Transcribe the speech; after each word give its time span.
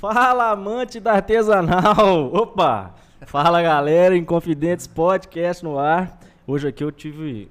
Fala, 0.00 0.50
amante 0.52 1.00
da 1.00 1.12
artesanal! 1.14 2.30
Opa! 2.32 2.94
Fala, 3.26 3.60
galera, 3.60 4.16
Inconfidentes 4.16 4.86
Podcast 4.86 5.64
no 5.64 5.76
ar. 5.78 6.20
Hoje 6.46 6.68
aqui 6.68 6.84
eu 6.84 6.92
tive 6.92 7.50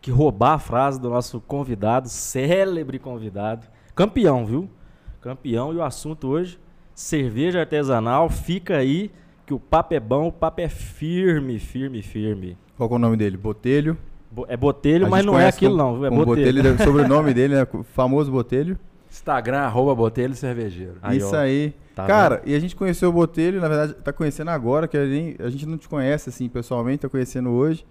que 0.00 0.10
roubar 0.10 0.54
a 0.54 0.58
frase 0.58 0.98
do 1.00 1.10
nosso 1.10 1.38
convidado, 1.40 2.08
célebre 2.08 2.98
convidado, 2.98 3.66
campeão, 3.94 4.46
viu? 4.46 4.70
Campeão 5.20 5.72
e 5.72 5.76
o 5.76 5.82
assunto 5.82 6.28
hoje, 6.28 6.58
cerveja 6.94 7.60
artesanal. 7.60 8.30
Fica 8.30 8.76
aí 8.78 9.10
que 9.44 9.52
o 9.52 9.60
papo 9.60 9.92
é 9.94 10.00
bom, 10.00 10.28
o 10.28 10.32
papo 10.32 10.60
é 10.62 10.68
firme, 10.68 11.58
firme, 11.58 12.00
firme. 12.00 12.56
Qual 12.76 12.88
é 12.90 12.94
o 12.94 12.98
nome 12.98 13.16
dele? 13.18 13.36
Botelho. 13.36 13.98
Bo- 14.30 14.46
É 14.48 14.56
botelho, 14.56 15.06
A 15.06 15.10
mas 15.10 15.24
não 15.24 15.38
é 15.38 15.46
aquilo 15.48 15.76
não, 15.76 15.94
viu? 15.96 16.06
é 16.06 16.08
como 16.08 16.24
botelho. 16.24 16.62
deve- 16.62 16.82
sobrenome 16.84 17.32
dele, 17.34 17.54
né? 17.54 17.66
O 17.72 17.82
famoso 17.82 18.30
Botelho. 18.32 18.78
Instagram, 19.16 19.58
arroba 19.60 19.94
Botelho 19.94 20.34
Cervejeiro. 20.34 20.94
Aí, 21.02 21.18
Isso 21.18 21.34
ó. 21.34 21.38
aí. 21.38 21.74
Tá 21.94 22.06
Cara, 22.06 22.42
e 22.44 22.54
a 22.54 22.58
gente 22.60 22.76
conheceu 22.76 23.08
o 23.08 23.12
Botelho, 23.12 23.60
na 23.60 23.68
verdade, 23.68 23.94
tá 23.94 24.12
conhecendo 24.12 24.50
agora, 24.50 24.86
que 24.86 24.96
a 24.96 25.06
gente, 25.06 25.42
a 25.42 25.48
gente 25.48 25.64
não 25.66 25.78
te 25.78 25.88
conhece 25.88 26.28
assim 26.28 26.48
pessoalmente, 26.48 26.98
tá 27.00 27.08
conhecendo 27.08 27.50
hoje. 27.50 27.86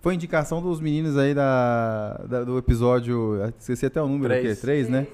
Foi 0.00 0.14
indicação 0.14 0.60
dos 0.62 0.80
meninos 0.80 1.16
aí 1.18 1.34
da, 1.34 2.20
da- 2.28 2.44
do 2.44 2.58
episódio. 2.58 3.38
Esqueci 3.58 3.86
até 3.86 4.00
o 4.02 4.08
número, 4.08 4.32
Três. 4.34 4.44
o 4.44 4.54
quê? 4.54 4.60
Três, 4.60 4.88
né? 4.88 5.06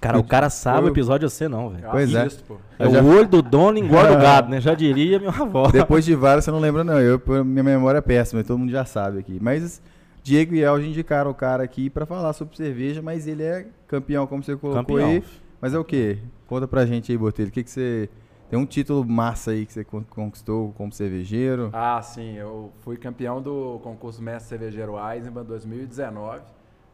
Cara, 0.00 0.18
o 0.18 0.24
cara 0.24 0.48
sabe 0.50 0.86
o 0.86 0.90
episódio, 0.90 1.28
você 1.30 1.46
não, 1.48 1.68
velho. 1.70 1.84
Pois 1.90 2.12
é. 2.14 2.26
Isso, 2.26 2.42
pô. 2.44 2.56
É 2.78 2.86
Eu 2.86 3.04
o 3.04 3.08
olho 3.14 3.28
do 3.28 3.40
dono 3.42 3.78
engorda 3.78 4.12
o 4.14 4.20
gado, 4.20 4.48
né? 4.50 4.60
Já 4.60 4.74
diria 4.74 5.18
minha 5.18 5.30
avó. 5.30 5.68
Depois 5.70 6.04
de 6.04 6.14
vários, 6.16 6.44
você 6.44 6.50
não 6.50 6.58
lembra, 6.58 6.82
não. 6.82 6.98
Eu, 7.00 7.20
minha 7.44 7.62
memória 7.62 7.98
é 7.98 8.00
péssima, 8.00 8.42
todo 8.42 8.58
mundo 8.58 8.72
já 8.72 8.84
sabe 8.84 9.18
aqui. 9.20 9.38
Mas 9.40 9.80
Diego 10.22 10.54
e 10.54 10.60
Elge 10.62 10.88
indicaram 10.88 11.30
o 11.30 11.34
cara 11.34 11.62
aqui 11.64 11.90
pra 11.90 12.06
falar 12.06 12.32
sobre 12.32 12.56
cerveja, 12.56 13.02
mas 13.02 13.26
ele 13.26 13.42
é 13.42 13.66
campeão, 13.88 14.26
como 14.26 14.42
você 14.42 14.56
colocou 14.56 14.82
Campeão. 14.96 15.08
aí. 15.10 15.24
Mas 15.60 15.74
é 15.74 15.78
o 15.78 15.84
quê? 15.84 16.18
Conta 16.46 16.66
pra 16.68 16.86
gente 16.86 17.10
aí, 17.10 17.18
Botelho. 17.18 17.48
O 17.48 17.52
que, 17.52 17.62
que 17.64 17.70
você. 17.70 18.08
Tem 18.50 18.58
um 18.58 18.66
título 18.66 19.02
massa 19.04 19.52
aí 19.52 19.64
que 19.64 19.72
você 19.72 19.82
con- 19.82 20.04
conquistou 20.10 20.72
como 20.76 20.92
cervejeiro. 20.92 21.70
Ah, 21.72 22.00
sim. 22.02 22.36
Eu 22.36 22.70
fui 22.80 22.96
campeão 22.98 23.40
do 23.40 23.80
concurso 23.82 24.22
Mestre 24.22 24.50
Cervejeiro 24.50 24.94
Eisenbahn 24.98 25.44
2019, 25.44 26.42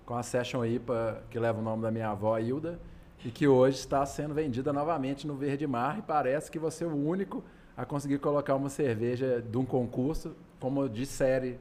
com 0.06 0.14
a 0.14 0.22
Session 0.22 0.64
IPA, 0.64 1.22
que 1.28 1.38
leva 1.38 1.58
o 1.58 1.62
nome 1.62 1.82
da 1.82 1.90
minha 1.90 2.10
avó, 2.10 2.38
Hilda, 2.38 2.78
e 3.24 3.30
que 3.30 3.48
hoje 3.48 3.78
está 3.78 4.06
sendo 4.06 4.32
vendida 4.34 4.72
novamente 4.72 5.26
no 5.26 5.34
Verde 5.34 5.66
Mar. 5.66 5.98
E 5.98 6.02
parece 6.02 6.48
que 6.50 6.58
você 6.60 6.84
é 6.84 6.86
o 6.86 6.94
único 6.94 7.42
a 7.76 7.84
conseguir 7.84 8.18
colocar 8.18 8.54
uma 8.54 8.68
cerveja 8.68 9.42
de 9.42 9.58
um 9.58 9.64
concurso 9.64 10.36
como 10.60 10.88
de 10.88 11.04
série, 11.06 11.58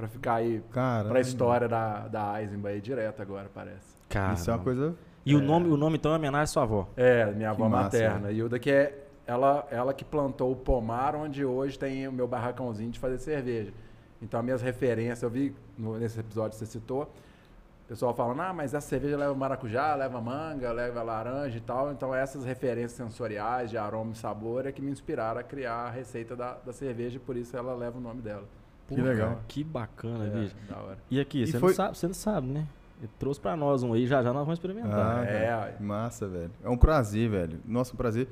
para 0.00 0.08
ficar 0.08 0.34
aí 0.36 0.62
Cara. 0.72 1.08
para 1.08 1.18
a 1.18 1.20
história 1.20 1.68
da, 1.68 2.08
da 2.08 2.40
Eisenbahn 2.42 2.70
aí 2.70 2.80
direto 2.80 3.20
agora, 3.20 3.50
parece. 3.54 3.96
Cara, 4.08 4.32
Isso 4.34 4.50
é 4.50 4.54
uma 4.54 4.62
coisa. 4.64 4.94
E 5.24 5.36
o 5.36 5.42
nome, 5.42 5.68
o 5.68 5.76
nome 5.76 5.96
então 5.98 6.12
é 6.12 6.16
homenagem 6.16 6.44
à 6.44 6.46
sua 6.46 6.62
avó. 6.62 6.88
É, 6.96 7.26
minha 7.26 7.50
avó 7.50 7.68
massa, 7.68 7.84
materna. 7.84 8.32
Hilda, 8.32 8.58
que 8.58 8.70
é 8.70 9.04
ela, 9.26 9.66
ela 9.70 9.92
que 9.94 10.04
plantou 10.04 10.50
o 10.50 10.56
pomar 10.56 11.14
onde 11.14 11.44
hoje 11.44 11.78
tem 11.78 12.08
o 12.08 12.12
meu 12.12 12.26
barracãozinho 12.26 12.90
de 12.90 12.98
fazer 12.98 13.18
cerveja. 13.18 13.72
Então, 14.22 14.40
as 14.40 14.44
minhas 14.44 14.62
referências, 14.62 15.22
eu 15.22 15.30
vi 15.30 15.54
no- 15.78 15.98
nesse 15.98 16.18
episódio 16.18 16.52
que 16.52 16.56
você 16.64 16.66
citou, 16.66 17.02
o 17.84 17.88
pessoal 17.88 18.14
falando, 18.14 18.40
ah, 18.40 18.52
mas 18.52 18.72
essa 18.74 18.86
cerveja 18.88 19.16
leva 19.16 19.34
maracujá, 19.34 19.94
leva 19.94 20.20
manga, 20.20 20.72
leva 20.72 21.02
laranja 21.02 21.58
e 21.58 21.60
tal. 21.60 21.92
Então, 21.92 22.14
essas 22.14 22.44
referências 22.44 22.92
sensoriais 22.92 23.68
de 23.70 23.76
aroma 23.76 24.12
e 24.12 24.16
sabor 24.16 24.66
é 24.66 24.72
que 24.72 24.80
me 24.80 24.90
inspiraram 24.90 25.40
a 25.40 25.42
criar 25.42 25.74
a 25.86 25.90
receita 25.90 26.34
da, 26.34 26.54
da 26.64 26.72
cerveja 26.72 27.16
e 27.16 27.20
por 27.20 27.36
isso 27.36 27.56
ela 27.56 27.74
leva 27.74 27.98
o 27.98 28.00
nome 28.00 28.22
dela. 28.22 28.44
Que 28.94 29.00
legal. 29.00 29.40
Que 29.48 29.64
bacana, 29.64 30.24
É, 30.26 30.40
bicho. 30.40 30.54
da 30.68 30.76
hora. 30.78 30.98
E 31.10 31.20
aqui, 31.20 31.46
você, 31.46 31.58
foi- 31.58 31.68
não 31.70 31.76
sabe, 31.76 31.96
você 31.98 32.06
não 32.06 32.14
sabe, 32.14 32.46
né? 32.48 32.66
Ele 33.00 33.10
trouxe 33.18 33.40
pra 33.40 33.56
nós 33.56 33.82
um 33.82 33.92
aí, 33.94 34.06
já 34.06 34.22
já 34.22 34.32
nós 34.32 34.44
vamos 34.44 34.58
experimentar. 34.58 35.20
Ah, 35.20 35.24
É, 35.24 35.46
cara, 35.46 35.76
massa, 35.80 36.28
velho. 36.28 36.50
É 36.62 36.68
um 36.68 36.76
prazer, 36.76 37.30
velho. 37.30 37.58
Nossa, 37.66 37.94
um 37.94 37.96
prazer. 37.96 38.28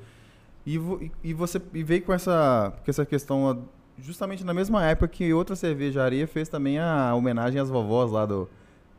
E, 0.65 0.77
vo- 0.77 1.01
e- 1.01 1.11
e 1.23 1.33
você 1.33 1.59
e 1.73 1.83
veio 1.83 2.03
com 2.03 2.13
essa, 2.13 2.71
com 2.83 2.89
essa 2.91 3.05
questão 3.05 3.63
justamente 3.97 4.43
na 4.45 4.53
mesma 4.53 4.83
época 4.85 5.07
que 5.07 5.33
outra 5.33 5.55
cervejaria 5.55 6.27
fez 6.27 6.47
também 6.47 6.77
a 6.79 7.13
homenagem 7.15 7.59
às 7.59 7.69
vovós 7.69 8.11
lá 8.11 8.25
do, 8.25 8.47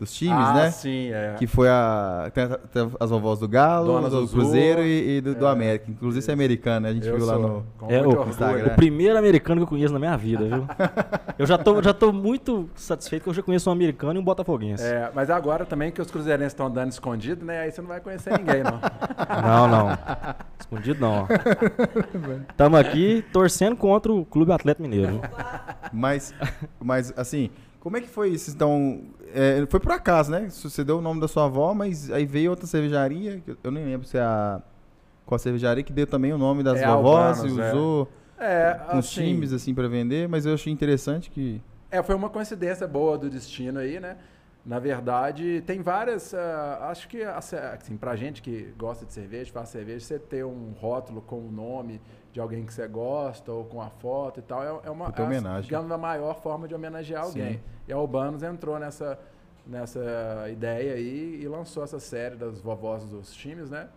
dos 0.01 0.13
times, 0.15 0.35
ah, 0.35 0.55
né? 0.55 0.71
sim, 0.71 1.11
é. 1.13 1.35
Que 1.39 1.47
foi 1.47 1.69
a. 1.69 2.33
Tem, 2.33 2.91
as 2.99 3.11
vovós 3.11 3.39
do 3.39 3.47
Galo, 3.47 3.87
Dona 3.87 4.09
do 4.09 4.27
Cruzeiro 4.27 4.83
e, 4.83 5.19
e 5.19 5.21
do, 5.21 5.35
do 5.35 5.47
é, 5.47 5.51
América. 5.51 5.91
Inclusive, 5.91 6.21
isso 6.21 6.31
é 6.31 6.35
americano, 6.35 6.81
né? 6.81 6.89
A 6.89 6.93
gente 6.95 7.07
Eu 7.07 7.17
viu 7.19 7.27
lá 7.27 7.35
sou, 7.35 7.43
no. 7.43 7.67
com 7.77 7.91
É, 7.93 8.01
o-. 8.01 8.29
Instagram. 8.29 8.67
O 8.73 8.77
primeiro 8.77 9.19
americano 9.19 9.61
que 9.61 9.65
eu 9.65 9.69
conheço 9.69 9.93
na 9.93 9.99
minha 9.99 10.17
vida, 10.17 10.45
viu? 10.45 10.67
eu 11.39 11.45
já 11.45 11.59
tô, 11.59 11.83
já 11.83 11.93
tô 11.93 12.13
muito 12.15 12.71
satisfeito 12.75 13.25
que 13.25 13.29
eu 13.29 13.35
já 13.35 13.43
conheço 13.43 13.69
um 13.69 13.73
americano 13.75 14.19
e 14.19 14.23
um 14.23 14.25
botafoguense. 14.25 14.83
É, 14.83 15.11
mas 15.15 15.29
agora 15.29 15.67
também 15.67 15.93
que 15.93 16.01
os 16.01 16.11
cruzeirenses 16.11 16.55
estão 16.55 16.67
andando 16.67 16.91
escondido, 16.93 17.45
né? 17.45 17.61
Aí 17.61 17.71
você 17.71 17.83
não 17.83 17.89
vai 17.89 18.01
conhecer 18.01 18.31
ninguém, 18.39 18.63
não. 18.63 18.81
Não, 19.43 19.69
não. 19.69 19.99
Escondido 20.59 21.01
não. 21.01 21.23
ó. 21.23 21.27
Tamo 22.57 22.77
aqui 22.77 23.25
torcendo 23.33 23.77
contra 23.77 24.13
o 24.13 24.25
Clube 24.25 24.53
Atlético 24.53 24.83
Mineiro. 24.83 25.13
viu? 25.13 25.21
Mas, 25.93 26.35
mas, 26.81 27.13
assim, 27.17 27.51
como 27.81 27.97
é 27.97 28.01
que 28.01 28.09
foi 28.09 28.31
isso? 28.31 28.51
Então, 28.51 29.03
é, 29.35 29.65
foi 29.69 29.81
por 29.81 29.93
acaso, 29.93 30.31
né? 30.31 30.49
Você 30.51 30.85
deu 30.85 30.99
o 30.99 31.01
nome 31.01 31.21
da 31.21 31.27
sua 31.29 31.47
avó, 31.47 31.75
mas 31.75 32.11
aí 32.11 32.27
veio 32.27 32.51
outra 32.51 32.67
cervejaria, 32.67 33.41
que 33.41 33.57
eu 33.63 33.71
nem 33.71 33.85
lembro 33.85 34.07
se 34.07 34.17
é 34.19 34.21
a. 34.23 34.63
Qual 35.27 35.37
a 35.37 35.39
cervejaria 35.39 35.83
que 35.85 35.93
deu 35.93 36.07
também 36.07 36.33
o 36.33 36.39
nome 36.39 36.63
das 36.63 36.81
É, 36.81 36.87
vovós 36.87 37.39
Albanos, 37.39 37.57
e 37.57 37.61
é. 37.61 37.71
usou 37.73 38.09
É, 38.39 38.81
uns 38.95 38.99
assim, 39.07 39.23
times 39.25 39.53
assim 39.53 39.75
pra 39.75 39.87
vender, 39.89 40.29
mas 40.29 40.45
eu 40.47 40.55
achei 40.55 40.73
interessante 40.73 41.31
que. 41.31 41.61
É, 41.91 42.03
foi 42.03 42.15
uma 42.15 42.29
coincidência 42.31 42.87
boa 42.87 43.17
do 43.19 43.29
destino 43.31 43.79
aí, 43.81 43.99
né? 44.01 44.17
Na 44.65 44.79
verdade, 44.79 45.63
tem 45.67 45.81
várias. 45.81 46.35
ah, 46.35 46.89
acho 46.91 47.09
que, 47.09 47.23
assim, 47.23 47.97
pra 47.97 48.15
gente 48.15 48.43
que 48.43 48.75
gosta 48.77 49.07
de 49.07 49.13
cerveja, 49.13 49.51
faz 49.53 49.71
cerveja, 49.71 50.05
você 50.05 50.19
ter 50.19 50.45
um 50.45 50.73
rótulo 50.79 51.23
com 51.23 51.39
o 51.39 51.51
nome 51.51 52.01
de 52.33 52.41
alguém 52.41 52.65
que 52.65 52.73
você 52.73 52.87
gosta 52.87 53.51
ou 53.53 53.65
com 53.65 53.81
a 53.83 53.91
foto 53.91 54.39
e 54.41 54.43
tal, 54.43 54.63
é, 54.63 54.89
é 54.89 54.91
uma. 54.91 55.07
Puta 55.07 55.23
é, 55.23 55.25
homenagem. 55.27 55.63
digamos, 55.63 55.91
a 55.91 55.99
maior 55.99 56.41
forma 56.41 56.69
de 56.69 56.75
homenagear 56.75 57.25
alguém. 57.25 57.55
Sim. 57.55 57.61
E 57.89 57.93
a 57.93 57.99
Urbanos 57.99 58.43
entrou 58.43 58.79
nessa, 58.79 59.19
nessa 59.67 60.49
ideia 60.51 60.95
aí 60.95 61.41
e 61.43 61.49
lançou 61.49 61.83
essa 61.85 61.99
série 62.01 62.37
das 62.37 62.61
vovós 62.61 63.05
dos 63.05 63.33
times, 63.35 63.71
né? 63.71 63.89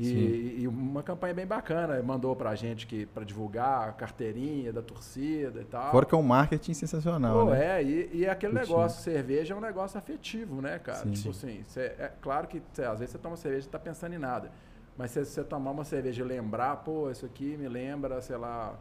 E, 0.00 0.58
e 0.60 0.68
uma 0.68 1.02
campanha 1.02 1.34
bem 1.34 1.44
bacana, 1.44 2.00
mandou 2.04 2.36
pra 2.36 2.54
gente 2.54 2.86
que 2.86 3.04
para 3.06 3.24
divulgar 3.24 3.88
a 3.88 3.92
carteirinha 3.92 4.72
da 4.72 4.80
torcida 4.80 5.60
e 5.60 5.64
tal. 5.64 5.90
Fora 5.90 6.06
que 6.06 6.14
é 6.14 6.18
um 6.18 6.22
marketing 6.22 6.72
sensacional, 6.72 7.46
Pô, 7.46 7.50
né? 7.50 7.80
é, 7.80 7.82
e, 7.82 8.10
e 8.18 8.26
aquele 8.28 8.52
negócio, 8.52 9.02
cerveja 9.02 9.54
é 9.54 9.56
um 9.56 9.60
negócio 9.60 9.98
afetivo, 9.98 10.62
né, 10.62 10.78
cara? 10.78 10.98
Sim. 10.98 11.10
Tipo 11.10 11.30
assim, 11.30 11.64
cê- 11.66 11.94
é 11.98 12.12
claro 12.22 12.46
que 12.46 12.62
cê, 12.72 12.84
às 12.84 13.00
vezes 13.00 13.10
você 13.10 13.18
toma 13.18 13.36
cerveja 13.36 13.66
e 13.66 13.70
tá 13.70 13.78
pensando 13.80 14.14
em 14.14 14.18
nada. 14.18 14.52
Mas 14.98 15.12
se 15.12 15.24
você 15.24 15.44
tomar 15.44 15.70
uma 15.70 15.84
cerveja 15.84 16.24
e 16.24 16.26
lembrar, 16.26 16.78
pô, 16.78 17.08
isso 17.08 17.24
aqui 17.24 17.56
me 17.56 17.68
lembra, 17.68 18.20
sei 18.20 18.36
lá, 18.36 18.74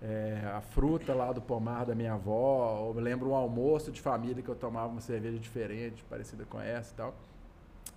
é, 0.00 0.40
a 0.54 0.60
fruta 0.60 1.12
lá 1.12 1.32
do 1.32 1.42
pomar 1.42 1.84
da 1.84 1.92
minha 1.92 2.12
avó, 2.12 2.82
ou 2.82 2.94
me 2.94 3.00
lembra 3.00 3.26
um 3.26 3.34
almoço 3.34 3.90
de 3.90 4.00
família 4.00 4.40
que 4.40 4.48
eu 4.48 4.54
tomava 4.54 4.86
uma 4.86 5.00
cerveja 5.00 5.40
diferente, 5.40 6.04
parecida 6.08 6.44
com 6.44 6.60
essa 6.60 6.92
e 6.92 6.96
tal. 6.96 7.14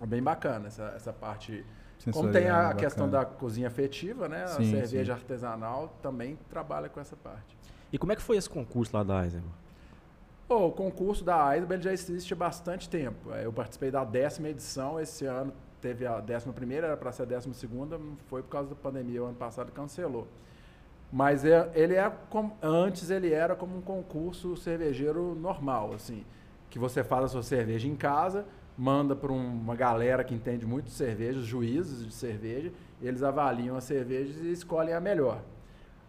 É 0.02 0.06
bem 0.08 0.22
bacana 0.22 0.66
essa, 0.68 0.94
essa 0.96 1.14
parte. 1.14 1.64
Como 2.12 2.32
tem 2.32 2.44
Sensorial, 2.44 2.72
a 2.72 2.74
questão 2.74 3.08
bacana. 3.08 3.26
da 3.26 3.38
cozinha 3.38 3.68
afetiva, 3.68 4.28
né? 4.28 4.48
Sim, 4.48 4.64
a 4.64 4.80
cerveja 4.88 5.14
sim. 5.14 5.20
artesanal 5.20 5.94
também 6.02 6.40
trabalha 6.50 6.90
com 6.90 7.00
essa 7.00 7.16
parte. 7.16 7.56
E 7.94 8.00
como 8.00 8.12
é 8.12 8.16
que 8.16 8.22
foi 8.22 8.38
esse 8.38 8.50
concurso 8.50 8.96
lá 8.96 9.04
da 9.04 9.24
Eisenbahn? 9.24 9.52
Pô, 10.48 10.68
o 10.68 10.72
concurso 10.72 11.24
da 11.24 11.54
Eisenbahn 11.54 11.82
já 11.82 11.94
existe 11.94 12.34
há 12.34 12.36
bastante 12.36 12.90
tempo. 12.90 13.32
É, 13.32 13.46
Eu 13.46 13.54
participei 13.54 13.92
da 13.92 14.04
décima 14.04 14.50
edição, 14.50 15.00
esse 15.00 15.26
ano 15.26 15.54
teve 15.82 16.06
a 16.06 16.20
décima 16.20 16.54
primeira, 16.54 16.88
era 16.88 16.98
para 16.98 17.12
ser 17.12 17.24
a 17.24 17.26
décima 17.26 17.54
segunda, 17.54 17.98
não 17.98 18.18
foi 18.28 18.42
por 18.42 18.50
causa 18.50 18.70
da 18.70 18.76
pandemia, 18.76 19.24
o 19.24 19.26
ano 19.26 19.36
passado 19.36 19.72
cancelou. 19.72 20.28
Mas 21.12 21.44
é- 21.44 21.70
ele 21.74 21.96
é 21.96 22.12
como, 22.30 22.56
antes 22.62 23.10
ele 23.10 23.34
era 23.34 23.56
como 23.56 23.78
um 23.78 23.82
concurso 23.82 24.56
cervejeiro 24.56 25.36
normal, 25.36 25.94
assim, 25.94 26.24
que 26.70 26.78
você 26.78 27.04
faz 27.04 27.26
a 27.26 27.28
sua 27.30 27.44
cerveja 27.44 27.88
em 27.88 27.96
casa, 27.96 28.46
manda 28.78 29.16
para 29.16 29.32
uma 29.32 29.76
galera 29.76 30.24
que 30.24 30.34
entende 30.34 30.66
muito 30.66 30.86
de 30.86 30.92
cerveja, 30.92 31.42
juízes 31.42 32.06
de 32.06 32.14
cerveja, 32.14 32.72
eles 33.02 33.24
avaliam 33.24 33.76
as 33.76 33.84
cervejas 33.84 34.38
e 34.38 34.52
escolhem 34.52 34.94
a 34.94 35.00
melhor. 35.02 35.42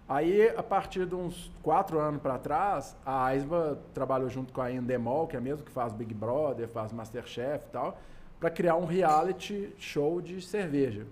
Aí, 0.09 0.49
a 0.57 0.63
partir 0.63 1.07
de 1.07 1.15
uns 1.15 1.53
quatro 1.63 1.99
anos 2.01 2.21
para 2.21 2.37
trás, 2.37 2.97
a 3.07 3.27
Aisba 3.27 3.79
trabalhou 3.95 4.29
junto 4.29 4.53
com 4.53 4.61
a 4.61 4.71
Endemol, 4.71 5.29
que 5.29 5.37
é 5.37 5.41
mesmo 5.41 5.65
que 5.65 5.71
faz 5.71 5.93
Big 5.93 6.13
Brother, 6.13 6.69
faz 6.69 6.93
Masterchef 6.93 7.65
e 7.67 7.71
tal, 7.71 7.97
para 8.41 8.51
criar 8.51 8.77
um 8.77 8.87
reality 8.87 9.73
show 9.77 10.21
de 10.21 10.41
cerveja. 10.41 11.07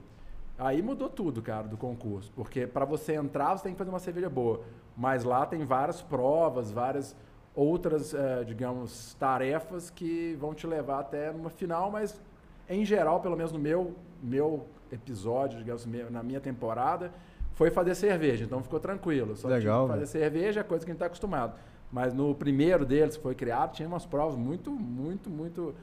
Aí 0.59 0.83
mudou 0.83 1.09
tudo, 1.09 1.41
cara, 1.41 1.69
do 1.69 1.77
concurso, 1.77 2.33
porque 2.35 2.67
para 2.67 2.85
você 2.85 3.15
entrar 3.15 3.57
você 3.57 3.65
tem 3.65 3.73
que 3.73 3.79
fazer 3.79 3.91
uma 3.91 4.01
cerveja 4.01 4.29
boa, 4.29 4.63
mas 4.97 5.23
lá 5.23 5.47
tem 5.47 5.65
várias 5.65 6.03
provas, 6.03 6.73
várias 6.73 7.15
outras, 7.55 8.13
eh, 8.13 8.43
digamos, 8.45 9.15
tarefas 9.15 9.91
que 9.91 10.37
vão 10.41 10.55
te 10.55 10.67
levar 10.67 11.01
até 11.01 11.31
numa 11.31 11.51
final, 11.51 11.91
mas 11.91 12.21
em 12.69 12.85
geral, 12.85 13.21
pelo 13.21 13.37
menos 13.37 13.53
no 13.53 13.59
meu 13.59 13.95
meu 14.21 14.67
episódio, 14.91 15.59
digamos, 15.59 15.87
na 16.11 16.23
minha 16.23 16.41
temporada, 16.41 17.13
foi 17.55 17.71
fazer 17.71 17.95
cerveja, 17.95 18.45
então 18.45 18.63
ficou 18.63 18.81
tranquilo. 18.81 19.37
Só 19.37 19.49
Legal, 19.49 19.87
fazer 19.87 20.07
cerveja 20.07 20.61
é 20.61 20.63
coisa 20.63 20.85
que 20.85 20.91
a 20.91 20.93
gente 20.93 20.97
está 20.97 21.07
acostumado. 21.07 21.55
Mas 21.91 22.13
no 22.13 22.35
primeiro 22.35 22.85
deles 22.85 23.17
que 23.17 23.23
foi 23.23 23.35
criado, 23.35 23.73
tinha 23.73 23.89
umas 23.89 24.05
provas 24.05 24.37
muito, 24.37 24.71
muito, 24.71 25.31
muito 25.31 25.75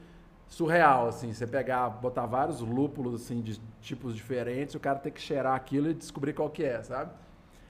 surreal, 0.48 1.08
assim. 1.08 1.32
Você 1.32 1.46
pegar, 1.46 1.88
botar 1.88 2.26
vários 2.26 2.60
lúpulos, 2.60 3.22
assim, 3.22 3.40
de 3.40 3.60
tipos 3.80 4.14
diferentes, 4.14 4.74
o 4.74 4.80
cara 4.80 4.98
tem 4.98 5.12
que 5.12 5.20
cheirar 5.20 5.54
aquilo 5.54 5.90
e 5.90 5.94
descobrir 5.94 6.32
qual 6.32 6.50
que 6.50 6.64
é, 6.64 6.82
sabe? 6.82 7.10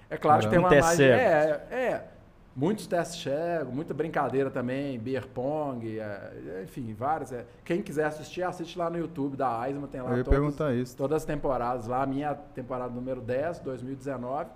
É 0.08 0.16
claro 0.16 0.42
que 0.42 0.48
tem 0.48 0.58
Um 0.58 0.62
uma 0.62 0.82
cego. 0.82 1.12
É, 1.14 1.50
é. 1.70 2.08
Muitos 2.54 2.86
testes 2.86 3.22
cegos, 3.22 3.74
muita 3.74 3.92
brincadeira 3.92 4.50
também, 4.50 4.98
beer 4.98 5.26
pong, 5.26 5.98
é, 5.98 6.62
enfim, 6.64 6.94
vários. 6.94 7.30
é. 7.30 7.44
Quem 7.64 7.82
quiser 7.82 8.06
assistir, 8.06 8.42
assiste 8.44 8.78
lá 8.78 8.88
no 8.88 8.96
YouTube 8.96 9.36
da 9.36 9.60
Aisma, 9.60 9.86
tem 9.86 10.00
lá 10.00 10.12
Eu 10.12 10.18
ia 10.18 10.24
todos- 10.24 10.38
perguntar 10.38 10.72
isso. 10.74 10.96
todas 10.96 11.16
as 11.16 11.24
temporadas 11.26 11.86
lá. 11.86 12.02
A 12.02 12.06
minha 12.06 12.34
temporada 12.34 12.90
número 12.94 13.20
10, 13.20 13.58
2019. 13.58 14.48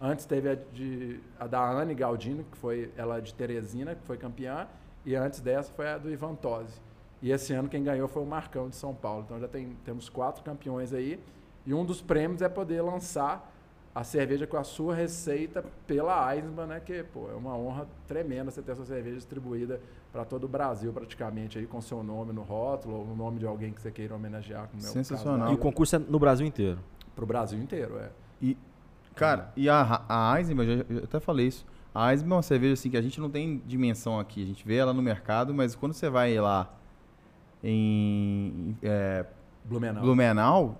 Antes 0.00 0.24
teve 0.24 0.50
a, 0.50 0.54
de, 0.72 1.18
a 1.40 1.48
da 1.48 1.60
Anne 1.68 1.94
Galdino, 1.94 2.44
que 2.44 2.56
foi 2.58 2.92
ela 2.96 3.20
de 3.20 3.34
Teresina, 3.34 3.96
que 3.96 4.02
foi 4.04 4.16
campeã. 4.16 4.68
E 5.04 5.16
antes 5.16 5.40
dessa 5.40 5.72
foi 5.72 5.88
a 5.88 5.98
do 5.98 6.08
Ivan 6.08 6.36
Tosi. 6.36 6.80
E 7.20 7.30
esse 7.30 7.52
ano 7.52 7.68
quem 7.68 7.82
ganhou 7.82 8.08
foi 8.08 8.22
o 8.22 8.26
Marcão 8.26 8.68
de 8.68 8.76
São 8.76 8.94
Paulo. 8.94 9.24
Então 9.24 9.40
já 9.40 9.48
tem, 9.48 9.76
temos 9.84 10.08
quatro 10.08 10.42
campeões 10.42 10.92
aí. 10.92 11.20
E 11.66 11.74
um 11.74 11.84
dos 11.84 12.00
prêmios 12.00 12.42
é 12.42 12.48
poder 12.48 12.80
lançar 12.80 13.52
a 13.94 14.04
cerveja 14.04 14.46
com 14.46 14.56
a 14.56 14.62
sua 14.62 14.94
receita 14.94 15.64
pela 15.86 16.34
Eisenbahn, 16.34 16.66
né? 16.66 16.80
Que, 16.80 17.02
pô, 17.02 17.28
é 17.30 17.34
uma 17.34 17.56
honra 17.56 17.86
tremenda 18.06 18.50
você 18.50 18.62
ter 18.62 18.72
essa 18.72 18.84
cerveja 18.84 19.16
distribuída 19.16 19.80
para 20.12 20.24
todo 20.24 20.44
o 20.44 20.48
Brasil, 20.48 20.92
praticamente, 20.92 21.58
aí 21.58 21.66
com 21.66 21.80
seu 21.80 22.02
nome 22.02 22.32
no 22.32 22.42
rótulo, 22.42 22.94
ou 22.94 23.04
o 23.04 23.16
nome 23.16 23.40
de 23.40 23.46
alguém 23.46 23.72
que 23.72 23.82
você 23.82 23.90
queira 23.90 24.14
homenagear. 24.14 24.68
Como 24.68 24.78
é 24.78 24.82
caso 24.82 24.92
Sensacional. 24.92 25.50
E 25.50 25.54
o 25.54 25.58
concurso 25.58 25.96
é 25.96 25.98
no 25.98 26.18
Brasil 26.18 26.46
inteiro. 26.46 26.78
Pro 27.16 27.26
Brasil 27.26 27.58
inteiro, 27.58 27.98
é. 27.98 28.10
E, 28.40 28.56
cara, 29.16 29.52
e 29.56 29.68
a, 29.68 30.04
a 30.08 30.38
Eisenbahn, 30.38 30.64
eu 30.64 30.78
já, 30.78 30.84
eu 30.88 31.04
até 31.04 31.18
falei 31.18 31.48
isso. 31.48 31.66
A 31.92 32.12
Eisenbahn 32.12 32.34
é 32.34 32.36
uma 32.36 32.42
cerveja 32.42 32.74
assim 32.74 32.90
que 32.90 32.96
a 32.96 33.02
gente 33.02 33.20
não 33.20 33.28
tem 33.28 33.60
dimensão 33.66 34.20
aqui. 34.20 34.42
A 34.44 34.46
gente 34.46 34.64
vê 34.64 34.76
ela 34.76 34.92
no 34.92 35.02
mercado, 35.02 35.52
mas 35.52 35.74
quando 35.74 35.92
você 35.92 36.08
vai 36.08 36.38
lá 36.38 36.77
em 37.62 38.76
é, 38.82 39.24
Blumenau. 39.64 40.02
Blumenau, 40.02 40.78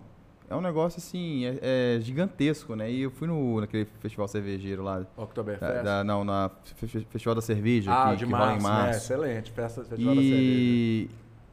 é 0.49 0.55
um 0.57 0.61
negócio 0.61 0.99
assim, 0.99 1.45
é, 1.45 1.97
é 1.97 2.01
gigantesco, 2.01 2.75
né? 2.75 2.91
E 2.91 3.03
eu 3.03 3.11
fui 3.11 3.29
no, 3.29 3.61
naquele 3.61 3.85
festival 4.01 4.27
cervejeiro 4.29 4.83
lá. 4.83 5.05
Oktoberfest. 5.17 5.85
Da, 5.85 6.03
não, 6.03 6.25
na 6.25 6.51
fe- 6.77 6.87
fe- 6.87 7.07
Festival 7.11 7.35
da 7.35 7.43
Cerveja, 7.43 7.93
ah, 7.93 8.11
que, 8.11 8.17
de 8.17 8.25
que 8.27 8.31
março, 8.33 8.53
em 8.55 8.57
né? 8.57 8.63
março. 8.63 8.99
Excelente. 8.99 9.53
Festa, 9.53 9.85
festival 9.85 10.15
da 10.15 10.23
cerveja. 10.23 10.61
E 10.61 11.11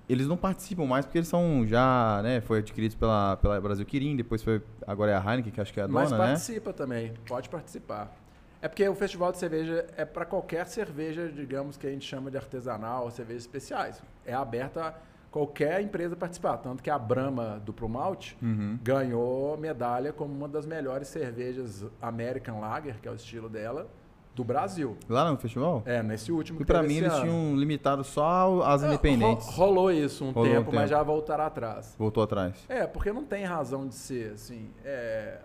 eles 0.08 0.28
não 0.28 0.38
participam 0.38 0.86
mais 0.86 1.06
porque 1.06 1.18
eles 1.18 1.28
são 1.28 1.66
já, 1.68 2.22
né? 2.24 2.40
Foi 2.42 2.60
adquiridos 2.60 2.96
pela, 2.96 3.36
pela 3.38 3.60
Brasil 3.60 3.86
Quirim, 3.86 4.16
depois 4.16 4.42
foi. 4.42 4.62
Agora 4.88 5.12
é 5.12 5.16
a 5.16 5.20
Heineken, 5.20 5.52
que 5.52 5.60
acho 5.60 5.74
que 5.74 5.80
é 5.80 5.84
a 5.84 5.88
Mas 5.88 6.12
dona, 6.12 6.24
né? 6.24 6.30
participa 6.30 6.72
também, 6.72 7.14
pode 7.28 7.50
participar. 7.50 8.16
É 8.62 8.68
porque 8.70 8.88
o 8.88 8.96
festival 8.96 9.32
de 9.32 9.38
cerveja 9.40 9.86
é 9.98 10.06
para 10.06 10.26
qualquer 10.26 10.66
cerveja, 10.68 11.28
digamos, 11.28 11.76
que 11.76 11.86
a 11.86 11.90
gente 11.92 12.06
chama 12.08 12.32
de 12.32 12.38
artesanal, 12.38 13.12
cervejas 13.12 13.44
especiais. 13.44 14.02
É 14.26 14.34
aberto 14.34 14.78
a 14.80 14.96
qualquer 15.40 15.82
empresa 15.82 16.16
participar. 16.16 16.56
Tanto 16.60 16.82
que 16.82 16.90
a 16.90 16.98
Brahma 16.98 17.62
Duplo 17.66 17.90
Malte 17.90 18.38
Uhum. 18.42 18.80
ganhou 18.82 19.58
medalha 19.58 20.14
como 20.14 20.34
uma 20.34 20.48
das 20.48 20.66
melhores 20.66 21.10
cervejas 21.10 21.86
American 22.02 22.62
Lager, 22.62 22.96
que 23.02 23.08
é 23.08 23.12
o 23.12 23.16
estilo 23.16 23.50
dela, 23.50 23.86
do 24.34 24.46
Brasil. 24.46 24.96
Lá 25.10 25.30
no 25.30 25.38
festival? 25.38 25.84
É, 25.86 26.02
nesse 26.02 26.32
último. 26.32 26.62
E 26.62 26.66
teve 26.66 26.88
mim 26.88 26.96
eles 26.96 27.12
ano. 27.12 27.22
tinham 27.22 27.56
limitado 27.58 28.02
só 28.06 28.62
as 28.64 28.82
É, 28.82 28.88
independentes. 28.88 29.46
ro- 29.48 29.66
rolou 29.66 29.92
isso 29.92 30.24
um 30.24 30.32
Rolou 30.32 30.50
um 30.50 30.56
tempo, 30.56 30.72
mas 30.74 30.90
tempo. 30.90 31.00
já 31.00 31.04
voltará 31.04 31.48
atrás. 31.48 31.94
Voltou 32.00 32.24
atrás. 32.24 32.56
É, 32.70 32.88
porque 32.88 33.12
não 33.12 33.26
tem 33.26 33.44
razão 33.44 33.86
de 33.88 33.96
ser, 33.96 34.32
assim. 34.36 34.70
é, 34.86 35.40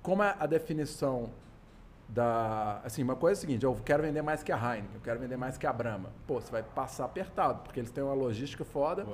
como 0.00 0.22
é 0.22 0.32
a 0.38 0.46
definição 0.46 1.30
da. 2.08 2.80
Assim, 2.84 3.02
uma 3.02 3.16
coisa 3.16 3.38
é 3.38 3.38
a 3.38 3.40
seguinte: 3.40 3.64
eu 3.64 3.74
quero 3.84 4.02
vender 4.02 4.22
mais 4.22 4.42
que 4.42 4.52
a 4.52 4.56
Heineken, 4.56 4.94
eu 4.94 5.00
quero 5.00 5.20
vender 5.20 5.36
mais 5.36 5.56
que 5.58 5.66
a 5.66 5.72
Brahma. 5.72 6.10
Pô, 6.26 6.40
você 6.40 6.50
vai 6.50 6.62
passar 6.62 7.04
apertado, 7.04 7.62
porque 7.62 7.80
eles 7.80 7.90
têm 7.90 8.02
uma 8.02 8.14
logística 8.14 8.64
foda 8.64 9.06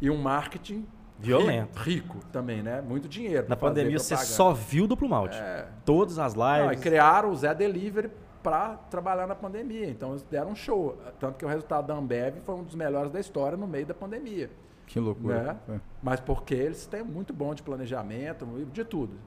e 0.00 0.10
um 0.10 0.16
marketing 0.16 0.86
Violento. 1.18 1.78
Rico, 1.78 2.14
rico 2.14 2.26
também, 2.26 2.62
né? 2.62 2.80
Muito 2.80 3.08
dinheiro. 3.08 3.46
Na 3.48 3.56
pandemia 3.56 3.98
você 3.98 4.16
só 4.16 4.52
viu 4.52 4.86
duplo 4.86 5.08
malte. 5.08 5.38
É. 5.38 5.66
Todas 5.84 6.18
as 6.18 6.34
Não, 6.34 6.56
e 6.56 6.68
lives. 6.68 6.80
criaram 6.80 7.30
o 7.30 7.36
Zé 7.36 7.54
Delivery 7.54 8.10
para 8.42 8.76
trabalhar 8.90 9.26
na 9.26 9.34
pandemia. 9.34 9.88
Então 9.88 10.10
eles 10.10 10.22
deram 10.22 10.50
um 10.50 10.54
show. 10.54 11.00
Tanto 11.18 11.38
que 11.38 11.44
o 11.44 11.48
resultado 11.48 11.86
da 11.86 11.94
Ambev 11.94 12.36
foi 12.44 12.54
um 12.54 12.62
dos 12.62 12.74
melhores 12.74 13.10
da 13.10 13.18
história 13.18 13.56
no 13.56 13.66
meio 13.66 13.86
da 13.86 13.94
pandemia. 13.94 14.50
Que 14.86 15.00
loucura. 15.00 15.58
Né? 15.66 15.76
É. 15.76 15.80
Mas 16.02 16.20
porque 16.20 16.54
eles 16.54 16.86
têm 16.86 17.02
muito 17.02 17.32
bom 17.32 17.54
de 17.54 17.62
planejamento, 17.62 18.46
de 18.72 18.84
tudo. 18.84 19.18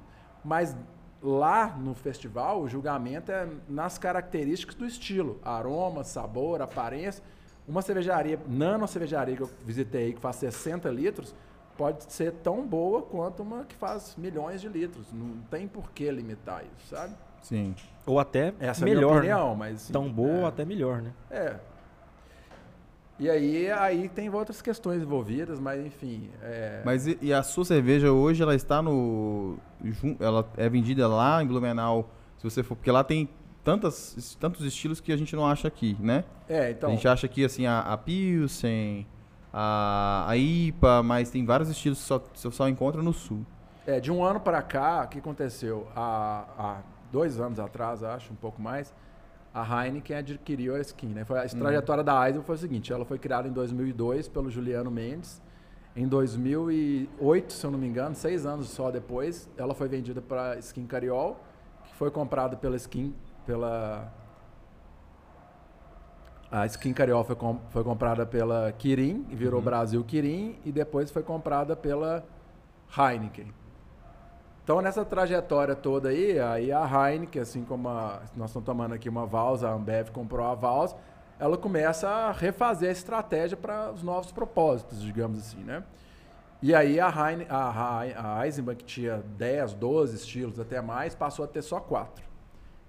Mas 0.44 0.78
lá 1.22 1.68
no 1.68 1.94
festival, 1.94 2.62
o 2.62 2.70
julgamento 2.70 3.32
é 3.32 3.48
nas 3.68 3.98
características 3.98 4.76
do 4.76 4.86
estilo: 4.86 5.40
aroma, 5.44 6.04
sabor, 6.04 6.62
aparência. 6.62 7.24
Uma 7.68 7.82
cervejaria, 7.84 8.40
nano 8.48 8.88
cervejaria 8.88 9.36
que 9.36 9.44
eu 9.44 9.50
visitei, 9.64 10.14
que 10.14 10.20
faz 10.20 10.38
60 10.38 10.90
litros, 10.90 11.36
pode 11.78 12.12
ser 12.12 12.32
tão 12.32 12.66
boa 12.66 13.04
quanto 13.04 13.44
uma 13.44 13.64
que 13.64 13.76
faz 13.76 14.16
milhões 14.18 14.60
de 14.60 14.68
litros. 14.68 15.14
Não 15.14 15.38
tem 15.52 15.68
por 15.68 15.92
que 15.92 16.10
limitar 16.10 16.64
isso, 16.64 16.96
sabe? 16.96 17.14
Sim. 17.44 17.76
Ou 18.06 18.20
até 18.20 18.54
Essa 18.60 18.86
é 18.86 18.92
a 18.92 18.94
melhor. 18.96 19.22
minha 19.22 19.36
né? 19.36 19.36
opinião, 19.36 19.56
mas. 19.56 19.76
assim, 19.76 19.94
Tão 19.94 20.12
boa 20.12 20.40
ou 20.40 20.46
é. 20.46 20.48
até 20.48 20.66
melhor, 20.66 21.02
né? 21.02 21.14
É. 21.30 21.56
E 23.20 23.30
aí, 23.30 23.70
aí 23.70 24.08
tem 24.08 24.30
outras 24.30 24.62
questões 24.62 25.02
envolvidas, 25.02 25.60
mas 25.60 25.86
enfim. 25.86 26.30
É... 26.42 26.82
Mas 26.86 27.06
e, 27.06 27.18
e 27.22 27.34
a 27.34 27.44
sua 27.44 27.66
cerveja 27.66 28.12
hoje, 28.12 28.42
ela 28.42 28.56
está 28.56 28.82
no. 28.82 29.58
Ela 30.20 30.48
é 30.56 30.70
vendida 30.70 31.08
lá 31.08 31.44
em 31.44 31.48
Blumenau, 31.48 32.10
se 32.38 32.50
você 32.50 32.64
for. 32.64 32.76
Porque 32.76 32.90
lá 32.90 33.04
tem 33.04 33.30
tantas, 33.64 34.38
tantos 34.40 34.66
estilos 34.66 35.02
que 35.02 35.12
a 35.12 35.18
gente 35.18 35.36
não 35.36 35.46
acha 35.46 35.68
aqui, 35.68 35.98
né? 36.00 36.24
É, 36.48 36.72
então. 36.72 36.90
a 36.90 36.94
gente 36.94 37.08
acha 37.08 37.26
aqui 37.26 37.44
assim 37.44 37.66
a, 37.66 37.82
a 37.82 37.98
Pilsen, 37.98 39.06
a, 39.52 40.26
a 40.28 40.38
IPA, 40.38 41.04
mas 41.04 41.30
tem 41.30 41.46
vários 41.46 41.70
estilos 41.70 42.00
que 42.00 42.06
só, 42.06 42.24
você 42.34 42.52
só 42.52 42.70
encontra 42.70 43.02
no 43.02 43.12
sul. 43.12 43.46
É, 43.86 44.00
de 44.00 44.12
um 44.12 44.24
ano 44.24 44.40
para 44.40 44.62
cá, 44.62 45.04
o 45.04 45.08
que 45.08 45.20
aconteceu? 45.20 45.88
Há, 45.96 46.46
há 46.58 46.78
dois 47.12 47.40
anos 47.40 47.60
atrás, 47.60 48.04
acho, 48.04 48.32
um 48.32 48.36
pouco 48.36 48.62
mais, 48.62 48.94
a 49.54 49.86
Heineken 49.86 50.18
adquiriu 50.18 50.76
a 50.76 50.80
Skin. 50.82 51.08
Né? 51.08 51.26
Foi, 51.26 51.40
a 51.40 51.48
trajetória 51.48 52.04
da 52.04 52.26
Eisenbahn 52.26 52.46
foi 52.46 52.56
o 52.56 52.58
seguinte, 52.60 52.94
ela 52.94 53.06
foi 53.06 53.18
criada 53.18 53.48
em 53.48 53.52
2002 53.52 54.28
pelo 54.28 54.50
Juliano 54.50 54.92
Mendes. 54.92 55.42
Em 55.96 56.08
2008, 56.08 57.52
se 57.52 57.66
eu 57.66 57.72
não 57.72 57.80
me 57.80 57.88
engano, 57.88 58.16
seis 58.16 58.46
anos 58.46 58.70
só 58.70 58.92
depois, 58.92 59.50
ela 59.58 59.74
foi 59.74 59.88
vendida 59.88 60.22
para 60.22 60.58
Skin 60.60 60.86
Cariol, 60.86 61.38
que 61.86 61.96
foi 61.96 62.12
comprada 62.12 62.56
pela 62.56 62.76
Skin, 62.76 63.14
pela... 63.46 64.14
A 66.52 66.66
Skin 66.66 66.94
Cariol 66.94 67.24
foi, 67.24 67.36
com- 67.36 67.60
foi 67.70 67.84
comprada 67.84 68.26
pela 68.26 68.72
Kirin, 68.72 69.26
e 69.30 69.36
virou 69.36 69.62
Brasil 69.62 70.04
Kirin, 70.04 70.58
e 70.64 70.72
depois 70.72 71.12
foi 71.12 71.22
comprada 71.22 71.76
pela 71.76 72.24
Heineken. 72.98 73.52
Então, 74.70 74.84
nessa 74.84 75.04
trajetória 75.04 75.76
toda 75.76 76.10
aí, 76.10 76.40
aí 76.40 76.72
a 76.72 76.84
Heineken, 76.86 77.42
assim 77.42 77.64
como 77.66 77.90
a- 77.90 78.22
nós 78.38 78.52
estamos 78.52 78.68
tomando 78.68 78.94
aqui 78.94 79.10
uma 79.10 79.26
Vals, 79.26 79.64
a 79.64 79.72
Ambev 79.72 80.12
comprou 80.12 80.46
a 80.46 80.54
Vals, 80.54 80.96
ela 81.40 81.58
começa 81.58 82.08
a 82.08 82.32
refazer 82.32 82.90
a 82.90 82.92
estratégia 82.92 83.58
para 83.58 83.92
os 83.92 84.04
novos 84.04 84.32
propósitos, 84.32 85.02
digamos 85.02 85.40
assim, 85.40 85.64
né? 85.64 85.84
E 86.62 86.76
aí 86.76 87.00
a, 87.00 87.08
Heine, 87.08 87.48
a, 87.50 88.02
a 88.38 88.46
Eisenbahn, 88.46 88.76
que 88.76 88.86
tinha 88.86 89.24
10, 89.40 89.74
12 89.74 90.16
estilos, 90.16 90.60
até 90.60 90.80
mais, 90.80 91.16
passou 91.16 91.46
a 91.46 91.48
ter 91.48 91.64
só 91.64 91.80
quatro. 91.80 92.24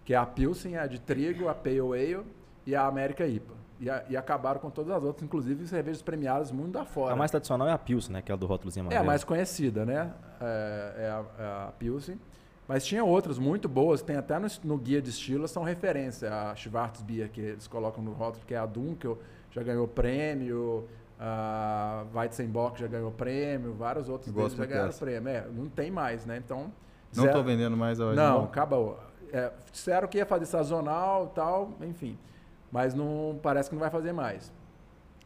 Que 0.04 0.12
é 0.12 0.18
a 0.18 0.26
Pilsen, 0.26 0.76
a 0.76 0.86
de 0.86 1.00
trigo, 1.00 1.48
a 1.48 1.54
Pale 1.54 1.80
Ale 1.80 2.26
e 2.70 2.74
a 2.76 2.86
América 2.86 3.26
IPA. 3.26 3.54
E, 3.80 3.88
a- 3.90 4.04
e 4.10 4.16
acabaram 4.16 4.60
com 4.60 4.70
todas 4.70 4.94
as 4.94 5.02
outras, 5.02 5.24
inclusive 5.24 5.66
cervejas 5.66 6.02
premiadas 6.02 6.52
mundo 6.52 6.76
afora. 6.78 7.14
A 7.14 7.16
mais 7.16 7.30
tradicional 7.30 7.66
é 7.66 7.72
a 7.72 7.78
Pilsen, 7.78 8.12
né? 8.12 8.18
Aquela 8.20 8.36
do 8.38 8.46
rótulozinho 8.46 8.84
É 8.84 8.86
amarelo. 8.86 9.02
a 9.02 9.06
mais 9.06 9.24
conhecida, 9.24 9.84
né? 9.86 10.12
É, 10.40 10.94
é 10.98 11.08
a, 11.08 11.24
é 11.42 11.46
a 11.68 11.72
Pilsen. 11.78 12.20
Mas 12.68 12.84
tinha 12.84 13.02
outras 13.02 13.38
muito 13.38 13.68
boas, 13.68 14.00
tem 14.02 14.16
até 14.16 14.38
no, 14.38 14.46
no 14.62 14.76
guia 14.78 15.00
de 15.02 15.10
estilo, 15.10 15.48
são 15.48 15.62
referência. 15.64 16.32
A 16.32 16.54
Schwarzbier, 16.54 17.30
que 17.30 17.40
eles 17.40 17.66
colocam 17.66 18.04
no 18.04 18.12
rótulo, 18.12 18.44
que 18.46 18.54
é 18.54 18.58
a 18.58 18.66
Dunkel, 18.66 19.18
já 19.50 19.62
ganhou 19.62 19.88
prêmio. 19.88 20.86
A 21.18 22.04
Weizenbock 22.14 22.78
já 22.80 22.86
ganhou 22.86 23.10
prêmio. 23.10 23.72
Vários 23.74 24.08
outros 24.08 24.32
deles 24.32 24.52
já 24.54 24.64
ganharam 24.66 24.86
dessa. 24.88 25.04
prêmio. 25.04 25.28
É, 25.28 25.46
não 25.52 25.68
tem 25.68 25.90
mais, 25.90 26.24
né? 26.26 26.36
Então... 26.36 26.70
Não 27.14 27.24
zero- 27.24 27.28
estou 27.28 27.42
vendendo 27.42 27.76
mais 27.76 28.00
a 28.00 28.12
Não, 28.14 28.44
acabou. 28.44 28.98
É, 29.32 29.50
disseram 29.72 30.06
que 30.06 30.18
ia 30.18 30.26
fazer 30.26 30.46
sazonal 30.46 31.26
e 31.32 31.34
tal, 31.34 31.70
enfim. 31.82 32.16
Mas 32.70 32.94
não 32.94 33.38
parece 33.42 33.68
que 33.68 33.74
não 33.74 33.80
vai 33.80 33.90
fazer 33.90 34.12
mais. 34.12 34.52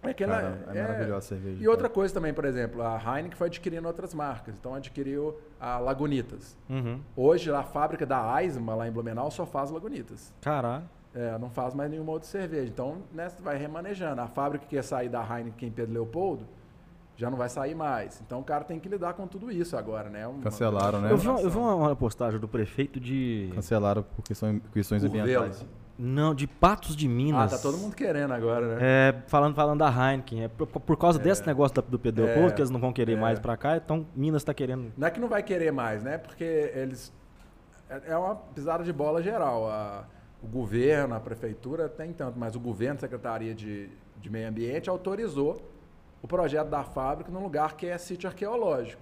É 0.02 0.12
que 0.12 0.22
ela- 0.22 0.34
Cara, 0.34 0.58
é, 0.78 0.82
maravilhosa 0.82 1.16
a 1.18 1.20
cerveja. 1.22 1.62
e 1.64 1.66
outra 1.68 1.88
coisa 1.88 2.12
também, 2.12 2.34
por 2.34 2.44
exemplo, 2.44 2.82
a 2.82 2.96
Heineken 2.98 3.36
foi 3.38 3.46
adquirindo 3.46 3.86
outras 3.88 4.12
marcas. 4.12 4.54
Então 4.58 4.74
adquiriu 4.74 5.34
a 5.58 5.78
Lagunitas. 5.78 6.58
Uhum. 6.68 7.00
Hoje 7.16 7.50
a 7.50 7.62
fábrica 7.62 8.04
da 8.04 8.42
Eisenbahn 8.42 8.76
lá 8.76 8.86
em 8.88 8.92
Blumenau 8.92 9.30
só 9.30 9.46
faz 9.46 9.70
Lagunitas. 9.70 10.32
Caralho. 10.42 10.84
É, 11.14 11.38
não 11.38 11.48
faz 11.48 11.74
mais 11.74 11.90
nenhuma 11.90 12.12
outra 12.12 12.28
cerveja. 12.28 12.68
Então, 12.70 12.98
né, 13.12 13.28
você 13.30 13.40
vai 13.40 13.56
remanejando. 13.56 14.20
A 14.20 14.26
fábrica 14.26 14.66
que 14.66 14.74
ia 14.76 14.82
sair 14.82 15.08
da 15.08 15.22
Heineken 15.22 15.68
em 15.68 15.72
Pedro 15.72 15.94
Leopoldo 15.94 16.44
já 17.16 17.30
não 17.30 17.38
vai 17.38 17.48
sair 17.48 17.74
mais. 17.74 18.20
Então 18.26 18.40
o 18.40 18.44
cara 18.44 18.64
tem 18.64 18.78
que 18.80 18.88
lidar 18.88 19.14
com 19.14 19.26
tudo 19.26 19.50
isso 19.50 19.74
agora, 19.76 20.10
né? 20.10 20.26
Uma- 20.26 20.42
Cancelaram, 20.42 21.00
né? 21.00 21.12
Eu 21.12 21.16
vi, 21.16 21.28
uma- 21.28 21.40
eu 21.40 21.48
vi 21.48 21.56
uma, 21.56 21.96
postagem 21.96 22.38
do 22.40 22.48
prefeito 22.48 22.98
de. 23.00 23.50
Cancelaram 23.54 24.02
por 24.02 24.22
questões, 24.22 24.60
questões 24.72 25.02
Curvelo. 25.02 25.22
ambientais. 25.44 25.64
Não, 25.96 26.34
de 26.34 26.46
Patos 26.46 26.96
de 26.96 27.06
Ah, 27.06 27.10
Minas. 27.10 27.50
tá 27.52 27.58
todo 27.58 27.78
mundo 27.78 27.94
querendo 27.94 28.32
agora, 28.34 28.74
né? 28.74 28.78
É, 28.80 29.14
falando, 29.28 29.54
falando 29.54 29.78
da 29.78 29.88
Heineken. 29.88 30.44
É 30.44 30.48
por, 30.48 30.66
por 30.66 30.96
causa 30.96 31.18
desse 31.20 31.46
negócio 31.46 31.80
do 31.82 31.98
Pedro 31.98 32.26
É. 32.26 32.50
Que 32.50 32.60
eles 32.60 32.70
não 32.70 32.80
vão 32.80 32.92
querer 32.92 33.12
É. 33.12 33.20
mais 33.20 33.38
pra 33.38 33.56
cá, 33.56 33.76
então 33.76 34.04
Minas 34.14 34.42
tá 34.42 34.52
querendo. 34.52 34.92
Não 34.96 35.06
é 35.06 35.10
que 35.10 35.20
não 35.20 35.28
vai 35.28 35.42
querer 35.42 35.70
mais, 35.72 36.02
né? 36.02 36.18
Porque 36.18 36.44
eles. 36.74 37.12
É 37.88 38.02
é 38.12 38.16
uma 38.16 38.34
pisada 38.34 38.82
de 38.82 38.92
bola 38.92 39.22
geral. 39.22 39.68
A- 39.70 40.04
o 40.42 40.46
governo, 40.46 41.14
a 41.14 41.20
prefeitura 41.20 41.88
tem 41.88 42.12
tanto, 42.12 42.38
mas 42.38 42.54
o 42.56 42.60
governo, 42.60 42.96
a 42.96 43.00
Secretaria 43.00 43.54
de, 43.54 43.88
de 44.20 44.28
Meio 44.28 44.48
Ambiente, 44.48 44.90
autorizou 44.90 45.62
o 46.20 46.26
projeto 46.28 46.68
da 46.68 46.82
fábrica 46.82 47.30
num 47.30 47.42
lugar 47.42 47.76
que 47.76 47.86
é 47.86 47.96
sítio 47.96 48.28
arqueológico. 48.28 49.00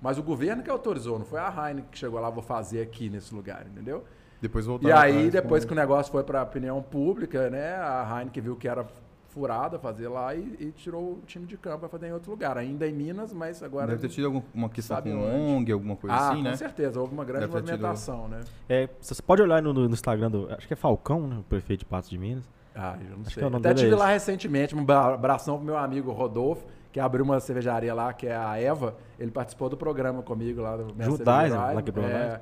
Mas 0.00 0.16
o 0.18 0.22
governo 0.22 0.62
que 0.62 0.70
autorizou, 0.70 1.18
não 1.18 1.26
foi 1.26 1.40
a 1.40 1.48
Heineken 1.48 1.90
que 1.90 1.98
chegou 1.98 2.20
lá, 2.20 2.30
vou 2.30 2.42
fazer 2.42 2.80
aqui 2.80 3.10
nesse 3.10 3.34
lugar, 3.34 3.66
entendeu? 3.66 4.04
Depois 4.40 4.64
E 4.64 4.68
voltaram. 4.68 4.96
aí, 4.98 5.12
atrás 5.12 5.32
depois 5.32 5.64
com- 5.64 5.68
que 5.68 5.72
o 5.74 5.76
negócio 5.76 6.12
foi 6.12 6.22
para 6.22 6.40
a 6.40 6.42
opinião 6.44 6.82
pública, 6.82 7.50
né, 7.50 7.74
a 7.76 8.18
Heineken 8.18 8.42
viu 8.42 8.56
que 8.56 8.68
era 8.68 8.86
furada 9.28 9.78
fazer 9.78 10.08
lá 10.08 10.34
e, 10.34 10.56
e 10.58 10.72
tirou 10.72 11.02
o 11.12 11.22
time 11.26 11.46
de 11.46 11.56
campo 11.56 11.80
para 11.80 11.88
fazer 11.88 12.08
em 12.08 12.12
outro 12.12 12.30
lugar. 12.30 12.56
Ainda 12.56 12.86
em 12.88 12.92
Minas, 12.92 13.32
mas 13.32 13.62
agora... 13.62 13.86
Deve 13.88 14.00
ter 14.00 14.08
tido 14.08 14.26
alguma 14.26 14.68
questão 14.68 15.00
com 15.02 15.10
onde. 15.10 15.36
ONG, 15.36 15.72
alguma 15.72 15.96
coisa 15.96 16.16
ah, 16.16 16.28
assim, 16.30 16.36
com 16.38 16.42
né? 16.42 16.56
certeza. 16.56 16.98
Houve 17.00 17.12
uma 17.14 17.24
grande 17.24 17.46
Deve 17.46 17.52
ter 17.52 17.62
tido- 17.62 17.70
movimentação, 17.72 18.26
né? 18.28 18.40
É, 18.68 18.88
você 19.00 19.20
pode 19.22 19.42
olhar 19.42 19.62
no, 19.62 19.72
no 19.72 19.84
Instagram 19.86 20.30
do. 20.30 20.50
Acho 20.52 20.66
que 20.66 20.72
é 20.72 20.76
Falcão, 20.76 21.26
né? 21.28 21.36
O 21.38 21.42
prefeito 21.42 21.80
de 21.80 21.86
Patos 21.86 22.08
de 22.10 22.18
Minas. 22.18 22.48
Ah, 22.74 22.96
eu 23.00 23.10
não 23.16 23.20
Acho 23.22 23.30
sei. 23.34 23.48
que 23.48 23.54
é 23.54 23.56
Até 23.58 23.70
é 23.70 23.74
tive 23.74 23.88
esse. 23.88 23.96
lá 23.98 24.06
recentemente, 24.08 24.74
um 24.74 24.84
bra- 24.84 25.14
abração 25.14 25.56
pro 25.56 25.66
meu 25.66 25.76
amigo 25.76 26.10
Rodolfo, 26.10 26.64
que 26.92 26.98
abriu 26.98 27.24
uma 27.24 27.38
cervejaria 27.38 27.92
lá, 27.94 28.12
que 28.12 28.26
é 28.26 28.34
a 28.36 28.56
Eva. 28.58 28.96
Ele 29.18 29.30
participou 29.30 29.68
do 29.68 29.76
programa 29.76 30.22
comigo 30.22 30.62
lá. 30.62 30.76
Do 30.76 30.94
Judais, 31.04 31.52
né? 31.52 31.58
Lá 31.74 31.82
quebrou 31.82 32.06
é, 32.06 32.28
nós. 32.30 32.40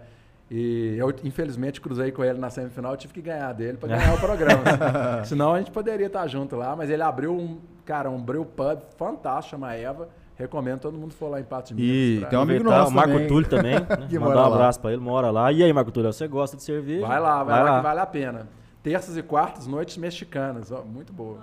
E 0.51 0.95
eu, 0.97 1.13
infelizmente, 1.25 1.81
cruzei 1.81 2.13
com 2.13 2.23
ele 2.23 2.39
na 2.39 2.49
semifinal 2.51 2.95
e 2.95 2.97
tive 2.97 3.13
que 3.13 3.21
ganhar 3.21 3.53
dele 3.53 3.77
para 3.79 3.89
ganhar 3.97 4.15
o 4.15 4.21
programa. 4.21 4.63
Senão 5.25 5.55
a 5.55 5.59
gente 5.59 5.73
poderia 5.73 6.07
estar 6.07 6.27
junto 6.29 6.55
lá, 6.55 6.77
mas 6.77 6.89
ele 6.89 7.03
abriu 7.03 7.33
um, 7.37 7.59
cara, 7.85 8.09
um 8.09 8.21
brew 8.23 8.45
pub 8.45 8.79
fantástico, 8.97 9.51
chama 9.57 9.75
Eva. 9.75 10.09
Recomendo 10.37 10.81
todo 10.81 10.99
mundo 10.99 11.15
for 11.15 11.31
lá 11.31 11.41
em 11.41 11.45
Pato 11.45 11.75
de 11.75 11.83
E 11.83 11.87
Minas. 11.87 12.21
pra- 12.21 12.29
tem 12.29 12.39
um 12.39 12.43
amigo 12.43 12.63
nosso 12.65 12.91
O 12.91 12.95
Marco 12.95 13.13
também. 13.15 13.27
Túlio 13.27 13.49
também. 13.49 13.75
né? 13.81 14.19
Mandar 14.21 14.47
um 14.47 14.49
lá. 14.51 14.55
abraço 14.55 14.81
pra 14.81 14.93
ele, 14.93 15.01
mora 15.01 15.31
lá. 15.31 15.51
E 15.51 15.65
aí, 15.65 15.73
Marco 15.73 15.91
Túlio, 15.91 16.13
você 16.13 16.29
gosta 16.29 16.57
de 16.59 16.63
cerveja? 16.63 17.07
Vai 17.07 17.19
lá, 17.19 17.43
vai, 17.43 17.63
lá, 17.65 17.77
que 17.79 17.83
vale 17.83 18.01
a 18.01 18.07
pena. 18.07 18.49
Terças 18.83 19.17
e 19.17 19.23
quartas, 19.23 19.67
noites 19.67 19.97
mexicanas. 19.97 20.71
ó, 20.71 20.83
muito 20.85 21.11
boa. 21.13 21.39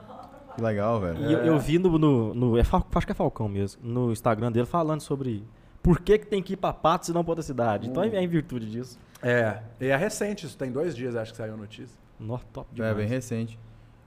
Que 0.56 0.62
legal, 0.62 1.00
velho. 1.02 1.26
E 1.26 1.34
eu, 1.34 1.40
eu 1.40 1.60
vi 1.60 1.80
no. 1.80 1.98
no, 1.98 2.34
no- 2.36 2.58
é 2.58 2.62
acho 2.62 3.06
que 3.06 3.12
é 3.12 3.16
Falcão 3.16 3.50
mesmo. 3.50 3.82
No 3.84 4.12
Instagram 4.12 4.52
dele 4.52 4.68
falando 4.68 5.02
sobre 5.02 5.44
por 5.84 6.00
que, 6.00 6.18
que 6.18 6.26
tem 6.26 6.42
que 6.42 6.54
ir 6.54 6.58
pra 6.58 6.74
Patos 6.74 7.10
e 7.10 7.14
não 7.14 7.24
pra 7.24 7.32
outra 7.32 7.44
cidade. 7.44 7.88
Então 7.90 8.02
é 8.02 8.24
em 8.24 8.28
virtude 8.28 8.72
disso. 8.72 8.98
É, 9.22 9.62
e 9.80 9.86
é 9.88 9.96
recente, 9.96 10.46
isso 10.48 10.58
tem 10.58 10.72
dois 10.72 10.96
dias, 10.96 11.16
acho 11.16 11.32
que 11.32 11.38
saiu 11.38 11.54
a 11.54 11.58
notícia. 11.58 11.96
Nó, 12.20 12.40
top 12.52 12.68
É, 12.72 12.76
demais. 12.76 12.96
bem 12.98 13.08
recente. 13.08 13.60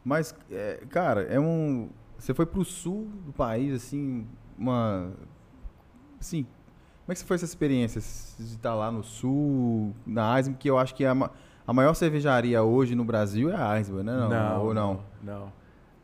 Mas, 0.05 0.35
é, 0.51 0.81
cara, 0.91 1.23
é 1.23 1.39
um. 1.39 1.89
Você 2.19 2.33
foi 2.35 2.47
pro 2.47 2.65
sul 2.65 3.09
do 3.27 3.33
país, 3.33 3.73
assim, 3.75 4.27
uma. 4.59 5.13
Assim, 6.21 6.45
como 7.05 7.13
é 7.13 7.15
que 7.15 7.25
foi 7.25 7.35
essa 7.37 7.45
experiência 7.45 8.01
de 8.01 8.53
estar 8.55 8.75
lá 8.75 8.91
no 8.91 9.03
sul, 9.05 9.95
na 10.07 10.37
Eisman, 10.37 10.57
que 10.57 10.69
eu 10.69 10.79
acho 10.79 10.95
que 10.95 11.05
é 11.05 11.09
a, 11.09 11.15
ma- 11.15 11.31
a 11.67 11.73
maior 11.73 11.95
cervejaria 11.95 12.63
hoje 12.63 12.95
no 12.95 13.05
Brasil 13.05 13.51
é 13.51 13.57
a 13.57 13.77
Eisman, 13.79 14.03
né? 14.03 14.13
Não, 14.29 14.65
ou 14.65 14.73
não? 14.75 15.01
Não. 15.23 15.53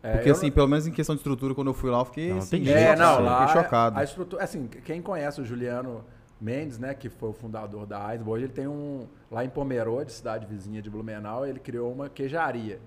É, 0.03 0.13
Porque, 0.15 0.29
eu 0.31 0.33
assim, 0.33 0.51
pelo 0.51 0.67
menos 0.69 0.87
em 0.87 0.91
questão 0.93 1.15
de 1.15 1.21
estrutura, 1.21 1.55
quando 1.55 1.69
eu 1.69 1.75
fui 1.75 1.91
lá, 1.91 1.99
eu 2.01 2.05
fiquei 2.05 2.31
Não, 2.31 2.39
assim, 2.39 2.51
tem 2.65 2.73
é, 2.73 2.87
jeito, 2.87 2.99
não, 2.99 3.17
sim. 3.19 3.23
lá 3.23 3.47
fiquei 3.47 3.63
chocado. 3.63 3.99
a 3.99 4.03
estrutura, 4.05 4.43
assim, 4.43 4.67
quem 4.67 5.01
conhece 5.01 5.41
o 5.41 5.45
Juliano 5.45 6.05
Mendes, 6.41 6.77
né, 6.79 6.93
que 6.93 7.09
foi 7.09 7.29
o 7.29 7.33
fundador 7.33 7.87
da 7.87 8.13
Eisman, 8.13 8.29
hoje 8.33 8.45
ele 8.47 8.53
tem 8.53 8.67
um, 8.67 9.07
lá 9.31 9.45
em 9.45 9.49
Pomerode, 9.49 10.11
cidade 10.13 10.45
vizinha 10.45 10.83
de 10.83 10.91
Blumenau, 10.91 11.47
ele 11.47 11.61
criou 11.61 11.93
uma 11.93 12.09
queijaria. 12.09 12.81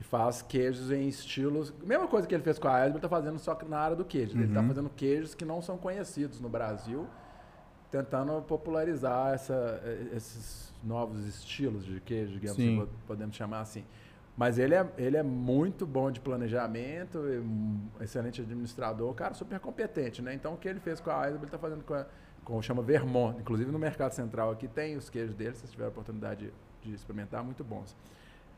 E 0.00 0.04
faz 0.04 0.42
queijos 0.42 0.90
em 0.90 1.06
estilos. 1.08 1.72
Mesma 1.84 2.06
coisa 2.08 2.26
que 2.26 2.34
ele 2.34 2.42
fez 2.42 2.58
com 2.58 2.66
a 2.68 2.80
Eisman, 2.80 2.94
ele 2.94 3.00
tá 3.00 3.08
fazendo 3.08 3.38
só 3.38 3.56
na 3.68 3.78
área 3.78 3.96
do 3.96 4.04
queijo. 4.04 4.36
Ele 4.36 4.52
tá 4.52 4.60
Uhum. 4.60 4.66
fazendo 4.68 4.90
queijos 4.90 5.34
que 5.34 5.44
não 5.44 5.62
são 5.62 5.78
conhecidos 5.78 6.38
no 6.40 6.48
Brasil, 6.48 7.06
tentando 7.90 8.42
popularizar 8.42 9.32
essa, 9.34 9.80
esses 10.14 10.74
novos 10.82 11.24
estilos 11.26 11.84
de 11.84 12.00
queijo, 12.00 12.32
digamos 12.32 12.56
Sim. 12.56 12.80
assim, 12.80 12.88
podemos 13.06 13.36
chamar 13.36 13.60
assim. 13.60 13.84
Mas 14.36 14.58
ele 14.58 14.74
é, 14.74 14.86
ele 14.98 15.16
é 15.16 15.22
muito 15.22 15.86
bom 15.86 16.10
de 16.10 16.20
planejamento, 16.20 17.18
excelente 18.00 18.42
administrador, 18.42 19.14
cara 19.14 19.32
super 19.32 19.58
competente, 19.58 20.20
né? 20.20 20.34
Então 20.34 20.54
o 20.54 20.56
que 20.58 20.68
ele 20.68 20.78
fez 20.80 21.00
com 21.00 21.10
a 21.10 21.22
Eisman, 21.24 21.36
ele 21.38 21.44
está 21.46 21.58
fazendo 21.58 21.82
com, 21.84 21.94
a, 21.94 22.04
com 22.44 22.60
chama 22.60 22.82
Vermont. 22.82 23.40
Inclusive 23.40 23.72
no 23.72 23.78
Mercado 23.78 24.12
Central 24.12 24.50
aqui 24.50 24.68
tem 24.68 24.94
os 24.96 25.08
queijos 25.08 25.34
dele, 25.34 25.54
se 25.54 25.60
vocês 25.60 25.70
tiverem 25.72 25.88
a 25.88 25.92
oportunidade 25.92 26.52
de, 26.82 26.88
de 26.90 26.94
experimentar, 26.94 27.42
muito 27.42 27.64
bons. 27.64 27.96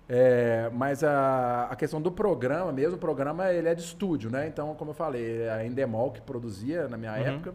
É, 0.08 0.70
mas 0.72 1.04
a, 1.04 1.68
a 1.70 1.76
questão 1.76 2.00
do 2.00 2.10
programa 2.10 2.72
mesmo, 2.72 2.96
o 2.96 2.98
programa 2.98 3.52
ele 3.52 3.68
é 3.68 3.74
de 3.74 3.82
estúdio, 3.82 4.30
né? 4.30 4.48
Então, 4.48 4.74
como 4.74 4.90
eu 4.90 4.94
falei, 4.94 5.42
é 5.42 5.50
a 5.50 5.64
Endemol 5.66 6.10
que 6.10 6.20
produzia 6.20 6.88
na 6.88 6.96
minha 6.96 7.12
Uhum. 7.12 7.18
época, 7.18 7.54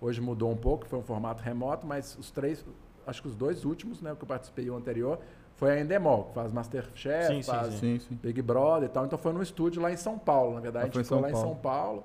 hoje 0.00 0.20
mudou 0.20 0.50
um 0.50 0.56
pouco, 0.56 0.84
foi 0.86 0.98
um 0.98 1.02
formato 1.02 1.42
remoto, 1.42 1.86
mas 1.86 2.18
os 2.18 2.30
três, 2.30 2.64
acho 3.06 3.22
que 3.22 3.28
os 3.28 3.36
dois 3.36 3.64
últimos, 3.64 4.02
né, 4.02 4.14
que 4.16 4.22
eu 4.24 4.26
participei 4.28 4.68
o 4.68 4.76
anterior, 4.76 5.20
foi 5.56 5.70
a 5.72 5.80
Endemol, 5.80 6.24
que 6.24 6.34
faz 6.34 6.52
Masterchef, 6.52 7.26
Sim, 7.34 7.42
faz 7.42 7.74
Sim, 7.74 7.98
sim. 8.00 8.18
Big 8.22 8.40
Brother 8.42 8.88
e 8.88 8.92
tal. 8.92 9.04
Então 9.06 9.18
foi 9.18 9.32
num 9.32 9.42
estúdio 9.42 9.80
lá 9.80 9.92
em 9.92 9.96
São 9.96 10.18
Paulo, 10.18 10.52
na 10.54 10.58
Ah, 10.58 10.62
verdade. 10.62 10.88
a 10.88 10.92
foi 10.92 11.00
em 11.00 11.04
gente 11.04 11.04
ficou 11.04 11.18
São 11.18 11.22
lá 11.22 11.28
em 11.30 11.32
Paulo. 11.32 11.48
São 11.48 11.56
Paulo. 11.56 12.04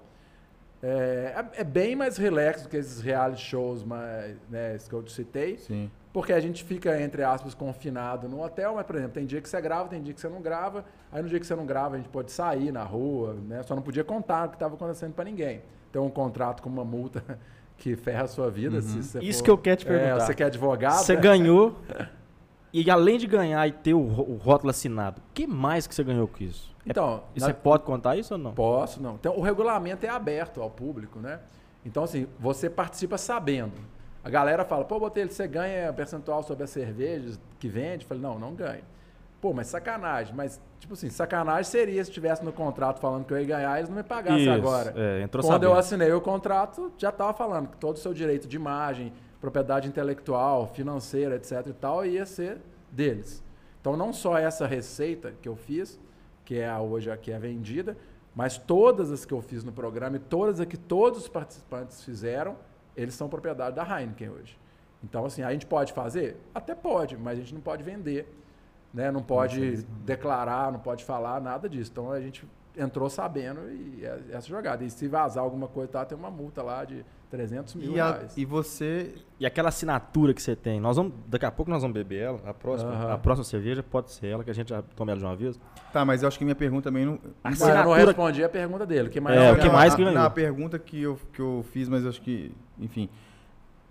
É, 0.84 1.34
é- 1.56 1.62
é 1.62 1.64
bem 1.64 1.96
mais 1.96 2.18
relax 2.18 2.62
do 2.62 2.70
que 2.70 2.78
esses 2.78 3.02
reality 3.02 3.42
shows 3.42 3.84
mais, 3.84 4.36
né, 4.50 4.78
que 4.88 4.94
eu 4.94 5.02
te 5.02 5.12
citei. 5.12 5.58
Sim. 5.58 5.90
Porque 6.14 6.32
a 6.34 6.40
gente 6.40 6.64
fica, 6.64 7.00
entre 7.02 7.24
aspas, 7.24 7.54
confinado 7.54 8.28
no 8.30 8.44
hotel, 8.44 8.76
mas, 8.76 8.86
por 8.86 8.96
exemplo, 8.96 9.14
tem 9.14 9.26
dia 9.26 9.42
que 9.42 9.50
você 9.50 9.60
grava, 9.62 9.90
tem 9.90 10.02
dia 10.02 10.14
que 10.14 10.22
você 10.22 10.30
não 10.30 10.42
grava. 10.42 10.86
Aí 11.12 11.22
no 11.22 11.30
dia 11.30 11.40
que 11.40 11.46
você 11.46 11.56
não 11.56 11.66
grava, 11.66 11.96
a 11.96 11.98
gente 11.98 12.10
pode 12.10 12.32
sair 12.32 12.72
na 12.72 12.84
rua, 12.84 13.34
né? 13.48 13.62
Só 13.64 13.76
não 13.76 13.82
podia 13.82 14.04
contar 14.04 14.46
o 14.48 14.50
que 14.50 14.56
estava 14.56 14.76
acontecendo 14.76 15.14
para 15.14 15.26
ninguém. 15.26 15.62
Tem 15.92 16.02
um 16.02 16.10
contrato 16.10 16.62
com 16.62 16.70
uma 16.70 16.86
multa 16.86 17.24
que 17.78 17.96
ferra 17.96 18.24
a 18.24 18.28
sua 18.28 18.50
vida. 18.50 18.82
Se 18.82 19.02
você 19.04 19.18
Uhum. 19.20 19.24
Isso 19.24 19.40
for- 19.40 19.46
que 19.46 19.52
eu 19.52 19.58
quero 19.58 19.78
te 19.78 19.88
É, 19.88 19.90
perguntar. 19.90 20.26
você 20.26 20.34
quer 20.36 20.46
advogado? 20.46 21.04
Você 21.04 21.16
né? 21.16 21.22
ganhou. 21.22 21.76
E 22.86 22.92
além 22.92 23.18
de 23.18 23.26
ganhar 23.28 23.68
e 23.68 23.72
ter 23.72 23.94
o, 23.94 24.00
o 24.00 24.36
rótulo 24.44 24.70
assinado, 24.70 25.20
o 25.20 25.34
que 25.34 25.48
mais 25.48 25.88
que 25.88 25.96
você 25.96 26.04
ganhou 26.04 26.28
com 26.28 26.44
isso? 26.44 26.76
É- 26.86 26.92
Então, 26.92 27.24
e 27.36 27.40
na- 27.40 27.48
você 27.48 27.54
pode 27.54 27.84
contar 27.84 28.16
isso 28.16 28.34
ou 28.34 28.38
não? 28.40 28.54
Posso, 28.54 29.02
não. 29.02 29.16
Então, 29.16 29.36
o 29.38 29.42
regulamento 29.42 30.06
é 30.06 30.10
aberto 30.10 30.62
ao 30.62 30.70
público, 30.70 31.20
né? 31.20 31.40
Então, 31.86 32.04
assim, 32.04 32.28
você 32.40 32.70
participa 32.70 33.18
sabendo. 33.18 33.74
A 34.24 34.30
galera 34.30 34.66
fala, 34.66 34.84
pô, 34.84 35.00
Botelho, 35.00 35.32
você 35.32 35.48
ganha 35.48 35.92
percentual 35.94 36.44
sobre 36.44 36.64
as 36.66 36.70
cervejas 36.70 37.40
que 37.60 37.68
vende? 37.68 38.04
Eu 38.04 38.08
falei, 38.10 38.22
não, 38.22 38.38
não 38.38 38.54
ganho. 38.54 38.84
Pô, 39.40 39.54
mas 39.54 39.68
sacanagem. 39.68 40.36
Mas, 40.36 40.60
tipo 40.80 40.94
assim, 40.94 41.10
sacanagem 41.10 41.64
seria 41.64 42.04
se 42.04 42.12
tivesse 42.12 42.44
no 42.44 42.52
contrato 42.52 43.00
falando 43.00 43.24
que 43.26 43.34
eu 43.34 43.40
ia 43.40 43.46
ganhar, 43.46 43.78
eles 43.78 43.90
não 43.90 43.96
me 43.96 44.04
pagassem 44.04 44.42
Isso, 44.42 44.52
agora. 44.52 44.94
é, 44.98 45.22
entrou 45.22 45.42
Quando 45.44 45.54
sabendo. 45.54 45.72
eu 45.72 45.78
assinei 45.78 46.12
o 46.12 46.20
contrato, 46.20 46.92
já 46.98 47.10
estava 47.10 47.34
falando 47.34 47.70
que 47.70 47.78
todo 47.78 47.96
o 47.96 48.00
seu 48.00 48.14
direito 48.14 48.48
de 48.48 48.56
imagem, 48.58 49.14
propriedade 49.48 49.88
intelectual, 49.88 50.68
financeira, 50.68 51.38
etc 51.38 51.68
e 51.68 51.74
tal, 51.74 52.06
ia 52.06 52.26
ser 52.26 52.58
deles. 52.92 53.42
Então, 53.80 53.96
não 53.96 54.12
só 54.12 54.38
essa 54.38 54.68
receita 54.68 55.34
que 55.42 55.48
eu 55.48 55.56
fiz, 55.56 55.98
que 56.44 56.60
é 56.60 56.70
a 56.70 56.82
hoje 56.82 57.10
a 57.10 57.16
que 57.16 57.32
é 57.32 57.40
vendida, 57.40 57.96
mas 58.36 58.58
todas 58.58 59.10
as 59.10 59.24
que 59.24 59.34
eu 59.34 59.42
fiz 59.42 59.64
no 59.64 59.72
programa 59.72 60.18
e 60.18 60.20
todas 60.20 60.60
as 60.60 60.66
que 60.66 60.76
todos 60.76 61.22
os 61.22 61.28
participantes 61.30 62.04
fizeram, 62.04 62.58
eles 62.96 63.14
são 63.14 63.30
propriedade 63.30 63.78
da 63.78 63.84
Heineken 63.84 64.30
hoje. 64.30 64.60
Então, 65.02 65.26
assim, 65.26 65.42
a 65.44 65.52
gente 65.54 65.66
pode 65.66 65.94
fazer? 65.94 66.36
Até 66.54 66.76
pode, 66.76 67.16
mas 67.16 67.38
a 67.38 67.42
gente 67.42 67.54
não 67.54 67.62
pode 67.62 67.84
vender, 67.84 68.28
né? 68.94 69.12
não 69.12 69.24
pode 69.24 69.84
declarar, 70.04 70.74
não 70.74 70.80
pode 70.80 71.06
falar 71.06 71.40
nada 71.40 71.70
disso. 71.70 71.92
Então, 71.92 72.12
a 72.12 72.20
gente 72.20 72.46
entrou 72.76 73.10
sabendo 73.10 73.62
e 73.72 74.06
é- 74.06 74.24
essa 74.32 74.48
jogada. 74.48 74.84
E 74.84 74.90
se 74.90 75.08
vazar 75.08 75.42
alguma 75.42 75.70
coisa, 75.70 75.90
tá, 75.94 76.06
tem 76.06 76.18
uma 76.18 76.30
multa 76.30 76.62
lá 76.62 76.84
de 76.84 77.06
300 77.30 77.76
mil 77.76 77.94
E, 77.96 78.00
a- 78.00 78.12
reais. 78.12 78.38
e 78.38 78.46
você. 78.46 79.14
E 79.40 79.46
aquela 79.46 79.70
assinatura 79.70 80.34
que 80.34 80.42
você 80.42 80.56
tem, 80.56 80.80
nós 80.80 80.96
vamos, 80.98 81.14
daqui 81.28 81.46
a 81.46 81.52
pouco 81.52 81.70
nós 81.70 81.82
vamos 81.82 81.94
beber 81.94 82.22
ela, 82.22 82.40
a 82.46 82.54
próxima, 82.54 83.14
a 83.14 83.18
próxima 83.18 83.44
cerveja 83.44 83.84
pode 83.84 84.12
ser 84.12 84.28
ela, 84.28 84.44
que 84.44 84.50
a 84.50 84.54
gente 84.54 84.70
já 84.70 84.82
toma 84.82 85.12
ela 85.12 85.20
de 85.20 85.26
uma 85.26 85.36
vez. 85.36 85.60
Tá, 85.92 86.04
mas 86.06 86.22
eu 86.24 86.28
acho 86.28 86.38
que 86.40 86.46
minha 86.46 86.56
pergunta 86.56 86.84
também 86.86 87.06
não. 87.06 87.20
A 87.44 87.50
Mas 87.50 87.62
eu 87.62 87.68
não 87.76 87.92
respondi 87.94 88.44
a 88.44 88.50
pergunta 88.50 88.86
dele. 88.86 89.10
O 89.10 89.12
que 89.12 89.20
mais 89.20 89.38
É, 89.38 89.52
o 89.52 89.60
que 89.60 89.70
mais 89.70 89.94
a, 89.94 89.96
que 89.98 90.04
ganhou? 90.04 90.20
Na 90.20 90.30
pergunta 90.30 90.80
que 90.80 91.02
eu, 91.02 91.20
que 91.34 91.40
eu 91.42 91.66
fiz, 91.72 91.88
mas 91.90 92.04
eu 92.04 92.10
acho 92.10 92.22
que, 92.22 92.52
enfim. 92.80 93.10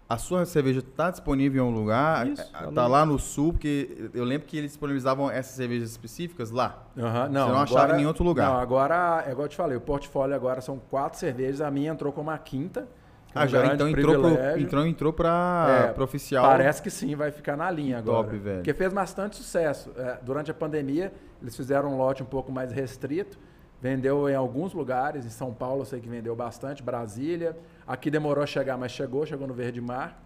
A 0.09 0.17
sua 0.19 0.45
cerveja 0.47 0.79
está 0.79 1.11
disponível 1.11 1.65
em 1.65 1.69
um 1.69 1.75
lugar? 1.75 2.29
Isso, 2.29 2.41
Está 2.69 2.87
lá 2.87 3.05
no 3.05 3.19
sul, 3.19 3.53
porque 3.53 4.09
eu 4.15 4.23
lembro 4.23 4.47
que 4.47 4.57
eles 4.57 4.71
disponibilizavam 4.71 5.29
essas 5.29 5.57
cervejas 5.57 5.91
específicas 5.91 6.53
lá. 6.53 6.85
Não, 6.95 7.05
Você 7.13 7.29
não 7.53 7.61
achava 7.61 7.93
em 7.95 7.97
nenhum 7.97 8.09
outro 8.09 8.23
lugar. 8.23 8.49
Não, 8.51 8.57
agora, 8.57 9.25
é 9.27 9.33
igual 9.33 9.47
eu 9.47 9.49
te 9.49 9.57
falei, 9.57 9.77
o 9.77 9.81
portfólio 9.81 10.35
agora 10.37 10.61
são 10.61 10.79
quatro 10.79 11.19
cervejas, 11.19 11.61
a 11.61 11.71
minha 11.73 11.91
entrou 11.91 12.13
como 12.13 12.31
a 12.31 12.39
quinta. 12.39 12.87
É 13.37 13.43
Ah, 13.43 13.45
um 13.45 13.49
já 13.49 13.59
grande 13.61 13.75
então 13.75 13.89
entrou, 13.89 14.21
pro, 14.21 14.59
entrou, 14.61 14.87
entrou 14.87 15.13
pra, 15.13 15.87
É, 15.89 15.93
pra 15.93 16.05
oficial. 16.05 16.45
Parece 16.47 16.83
que 16.83 16.91
sim, 16.91 17.15
vai 17.15 17.31
ficar 17.31 17.57
na 17.57 17.71
linha 17.71 17.99
agora. 17.99 18.25
top, 18.25 18.37
velho. 18.39 18.57
Porque 18.59 18.75
fez 18.75 18.93
bastante 18.93 19.37
sucesso. 19.37 19.93
É, 19.97 20.19
durante 20.23 20.51
a 20.51 20.55
pandemia, 20.55 21.13
eles 21.41 21.57
fizeram 21.57 21.93
um 21.93 21.97
lote 21.99 22.23
um 22.23 22.27
pouco 22.27 22.51
mais 22.51 22.73
restrito. 22.73 23.39
Vendeu 23.81 24.29
em 24.29 24.35
alguns 24.35 24.73
lugares, 24.73 25.27
em 25.27 25.31
São 25.31 25.53
Paulo 25.53 25.83
eu 25.83 25.85
sei 25.85 26.01
que 26.01 26.09
vendeu 26.09 26.35
bastante, 26.35 26.83
Brasília. 26.83 27.57
Aqui 27.87 28.11
demorou 28.11 28.43
a 28.43 28.47
chegar, 28.47 28.77
mas 28.79 28.91
chegou, 28.91 29.27
chegou 29.27 29.47
no 29.47 29.53
Verde 29.55 29.81
Mar. 29.81 30.23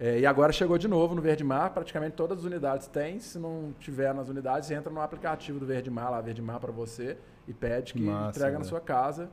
É, 0.00 0.18
e 0.18 0.26
agora 0.26 0.52
chegou 0.52 0.76
de 0.76 0.88
novo 0.88 1.14
no 1.14 1.22
Verde 1.22 1.44
Mar, 1.44 1.70
praticamente 1.70 2.16
todas 2.16 2.38
as 2.40 2.44
unidades 2.44 2.88
têm. 2.88 3.20
Se 3.20 3.38
não 3.38 3.72
tiver 3.78 4.12
nas 4.12 4.28
unidades, 4.28 4.68
entra 4.72 4.92
no 4.92 5.00
aplicativo 5.00 5.60
do 5.60 5.66
Verde 5.66 5.90
Mar, 5.90 6.10
lá 6.10 6.20
Verde 6.20 6.42
Mar 6.42 6.58
para 6.58 6.72
você, 6.72 7.16
e 7.46 7.52
pede 7.54 7.92
que 7.94 8.00
Massa, 8.02 8.30
entrega 8.30 8.52
na 8.54 8.58
velho. 8.58 8.68
sua 8.68 8.80
casa. 8.80 9.30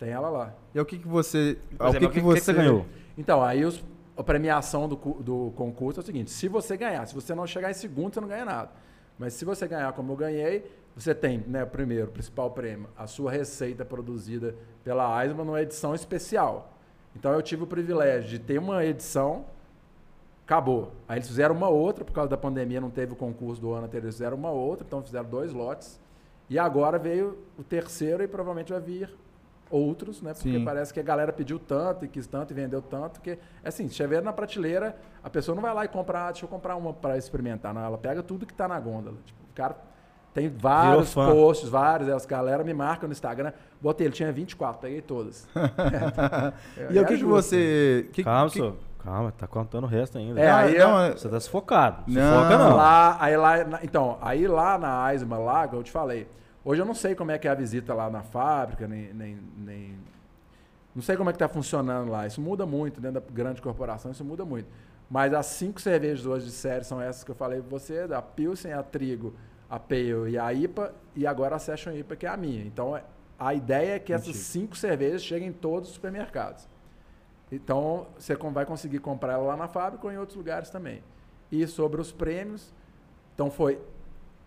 Tem 0.00 0.08
ela 0.08 0.30
lá. 0.30 0.54
E 0.74 0.80
o 0.80 0.84
que 0.86 0.98
que 0.98 1.06
você... 1.06 1.58
Por 1.76 1.88
exemplo, 1.88 2.08
que, 2.08 2.14
que 2.14 2.18
o 2.18 2.22
que 2.22 2.40
você 2.40 2.40
você 2.40 2.52
ganhou? 2.54 2.86
Então, 3.18 3.42
aí 3.42 3.64
os- 3.66 3.84
a 4.16 4.22
premiação 4.24 4.88
do, 4.88 4.96
do 4.96 5.52
concurso 5.54 6.00
é 6.00 6.02
o 6.02 6.06
seguinte: 6.06 6.30
se 6.30 6.48
você 6.48 6.74
ganhar, 6.76 7.06
se 7.06 7.14
você 7.14 7.34
não 7.34 7.46
chegar 7.46 7.70
em 7.70 7.74
segundo, 7.74 8.14
você 8.14 8.20
não 8.20 8.26
ganha 8.28 8.46
nada. 8.46 8.70
Mas 9.18 9.34
se 9.34 9.44
você 9.44 9.68
ganhar 9.68 9.92
como 9.92 10.12
eu 10.12 10.16
ganhei, 10.16 10.64
você 10.96 11.14
tem, 11.14 11.38
né, 11.46 11.66
primeiro, 11.66 12.06
o 12.08 12.10
principal 12.10 12.50
prêmio, 12.50 12.88
a 12.96 13.06
sua 13.06 13.30
receita 13.30 13.84
produzida 13.84 14.54
pela 14.82 15.14
Aisma 15.14 15.44
numa 15.44 15.60
edição 15.60 15.94
especial. 15.94 16.72
Então 17.14 17.32
eu 17.32 17.42
tive 17.42 17.64
o 17.64 17.66
privilégio 17.66 18.30
de 18.30 18.38
ter 18.38 18.58
uma 18.58 18.82
edição, 18.84 19.44
acabou. 20.46 20.92
Aí 21.06 21.18
eles 21.18 21.28
fizeram 21.28 21.54
uma 21.54 21.68
outra, 21.68 22.04
por 22.06 22.12
causa 22.12 22.30
da 22.30 22.36
pandemia 22.38 22.80
não 22.80 22.90
teve 22.90 23.12
o 23.12 23.16
concurso 23.16 23.60
do 23.60 23.72
ano 23.72 23.84
anterior, 23.86 24.06
eles 24.06 24.14
fizeram 24.14 24.36
uma 24.38 24.50
outra, 24.50 24.86
então 24.86 25.02
fizeram 25.02 25.28
dois 25.28 25.52
lotes. 25.52 26.00
E 26.48 26.58
agora 26.58 26.98
veio 26.98 27.38
o 27.58 27.62
terceiro 27.62 28.22
e 28.22 28.28
provavelmente 28.28 28.72
vai 28.72 28.80
vir 28.80 29.10
outros, 29.70 30.20
né? 30.20 30.34
Porque 30.34 30.58
Sim. 30.58 30.64
parece 30.64 30.92
que 30.92 30.98
a 31.00 31.02
galera 31.02 31.32
pediu 31.32 31.58
tanto 31.58 32.04
e 32.04 32.08
quis 32.08 32.26
tanto 32.26 32.52
e 32.52 32.54
vendeu 32.54 32.82
tanto 32.82 33.20
que, 33.20 33.38
assim, 33.64 33.88
se 33.88 33.94
tiver 33.94 34.20
na 34.22 34.32
prateleira, 34.32 34.96
a 35.22 35.30
pessoa 35.30 35.54
não 35.54 35.62
vai 35.62 35.72
lá 35.72 35.84
e 35.84 35.88
comprar, 35.88 36.26
ah, 36.26 36.30
deixa 36.32 36.44
eu 36.44 36.48
comprar 36.48 36.74
uma 36.76 36.92
para 36.92 37.16
experimentar, 37.16 37.72
não, 37.72 37.82
ela 37.84 37.96
pega 37.96 38.22
tudo 38.22 38.44
que 38.44 38.52
tá 38.54 38.66
na 38.66 38.78
gôndola. 38.80 39.16
Tipo, 39.24 39.38
o 39.50 39.54
cara 39.54 39.76
tem 40.34 40.48
vários 40.48 41.14
posts, 41.14 41.68
vários, 41.68 42.08
as 42.08 42.26
galera 42.26 42.62
me 42.64 42.74
marcam 42.74 43.08
no 43.08 43.12
Instagram, 43.12 43.52
botei, 43.80 44.06
ele 44.06 44.14
tinha 44.14 44.30
24, 44.32 44.80
peguei 44.80 45.00
todas. 45.02 45.48
E 46.90 46.98
É 46.98 47.00
o 47.02 47.06
que, 47.06 47.16
que 47.18 47.24
você... 47.24 48.08
Que, 48.12 48.24
Calma, 48.24 48.46
que- 48.48 48.54
senhor. 48.54 48.76
Calma, 49.02 49.32
tá 49.32 49.46
contando 49.46 49.84
o 49.84 49.86
resto 49.86 50.18
ainda. 50.18 50.38
É, 50.38 50.46
Não, 50.50 50.56
aí 50.58 50.78
não, 50.78 51.06
eu- 51.06 51.16
Você 51.16 51.26
tá 51.28 51.40
sufocado. 51.40 52.02
Não. 52.06 52.34
Sufoca 52.42 52.58
não. 52.58 52.76
Lá, 52.76 53.16
aí 53.18 53.34
lá, 53.36 53.54
então, 53.82 54.18
aí 54.20 54.46
lá 54.46 54.76
na 54.76 55.02
Aisma, 55.04 55.38
lá, 55.38 55.66
que 55.66 55.74
eu 55.74 55.82
te 55.82 55.90
falei, 55.90 56.28
hoje 56.64 56.80
eu 56.82 56.86
não 56.86 56.94
sei 56.94 57.14
como 57.14 57.30
é 57.30 57.38
que 57.38 57.48
é 57.48 57.50
a 57.50 57.54
visita 57.54 57.94
lá 57.94 58.10
na 58.10 58.22
fábrica, 58.22 58.86
nem, 58.86 59.12
nem, 59.14 59.38
nem- 59.56 59.98
não 60.94 61.02
sei 61.02 61.16
como 61.16 61.30
é 61.30 61.32
que 61.32 61.38
tá 61.38 61.48
funcionando 61.48 62.10
lá. 62.10 62.26
Isso 62.26 62.40
muda 62.40 62.66
muito, 62.66 63.00
dentro 63.00 63.20
da 63.20 63.26
grande 63.32 63.62
corporação, 63.62 64.10
isso 64.10 64.24
muda 64.24 64.44
muito. 64.44 64.68
Mas 65.08 65.32
as 65.32 65.46
cinco 65.46 65.80
cervejas 65.80 66.26
hoje 66.26 66.46
de 66.46 66.52
série 66.52 66.84
são 66.84 67.00
essas 67.00 67.24
que 67.24 67.30
eu 67.30 67.34
falei 67.34 67.60
pra 67.60 67.68
você, 67.68 68.06
a 68.12 68.22
Pilsen, 68.22 68.72
a 68.72 68.82
Trigo, 68.82 69.34
a 69.68 69.78
Pale 69.78 70.30
e 70.30 70.38
a 70.38 70.52
IPA, 70.52 70.94
e 71.16 71.26
agora 71.26 71.56
a 71.56 71.58
Session 71.58 71.92
IPA, 71.92 72.16
que 72.16 72.26
é 72.26 72.28
a 72.28 72.36
minha. 72.36 72.64
Então, 72.64 73.00
a 73.38 73.54
ideia 73.54 73.94
é 73.94 73.98
que 73.98 74.12
essas 74.12 74.36
cinco 74.36 74.76
cervejas 74.76 75.22
cheguem 75.22 75.48
em 75.48 75.52
todos 75.52 75.88
os 75.88 75.94
supermercados. 75.94 76.68
Então, 77.50 78.06
você 78.16 78.36
vai 78.36 78.64
conseguir 78.64 79.00
comprar 79.00 79.32
ela 79.34 79.42
lá 79.44 79.56
na 79.56 79.66
fábrica 79.66 80.06
ou 80.06 80.12
em 80.12 80.16
outros 80.18 80.36
lugares 80.36 80.70
também. 80.70 81.02
E 81.50 81.66
sobre 81.66 82.00
os 82.00 82.12
prêmios, 82.12 82.72
então 83.34 83.50
foi 83.50 83.80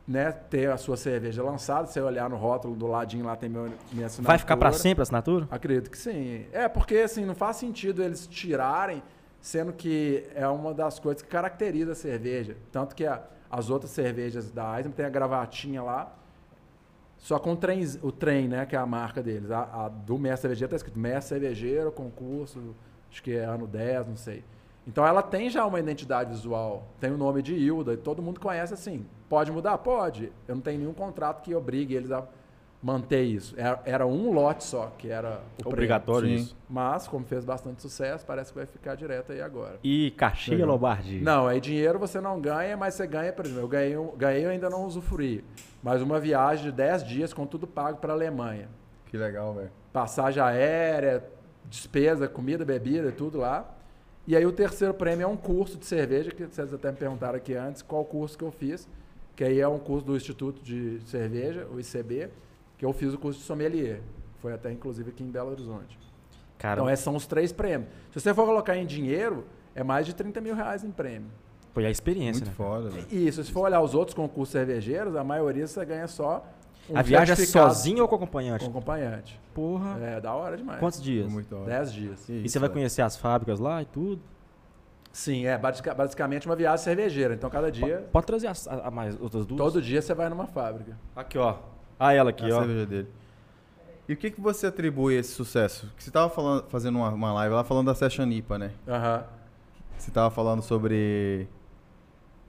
né, 0.07 0.31
ter 0.31 0.69
a 0.69 0.77
sua 0.77 0.97
cerveja 0.97 1.41
lançada, 1.41 1.87
você 1.87 2.01
olhar 2.01 2.29
no 2.29 2.35
rótulo 2.35 2.75
do 2.75 2.87
ladinho 2.87 3.25
lá 3.25 3.35
tem 3.35 3.49
meu, 3.49 3.69
minha 3.91 4.07
assinatura. 4.07 4.27
Vai 4.27 4.37
ficar 4.37 4.57
pra 4.57 4.71
sempre 4.73 5.01
a 5.01 5.03
assinatura? 5.03 5.47
Acredito 5.49 5.89
que 5.89 5.97
sim. 5.97 6.45
É, 6.51 6.67
porque 6.67 6.97
assim, 6.97 7.23
não 7.25 7.35
faz 7.35 7.55
sentido 7.57 8.03
eles 8.03 8.27
tirarem, 8.27 9.01
sendo 9.39 9.71
que 9.71 10.25
é 10.35 10.47
uma 10.47 10.73
das 10.73 10.99
coisas 10.99 11.21
que 11.21 11.29
caracteriza 11.29 11.93
a 11.93 11.95
cerveja. 11.95 12.57
Tanto 12.71 12.95
que 12.95 13.05
a- 13.05 13.21
as 13.49 13.69
outras 13.69 13.91
cervejas 13.91 14.51
da 14.51 14.75
Eisner 14.77 14.93
tem 14.93 15.05
a 15.05 15.09
gravatinha 15.09 15.81
lá, 15.81 16.13
só 17.17 17.39
com 17.39 17.53
o 17.53 17.55
trem, 17.55 17.81
o 18.01 18.11
trem, 18.11 18.47
né, 18.49 18.65
que 18.65 18.75
é 18.75 18.79
a 18.79 18.85
marca 18.85 19.23
deles. 19.23 19.49
A, 19.51 19.85
a 19.85 19.89
do 19.89 20.17
Mestre 20.17 20.41
Cervejeiro 20.41 20.69
tá 20.71 20.75
escrito 20.75 20.99
Mestre 20.99 21.29
Cervejeiro, 21.39 21.91
concurso, 21.91 22.75
acho 23.09 23.23
que 23.23 23.33
é 23.37 23.45
ano 23.45 23.65
10, 23.65 24.07
não 24.07 24.17
sei. 24.17 24.43
Então 24.85 25.05
ela 25.07 25.21
tem 25.21 25.49
já 25.49 25.65
uma 25.65 25.79
identidade 25.79 26.29
visual, 26.31 26.85
tem 26.99 27.09
o 27.11 27.17
nome 27.17 27.41
de 27.41 27.53
Hilda, 27.55 27.93
e 27.93 27.97
todo 27.97 28.21
mundo 28.21 28.41
conhece 28.41 28.73
assim. 28.73 29.05
Pode 29.33 29.51
mudar? 29.51 29.79
Pode. 29.79 30.31
Eu 30.47 30.53
não 30.53 30.61
tenho 30.61 30.77
nenhum 30.77 30.93
contrato 30.93 31.41
que 31.41 31.55
obrigue 31.55 31.95
eles 31.95 32.11
a 32.11 32.23
manter 32.83 33.23
isso. 33.23 33.55
Era, 33.57 33.81
era 33.83 34.05
um 34.05 34.31
lote 34.31 34.63
só, 34.63 34.93
que 34.95 35.09
era 35.09 35.29
o 35.53 35.63
prêmio. 35.63 35.73
Obrigatório 35.73 36.27
Sim. 36.27 36.35
isso. 36.35 36.55
Mas, 36.69 37.07
como 37.07 37.25
fez 37.25 37.43
bastante 37.43 37.81
sucesso, 37.81 38.23
parece 38.27 38.51
que 38.51 38.59
vai 38.59 38.67
ficar 38.67 38.93
direto 38.93 39.31
aí 39.31 39.41
agora. 39.41 39.79
E 39.83 40.11
cachê 40.11 40.51
Legal. 40.51 40.67
Lombardi? 40.67 41.19
Não, 41.19 41.47
aí 41.47 41.59
dinheiro 41.59 41.97
você 41.97 42.21
não 42.21 42.39
ganha, 42.39 42.77
mas 42.77 42.93
você 42.93 43.07
ganha, 43.07 43.33
por 43.33 43.43
exemplo, 43.43 43.63
eu 43.63 43.67
ganhei, 43.67 43.97
um- 43.97 44.15
ganhei 44.15 44.45
eu 44.45 44.51
ainda 44.51 44.69
não 44.69 44.85
usufruí. 44.85 45.43
Mas 45.81 45.99
uma 46.03 46.19
viagem 46.19 46.65
de 46.65 46.71
10 46.71 47.03
dias 47.03 47.33
com 47.33 47.47
tudo 47.47 47.65
pago 47.65 47.97
para 47.97 48.13
a 48.13 48.15
Alemanha. 48.15 48.69
Que 49.07 49.17
legal, 49.17 49.55
velho. 49.55 49.71
Passagem 49.91 50.43
aérea, 50.43 51.23
despesa, 51.65 52.27
comida, 52.27 52.63
bebida, 52.63 53.11
tudo 53.11 53.39
lá. 53.39 53.67
E 54.27 54.35
aí 54.35 54.45
o 54.45 54.51
terceiro 54.51 54.93
prêmio 54.93 55.23
é 55.23 55.27
um 55.27 55.35
curso 55.35 55.75
de 55.75 55.87
cerveja, 55.87 56.29
que 56.29 56.45
vocês 56.45 56.71
até 56.71 56.91
me 56.91 56.97
perguntaram 56.97 57.35
aqui 57.35 57.55
antes 57.55 57.81
qual 57.81 58.05
curso 58.05 58.37
que 58.37 58.43
eu 58.43 58.51
fiz. 58.51 58.87
Que 59.35 59.43
aí 59.43 59.59
é 59.59 59.67
um 59.67 59.79
curso 59.79 60.05
do 60.05 60.15
Instituto 60.15 60.61
de 60.63 60.99
Cerveja, 61.05 61.67
o 61.73 61.79
ICB, 61.79 62.29
que 62.77 62.85
eu 62.85 62.93
fiz 62.93 63.13
o 63.13 63.17
curso 63.17 63.39
de 63.39 63.45
sommelier. 63.45 64.01
Foi 64.39 64.53
até 64.53 64.71
inclusive 64.71 65.09
aqui 65.09 65.23
em 65.23 65.31
Belo 65.31 65.51
Horizonte. 65.51 65.97
Cara, 66.57 66.81
Então, 66.81 66.89
esses 66.89 67.03
são 67.03 67.15
os 67.15 67.25
três 67.25 67.51
prêmios. 67.51 67.89
Se 68.11 68.19
você 68.19 68.33
for 68.33 68.45
colocar 68.45 68.77
em 68.77 68.85
dinheiro, 68.85 69.45
é 69.73 69.83
mais 69.83 70.05
de 70.05 70.13
30 70.13 70.39
mil 70.39 70.55
reais 70.55 70.83
em 70.83 70.91
prêmio. 70.91 71.29
foi 71.73 71.85
a 71.85 71.89
experiência, 71.89 72.45
Muito 72.45 72.49
né? 72.49 72.53
foda, 72.55 72.89
velho. 72.89 73.07
E 73.11 73.27
isso, 73.27 73.43
se 73.43 73.51
for 73.51 73.61
olhar 73.61 73.81
os 73.81 73.95
outros 73.95 74.13
concursos 74.13 74.51
cervejeiros, 74.51 75.15
a 75.15 75.23
maioria 75.23 75.65
você 75.65 75.83
ganha 75.83 76.07
só 76.07 76.45
um 76.89 76.97
a 76.97 77.01
viagem 77.01 77.33
é 77.33 77.45
sozinho 77.45 78.01
ou 78.01 78.07
com 78.07 78.15
acompanhante? 78.15 78.65
com 78.65 78.71
acompanhante. 78.71 79.39
Porra. 79.53 79.97
É, 79.99 80.21
da 80.21 80.33
hora 80.33 80.57
demais. 80.57 80.79
Quantos 80.79 81.01
dias? 81.01 81.31
Muito 81.31 81.55
hora. 81.55 81.65
10 81.65 81.93
dias. 81.93 82.25
Que 82.25 82.33
E 82.33 82.45
isso, 82.45 82.53
você 82.53 82.59
vai 82.59 82.69
conhecer 82.69 83.01
as 83.01 83.15
fábricas 83.15 83.59
lá 83.59 83.81
e 83.81 83.85
tudo? 83.85 84.21
Sim, 85.13 85.45
é 85.45 85.55
basica- 85.57 85.93
basicamente 85.93 86.47
uma 86.47 86.55
viagem 86.55 86.83
cervejeira. 86.83 87.35
Então, 87.35 87.47
cada 87.49 87.71
dia, 87.71 88.09
Pode 88.11 88.25
trazer 88.25 88.47
as, 88.47 88.67
a, 88.67 88.87
a 88.87 88.91
mais 88.91 89.15
outras 89.21 89.45
duas? 89.45 89.59
todo 89.59 89.79
dia 89.81 90.01
você 90.01 90.11
vai 90.13 90.27
numa 90.27 90.47
fábrica. 90.47 90.97
Aqui, 91.15 91.37
ó. 91.37 91.57
Ah, 91.99 92.11
ela 92.13 92.31
aqui, 92.31 92.51
a 92.51 92.55
ó. 92.57 92.59
cerveja 92.61 92.85
dele. 92.87 93.07
E 94.09 94.13
o 94.13 94.17
que, 94.17 94.31
que 94.31 94.41
você 94.41 94.65
atribui 94.67 95.15
a 95.15 95.19
esse 95.19 95.31
sucesso? 95.31 95.89
Que 95.95 96.03
você 96.03 96.09
tava 96.11 96.29
falando, 96.31 96.65
fazendo 96.67 96.97
uma, 96.97 97.09
uma 97.11 97.31
live 97.33 97.53
lá 97.55 97.63
falando 97.63 97.85
da 97.85 97.95
Session 97.95 98.25
IPA, 98.27 98.57
né? 98.57 98.71
Aham. 98.87 99.23
Você 99.97 100.09
tava 100.11 100.31
falando 100.31 100.61
sobre, 100.63 101.47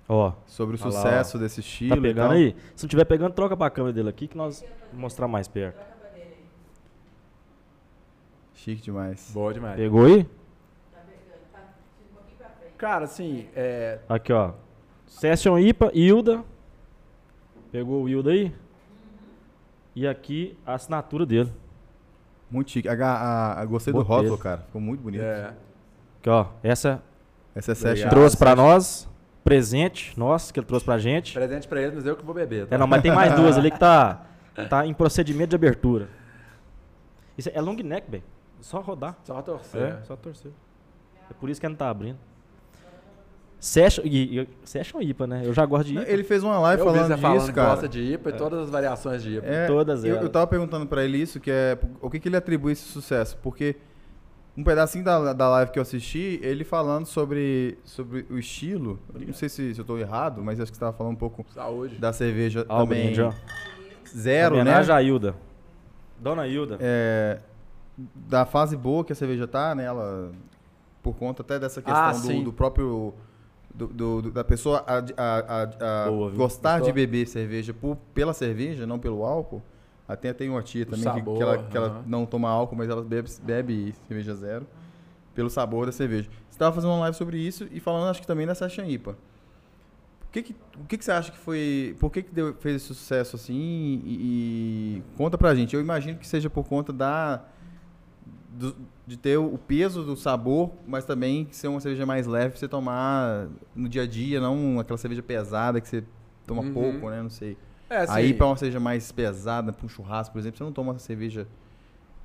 Ó. 0.09 0.33
sobre 0.46 0.74
o 0.77 0.81
Olha 0.83 0.92
lá, 0.94 1.00
sucesso 1.03 1.38
desse 1.38 1.61
estilo 1.61 1.90
Tá 1.90 1.96
e 1.98 2.00
pegando 2.00 2.29
tal. 2.29 2.37
aí? 2.37 2.57
Se 2.74 2.85
não 2.85 2.88
tiver 2.88 3.05
pegando, 3.05 3.35
troca 3.35 3.55
pra 3.57 3.68
câmera 3.70 3.92
dele 3.92 4.09
aqui 4.09 4.27
que 4.27 4.37
nós 4.38 4.64
vamos 4.87 5.00
mostrar 5.03 5.29
mais 5.29 5.46
perto. 5.46 5.79
Chique 8.55 8.83
demais. 8.83 9.31
Boa 9.35 9.53
demais. 9.53 9.77
Pegou 9.77 10.07
aí? 10.07 10.27
Cara, 12.77 13.05
assim, 13.05 13.47
é, 13.55 13.99
Aqui, 14.09 14.33
ó. 14.33 14.53
Session 15.07 15.59
IPA, 15.59 15.91
Hilda. 15.95 16.45
Pegou 17.71 18.03
o 18.05 18.09
Hilda 18.09 18.31
aí? 18.31 18.55
E 19.95 20.07
aqui 20.07 20.59
a 20.67 20.75
assinatura 20.75 21.25
dele. 21.25 21.53
Muito 22.51 22.71
chique. 22.71 22.89
A, 22.89 22.93
a, 22.95 23.61
a- 23.61 23.65
gostei 23.65 23.93
do 23.93 23.99
Botei. 24.01 24.17
rótulo, 24.17 24.39
cara. 24.39 24.59
Ficou 24.63 24.81
muito 24.81 25.01
bonito. 25.01 25.23
é, 25.23 25.53
Aqui, 26.21 26.29
ó. 26.31 26.47
Essa 26.63 27.03
Essa 27.55 27.73
é. 27.73 27.75
Session. 27.75 28.09
trouxe 28.09 28.37
pra 28.37 28.55
nós. 28.57 29.09
Presente 29.45 30.19
nosso, 30.19 30.55
que 30.55 30.59
ele 30.59 30.67
trouxe 30.67 30.87
pra 30.87 30.97
gente. 30.97 31.35
presente 31.35 31.69
pra 31.69 31.79
eles, 31.83 31.95
mas 31.95 32.07
eu 32.07 32.17
que 32.17 32.25
vou 32.25 32.35
beber. 32.35 32.67
tá? 32.67 32.75
É, 32.77 32.79
não, 32.79 32.87
mas 32.87 33.03
tem 33.03 33.13
mais 33.13 33.35
duas 33.37 33.59
ali 33.59 33.71
que 33.71 33.79
tá, 33.79 34.25
tá 34.71 34.87
em 34.87 34.95
procedimento 34.95 35.51
de 35.51 35.57
abertura. 35.57 36.09
Isso 37.37 37.51
é 37.53 37.61
long 37.61 37.75
neck, 37.77 38.11
velho. 38.11 38.23
Só 38.63 38.81
rodar. 38.81 39.15
Só 39.23 39.43
torcer. 39.43 39.83
É, 39.83 40.03
só 40.05 40.17
torcer. 40.17 40.51
É 41.31 41.35
por 41.35 41.51
isso 41.51 41.61
que 41.61 41.69
não 41.69 41.77
tá 41.77 41.91
abrindo. 41.91 42.17
Session, 43.64 44.03
e, 44.05 44.40
e, 44.40 44.48
Session 44.62 45.00
IPA, 45.00 45.27
né? 45.27 45.42
Eu 45.42 45.55
já 45.55 45.64
gosto 45.64 45.87
de 45.87 45.94
IPA. 45.94 46.11
Ele 46.11 46.22
fez 46.22 46.44
uma 46.44 46.59
live 46.59 46.81
Eu 46.83 46.87
falando 46.87 47.09
disso, 47.09 47.18
falando 47.18 47.46
que 47.46 47.53
cara. 47.55 47.70
gosta 47.70 47.88
de 47.88 48.12
IPA 48.12 48.29
e 48.29 48.33
todas 48.35 48.61
as 48.64 48.68
variações 48.68 49.22
de 49.22 49.37
IPA. 49.38 49.46
É, 49.46 49.66
Todas 49.66 50.05
eu, 50.05 50.11
elas. 50.11 50.22
eu 50.22 50.29
tava 50.29 50.46
perguntando 50.46 50.87
pra 50.87 51.03
ele 51.03 51.16
isso, 51.16 51.40
que 51.40 51.50
é 51.50 51.79
o 52.03 52.11
que, 52.11 52.20
que 52.20 52.29
ele 52.29 52.37
atribui 52.37 52.72
esse 52.72 52.83
sucesso, 52.83 53.38
porque 53.42 53.77
um 54.55 54.62
pedacinho 54.62 55.03
da, 55.03 55.33
da 55.33 55.48
live 55.48 55.70
que 55.72 55.79
eu 55.79 55.83
assisti, 55.83 56.38
ele 56.42 56.62
falando 56.62 57.07
sobre, 57.07 57.79
sobre 57.85 58.27
o 58.29 58.38
estilo, 58.38 59.00
eu 59.14 59.29
não 59.29 59.33
sei 59.33 59.48
se, 59.48 59.74
se 59.74 59.81
eu 59.81 59.85
tô 59.87 59.96
errado, 59.96 60.42
mas 60.44 60.61
acho 60.61 60.70
que 60.70 60.77
você 60.77 60.85
tava 60.85 60.94
falando 60.94 61.14
um 61.14 61.16
pouco 61.16 61.46
Saúde. 61.55 61.96
da 61.96 62.12
cerveja 62.12 62.66
também 62.66 63.05
brinde, 63.07 63.22
ó. 63.22 63.33
zero, 64.14 64.62
né? 64.62 64.74
À 64.74 65.03
Hilda. 65.03 65.35
Dona 66.20 66.46
Hilda. 66.46 66.77
É, 66.83 67.40
da 68.14 68.44
fase 68.44 68.77
boa 68.77 69.03
que 69.03 69.12
a 69.12 69.16
cerveja 69.16 69.46
tá, 69.46 69.74
né? 69.74 69.85
Ela, 69.85 70.33
por 71.03 71.14
conta 71.16 71.40
até 71.40 71.59
dessa 71.59 71.81
questão 71.81 72.05
Ah, 72.05 72.12
do, 72.12 72.44
do 72.44 72.53
próprio... 72.53 73.14
do- 73.75 73.89
do- 73.89 74.23
do- 74.23 74.31
da 74.31 74.45
pessoa 74.45 74.85
a, 74.87 74.99
a- 75.17 76.05
a- 76.07 76.11
Boa, 76.11 76.31
gostar 76.31 76.79
Gostou? 76.79 76.87
de 76.87 76.93
beber 76.93 77.27
cerveja 77.27 77.75
por, 77.75 77.97
pela 78.15 78.33
cerveja, 78.33 78.87
não 78.87 78.99
pelo 78.99 79.25
álcool. 79.25 79.63
Até 80.07 80.33
tem 80.33 80.49
uma 80.51 80.63
tia 80.63 80.83
O 80.83 80.87
também 80.87 80.99
que- 81.01 81.05
sabor, 81.19 81.37
que, 81.37 81.43
ela, 81.43 81.59
que 81.65 81.77
ela 81.77 81.87
aham. 81.89 82.05
não 82.07 82.27
toma 82.27 82.49
álcool, 82.51 82.77
mas 82.77 82.89
ela 82.89 83.03
bebe, 83.03 83.29
bebe 83.43 83.95
cerveja 84.07 84.35
zero 84.35 84.67
pelo 85.35 85.51
sabor 85.51 85.87
da 85.87 85.93
cerveja. 85.93 86.29
Você 86.49 86.55
estava 86.57 86.75
fazendo 86.75 86.91
uma 86.91 87.01
live 87.01 87.17
sobre 87.17 87.39
isso 87.39 87.67
e 87.73 87.81
falando, 87.81 88.09
acho 88.11 88.21
que 88.21 88.27
também 88.27 88.47
da 88.47 88.55
Session 88.55 88.85
IPA. 88.85 89.17
que 90.31 90.43
que, 90.43 90.57
o 90.79 90.85
que, 90.85 90.99
que 90.99 91.05
você 91.05 91.11
acha 91.13 91.33
que 91.33 91.39
foi. 91.39 91.97
Por 91.99 92.11
que, 92.11 92.23
que 92.23 92.33
deu, 92.33 92.55
fez 92.55 92.77
esse 92.77 92.87
sucesso 92.87 93.35
assim? 93.37 93.55
E, 94.05 94.99
e 94.99 95.03
conta 95.17 95.37
pra 95.39 95.55
gente. 95.55 95.75
Eu 95.75 95.81
imagino 95.81 96.19
que 96.19 96.27
seja 96.27 96.49
por 96.51 96.65
conta 96.65 96.93
da. 96.93 97.43
do- 98.51 98.77
de 99.07 99.17
ter 99.19 99.37
o 99.37 99.59
peso 99.59 100.03
do 100.03 100.17
sabor, 100.17 100.71
mas 100.87 101.05
também 101.05 101.47
ser 101.51 101.69
uma 101.69 101.81
cerveja 101.81 102.07
mais 102.07 102.27
leve 102.27 102.51
pra 102.51 102.59
você 102.61 102.69
tomar 102.69 103.49
no 103.75 103.88
dia 103.88 104.03
a 104.03 104.07
dia, 104.07 104.40
não 104.40 104.81
aquela 104.81 104.97
cerveja 104.97 105.23
pesada 105.23 105.81
que 105.81 105.88
você 105.88 106.03
toma 106.47 106.62
Uhum. 106.62 106.73
pouco, 106.73 107.11
né? 107.11 107.23
Não 107.23 107.29
sei. 107.31 107.57
É, 107.90 107.99
assim, 107.99 108.12
Aí 108.14 108.33
pra 108.35 108.47
uma 108.47 108.57
cerveja 108.57 108.81
mais 108.81 109.12
pesada, 109.12 109.73
pra 109.73 109.85
um 109.85 109.88
churrasco, 109.88 110.33
por 110.33 110.38
exemplo, 110.38 110.57
você 110.57 110.64
não 110.64 110.73
toma 110.73 110.93
uma 110.93 110.99
cerveja. 110.99 111.47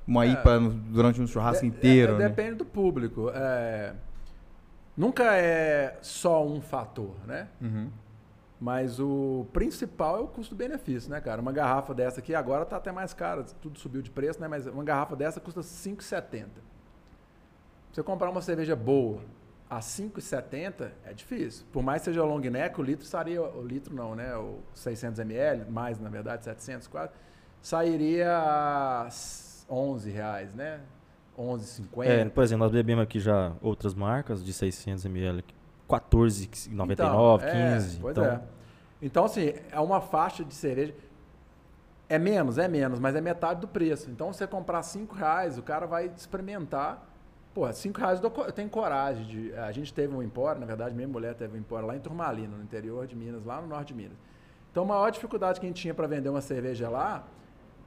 Uma 0.06 0.24
É. 0.24 0.28
IPA 0.30 0.58
durante 0.88 1.20
um 1.20 1.26
churrasco 1.26 1.60
de- 1.62 1.68
inteiro, 1.68 2.14
é- 2.14 2.18
né? 2.18 2.28
Depende 2.28 2.54
do 2.56 2.64
público. 2.64 3.30
É, 3.34 3.92
nunca 4.96 5.36
é 5.36 5.98
só 6.00 6.46
um 6.46 6.60
fator, 6.62 7.14
né? 7.26 7.48
Uhum. 7.60 7.90
Mas 8.58 8.98
o 9.00 9.46
principal 9.52 10.16
é 10.18 10.20
o 10.20 10.26
custo-benefício, 10.26 11.10
né, 11.10 11.20
cara? 11.20 11.40
Uma 11.40 11.52
garrafa 11.52 11.94
dessa 11.94 12.20
aqui 12.20 12.34
agora 12.34 12.64
tá 12.66 12.76
até 12.76 12.90
mais 12.92 13.14
cara, 13.14 13.42
tudo 13.62 13.78
subiu 13.78 14.02
de 14.02 14.10
preço, 14.10 14.40
né? 14.40 14.48
Mas 14.48 14.66
uma 14.66 14.84
garrafa 14.84 15.14
dessa 15.16 15.40
custa 15.40 15.60
R$ 15.60 15.66
5,70. 15.66 16.48
Você 17.92 18.02
comprar 18.02 18.30
uma 18.30 18.40
cerveja 18.40 18.76
boa 18.76 19.20
a 19.68 19.76
R$ 19.76 19.82
5,70 19.82 20.90
é 21.04 21.12
difícil. 21.12 21.64
Por 21.72 21.82
mais 21.82 22.02
que 22.02 22.06
seja 22.06 22.24
long 22.24 22.40
neck, 22.40 22.80
o 22.80 22.82
litro 22.82 23.04
estaria, 23.04 23.40
o 23.40 23.64
litro 23.64 23.94
não, 23.94 24.16
né? 24.16 24.36
O 24.36 24.58
600 24.74 25.20
ml, 25.20 25.70
mais 25.70 26.00
na 26.00 26.08
verdade, 26.08 26.44
700 26.44 26.88
quase, 26.88 27.12
sairia 27.62 28.36
a 28.36 29.08
11 29.68 30.10
reais, 30.10 30.54
né? 30.54 30.80
11,50. 31.38 32.04
É, 32.04 32.24
por 32.28 32.42
exemplo, 32.42 32.64
nós 32.64 32.72
bebemos 32.72 33.04
aqui 33.04 33.20
já 33.20 33.52
outras 33.62 33.94
marcas 33.94 34.44
de 34.44 34.52
600 34.52 35.04
ml, 35.04 35.44
14,99, 35.88 36.92
Então, 36.92 37.40
é, 37.40 37.74
15. 37.74 37.98
Pois 38.00 38.16
então, 38.16 38.24
é. 38.24 38.42
Então, 39.00 39.24
assim, 39.24 39.54
é 39.70 39.80
uma 39.80 40.00
faixa 40.00 40.44
de 40.44 40.54
cerveja. 40.54 40.94
É 42.08 42.18
menos, 42.18 42.58
é 42.58 42.66
menos, 42.66 42.98
mas 42.98 43.14
é 43.14 43.20
metade 43.20 43.60
do 43.60 43.68
preço. 43.68 44.10
Então, 44.10 44.32
você 44.32 44.46
comprar 44.46 44.82
5 44.82 45.14
reais, 45.14 45.56
o 45.56 45.62
cara 45.62 45.86
vai 45.86 46.10
experimentar. 46.14 47.08
Pô, 47.60 47.70
5 47.70 48.00
reais 48.00 48.22
eu, 48.22 48.30
tenho 48.52 48.70
coragem 48.70 49.26
de. 49.26 49.52
A 49.54 49.70
gente 49.70 49.92
teve 49.92 50.14
um 50.14 50.22
empório, 50.22 50.58
na 50.58 50.66
verdade, 50.66 50.94
minha 50.94 51.06
mulher 51.06 51.34
teve 51.34 51.58
um 51.58 51.60
empório 51.60 51.86
lá 51.86 51.94
em 51.94 52.00
Turmalina, 52.00 52.56
no 52.56 52.62
interior 52.62 53.06
de 53.06 53.14
Minas, 53.14 53.44
lá 53.44 53.60
no 53.60 53.66
norte 53.66 53.88
de 53.88 53.94
Minas. 53.94 54.16
Então, 54.70 54.84
a 54.84 54.86
maior 54.86 55.10
dificuldade 55.10 55.60
que 55.60 55.66
a 55.66 55.68
gente 55.68 55.82
tinha 55.82 55.92
para 55.92 56.06
vender 56.06 56.30
uma 56.30 56.40
cerveja 56.40 56.88
lá 56.88 57.22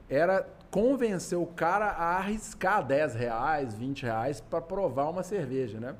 era 0.08 0.46
convencer 0.70 1.36
o 1.36 1.44
cara 1.46 1.86
a 1.86 2.18
arriscar 2.18 2.84
10 2.86 3.16
reais, 3.16 3.74
20 3.74 4.04
reais 4.04 4.40
para 4.40 4.60
provar 4.60 5.10
uma 5.10 5.24
cerveja, 5.24 5.80
né? 5.80 5.96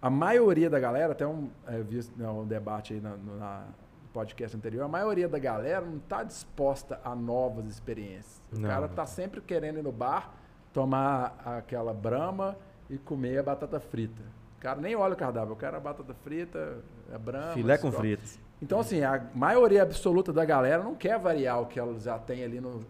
A 0.00 0.08
maioria 0.08 0.70
da 0.70 0.80
galera, 0.80 1.12
até 1.12 1.26
um, 1.26 1.50
é, 1.66 1.78
eu 1.80 1.84
vi 1.84 2.00
né, 2.16 2.26
um 2.30 2.46
debate 2.46 2.94
aí 2.94 3.00
na- 3.02 3.14
no 3.16 3.36
na- 3.38 3.64
podcast 4.10 4.56
anterior, 4.56 4.84
a 4.84 4.88
maioria 4.88 5.28
da 5.28 5.38
galera 5.38 5.84
não 5.84 5.98
está 5.98 6.22
disposta 6.22 6.98
a 7.04 7.14
novas 7.14 7.66
experiências. 7.66 8.40
O 8.50 8.58
Não. 8.58 8.68
cara 8.70 8.88
tá 8.88 9.04
sempre 9.04 9.40
querendo 9.42 9.80
ir 9.80 9.82
no 9.82 9.92
bar, 9.92 10.32
tomar 10.74 11.40
aquela 11.44 11.94
brama 11.94 12.56
e 12.90 12.98
comer 12.98 13.38
a 13.38 13.42
batata 13.42 13.80
frita. 13.80 14.22
O 14.58 14.60
cara 14.60 14.80
nem 14.80 14.94
olha 14.96 15.14
o 15.14 15.16
cardápio, 15.16 15.52
eu 15.52 15.56
quero 15.56 15.76
a 15.76 15.80
batata 15.80 16.12
frita, 16.12 16.78
a 17.14 17.16
brama. 17.16 17.52
filé 17.52 17.78
com 17.78 17.92
fritas. 17.92 18.38
Então, 18.60 18.80
assim, 18.80 19.02
a 19.02 19.24
maioria 19.34 19.82
absoluta 19.82 20.32
da 20.32 20.44
galera 20.44 20.82
não 20.82 20.94
quer 20.94 21.18
variar 21.18 21.60
o 21.60 21.66
que 21.66 21.78
ela 21.78 21.98
já 21.98 22.18
tem 22.18 22.44
ali 22.44 22.60
no. 22.60 22.84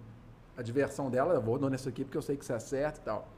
A 0.57 0.63
diversão 0.63 1.11
dela, 1.11 1.35
eu 1.35 1.43
vou 1.43 1.59
nisso 1.69 1.89
aqui 1.89 2.05
porque 2.05 2.17
eu 2.17 2.23
sei 2.23 2.37
que 2.37 2.45
isso 2.45 2.53
é 2.53 2.59
certo 2.59 2.99
e 2.99 3.01
tal. 3.01 3.29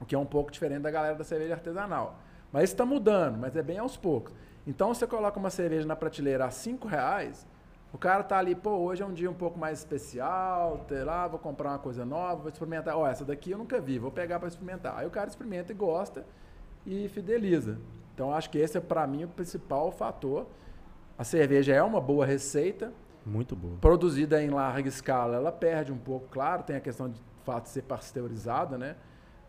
O 0.00 0.06
que 0.06 0.14
é 0.14 0.18
um 0.18 0.26
pouco 0.26 0.50
diferente 0.50 0.80
da 0.80 0.90
galera 0.90 1.14
da 1.14 1.24
cerveja 1.24 1.54
artesanal. 1.54 2.18
Mas 2.50 2.64
isso 2.64 2.74
está 2.74 2.86
mudando, 2.86 3.36
mas 3.36 3.54
é 3.54 3.62
bem 3.62 3.78
aos 3.78 3.96
poucos. 3.98 4.32
Então, 4.66 4.94
você 4.94 5.06
coloca 5.06 5.38
uma 5.38 5.50
cerveja 5.50 5.86
na 5.86 5.94
prateleira 5.94 6.46
a 6.46 6.50
5 6.50 6.88
reais, 6.88 7.46
o 7.92 7.98
cara 7.98 8.22
tá 8.22 8.38
ali, 8.38 8.54
pô, 8.54 8.70
hoje 8.70 9.02
é 9.02 9.06
um 9.06 9.12
dia 9.12 9.30
um 9.30 9.34
pouco 9.34 9.58
mais 9.58 9.78
especial, 9.78 10.84
sei 10.88 11.04
lá, 11.04 11.26
vou 11.26 11.38
comprar 11.38 11.70
uma 11.70 11.78
coisa 11.78 12.04
nova, 12.04 12.42
vou 12.42 12.50
experimentar. 12.50 12.96
Ó, 12.96 13.06
essa 13.06 13.24
daqui 13.24 13.50
eu 13.50 13.58
nunca 13.58 13.80
vi, 13.80 13.98
vou 13.98 14.10
pegar 14.10 14.38
para 14.38 14.48
experimentar. 14.48 14.96
Aí 14.98 15.06
o 15.06 15.10
cara 15.10 15.28
experimenta 15.28 15.72
e 15.72 15.74
gosta 15.74 16.26
e 16.86 17.08
fideliza. 17.08 17.78
Então, 18.14 18.32
acho 18.32 18.50
que 18.50 18.58
esse 18.58 18.76
é, 18.76 18.80
para 18.80 19.06
mim, 19.06 19.24
o 19.24 19.28
principal 19.28 19.90
fator. 19.90 20.46
A 21.16 21.24
cerveja 21.24 21.74
é 21.74 21.82
uma 21.82 22.00
boa 22.00 22.24
receita, 22.24 22.92
Muito 23.26 23.56
boa. 23.56 23.76
produzida 23.80 24.40
em 24.40 24.50
larga 24.50 24.88
escala, 24.88 25.34
ela 25.34 25.50
perde 25.50 25.90
um 25.90 25.98
pouco, 25.98 26.28
claro, 26.30 26.62
tem 26.62 26.76
a 26.76 26.80
questão 26.80 27.08
de 27.08 27.20
fato 27.44 27.64
de 27.64 27.70
ser 27.70 27.82
pasteurizada, 27.82 28.78
né? 28.78 28.94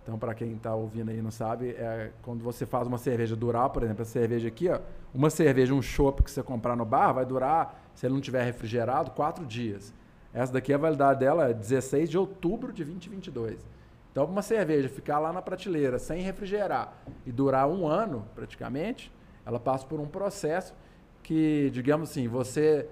Então, 0.09 0.17
para 0.17 0.33
quem 0.33 0.53
está 0.53 0.73
ouvindo 0.73 1.11
aí 1.11 1.19
e 1.19 1.21
não 1.21 1.29
sabe, 1.29 1.69
é 1.69 2.09
quando 2.23 2.43
você 2.43 2.65
faz 2.65 2.87
uma 2.87 2.97
cerveja 2.97 3.35
durar, 3.35 3.69
por 3.69 3.83
exemplo, 3.83 4.01
a 4.01 4.05
cerveja 4.05 4.47
aqui, 4.47 4.67
ó, 4.67 4.79
uma 5.13 5.29
cerveja, 5.29 5.71
um 5.71 5.83
chopp 5.83 6.23
que 6.23 6.31
você 6.31 6.41
comprar 6.41 6.75
no 6.75 6.83
bar, 6.83 7.13
vai 7.13 7.23
durar, 7.23 7.79
se 7.93 8.07
ele 8.07 8.15
não 8.15 8.21
tiver 8.21 8.43
refrigerado, 8.43 9.11
quatro 9.11 9.45
dias. 9.45 9.93
Essa 10.33 10.51
daqui, 10.51 10.73
a 10.73 10.79
validade 10.79 11.19
dela 11.19 11.51
é 11.51 11.53
16 11.53 12.09
de 12.09 12.17
outubro 12.17 12.73
de 12.73 12.83
2022. 12.83 13.63
Então, 14.11 14.25
uma 14.25 14.41
cerveja 14.41 14.89
ficar 14.89 15.19
lá 15.19 15.31
na 15.31 15.43
prateleira 15.43 15.99
sem 15.99 16.23
refrigerar 16.23 16.91
e 17.23 17.31
durar 17.31 17.69
um 17.69 17.87
ano, 17.87 18.25
praticamente, 18.33 19.11
ela 19.45 19.59
passa 19.59 19.85
por 19.85 19.99
um 19.99 20.07
processo 20.07 20.73
que, 21.21 21.69
digamos 21.71 22.09
assim, 22.09 22.27
você 22.27 22.89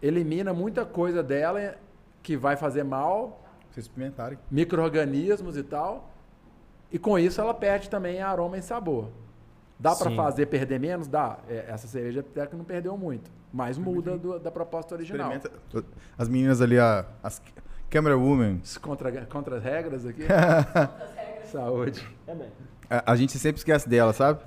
elimina 0.00 0.54
muita 0.54 0.86
coisa 0.86 1.24
dela 1.24 1.74
que 2.22 2.36
vai 2.36 2.54
fazer 2.54 2.84
mal, 2.84 3.42
Vocês 3.70 3.86
experimentarem. 3.86 4.38
micro-organismos 4.50 5.56
e 5.56 5.62
tal. 5.62 6.10
E 6.90 6.98
com 6.98 7.18
isso 7.18 7.40
ela 7.40 7.52
perde 7.54 7.88
também 7.90 8.20
aroma 8.22 8.56
e 8.58 8.62
sabor. 8.62 9.10
Dá 9.78 9.94
para 9.94 10.10
fazer 10.16 10.46
perder 10.46 10.80
menos? 10.80 11.06
Dá. 11.06 11.38
É, 11.48 11.66
essa 11.68 11.86
cerveja 11.86 12.20
até 12.20 12.46
que 12.46 12.56
não 12.56 12.64
perdeu 12.64 12.96
muito. 12.96 13.30
Mas 13.52 13.78
muda 13.78 14.16
do- 14.18 14.38
da 14.38 14.50
proposta 14.50 14.94
original. 14.94 15.30
As 16.16 16.28
meninas 16.28 16.60
ali, 16.60 16.78
a, 16.78 17.06
as 17.22 17.40
camera 17.88 18.16
women, 18.16 18.60
Contra, 18.82 19.24
contra 19.26 19.56
as 19.58 19.62
regras 19.62 20.04
aqui. 20.06 20.22
Saúde. 21.50 22.06
a, 22.90 23.12
a 23.12 23.16
gente 23.16 23.38
sempre 23.38 23.58
esquece 23.60 23.88
dela, 23.88 24.12
sabe? 24.12 24.40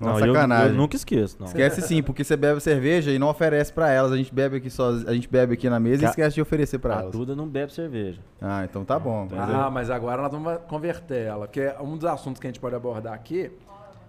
Uma 0.00 0.12
Não, 0.12 0.20
eu, 0.20 0.34
sacanagem. 0.34 0.68
eu 0.68 0.74
nunca 0.74 0.94
esqueço, 0.96 1.36
não. 1.40 1.46
Esquece 1.46 1.80
sim, 1.82 2.02
porque 2.02 2.22
você 2.22 2.36
bebe 2.36 2.60
cerveja 2.60 3.10
e 3.10 3.18
não 3.18 3.28
oferece 3.28 3.72
pra 3.72 3.90
elas. 3.90 4.12
A 4.12 4.16
gente 4.16 4.32
bebe 4.34 4.56
aqui 4.58 4.68
só, 4.68 4.90
a 4.90 5.14
gente 5.14 5.28
bebe 5.28 5.54
aqui 5.54 5.70
na 5.70 5.80
mesa 5.80 6.02
e 6.02 6.04
Ca- 6.04 6.10
esquece 6.10 6.34
de 6.34 6.42
oferecer 6.42 6.78
pra 6.78 6.96
A 6.96 7.00
elas. 7.00 7.12
Duda 7.12 7.34
não 7.34 7.48
bebe 7.48 7.72
cerveja. 7.72 8.20
Ah, 8.40 8.64
então 8.64 8.84
tá 8.84 8.98
bom. 8.98 9.26
Mas 9.30 9.48
Ah, 9.48 9.64
eu- 9.66 9.70
mas 9.70 9.90
agora 9.90 10.20
nós 10.20 10.30
vamos 10.30 10.58
converter 10.68 11.26
ela. 11.26 11.46
Porque 11.46 11.72
um 11.80 11.96
dos 11.96 12.04
assuntos 12.04 12.38
que 12.40 12.46
a 12.46 12.50
gente 12.50 12.60
pode 12.60 12.74
abordar 12.74 13.14
aqui 13.14 13.50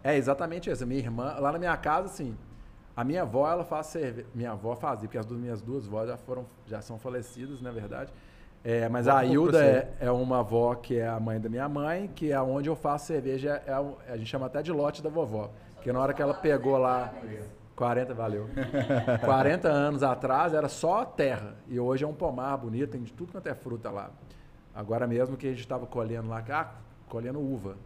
é 0.04 0.17
exatamente 0.17 0.69
esse. 0.69 0.84
A 0.84 0.86
minha 0.86 1.00
irmã, 1.00 1.36
lá 1.39 1.52
na 1.54 1.58
minha 1.60 1.78
casa, 1.78 2.08
assim, 2.08 2.36
a 2.95 3.04
minha 3.04 3.21
avó, 3.21 3.50
ela 3.50 3.63
faz 3.63 3.88
cerveja. 3.88 4.28
Minha 4.36 4.52
avó 4.52 4.76
fazia, 4.76 5.08
porque 5.08 5.17
as 5.17 5.26
duas, 5.26 5.39
minhas 5.39 5.62
duas 5.62 5.86
vós 5.88 6.10
já 6.10 6.17
foram, 6.17 6.45
já 6.65 6.82
são 6.82 6.97
falecidas, 7.00 7.62
na 7.62 7.71
verdade. 7.71 8.12
É, 8.63 8.89
mas 8.89 9.08
a 9.08 9.23
Hilda 9.23 9.63
é, 9.63 9.93
é 10.02 10.12
uma 10.12 10.39
avó 10.39 10.76
que 10.76 10.97
é 10.97 11.08
a 11.08 11.17
mãe 11.19 11.39
da 11.39 11.47
minha 11.47 11.69
mãe, 11.69 12.10
que 12.13 12.32
é 12.34 12.41
onde 12.41 12.67
eu 12.67 12.76
faço 12.76 13.06
cerveja, 13.06 13.62
é 13.65 13.71
a 14.12 14.17
gente 14.17 14.28
chama 14.28 14.47
até 14.47 14.62
de 14.62 14.71
lote 14.73 15.02
da 15.02 15.10
vovó. 15.10 15.52
Porque 15.78 15.92
na 15.94 16.00
hora 16.00 16.13
que 16.13 16.22
ela 16.22 16.34
pegou 16.34 16.78
lá 16.78 17.13
40, 17.76 18.13
valeu. 18.13 18.50
40 19.24 19.70
anos 19.70 20.04
atrás 20.04 20.54
era 20.54 20.68
só 20.68 21.06
terra. 21.06 21.56
E 21.68 21.80
hoje 21.80 22.04
é 22.04 22.08
um 22.08 22.13
pomar 22.13 22.58
bonito, 22.58 22.92
tem 22.92 23.04
de 23.04 23.13
tudo 23.13 23.32
quanto 23.32 23.48
é 23.48 23.56
fruta 23.56 23.90
lá. 23.90 24.12
Agora 24.74 25.08
mesmo 25.08 25.38
que 25.38 25.48
a 25.48 25.50
gente 25.52 25.60
estava 25.60 25.86
colhendo 25.86 26.28
lá, 26.28 26.44
ah, 26.50 26.72
colhendo 27.08 27.40
uva. 27.40 27.78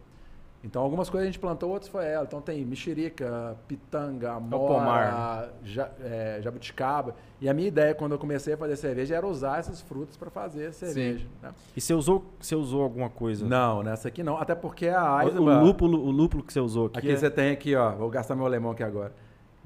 Então 0.64 0.80
algumas 0.80 1.10
coisas 1.10 1.28
a 1.28 1.30
gente 1.32 1.40
plantou, 1.40 1.70
outras 1.70 1.90
foi 1.90 2.04
ela. 2.06 2.24
Então 2.24 2.40
tem 2.40 2.64
mexerica, 2.64 3.56
pitanga, 3.66 4.32
amora, 4.34 4.72
pomar. 4.74 5.48
ja, 5.64 5.90
é, 6.00 6.38
jabuticaba. 6.40 7.16
E 7.40 7.48
a 7.48 7.54
minha 7.54 7.66
ideia 7.66 7.94
quando 7.96 8.12
eu 8.12 8.18
comecei 8.18 8.54
a 8.54 8.56
fazer 8.56 8.76
cerveja 8.76 9.16
era 9.16 9.26
usar 9.26 9.58
essas 9.58 9.80
frutas 9.80 10.16
para 10.16 10.30
fazer 10.30 10.72
cerveja. 10.72 11.26
né? 11.42 11.50
E 11.76 11.80
você 11.80 11.92
usou, 11.92 12.24
você 12.40 12.54
usou 12.54 12.82
alguma 12.84 13.10
coisa? 13.10 13.44
Não, 13.44 13.82
nessa 13.82 14.06
aqui 14.06 14.22
não. 14.22 14.36
Até 14.38 14.54
porque 14.54 14.86
a 14.88 15.14
O, 15.14 15.16
o 15.16 15.22
Eisenbach... 15.22 15.64
lúpulo, 15.64 15.98
o 15.98 16.10
lúpulo 16.12 16.44
que 16.44 16.52
você 16.52 16.60
usou 16.60 16.86
aqui. 16.86 16.98
Aqui 16.98 17.10
é- 17.10 17.16
você 17.16 17.30
tem 17.30 17.50
aqui, 17.50 17.74
ó. 17.74 17.90
Vou 17.96 18.08
gastar 18.08 18.36
meu 18.36 18.46
alemão 18.46 18.70
aqui 18.70 18.84
agora. 18.84 19.12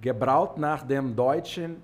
Gebraut 0.02 0.58
nach 0.58 0.82
dem 0.84 1.12
deutschen 1.12 1.76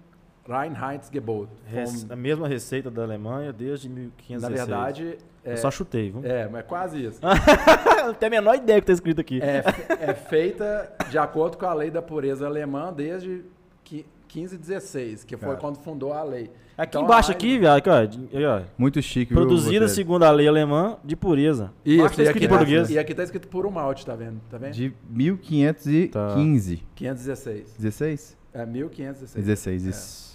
Reinheitsgebot. 0.49 1.49
Res- 1.67 2.11
a 2.11 2.17
mesma 2.17 2.49
receita 2.49 2.91
da 2.91 3.03
Alemanha 3.03 3.53
desde 3.53 3.89
1516. 3.89 4.43
na 4.43 4.49
verdade, 4.49 5.19
é, 5.45 5.53
Eu 5.53 5.57
só 5.57 5.71
chutei, 5.71 6.11
viu? 6.11 6.21
é, 6.25 6.49
mas 6.49 6.61
é 6.61 6.63
quase 6.63 7.05
isso. 7.05 7.21
não 8.07 8.15
tenho 8.15 8.33
a 8.33 8.37
menor 8.41 8.55
ideia 8.57 8.81
que 8.81 8.87
tá 8.87 8.93
escrito 8.93 9.21
aqui. 9.21 9.41
É, 9.43 9.63
é 10.01 10.15
feita 10.15 10.93
de 11.11 11.19
acordo 11.19 11.57
com 11.59 11.67
a 11.67 11.75
lei 11.75 11.91
da 11.91 12.01
pureza 12.03 12.47
alemã 12.47 12.93
desde 12.93 13.43
qui- 13.85 14.07
1516, 14.35 15.25
que 15.25 15.37
foi 15.37 15.49
Cara. 15.49 15.61
quando 15.61 15.77
fundou 15.79 16.13
a 16.13 16.23
lei. 16.23 16.51
Aqui 16.79 16.97
Então, 16.97 17.03
embaixo, 17.05 17.31
aqui, 17.31 17.59
velho, 17.59 17.75
aqui, 17.75 17.91
ó, 17.91 18.05
de- 18.05 18.29
aí, 18.35 18.47
ó, 18.47 18.63
Muito 18.79 19.03
chique, 19.03 19.35
viu, 19.35 19.43
Produzida 19.43 19.73
Botelho? 19.73 19.89
segundo 19.91 20.23
a 20.25 20.31
lei 20.31 20.49
alemã 20.49 20.97
de 21.05 21.15
pureza. 21.15 21.71
Isso, 21.85 21.99
tá 21.99 22.05
e, 22.05 22.07
escrito 22.07 22.31
aqui 22.31 22.39
em 22.39 22.49
tá, 22.49 22.57
português. 22.57 22.91
e 22.91 22.99
aqui 22.99 23.15
tá 23.15 23.23
escrito 23.23 23.47
puro 23.49 23.71
malte, 23.71 24.07
tá 24.07 24.15
vendo? 24.17 24.41
Tá 24.51 24.57
vendo? 24.57 24.73
De 24.73 24.95
1515. 25.11 26.83
516. 26.95 27.75
16? 27.79 28.37
É 28.55 28.65
1516. 28.67 29.45
16, 29.45 29.85
isso. 29.87 30.32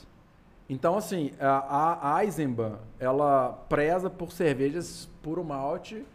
Então, 0.69 0.97
assim, 0.97 1.31
a, 1.39 2.15
a 2.15 2.25
Eisenbahn, 2.25 2.75
ela 2.99 3.53
preza 3.69 4.09
por 4.09 4.31
cervejas 4.31 5.09
puro 5.21 5.43
malte 5.43 6.05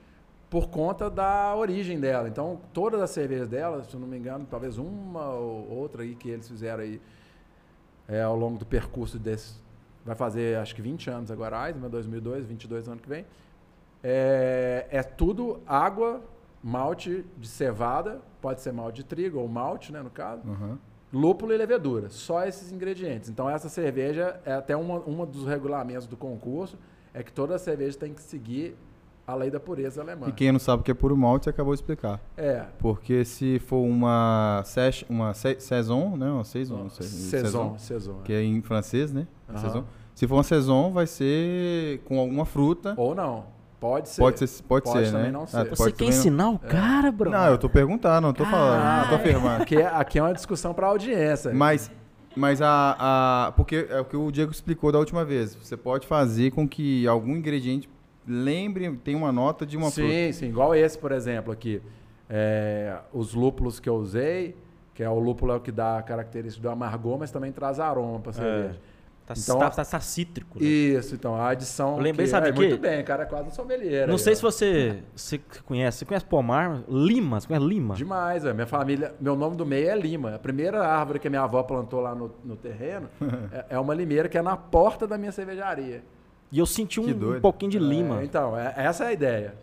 por 0.50 0.68
conta 0.68 1.08
da 1.08 1.54
origem 1.56 1.98
dela. 1.98 2.28
Então, 2.28 2.60
todas 2.74 3.00
as 3.00 3.10
cervejas 3.10 3.48
dela, 3.48 3.82
se 3.84 3.94
eu 3.94 4.00
não 4.00 4.06
me 4.06 4.18
engano, 4.18 4.46
talvez 4.50 4.76
uma 4.76 5.30
ou 5.30 5.70
outra 5.70 6.02
aí 6.02 6.14
que 6.14 6.28
eles 6.28 6.46
fizeram 6.46 6.82
aí 6.82 7.00
é, 8.06 8.22
ao 8.22 8.36
longo 8.36 8.58
do 8.58 8.66
percurso 8.66 9.18
desse. 9.18 9.54
Vai 10.04 10.14
fazer 10.14 10.58
acho 10.58 10.74
que 10.74 10.82
20 10.82 11.08
anos 11.08 11.30
agora, 11.30 11.58
a 11.58 11.68
Eisenman, 11.68 11.88
2002, 11.88 12.44
22 12.44 12.88
ano 12.88 13.00
que 13.00 13.08
vem. 13.08 13.24
É, 14.04 14.86
é 14.90 15.02
tudo 15.02 15.62
água, 15.66 16.20
malte 16.62 17.24
de 17.38 17.48
cevada, 17.48 18.20
pode 18.42 18.60
ser 18.60 18.72
malte 18.72 18.96
de 18.96 19.04
trigo 19.04 19.38
ou 19.38 19.48
malte, 19.48 19.90
né, 19.90 20.02
no 20.02 20.10
caso. 20.10 20.42
Aham. 20.46 20.78
Lúpulo 21.12 21.53
e 21.53 21.57
levedura, 21.57 22.09
só 22.09 22.44
esses 22.46 22.72
ingredientes. 22.72 23.29
Então 23.29 23.48
essa 23.51 23.68
cerveja 23.68 24.40
é 24.46 24.53
até 24.55 24.75
uma, 24.77 24.98
uma 25.01 25.27
dos 25.27 25.46
regulamentos 25.46 26.07
do 26.07 26.16
concurso, 26.16 26.79
é 27.12 27.22
que 27.22 27.31
toda 27.33 27.59
cerveja 27.59 27.98
tem 27.98 28.14
que 28.14 28.22
seguir 28.22 28.75
a 29.27 29.35
lei 29.35 29.51
da 29.51 29.61
pureza 29.61 30.01
alemã. 30.01 30.27
E 30.29 30.33
quem 30.33 30.51
não 30.51 30.59
sabe 30.59 30.81
o 30.81 30.85
que 30.85 30.90
é 30.90 30.94
puro 30.94 31.16
malte, 31.16 31.48
acabou 31.48 31.72
de 31.75 31.81
explicar. 31.81 32.20
É, 32.37 32.64
Porque 32.79 33.25
se 33.25 33.59
for 33.59 33.83
uma 33.83 34.62
sesh, 34.64 35.05
uma 35.09 35.33
se- 35.35 35.61
saison, 35.61 36.16
né? 36.16 36.31
Uma 36.31 36.44
saison, 36.44 36.88
saison, 36.88 37.79
saison. 37.79 38.20
que 38.25 38.33
é 38.33 38.42
em 38.42 38.61
francês, 38.62 39.12
né? 39.12 39.27
Aham. 39.48 39.59
Saison. 39.59 39.85
Se 40.14 40.27
for 40.27 40.37
uma 40.37 40.42
saison, 40.42 40.90
vai 40.90 41.07
ser 41.07 42.01
com 42.05 42.18
alguma 42.18 42.44
fruta. 42.44 42.94
Ou 42.96 43.14
não. 43.14 43.46
Pode 43.82 44.08
ser. 44.10 44.20
Pode 44.20 44.38
ser, 44.38 44.62
pode, 44.62 44.84
Pode 44.84 45.06
ser, 45.06 45.10
também 45.10 45.26
né? 45.26 45.32
não 45.32 45.42
Ah, 45.42 45.46
ser. 45.48 45.68
Você 45.70 45.82
pode 45.82 45.92
quer 45.96 46.04
não- 46.04 46.10
ensinar 46.10 46.50
o 46.50 46.58
cara, 46.60 47.10
bro? 47.10 47.28
Não, 47.30 47.46
eu 47.48 47.58
tô 47.58 47.68
perguntando, 47.68 48.28
não 48.28 48.32
tô 48.32 48.44
falando, 48.44 48.80
não 49.02 49.08
tô 49.08 49.14
afirmando. 49.16 49.60
Aqui 49.64 49.76
é, 49.76 49.86
aqui 49.86 50.18
é 50.20 50.22
uma 50.22 50.32
discussão 50.32 50.72
para 50.72 50.86
audiência. 50.86 51.52
Mas, 51.52 51.90
mas 52.36 52.62
a, 52.62 53.46
a. 53.48 53.52
Porque 53.56 53.88
é 53.90 53.98
o 53.98 54.04
que 54.04 54.16
o 54.16 54.30
Diego 54.30 54.52
explicou 54.52 54.92
da 54.92 55.00
última 55.00 55.24
vez. 55.24 55.56
Você 55.56 55.76
pode 55.76 56.06
fazer 56.06 56.52
com 56.52 56.68
que 56.68 57.08
algum 57.08 57.34
ingrediente 57.34 57.90
lembre, 58.24 58.88
tenha 59.02 59.18
uma 59.18 59.32
nota 59.32 59.66
de 59.66 59.76
uma 59.76 59.90
sim, 59.90 60.02
fruta. 60.06 60.32
sim, 60.34 60.46
igual 60.46 60.76
esse, 60.76 60.96
por 60.96 61.10
exemplo, 61.10 61.52
aqui. 61.52 61.82
É, 62.30 62.98
os 63.12 63.34
lúpulos 63.34 63.80
que 63.80 63.88
eu 63.88 63.96
usei, 63.96 64.54
que 64.94 65.02
é 65.02 65.10
o 65.10 65.18
lúpulo 65.18 65.52
é 65.52 65.56
o 65.56 65.60
que 65.60 65.72
dá 65.72 65.98
a 65.98 66.02
característica 66.02 66.62
do 66.62 66.70
amargor, 66.70 67.18
mas 67.18 67.32
também 67.32 67.50
traz 67.50 67.80
aroma 67.80 68.20
para 68.20 68.32
cerveja. 68.32 68.78
Tá, 69.24 69.35
Então- 69.37 69.58
tá, 69.61 69.70
tá- 69.70 69.85
tá 69.85 70.00
cítrico. 70.00 70.58
né? 70.58 70.66
Isso, 70.66 71.14
então, 71.14 71.37
a 71.37 71.48
adição. 71.50 71.96
Eu 71.96 72.02
lembrei, 72.02 72.26
que, 72.26 72.30
sabe 72.30 72.48
é, 72.48 72.52
quê? 72.52 72.58
Muito 72.58 72.78
bem, 72.78 73.00
o 73.00 73.04
cara 73.04 73.22
é 73.22 73.26
quase 73.26 73.48
um 73.48 73.50
sommelier. 73.52 74.06
Não 74.08 74.14
aí, 74.14 74.18
sei 74.18 74.32
ó. 74.32 74.37
se 74.37 74.42
você, 74.42 75.02
você 75.14 75.40
conhece. 75.64 75.98
Você 75.98 76.04
conhece 76.04 76.26
pomar? 76.26 76.82
Lima? 76.88 77.40
Você 77.40 77.46
conhece 77.46 77.64
lima? 77.66 77.94
Demais, 77.94 78.42
velho. 78.42 78.54
Minha 78.54 78.66
família, 78.66 79.14
meu 79.20 79.37
nome 79.37 79.56
do 79.56 79.64
meio 79.64 79.88
é 79.88 79.96
Lima. 79.96 80.35
A 80.35 80.38
primeira 80.40 80.85
árvore 80.85 81.20
que 81.20 81.28
a 81.28 81.30
minha 81.30 81.42
avó 81.42 81.62
plantou 81.62 82.00
lá 82.00 82.14
no, 82.16 82.35
no 82.44 82.56
terreno 82.56 83.08
é, 83.52 83.66
é 83.70 83.78
uma 83.78 83.94
limeira 83.94 84.28
que 84.28 84.37
é 84.37 84.42
na 84.42 84.56
porta 84.56 85.06
da 85.06 85.16
minha 85.16 85.30
cervejaria. 85.30 86.02
E 86.50 86.58
eu 86.58 86.66
senti 86.66 86.98
um, 87.00 87.04
Que 87.04 87.12
um 87.14 87.40
pouquinho 87.40 87.70
de 87.70 87.78
lima. 87.78 88.20
É, 88.20 88.24
então, 88.24 88.58
é- 88.58 88.74
essa 88.76 89.04
é 89.04 89.06
a 89.08 89.12
ideia. 89.12 89.54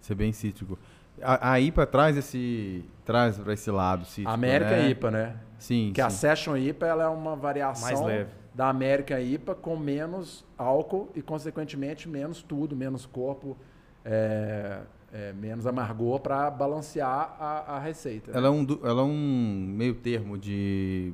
Ser 0.00 0.16
bem 0.16 0.32
cítrico. 0.32 0.76
A, 1.22 1.52
a 1.52 1.60
IPA 1.60 1.86
traz 1.86 2.16
esse. 2.16 2.84
traz 3.04 3.38
pra 3.38 3.52
esse 3.52 3.70
lado 3.70 4.04
cítrico. 4.04 4.28
América 4.30 4.70
né? 4.72 4.88
IPA, 4.90 5.10
né? 5.12 5.36
Sim. 5.58 5.92
Que 5.94 6.00
a 6.00 6.10
sim. 6.10 6.16
Session 6.16 6.56
IPA 6.56 6.86
ela 6.86 7.04
é 7.04 7.08
uma 7.08 7.36
variação 7.36 7.86
Mais 7.86 8.00
leve. 8.00 8.30
Da 8.54 8.68
América 8.68 9.20
IPA 9.20 9.54
com 9.54 9.76
menos 9.76 10.44
álcool 10.58 11.08
e, 11.14 11.22
consequentemente, 11.22 12.08
menos 12.08 12.42
tudo, 12.42 12.76
menos 12.76 13.06
corpo, 13.06 13.56
é, 14.04 14.80
é, 15.12 15.32
menos 15.32 15.66
amargor 15.66 16.20
para 16.20 16.50
balancear 16.50 17.34
a, 17.40 17.76
a 17.76 17.78
receita. 17.78 18.30
Ela 18.32 18.48
é 18.48 18.50
um, 18.50 18.66
ela 18.82 19.00
é 19.02 19.04
um 19.04 19.66
meio 19.76 19.94
termo 19.94 20.36
de. 20.36 21.12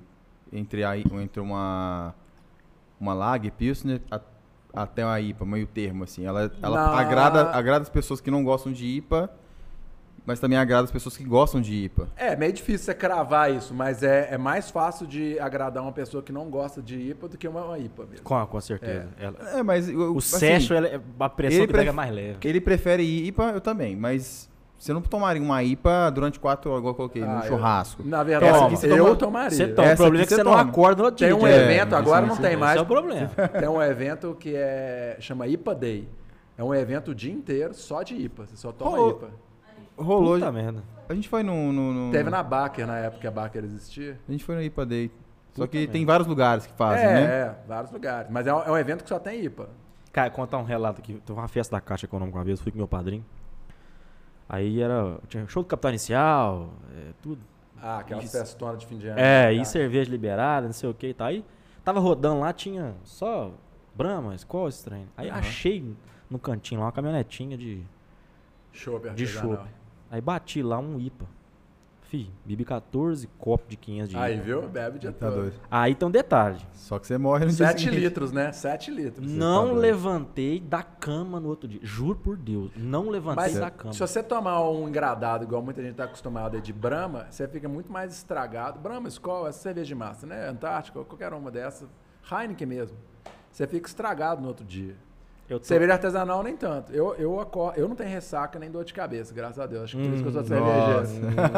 Entre, 0.53 0.83
a, 0.85 0.97
entre 0.99 1.41
uma. 1.41 2.15
Uma 3.01 3.15
Lager 3.15 3.53
Pilsner 3.53 4.01
a- 4.11 4.21
até 4.75 5.05
uma 5.05 5.21
IPA, 5.21 5.45
meio 5.45 5.67
termo, 5.67 6.03
assim. 6.05 6.25
Ela, 6.27 6.51
ela 6.63 6.77
Na- 6.77 6.99
agrada, 6.99 7.51
agrada 7.53 7.83
as 7.83 7.89
pessoas 7.89 8.21
que 8.21 8.31
não 8.31 8.43
gostam 8.43 8.73
de 8.73 8.85
IPA, 8.85 9.31
mas 10.29 10.39
também 10.39 10.59
agrada 10.59 10.85
as 10.85 10.91
pessoas 10.91 11.17
que 11.17 11.25
gostam 11.25 11.59
de 11.59 11.73
IPA. 11.85 12.07
É, 12.15 12.37
meio 12.37 12.53
difícil 12.53 12.85
você 12.85 12.95
cravar 12.95 13.51
isso, 13.51 13.73
mas 13.73 14.03
é, 14.03 14.29
é 14.31 14.37
mais 14.37 14.71
fácil 14.71 15.07
de 15.07 15.41
agradar 15.41 15.83
uma 15.83 15.91
pessoa 15.91 16.23
que 16.23 16.31
não 16.31 16.51
gosta 16.51 16.83
de 16.83 16.97
IPA 17.01 17.29
do 17.29 17.39
que 17.39 17.49
uma, 17.49 17.65
uma 17.65 17.79
IPA 17.79 18.05
mesmo. 18.11 18.25
Com, 18.25 18.47
com 18.47 18.61
certeza. 18.61 19.09
Ela- 19.19 19.59
É, 19.59 19.63
mas. 19.63 19.89
o 19.89 20.19
assim, 20.19 20.37
session, 20.39 20.77
ela 20.77 20.87
é- 20.87 21.01
a 21.19 21.29
pressão 21.31 21.59
ele 21.61 21.67
que 21.67 21.73
pega 21.73 21.89
é 21.89 21.93
mais 21.93 22.13
leve. 22.15 22.37
Ele 22.45 22.61
prefere 22.61 23.03
IPA, 23.03 23.53
eu 23.55 23.61
também, 23.63 23.97
mas 23.97 24.51
você 24.77 24.93
não 24.93 25.01
tomaria 25.01 25.41
uma 25.43 25.63
IPA 25.63 26.11
durante 26.11 26.39
quatro 26.39 26.71
horas, 26.71 26.81
igual 26.81 26.93
eu 26.93 26.97
coloquei, 26.97 27.23
Ah, 27.23 27.27
no 27.27 27.39
eu- 27.45 27.49
churrasco. 27.49 28.03
Na 28.05 28.23
verdade, 28.23 28.65
aqui 28.65 28.77
você 28.77 28.93
eu 28.93 28.99
toma- 29.05 29.17
tomaria. 29.17 29.51
Você 29.51 29.67
toma. 29.69 29.93
O 29.93 29.97
problema 29.97 30.23
é 30.23 30.27
que 30.27 30.29
você 30.29 30.37
você 30.37 30.43
não 30.45 30.51
toma. 30.53 30.63
acorda 30.71 30.99
no 30.99 31.05
outro 31.07 31.19
Tem 31.27 31.35
dia. 31.35 31.43
um 31.43 31.47
É, 31.47 31.57
evento, 31.65 31.95
agora 31.97 32.27
não 32.27 32.37
tem 32.37 32.55
mais. 32.55 32.73
Esse 32.73 32.81
é 32.81 32.83
o 32.83 32.87
problema. 32.87 33.29
Tem 33.59 33.69
um 33.69 33.83
evento 33.83 34.37
que 34.39 34.53
é 34.55 35.17
chama 35.21 35.47
IPA 35.47 35.75
Day. 35.75 36.09
É 36.59 36.63
um 36.63 36.75
evento 36.75 37.13
o 37.13 37.15
dia 37.15 37.33
inteiro 37.33 37.73
só 37.73 38.03
de 38.03 38.15
IPA. 38.15 38.45
Você 38.47 38.57
só 38.57 38.73
toma 38.73 38.91
Rolou. 38.91 39.11
IPA. 39.13 39.48
Rolou. 39.99 40.35
Puta 40.35 40.53
merda. 40.53 40.83
A 41.09 41.15
gente 41.15 41.29
foi 41.29 41.43
no. 41.43 41.73
no, 41.73 41.93
no- 41.93 42.13
Teve 42.13 42.31
na 42.31 42.43
Baker, 42.43 42.87
na 42.87 42.99
época 42.99 43.21
que 43.21 43.27
a 43.27 43.31
Baker 43.31 43.65
existia. 43.65 44.19
A 44.29 44.33
gente 44.33 44.45
foi 44.45 44.55
no 44.55 44.63
IPA 44.63 44.87
Day. 44.87 45.09
Só 45.53 45.63
Puta 45.63 45.69
que 45.69 45.79
merda. 45.79 45.93
tem 45.93 46.05
vários 46.07 46.27
lugares 46.29 46.67
que 46.67 46.73
fazem, 46.75 47.05
é, 47.07 47.13
né? 47.15 47.23
é, 47.25 47.57
vários 47.67 47.91
lugares. 47.93 48.31
Mas 48.31 48.47
é 48.47 48.55
um, 48.55 48.63
é 48.63 48.71
um 48.71 48.77
evento 48.79 49.03
que 49.03 49.09
só 49.09 49.19
tem 49.19 49.45
IPA. 49.45 49.69
Cara, 50.13 50.31
contar 50.31 50.59
um 50.59 50.65
relato 50.65 51.01
aqui. 51.01 51.15
Teve 51.15 51.39
uma 51.39 51.49
festa 51.49 51.77
da 51.77 51.81
Caixa 51.81 52.07
Econômica 52.07 52.39
uma 52.39 52.45
vez, 52.45 52.61
fui 52.61 52.71
com 52.73 52.79
meu 52.79 52.89
padrinho. 52.89 53.25
Aí 54.49 54.81
era. 54.81 55.19
Tinha 55.29 55.47
show 55.49 55.63
do 55.63 55.67
Capital 55.69 55.91
Inicial, 55.91 56.71
é, 56.97 57.11
tudo. 57.23 57.41
Ah, 57.81 57.99
aquela 57.99 58.21
festona 58.23 58.77
de 58.77 58.87
fim 58.87 58.99
de 58.99 59.07
ano. 59.09 59.19
É, 59.21 59.53
e 59.53 59.57
Cara, 59.57 59.65
cerveja 59.65 60.11
liberada, 60.11 60.67
não 60.67 60.73
sei 60.73 60.89
o 60.89 60.95
que 60.95 61.09
e 61.09 61.15
tal. 61.15 61.29
Aí 61.29 61.45
tava 61.85 62.01
rodando 62.01 62.41
lá, 62.41 62.53
tinha 62.53 62.95
só 63.05 63.53
Brahma, 63.95 64.35
Skol, 64.35 64.69
esse 64.69 64.85
trem. 64.85 65.07
Aí 65.17 65.29
Aham. 65.29 65.39
achei 65.39 65.95
no 66.29 66.39
cantinho 66.39 66.81
lá 66.81 66.87
uma 66.87 66.93
caminhonetinha 66.93 67.57
de, 67.57 67.83
Chopp 68.73 69.03
de 69.03 69.09
artesanal. 69.25 69.67
Aí 70.11 70.21
bati 70.21 70.63
lá 70.63 70.79
um 70.79 70.99
IPA. 70.99 71.27
Fih, 72.03 72.31
bebi 72.43 72.65
14 72.65 73.27
copos 73.39 73.69
de 73.69 73.77
500 73.77 74.09
de 74.09 74.17
Aí, 74.17 74.35
IPA. 74.37 74.43
viu? 74.45 74.63
Bebe 74.67 74.99
dia 74.99 75.13
Tá 75.13 75.29
doido. 75.29 75.61
Aí 75.71 75.95
tem 75.95 76.09
um 76.09 76.11
detalhe. 76.11 76.59
Só 76.73 76.99
que 76.99 77.07
você 77.07 77.19
morre 77.19 77.45
no 77.45 77.53
dia 77.53 77.67
7 77.67 77.81
seguinte. 77.83 78.01
litros, 78.01 78.33
né? 78.33 78.51
7 78.51 78.91
litros. 78.91 79.31
Não 79.31 79.67
doido. 79.67 79.81
levantei 79.81 80.59
da 80.59 80.83
cama 80.83 81.39
no 81.39 81.51
outro 81.51 81.69
dia. 81.69 81.81
Juro 81.83 82.19
por 82.19 82.35
Deus. 82.39 82.71
Não 82.75 83.11
levantei 83.11 83.45
Mas 83.45 83.59
da 83.59 83.71
cama. 83.71 83.93
se 83.93 84.01
você 84.01 84.23
tomar 84.23 84.67
um 84.71 84.89
engradado, 84.89 85.45
igual 85.45 85.61
muita 85.61 85.83
gente 85.83 85.91
está 85.91 86.05
acostumada 86.05 86.57
aí 86.57 86.63
de 86.63 86.73
Brahma, 86.73 87.27
você 87.29 87.47
fica 87.47 87.69
muito 87.69 87.93
mais 87.93 88.11
estragado. 88.15 88.81
Brahma, 88.81 89.09
Skol, 89.09 89.47
essa 89.47 89.59
cerveja 89.61 89.89
de 89.89 89.95
massa, 89.95 90.27
né? 90.27 90.49
Antártica, 90.49 91.05
qualquer 91.05 91.31
uma 91.35 91.51
dessas. 91.51 91.87
Heineken 92.33 92.67
mesmo. 92.67 92.97
Você 93.53 93.67
fica 93.67 93.87
estragado 93.87 94.41
no 94.41 94.49
outro 94.49 94.65
dia. 94.65 94.97
Eu 95.49 95.59
tô- 95.59 95.65
Cerveja 95.65 95.95
artesanal 95.95 96.43
nem 96.43 96.55
tanto. 96.55 96.93
Eu, 96.93 97.15
eu, 97.15 97.41
acordo, 97.41 97.79
eu 97.79 97.89
não 97.89 97.97
tenho 97.97 98.11
ressaca 98.11 98.59
nem 98.59 98.71
dor 98.71 98.85
de 98.85 98.93
cabeça, 98.93 99.33
graças 99.33 99.59
a 99.59 99.67
Deus. 99.67 99.85
Acho 99.85 99.97
que 99.97 100.03
por 100.05 100.13
isso 100.13 100.23
que 100.23 100.29
eu 100.29 100.33
sou 100.33 100.43
Hum, 100.43 100.45
cervejeiro. 100.45 101.09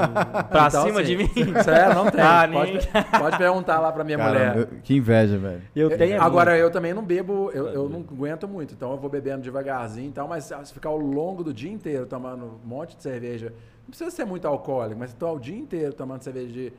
pra 0.48 0.66
Então, 0.68 0.87
cima 0.87 1.00
assim, 1.00 1.16
de 1.16 1.16
mim. 1.16 1.55
Sério, 1.64 1.94
não 1.96 2.09
tem. 2.09 2.20
Ah, 2.22 2.48
pode, 2.53 2.72
nem- 2.72 3.20
pode 3.20 3.37
perguntar 3.37 3.81
lá 3.81 3.90
pra 3.90 4.05
minha 4.05 4.16
Caramba, 4.16 4.53
mulher. 4.53 4.68
eu- 4.72 4.81
que 4.83 4.94
inveja, 4.96 5.37
velho. 5.38 5.62
Eu 5.74 5.96
tenho 5.98 6.22
Agora, 6.22 6.57
eu 6.57 6.70
também 6.70 6.94
não 6.94 7.03
bebo, 7.05 7.50
eu, 7.53 7.66
eu 7.68 7.88
não 7.88 7.98
aguento 8.00 8.46
muito, 8.46 8.74
então 8.74 8.92
eu 8.92 8.96
vou 8.96 9.11
bebendo 9.11 9.42
devagarzinho 9.42 10.09
e 10.09 10.12
tal, 10.12 10.29
mas 10.29 10.44
se 10.44 10.72
ficar 10.72 10.90
ao 10.90 10.96
longo 10.98 11.42
do 11.42 11.53
dia 11.53 11.70
inteiro 11.72 12.07
tomando 12.07 12.44
um 12.64 12.68
monte 12.68 12.96
de 12.96 13.03
cerveja, 13.03 13.46
não 13.83 13.88
precisa 13.88 14.11
ser 14.12 14.24
muito 14.24 14.46
alcoólico, 14.46 15.00
mas 15.00 15.11
se 15.11 15.16
tu 15.16 15.26
o 15.26 15.38
dia 15.40 15.57
inteiro 15.59 15.92
tomando 15.92 16.22
cerveja 16.22 16.53
de 16.53 16.72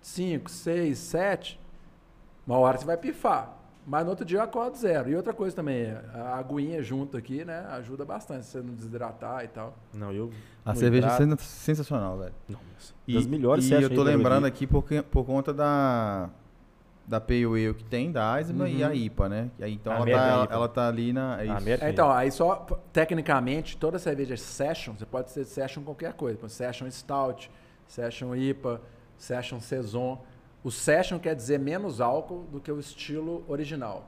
5, 0.00 0.50
6, 0.50 0.96
7, 0.98 1.60
uma 2.46 2.56
hora 2.58 2.78
você 2.78 2.86
vai 2.86 2.96
pifar. 2.96 3.53
Mas 3.86 4.04
no 4.04 4.10
outro 4.10 4.24
dia 4.24 4.38
eu 4.38 4.42
acordo 4.42 4.76
zero. 4.78 5.10
E 5.10 5.14
outra 5.16 5.32
coisa 5.34 5.54
também, 5.54 5.90
a 6.14 6.36
aguinha 6.38 6.82
junto 6.82 7.16
aqui, 7.18 7.44
né, 7.44 7.66
ajuda 7.72 8.04
bastante, 8.04 8.46
você 8.46 8.62
não 8.62 8.72
desidratar 8.74 9.44
e 9.44 9.48
tal. 9.48 9.76
Não, 9.92 10.10
eu. 10.12 10.30
A 10.64 10.74
cerveja 10.74 11.06
hidrato- 11.06 11.22
é 11.22 11.26
sen- 11.26 11.36
sensacional, 11.38 12.18
velho. 12.18 12.32
Nossa, 12.48 12.94
das 13.06 13.26
melhores 13.26 13.64
e 13.64 13.68
sessions 13.68 13.90
eu 13.90 13.94
tô 13.96 14.02
lembrando 14.02 14.46
aqui 14.46 14.66
por, 14.66 14.84
por 15.10 15.24
conta 15.24 15.52
da 15.52 16.30
da 17.06 17.20
Pale 17.20 17.44
Ale 17.44 17.74
que 17.74 17.84
tem, 17.84 18.10
da 18.10 18.38
Eisenbahn 18.38 18.66
e 18.70 18.82
a 18.82 18.94
IPA, 18.94 19.28
né? 19.28 19.50
E 19.58 19.64
aí, 19.64 19.74
então 19.74 19.92
A 19.92 19.96
ela 19.96 20.02
América 20.04 20.22
tá, 20.24 20.30
ela, 20.32 20.44
IPA. 20.44 20.54
ela 20.54 20.68
tá 20.70 20.88
ali 20.88 21.12
na... 21.12 21.38
É 21.38 21.44
isso. 21.44 21.52
América- 21.58 21.86
É, 21.86 21.90
então, 21.90 22.10
aí 22.10 22.30
só, 22.32 22.54
tecnicamente, 22.94 23.76
toda 23.76 23.98
cerveja 23.98 24.34
session, 24.38 24.94
você 24.96 25.04
pode 25.04 25.30
ser 25.30 25.44
session 25.44 25.82
qualquer 25.82 26.14
coisa. 26.14 26.48
Session 26.48 26.90
Stout, 26.90 27.50
Session 27.86 28.34
IPA, 28.34 28.80
Session 29.18 29.60
Saison. 29.60 30.18
O 30.64 30.70
session 30.70 31.18
quer 31.18 31.36
dizer 31.36 31.58
menos 31.58 32.00
álcool 32.00 32.44
do 32.50 32.58
que 32.58 32.72
o 32.72 32.80
estilo 32.80 33.44
original. 33.46 34.06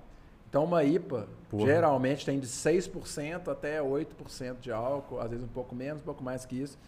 Então, 0.49 0.65
uma 0.65 0.83
IPA 0.83 1.29
Porra. 1.51 1.67
geralmente 1.67 2.25
tem 2.25 2.41
de 2.41 2.47
6% 2.47 3.49
até 3.49 3.81
8% 3.83 4.59
de 4.59 4.73
álcool, 4.73 5.21
às 5.21 5.29
vezes 5.29 5.45
um 5.45 5.49
pouco 5.49 5.75
menos, 5.75 6.01
um 6.01 6.05
pouco 6.05 6.25
mais 6.25 6.47
que 6.47 6.57
isso. 6.61 6.79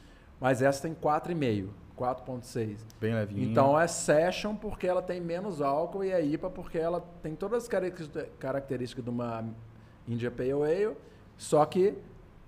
Mas 0.41 0.63
essa 0.63 0.81
tem 0.81 0.95
4,5%, 0.95 1.69
4,6%. 1.99 2.79
Bem 2.99 3.15
levinho. 3.15 3.51
Então 3.51 3.79
é 3.79 3.87
session 3.87 4.55
porque 4.55 4.87
ela 4.87 5.03
tem 5.03 5.21
menos 5.21 5.61
álcool 5.61 6.03
e 6.03 6.13
é 6.13 6.25
IPA 6.25 6.49
porque 6.49 6.79
ela 6.79 7.05
tem 7.23 7.35
todas 7.35 7.65
as 7.65 7.69
características- 8.39 9.05
de 9.05 9.11
uma 9.11 9.45
India 10.07 10.31
Pale 10.31 10.53
Ale, 10.53 10.97
só 11.37 11.63
que 11.67 11.91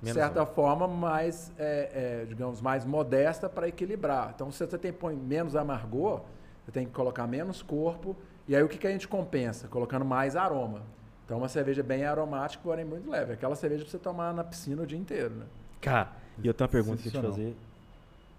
de 0.00 0.12
certa 0.14 0.46
forma 0.46 0.88
mais, 0.88 1.52
é, 1.59 2.22
é, 2.22 2.24
digamos, 2.24 2.62
mais 2.62 2.87
modesta 2.87 3.46
para 3.48 3.68
equilibrar. 3.68 4.33
Então 4.35 4.50
se 4.50 4.64
você 4.64 4.78
tem 4.78 4.90
põe 4.92 5.14
menos 5.14 5.54
amargor, 5.54 6.22
você 6.70 6.72
tem 6.72 6.87
que 6.87 6.92
colocar 6.92 7.26
menos 7.26 7.62
corpo 7.62 8.16
e 8.46 8.54
aí 8.54 8.62
o 8.62 8.68
que, 8.68 8.78
que 8.78 8.87
a 8.87 8.90
gente 8.90 9.09
compensa? 9.09 9.66
Colocando 9.66 10.04
mais 10.04 10.37
aroma. 10.37 10.83
Então 11.24 11.38
uma 11.38 11.48
cerveja 11.48 11.83
bem 11.83 12.04
aromática, 12.04 12.62
porém 12.62 12.85
muito 12.85 13.11
leve. 13.11 13.33
Aquela 13.33 13.56
cerveja 13.56 13.83
para 13.83 13.90
você 13.90 13.98
tomar 13.98 14.33
na 14.33 14.44
piscina 14.44 14.83
o 14.83 14.87
dia 14.87 14.98
inteiro, 14.98 15.35
né? 15.35 15.46
Cara, 15.80 16.12
e 16.42 16.46
eu 16.46 16.54
tenho 16.54 16.66
uma 16.66 16.72
pergunta 16.72 17.02
que 17.02 17.09
eu 17.09 17.12
te 17.12 17.20
fazer. 17.20 17.56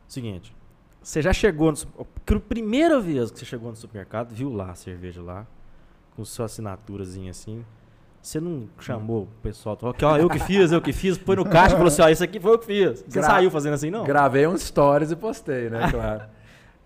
Seguinte, 0.08 0.56
você 1.02 1.22
já 1.22 1.34
chegou 1.34 1.72
no 1.72 2.39
primeira 2.39 3.00
vez 3.00 3.32
que 3.32 3.39
você 3.39 3.46
chegou 3.46 3.70
no 3.70 3.76
supermercado, 3.76 4.34
viu 4.34 4.52
lá 4.54 4.72
a 4.72 4.76
cerveja 4.76 5.22
lá, 5.22 5.46
com 6.15 6.24
sua 6.24 6.46
assinaturazinha 6.46 7.32
assim. 7.32 7.65
Você 8.22 8.39
não 8.39 8.70
chamou 8.80 9.24
o 9.24 9.28
pessoal, 9.41 9.76
falou 9.76 9.96
que 9.96 10.06
ó, 10.06 10.15
eu 10.15 10.30
que 10.30 10.39
fiz, 10.39 10.72
eu 10.72 10.82
que 10.82 10.94
fiz, 10.94 11.17
põe 11.17 11.36
no 11.36 11.44
caixa 11.44 11.70
e 11.74 11.78
falou 11.78 11.88
assim, 11.88 12.02
ó, 12.04 12.10
isso 12.10 12.24
aqui 12.24 12.39
foi 12.39 12.54
eu 12.54 12.60
que 12.60 12.65
fiz. 12.65 13.00
Você 13.00 13.20
Gra- 13.20 13.24
saiu 13.24 13.50
fazendo 13.50 13.74
assim, 13.74 13.89
não? 13.89 14.04
Gravei 14.06 14.46
uns 14.46 14.62
stories 14.62 15.12
e 15.12 15.15
postei, 15.15 15.70
né, 15.70 15.89
claro. 15.91 16.24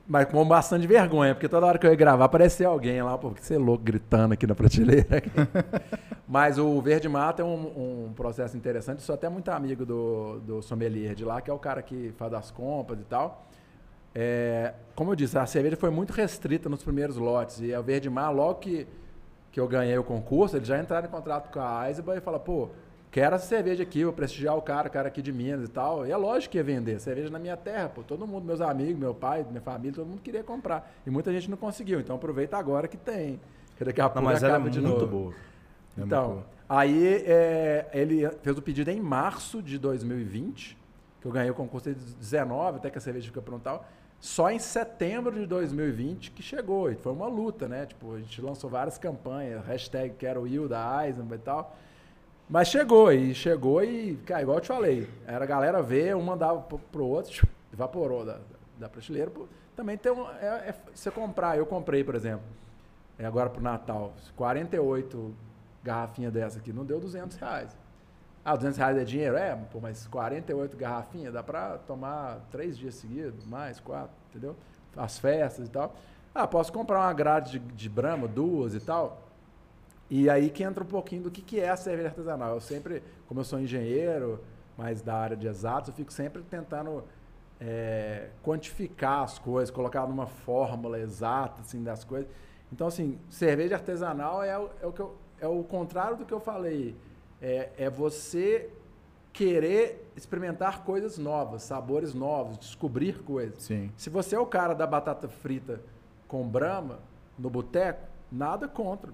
Mas 0.07 0.25
com 0.25 0.45
bastante 0.45 0.85
vergonha, 0.85 1.33
porque 1.33 1.49
toda 1.49 1.65
hora 1.65 1.79
que 1.79 1.87
eu 1.87 1.89
ia 1.89 1.95
gravar 1.95 2.25
aparecia 2.25 2.67
alguém 2.67 3.01
lá, 3.01 3.17
pô, 3.17 3.31
que 3.31 3.43
você 3.43 3.55
é 3.55 3.57
louco 3.57 3.83
gritando 3.83 4.33
aqui 4.33 4.45
na 4.45 4.53
prateleira. 4.53 5.23
Mas 6.27 6.59
o 6.59 6.79
Verde 6.79 7.09
Mata 7.09 7.41
é 7.41 7.45
um, 7.45 8.07
um 8.07 8.13
processo 8.13 8.55
interessante. 8.55 9.01
Sou 9.01 9.15
até 9.15 9.27
muito 9.29 9.49
amigo 9.49 9.83
do, 9.83 10.39
do 10.41 10.61
sommelier 10.61 11.15
de 11.15 11.25
lá, 11.25 11.41
que 11.41 11.49
é 11.49 11.53
o 11.53 11.57
cara 11.57 11.81
que 11.81 12.13
faz 12.17 12.33
as 12.33 12.51
compras 12.51 12.99
e 12.99 13.03
tal. 13.03 13.47
É, 14.13 14.73
como 14.95 15.11
eu 15.11 15.15
disse, 15.15 15.37
a 15.37 15.45
cerveja 15.45 15.75
foi 15.75 15.89
muito 15.89 16.13
restrita 16.13 16.69
nos 16.69 16.83
primeiros 16.83 17.17
lotes. 17.17 17.59
E 17.61 17.75
o 17.75 17.83
Verde 17.83 18.09
Mar, 18.09 18.29
logo 18.29 18.55
que, 18.59 18.87
que 19.51 19.59
eu 19.59 19.67
ganhei 19.67 19.97
o 19.97 20.03
concurso, 20.03 20.55
eles 20.55 20.67
já 20.67 20.79
entraram 20.79 21.07
em 21.07 21.11
contrato 21.11 21.51
com 21.51 21.59
a 21.59 21.87
Eisenbahn 21.87 22.17
e 22.17 22.21
falaram, 22.21 22.43
pô, 22.43 22.69
quero 23.15 23.33
essa 23.33 23.47
cerveja 23.47 23.81
aqui, 23.81 24.03
vou 24.03 24.11
prestigiar 24.11 24.57
o 24.57 24.61
cara, 24.61 24.89
o 24.89 24.91
cara 24.91 25.07
aqui 25.07 25.21
de 25.21 25.31
Minas 25.31 25.69
e 25.69 25.71
tal. 25.71 26.05
E 26.05 26.11
é 26.11 26.17
lógico 26.17 26.51
que 26.51 26.57
ia 26.57 26.63
vender. 26.65 26.99
Cerveja 26.99 27.29
na 27.29 27.39
minha 27.39 27.55
terra, 27.55 27.87
pô. 27.87 28.03
Todo 28.03 28.27
mundo, 28.27 28.43
meus 28.43 28.59
amigos, 28.59 28.99
meu 28.99 29.13
pai, 29.15 29.45
minha 29.49 29.61
família, 29.61 29.93
todo 29.93 30.05
mundo 30.05 30.19
queria 30.21 30.43
comprar. 30.43 30.91
E 31.07 31.09
muita 31.09 31.31
gente 31.31 31.49
não 31.49 31.55
conseguiu. 31.55 32.01
Então 32.01 32.17
aproveita 32.17 32.57
agora 32.57 32.89
que 32.89 32.97
tem. 32.97 33.39
Que 33.77 33.85
daqui 33.85 34.01
a 34.01 34.03
Não, 34.03 34.11
pouco 34.11 34.25
mas 34.25 34.43
ela 34.43 34.51
é 34.51 34.55
acaba 34.57 34.69
de 34.69 34.81
muito 34.81 34.99
novo. 34.99 35.07
boa. 35.07 35.33
É 35.97 36.01
Então, 36.01 36.27
boa. 36.27 36.45
aí 36.67 37.23
é, 37.25 37.87
ele 37.93 38.29
fez 38.43 38.57
o 38.57 38.61
pedido 38.61 38.91
em 38.91 38.99
março 38.99 39.63
de 39.63 39.79
2020, 39.79 40.77
que 41.21 41.25
eu 41.25 41.31
ganhei 41.31 41.49
o 41.49 41.55
concurso 41.55 41.93
de 41.93 41.95
19, 42.15 42.79
até 42.79 42.89
que 42.89 42.97
a 42.97 43.01
cerveja 43.01 43.27
fica 43.27 43.41
pronta. 43.41 43.61
e 43.61 43.63
tal. 43.63 43.85
Só 44.19 44.51
em 44.51 44.59
setembro 44.59 45.33
de 45.39 45.45
2020 45.45 46.31
que 46.31 46.43
chegou. 46.43 46.91
E 46.91 46.95
foi 46.95 47.13
uma 47.13 47.27
luta, 47.27 47.65
né? 47.65 47.85
Tipo, 47.85 48.15
a 48.15 48.19
gente 48.19 48.41
lançou 48.41 48.69
várias 48.69 48.97
campanhas, 48.97 49.65
hashtag 49.65 50.15
quero 50.19 50.41
Will 50.41 50.67
da 50.67 51.07
Eisenbahn 51.07 51.35
e 51.35 51.39
tal. 51.39 51.77
Mas 52.47 52.67
chegou, 52.67 53.11
e 53.11 53.33
chegou 53.33 53.83
e, 53.83 54.17
cara, 54.17 54.43
igual 54.43 54.57
eu 54.57 54.61
te 54.61 54.67
falei, 54.67 55.09
era 55.25 55.43
a 55.43 55.47
galera 55.47 55.81
ver, 55.81 56.15
um 56.15 56.21
mandava 56.21 56.61
pro, 56.61 56.77
pro 56.77 57.05
outro, 57.05 57.47
evaporou 57.73 58.23
da, 58.23 58.37
da 58.77 58.87
prateleira. 58.87 59.31
Também 59.75 59.97
tem 59.97 60.11
um. 60.11 60.29
É, 60.29 60.69
é, 60.69 60.75
você 60.93 61.09
comprar, 61.09 61.57
eu 61.57 61.65
comprei, 61.65 62.03
por 62.03 62.13
exemplo, 62.13 62.45
é 63.17 63.25
agora 63.25 63.49
pro 63.49 63.61
Natal, 63.61 64.13
48 64.35 65.33
garrafinha 65.83 66.29
dessa 66.29 66.59
aqui, 66.59 66.71
não 66.71 66.85
deu 66.85 66.99
200 66.99 67.35
reais. 67.37 67.75
Ah, 68.43 68.55
200 68.55 68.77
reais 68.77 68.97
é 68.97 69.03
dinheiro? 69.03 69.35
É, 69.35 69.55
pô, 69.55 69.79
mas 69.79 70.05
48 70.05 70.77
garrafinhas 70.77 71.33
dá 71.33 71.41
pra 71.41 71.79
tomar 71.79 72.41
três 72.51 72.77
dias 72.77 72.93
seguidos, 72.93 73.43
mais 73.43 73.79
quatro, 73.79 74.15
entendeu? 74.29 74.55
As 74.95 75.17
festas 75.17 75.67
e 75.67 75.71
tal. 75.71 75.95
Ah, 76.33 76.45
posso 76.45 76.71
comprar 76.71 76.99
uma 76.99 77.13
grade 77.13 77.57
de, 77.57 77.73
de 77.73 77.89
Brahma, 77.89 78.27
duas 78.27 78.75
e 78.75 78.79
tal. 78.79 79.24
E 80.09 80.29
aí 80.29 80.49
que 80.49 80.63
entra 80.63 80.83
um 80.83 80.87
pouquinho 80.87 81.23
do 81.23 81.31
que, 81.31 81.41
que 81.41 81.59
é 81.59 81.69
a 81.69 81.75
cerveja 81.75 82.09
artesanal. 82.09 82.53
Eu 82.55 82.61
sempre, 82.61 83.01
como 83.27 83.39
eu 83.39 83.43
sou 83.43 83.59
engenheiro, 83.59 84.39
mas 84.77 85.01
da 85.01 85.15
área 85.15 85.35
de 85.37 85.47
exatos, 85.47 85.89
eu 85.89 85.95
fico 85.95 86.13
sempre 86.13 86.43
tentando 86.43 87.03
é, 87.59 88.29
quantificar 88.43 89.23
as 89.23 89.39
coisas, 89.39 89.71
colocar 89.73 90.05
numa 90.07 90.27
fórmula 90.27 90.99
exata 90.99 91.61
assim, 91.61 91.81
das 91.83 92.03
coisas. 92.03 92.29
Então, 92.71 92.87
assim, 92.87 93.17
cerveja 93.29 93.75
artesanal 93.75 94.43
é, 94.43 94.57
o- 94.59 94.69
é 94.81 94.85
o, 94.87 94.91
que 94.91 94.99
eu- 94.99 95.15
é 95.39 95.47
o 95.47 95.63
contrário 95.63 96.17
do 96.17 96.25
que 96.25 96.33
eu 96.33 96.39
falei. 96.39 96.95
É, 97.41 97.69
é 97.77 97.89
você 97.89 98.69
querer 99.33 100.11
experimentar 100.15 100.83
coisas 100.83 101.17
novas, 101.17 101.63
sabores 101.63 102.13
novos, 102.13 102.57
descobrir 102.57 103.21
coisas. 103.23 103.63
Sim. 103.63 103.91
Se 103.97 104.09
você 104.09 104.35
é 104.35 104.39
o 104.39 104.45
cara 104.45 104.73
da 104.73 104.87
batata 104.87 105.27
frita 105.27 105.81
com 106.27 106.47
brama 106.47 106.99
no 107.37 107.49
boteco, 107.49 108.01
nada 108.31 108.67
contra. 108.67 109.11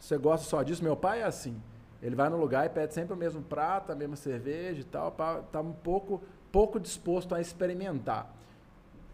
Você 0.00 0.16
gosta 0.18 0.46
só 0.48 0.62
disso? 0.62 0.82
Meu 0.82 0.96
pai 0.96 1.20
é 1.20 1.24
assim. 1.24 1.60
Ele 2.02 2.16
vai 2.16 2.28
no 2.30 2.38
lugar 2.38 2.64
e 2.64 2.70
pede 2.70 2.94
sempre 2.94 3.12
o 3.12 3.16
mesmo 3.16 3.42
prato, 3.42 3.92
a 3.92 3.94
mesma 3.94 4.16
cerveja 4.16 4.80
e 4.80 4.84
tal, 4.84 5.12
pra- 5.12 5.42
tá 5.52 5.60
um 5.60 5.72
pouco, 5.72 6.20
pouco 6.50 6.80
disposto 6.80 7.34
a 7.34 7.40
experimentar. 7.40 8.34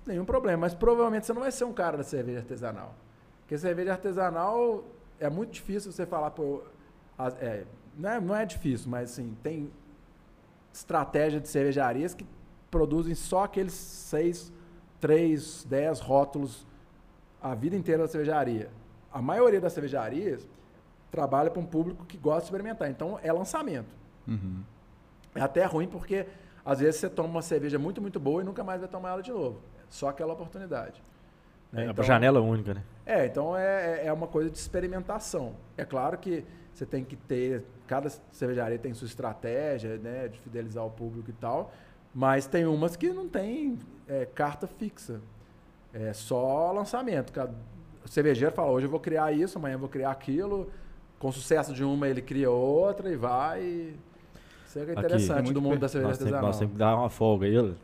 Nenhum 0.06 0.24
problema, 0.24 0.58
mas 0.58 0.74
provavelmente 0.74 1.26
você 1.26 1.32
não 1.32 1.42
vai 1.42 1.50
ser 1.50 1.64
um 1.64 1.72
cara 1.72 1.96
da 1.96 2.04
cerveja 2.04 2.38
artesanal. 2.38 2.94
Porque 3.40 3.58
cerveja 3.58 3.92
artesanal 3.92 4.84
é 5.18 5.28
muito 5.28 5.50
difícil 5.50 5.90
você 5.90 6.06
falar, 6.06 6.30
pô, 6.30 6.62
é, 7.40 7.64
não, 7.98 8.10
é, 8.10 8.20
não 8.20 8.36
é 8.36 8.46
difícil, 8.46 8.88
mas 8.88 9.10
assim, 9.10 9.36
tem 9.42 9.68
estratégia 10.72 11.40
de 11.40 11.48
cervejarias 11.48 12.14
que 12.14 12.24
produzem 12.70 13.14
só 13.14 13.44
aqueles 13.44 13.72
seis, 13.72 14.52
três, 15.00 15.64
dez 15.68 15.98
rótulos 15.98 16.64
a 17.42 17.54
vida 17.54 17.74
inteira 17.74 18.02
da 18.02 18.08
cervejaria. 18.08 18.70
A 19.12 19.20
maioria 19.22 19.60
das 19.60 19.72
cervejarias 19.72 20.46
trabalha 21.16 21.50
para 21.50 21.60
um 21.60 21.64
público 21.66 22.04
que 22.04 22.16
gosta 22.18 22.40
de 22.42 22.46
experimentar. 22.46 22.90
Então 22.90 23.18
é 23.22 23.32
lançamento. 23.32 23.94
Uhum. 24.28 24.62
É 25.34 25.40
até 25.40 25.64
ruim 25.64 25.88
porque 25.88 26.26
às 26.64 26.80
vezes 26.80 27.00
você 27.00 27.08
toma 27.08 27.28
uma 27.28 27.42
cerveja 27.42 27.78
muito, 27.78 28.00
muito 28.02 28.20
boa 28.20 28.42
e 28.42 28.44
nunca 28.44 28.62
mais 28.62 28.80
vai 28.80 28.88
tomar 28.88 29.10
ela 29.12 29.22
de 29.22 29.32
novo. 29.32 29.60
Só 29.88 30.08
aquela 30.08 30.32
oportunidade. 30.34 31.02
né? 31.72 31.86
É 31.86 31.90
Então- 31.90 32.02
a 32.04 32.06
janela 32.06 32.40
única, 32.40 32.74
né? 32.74 32.82
é, 33.04 33.26
então 33.26 33.56
é, 33.56 34.06
é 34.06 34.12
uma 34.12 34.26
coisa 34.26 34.50
de 34.50 34.58
experimentação. 34.58 35.54
É 35.76 35.84
claro 35.84 36.18
que 36.18 36.44
você 36.72 36.84
tem 36.86 37.02
que 37.04 37.16
ter, 37.16 37.64
cada 37.86 38.08
cervejaria 38.30 38.78
tem 38.78 38.92
sua 38.94 39.06
estratégia, 39.06 39.96
né, 39.96 40.28
de 40.28 40.38
fidelizar 40.40 40.84
o 40.84 40.90
público 40.90 41.30
e 41.30 41.32
tal, 41.32 41.72
mas 42.14 42.46
tem 42.46 42.66
umas 42.66 42.94
que 42.96 43.08
não 43.10 43.26
tem 43.28 43.78
é, 44.06 44.26
carta 44.26 44.66
fixa. 44.66 45.20
É 45.94 46.12
só 46.12 46.70
lançamento. 46.72 47.32
O 48.04 48.08
cervejeiro 48.08 48.54
fala, 48.54 48.70
hoje 48.70 48.86
eu 48.86 48.90
vou 48.90 49.00
criar 49.00 49.32
isso, 49.32 49.56
amanhã 49.58 49.74
eu 49.74 49.78
vou 49.78 49.88
criar 49.88 50.10
aquilo. 50.10 50.70
Com 51.18 51.28
o 51.28 51.32
sucesso 51.32 51.72
de 51.72 51.82
uma, 51.82 52.06
ele 52.08 52.20
cria 52.20 52.50
outra 52.50 53.10
e 53.10 53.16
vai. 53.16 53.60
Isso 54.66 54.78
é 54.78 54.84
que 54.84 54.90
é 54.90 54.92
Aqui. 54.92 55.00
interessante 55.00 55.38
É 55.38 55.42
muito 55.42 55.54
do 55.54 55.62
mundo 55.62 55.70
per- 55.72 55.80
da 55.80 55.88
cerveja 55.88 56.12
artesanal. 56.12 56.42
nós 56.42 56.58
que 56.68 56.74
dar 56.74 56.94
uma 56.96 57.08
folga 57.08 57.46
aí, 57.46 57.74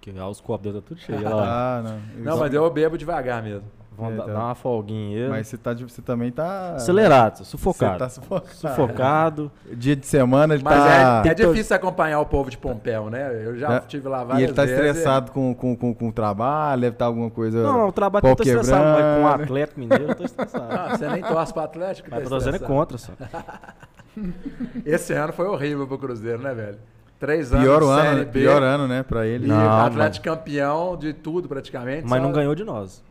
que 0.00 0.10
os 0.10 0.40
copos 0.40 0.64
dele 0.64 0.80
tá 0.80 0.86
tudo 0.86 1.00
cheio. 1.00 1.18
Ah, 1.26 1.82
não. 1.84 2.22
Não, 2.24 2.38
mas 2.38 2.52
eu 2.52 2.68
bebo 2.70 2.98
devagar 2.98 3.42
mesmo. 3.42 3.68
Vamos 3.96 4.14
É, 4.14 4.16
dar, 4.18 4.24
tá. 4.24 4.32
dar 4.32 4.38
uma 4.44 4.54
folguinha 4.54 5.24
aí. 5.24 5.28
Mas 5.30 5.48
você, 5.48 5.56
tá, 5.56 5.72
você 5.74 6.02
também 6.02 6.30
tá. 6.30 6.74
Acelerado, 6.74 7.38
Você 7.38 7.44
sufocado. 7.44 7.98
tá 7.98 8.08
sufocado. 8.08 8.54
Sufocado. 8.54 9.52
Dia 9.72 9.96
de 9.96 10.06
semana 10.06 10.54
ele 10.54 10.62
Mas 10.62 10.74
tá. 10.74 11.22
é, 11.24 11.28
é 11.30 11.34
difícil 11.34 11.74
acompanhar 11.74 12.20
o 12.20 12.26
povo 12.26 12.50
de 12.50 12.58
Pompéu, 12.58 13.08
né? 13.08 13.30
Eu 13.44 13.56
já 13.56 13.74
É, 13.74 13.78
estive 13.78 14.08
lá 14.08 14.22
E 14.22 14.24
várias 14.26 14.42
ele 14.48 14.52
tá 14.52 14.64
vezes. 14.64 14.78
estressado 14.86 15.32
com, 15.32 15.54
com, 15.54 15.74
com, 15.74 15.94
com 15.94 16.08
o 16.08 16.12
trabalho, 16.12 16.80
deve 16.82 16.94
estar 16.94 17.06
alguma 17.06 17.30
coisa. 17.30 17.62
Não, 17.62 17.88
o 17.88 17.92
trabalho 17.92 18.26
eu 18.26 18.36
tô 18.36 18.42
estressado, 18.42 18.84
mas 18.84 19.16
com 19.16 19.22
o. 19.24 19.28
Atlético 19.42 19.80
Mineiro 19.80 20.04
eu 20.08 20.14
tô 20.14 20.24
estressado. 20.24 20.66
Ah, 20.70 20.96
você 20.96 21.08
nem 21.08 21.22
torce 21.22 21.52
pro 21.52 21.62
Atlético? 21.62 22.08
mas 22.10 22.28
tá 22.28 22.34
é 22.34 22.38
estressado. 22.38 22.64
contra, 22.66 22.98
só. 22.98 23.12
Esse 24.84 25.12
ano 25.12 25.32
foi 25.32 25.46
horrível 25.46 25.86
pro 25.86 25.98
Cruzeiro, 25.98 26.42
né, 26.42 26.54
velho? 26.54 26.78
Três 27.18 27.50
anos 27.52 27.64
Pior 27.64 27.82
ano, 27.82 28.26
Pior 28.26 28.62
ano, 28.62 28.86
né, 28.86 29.02
pra 29.02 29.26
E 29.26 29.30
ele. 29.30 29.46
Não, 29.46 29.84
Atlético 29.86 30.24
campeão 30.24 30.96
de 30.96 31.12
tudo, 31.14 31.48
praticamente. 31.48 32.02
Mas 32.06 32.18
só- 32.20 32.26
não 32.26 32.32
ganhou 32.32 32.54
de 32.54 32.62
nós. 32.64 33.02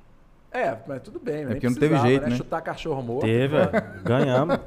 É, 0.56 0.78
mas 0.88 1.02
tudo 1.02 1.20
bem. 1.20 1.38
nem 1.44 1.48
porque 1.48 1.68
não 1.68 1.76
teve 1.76 1.98
jeito, 1.98 2.30
né? 2.30 2.36
Chutar 2.36 2.62
cachorro 2.62 3.02
morto. 3.02 3.26
Teve, 3.26 3.58
é. 3.58 3.70
ganhamos. 4.04 4.58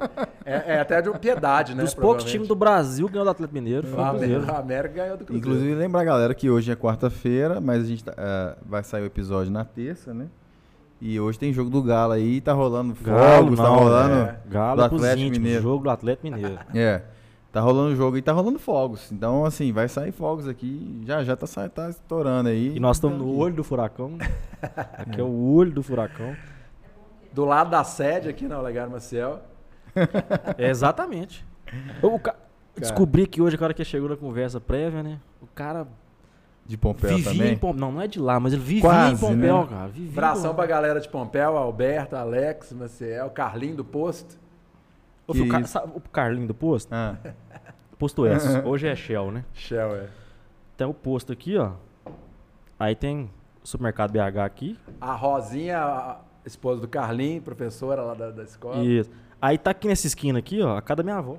É, 0.45 0.75
é 0.75 0.79
até 0.79 1.01
de 1.01 1.09
piedade, 1.17 1.73
né? 1.73 1.83
Dos 1.83 1.93
poucos 1.93 2.23
times 2.25 2.47
do 2.47 2.55
Brasil 2.55 3.07
ganhou 3.09 3.25
do 3.25 3.31
Atlético 3.31 3.53
Mineiro, 3.55 3.87
foi 3.87 4.03
Cruzeiro. 4.03 4.35
América, 4.35 4.53
o 4.53 4.55
América 4.57 4.93
ganhou 4.95 5.17
do 5.17 5.25
Cruzeiro. 5.25 5.47
Inclusive, 5.49 5.75
lembrar, 5.75 6.03
galera, 6.03 6.33
que 6.35 6.49
hoje 6.49 6.71
é 6.71 6.75
quarta-feira, 6.75 7.59
mas 7.59 7.83
a 7.83 7.85
gente 7.87 8.03
tá- 8.03 8.13
ah, 8.17 8.55
vai 8.65 8.83
sair 8.83 9.01
o 9.01 9.05
episódio 9.05 9.51
na 9.51 9.65
terça, 9.65 10.13
né? 10.13 10.27
E 11.01 11.17
hoje 11.19 11.39
tem 11.39 11.53
jogo 11.53 11.69
do 11.69 11.81
Galo 11.81 12.11
aí, 12.11 12.41
tá 12.41 12.51
rolando 12.53 12.93
Galo, 13.01 13.43
fogos, 13.45 13.57
tá 13.59 13.67
rolando. 13.67 14.13
é. 14.15 14.35
Galo 14.49 14.75
do 14.75 14.81
é 14.83 14.85
Atlético 14.85 15.19
íntimos, 15.21 15.37
Mineiro. 15.39 15.63
jogo 15.63 15.83
do 15.85 15.89
Atlético 15.89 16.27
Mineiro. 16.29 16.59
É. 16.75 17.01
Tá 17.51 17.61
rolando 17.61 17.95
jogo 17.95 18.15
e 18.15 18.21
tá 18.21 18.31
rolando 18.31 18.59
fogos. 18.59 19.11
Então, 19.11 19.43
assim, 19.43 19.71
vai 19.71 19.87
sair 19.87 20.11
fogos 20.11 20.47
aqui. 20.47 21.01
Já 21.03 21.23
já 21.23 21.35
tá, 21.35 21.47
sa- 21.47 21.67
tá 21.67 21.89
estourando 21.89 22.49
aí. 22.49 22.75
E 22.75 22.79
nós 22.79 22.97
estamos 22.97 23.17
no 23.17 23.35
olho 23.35 23.55
do 23.55 23.63
furacão. 23.63 24.17
Aqui 24.97 25.19
é 25.19 25.23
o 25.23 25.53
olho 25.53 25.71
do 25.71 25.81
furacão. 25.81 26.35
Do 27.33 27.45
lado 27.45 27.69
da 27.71 27.83
sede 27.83 28.27
aqui 28.29 28.47
na 28.47 28.59
Olegário 28.59 28.91
Maciel. 28.91 29.39
É, 30.57 30.67
exatamente. 30.69 31.43
O 32.03 32.19
ca- 32.19 32.35
Descobri 32.77 33.25
que 33.25 33.41
hoje, 33.41 33.55
o 33.55 33.59
cara 33.59 33.73
que 33.73 33.83
chegou 33.83 34.09
na 34.09 34.15
conversa 34.17 34.59
prévia, 34.59 35.01
né? 35.01 35.19
O 35.41 35.47
cara 35.47 35.87
De 36.65 36.77
Pompeu 36.77 37.09
vivia 37.17 37.31
também. 37.31 37.53
em 37.53 37.57
Pompeu. 37.57 37.79
Não, 37.79 37.91
não 37.93 38.01
é 38.01 38.07
de 38.07 38.19
lá, 38.19 38.39
mas 38.39 38.53
ele 38.53 38.61
vivia 38.61 38.81
Quase, 38.81 39.13
em 39.13 39.17
Pompeu, 39.17 39.61
né? 39.61 39.67
cara. 39.69 39.87
Vivia 39.87 40.11
Abração 40.11 40.41
Pompeu. 40.51 40.55
pra 40.55 40.65
galera 40.67 40.99
de 40.99 41.09
Pompéu, 41.09 41.57
Alberto, 41.57 42.15
Alex, 42.15 42.73
Maciel, 42.73 43.29
Carlinho 43.31 43.75
do 43.77 43.83
Posto. 43.85 44.37
Ô, 45.27 45.33
filho, 45.33 45.45
o, 45.45 45.49
Ca- 45.49 45.83
o 45.95 46.01
Carlinho 46.09 46.47
do 46.47 46.55
posto? 46.55 46.91
Ah, 46.91 47.15
Posto 47.99 48.25
S. 48.25 48.61
Hoje 48.63 48.87
é 48.87 48.95
Shell, 48.95 49.29
né? 49.29 49.43
Shell, 49.53 49.93
é. 49.93 50.07
Tem 50.77 50.87
o 50.87 50.93
posto 50.93 51.33
aqui, 51.33 51.57
ó. 51.57 51.71
Aí 52.79 52.95
tem 52.95 53.29
o 53.61 53.67
supermercado 53.67 54.11
BH 54.13 54.39
aqui. 54.39 54.79
A 55.01 55.13
Rosinha, 55.13 55.79
a 55.79 56.17
esposa 56.45 56.79
do 56.79 56.87
Carlinho, 56.87 57.41
professora 57.41 58.01
lá 58.01 58.13
da, 58.13 58.31
da 58.31 58.43
escola. 58.43 58.81
Isso. 58.81 59.11
Aí 59.41 59.57
tá 59.57 59.71
aqui 59.71 59.89
nessa 59.89 60.07
esquina 60.07 60.39
aqui, 60.39 60.61
ó, 60.61 60.77
a 60.77 60.81
casa 60.81 60.95
da 60.95 61.03
minha 61.03 61.17
avó. 61.17 61.35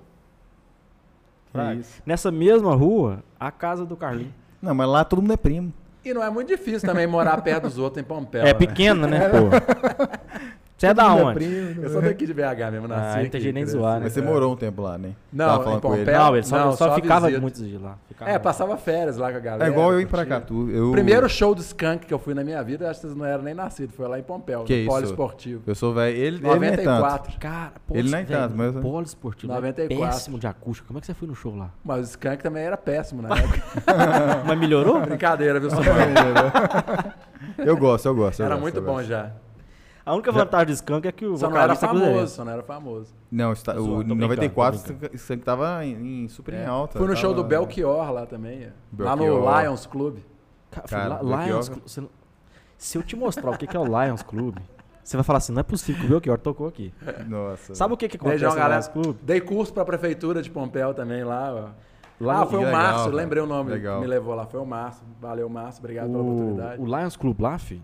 Fraga. 1.50 1.80
isso. 1.80 2.02
Nessa 2.04 2.30
mesma 2.30 2.74
rua, 2.74 3.24
a 3.40 3.50
casa 3.50 3.86
do 3.86 3.96
Carlinho. 3.96 4.34
Não, 4.60 4.74
mas 4.74 4.86
lá 4.86 5.02
todo 5.02 5.22
mundo 5.22 5.32
é 5.32 5.38
primo. 5.38 5.72
E 6.04 6.12
não 6.12 6.22
é 6.22 6.28
muito 6.28 6.48
difícil 6.48 6.86
também 6.86 7.06
morar 7.06 7.40
perto 7.40 7.62
dos 7.62 7.78
outros 7.78 8.02
em 8.02 8.06
Pompéu. 8.06 8.42
É 8.42 8.52
né? 8.52 8.54
pequena, 8.54 9.06
né, 9.06 9.30
pô? 9.30 9.48
Você 10.80 10.86
é 10.86 10.94
da 10.94 11.12
onde? 11.14 11.34
primo. 11.34 11.82
Eu 11.82 11.90
sou 11.90 12.00
daqui 12.00 12.24
de 12.26 12.32
BH 12.32 12.70
mesmo, 12.72 12.88
nasci 12.88 13.18
Ah, 13.18 13.22
não 13.22 13.28
tem 13.28 13.40
jeito 13.42 13.54
nem 13.54 13.66
zoar, 13.66 13.96
né? 13.96 14.00
Mas 14.04 14.14
você 14.14 14.22
morou 14.22 14.54
um 14.54 14.56
tempo 14.56 14.80
lá, 14.80 14.96
né? 14.96 15.10
Não, 15.30 15.60
em 15.60 15.64
com 15.64 15.92
ele. 15.92 16.04
Pompéu. 16.06 16.18
Não, 16.18 16.36
ele 16.36 16.46
só, 16.46 16.56
Não, 16.58 16.72
só, 16.72 16.88
só 16.88 16.94
ficava 16.94 17.26
visita. 17.26 17.42
muitos 17.42 17.60
dias 17.62 17.82
lá. 17.82 17.98
Ficava 18.08 18.30
É, 18.30 18.38
passava 18.38 18.78
férias 18.78 19.18
lá 19.18 19.30
com 19.30 19.36
a 19.36 19.40
galera. 19.40 19.68
É 19.68 19.72
igual 19.72 19.92
eu 19.92 20.00
em 20.00 20.06
curtia. 20.06 20.26
Paracatu. 20.26 20.70
Eu, 20.70 20.88
O 20.88 20.92
primeiro 20.92 21.28
show 21.28 21.54
do 21.54 21.60
Skunk 21.60 22.06
que 22.06 22.14
eu 22.14 22.18
fui 22.18 22.32
na 22.32 22.42
minha 22.42 22.62
vida, 22.64 22.88
acho 22.90 22.98
que 22.98 23.06
vocês 23.08 23.14
não 23.18 23.26
eram 23.26 23.42
nem 23.42 23.52
nascidos, 23.52 23.94
foi 23.94 24.08
lá 24.08 24.18
em 24.18 24.22
Pompéu, 24.22 24.64
Que 24.64 24.72
no 24.72 24.78
isso? 24.80 24.88
Polo 24.88 25.04
Esportivo. 25.04 25.62
Eu 25.66 25.74
sou 25.74 25.92
velho. 25.92 26.16
Ele, 26.16 26.36
ele 26.36 26.40
não 26.40 26.50
é 26.54 26.70
tanto. 26.70 26.84
94. 26.86 27.38
Cara, 27.38 27.72
pô, 27.86 27.94
Ele 27.94 28.10
nem 28.10 28.24
velho, 28.24 28.40
tanto, 28.40 28.56
mas- 28.56 28.74
Polo 28.76 29.02
esportivo. 29.04 29.52
94. 29.52 30.02
É 30.02 30.06
péssimo 30.08 30.38
de 30.38 30.46
acústica. 30.46 30.86
Como 30.88 30.98
é 30.98 31.00
que 31.02 31.06
você 31.08 31.12
foi 31.12 31.28
no 31.28 31.34
show 31.34 31.54
lá? 31.54 31.68
Mas 31.84 32.00
o 32.00 32.04
Skunk 32.04 32.42
também 32.42 32.62
era 32.64 32.78
péssimo 32.78 33.20
na 33.20 33.28
época. 33.36 33.60
Mas 34.46 34.58
melhorou? 34.58 34.98
Brincadeira, 35.02 35.60
viu, 35.60 35.68
Samuel? 35.68 35.92
Eu 37.58 37.76
gosto, 37.76 38.06
eu 38.06 38.14
gosto. 38.14 38.40
eu 38.40 38.46
Era 38.46 38.56
muito 38.56 38.76
eu 38.78 38.82
bom 38.82 39.02
já. 39.02 39.30
A 40.04 40.14
única 40.14 40.32
vantagem 40.32 40.66
do 40.66 40.72
Skunk 40.72 41.06
é 41.06 41.12
que 41.12 41.26
o 41.26 41.36
Só 41.36 41.48
não 41.50 41.56
era 41.56 41.74
vocalista 41.74 41.86
é 41.86 41.88
famoso, 42.10 42.34
só 42.34 42.44
não 42.44 42.52
era 42.52 42.62
famoso. 42.62 43.14
Não, 43.30 43.52
está, 43.52 43.74
o 43.74 43.82
zoando, 43.84 44.08
tô 44.08 44.14
94 44.14 44.78
brincando, 44.82 45.08
tô 45.10 45.14
isso 45.14 45.26
que 45.26 45.36
tava 45.44 45.84
em, 45.84 46.24
em 46.24 46.28
super 46.28 46.54
em 46.54 46.58
É. 46.58 46.66
alta. 46.66 46.98
Fui 46.98 47.06
no 47.06 47.14
show 47.16 47.30
do 47.34 47.36
tava- 47.42 47.48
Belchior 47.48 48.10
lá 48.10 48.26
também. 48.26 48.64
é. 48.64 48.72
Lá 48.98 49.14
no 49.14 49.24
Belchior. 49.24 49.60
Lions 49.62 49.86
Club. 49.86 50.18
Cara, 50.70 50.88
Cara, 50.88 51.14
Li- 51.22 51.28
Lions 51.28 51.38
Belchior- 51.44 51.64
Club. 51.70 51.82
você 51.86 52.00
não- 52.00 52.08
Se 52.78 52.96
eu 52.96 53.02
te 53.02 53.14
mostrar 53.14 53.50
o 53.50 53.58
que 53.58 53.66
que 53.66 53.76
é 53.76 53.80
o 53.80 53.84
Lions 53.84 54.22
Club, 54.22 54.56
você 55.04 55.16
vai 55.16 55.24
falar 55.24 55.36
assim: 55.38 55.52
não 55.52 55.60
é 55.60 55.64
possível 55.64 56.00
que 56.00 56.06
o 56.06 56.08
Belchior 56.10 56.38
tocou 56.38 56.66
aqui. 56.66 56.94
Nossa. 57.28 57.74
Sabe 57.74 57.92
o 57.92 57.96
que, 57.96 58.08
que 58.08 58.16
acontece 58.16 58.38
Beijão, 58.40 58.50
no 58.50 58.56
galera. 58.56 58.74
Lions 58.80 58.88
Club? 58.88 59.16
Dei 59.22 59.40
curso 59.40 59.72
pra 59.74 59.84
prefeitura 59.84 60.40
de 60.40 60.50
Pompéu 60.50 60.94
também 60.94 61.22
lá. 61.24 61.52
ó. 61.76 61.90
Lá 62.24 62.36
ah, 62.36 62.40
no- 62.40 62.46
foi 62.50 62.58
o 62.58 62.62
legal, 62.64 62.80
Márcio, 62.82 63.04
cara. 63.04 63.16
lembrei 63.16 63.42
o 63.42 63.46
nome 63.46 63.70
Legal. 63.70 63.94
que 63.96 64.00
me 64.02 64.06
levou 64.06 64.34
lá. 64.34 64.44
Foi 64.46 64.60
o 64.60 64.66
Márcio. 64.66 65.02
Valeu, 65.20 65.48
Márcio. 65.48 65.80
Obrigado 65.80 66.06
pela 66.10 66.22
o, 66.22 66.26
oportunidade. 66.32 66.82
o 66.82 66.84
Lions 66.84 67.16
Club 67.16 67.40
lá, 67.40 67.58
fi, 67.58 67.74
é- 67.74 67.78
é 67.78 67.80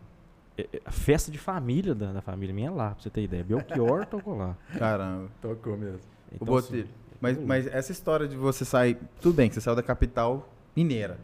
a 0.84 0.90
festa 0.90 1.30
de 1.30 1.38
família 1.38 1.94
da, 1.94 2.12
da 2.12 2.20
família 2.22 2.54
minha 2.54 2.68
é 2.68 2.70
lá, 2.70 2.90
pra 2.90 3.02
você 3.02 3.11
ter 3.11 3.22
ideia. 3.22 3.44
Belchior 3.44 4.04
tocou 4.11 4.36
lá. 4.36 4.57
Caramba. 4.78 5.28
Tocou 5.42 5.76
mesmo. 5.76 5.98
O 5.98 6.34
Então, 6.34 6.46
Botelho. 6.46 6.82
assim, 6.84 6.90
Mas, 7.20 7.38
mas 7.38 7.66
essa 7.66 7.92
história 7.92 8.26
de 8.26 8.36
você 8.36 8.64
sair. 8.64 8.98
Tudo 9.20 9.34
bem 9.36 9.48
que 9.48 9.54
você 9.54 9.61
saiu 9.61 9.76
da 9.76 9.82
capital 9.82 10.48
mineira. 10.74 11.18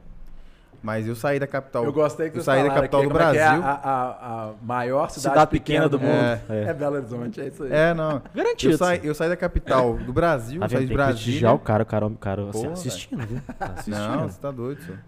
Mas 0.83 1.07
eu 1.07 1.15
saí 1.15 1.39
da 1.39 1.47
capital. 1.47 1.85
Eu 1.85 1.93
gostei 1.93 2.29
que 2.29 2.39
eu 2.39 2.43
saí 2.43 2.61
da 2.65 2.71
capital 2.75 3.03
aqui, 3.03 3.09
do 3.09 3.17
é 3.17 3.19
que 3.21 3.25
é 3.25 3.33
Brasil. 3.45 3.63
a, 3.65 3.71
a- 3.71 4.49
a 4.49 4.53
maior 4.63 5.11
cidade, 5.11 5.35
Cidade 5.35 5.51
pequena, 5.53 5.85
pequena 5.85 5.89
do 5.89 5.99
do 5.99 6.05
mundo. 6.05 6.41
É. 6.51 6.65
É. 6.71 6.75
Belo 6.75 6.97
Horizonte, 6.97 7.41
é 7.41 7.47
isso 7.47 7.63
aí. 7.63 7.73
É, 7.73 7.95
não. 7.95 8.21
Garantido. 8.35 8.75
Eu 8.75 8.79
saí, 8.79 9.01
eu 9.05 9.15
saí 9.15 9.29
da 9.29 9.37
capital 9.37 9.97
do 9.97 10.13
Brasil, 10.13 10.61
Tá 10.61 10.69
saí 10.69 10.85
de 10.87 10.93
Brasília. 10.93 11.53
o 11.53 11.59
cara, 11.61 11.85
o 11.85 11.87
cara, 11.87 12.07
o 12.09 12.17
cara 12.17 12.49
assim, 12.51 12.67
assistindo, 12.67 13.25
viu? 13.25 13.41
Tá 13.57 13.67
assistindo. 13.67 13.95
Não, 13.97 14.29
você 14.29 14.41
tá 14.41 14.51
doido, 14.51 14.83
senhor. 14.83 14.99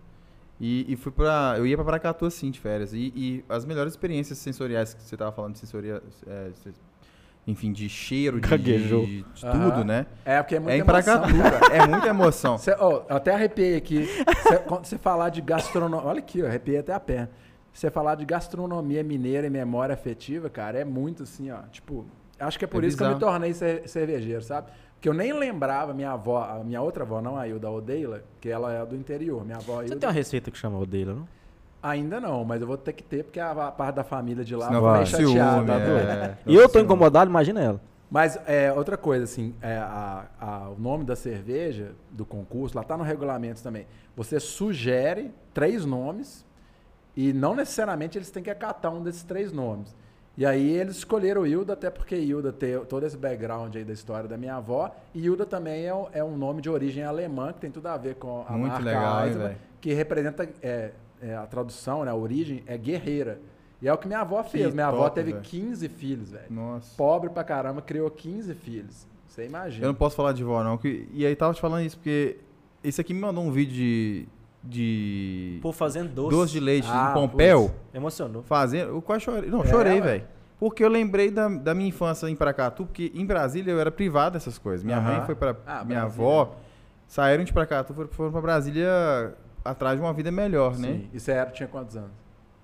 E, 0.67 0.93
e 0.93 0.97
fui 0.97 1.13
pra. 1.13 1.55
Eu 1.59 1.67
ia 1.67 1.77
pra 1.77 1.85
Paracatu 1.85 2.25
assim, 2.25 2.51
de 2.51 2.59
férias. 2.59 2.95
E, 2.95 3.13
e 3.15 3.45
as 3.49 3.65
melhores 3.67 3.93
experiências 3.93 4.39
sensoriais 4.39 4.95
que 4.95 5.03
você 5.03 5.15
tava 5.17 5.31
falando 5.33 5.53
de 5.53 5.59
sensoria. 5.59 6.03
é, 6.27 6.49
enfim, 7.47 7.71
de 7.73 7.87
cheiro, 7.91 8.41
de, 8.41 8.49
Gaguejou. 8.49 9.05
de, 9.05 9.23
de 9.23 9.41
tudo, 9.43 9.85
né? 9.85 10.07
É, 10.25 10.43
porque 10.43 10.57
é 10.57 10.61
muita 10.61 10.73
É 10.73 10.79
em 10.79 10.81
emoção. 10.81 11.21
Paracatu, 11.21 11.61
cara. 11.61 11.75
É 11.77 11.87
muita 11.87 12.07
emoção. 12.09 12.57
Cê, 12.59 12.71
eu 12.73 13.05
até 13.11 13.35
arrepiei 13.35 13.77
aqui. 13.77 14.07
Cê- 14.49 14.59
quando 14.67 14.87
você 14.87 14.97
falar 14.97 15.29
de 15.29 15.43
gastronomia. 15.43 16.07
Olha 16.09 16.21
aqui, 16.21 16.39
eu 16.39 16.47
arrepiei 16.47 16.79
até 16.79 16.95
a 16.95 17.01
perna. 17.01 17.31
Você 17.71 17.91
falar 17.91 18.15
de 18.15 18.25
gastronomia 18.25 19.05
mineira 19.05 19.47
e 19.47 19.51
memória 19.51 19.93
afetiva, 19.93 20.49
cara, 20.49 20.79
é 20.79 20.85
muito 20.85 21.25
assim, 21.25 21.51
ó. 21.51 21.59
Tipo, 21.71 22.07
acho 22.41 22.59
que 22.59 22.65
é 22.65 22.69
por 22.69 22.83
É 22.83 22.87
isso 22.87 22.97
que 22.97 23.03
eu 23.03 23.09
me 23.09 23.15
bizarro. 23.17 23.33
tornei 23.33 23.53
cer- 23.53 23.87
cervejeiro, 23.89 24.41
sabe? 24.43 24.69
Porque 25.05 25.11
eu 25.11 25.13
nem 25.15 25.35
lembrava 25.35 25.93
minha 25.93 26.13
avó, 26.13 26.39
a 26.43 26.65
minha 26.65 26.81
outra 26.81 27.05
avó, 27.05 27.21
não 27.21 27.37
a 27.37 27.47
Hilda, 27.47 27.69
a 27.69 27.71
Odeila, 27.71 28.23
que 28.41 28.49
ela 28.49 28.73
é 28.73 28.87
do 28.87 28.97
interior. 28.97 29.45
Minha 29.45 29.59
avó 29.59 29.83
Você 29.83 29.95
tem 29.97 30.09
uma 30.09 30.15
receita 30.15 30.51
que 30.51 30.57
chama 30.57 30.79
Odeila, 30.79 31.13
não? 31.13 31.29
ainda 31.83 32.19
não, 32.19 32.43
mas 32.43 32.63
eu 32.63 32.67
vou 32.67 32.79
ter 32.79 32.95
que 32.95 33.03
ter, 33.03 33.23
porque 33.25 33.39
a, 33.39 33.51
a 33.51 33.71
parte 33.71 33.97
da 33.97 34.03
família 34.03 34.43
de 34.43 34.57
lá 34.57 34.69
Senão 34.69 34.81
foi 34.81 34.93
meio 34.93 35.05
vai. 35.05 35.07
chateada, 35.07 35.67
tá 35.67 35.79
doido? 35.79 36.09
é. 36.09 36.39
E 36.47 36.55
eu 36.55 36.63
tô 36.63 36.69
Ciúme. 36.79 36.85
incomodado, 36.87 37.29
imagina 37.31 37.61
ela. 37.61 37.81
Mas 38.11 38.39
é, 38.47 38.73
outra 38.73 38.97
coisa, 38.97 39.25
assim, 39.25 39.55
é, 39.61 39.77
a- 39.77 40.25
a- 40.41 40.71
o 40.71 40.81
nome 40.81 41.05
da 41.05 41.15
cerveja, 41.15 41.93
do 42.11 42.25
concurso, 42.25 42.75
lá 42.75 42.83
tá 42.83 42.97
no 42.97 43.05
regulamento 43.05 43.63
também. 43.63 43.87
Você 44.17 44.41
sugere 44.41 45.31
três 45.53 45.85
nomes 45.85 46.47
e 47.15 47.31
não 47.35 47.55
necessariamente 47.55 48.17
eles 48.17 48.31
têm 48.31 48.43
que 48.43 48.49
acatar 48.51 48.91
um 48.91 49.03
desses 49.03 49.23
três 49.23 49.53
nomes. 49.53 49.95
E 50.37 50.45
aí 50.45 50.69
eles 50.77 50.97
escolheram 50.97 51.47
Hilda, 51.47 51.75
até 51.75 51.89
porque 51.91 52.17
Hilda 52.17 52.53
tem 52.53 52.79
todo 52.87 53.07
esse 53.07 53.17
background 53.17 53.75
aí 53.77 53.85
da 53.85 53.93
história 53.93 54.29
da 54.29 54.37
minha 54.37 54.57
avó. 54.57 54.95
E 55.15 55.25
Hilda 55.25 55.47
também 55.47 55.87
é, 55.87 55.95
um- 55.95 56.07
é 56.13 56.25
um 56.25 56.37
nome 56.37 56.61
de 56.61 56.69
origem 56.69 57.05
alemã, 57.05 57.53
que 57.53 57.61
tem 57.61 57.71
tudo 57.71 57.87
a 57.87 57.97
ver 57.97 58.17
com 58.17 58.45
a 58.49 58.53
Muito 58.53 58.73
marca 58.73 58.85
legal, 58.85 59.19
hein, 59.21 59.25
Eisenbahn, 59.27 59.47
velho? 59.49 59.59
que 59.81 59.93
representa 59.93 60.49
é, 60.61 60.91
é, 61.23 61.37
a 61.37 61.47
tradução, 61.47 62.05
né, 62.05 62.11
a 62.11 62.15
origem, 62.17 62.65
é 62.67 62.77
guerreira. 62.77 63.39
E 63.81 63.87
é 63.87 63.93
o 63.93 63.99
que 63.99 64.07
minha 64.09 64.21
avó 64.21 64.43
fez. 64.43 64.67
Que 64.69 64.73
minha 64.73 64.87
avó 64.89 65.05
top, 65.05 65.15
teve 65.17 65.33
velho. 65.33 65.45
15 65.45 65.89
filhos, 65.89 66.31
velho 66.33 66.47
Nossa. 66.51 66.97
pobre 66.97 67.31
pra 67.31 67.45
caramba, 67.45 67.81
criou 67.83 68.11
15 68.11 68.55
filhos. 68.55 69.07
Você 69.29 69.45
imagina. 69.47 69.85
Eu 69.85 69.89
não 69.89 69.95
posso 69.95 70.17
falar 70.17 70.33
de 70.33 70.43
vó, 70.43 70.65
não. 70.65 70.79
E 71.13 71.25
aí 71.27 71.37
tava 71.37 71.53
te 71.55 71.61
falando 71.61 71.85
isso, 71.85 71.97
porque 71.99 72.39
esse 72.83 73.01
aqui 73.01 73.13
me 73.15 73.21
mandou 73.21 73.45
um 73.45 73.51
vídeo 73.53 73.75
de. 73.75 74.29
De 74.67 75.59
Pô, 75.61 75.73
fazendo 75.73 76.09
doce. 76.13 76.31
doce 76.37 76.53
de 76.53 76.61
leite 76.61 76.89
Ah, 76.91 77.11
em 77.11 77.15
Pompéu. 77.15 77.75
Emocionou. 77.93 78.43
Fazendo. 78.43 78.89
Eu 78.91 79.03
quase 79.03 79.25
chorei. 79.25 79.51
Não, 79.51 79.63
É, 79.63 79.67
chorei, 79.67 80.01
velho. 80.01 80.25
Porque 80.59 80.83
eu 80.83 80.89
lembrei 80.89 81.31
da, 81.31 81.49
da 81.49 81.75
minha 81.75 81.89
infância 81.89 82.27
em 82.29 82.35
Paracatu, 82.37 82.87
porque 82.87 83.13
em 83.15 83.27
Brasília 83.27 83.73
eu 83.73 83.79
era 83.81 83.91
privado 83.91 84.35
dessas 84.35 84.57
coisas. 84.57 84.83
Minha 84.83 85.01
mãe 85.01 85.23
foi 85.27 85.35
pra. 85.35 85.51
Ah, 85.67 85.85
minha 85.85 86.01
Brasília. 86.01 86.03
avó 86.27 86.55
saíram 87.07 87.45
de 87.45 87.53
Paracatu, 87.53 87.93
foram, 87.93 88.09
foram 88.09 88.33
pra 88.33 88.41
Brasília 88.41 89.35
atrás 89.65 89.97
de 89.99 90.03
uma 90.05 90.13
vida 90.13 90.31
melhor, 90.31 90.79
né? 90.79 90.89
Sim. 90.89 91.09
E 91.13 91.21
você 91.21 91.33
era, 91.33 91.51
tinha 91.51 91.69
quantos 91.69 91.97
anos? 91.97 92.11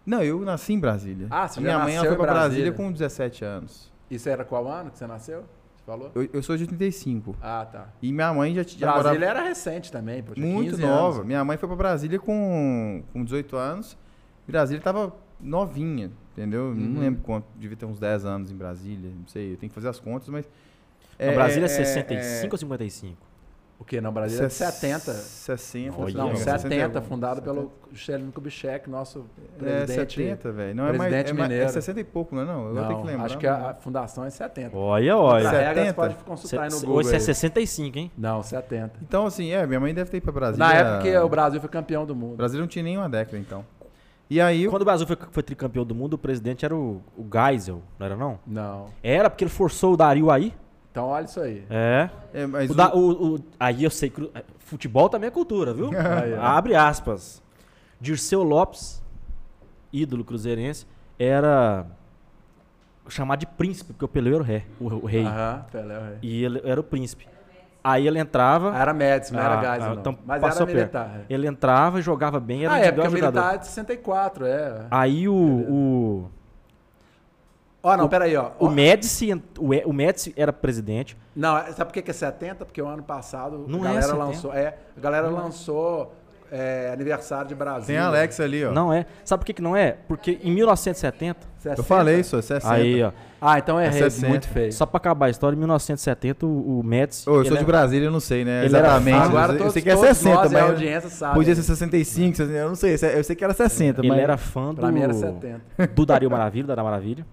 Não, 0.07 0.23
eu 0.23 0.41
nasci 0.41 0.73
em 0.73 0.81
Brasília. 0.81 1.27
Ah, 1.31 1.47
você 1.47 1.61
A 1.61 1.63
já 1.63 1.69
Minha 1.69 1.79
mãe 1.85 1.95
ela 1.97 2.07
foi 2.07 2.17
pra 2.17 2.25
Brasília 2.27 2.71
Brasília. 2.71 2.73
com 2.73 2.91
17 2.93 3.45
anos. 3.45 3.93
E 4.11 4.19
você 4.19 4.31
era 4.31 4.45
qual 4.45 4.67
ano 4.67 4.91
que 4.91 4.99
você 4.99 5.07
nasceu? 5.07 5.45
Você 5.81 5.87
falou? 5.87 6.13
Eu, 6.15 6.29
eu 6.33 6.43
sou 6.43 6.57
de 6.57 6.65
85. 6.65 7.37
Ah, 7.41 7.67
tá. 7.71 7.89
E 8.03 8.13
minha 8.13 8.33
mãe 8.33 8.55
já, 8.55 8.63
já 8.63 8.93
Brasília 8.93 9.19
morava 9.19 9.25
era 9.25 9.49
recente 9.49 9.91
também, 9.91 10.23
pô. 10.23 10.35
Tinha 10.35 10.47
muito 10.47 10.71
15 10.71 10.83
nova. 10.83 11.17
Anos. 11.17 11.27
Minha 11.27 11.45
mãe 11.45 11.57
foi 11.57 11.69
pra 11.69 11.77
Brasília 11.77 12.19
com, 12.19 13.03
com 13.13 13.25
18 13.25 13.57
anos. 13.57 13.99
Brasília 14.47 14.83
tava 14.83 15.15
novinha, 15.41 16.11
entendeu? 16.33 16.67
Uhum. 16.67 16.75
Não 16.75 17.01
lembro 17.01 17.23
quanto, 17.23 17.47
devia 17.57 17.77
ter 17.77 17.87
uns 17.87 17.99
10 17.99 18.25
anos 18.25 18.51
em 18.51 18.57
Brasília, 18.57 19.11
não 19.11 19.27
sei, 19.27 19.53
eu 19.53 19.57
tenho 19.57 19.71
que 19.71 19.75
fazer 19.75 19.89
as 19.89 19.99
contas, 19.99 20.29
mas... 20.29 20.49
No 21.19 21.35
Brasília 21.35 21.67
é 21.67 21.69
65 21.69 22.55
ou 22.55 22.59
55? 22.59 23.30
O 23.81 23.85
quê? 23.85 23.99
Não, 23.99 24.13
Brasília 24.13 24.45
é 24.45 24.47
de 24.49 24.53
Ses- 24.53 24.75
70. 24.75 25.13
60. 25.15 26.01
Olha, 26.01 26.15
Não, 26.15 26.31
é, 26.33 26.37
70, 26.37 26.69
61, 26.69 27.03
fundado 27.03 27.37
70. 27.41 27.43
pelo 27.55 27.73
Juscelino 27.91 28.31
Kubitschek, 28.31 28.91
nosso 28.91 29.25
É 29.57 29.59
presidente. 29.59 30.13
70, 30.21 30.53
velho. 30.53 30.75
Não 30.77 30.85
é 30.87 30.87
mais. 30.93 30.99
presidente 31.01 31.31
É, 31.31 31.33
mais- 31.33 31.51
é 31.51 31.53
mineiro. 31.55 31.73
60 31.73 31.99
e 32.01 32.05
pouco, 32.05 32.35
não 32.35 32.43
é? 32.43 32.45
Não, 32.45 32.67
eu 32.69 32.75
Não, 32.75 33.01
que 33.01 33.07
lembrar. 33.07 33.25
acho 33.25 33.39
que 33.39 33.47
a, 33.47 33.71
a 33.71 33.75
fundação 33.75 34.23
é 34.25 34.31
70. 34.31 34.77
Olha, 34.77 35.13
Pra 35.15 35.19
olha. 35.23 35.51
regra, 35.51 35.65
você 35.67 35.75
70? 35.81 35.95
pode 35.95 36.15
consultar 36.17 36.63
aí 36.65 36.71
no 36.71 36.81
Google. 36.81 36.97
Hoje 36.97 37.09
você 37.09 37.15
é 37.15 37.19
aí. 37.19 37.23
65, 37.25 37.99
hein? 37.99 38.13
Não, 38.19 38.43
70. 38.43 39.01
Então, 39.03 39.27
assim, 39.27 39.51
é, 39.51 39.67
minha 39.67 39.81
mãe 39.81 39.95
deve 39.95 40.11
ter 40.11 40.19
ido 40.19 40.25
pra 40.25 40.33
Brasília. 40.33 40.67
Na 40.67 40.75
época 40.75 41.03
que 41.11 41.17
o 41.17 41.29
Brasil 41.29 41.59
foi 41.61 41.71
campeão 41.71 42.05
do 42.05 42.15
mundo. 42.15 42.37
Brasil 42.37 42.61
não 42.61 42.69
tinha 42.69 42.83
nenhuma 42.83 43.09
década, 43.09 43.39
então. 43.39 43.65
E 44.29 44.41
aí. 44.41 44.69
Quando 44.69 44.83
o 44.83 44.85
Brasil 44.85 45.07
foi, 45.07 45.17
foi 45.33 45.43
tricampeão 45.43 45.85
do 45.87 45.95
mundo, 45.95 46.15
o 46.15 46.19
presidente 46.19 46.65
era 46.67 46.77
o, 46.77 47.03
o 47.17 47.27
Geisel, 47.33 47.83
não 47.99 48.07
era 48.07 48.15
não? 48.15 48.39
Não. 48.47 48.87
Era 49.03 49.29
porque 49.31 49.43
ele 49.43 49.51
forçou 49.51 49.95
o 49.95 49.97
Dario 49.97 50.31
aí. 50.31 50.55
Então 50.91 51.07
olha 51.07 51.25
isso 51.25 51.41
aí. 51.41 51.65
É. 51.71 52.11
É, 52.35 52.47
mas 52.47 52.71
O 52.71 52.75
da- 52.75 52.93
o- 52.95 53.35
o- 53.37 53.45
aí 53.59 53.85
eu 53.85 53.91
sei 53.91 54.11
que 54.11 54.23
o- 54.23 54.31
futebol 54.59 55.09
também 55.09 55.29
é 55.29 55.31
cultura, 55.31 55.73
viu? 55.73 55.91
Aí. 55.95 56.35
Abre 56.35 56.75
aspas. 56.75 57.41
Dirceu 58.01 58.43
Lopes, 58.43 59.01
ídolo 59.93 60.25
cruzeirense, 60.25 60.87
era 61.19 61.87
chamado 63.09 63.41
de 63.41 63.47
príncipe, 63.47 63.93
porque 63.93 64.05
o 64.05 64.09
Pelé 64.09 64.31
era 64.31 64.39
o 64.41 64.43
rei. 64.43 64.65
O, 64.81 64.85
o 64.87 65.07
rei. 65.07 65.25
Aham, 65.25 65.65
Pelé, 65.71 65.99
o 65.99 66.03
rei. 66.03 66.19
E 66.23 66.45
ele 66.45 66.61
era 66.65 66.81
o 66.81 66.85
príncipe. 66.85 67.29
Aí 67.83 68.07
ele 68.07 68.19
entrava. 68.19 68.77
Era 68.77 68.93
Médici, 68.93 69.33
não 69.33 69.41
era 69.41 69.59
Ah, 69.59 69.63
Geisel, 69.63 69.83
ah, 69.83 69.95
não. 69.95 70.01
então 70.01 70.19
Mas 70.27 70.41
passou 70.41 70.67
era 70.67 70.73
perto. 70.73 70.79
militar. 70.99 71.21
é. 71.29 71.33
Ele 71.35 71.47
entrava 71.47 71.99
e 71.99 72.03
jogava 72.03 72.39
bem, 72.39 72.65
era 72.65 72.75
Ah, 72.75 72.77
um 72.77 72.81
é, 72.81 72.93
porque 72.93 73.09
jogador. 73.11 73.33
militar 73.41 73.55
é 73.55 73.59
de 73.59 73.67
64, 73.67 74.45
é. 74.47 74.87
Aí 74.91 75.29
o, 75.29 75.35
o, 75.35 76.31
Ó, 77.83 77.97
não, 77.97 78.09
peraí, 78.09 78.37
ó. 78.37 78.51
o 78.59 78.69
Médici, 78.69 79.33
o, 79.59 79.89
o 79.89 79.93
Médici 79.93 80.35
era 80.37 80.53
presidente. 80.53 81.17
Não, 81.35 81.57
é- 81.57 81.73
sabe 81.73 81.87
por 81.91 81.95
que 81.95 82.03
que 82.03 82.11
é 82.11 82.15
70? 82.15 82.65
Porque 82.67 82.81
o 82.83 82.87
ano 82.87 83.03
passado 83.03 83.65
Não 83.67 83.79
a 83.79 83.83
é 83.83 83.85
galera 83.89 84.03
70. 84.09 84.25
lançou. 84.25 84.53
É, 84.55 84.75
a 84.97 85.01
galera 85.01 85.29
lançou 85.31 86.15
é, 86.53 86.91
aniversário 86.93 87.49
de 87.49 87.55
Brasília. 87.55 87.87
Tem 87.87 87.97
a 87.97 88.07
Alex 88.09 88.39
ali, 88.41 88.65
ó. 88.67 88.73
Não 88.73 88.93
é. 88.93 89.07
Sabe 89.25 89.41
por 89.41 89.47
que, 89.47 89.55
que 89.55 89.63
não 89.63 89.75
é? 89.75 89.97
Porque 90.07 90.39
em 90.43 90.51
1970. 90.53 91.49
60. 91.59 91.81
Eu 91.81 91.85
falei 91.85 92.21
isso, 92.21 92.37
é 92.37 92.43
60. 92.43 92.71
Aí, 92.75 93.03
ó. 93.03 93.13
Ah, 93.41 93.59
então 93.59 93.81
é 93.81 93.87
É 93.87 93.93
60. 93.93 94.29
muito 94.29 94.49
feio. 94.49 94.73
Só 94.73 94.85
pra 94.85 94.99
acabar 94.99 95.27
a 95.27 95.31
história, 95.31 95.55
em 95.55 95.59
1970, 95.59 96.45
o, 96.45 96.81
o 96.81 96.83
Médici. 96.83 97.29
Ô, 97.31 97.33
eu 97.33 97.37
sou 97.37 97.43
ele 97.45 97.51
de 97.51 97.57
era- 97.57 97.65
Brasília, 97.67 98.07
eu 98.09 98.11
não 98.13 98.21
sei, 98.21 98.45
né? 98.45 98.65
ele 98.67 98.77
era 98.77 98.87
Exatamente. 98.89 99.19
fã. 99.19 99.25
Agora 99.25 99.53
eu, 99.55 99.59
todos, 99.59 99.73
sei 99.73 99.81
que 99.83 99.89
é 99.91 99.95
todos 99.95 100.09
60, 100.19 100.35
nós 100.35 100.53
e 100.53 100.57
a 100.57 100.61
mas 100.61 100.71
audiência 100.71 101.09
sabe. 101.09 101.35
podia 101.35 101.55
ser 101.55 101.63
65, 101.63 102.37
60, 102.37 102.53
eu 102.59 102.69
não 102.69 102.75
sei. 102.75 102.95
Eu 102.95 103.25
sei 103.25 103.37
que 103.37 103.43
era 103.45 103.55
60, 103.55 104.01
Ele 104.03 104.09
mas... 104.09 104.19
era 104.19 104.37
fã 104.37 104.75
do, 104.75 104.81
Pra 104.81 104.91
mim 104.93 105.01
era 105.01 105.15
70. 105.15 105.61
do 105.95 106.05
Dario 106.05 106.31
Maravilha, 106.31 106.75
da 106.77 106.83
Maravilha. 106.85 107.25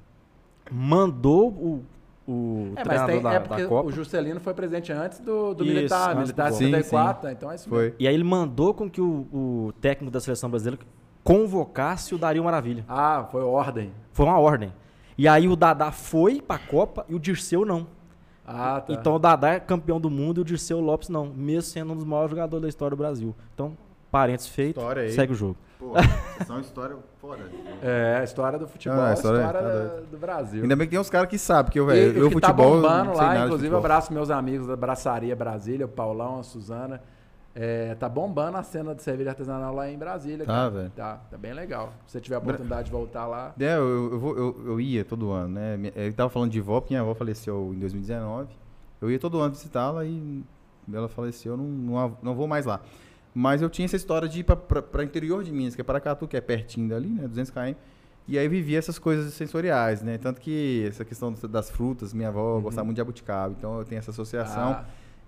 Mandou 0.71 1.49
o, 1.49 1.85
o 2.27 2.73
É, 2.75 2.83
mas 2.85 3.05
tem, 3.05 3.21
da, 3.21 3.33
é 3.33 3.39
porque 3.39 3.63
o 3.63 3.91
Juscelino 3.91 4.39
foi 4.39 4.53
presidente 4.53 4.91
antes 4.91 5.19
do, 5.19 5.53
do 5.53 5.63
Isso, 5.63 5.73
militar. 5.73 6.09
antes 6.09 6.17
militar 6.17 6.51
de 6.51 6.57
Copa. 6.57 6.65
74, 6.65 7.29
então 7.31 7.51
é 7.51 7.55
isso 7.55 7.69
Foi. 7.69 7.83
mesmo. 7.83 7.95
E 7.99 8.07
aí 8.07 8.13
ele 8.13 8.23
mandou 8.23 8.73
com 8.73 8.89
que 8.89 9.01
o, 9.01 9.27
o 9.31 9.73
técnico 9.79 10.11
da 10.11 10.19
seleção 10.19 10.49
brasileira 10.49 10.79
convocasse 11.23 12.15
o 12.15 12.17
Dario 12.17 12.43
Maravilha. 12.43 12.85
Ah, 12.87 13.27
foi 13.31 13.41
ordem. 13.43 13.91
Foi 14.13 14.25
uma 14.25 14.39
ordem. 14.39 14.73
E 15.17 15.27
aí 15.27 15.47
o 15.47 15.55
Dadá 15.55 15.91
foi 15.91 16.41
pra 16.41 16.57
Copa 16.57 17.05
e 17.09 17.15
o 17.15 17.19
Dirceu 17.19 17.65
não. 17.65 17.87
Ah, 18.45 18.79
tá. 18.79 18.93
Então 18.93 19.15
o 19.15 19.19
Dadá 19.19 19.49
é 19.55 19.59
campeão 19.59 19.99
do 19.99 20.09
mundo 20.09 20.39
e 20.39 20.41
o 20.41 20.45
Dirceu 20.45 20.79
Lopes 20.79 21.09
não, 21.09 21.25
mesmo 21.25 21.63
sendo 21.63 21.91
um 21.91 21.95
dos 21.95 22.05
maiores 22.05 22.29
jogadores 22.29 22.61
da 22.61 22.69
história 22.69 22.95
do 22.95 22.99
Brasil. 22.99 23.35
Então, 23.53 23.75
parênteses 24.11 24.49
feito, 24.49 24.79
História 24.79 25.03
aí. 25.03 25.11
segue 25.11 25.33
o 25.33 25.35
jogo. 25.35 25.57
Pô, 25.79 25.93
vocês 25.93 26.47
são 26.47 26.55
uma 26.55 26.61
história 26.61 26.95
foda. 27.21 27.43
É, 27.83 28.17
a 28.19 28.23
história 28.23 28.57
do 28.57 28.67
futebol, 28.67 28.99
Ah, 28.99 29.09
a 29.09 29.13
história- 29.13 29.37
história, 29.45 29.61
tá 29.61 30.01
do 30.09 30.17
Brasil. 30.17 30.63
Ainda 30.63 30.75
bem 30.75 30.87
que 30.87 30.91
tem 30.91 30.99
uns 30.99 31.09
caras 31.09 31.29
que 31.29 31.37
sabem, 31.37 31.71
que 31.71 31.79
eu, 31.79 31.85
velho, 31.85 32.17
e 32.17 32.19
eu 32.19 32.25
tá 32.27 32.47
futebol. 32.47 32.75
eu 32.75 32.81
bombando 32.81 33.15
lá, 33.15 33.45
inclusive, 33.45 33.75
abraço 33.75 34.11
meus 34.13 34.29
amigos 34.31 34.65
da 34.67 34.75
Braçaria 34.75 35.35
Brasília, 35.35 35.85
o 35.85 35.89
Paulão, 35.89 36.39
a 36.39 36.43
Suzana. 36.43 37.01
É, 37.59 37.95
tá 37.95 38.07
bombando 38.07 38.55
a 38.57 38.61
cena 38.61 38.93
de 38.93 39.01
cerveja 39.01 39.31
artesanal 39.31 39.73
lá 39.73 39.89
em 39.89 39.97
Brasília. 39.97 40.45
Tá, 40.45 40.69
velho. 40.69 40.91
Tá, 40.95 41.15
tá 41.29 41.37
bem 41.39 41.53
legal. 41.53 41.91
Se 42.05 42.11
você 42.13 42.21
tiver 42.21 42.35
a 42.35 42.37
oportunidade 42.39 42.83
de 42.85 42.91
voltar 42.91 43.25
lá. 43.25 43.51
É, 43.59 43.75
eu, 43.77 44.11
eu, 44.13 44.19
vou- 44.19 44.37
eu, 44.37 44.61
eu 44.67 44.79
ia 44.79 45.03
todo 45.03 45.31
ano, 45.31 45.55
né? 45.55 45.91
Ele 45.95 46.13
tava 46.13 46.29
falando 46.29 46.51
de 46.51 46.61
vó, 46.61 46.79
porque 46.79 46.93
minha 46.93 47.01
avó 47.01 47.15
faleceu 47.15 47.71
em 47.75 47.79
2019. 47.79 48.49
Eu 49.01 49.09
ia 49.09 49.17
todo 49.17 49.39
ano 49.39 49.51
visitá-la 49.55 50.05
e 50.05 50.43
ela 50.93 51.07
faleceu, 51.09 51.53
eu 51.53 51.57
não, 51.57 51.65
não, 51.65 52.17
não 52.21 52.35
vou 52.35 52.47
mais 52.47 52.63
lá. 52.65 52.79
Mas 53.39 53.61
eu 53.61 53.69
tinha 53.69 53.85
essa 53.85 53.95
história 53.95 54.27
de 54.27 54.39
ir 54.39 54.43
pra 54.43 55.03
interior 55.03 55.43
de 55.43 55.51
Minas, 55.51 55.75
que 55.75 55.81
é 55.81 55.83
Paracatu, 55.83 56.27
que 56.27 56.35
é 56.35 56.41
pertinho 56.41 56.89
dali, 56.89 57.07
né? 57.07 57.27
200 57.27 57.51
km. 57.51 57.75
E 58.27 58.35
aí 58.35 58.47
vivia 58.47 58.79
essas 58.79 58.97
coisas 58.97 59.31
sensoriais, 59.35 60.01
né? 60.01 60.17
Tanto 60.17 60.41
que 60.41 60.85
essa 60.89 61.05
questão 61.05 61.31
das 61.47 61.69
frutas, 61.69 62.15
minha 62.15 62.29
avó 62.29 62.59
gostava 62.59 62.83
muito 62.83 62.95
de 62.95 63.01
jabuticaba, 63.01 63.53
então 63.55 63.77
eu 63.77 63.85
tenho 63.85 63.99
essa 63.99 64.09
associação. 64.09 64.71
Ah, 64.71 64.85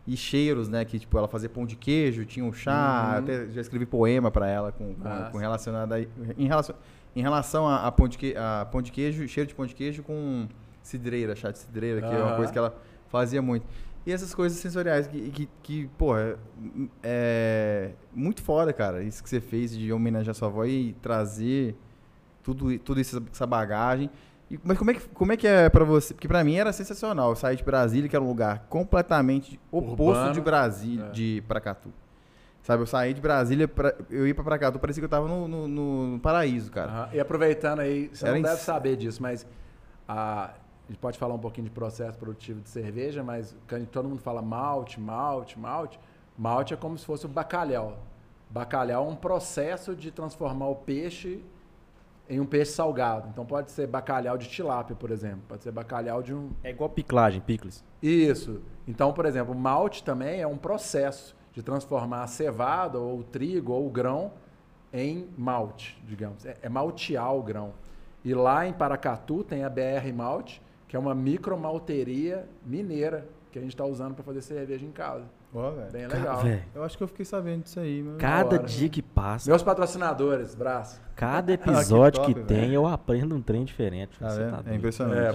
E 0.08 0.18
cheiros, 0.18 0.68
né? 0.68 0.84
Que 0.86 0.98
tipo, 0.98 1.16
ela 1.20 1.28
fazia 1.28 1.48
pão 1.48 1.68
de 1.68 1.76
queijo, 1.76 2.26
tinha 2.26 2.44
um 2.44 2.52
chá, 2.52 3.12
Uhum. 3.12 3.20
até 3.20 3.48
já 3.52 3.62
escrevi 3.62 3.86
poema 3.86 4.32
pra 4.32 4.48
ela 4.50 4.72
com, 4.72 4.96
com, 4.96 5.32
com 5.34 5.38
relacionado 5.38 5.94
aí, 5.94 6.10
em 6.36 6.48
relação 6.48 6.76
em 7.16 7.22
relação 7.22 7.68
a, 7.68 7.86
a 7.86 7.92
pão 7.92 8.08
de 8.08 8.18
que, 8.18 8.36
a 8.36 8.66
pão 8.72 8.82
de 8.82 8.92
queijo, 8.92 9.28
cheiro 9.28 9.48
de 9.48 9.54
pão 9.54 9.68
de 9.68 9.76
queijo 9.76 10.02
com 10.02 10.48
cidreira, 10.82 11.36
chá 11.36 11.52
de 11.52 11.60
cidreira, 11.60 12.02
que 12.02 12.08
é 12.08 12.24
uma 12.24 12.36
coisa 12.36 12.52
que 12.52 12.58
ela 12.58 12.76
fazia 13.08 13.40
muito. 13.42 13.68
E 14.06 14.12
essas 14.12 14.34
coisas 14.34 14.58
sensoriais 14.58 15.08
que, 15.08 15.30
que, 15.30 15.50
que 15.62 15.88
porra, 15.98 16.38
é 17.04 17.92
muito 18.14 18.42
foda, 18.42 18.72
cara. 18.74 19.04
Isso 19.04 19.22
que 19.24 19.30
você 19.30 19.40
fez 19.42 19.72
de 19.78 19.92
homenagear 19.92 20.34
sua 20.36 20.48
avó 20.48 20.66
e 20.66 20.94
trazer 21.02 21.76
tudo, 22.44 22.78
tudo 22.80 23.00
isso, 23.00 23.22
essa 23.32 23.46
bagagem. 23.46 24.10
E, 24.50 24.60
mas 24.64 24.78
como 24.78 24.90
é, 24.92 24.94
que, 24.96 25.08
como 25.10 25.32
é 25.32 25.38
que 25.38 25.48
é 25.48 25.70
pra 25.70 25.84
você? 25.86 26.14
Porque 26.14 26.28
pra 26.28 26.44
mim 26.44 26.56
era 26.56 26.72
sensacional. 26.74 27.30
Eu 27.32 27.36
saí 27.36 27.56
de 27.56 27.64
Brasília, 27.64 28.10
que 28.10 28.16
era 28.16 28.24
um 28.24 28.28
lugar 28.28 28.66
completamente 28.70 29.60
oposto 29.72 30.02
Urbano. 30.02 30.34
de 30.34 30.42
Brasília, 30.42 31.06
É. 31.06 31.10
de 31.12 31.44
Paracatu. 31.48 31.94
Sabe, 32.64 32.82
eu 32.84 32.88
saí 32.88 33.14
de 33.14 33.22
Brasília, 33.22 33.68
pra, 33.68 33.96
eu 34.10 34.28
ia 34.28 34.34
pra 34.36 34.44
Paracatu, 34.44 34.80
parecia 34.80 35.02
que 35.02 35.06
eu 35.06 35.10
tava 35.10 35.28
no, 35.28 35.48
no, 35.48 35.68
no 35.68 36.20
paraíso, 36.20 36.72
cara. 36.72 36.92
aham. 36.92 37.10
E 37.14 37.20
aproveitando 37.20 37.80
aí, 37.80 38.10
você 38.12 38.26
Era 38.26 38.36
não 38.36 38.42
deve 38.42 38.58
saber 38.62 38.96
disso, 38.98 39.22
mas 39.22 39.46
a, 40.08 40.52
a 40.90 40.92
gente 40.92 41.00
pode 41.00 41.20
falar 41.20 41.36
um 41.36 41.40
pouquinho 41.40 41.66
de 41.66 41.72
processo 41.72 42.18
produtivo 42.18 42.62
de 42.62 42.68
cerveja, 42.68 43.24
mas 43.24 43.56
quando 43.68 43.86
todo 43.86 44.10
mundo 44.10 44.22
fala 44.22 44.42
malte, 44.42 45.00
malte, 45.00 45.60
malte, 45.60 46.00
malte 46.36 46.74
é 46.74 46.78
como 46.78 46.98
se 46.98 47.06
fosse 47.06 47.28
o 47.28 47.30
bacalhau. 47.30 48.00
Bacalhau 48.50 49.06
é 49.06 49.08
um 49.08 49.16
processo 49.16 49.96
de 49.96 50.10
transformar 50.10 50.68
o 50.68 50.76
peixe 50.76 51.44
em 52.28 52.40
um 52.40 52.46
peixe 52.46 52.72
salgado. 52.72 53.30
Então 53.30 53.46
pode 53.46 53.72
ser 53.72 53.86
bacalhau 53.86 54.36
de 54.36 54.50
tilápia, 54.50 54.96
por 54.96 55.12
exemplo. 55.12 55.42
Pode 55.48 55.62
ser 55.62 55.72
bacalhau 55.72 56.24
de 56.24 56.34
um, 56.34 56.50
É 56.64 56.72
igual 56.72 56.90
piclagem, 56.90 57.40
picles. 57.40 57.84
Isso. 58.02 58.60
Então, 58.88 59.14
por 59.14 59.28
exemplo, 59.28 59.54
malte 59.54 60.04
também 60.04 60.42
é 60.42 60.48
um 60.48 60.58
processo 60.58 61.36
de 61.54 61.62
transformar 61.62 62.24
a 62.24 62.28
cevada, 62.28 62.98
ou 62.98 63.20
o 63.20 63.24
trigo, 63.24 63.74
ou 63.74 63.86
o 63.86 63.92
grão 63.92 64.32
em 64.92 65.30
malte, 65.38 66.02
digamos. 66.08 66.48
É, 66.48 66.58
é 66.64 66.70
maltear 66.70 67.36
o 67.36 67.44
grão. 67.44 67.74
E 68.26 68.34
lá 68.34 68.66
em 68.66 68.74
Paracatu 68.74 69.44
tem 69.44 69.64
a 69.64 69.70
BR 69.70 70.12
Malte, 70.16 70.60
que 70.90 70.96
é 70.98 71.00
uma 71.00 71.16
micromalteria 71.16 72.46
mineira 72.66 73.26
que 73.52 73.58
a 73.58 73.62
gente 73.62 73.72
está 73.72 73.86
usando 73.86 74.14
para 74.16 74.24
fazer 74.24 74.42
cerveja 74.42 74.86
em 74.86 74.92
casa. 74.92 75.24
Ó, 75.54 75.72
velho. 75.72 75.92
Bem 75.92 76.08
Ca- 76.08 76.18
legal. 76.18 76.38
véi, 76.42 76.64
Eu 76.76 76.84
acho 76.84 76.96
que 76.98 77.04
eu 77.04 77.08
fiquei 77.08 77.26
sabendo 77.26 77.64
disso 77.64 77.80
aí, 77.80 78.04
mano. 78.04 78.18
cada 78.20 78.58
hora. 78.58 78.64
dia 78.68 78.88
que 78.90 79.02
passa, 79.02 79.50
Meus 79.50 79.64
patrocinadores, 79.64 80.54
braço. 80.54 81.02
cada 81.16 81.54
episódio 81.54 82.22
que, 82.24 82.34
top, 82.36 82.46
tem, 82.46 82.58
velho. 82.62 82.74
eu 82.74 82.86
aprendo 82.88 83.34
um 83.36 83.42
trem 83.42 83.64
diferente. 83.66 84.16
Você 84.20 84.40
vendo? 84.44 84.64
tá 84.64 84.72
é 84.72 84.76
impressionante. 84.76 85.18
É, 85.20 85.30
Eu, 85.30 85.34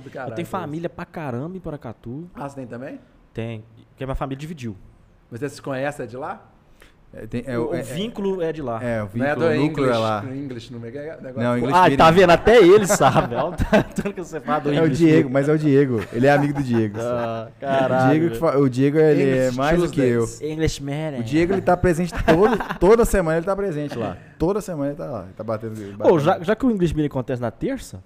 do 0.00 0.10
caralho, 0.10 0.30
eu 0.30 0.34
tenho 0.34 0.46
família 0.48 0.88
pra 0.90 1.04
caramba 1.06 1.56
em 1.56 1.60
Paracatu. 1.60 2.28
Ah, 2.34 2.48
você 2.48 2.56
tem 2.56 2.66
também? 2.66 3.00
Tem. 3.32 3.64
Porque 3.90 4.04
minha 4.04 4.14
família 4.14 4.38
dividiu. 4.38 4.76
Você 5.30 5.48
se 5.48 5.62
conhece 5.62 6.02
é 6.02 6.06
de 6.06 6.16
lá? 6.16 6.52
É, 7.18 7.26
tem- 7.26 7.44
é, 7.46 7.58
o, 7.58 7.70
o 7.70 7.74
é- 7.74 7.80
vínculo 7.80 8.42
é, 8.42 8.52
de 8.52 8.60
lá. 8.60 8.82
É, 8.84 8.98
o 8.98 9.04
Não 9.04 9.08
vínculo, 9.08 9.24
é 9.26 9.34
do 9.34 9.40
o 9.40 9.64
núcleo 9.66 9.84
English, 9.86 9.90
é 9.90 9.98
lá. 9.98 10.20
do 10.20 10.34
English, 10.34 10.72
no 10.72 10.78
negócio. 10.78 11.32
Não, 11.34 11.58
English 11.58 11.74
ah, 11.78 11.96
tá 11.96 12.10
vendo? 12.10 12.30
Até 12.30 12.58
ele 12.62 12.86
sabe. 12.86 13.34
Olha 13.34 13.46
o 13.48 13.52
tanto 13.56 14.12
que 14.12 14.20
você 14.22 14.38
fala 14.40 14.60
do 14.60 14.68
É 14.72 14.80
o 14.80 14.84
English 14.84 14.96
Diego, 15.02 15.30
mas 15.30 15.48
é 15.48 15.52
o 15.52 15.58
Diego. 15.58 16.02
Ele 16.12 16.26
é 16.26 16.32
amigo 16.32 16.52
do 16.54 16.62
Diego. 16.62 16.98
Ah, 17.16 17.48
o 17.56 17.60
caralho. 17.60 18.10
Diego, 18.20 18.34
que 18.34 18.38
fa- 18.38 18.58
o 18.58 18.68
Diego 18.68 18.98
ele 18.98 19.22
é 19.22 19.36
English 19.44 19.56
mais 19.56 19.80
do 19.80 19.88
que 19.90 20.00
eu. 20.02 20.20
Tuesdays. 20.24 20.52
Englishman. 20.52 21.20
O 21.20 21.22
Diego 21.22 21.52
ele 21.54 21.62
tá 21.62 21.76
presente 21.76 22.12
todo, 22.24 22.58
toda 22.78 23.04
semana 23.04 23.38
ele 23.38 23.46
tá 23.46 23.56
presente 23.56 23.96
lá. 23.98 24.16
Toda 24.38 24.60
semana 24.60 24.90
ele 24.90 24.96
tá 24.98 25.06
lá. 25.06 25.22
Ele 25.24 25.32
tá 25.32 25.42
batendo. 25.44 25.96
Batendo. 25.96 26.18
já, 26.20 26.38
já 26.40 26.54
que 26.54 26.66
o 26.66 26.70
English 26.70 26.94
Meeting 26.94 27.08
acontece 27.08 27.40
na 27.40 27.50
terça, 27.50 28.02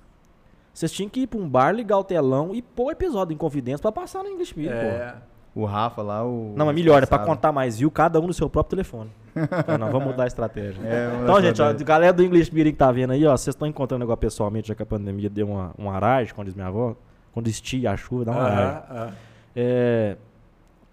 vocês 0.72 0.92
tinham 0.92 1.08
que 1.08 1.20
ir 1.22 1.26
pra 1.26 1.38
um 1.40 1.48
bar, 1.48 1.72
ligar 1.72 1.98
o 1.98 2.04
telão 2.04 2.54
e 2.54 2.62
pôr 2.62 2.86
o 2.86 2.90
episódio 2.92 3.34
em 3.34 3.36
confidência 3.36 3.82
pra 3.82 3.90
passar 3.90 4.22
no 4.22 4.28
English 4.28 4.56
Meeting, 4.56 4.72
pô. 4.74 5.20
O 5.60 5.66
Rafa 5.66 6.00
lá, 6.00 6.24
o. 6.24 6.54
Não, 6.56 6.64
mas 6.64 6.74
melhor, 6.74 7.02
é 7.02 7.06
pra 7.06 7.18
contar 7.18 7.52
mais 7.52 7.78
view, 7.78 7.90
cada 7.90 8.18
um 8.18 8.26
no 8.26 8.32
seu 8.32 8.48
próprio 8.48 8.70
telefone. 8.70 9.10
Então, 9.36 9.76
não, 9.76 9.90
vamos 9.90 10.08
mudar 10.08 10.24
a 10.24 10.26
estratégia. 10.26 10.80
É, 10.82 11.20
então, 11.22 11.40
gente, 11.42 11.60
ó, 11.60 11.72
galera 11.84 12.12
do 12.12 12.22
English 12.22 12.52
Meeting 12.52 12.72
que 12.72 12.78
tá 12.78 12.90
vendo 12.90 13.12
aí, 13.12 13.26
ó, 13.26 13.36
vocês 13.36 13.54
estão 13.54 13.68
encontrando 13.68 14.02
agora 14.02 14.16
pessoalmente, 14.16 14.68
já 14.68 14.74
que 14.74 14.82
a 14.82 14.86
pandemia 14.86 15.28
deu 15.28 15.48
uma, 15.48 15.72
uma 15.76 15.94
aragem, 15.94 16.34
como 16.34 16.46
diz 16.46 16.54
minha 16.54 16.66
avó. 16.66 16.96
Quando 17.32 17.46
estia 17.48 17.92
a 17.92 17.96
chuva, 17.96 18.24
dá 18.24 18.32
uma 18.32 18.42
aragem. 18.42 18.66
Aham, 18.66 18.84
aham. 18.90 19.12
É, 19.54 20.16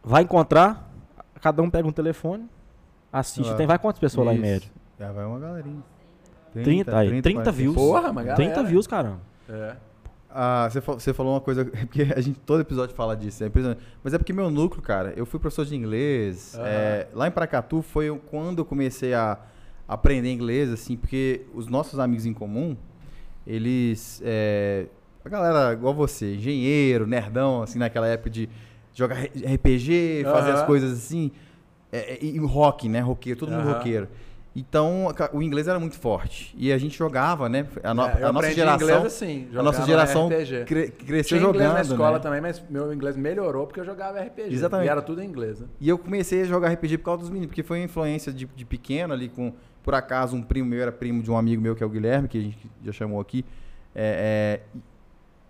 vai 0.03 0.23
encontrar, 0.23 0.91
cada 1.41 1.61
um 1.61 1.69
pega 1.69 1.87
um 1.87 1.91
telefone, 1.91 2.45
assiste. 3.11 3.51
Ah, 3.51 3.55
Tem, 3.55 3.65
vai 3.65 3.79
quantas 3.79 3.99
pessoas 3.99 4.27
lá 4.27 4.33
em 4.33 4.35
Isso. 4.35 4.45
média? 4.45 4.69
Já 4.99 5.11
vai 5.11 5.25
uma 5.25 5.39
galerinha. 5.39 5.83
30, 6.53 6.97
aí, 6.97 7.09
30 7.21 7.31
40. 7.31 7.51
views. 7.51 7.75
Porra, 7.75 8.11
uma 8.11 8.23
galera. 8.23 8.35
30 8.35 8.63
views, 8.63 8.85
caramba. 8.85 9.19
É. 9.49 9.75
Ah, 10.29 10.67
você, 10.69 10.79
você 10.81 11.13
falou 11.13 11.33
uma 11.33 11.41
coisa, 11.41 11.63
porque 11.87 12.03
a 12.15 12.19
gente 12.21 12.39
todo 12.39 12.59
episódio 12.61 12.95
fala 12.95 13.15
disso, 13.15 13.43
é 13.43 13.47
impressionante. 13.47 13.81
Mas 14.03 14.13
é 14.13 14.17
porque 14.17 14.33
meu 14.33 14.49
núcleo, 14.49 14.81
cara, 14.81 15.13
eu 15.15 15.25
fui 15.25 15.39
professor 15.39 15.65
de 15.65 15.75
inglês. 15.75 16.53
Aham. 16.55 16.65
é, 16.65 17.07
lá 17.13 17.27
em 17.27 17.31
Paracatu 17.31 17.81
foi 17.81 18.09
quando 18.29 18.59
eu 18.59 18.65
comecei 18.65 19.13
a 19.13 19.37
aprender 19.87 20.31
inglês, 20.31 20.69
assim, 20.69 20.97
porque 20.97 21.45
os 21.53 21.67
nossos 21.67 21.97
amigos 21.99 22.25
em 22.25 22.33
comum, 22.33 22.75
eles. 23.45 24.21
é, 24.23 24.87
a 25.23 25.29
galera 25.29 25.73
igual 25.73 25.93
você, 25.93 26.35
engenheiro, 26.35 27.05
nerdão, 27.07 27.61
assim, 27.61 27.79
naquela 27.79 28.07
época 28.07 28.29
de 28.29 28.49
jogar 28.93 29.17
RPG, 29.25 30.23
fazer 30.31 30.51
Aham. 30.51 30.59
as 30.59 30.65
coisas 30.65 30.91
assim. 30.93 31.31
é, 31.91 32.23
e 32.23 32.37
rock, 32.39 32.89
né? 32.89 32.99
Roqueiro, 32.99 33.39
todo 33.39 33.51
mundo 33.51 33.61
Aham. 33.63 33.73
roqueiro. 33.73 34.07
Então, 34.59 35.13
o 35.33 35.41
inglês 35.43 35.67
era 35.67 35.79
muito 35.79 35.95
forte. 35.99 36.51
E 36.57 36.73
a 36.73 36.77
gente 36.79 36.97
jogava, 36.97 37.47
né? 37.47 37.67
A, 37.83 37.93
no- 37.93 38.01
É, 38.07 38.23
a 38.23 38.33
nossa 38.33 38.51
geração. 38.51 38.87
inglês 38.87 39.05
assim, 39.05 39.47
a 39.55 39.61
nossa 39.61 39.85
geração 39.85 40.27
RPG. 40.29 40.65
cre- 40.65 40.89
cresceu 40.89 41.37
Tinha 41.37 41.49
inglês 41.49 41.63
jogando. 41.69 41.73
na 41.75 41.81
escola 41.81 42.11
né? 42.13 42.19
também, 42.19 42.41
mas 42.41 42.63
meu 42.67 42.91
inglês 42.91 43.15
melhorou 43.15 43.67
porque 43.67 43.79
eu 43.79 43.85
jogava 43.85 44.19
RPG. 44.19 44.51
Exatamente. 44.51 44.87
E 44.87 44.89
era 44.89 45.01
tudo 45.03 45.21
em 45.21 45.27
inglês, 45.27 45.59
né? 45.59 45.67
E 45.79 45.87
eu 45.87 45.95
comecei 45.99 46.41
a 46.41 46.45
jogar 46.45 46.69
RPG 46.73 46.97
por 46.97 47.05
causa 47.05 47.19
dos 47.21 47.29
meninos, 47.29 47.49
porque 47.49 47.61
foi 47.61 47.77
uma 47.77 47.85
influência 47.85 48.33
de, 48.33 48.45
de 48.45 48.65
pequeno 48.65 49.13
ali, 49.13 49.29
com, 49.29 49.53
por 49.83 49.93
acaso, 49.93 50.35
um 50.35 50.41
primo 50.41 50.67
meu 50.67 50.81
era 50.81 50.91
primo 50.91 51.21
de 51.21 51.29
um 51.29 51.37
amigo 51.37 51.61
meu, 51.61 51.75
que 51.75 51.83
é 51.83 51.85
o 51.85 51.89
Guilherme, 51.89 52.27
que 52.27 52.39
a 52.39 52.41
gente 52.41 52.57
já 52.83 52.91
chamou 52.91 53.21
aqui. 53.21 53.45
É, 53.93 54.59
é, 54.73 54.79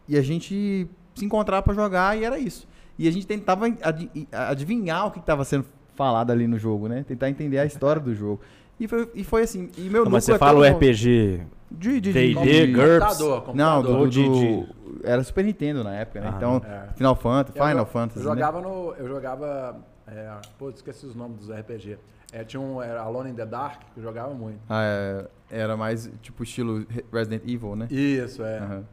e 0.05 0.17
a 0.17 0.21
gente 0.21 0.85
se 1.15 1.23
encontrava 1.25 1.63
pra 1.63 1.73
jogar 1.73 2.17
e 2.17 2.25
era 2.25 2.37
isso. 2.37 2.67
E 2.99 3.07
a 3.07 3.11
gente 3.11 3.25
tentava 3.25 3.67
ad- 3.67 4.09
adivinhar 4.33 5.07
o 5.07 5.11
que 5.11 5.19
estava 5.19 5.45
sendo 5.45 5.65
falado 5.95 6.31
ali 6.31 6.45
no 6.45 6.59
jogo, 6.59 6.87
né? 6.89 7.05
Tentar 7.07 7.29
entender 7.29 7.57
a 7.59 7.65
história 7.65 8.01
do 8.01 8.13
jogo. 8.13 8.41
E 8.79 8.87
foi, 8.87 9.09
e 9.15 9.23
foi 9.23 9.41
assim. 9.43 9.69
E 9.77 9.81
meu 9.89 10.03
Não, 10.05 10.11
mas 10.11 10.23
você 10.23 10.33
é 10.33 10.37
fala 10.37 10.59
o 10.59 10.63
RPG 10.63 11.41
de, 11.71 11.99
de, 11.99 12.01
de, 12.01 12.13
D&D, 12.13 12.67
de- 12.67 12.73
GURPS. 12.73 13.17
Computador, 13.17 13.55
Não, 13.55 13.81
do, 13.81 13.87
computador. 13.97 14.65
do, 14.65 14.99
era 15.03 15.23
Super 15.23 15.43
Nintendo 15.45 15.83
na 15.83 15.95
época, 15.95 16.21
né? 16.21 16.29
Ah, 16.31 16.35
então, 16.37 16.61
é. 16.63 16.93
Final 16.95 17.15
Fantasy, 17.15 17.57
Eu 17.59 17.65
Final 17.65 17.85
Fantasy, 17.85 18.19
Eu 18.19 18.23
né? 18.29 18.35
jogava 18.35 18.61
no. 18.61 18.93
Eu 18.93 19.07
jogava. 19.07 19.77
É, 20.07 20.31
pô, 20.57 20.69
esqueci 20.69 21.05
os 21.05 21.15
nomes 21.15 21.37
dos 21.39 21.49
RPG. 21.49 21.97
É, 22.31 22.43
tinha 22.43 22.59
um 22.61 22.81
era 22.81 23.01
Alone 23.01 23.31
in 23.31 23.35
the 23.35 23.45
Dark, 23.45 23.81
que 23.93 23.99
eu 23.99 24.03
jogava 24.03 24.33
muito. 24.33 24.59
Ah, 24.69 24.83
é, 24.83 25.27
era 25.49 25.75
mais 25.77 26.09
tipo 26.21 26.43
estilo 26.43 26.85
Re- 26.89 27.05
Resident 27.11 27.43
Evil, 27.45 27.75
né? 27.75 27.87
Isso, 27.89 28.43
é. 28.43 28.59
Aham. 28.59 28.83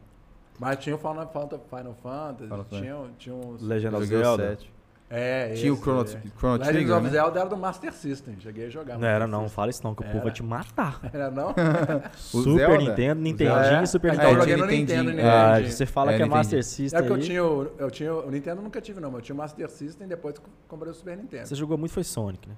Mas 0.59 0.79
tinha 0.79 0.95
o 0.95 0.99
Final 0.99 1.29
Fantasy, 1.33 1.63
Final 1.69 1.97
Fantasy 2.01 2.45
Final 2.45 2.65
Fantasy. 2.65 2.83
tinha, 2.83 2.97
tinha 3.19 3.35
uns. 3.35 3.61
Legend 3.61 3.95
of 3.97 4.07
Zelda. 4.07 4.49
sete. 4.51 4.73
É, 5.11 5.53
Tinha 5.55 5.71
o 5.71 5.75
esse, 5.75 5.83
Chrono, 5.83 6.01
é. 6.03 6.05
Chrono 6.39 6.53
Legends 6.59 6.69
Trigger, 6.75 6.95
of 6.97 7.05
né? 7.05 7.11
Zelda 7.11 7.41
era 7.41 7.49
do 7.49 7.57
Master 7.57 7.93
System. 7.93 8.37
Cheguei 8.41 8.67
a 8.67 8.71
jogar. 8.71 8.99
Não 8.99 9.07
era 9.07 9.27
não, 9.27 9.49
fala 9.49 9.71
isso 9.71 9.83
não, 9.85 9.95
que 9.95 10.03
o 10.03 10.07
povo 10.07 10.25
vai 10.25 10.33
te 10.33 10.43
matar. 10.43 10.99
Era 11.13 11.31
não? 11.31 11.55
Super 12.17 12.57
Zelda? 12.59 12.79
Nintendo, 12.79 13.21
O 13.21 13.23
Nintendinho 13.23 13.83
e 13.83 13.87
Super 13.87 14.09
É, 14.09 14.11
Nintendo. 14.13 14.31
então 14.31 14.31
eu 14.33 14.41
joguei 14.41 14.57
no. 14.57 14.67
Nintendo, 14.67 15.13
né? 15.13 15.23
Ah, 15.29 15.61
você 15.61 15.87
fala 15.87 16.13
É, 16.13 16.17
que 16.17 16.23
é. 16.23 16.27
Master 16.27 16.59
É 16.59 16.63
System 16.63 17.01
porque 17.01 17.13
eu 17.13 17.19
tinha, 17.25 17.45
o, 17.45 17.71
eu 17.79 17.91
tinha. 17.91 18.13
O 18.15 18.31
Nintendo 18.31 18.61
eu 18.61 18.65
nunca 18.65 18.81
tive, 18.81 18.99
não. 19.01 19.11
mas 19.11 19.19
Eu 19.21 19.25
tinha 19.27 19.35
o 19.35 19.39
Master 19.39 19.71
System 19.71 20.09
depois 20.09 20.35
que 20.39 20.41
eu 20.45 20.51
comprei 20.67 20.91
o 20.91 20.95
Super 20.95 21.17
Nintendo. 21.17 21.47
Você 21.47 21.55
jogou 21.55 21.77
muito 21.79 21.93
foi 21.93 22.03
Sonic, 22.03 22.49
né? 22.49 22.57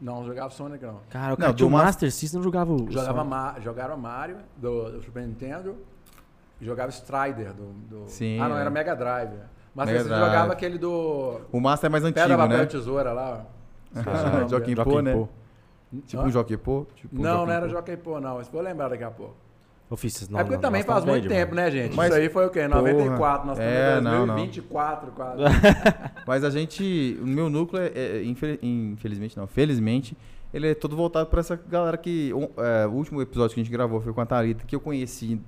Não, 0.00 0.20
não 0.20 0.24
jogava 0.26 0.50
Sonic, 0.50 0.84
não. 0.86 1.00
Cara, 1.10 1.26
o 1.26 1.30
Não, 1.30 1.36
cara 1.36 1.52
do 1.52 1.56
tinha 1.56 1.66
o 1.66 1.70
Mas- 1.70 1.82
Master 1.86 2.12
System 2.12 2.38
não 2.38 2.44
jogava 2.44 2.72
o 2.72 2.90
Jogava. 2.90 3.24
Ma 3.24 3.56
jogaram 3.60 3.96
Mario 3.96 4.36
do, 4.56 4.92
do 4.92 5.02
Super 5.02 5.26
Nintendo 5.26 5.76
e 6.60 6.64
jogava 6.64 6.90
Strider 6.90 7.52
do. 7.52 7.64
do- 7.90 8.04
Sim, 8.08 8.38
ah, 8.40 8.48
não, 8.48 8.56
é. 8.56 8.60
era 8.60 8.70
Mega 8.70 8.94
Drive. 8.94 9.32
Mas 9.74 9.86
Mega 9.88 10.02
você 10.02 10.08
jogava 10.10 10.52
aquele 10.52 10.78
do. 10.78 11.40
O 11.50 11.60
Master 11.60 11.88
é 11.88 11.90
mais 11.90 12.04
antigo, 12.04 12.20
Pedra, 12.20 12.36
papel 12.36 12.58
né? 12.58 12.66
tesoura 12.66 13.12
lá. 13.12 13.46
O 13.94 13.98
Ah, 13.98 14.46
Joaquim. 14.48 14.74
Pô, 14.74 15.00
né? 15.00 15.12
Pô. 15.14 15.28
Tipo 16.06 16.22
um 16.22 16.30
Jockey 16.30 16.56
Pô? 16.56 16.86
Tipo 16.96 17.18
um 17.18 17.22
Não, 17.22 17.30
Jockey 17.40 17.46
não 17.46 17.52
era. 17.54 17.68
Jockey 17.68 17.96
Pô, 17.96 18.20
não. 18.20 18.40
Isso 18.40 18.50
vou 18.50 18.60
lembrar 18.62 18.88
daqui 18.88 19.04
a 19.04 19.10
pouco. 19.10 19.34
Isso, 20.04 20.32
não, 20.32 20.40
é 20.40 20.42
porque 20.42 20.56
não, 20.56 20.62
também 20.62 20.82
faz 20.82 21.04
muito 21.04 21.28
bem 21.28 21.36
tempo, 21.38 21.50
demais. 21.50 21.74
né, 21.74 21.82
gente? 21.82 21.94
Mas- 21.94 22.08
Isso 22.08 22.18
aí 22.18 22.28
foi 22.30 22.46
o 22.46 22.50
quê? 22.50 22.66
94, 22.66 23.46
nós 23.46 23.58
estamos 23.58 23.76
É, 23.76 23.98
em 23.98 24.00
não, 24.00 24.10
não. 24.26 24.36
2024 24.36 25.10
quase. 25.12 25.42
Mas 26.26 26.44
a 26.44 26.48
gente, 26.48 27.18
o 27.20 27.26
meu 27.26 27.50
núcleo, 27.50 27.82
é, 27.82 27.88
é, 27.94 28.24
infel- 28.24 28.56
infelizmente 28.62 29.36
não, 29.36 29.46
felizmente, 29.46 30.16
ele 30.54 30.70
é 30.70 30.74
todo 30.74 30.96
voltado 30.96 31.28
para 31.28 31.40
essa 31.40 31.56
galera 31.68 31.98
que, 31.98 32.32
o, 32.32 32.50
é, 32.62 32.86
o 32.86 32.90
último 32.92 33.20
episódio 33.20 33.52
que 33.54 33.60
a 33.60 33.64
gente 33.64 33.70
gravou 33.72 34.00
foi 34.00 34.14
com 34.14 34.20
a 34.22 34.24
Thalita, 34.24 34.64
que 34.66 34.74
eu 34.74 34.80
conheci 34.80 35.38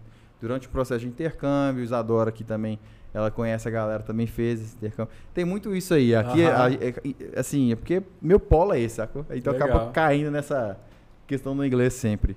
durante 0.43 0.67
o 0.67 0.71
processo 0.71 1.01
de 1.01 1.07
intercâmbio, 1.09 1.83
Isadora 1.83 2.29
aqui 2.29 2.45
também, 2.45 2.79
ela 3.15 3.31
conhece 3.31 3.67
a 3.69 3.71
galera, 3.71 4.03
também 4.03 4.27
fez 4.27 4.61
esse 4.61 4.77
intercâmbio. 4.77 5.15
Tem 5.33 5.45
muito 5.45 5.75
isso 5.75 5.95
aí, 5.95 6.15
aqui, 6.15 6.43
é- 6.43 6.47
é- 6.49 6.89
é- 7.37 7.39
assim, 7.41 7.71
é 7.73 7.77
porque 7.77 8.03
meu 8.21 8.41
polo 8.41 8.75
é 8.75 8.81
esse, 8.81 8.97
sacou? 8.97 9.25
Então 9.31 9.53
Legal. 9.53 9.69
acaba 9.71 9.91
caindo 9.93 10.31
nessa 10.33 10.77
questão 11.27 11.57
do 11.57 11.65
inglês 11.65 11.95
sempre. 11.95 12.37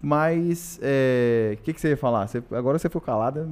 Mas, 0.00 0.78
é, 0.82 1.56
o 1.60 1.62
que, 1.62 1.72
que 1.74 1.80
você 1.80 1.88
ia 1.90 1.96
falar? 1.96 2.26
Você- 2.26 2.42
agora 2.52 2.78
você 2.78 2.88
foi 2.88 3.00
calada, 3.02 3.46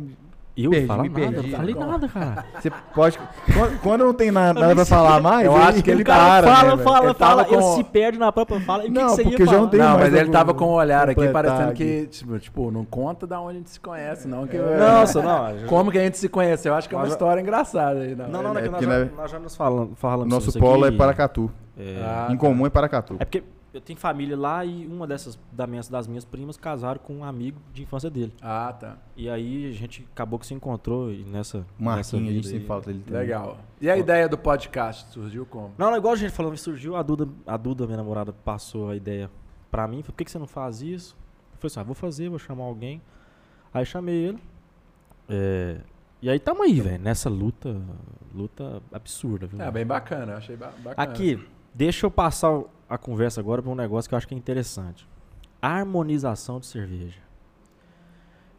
Eu 0.60 0.70
Perdi, 0.70 0.86
falar 0.86 1.02
me 1.04 1.08
nada, 1.08 1.20
perdi. 1.32 1.50
não 1.50 1.58
falei 1.58 1.74
nada, 1.74 2.08
cara. 2.08 2.44
você 2.60 2.70
pode... 2.94 3.18
quando, 3.54 3.80
quando 3.80 4.04
não 4.04 4.12
tem 4.14 4.30
nada, 4.32 4.58
nada 4.60 4.74
pra 4.74 4.84
falar 4.84 5.20
mais, 5.20 5.46
Eu 5.46 5.56
acho 5.56 5.82
que 5.84 5.90
ele 5.90 6.02
cara 6.02 6.42
para, 6.42 6.56
fala, 6.56 6.76
né, 6.76 6.82
fala, 6.82 6.96
Ele 7.06 7.14
fala, 7.14 7.14
tava 7.14 7.42
ele 7.52 7.62
com- 7.62 7.76
se 7.76 7.84
perde 7.84 8.18
na 8.18 8.32
própria 8.32 8.60
fala. 8.60 8.84
E 8.84 8.88
o 8.88 8.92
que 8.92 8.98
Não, 8.98 9.06
que 9.06 9.14
você 9.14 9.22
ia 9.22 9.28
porque 9.28 9.42
eu 9.42 9.46
já 9.46 9.52
não 9.52 9.58
falar? 9.60 9.70
tenho 9.70 9.82
Não, 9.84 9.98
mas 9.98 10.14
ele 10.14 10.30
tava 10.30 10.54
com 10.54 10.64
o 10.64 10.72
olhar 10.72 11.08
aqui 11.08 11.28
parecendo 11.28 11.70
aqui. 11.70 11.84
que, 11.84 12.06
tipo, 12.08 12.38
tipo, 12.40 12.70
não 12.72 12.84
conta 12.84 13.26
da 13.26 13.40
onde 13.40 13.54
a 13.54 13.58
gente 13.58 13.70
se 13.70 13.78
conhece, 13.78 14.26
não. 14.26 14.46
Que, 14.46 14.58
Nossa, 14.58 15.22
não. 15.22 15.66
Como 15.68 15.92
que 15.92 15.98
a 15.98 16.02
gente 16.02 16.18
se 16.18 16.28
conhece? 16.28 16.68
Eu 16.68 16.74
acho 16.74 16.88
que 16.88 16.94
é 16.94 16.98
uma 16.98 17.06
história 17.06 17.40
engraçada 17.40 18.00
aí. 18.00 18.16
Não, 18.16 18.28
não, 18.28 18.42
não, 18.42 18.56
É 18.56 18.60
é 18.60 18.62
que 18.64 18.68
nós, 18.70 18.84
já, 18.84 18.98
nós- 18.98 19.08
nós 19.16 19.30
já 19.30 19.38
nos 19.38 19.54
falamos, 19.56 19.90
falamos 19.98 20.28
Nosso 20.34 20.58
polo 20.58 20.86
é 20.86 20.90
Paracatu. 20.90 21.50
É, 21.78 22.02
Ah, 22.04 22.26
em 22.30 22.36
comum 22.36 22.66
é 22.66 22.70
Paracatu. 22.70 23.14
é 23.20 23.24
porque 23.24 23.44
eu 23.78 23.82
tenho 23.82 23.98
família 23.98 24.36
lá 24.36 24.64
e 24.64 24.86
uma 24.86 25.06
dessas 25.06 25.38
da 25.52 25.66
minha, 25.66 25.80
das 25.90 26.06
minhas 26.06 26.24
primas 26.24 26.56
casaram 26.56 27.00
com 27.00 27.18
um 27.18 27.24
amigo 27.24 27.60
de 27.72 27.82
infância 27.82 28.10
dele. 28.10 28.34
Ah, 28.42 28.72
tá. 28.78 28.96
E 29.16 29.30
aí 29.30 29.68
a 29.68 29.72
gente 29.72 30.06
acabou 30.12 30.38
que 30.38 30.46
se 30.46 30.52
encontrou 30.54 31.12
e 31.12 31.22
nessa. 31.24 31.64
Marquinhos, 31.78 32.28
a 32.28 32.32
gente 32.32 32.46
sempre 32.48 32.66
fala 32.66 32.80
dele 32.82 33.02
também. 33.06 33.20
Legal. 33.20 33.58
E 33.80 33.88
a 33.88 33.96
ideia 33.96 34.28
do 34.28 34.36
podcast 34.36 35.10
surgiu 35.12 35.46
como? 35.46 35.72
Não, 35.78 35.96
igual 35.96 36.12
a 36.14 36.16
gente 36.16 36.32
falou, 36.32 36.56
surgiu 36.56 36.96
a 36.96 37.02
Duda, 37.02 37.28
a 37.46 37.56
Duda, 37.56 37.86
minha 37.86 37.96
namorada, 37.96 38.32
passou 38.32 38.90
a 38.90 38.96
ideia 38.96 39.30
pra 39.70 39.86
mim. 39.86 39.98
Falei, 40.02 40.04
por 40.04 40.14
que, 40.14 40.24
que 40.24 40.30
você 40.30 40.38
não 40.38 40.46
faz 40.48 40.82
isso? 40.82 41.16
Eu 41.52 41.58
falei 41.58 41.66
assim, 41.72 41.80
ah, 41.80 41.84
vou 41.84 41.94
fazer, 41.94 42.28
vou 42.28 42.38
chamar 42.38 42.64
alguém. 42.64 43.00
Aí 43.72 43.84
chamei 43.86 44.14
ele. 44.14 44.38
É, 45.28 45.78
e 46.20 46.28
aí 46.28 46.38
tamo 46.38 46.62
aí, 46.62 46.80
velho, 46.80 47.02
nessa 47.02 47.28
luta, 47.28 47.80
luta 48.34 48.82
absurda, 48.92 49.46
viu? 49.46 49.60
É, 49.62 49.70
bem 49.70 49.86
bacana. 49.86 50.36
Achei 50.36 50.56
ba- 50.56 50.72
bacana. 50.82 50.94
Aqui, 51.12 51.46
deixa 51.74 52.06
eu 52.06 52.10
passar 52.10 52.50
o- 52.50 52.68
a 52.88 52.96
conversa 52.98 53.40
agora 53.40 53.62
pra 53.62 53.70
um 53.70 53.74
negócio 53.74 54.08
que 54.08 54.14
eu 54.14 54.16
acho 54.16 54.26
que 54.28 54.34
é 54.34 54.38
interessante. 54.38 55.06
Harmonização 55.60 56.58
de 56.60 56.66
cerveja. 56.66 57.20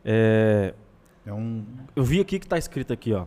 É, 0.04 0.74
É 1.26 1.34
um. 1.34 1.64
eu 1.96 2.04
vi 2.04 2.20
aqui 2.20 2.40
que 2.40 2.48
tá 2.48 2.58
escrito 2.58 2.94
aqui, 2.94 3.14
ó. 3.14 3.26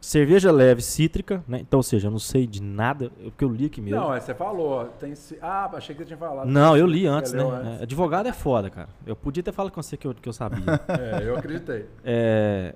Cerveja 0.00 0.50
leve 0.50 0.80
cítrica, 0.80 1.44
né? 1.46 1.58
Então, 1.60 1.78
ou 1.78 1.82
seja, 1.82 2.06
eu 2.08 2.10
não 2.10 2.18
sei 2.18 2.46
de 2.46 2.62
nada, 2.62 3.04
eu- 3.20 3.30
porque 3.30 3.44
eu 3.44 3.50
li 3.50 3.66
aqui 3.66 3.82
mesmo. 3.82 4.00
Não, 4.00 4.14
é, 4.14 4.18
você 4.20 4.34
falou. 4.34 4.86
Tem... 4.98 5.12
Ah, 5.42 5.70
achei 5.74 5.94
que 5.94 6.00
você 6.02 6.06
tinha 6.06 6.16
falado. 6.18 6.46
Não, 6.48 6.74
eu 6.74 6.86
li 6.86 7.06
antes, 7.06 7.34
né? 7.34 7.42
antes. 7.42 7.80
É, 7.80 7.82
Advogado 7.82 8.26
é 8.26 8.32
foda, 8.32 8.70
cara. 8.70 8.88
Eu 9.04 9.14
podia 9.14 9.42
ter 9.42 9.52
falado 9.52 9.70
com 9.72 9.82
você 9.82 9.98
que 9.98 10.06
eu, 10.06 10.14
que 10.14 10.26
eu 10.28 10.32
sabia. 10.32 10.64
É, 10.88 11.28
eu 11.28 11.36
acreditei. 11.36 11.86
É, 12.02 12.74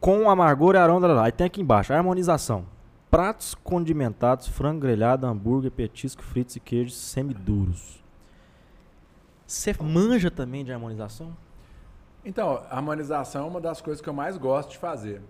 com 0.00 0.28
amargor 0.28 0.74
e 0.74 0.78
aroma. 0.78 1.06
lá. 1.06 1.24
Aí 1.26 1.32
tem 1.32 1.46
aqui 1.46 1.60
embaixo, 1.60 1.92
harmonização. 1.92 2.64
Pratos 3.10 3.54
condimentados, 3.54 4.48
frango 4.48 4.80
grelhado, 4.80 5.26
hambúrguer, 5.26 5.70
petisco, 5.70 6.22
fritos 6.22 6.56
e 6.56 6.60
queijos 6.60 6.94
semiduros. 6.94 8.04
Você 9.46 9.74
manja 9.80 10.30
também 10.30 10.62
de 10.62 10.72
harmonização? 10.72 11.34
Então, 12.22 12.62
harmonização 12.68 13.46
é 13.46 13.48
uma 13.48 13.62
das 13.62 13.80
coisas 13.80 14.02
que 14.02 14.08
eu 14.08 14.12
mais 14.12 14.36
gosto 14.36 14.72
de 14.72 14.78
fazer. 14.78 15.22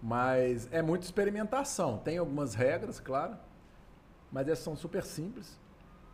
Mas 0.00 0.68
é 0.70 0.80
muita 0.80 1.04
experimentação. 1.04 1.98
Tem 1.98 2.18
algumas 2.18 2.54
regras, 2.54 3.00
claro, 3.00 3.36
mas 4.30 4.46
essas 4.46 4.62
são 4.62 4.76
super 4.76 5.02
simples. 5.02 5.58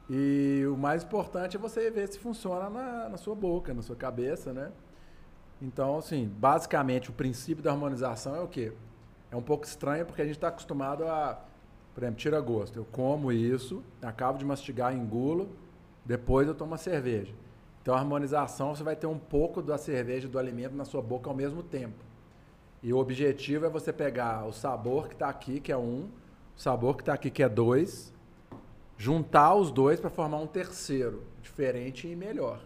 E 0.09 0.65
o 0.67 0.77
mais 0.77 1.05
importante 1.05 1.57
é 1.57 1.61
você 1.61 1.91
ver 1.91 2.09
se 2.09 2.19
funciona 2.19 2.71
na, 2.71 3.09
na 3.11 3.17
sua 3.19 3.35
boca, 3.35 3.75
na 3.75 3.83
sua 3.83 3.97
cabeça, 3.97 4.55
né? 4.55 4.73
Então, 5.61 5.99
assim, 5.99 6.27
basicamente 6.27 7.11
o 7.11 7.13
princípio 7.13 7.63
da 7.63 7.71
harmonização 7.71 8.35
é 8.35 8.41
o 8.41 8.49
quê? 8.49 8.73
É 9.33 9.37
um 9.37 9.41
pouco 9.43 9.65
estranho 9.65 10.05
porque 10.05 10.21
a 10.21 10.27
gente 10.27 10.35
está 10.35 10.49
acostumado 10.49 11.07
a, 11.07 11.43
por 11.95 12.03
exemplo, 12.03 12.19
tira 12.21 12.39
gosto. 12.39 12.79
Eu 12.79 12.85
como 12.93 13.33
isso, 13.33 13.83
acabo 14.03 14.39
de 14.39 14.45
mastigar, 14.45 14.95
engulo, 14.95 15.49
depois 16.05 16.47
eu 16.47 16.55
tomo 16.55 16.75
a 16.75 16.79
cerveja. 16.79 17.33
Então, 17.81 17.95
a 17.95 17.99
harmonização, 17.99 18.75
você 18.75 18.83
vai 18.83 18.95
ter 18.95 19.07
um 19.07 19.19
pouco 19.19 19.63
da 19.63 19.79
cerveja 19.79 20.27
e 20.27 20.31
do 20.31 20.39
alimento 20.39 20.77
na 20.77 20.85
sua 20.85 21.01
boca 21.01 21.31
ao 21.31 21.35
mesmo 21.35 21.63
tempo. 21.63 22.05
E 22.83 22.93
o 22.93 22.99
objetivo 22.99 23.65
é 23.65 23.71
você 23.71 23.91
pegar 23.91 24.47
o 24.47 24.53
sabor 24.53 25.09
que 25.09 25.15
está 25.15 25.31
aqui, 25.31 25.61
que 25.61 25.73
é 25.73 25.77
um, 25.79 26.11
o 26.55 26.61
sabor 26.61 26.97
que 26.97 27.03
está 27.03 27.15
aqui, 27.15 27.31
que 27.31 27.43
é 27.43 27.49
dois, 27.49 28.13
juntar 28.99 29.55
os 29.55 29.71
dois 29.71 29.99
para 29.99 30.11
formar 30.11 30.37
um 30.39 30.47
terceiro, 30.47 31.25
diferente 31.41 32.07
e 32.07 32.15
melhor. 32.15 32.61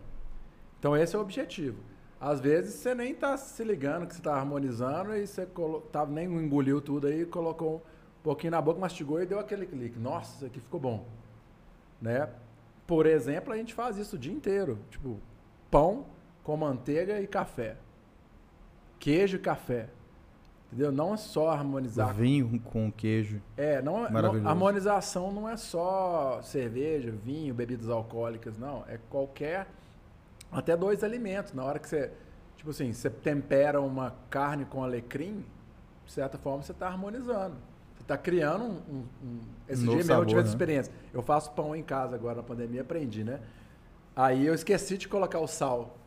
Então, 0.81 0.97
esse 0.97 1.15
é 1.15 1.19
o 1.19 1.23
objetivo. 1.23 1.79
Às 2.21 2.41
vezes, 2.41 2.75
você 2.75 2.95
nem 2.95 3.13
está 3.13 3.37
se 3.37 3.63
ligando 3.63 4.07
que 4.07 4.15
você 4.15 4.21
está 4.21 4.35
harmonizando 4.35 5.15
e 5.15 5.27
você 5.27 5.45
colo... 5.45 5.83
tá, 5.93 6.07
nem 6.07 6.27
engoliu 6.27 6.81
tudo 6.81 7.07
aí, 7.07 7.27
colocou 7.27 7.77
um 7.77 8.23
pouquinho 8.23 8.53
na 8.53 8.61
boca, 8.61 8.81
mastigou 8.81 9.23
e 9.23 9.27
deu 9.27 9.39
aquele 9.39 9.67
clique. 9.67 9.99
Nossa, 9.99 10.37
isso 10.37 10.47
aqui 10.47 10.61
ficou 10.61 10.81
bom. 10.81 11.07
Né? 12.01 12.29
Por 12.87 13.07
exemplo, 13.07 13.53
a 13.53 13.57
gente 13.57 13.75
faz 13.75 13.99
isso 13.99 14.17
o 14.17 14.19
dia 14.19 14.33
inteiro. 14.33 14.79
Tipo, 14.91 15.21
pão 15.71 16.07
com 16.43 16.57
manteiga 16.57 17.21
e 17.21 17.27
café. 17.27 17.77
Queijo 18.99 19.37
e 19.37 19.41
café. 19.41 19.89
Entendeu? 20.67 20.91
Não 20.91 21.15
é 21.15 21.17
só 21.17 21.51
harmonizar. 21.51 22.13
Vinho 22.15 22.61
com 22.61 22.91
queijo. 22.91 23.41
É, 23.57 23.81
não, 23.83 24.03
não, 24.03 24.11
Maravilhoso. 24.11 24.49
harmonização 24.49 25.33
não 25.33 25.49
é 25.49 25.57
só 25.57 26.41
cerveja, 26.43 27.11
vinho, 27.11 27.55
bebidas 27.55 27.89
alcoólicas, 27.89 28.59
não. 28.59 28.85
É 28.89 28.99
qualquer. 29.09 29.69
Até 30.59 30.77
dois 30.77 31.05
alimentos. 31.05 31.53
Na 31.53 31.65
hora 31.65 31.79
que 31.79 31.89
você. 31.89 32.11
Tipo 32.57 32.71
assim, 32.71 32.93
você 32.93 33.11
tempera 33.11 33.81
uma 33.81 34.15
carne 34.31 34.65
com 34.65 34.83
alecrim, 34.83 35.45
de 36.07 36.13
certa 36.13 36.39
forma 36.39 36.63
você 36.63 36.73
está 36.73 36.87
harmonizando. 36.89 37.57
Você 37.95 38.03
está 38.03 38.17
criando 38.17 38.65
um. 38.65 38.69
um- 38.91 39.05
um- 39.23 39.41
esse 39.69 39.83
novo 39.85 39.97
dia 39.97 39.97
mesmo 39.99 40.13
eu 40.13 40.17
sabor, 40.17 40.27
tive 40.27 40.41
essa 40.41 40.49
né? 40.49 40.55
experiência. 40.55 40.93
Eu 41.13 41.23
faço 41.23 41.51
pão 41.53 41.77
em 41.77 41.83
casa 41.83 42.15
agora 42.17 42.37
na 42.37 42.43
pandemia, 42.43 42.81
aprendi, 42.81 43.23
né? 43.23 43.41
Aí 44.15 44.47
eu 44.47 44.55
esqueci 44.55 44.97
de 44.97 45.07
colocar 45.09 45.39
o 45.41 45.47
sal. 45.47 45.99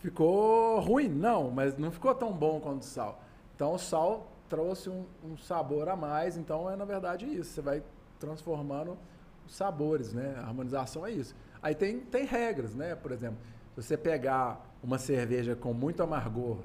Ficou 0.00 0.80
ruim? 0.80 1.08
Não, 1.08 1.50
mas 1.50 1.78
não 1.78 1.90
ficou 1.92 2.12
tão 2.14 2.32
bom 2.32 2.58
quanto 2.60 2.82
o 2.82 2.84
sal. 2.84 3.22
Então 3.54 3.72
o 3.74 3.78
sal 3.78 4.26
trouxe 4.48 4.90
um, 4.90 5.06
um 5.24 5.36
sabor 5.38 5.88
a 5.88 5.94
mais, 5.96 6.36
então 6.36 6.68
é 6.68 6.74
na 6.76 6.84
verdade 6.84 7.24
isso. 7.26 7.52
Você 7.52 7.62
vai 7.62 7.82
transformando 8.18 8.98
os 9.46 9.54
sabores, 9.54 10.12
né? 10.12 10.34
A 10.38 10.48
harmonização 10.48 11.06
é 11.06 11.12
isso. 11.12 11.34
Aí 11.62 11.74
tem, 11.74 12.00
tem 12.00 12.24
regras, 12.26 12.74
né? 12.74 12.94
Por 12.96 13.12
exemplo, 13.12 13.38
você 13.76 13.96
pegar 13.96 14.64
uma 14.82 14.98
cerveja 14.98 15.56
com 15.56 15.72
muito 15.72 16.02
amargor 16.02 16.58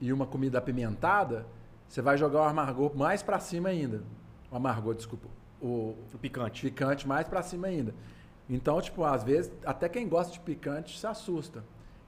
e 0.00 0.12
uma 0.12 0.26
comida 0.26 0.58
apimentada, 0.58 1.46
você 1.88 2.00
vai 2.02 2.16
jogar 2.16 2.40
o 2.40 2.44
amargor 2.44 2.96
mais 2.96 3.22
para 3.22 3.38
cima 3.38 3.68
ainda. 3.68 4.02
O 4.50 4.56
amargor, 4.56 4.94
desculpa. 4.94 5.28
O, 5.60 5.94
O 6.12 6.18
picante. 6.18 6.62
picante 6.62 7.06
mais 7.06 7.28
pra 7.28 7.42
cima 7.42 7.66
ainda. 7.68 7.94
Então, 8.48 8.80
tipo, 8.80 9.04
às 9.04 9.22
vezes, 9.22 9.52
até 9.64 9.88
quem 9.88 10.08
gosta 10.08 10.32
de 10.32 10.40
picante 10.40 10.98
se 10.98 11.06
assusta. 11.06 11.62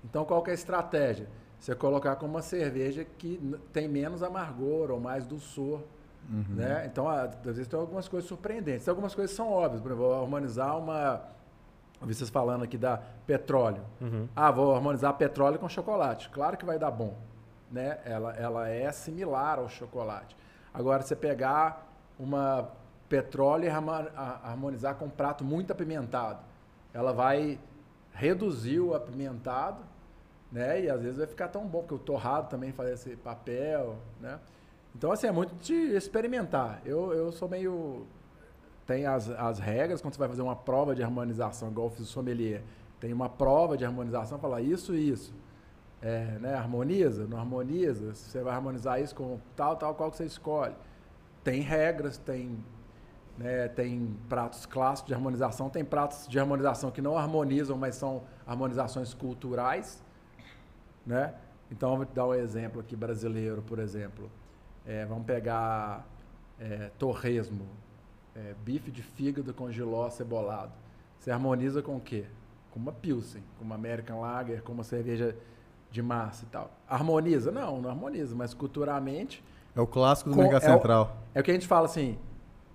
Então, 0.05 0.25
qual 0.25 0.43
que 0.43 0.51
é 0.51 0.53
a 0.53 0.55
estratégia? 0.55 1.29
Você 1.59 1.75
colocar 1.75 2.17
com 2.17 2.27
uma 2.27 2.43
cerveja 2.43 3.05
que 3.05 3.39
tem 3.73 3.87
menos 3.87 4.23
amargor 4.23 4.91
ou 4.91 4.99
mais 4.99 5.25
dulçor, 5.25 5.83
né? 6.49 6.87
Então, 6.87 7.09
às 7.09 7.37
vezes 7.45 7.69
tem 7.69 7.79
algumas 7.79 8.09
coisas 8.09 8.27
surpreendentes. 8.29 8.85
Tem 8.85 8.91
algumas 8.91 9.15
coisas 9.15 9.31
que 9.31 9.37
são 9.37 9.51
óbvias. 9.53 9.81
Por 9.81 9.89
exemplo, 9.93 10.09
vou 10.09 10.21
harmonizar 10.23 10.77
uma... 10.79 11.23
Eu 12.03 12.09
vi 12.09 12.15
vocês 12.15 12.29
falando 12.29 12.65
aqui 12.65 12.77
da 12.77 13.01
petróleo. 13.27 13.83
Uhum. 14.01 14.29
Ah, 14.35 14.51
vou 14.51 14.75
harmonizar 14.75 15.15
petróleo 15.15 15.57
com 15.59 15.69
chocolate. 15.69 16.29
Claro 16.31 16.57
que 16.57 16.65
vai 16.65 16.77
dar 16.77 16.91
bom. 16.91 17.17
Né? 17.71 17.99
Ela, 18.05 18.33
ela 18.35 18.69
é 18.69 18.91
similar 18.91 19.61
ao 19.61 19.69
chocolate. 19.69 20.37
Agora, 20.75 21.03
você 21.03 21.15
pegar 21.15 21.87
uma 22.19 22.69
petróleo 23.09 23.67
e 23.67 23.71
harmonizar 24.43 24.97
com 24.97 25.05
um 25.05 25.11
prato 25.11 25.45
muito 25.45 25.71
apimentado, 25.71 26.41
ela 26.93 27.13
vai 27.13 27.59
reduzir 28.13 28.81
o 28.81 28.95
apimentado, 28.95 29.81
né? 30.51 30.83
E 30.83 30.91
às 30.91 31.03
vezes 31.03 31.19
vai 31.19 31.27
ficar 31.27 31.49
tão 31.49 31.67
bom, 31.67 31.81
porque 31.81 31.95
o 31.95 31.99
torrado 31.99 32.49
também 32.49 32.73
faz 32.73 32.91
esse 32.91 33.17
papel, 33.17 33.97
né? 34.21 34.41
Então, 34.95 35.13
assim, 35.13 35.27
é 35.27 35.33
muito 35.33 35.55
de 35.57 35.75
experimentar. 35.95 36.81
Eu, 36.85 37.13
eu 37.13 37.33
sou 37.33 37.49
meio 37.49 38.07
tem 38.87 39.07
as, 39.07 39.31
as 39.31 39.59
regras, 39.59 40.01
quando 40.01 40.15
você 40.15 40.19
vai 40.19 40.29
fazer 40.29 40.43
uma 40.43 40.57
prova 40.57 40.95
de 40.95 41.03
harmonização, 41.03 41.71
igual 41.71 41.87
eu 41.89 41.91
fiz 41.91 42.01
o 42.01 42.07
sommelier, 42.07 42.63
tem 43.01 43.13
uma 43.13 43.29
prova 43.29 43.77
de 43.77 43.85
harmonização, 43.85 44.39
fala 44.39 44.61
isso 44.61 44.95
e 44.95 45.09
isso. 45.11 45.35
é, 46.03 46.37
né, 46.41 46.55
harmoniza, 46.55 47.27
não 47.27 47.39
harmoniza, 47.39 48.13
você 48.13 48.43
vai 48.43 48.53
harmonizar 48.55 49.01
isso 49.01 49.15
com 49.15 49.39
tal, 49.55 49.77
tal, 49.77 49.95
qual 49.95 50.11
que 50.11 50.17
você 50.17 50.25
escolhe. 50.25 50.75
Tem 51.45 51.61
regras, 51.61 52.19
tem, 52.19 52.59
né, 53.39 53.69
tem 53.69 54.17
pratos 54.29 54.67
clássicos 54.67 55.09
de 55.09 55.15
harmonização, 55.15 55.71
tem 55.71 55.85
pratos 55.85 56.27
de 56.27 56.39
harmonização 56.41 56.91
que 56.91 57.01
não 57.01 57.17
harmonizam, 57.17 57.79
mas 57.79 57.95
são 57.95 58.25
harmonizações 58.45 59.15
culturais, 59.15 60.03
né? 61.07 61.35
Então, 61.71 61.97
vou 61.97 62.05
dar 62.05 62.27
um 62.27 62.35
exemplo 62.35 62.81
aqui 62.81 62.95
brasileiro, 62.95 63.63
por 63.63 63.79
exemplo. 63.79 64.31
É, 64.85 65.07
vamos 65.07 65.25
pegar 65.25 66.07
é, 66.61 66.91
torresmo, 66.99 67.67
é, 68.37 68.55
bife 68.65 68.91
de 68.91 69.03
fígado 69.03 69.53
com 69.55 69.71
giló 69.71 70.09
cebolado. 70.11 70.73
Você 71.19 71.31
harmoniza 71.31 71.83
com 71.83 71.97
o 71.97 72.01
quê? 72.01 72.25
Com 72.71 72.81
uma 72.81 72.93
Pilsen, 72.93 73.43
com 73.59 73.65
uma 73.65 73.75
American 73.75 74.21
Lager, 74.21 74.63
com 74.63 74.73
uma 74.73 74.85
cerveja 74.85 75.37
de 75.91 76.03
massa 76.03 76.45
e 76.45 76.49
tal. 76.49 76.71
Harmoniza? 76.89 77.51
Não, 77.53 77.81
não 77.81 77.91
harmoniza, 77.91 78.35
mas 78.35 78.55
culturalmente. 78.55 79.45
É 79.77 79.81
o 79.81 79.87
clássico 79.87 80.31
do 80.31 80.37
Com- 80.37 80.43
Mercado 80.43 80.65
é 80.65 80.69
o- 80.69 80.73
Central. 80.73 81.17
É 81.35 81.41
o 81.41 81.43
que 81.45 81.51
a 81.51 81.55
gente 81.55 81.67
fala 81.69 81.85
assim: 81.87 82.19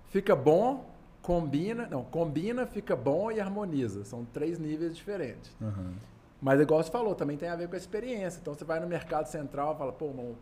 fica 0.06 0.34
bom, 0.36 0.88
combina. 1.20 1.86
Não, 1.90 2.04
combina, 2.04 2.64
fica 2.66 2.94
bom 2.96 3.30
e 3.30 3.40
harmoniza. 3.40 4.04
São 4.04 4.24
três 4.24 4.58
níveis 4.58 4.96
diferentes. 4.96 5.54
Aham. 5.60 5.92
Mas, 6.40 6.60
igual 6.60 6.80
você 6.80 6.90
falou, 6.90 7.16
também 7.16 7.36
tem 7.36 7.48
a 7.48 7.56
ver 7.56 7.68
com 7.68 7.74
a 7.74 7.78
experiência. 7.78 8.38
Então, 8.40 8.54
você 8.54 8.64
vai 8.64 8.78
no 8.78 8.86
mercado 8.86 9.26
central 9.26 9.74
e 9.74 9.78
fala, 9.78 9.92
pô, 9.92 10.06
um 10.06 10.36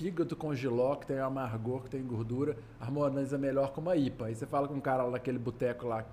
fígado 0.00 0.34
com 0.34 0.54
giló, 0.54 0.96
que 0.96 1.06
tem 1.06 1.18
amargor, 1.18 1.82
que 1.82 1.90
tem 1.90 2.02
gordura, 2.02 2.56
harmoniza 2.80 3.36
melhor 3.36 3.70
com 3.70 3.82
uma 3.82 3.94
IPA. 3.96 4.26
Aí 4.26 4.34
você 4.34 4.46
fala 4.46 4.66
com 4.66 4.72
um 4.72 4.80
cara 4.80 5.02
lá 5.02 5.10
daquele 5.10 5.38
boteco 5.38 5.86
lá, 5.86 6.06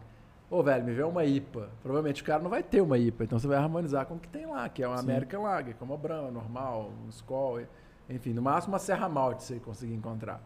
ô, 0.51 0.61
velho, 0.61 0.83
me 0.83 0.91
vê 0.93 1.03
uma 1.03 1.23
IPA. 1.23 1.69
Provavelmente 1.81 2.21
o 2.21 2.25
cara 2.25 2.43
não 2.43 2.49
vai 2.49 2.61
ter 2.61 2.81
uma 2.81 2.97
IPA, 2.97 3.23
então 3.23 3.39
você 3.39 3.47
vai 3.47 3.57
harmonizar 3.57 4.05
com 4.05 4.15
o 4.15 4.19
que 4.19 4.27
tem 4.27 4.45
lá, 4.45 4.67
que 4.67 4.83
é 4.83 4.87
uma 4.89 4.97
Sim. 4.97 5.05
American 5.09 5.43
Lager, 5.43 5.73
como 5.77 5.93
a 5.93 5.97
Brahma, 5.97 6.29
normal, 6.29 6.91
um 7.05 7.07
Skol, 7.09 7.61
enfim, 8.09 8.33
no 8.33 8.41
máximo 8.41 8.73
uma 8.73 8.79
Serra 8.79 9.07
Malte 9.07 9.43
você 9.45 9.55
conseguir 9.57 9.93
encontrar. 9.93 10.41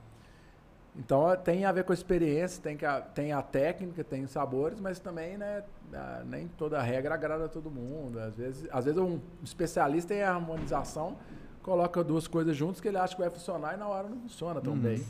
Então 0.95 1.31
é, 1.31 1.35
tem 1.35 1.65
a 1.65 1.71
ver 1.71 1.83
com 1.83 1.93
a 1.93 1.95
experiência, 1.95 2.61
tem, 2.61 2.77
que 2.77 2.85
a, 2.85 3.01
tem 3.01 3.31
a 3.33 3.41
técnica, 3.41 4.03
tem 4.03 4.23
os 4.23 4.29
sabores, 4.29 4.79
mas 4.79 4.99
também 4.99 5.35
né, 5.35 5.63
a- 5.93 6.21
nem 6.27 6.47
toda 6.47 6.79
regra 6.79 7.15
agrada 7.15 7.45
a 7.45 7.49
todo 7.49 7.71
mundo. 7.71 8.19
Às 8.19 8.35
vezes, 8.35 8.67
às 8.71 8.85
vezes 8.85 8.99
um 9.01 9.19
especialista 9.43 10.13
em 10.13 10.21
harmonização 10.21 11.15
coloca 11.61 12.03
duas 12.03 12.27
coisas 12.27 12.55
juntas 12.55 12.79
que 12.81 12.87
ele 12.87 12.97
acha 12.97 13.15
que 13.15 13.21
vai 13.21 13.29
funcionar 13.29 13.73
e 13.73 13.77
na 13.77 13.87
hora 13.87 14.07
não 14.09 14.17
funciona 14.21 14.59
tão 14.61 14.73
Uhum. 14.73 14.79
bem. 14.79 15.03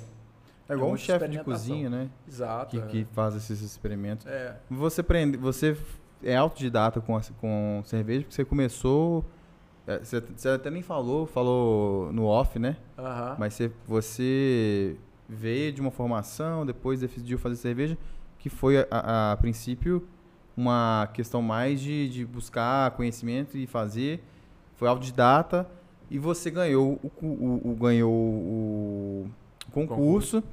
É 0.70 0.74
igual 0.74 0.88
um 0.88 0.92
muita 0.92 1.04
chefe 1.06 1.28
de 1.28 1.44
cozinha, 1.44 1.90
né? 1.90 2.10
Exato. 2.28 2.70
Que, 2.72 2.78
é. 2.82 2.86
que 2.88 3.06
faz 3.14 3.36
esses 3.36 3.62
experimentos. 3.62 4.26
É. 4.28 4.58
Você 4.70 5.04
prende, 5.04 5.38
você 5.38 5.76
é 6.24 6.36
autodidata 6.36 7.02
com, 7.02 7.18
a- 7.18 7.22
com 7.40 7.82
cerveja, 7.86 8.22
porque 8.22 8.36
você 8.36 8.46
começou. 8.46 9.26
é, 9.88 9.98
Você, 10.00 10.22
você 10.22 10.50
até 10.50 10.70
nem 10.70 10.82
falou, 10.82 11.26
falou 11.26 12.14
no 12.14 12.26
off, 12.26 12.58
né? 12.60 12.78
Mas 13.38 13.54
você, 13.56 13.72
você 13.88 14.96
veio 15.28 15.74
de 15.74 15.82
uma 15.82 15.92
formação, 15.92 16.66
depois 16.66 17.00
decidiu 17.02 17.38
fazer 17.40 17.56
cerveja, 17.56 17.98
que 18.38 18.48
foi, 18.50 18.78
a, 18.80 18.88
a- 18.92 19.32
a 19.34 19.38
princípio, 19.38 20.08
uma 20.56 21.10
questão 21.14 21.42
mais 21.42 21.82
de, 21.82 22.08
de 22.10 22.26
buscar 22.26 22.92
conhecimento 22.92 23.58
e 23.58 23.66
fazer. 23.68 24.24
Foi 24.76 24.88
autodidata 24.88 25.68
e 26.12 26.20
você 26.20 26.52
ganhou 26.52 27.00
o, 27.02 27.26
o- 27.26 27.72
o- 27.72 27.76
ganhou 27.76 28.12
o 28.14 29.26
concurso. 29.72 30.44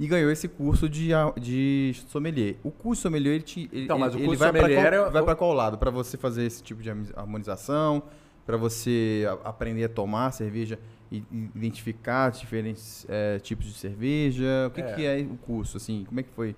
E 0.00 0.06
ganhou 0.06 0.30
esse 0.30 0.46
curso 0.46 0.88
de, 0.88 1.08
de 1.40 1.92
sommelier. 2.06 2.54
O 2.62 2.70
curso 2.70 3.02
sommelier, 3.02 3.34
ele, 3.34 3.42
te, 3.42 3.68
ele, 3.72 3.84
Então, 3.84 3.98
mas 3.98 4.14
o 4.14 4.18
curso 4.18 4.38
vai 4.38 4.52
para 4.52 4.60
qual, 4.68 4.70
é- 4.70 5.10
vai 5.10 5.22
pra 5.24 5.34
qual 5.34 5.52
lado? 5.52 5.76
Para 5.76 5.90
você 5.90 6.16
fazer 6.16 6.44
esse 6.44 6.62
tipo 6.62 6.80
de 6.80 6.88
harmoni- 6.88 7.10
harmonização, 7.16 8.04
para 8.46 8.56
você 8.56 9.24
aprender 9.44 9.82
a 9.84 9.88
tomar 9.88 10.30
cerveja 10.32 10.78
e 11.10 11.24
identificar 11.54 12.30
diferentes 12.30 13.04
eh, 13.08 13.40
tipos 13.40 13.66
de 13.66 13.72
cerveja. 13.74 14.68
O 14.68 14.70
que 14.70 14.80
É. 14.82 14.92
que 14.94 15.04
é 15.04 15.18
o 15.28 15.36
curso, 15.36 15.76
assim? 15.78 16.04
Como 16.06 16.20
é 16.20 16.22
que 16.22 16.30
foi? 16.30 16.54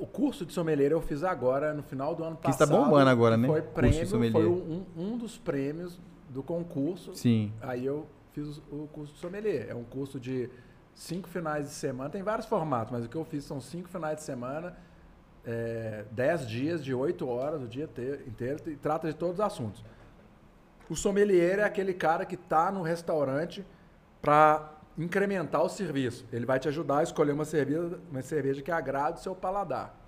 O 0.00 0.04
curso 0.06 0.44
de 0.44 0.52
sommelier 0.52 0.90
eu 0.90 1.00
fiz 1.00 1.22
agora, 1.22 1.72
no 1.72 1.84
final 1.84 2.16
do 2.16 2.24
ano 2.24 2.34
Que 2.36 2.50
está 2.50 2.66
passado. 2.66 2.84
bombando 2.84 3.08
agora, 3.08 3.36
né? 3.36 3.46
Foi 3.46 3.62
prêmio, 3.62 4.06
sommelier. 4.08 4.32
foi 4.42 4.46
um, 4.50 4.84
um 4.96 5.16
dos 5.16 5.38
prêmios 5.38 6.00
do 6.32 6.42
concurso. 6.42 7.14
Sim. 7.14 7.52
Aí 7.60 7.84
eu 7.84 8.06
fiz 8.32 8.58
o 8.70 8.88
curso 8.92 9.12
de 9.14 9.20
sommelier. 9.20 9.66
É 9.68 9.74
um 9.74 9.84
curso 9.84 10.18
de 10.18 10.48
cinco 10.94 11.28
finais 11.28 11.66
de 11.66 11.72
semana. 11.74 12.10
Tem 12.10 12.22
vários 12.22 12.46
formatos, 12.46 12.92
mas 12.92 13.04
o 13.04 13.08
que 13.08 13.16
eu 13.16 13.24
fiz 13.24 13.44
são 13.44 13.60
cinco 13.60 13.88
finais 13.88 14.16
de 14.16 14.22
semana, 14.22 14.76
é, 15.44 16.04
dez 16.10 16.46
dias 16.48 16.84
de 16.84 16.94
oito 16.94 17.28
horas 17.28 17.62
o 17.62 17.68
dia 17.68 17.86
te- 17.86 18.20
inteiro 18.26 18.58
e 18.70 18.76
trata 18.76 19.08
de 19.08 19.14
todos 19.14 19.34
os 19.34 19.40
assuntos. 19.40 19.84
O 20.88 20.96
sommelier 20.96 21.58
é 21.58 21.64
aquele 21.64 21.94
cara 21.94 22.24
que 22.24 22.34
está 22.34 22.70
no 22.70 22.82
restaurante 22.82 23.64
para 24.20 24.72
incrementar 24.98 25.62
o 25.62 25.68
serviço. 25.68 26.26
Ele 26.32 26.44
vai 26.44 26.58
te 26.58 26.68
ajudar 26.68 26.98
a 26.98 27.02
escolher 27.02 27.32
uma 27.32 27.44
cerveja, 27.44 27.98
uma 28.10 28.22
cerveja 28.22 28.60
que 28.62 28.70
agrade 28.70 29.18
o 29.18 29.22
seu 29.22 29.34
paladar 29.34 29.98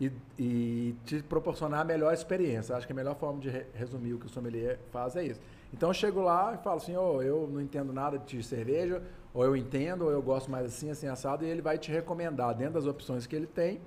e, 0.00 0.12
e 0.38 0.94
te 1.04 1.22
proporcionar 1.22 1.80
a 1.80 1.84
melhor 1.84 2.12
experiência. 2.14 2.76
Acho 2.76 2.86
que 2.86 2.92
a 2.92 2.96
melhor 2.96 3.16
forma 3.16 3.40
de 3.40 3.48
re- 3.48 3.66
resumir 3.74 4.14
o 4.14 4.18
que 4.18 4.26
o 4.26 4.28
sommelier 4.28 4.78
faz 4.90 5.16
é 5.16 5.24
isso. 5.24 5.40
Então 5.72 5.90
eu 5.90 5.94
chego 5.94 6.20
lá 6.20 6.54
e 6.54 6.62
falo 6.62 6.76
assim, 6.76 6.96
oh, 6.96 7.20
eu 7.20 7.48
não 7.52 7.60
entendo 7.60 7.92
nada 7.92 8.18
de 8.18 8.42
cerveja, 8.42 9.02
ou 9.34 9.44
eu 9.44 9.56
entendo, 9.56 10.04
ou 10.06 10.10
eu 10.10 10.22
gosto 10.22 10.50
mais 10.50 10.66
assim, 10.66 10.90
assim, 10.90 11.06
assado, 11.06 11.44
e 11.44 11.48
ele 11.48 11.60
vai 11.60 11.76
te 11.76 11.90
recomendar, 11.90 12.54
dentro 12.54 12.74
das 12.74 12.86
opções 12.86 13.26
que 13.26 13.36
ele 13.36 13.46
tem, 13.46 13.80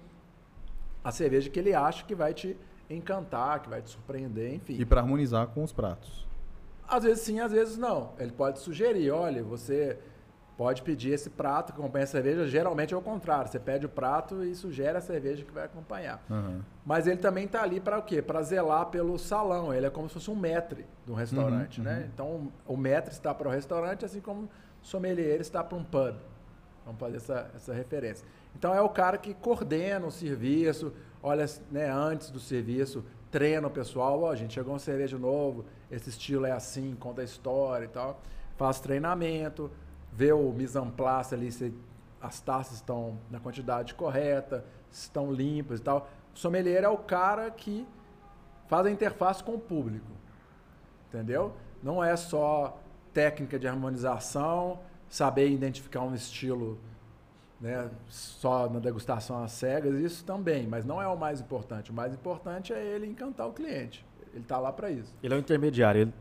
a 1.04 1.12
cerveja 1.12 1.50
que 1.50 1.60
ele 1.60 1.74
acha 1.74 2.06
que 2.06 2.14
vai 2.14 2.34
te 2.34 2.56
encantar, 2.90 3.62
que 3.62 3.70
vai 3.70 3.82
te 3.82 3.90
surpreender, 3.90 4.54
enfim. 4.54 4.76
E 4.80 4.86
para 4.86 5.02
harmonizar 5.02 5.48
com 5.48 5.64
os 5.64 5.72
pratos. 5.72 6.28
Às 6.88 7.04
vezes 7.04 7.24
sim, 7.24 7.40
às 7.40 7.52
vezes 7.52 7.78
não. 7.78 8.12
Ele 8.20 8.32
pode 8.32 8.60
sugerir, 8.60 9.10
olha, 9.12 9.42
você 9.44 9.98
pode 10.58 10.82
pedir 10.84 11.12
esse 11.14 11.30
prato 11.30 11.74
que 11.74 11.80
acompanha 11.80 12.04
a 12.04 12.08
cerveja. 12.08 12.46
Geralmente 12.48 12.94
é 12.94 12.98
o 12.98 13.02
contrário, 13.02 13.50
você 13.52 13.60
pede 13.60 13.86
o 13.86 13.90
prato 13.90 14.44
e 14.44 14.54
sugere 14.56 14.98
a 14.98 15.02
cerveja 15.02 15.44
que 15.44 15.52
vai 15.52 15.66
acompanhar. 15.66 16.24
Aham. 16.30 16.62
Mas 16.86 17.08
ele 17.08 17.18
também 17.18 17.46
está 17.46 17.64
ali 17.64 17.80
para 17.80 17.98
o 17.98 18.04
quê? 18.04 18.22
Para 18.22 18.42
zelar 18.44 18.88
pelo 18.88 19.18
salão. 19.18 19.74
Ele 19.74 19.86
é 19.86 19.90
como 19.90 20.08
se 20.08 20.14
fosse 20.16 20.30
um 20.30 20.36
maître 20.36 20.86
de 21.06 21.12
um 21.12 21.16
restaurante, 21.16 21.80
Uhum, 21.80 21.86
né? 21.86 21.98
uhum. 22.00 22.06
Então 22.14 22.52
o 22.68 22.78
maître 22.78 23.12
está 23.12 23.34
para 23.34 23.48
o 23.48 23.52
restaurante, 23.52 24.06
assim 24.06 24.22
como 24.22 24.44
o 24.44 24.50
sommelier 24.82 25.40
está 25.42 25.64
para 25.64 25.78
um 25.78 25.84
pub. 25.84 26.16
Vamos 26.86 27.00
fazer 27.00 27.18
essa, 27.18 27.52
essa 27.56 27.74
referência. 27.74 28.28
Então 28.56 28.74
é 28.74 28.82
o 28.82 28.90
cara 28.90 29.18
que 29.18 29.34
coordena 29.34 30.06
o 30.06 30.12
serviço, 30.12 30.92
olha 31.24 31.46
né, 31.72 31.90
antes 31.90 32.30
do 32.32 32.40
serviço, 32.40 33.04
treina 33.30 33.68
o 33.68 33.72
pessoal. 33.72 34.22
Ó, 34.24 34.32
a 34.32 34.36
gente 34.36 34.54
chegou 34.54 34.74
um 34.76 34.80
cerveja 34.80 35.18
novo, 35.18 35.66
esse 35.90 36.10
estilo 36.10 36.46
é 36.46 36.52
assim, 36.52 36.96
conta 37.00 37.22
a 37.22 37.24
história 37.24 37.86
e 37.86 37.88
tal. 37.88 38.20
Faz 38.58 38.80
treinamento, 38.80 39.72
vê 40.12 40.32
o 40.34 40.52
mise 40.52 40.78
en 40.78 40.90
place 40.90 41.34
ali, 41.34 41.52
se 41.52 41.74
as 42.22 42.40
taças 42.40 42.76
estão 42.76 43.18
na 43.30 43.40
quantidade 43.40 43.94
correta, 43.96 44.66
estão 44.92 45.32
limpas 45.32 45.80
e 45.80 45.84
tal. 45.84 46.10
O 46.34 46.38
sommelier 46.38 46.84
é 46.84 46.90
o 46.90 46.98
cara 46.98 47.50
que 47.50 47.88
faz 48.68 48.86
a 48.86 48.92
interface 48.92 49.44
com 49.44 49.54
o 49.54 49.60
público. 49.60 50.12
Entendeu? 51.08 51.54
Não 51.82 52.04
é 52.04 52.16
só 52.16 52.80
técnica 53.14 53.60
de 53.60 53.68
harmonização, 53.68 54.80
saber 55.10 55.50
identificar 55.50 56.02
um 56.02 56.14
estilo 56.14 56.80
né, 57.60 57.90
só 58.08 58.70
na 58.70 58.80
degustação 58.80 59.44
às 59.44 59.52
cegas, 59.52 59.94
isso 60.00 60.24
também, 60.26 60.66
mas 60.66 60.86
não 60.86 61.02
é 61.02 61.08
o 61.08 61.18
mais 61.18 61.42
importante. 61.42 61.92
O 61.92 61.94
mais 61.94 62.14
importante 62.14 62.74
é 62.74 62.84
ele 62.84 63.06
encantar 63.06 63.48
o 63.48 63.54
cliente. 63.54 64.06
Ele 64.34 64.42
está 64.42 64.58
lá 64.58 64.72
para 64.72 64.90
isso. 64.90 65.14
Ele 65.22 65.34
é 65.34 65.38
o 65.38 65.40
intermediário. 65.40 66.02
Ele 66.02 66.14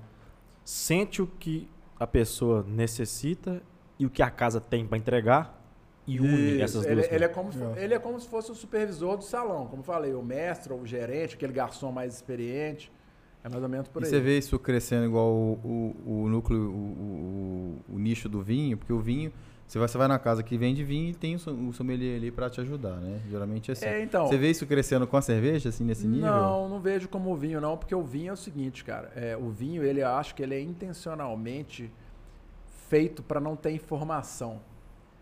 sente 0.64 1.22
o 1.22 1.26
que 1.26 1.68
a 1.98 2.06
pessoa 2.06 2.64
necessita 2.66 3.62
e 4.00 4.06
o 4.06 4.10
que 4.10 4.22
a 4.22 4.30
casa 4.30 4.60
tem 4.60 4.84
para 4.84 4.98
entregar 4.98 5.62
e 6.06 6.18
une 6.18 6.54
Isso. 6.54 6.62
essas 6.64 6.84
ele, 6.86 6.94
duas 7.02 7.12
ele 7.12 7.24
é 7.24 7.28
coisas. 7.28 7.34
como, 7.56 7.72
se- 7.74 7.78
É. 7.80 7.84
ele 7.84 7.94
é 7.94 7.98
como 8.00 8.18
se 8.18 8.26
fosse 8.28 8.50
o 8.50 8.54
supervisor 8.54 9.16
do 9.16 9.22
salão. 9.22 9.66
Como 9.66 9.80
eu 9.82 9.84
falei, 9.84 10.12
o 10.14 10.22
mestre 10.22 10.72
ou 10.72 10.80
o 10.80 10.86
gerente, 10.86 11.36
aquele 11.36 11.52
garçom 11.52 11.92
mais 11.92 12.14
experiente. 12.14 12.90
É 13.44 13.48
mais 13.48 13.62
ou 13.62 13.68
menos 13.68 13.86
por 13.88 14.02
E 14.02 14.04
aí. 14.06 14.10
você 14.10 14.18
vê 14.20 14.36
isso 14.36 14.58
crescendo 14.58 15.04
igual 15.06 15.28
o, 15.30 15.94
o, 16.04 16.24
o 16.24 16.28
núcleo, 16.28 16.58
o, 16.60 16.74
o- 17.90 17.94
o 17.94 17.98
nicho 17.98 18.28
do 18.28 18.42
vinho, 18.42 18.76
porque 18.76 18.92
o 18.92 18.98
vinho, 19.00 19.32
você 19.66 19.78
vai, 19.78 19.88
você 19.88 19.96
vai 19.96 20.08
na 20.08 20.18
casa 20.18 20.42
que 20.42 20.58
vende 20.58 20.82
vinho 20.84 21.10
e 21.10 21.14
tem 21.14 21.36
o, 21.36 21.38
som- 21.38 21.68
o 21.68 21.72
sommelier 21.72 22.16
ali 22.16 22.30
para 22.30 22.50
te 22.50 22.60
ajudar, 22.60 22.96
né? 22.96 23.20
Geralmente 23.30 23.70
é 23.70 23.72
assim. 23.72 23.86
É, 23.86 24.02
então. 24.02 24.26
Você 24.26 24.36
vê 24.36 24.50
isso 24.50 24.66
crescendo 24.66 25.06
com 25.06 25.16
a 25.16 25.22
cerveja, 25.22 25.68
assim, 25.70 25.84
nesse 25.84 26.06
nível? 26.06 26.26
Não, 26.30 26.68
não 26.68 26.80
vejo 26.80 27.08
como 27.08 27.30
o 27.32 27.36
vinho, 27.36 27.60
não, 27.62 27.76
porque 27.78 27.94
o 27.94 28.02
vinho 28.02 28.30
é 28.30 28.32
o 28.32 28.36
seguinte, 28.36 28.84
cara. 28.84 29.10
É, 29.16 29.36
o 29.36 29.48
vinho, 29.48 29.82
ele 29.84 30.00
eu 30.02 30.08
acho 30.08 30.34
que 30.34 30.42
ele 30.42 30.54
é 30.54 30.60
intencionalmente 30.60 31.90
feito 32.90 33.22
para 33.22 33.38
não 33.40 33.54
ter 33.54 33.70
informação. 33.70 34.58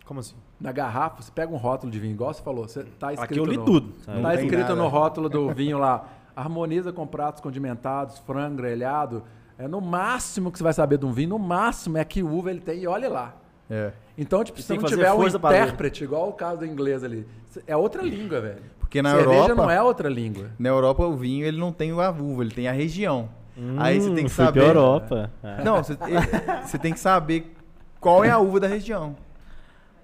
Como 0.07 0.21
assim? 0.21 0.35
Na 0.59 0.73
garrafa, 0.73 1.21
você 1.21 1.31
pega 1.31 1.53
um 1.53 1.59
rótulo 1.59 1.93
de 1.93 2.01
vinho, 2.01 2.15
igual 2.15 2.33
você 2.33 2.43
falou, 2.43 2.67
você 2.67 2.83
tá 2.99 3.13
escrito 3.13 3.31
Aqui 3.31 3.39
eu 3.39 3.45
li 3.45 3.59
no, 3.59 3.65
tudo. 3.67 3.93
sabe? 4.05 4.17
Não 4.17 4.23
Tá 4.25 4.35
escrito 4.37 4.61
nada. 4.61 4.75
no 4.75 4.89
rótulo 4.89 5.29
do 5.29 5.51
vinho 5.53 5.77
lá, 5.79 6.07
harmoniza 6.35 6.91
com 6.95 7.07
pratos 7.07 7.43
condimentados, 7.43 8.19
frango 8.21 8.57
grelhado. 8.57 9.23
É 9.59 9.69
no 9.69 9.83
máximo 9.83 10.51
que 10.51 10.57
você 10.57 10.65
vai 10.65 10.73
saber 10.73 10.97
de 10.97 11.05
um 11.05 11.13
vinho, 11.13 11.29
no 11.31 11.39
máximo 11.39 11.99
é 11.99 12.05
que 12.07 12.23
uva 12.23 12.51
ele 12.51 12.61
tem 12.61 12.81
e 12.81 12.87
olhe 12.87 13.07
lá. 13.07 13.35
É. 13.69 13.93
Então, 14.17 14.43
tipo, 14.43 14.59
E 14.59 14.63
se 14.63 14.75
não 14.75 14.85
tiver 14.85 15.13
um 15.13 15.27
intérprete, 15.29 16.05
igual 16.05 16.31
o 16.31 16.33
caso 16.33 16.61
do 16.61 16.67
inglês 16.67 17.05
ali, 17.05 17.29
é 17.67 17.77
outra 17.77 18.03
língua, 18.03 18.41
velho. 18.41 18.63
Porque 18.81 19.03
na 19.03 19.11
Cerveja 19.11 19.41
Europa, 19.43 19.55
não 19.63 19.71
é 19.71 19.83
outra 19.83 20.09
língua. 20.09 20.47
na 20.59 20.71
Europa 20.71 21.05
o 21.05 21.15
vinho 21.15 21.45
ele 21.45 21.59
não 21.59 21.71
tem 21.71 21.91
a 21.91 22.11
uva, 22.11 22.43
ele 22.43 22.53
tem 22.55 22.67
a 22.67 22.73
região. 22.73 23.29
Aí 23.77 24.01
você 24.01 24.07
tem 24.15 24.25
que 24.25 24.31
Hum, 24.33 24.35
saber. 24.35 24.63
Europa. 24.63 25.31
Não, 25.63 25.83
você, 25.85 25.99
você 26.65 26.79
tem 26.79 26.93
que 26.95 27.01
saber 27.01 27.55
qual 28.01 28.25
é 28.25 28.31
a 28.31 28.39
uva 28.39 28.61
da 28.61 28.67
região. 28.69 29.17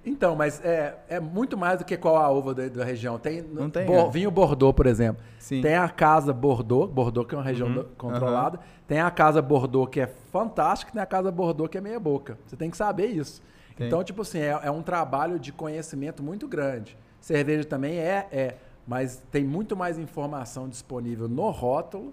Então, 0.06 0.36
mas 0.36 0.62
é, 0.62 0.98
é 1.08 1.18
muito 1.18 1.56
mais 1.56 1.78
do 1.78 1.84
que 1.84 1.96
qual 1.96 2.16
a 2.16 2.28
uva 2.30 2.54
da, 2.54 2.68
da 2.68 2.84
região. 2.84 3.18
Tem, 3.18 3.40
Não 3.40 3.70
tem, 3.70 3.86
Bo- 3.86 3.94
é. 3.94 4.10
Vinho 4.10 4.30
Bordeaux, 4.30 4.74
por 4.76 4.84
exemplo. 4.86 5.22
Sim. 5.38 5.62
Tem 5.62 5.76
a 5.76 5.88
casa 5.88 6.30
Bordeaux, 6.32 6.90
Bordeaux 6.92 7.26
que 7.26 7.34
é 7.34 7.38
uma 7.38 7.44
região 7.44 7.68
Uhum. 7.68 7.84
controlada. 7.96 8.60
Tem 8.86 9.00
a 9.00 9.10
casa 9.10 9.40
Bordeaux 9.40 9.88
que 9.90 10.00
é 10.00 10.06
fantástica, 10.06 10.90
e 10.90 10.92
tem 10.92 11.00
a 11.02 11.06
casa 11.06 11.32
Bordeaux 11.32 11.70
que 11.70 11.78
é 11.78 11.80
meia 11.80 11.98
boca. 11.98 12.38
Você 12.46 12.54
tem 12.54 12.68
que 12.70 12.76
saber 12.76 13.06
isso. 13.06 13.40
Tem. 13.76 13.86
Então, 13.86 14.04
tipo 14.04 14.20
assim, 14.20 14.40
é, 14.40 14.58
é 14.62 14.70
um 14.70 14.82
trabalho 14.82 15.38
de 15.38 15.50
conhecimento 15.52 16.22
muito 16.22 16.46
grande. 16.46 16.98
Cerveja 17.18 17.64
também 17.64 17.96
é, 17.98 18.28
é, 18.30 18.56
mas 18.86 19.22
tem 19.32 19.42
muito 19.42 19.74
mais 19.74 19.98
informação 19.98 20.68
disponível 20.68 21.28
no 21.28 21.48
rótulo. 21.48 22.12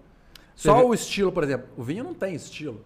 Só 0.56 0.76
Cerve- 0.76 0.88
o 0.90 0.94
estilo, 0.94 1.30
por 1.32 1.44
exemplo, 1.44 1.68
o 1.76 1.84
vinho 1.84 2.06
não 2.06 2.14
tem 2.14 2.34
estilo. 2.36 2.80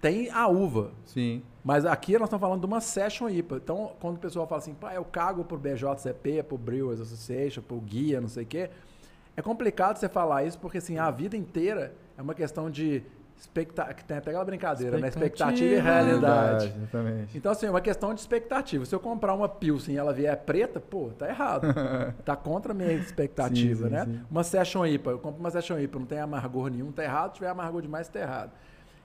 Tem 0.00 0.30
a 0.30 0.46
uva. 0.48 0.92
Sim. 1.04 1.42
Mas 1.68 1.84
aqui 1.84 2.14
nós 2.14 2.28
estamos 2.28 2.40
falando 2.40 2.60
de 2.60 2.66
uma 2.66 2.80
Session 2.80 3.28
IPA. 3.28 3.56
Então, 3.56 3.92
quando 4.00 4.16
o 4.16 4.18
pessoal 4.18 4.46
fala 4.46 4.58
assim, 4.58 4.72
pá, 4.72 4.94
eu 4.94 5.04
cago 5.04 5.44
pro 5.44 5.58
BJCP, 5.58 6.42
pro 6.44 6.56
Brewers 6.56 6.98
Association, 6.98 7.60
pro 7.60 7.78
guia, 7.78 8.22
não 8.22 8.28
sei 8.28 8.44
o 8.44 8.46
quê, 8.46 8.70
é 9.36 9.42
complicado 9.42 9.98
você 9.98 10.08
falar 10.08 10.44
isso, 10.44 10.58
porque 10.58 10.78
assim, 10.78 10.96
a 10.96 11.10
vida 11.10 11.36
inteira 11.36 11.92
é 12.16 12.22
uma 12.22 12.32
questão 12.32 12.70
de 12.70 13.02
expectativa. 13.36 13.98
Tem 14.06 14.16
até 14.16 14.30
aquela 14.30 14.46
brincadeira, 14.46 14.96
né? 14.96 15.08
Expectativa 15.08 15.74
e 15.74 15.78
realidade. 15.78 16.72
Exatamente. 16.74 17.36
Então, 17.36 17.52
assim, 17.52 17.66
é 17.66 17.70
uma 17.70 17.82
questão 17.82 18.14
de 18.14 18.20
expectativa. 18.20 18.86
Se 18.86 18.94
eu 18.94 18.98
comprar 19.00 19.34
uma 19.34 19.46
Pilsen 19.46 19.94
e 19.94 19.98
ela 19.98 20.14
vier 20.14 20.38
preta, 20.38 20.80
pô, 20.80 21.10
tá 21.18 21.28
errado. 21.28 21.66
tá 22.24 22.34
contra 22.34 22.72
a 22.72 22.74
minha 22.74 22.94
expectativa, 22.94 23.82
Sim, 23.82 23.88
sim, 23.90 23.94
né? 23.94 24.04
sim. 24.06 24.20
Uma 24.30 24.42
Session 24.42 24.86
IPA, 24.86 25.10
eu 25.10 25.18
compro 25.18 25.38
uma 25.38 25.50
Session 25.50 25.78
IPA, 25.78 25.98
não 25.98 26.06
tem 26.06 26.18
amargor 26.18 26.70
nenhum, 26.70 26.90
tá 26.90 27.04
errado. 27.04 27.32
Se 27.32 27.34
tiver 27.34 27.50
amargor 27.50 27.82
demais, 27.82 28.08
tá 28.08 28.20
errado. 28.20 28.52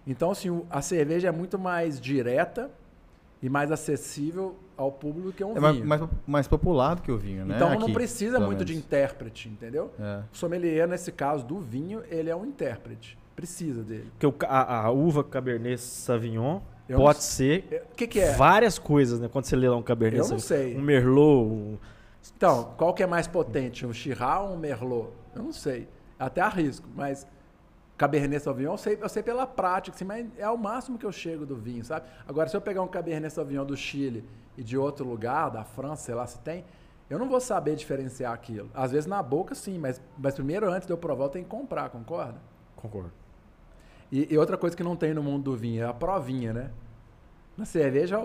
Então, 0.06 0.32
assim, 0.32 0.64
a 0.70 0.82
cerveja 0.82 1.30
é 1.30 1.32
muito 1.32 1.58
mais 1.58 2.00
direta 2.00 2.70
e 3.42 3.50
mais 3.50 3.72
acessível 3.72 4.56
ao 4.76 4.92
público 4.92 5.32
que 5.32 5.44
um 5.44 5.56
É 5.56 5.60
mais, 5.60 5.76
vinho. 5.76 5.88
mais, 5.88 6.02
mais 6.26 6.48
popular 6.48 6.96
do 6.96 7.02
que 7.02 7.12
o 7.12 7.18
vinho, 7.18 7.46
né? 7.46 7.56
então, 7.56 7.70
não 7.76 7.84
Aqui, 7.84 7.94
precisa 7.94 8.38
pelo 8.38 8.48
muito 8.48 8.66
de 8.66 8.74
menos. 8.74 8.86
intérprete, 8.86 9.50
entendeu? 9.50 9.92
É. 10.00 10.22
O 10.34 10.36
sommelier, 10.38 10.88
nesse 10.88 11.12
caso 11.12 11.46
do 11.46 11.60
vinho, 11.60 12.02
ele 12.10 12.30
é 12.30 12.36
um 12.36 12.46
intérprete. 12.46 13.18
Precisa 13.36 13.82
dele. 13.84 14.12
Porque 14.20 14.46
a, 14.46 14.86
a 14.86 14.92
uva 14.92 15.24
Cabernet 15.24 15.80
Sauvignon 15.82 16.60
Eu 16.88 16.98
pode 17.00 17.18
não 17.18 17.22
ser 17.24 17.84
O 17.92 17.96
que, 17.96 18.06
que 18.08 18.20
é? 18.20 18.34
várias 18.34 18.78
coisas, 18.78 19.20
né? 19.20 19.28
Quando 19.32 19.46
você 19.46 19.56
lê 19.56 19.68
lá 19.68 19.76
um 19.78 19.82
Cabernet 19.82 20.22
Eu 20.24 20.30
não 20.30 20.40
sei. 20.40 20.76
um 20.78 20.82
Merlot, 20.82 21.48
um... 21.50 21.78
Então, 22.38 22.74
qual 22.78 22.94
que 22.94 23.02
é 23.04 23.08
mais 23.08 23.28
potente, 23.28 23.86
um 23.86 23.92
Shiraz 23.94 24.42
ou 24.50 24.54
um 24.56 24.58
Merlot? 24.58 25.10
Eu 25.36 25.44
não 25.44 25.52
sei. 25.54 25.88
Até 26.20 26.42
arrisco, 26.42 26.88
mas 26.96 27.28
Cabernet 28.04 28.44
Sauvignon 28.44 28.74
eu 28.74 28.78
sei, 28.78 28.98
eu 29.02 29.08
sei 29.08 29.24
pela 29.24 29.48
prática, 29.48 29.96
assim, 29.96 30.04
mas 30.04 30.28
é 30.38 30.50
o 30.50 30.58
máximo 30.58 30.98
que 30.98 31.06
eu 31.06 31.12
chego 31.12 31.46
do 31.46 31.56
vinho, 31.56 31.86
sabe? 31.86 32.06
Agora, 32.28 32.50
se 32.50 32.58
eu 32.58 32.60
pegar 32.60 32.82
um 32.82 32.88
Cabernet 32.88 33.34
Sauvignon 33.34 33.66
do 33.66 33.78
Chile 33.78 34.26
e 34.58 34.64
de 34.64 34.78
outro 34.78 35.08
lugar, 35.08 35.50
da 35.50 35.64
França, 35.64 36.04
sei 36.04 36.14
lá 36.14 36.28
se 36.28 36.38
tem, 36.40 36.66
eu 37.10 37.18
não 37.18 37.30
vou 37.30 37.40
saber 37.40 37.78
diferenciar 37.78 38.34
aquilo. 38.34 38.70
Às 38.74 38.92
vezes 38.92 39.06
na 39.06 39.24
boca 39.24 39.56
sim, 39.56 39.80
mas, 39.80 40.02
mas 40.18 40.34
primeiro, 40.34 40.70
antes 40.70 40.86
de 40.86 40.92
eu 40.92 40.98
provar, 40.98 41.26
eu 41.26 41.30
tenho 41.30 41.46
que 41.46 41.52
comprar, 41.52 41.90
concorda? 41.92 42.42
Concordo. 42.76 43.14
E, 44.12 44.34
e 44.34 44.38
outra 44.38 44.58
coisa 44.58 44.76
que 44.76 44.84
não 44.84 44.98
tem 44.98 45.14
no 45.14 45.24
mundo 45.24 45.44
do 45.44 45.56
vinho 45.56 45.84
é 45.84 45.88
a 45.88 45.94
provinha, 45.94 46.52
né? 46.52 46.72
Na 47.56 47.64
cerveja, 47.64 48.20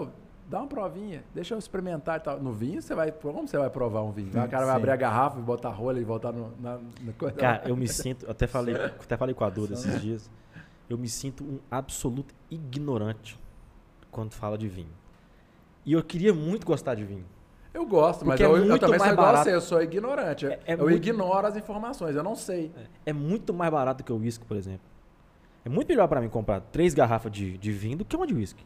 dá 0.49 0.59
uma 0.61 0.67
provinha, 0.67 1.23
deixa 1.35 1.55
eu 1.55 1.59
experimentar 1.59 2.19
e 2.19 2.21
tal. 2.23 2.41
No 2.41 2.53
vinho, 2.53 2.81
você 2.81 2.95
vai. 2.95 3.13
Como 3.13 3.47
você 3.47 3.59
vai 3.59 3.69
provar 3.71 4.03
um 4.03 4.11
vinho? 4.11 4.29
O 4.31 4.33
cara 4.49 4.65
vai 4.65 4.75
Sim. 4.75 4.77
abrir 4.77 4.91
a 4.91 4.97
garrafa 4.97 5.39
e 5.39 5.43
botar 5.43 5.69
a 5.69 5.73
rolha 5.73 6.01
e 6.01 6.05
voltar 6.05 6.33
no, 6.33 6.53
na, 6.61 6.79
na 7.03 7.13
coisa. 7.13 7.37
Cara, 7.37 7.63
eu 7.69 7.77
me 7.77 7.87
sinto, 7.87 8.25
eu 8.25 8.31
até 8.31 8.47
falei, 8.47 8.75
até 8.77 9.17
falei 9.17 9.35
com 9.35 9.45
a 9.45 9.51
Duda 9.51 9.75
esses 9.75 10.01
dias, 10.01 10.31
eu 10.89 10.97
me 10.97 11.09
sinto 11.09 11.45
um 11.45 11.59
absoluto 11.71 12.35
ignorante 12.51 13.39
quando 14.11 14.33
fala 14.33 14.57
de 14.57 14.69
vinho. 14.69 14.93
E 15.85 15.93
eu 15.93 16.03
queria 16.03 16.33
muito 16.35 16.67
gostar 16.67 16.95
de 16.95 17.05
vinho. 17.05 17.25
Eu 17.73 17.87
gosto, 17.87 18.25
mas 18.27 18.41
Porque 18.41 18.43
é 18.43 18.47
eu, 18.47 18.57
eu 18.57 18.67
muito 18.69 18.81
também 18.81 18.99
sou 18.99 19.07
mais 19.07 19.19
a 19.19 19.23
barato. 19.23 19.45
você, 19.45 19.55
eu 19.55 19.61
sou 19.61 19.81
ignorante. 19.83 20.47
É- 20.47 20.59
é 20.67 20.75
eu 20.75 20.79
muito- 20.79 20.97
ignoro 20.97 21.47
as 21.47 21.57
informações, 21.57 22.17
eu 22.17 22.23
não 22.23 22.35
sei. 22.35 22.73
É 23.07 23.13
muito 23.13 23.53
mais 23.55 23.71
barato 23.71 24.03
que 24.03 24.13
o 24.13 24.17
uísque, 24.17 24.45
por 24.45 24.57
exemplo. 24.57 24.81
É 25.65 25.69
muito 25.69 25.87
melhor 25.89 26.09
pra 26.09 26.21
mim 26.21 26.29
comprar 26.29 26.61
três 26.61 26.95
garrafas 26.95 27.31
de, 27.31 27.57
de 27.59 27.71
vinho 27.71 27.99
do 27.99 28.05
que 28.05 28.17
uma 28.17 28.27
de 28.27 28.35
uísque. 28.35 28.65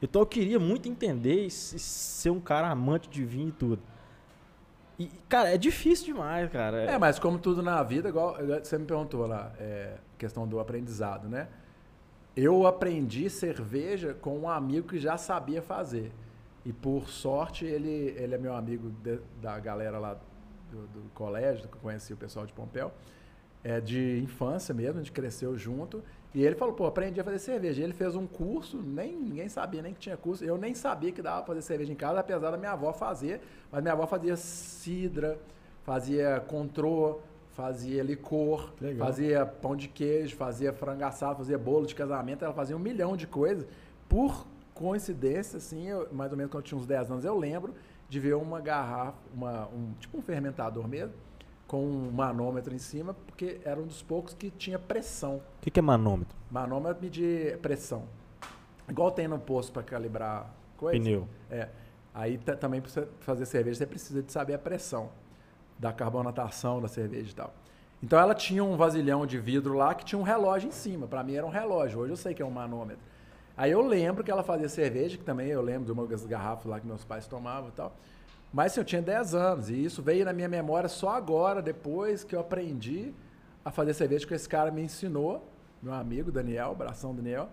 Então 0.00 0.20
eu 0.22 0.26
queria 0.26 0.58
muito 0.58 0.88
entender 0.88 1.46
e 1.46 1.50
ser 1.50 2.30
um 2.30 2.40
cara 2.40 2.68
amante 2.68 3.08
de 3.08 3.24
vinho 3.24 3.48
e 3.48 3.52
tudo. 3.52 3.82
E, 4.98 5.06
cara, 5.28 5.52
é 5.54 5.58
difícil 5.58 6.06
demais, 6.06 6.50
cara. 6.50 6.78
É, 6.82 6.98
mas 6.98 7.18
como 7.18 7.38
tudo 7.38 7.62
na 7.62 7.82
vida, 7.82 8.08
igual, 8.08 8.36
você 8.62 8.78
me 8.78 8.86
perguntou 8.86 9.26
lá, 9.26 9.52
é, 9.58 9.96
questão 10.16 10.46
do 10.48 10.58
aprendizado, 10.58 11.28
né? 11.28 11.48
Eu 12.34 12.66
aprendi 12.66 13.28
cerveja 13.30 14.14
com 14.14 14.38
um 14.38 14.48
amigo 14.48 14.88
que 14.88 14.98
já 14.98 15.16
sabia 15.16 15.60
fazer. 15.62 16.12
E 16.64 16.72
por 16.72 17.08
sorte, 17.08 17.64
ele, 17.64 18.14
ele 18.18 18.34
é 18.34 18.38
meu 18.38 18.54
amigo 18.54 18.90
de- 19.02 19.20
da 19.40 19.58
galera 19.58 19.98
lá 19.98 20.18
do, 20.70 20.86
do 20.88 21.08
colégio, 21.14 21.68
que 21.68 21.74
eu 21.76 21.80
conheci 21.80 22.12
o 22.12 22.16
pessoal 22.16 22.44
de 22.46 22.52
Pompéu, 22.52 22.92
é 23.62 23.80
de 23.80 24.20
infância 24.22 24.74
mesmo, 24.74 24.94
a 25.00 25.02
gente 25.02 25.12
cresceu 25.12 25.56
junto. 25.56 26.02
E 26.36 26.44
ele 26.44 26.54
falou, 26.54 26.74
pô, 26.74 26.84
aprendi 26.84 27.18
a 27.18 27.24
fazer 27.24 27.38
cerveja. 27.38 27.82
Ele 27.82 27.94
fez 27.94 28.14
um 28.14 28.26
curso, 28.26 28.76
nem 28.82 29.16
ninguém 29.16 29.48
sabia 29.48 29.80
nem 29.80 29.94
que 29.94 30.00
tinha 30.00 30.18
curso. 30.18 30.44
Eu 30.44 30.58
nem 30.58 30.74
sabia 30.74 31.10
que 31.10 31.22
dava 31.22 31.38
pra 31.38 31.46
fazer 31.54 31.62
cerveja 31.62 31.90
em 31.90 31.96
casa, 31.96 32.20
apesar 32.20 32.50
da 32.50 32.58
minha 32.58 32.72
avó 32.72 32.92
fazer. 32.92 33.40
Mas 33.72 33.80
minha 33.80 33.94
avó 33.94 34.06
fazia 34.06 34.36
cidra, 34.36 35.38
fazia 35.82 36.44
contrô, 36.46 37.20
fazia 37.52 38.02
licor, 38.02 38.70
Legal. 38.78 39.06
fazia 39.06 39.46
pão 39.46 39.74
de 39.74 39.88
queijo, 39.88 40.36
fazia 40.36 40.74
frango 40.74 41.04
assado, 41.04 41.38
fazia 41.38 41.56
bolo 41.56 41.86
de 41.86 41.94
casamento. 41.94 42.44
Ela 42.44 42.52
fazia 42.52 42.76
um 42.76 42.80
milhão 42.80 43.16
de 43.16 43.26
coisas. 43.26 43.66
Por 44.06 44.46
coincidência, 44.74 45.56
assim, 45.56 45.88
eu- 45.88 46.06
mais 46.12 46.30
ou 46.32 46.36
menos 46.36 46.52
quando 46.52 46.64
eu 46.64 46.68
tinha 46.68 46.78
uns 46.78 46.86
10 46.86 47.10
anos, 47.10 47.24
eu 47.24 47.38
lembro 47.38 47.72
de 48.10 48.20
ver 48.20 48.34
uma 48.34 48.60
garrafa, 48.60 49.16
uma, 49.34 49.68
um, 49.68 49.94
tipo 49.98 50.18
um 50.18 50.20
fermentador 50.20 50.86
mesmo, 50.86 51.14
com 51.66 51.82
um 51.84 52.10
manômetro 52.12 52.74
em 52.74 52.78
cima, 52.78 53.14
porque 53.26 53.60
era 53.64 53.80
um 53.80 53.86
dos 53.86 54.02
poucos 54.02 54.34
que 54.34 54.50
tinha 54.50 54.78
pressão. 54.78 55.36
O 55.36 55.42
que, 55.62 55.70
que 55.70 55.80
é 55.80 55.82
manômetro? 55.82 56.36
Manômetro 56.50 57.02
medir 57.02 57.58
pressão. 57.58 58.04
Igual 58.88 59.10
tem 59.10 59.26
no 59.26 59.38
posto 59.38 59.72
para 59.72 59.82
calibrar 59.82 60.52
coisa. 60.76 60.98
Pneu. 60.98 61.26
É. 61.50 61.68
Aí 62.14 62.38
ta- 62.38 62.56
também 62.56 62.80
para 62.80 62.90
você 62.90 63.08
fazer 63.20 63.44
cerveja, 63.46 63.78
você 63.78 63.86
precisa 63.86 64.22
de 64.22 64.30
saber 64.32 64.54
a 64.54 64.58
pressão 64.58 65.10
da 65.78 65.92
carbonatação 65.92 66.80
da 66.80 66.88
cerveja 66.88 67.30
e 67.30 67.34
tal. 67.34 67.52
Então 68.02 68.18
ela 68.18 68.34
tinha 68.34 68.62
um 68.62 68.76
vasilhão 68.76 69.26
de 69.26 69.38
vidro 69.38 69.74
lá 69.74 69.94
que 69.94 70.04
tinha 70.04 70.18
um 70.18 70.22
relógio 70.22 70.68
em 70.68 70.72
cima. 70.72 71.06
Para 71.06 71.24
mim 71.24 71.34
era 71.34 71.44
um 71.44 71.50
relógio. 71.50 71.98
Hoje 72.00 72.12
eu 72.12 72.16
sei 72.16 72.32
que 72.32 72.42
é 72.42 72.46
um 72.46 72.50
manômetro. 72.50 73.02
Aí 73.56 73.72
eu 73.72 73.80
lembro 73.80 74.22
que 74.22 74.30
ela 74.30 74.42
fazia 74.42 74.68
cerveja, 74.68 75.16
que 75.16 75.24
também 75.24 75.48
eu 75.48 75.62
lembro 75.62 75.86
de 75.86 75.92
uma 75.92 76.06
das 76.06 76.24
garrafas 76.26 76.66
lá 76.66 76.78
que 76.78 76.86
meus 76.86 77.04
pais 77.04 77.26
tomavam 77.26 77.70
e 77.70 77.72
tal. 77.72 77.96
Mas 78.52 78.72
assim, 78.72 78.80
eu 78.80 78.84
tinha 78.84 79.02
10 79.02 79.34
anos 79.34 79.70
e 79.70 79.84
isso 79.84 80.02
veio 80.02 80.24
na 80.24 80.32
minha 80.32 80.48
memória 80.48 80.88
só 80.88 81.10
agora, 81.10 81.60
depois 81.60 82.24
que 82.24 82.34
eu 82.34 82.40
aprendi 82.40 83.12
a 83.64 83.70
fazer 83.70 83.94
cerveja 83.94 84.26
que 84.26 84.34
esse 84.34 84.48
cara 84.48 84.70
me 84.70 84.82
ensinou, 84.82 85.46
meu 85.82 85.92
amigo 85.92 86.30
Daniel, 86.30 86.70
abração 86.70 87.14
Daniel. 87.14 87.48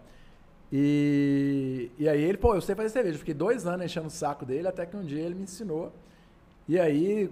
E, 0.71 1.91
e 1.99 2.09
aí 2.09 2.21
ele, 2.21 2.37
pô, 2.37 2.55
eu 2.55 2.61
sei 2.61 2.73
fazer 2.73 2.89
cerveja. 2.89 3.19
Fiquei 3.19 3.33
dois 3.33 3.67
anos 3.67 3.85
enchendo 3.85 4.07
o 4.07 4.11
saco 4.11 4.45
dele, 4.45 4.67
até 4.67 4.85
que 4.85 4.97
um 4.97 5.05
dia 5.05 5.21
ele 5.21 5.35
me 5.35 5.43
ensinou. 5.43 5.93
E 6.67 6.79
aí 6.79 7.29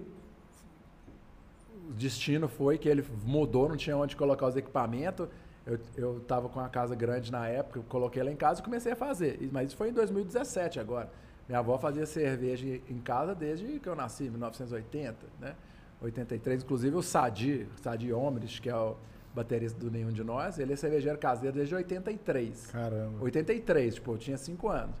o 1.88 1.92
destino 1.92 2.46
foi 2.48 2.78
que 2.78 2.88
ele 2.88 3.04
mudou, 3.24 3.68
não 3.68 3.76
tinha 3.76 3.96
onde 3.96 4.14
colocar 4.14 4.46
os 4.46 4.56
equipamentos. 4.56 5.28
Eu, 5.66 5.78
eu 5.96 6.20
tava 6.20 6.48
com 6.48 6.60
uma 6.60 6.68
casa 6.68 6.94
grande 6.94 7.30
na 7.30 7.48
época, 7.48 7.78
eu 7.78 7.84
coloquei 7.84 8.20
ela 8.20 8.30
em 8.30 8.36
casa 8.36 8.60
e 8.60 8.64
comecei 8.64 8.92
a 8.92 8.96
fazer. 8.96 9.48
Mas 9.52 9.68
isso 9.68 9.76
foi 9.76 9.88
em 9.88 9.92
2017 9.92 10.78
agora. 10.78 11.10
Minha 11.52 11.58
avó 11.58 11.76
fazia 11.76 12.06
cerveja 12.06 12.66
em 12.88 12.98
casa 12.98 13.34
desde 13.34 13.78
que 13.78 13.86
eu 13.86 13.94
nasci, 13.94 14.24
em 14.24 14.30
1980, 14.30 15.18
né? 15.38 15.54
83, 16.00 16.62
inclusive 16.62 16.96
o 16.96 17.02
Sadi, 17.02 17.68
Sadi 17.82 18.10
Omrich, 18.10 18.62
que 18.62 18.70
é 18.70 18.74
o 18.74 18.96
baterista 19.34 19.78
do 19.78 19.90
Nenhum 19.90 20.10
de 20.10 20.24
Nós, 20.24 20.58
ele 20.58 20.72
é 20.72 20.76
cervejeiro 20.76 21.18
caseiro 21.18 21.54
desde 21.54 21.74
83. 21.74 22.68
Caramba. 22.68 23.22
83, 23.22 23.96
tipo, 23.96 24.12
eu 24.12 24.16
tinha 24.16 24.38
5 24.38 24.66
anos. 24.66 24.96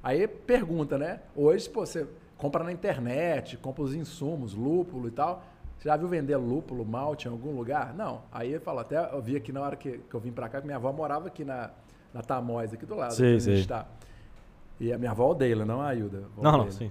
Aí 0.00 0.28
pergunta, 0.28 0.96
né? 0.96 1.18
Hoje, 1.34 1.68
pô, 1.68 1.84
você 1.84 2.06
compra 2.36 2.62
na 2.62 2.70
internet, 2.70 3.56
compra 3.56 3.82
os 3.82 3.92
insumos, 3.92 4.54
lúpulo 4.54 5.08
e 5.08 5.10
tal. 5.10 5.42
Você 5.76 5.88
já 5.88 5.96
viu 5.96 6.06
vender 6.06 6.36
lúpulo, 6.36 6.84
malte 6.84 7.26
em 7.26 7.32
algum 7.32 7.56
lugar? 7.56 7.92
Não. 7.92 8.22
Aí 8.30 8.50
ele 8.50 8.60
fala, 8.60 8.82
até 8.82 9.12
eu 9.12 9.20
vi 9.20 9.34
aqui 9.34 9.50
na 9.50 9.62
hora 9.62 9.74
que, 9.74 9.98
que 9.98 10.14
eu 10.14 10.20
vim 10.20 10.30
pra 10.30 10.48
cá, 10.48 10.60
que 10.60 10.66
minha 10.68 10.76
avó 10.76 10.92
morava 10.92 11.26
aqui 11.26 11.44
na, 11.44 11.72
na 12.14 12.22
Tamóis, 12.22 12.72
aqui 12.72 12.86
do 12.86 12.94
lado. 12.94 13.14
Aqui 13.14 13.22
onde 13.22 13.34
a 13.34 13.40
gente 13.40 13.58
sei. 13.58 13.66
tá. 13.66 13.88
E 14.80 14.92
a 14.92 14.98
minha 14.98 15.10
avó 15.10 15.30
Odeila, 15.30 15.64
não 15.64 15.80
a 15.80 15.88
Ailda. 15.88 16.18
a 16.18 16.20
avó 16.26 16.42
Não, 16.42 16.52
não, 16.52 16.58
Odeila 16.60 16.72
sim. 16.78 16.90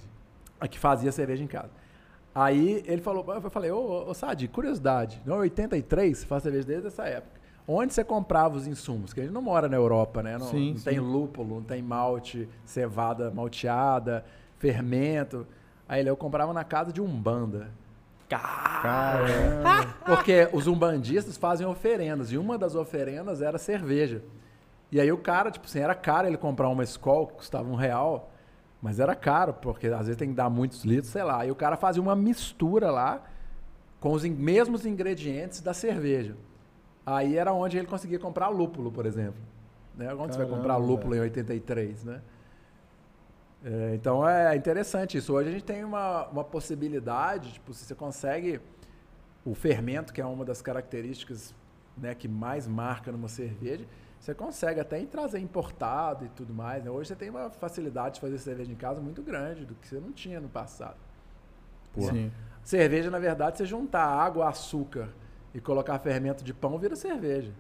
a 0.59 0.67
que 0.67 0.77
fazia 0.79 1.11
cerveja 1.11 1.43
em 1.43 1.47
casa. 1.47 1.71
Aí 2.35 2.83
ele 2.85 3.01
falou, 3.01 3.25
eu 3.33 3.49
falei, 3.49 3.71
ô, 3.71 4.07
ô, 4.09 4.13
Sadi, 4.13 4.47
curiosidade, 4.47 5.21
em 5.25 5.29
83, 5.31 6.17
você 6.19 6.25
faz 6.25 6.43
cerveja 6.43 6.67
desde 6.67 6.87
essa 6.87 7.03
época. 7.05 7.37
Onde 7.67 7.93
você 7.93 8.03
comprava 8.03 8.55
os 8.55 8.65
insumos? 8.67 9.05
Porque 9.09 9.21
a 9.21 9.23
gente 9.23 9.33
não 9.33 9.41
mora 9.41 9.67
na 9.67 9.75
Europa, 9.75 10.21
né? 10.23 10.37
Não, 10.37 10.45
Sim, 10.47 10.71
não 10.71 10.77
sim. 10.77 10.83
tem 10.85 10.99
lúpulo, 10.99 11.55
não 11.55 11.63
tem 11.63 11.81
malte, 11.81 12.47
cevada 12.63 13.29
malteada, 13.31 14.23
fermento. 14.57 15.45
Aí 15.89 15.99
ele, 16.01 16.09
eu 16.09 16.15
comprava 16.15 16.53
na 16.53 16.63
casa 16.63 16.93
de 16.93 17.01
Umbanda. 17.01 17.69
Caramba. 18.29 19.95
Porque 20.05 20.47
os 20.53 20.67
umbandistas 20.67 21.37
fazem 21.37 21.65
oferendas, 21.65 22.31
e 22.31 22.37
uma 22.37 22.57
das 22.57 22.75
oferendas 22.75 23.41
era 23.41 23.57
cerveja. 23.57 24.21
E 24.91 24.99
aí 25.01 25.11
o 25.11 25.17
cara, 25.17 25.51
tipo 25.51 25.65
assim, 25.65 25.79
era 25.79 25.93
caro 25.93 26.27
ele 26.27 26.37
comprar 26.37 26.69
uma 26.69 26.83
escola 26.83 27.27
que 27.27 27.33
custava 27.33 27.67
um 27.67 27.75
real, 27.75 28.31
mas 28.81 28.99
era 28.99 29.15
caro, 29.15 29.53
porque 29.53 29.87
às 29.87 30.07
vezes 30.07 30.15
tem 30.15 30.29
que 30.29 30.35
dar 30.35 30.49
muitos 30.49 30.83
litros, 30.85 31.11
sei 31.11 31.23
lá. 31.23 31.45
E 31.45 31.51
o 31.51 31.55
cara 31.55 31.75
fazia 31.75 32.01
uma 32.01 32.15
mistura 32.15 32.89
lá 32.91 33.21
com 33.99 34.11
os 34.13 34.23
mesmos 34.23 34.85
ingredientes 34.85 35.61
da 35.61 35.73
cerveja. 35.73 36.35
Aí 37.05 37.37
era 37.37 37.53
onde 37.53 37.77
ele 37.77 37.87
conseguia 37.87 38.19
comprar 38.19 38.49
lúpulo, 38.49 38.91
por 38.91 39.05
exemplo. 39.05 39.41
Né? 39.95 40.13
Onde 40.13 40.33
você 40.33 40.37
vai 40.37 40.45
Caramba, 40.45 40.55
comprar 40.57 40.77
lúpulo 40.77 41.11
velho. 41.11 41.23
em 41.23 41.29
83, 41.29 42.03
né? 42.03 42.21
É, 43.65 43.95
então 43.95 44.27
é 44.27 44.55
interessante 44.55 45.17
isso. 45.17 45.33
Hoje 45.33 45.49
a 45.49 45.51
gente 45.51 45.63
tem 45.63 45.83
uma, 45.83 46.27
uma 46.27 46.43
possibilidade, 46.43 47.53
tipo, 47.53 47.73
se 47.73 47.85
você 47.85 47.95
consegue 47.95 48.61
o 49.43 49.55
fermento, 49.55 50.13
que 50.13 50.21
é 50.21 50.25
uma 50.25 50.45
das 50.45 50.61
características 50.61 51.55
né, 51.97 52.13
que 52.13 52.27
mais 52.27 52.67
marca 52.67 53.11
numa 53.11 53.27
cerveja, 53.27 53.85
você 54.19 54.33
consegue 54.33 54.79
até 54.79 54.99
trazer 55.05 55.39
importado 55.39 56.25
e 56.25 56.29
tudo 56.29 56.53
mais. 56.53 56.83
né? 56.83 56.89
Hoje 56.91 57.09
você 57.09 57.15
tem 57.15 57.29
uma 57.29 57.49
facilidade 57.49 58.15
de 58.15 58.21
fazer 58.21 58.37
cerveja 58.39 58.71
em 58.71 58.75
casa 58.75 58.99
muito 59.01 59.21
grande 59.21 59.65
do 59.65 59.73
que 59.75 59.87
você 59.87 59.99
não 59.99 60.11
tinha 60.11 60.39
no 60.39 60.49
passado. 60.49 60.95
Sim. 61.99 62.31
Cerveja, 62.63 63.09
na 63.09 63.19
verdade, 63.19 63.57
você 63.57 63.65
juntar 63.65 64.03
água, 64.05 64.47
açúcar 64.49 65.09
e 65.53 65.59
colocar 65.61 65.97
fermento 65.99 66.43
de 66.43 66.53
pão, 66.53 66.77
vira 66.77 66.95
cerveja. 66.95 67.51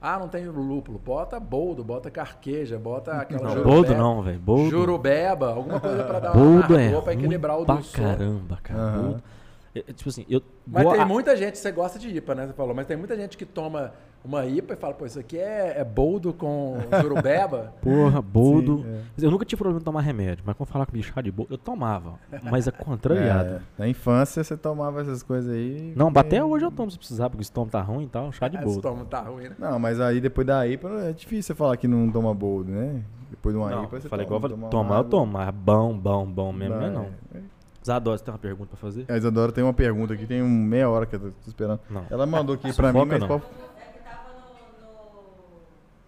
Ah, 0.00 0.18
não 0.18 0.28
tem 0.28 0.46
lúpulo. 0.46 0.98
Bota 0.98 1.40
boldo, 1.40 1.82
bota 1.82 2.10
carqueja, 2.10 2.78
bota 2.78 3.12
aquela 3.14 3.42
Não, 3.44 3.50
jurubeba. 3.50 3.74
boldo 3.74 3.94
não, 3.94 4.22
velho. 4.22 4.38
Boldo. 4.38 4.70
Jurubeba, 4.70 5.54
alguma 5.54 5.80
coisa 5.80 6.04
pra 6.04 6.20
dar 6.20 6.32
uma 6.36 6.44
Boldo 6.44 6.76
é 6.76 6.82
amargor, 6.82 7.02
pra 7.02 7.12
equilibrar 7.14 7.58
o 7.58 7.64
dulçor. 7.64 8.04
caramba, 8.04 8.58
cara. 8.62 8.80
Aham. 8.80 9.02
Boldo. 9.02 9.22
É, 9.74 9.80
é, 9.80 9.92
tipo 9.92 10.08
assim, 10.08 10.24
eu... 10.28 10.40
Mas 10.66 10.84
boa- 10.84 10.96
tem 10.96 11.04
muita 11.06 11.36
gente, 11.36 11.58
você 11.58 11.72
gosta 11.72 11.98
de 11.98 12.08
IPA, 12.08 12.34
né? 12.34 12.46
Você 12.46 12.52
falou, 12.52 12.74
mas 12.74 12.86
tem 12.86 12.96
muita 12.96 13.16
gente 13.16 13.36
que 13.36 13.44
toma 13.44 13.92
uma 14.24 14.46
IPA 14.46 14.74
e 14.74 14.76
fala, 14.76 14.94
pô, 14.94 15.04
isso 15.04 15.18
aqui 15.18 15.36
é, 15.36 15.74
é 15.80 15.84
boldo 15.84 16.32
com 16.32 16.78
jurubeba. 17.02 17.74
Porra, 17.82 18.22
boldo. 18.22 18.78
Sim, 18.78 18.86
é. 19.20 19.26
Eu 19.26 19.30
nunca 19.30 19.44
tive 19.44 19.58
problema 19.58 19.80
de 19.80 19.84
tomar 19.84 20.00
remédio, 20.00 20.44
mas 20.46 20.56
quando 20.56 20.68
falar 20.68 20.86
com 20.86 21.02
chá 21.02 21.20
de 21.20 21.30
boldo, 21.30 21.52
eu 21.54 21.58
tomava. 21.58 22.14
Mas 22.44 22.66
é 22.66 22.70
contrariado. 22.70 23.56
É, 23.56 23.60
na 23.76 23.88
infância 23.88 24.42
você 24.42 24.56
tomava 24.56 25.00
essas 25.02 25.22
coisas 25.22 25.52
aí. 25.52 25.92
Não, 25.96 26.06
porque- 26.12 26.20
até 26.28 26.44
hoje 26.44 26.64
eu 26.64 26.70
tomo 26.70 26.90
se 26.90 26.96
precisar, 26.96 27.28
porque 27.28 27.42
o 27.42 27.42
estômago 27.42 27.72
tá 27.72 27.82
ruim 27.82 28.04
e 28.04 28.08
tal, 28.08 28.32
chá 28.32 28.48
de 28.48 28.56
boldo. 28.62 28.70
estômago 28.76 29.04
tá 29.06 29.20
ruim, 29.22 29.44
né? 29.48 29.56
Não, 29.58 29.78
mas 29.78 30.00
aí 30.00 30.20
depois 30.20 30.46
da 30.46 30.66
IPA 30.66 30.88
é 31.08 31.12
difícil 31.12 31.42
você 31.42 31.54
falar 31.54 31.76
que 31.76 31.86
não 31.88 32.10
toma 32.10 32.32
boldo, 32.32 32.70
né? 32.70 33.02
Depois 33.28 33.54
de 33.54 33.60
uma 33.60 33.70
Não, 33.70 33.84
IPA 33.84 34.00
você 34.00 34.08
falei 34.08 34.24
toma, 34.24 34.36
igual 34.38 34.50
falei, 34.56 34.70
tomar 34.70 34.98
eu 34.98 35.04
tomo, 35.04 35.32
mas 35.32 35.50
bom, 35.52 35.98
bom, 35.98 36.26
bom 36.30 36.52
mesmo, 36.52 36.76
não 36.76 36.82
é 36.82 36.86
água. 36.86 37.00
não. 37.00 37.38
É. 37.40 37.53
Zador, 37.84 38.16
você 38.16 38.24
tem 38.24 38.32
uma 38.32 38.38
pergunta 38.38 38.68
pra 38.70 38.76
fazer? 38.78 39.04
A 39.10 39.16
Isadora 39.16 39.52
tem 39.52 39.62
uma 39.62 39.74
pergunta 39.74 40.14
aqui, 40.14 40.26
tem 40.26 40.42
um 40.42 40.48
meia 40.48 40.88
hora 40.88 41.04
que 41.04 41.16
eu 41.16 41.20
tô 41.20 41.32
esperando. 41.46 41.80
Não. 41.90 42.06
Ela 42.10 42.24
mandou 42.26 42.54
aqui 42.54 42.72
pra 42.72 42.92
mim, 42.92 43.04
mas 43.04 43.20
não. 43.20 43.26
qual- 43.26 43.42
É 43.78 43.92
que 43.92 43.98
tava 43.98 44.30
no, 44.32 44.40
no, 44.80 45.60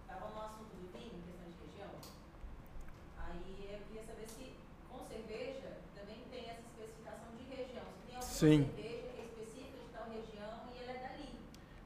tava 0.07 0.25
no 0.33 0.41
assunto 0.41 0.73
do 0.73 0.97
vinho, 0.97 1.11
questão 1.23 1.45
de 1.45 1.69
região. 1.69 1.89
Aí 3.19 3.73
eu 3.73 3.79
queria 3.87 4.03
saber 4.07 4.27
se 4.27 4.53
com 4.89 4.99
cerveja 5.07 5.69
também 5.95 6.17
tem 6.31 6.49
essa 6.49 6.61
especificação 6.73 7.29
de 7.37 7.55
região. 7.55 7.83
Se 7.93 8.07
tem 8.07 8.15
alguma 8.15 8.23
Sim. 8.23 8.71
cerveja 8.73 9.03
que 9.13 9.21
é 9.21 9.25
específica 9.25 9.77
de 9.77 9.93
tal 9.93 10.05
região 10.09 10.53
e 10.73 10.83
ela 10.83 10.97
é 10.97 11.01
dali. 11.09 11.29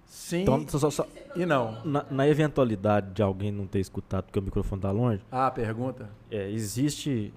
Sim 0.06 0.42
Então, 0.44 0.68
só- 0.70 0.80
só- 0.80 0.90
só- 0.90 1.08
e 1.36 1.46
não. 1.46 1.84
na, 1.84 2.06
na 2.10 2.28
eventualidade 2.30 3.12
de 3.12 3.22
alguém 3.22 3.52
não 3.52 3.68
ter 3.68 3.80
escutado 3.82 4.24
porque 4.24 4.40
o 4.40 4.42
microfone 4.42 4.82
tá 4.82 4.92
longe, 4.92 5.22
Ah, 5.30 5.52
pergunta? 5.52 6.10
é, 6.32 6.50
existe 6.50 7.34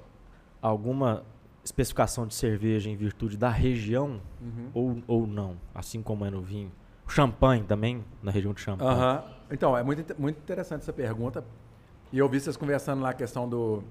alguma 0.62 1.24
especificação 1.64 2.26
de 2.26 2.34
cerveja 2.34 2.90
em 2.90 2.96
virtude 2.96 3.36
da 3.36 3.48
região 3.48 4.20
Uhum. 4.40 4.70
ou, 4.74 5.02
ou 5.20 5.26
não? 5.26 5.56
Assim 5.74 6.02
como 6.02 6.24
é 6.24 6.30
no 6.30 6.42
vinho. 6.42 6.70
O 7.06 7.10
champanhe 7.10 7.64
também, 7.64 8.04
na 8.22 8.30
região 8.30 8.52
de 8.52 8.60
champanhe. 8.60 8.90
Aham. 8.90 9.24
Então, 9.50 9.76
é 9.76 9.82
muito, 9.82 10.20
muito 10.20 10.38
interessante 10.38 10.82
essa 10.82 10.92
pergunta. 10.92 11.44
E 12.12 12.18
eu 12.18 12.28
vi 12.28 12.38
vocês 12.40 12.56
conversando 12.56 13.02
lá 13.02 13.10
a 13.10 13.14
questão 13.14 13.48
do, 13.48 13.82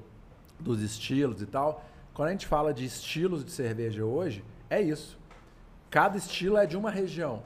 dos 0.60 0.82
estilos 0.82 1.42
e 1.42 1.46
tal. 1.46 1.84
Quando 2.14 2.30
a 2.30 2.32
gente 2.32 2.46
fala 2.48 2.74
de 2.74 2.86
estilos 2.86 3.44
de 3.44 3.52
cerveja 3.52 4.04
hoje, 4.06 4.44
é 4.70 4.82
isso. 4.82 5.20
Cada 5.90 6.18
estilo 6.18 6.58
é 6.58 6.66
de 6.66 6.78
uma 6.78 6.90
região. 6.92 7.42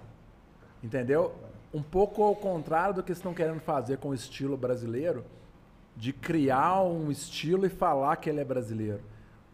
Entendeu? 0.83 1.33
Um 1.73 1.81
pouco 1.81 2.23
ao 2.23 2.35
contrário 2.35 2.95
do 2.95 3.03
que 3.03 3.11
estão 3.11 3.33
querendo 3.33 3.59
fazer 3.59 3.97
com 3.97 4.09
o 4.09 4.13
estilo 4.13 4.55
brasileiro, 4.55 5.23
de 5.95 6.13
criar 6.13 6.81
um 6.83 7.09
estilo 7.11 7.65
e 7.65 7.69
falar 7.69 8.15
que 8.17 8.29
ele 8.29 8.39
é 8.39 8.45
brasileiro. 8.45 9.01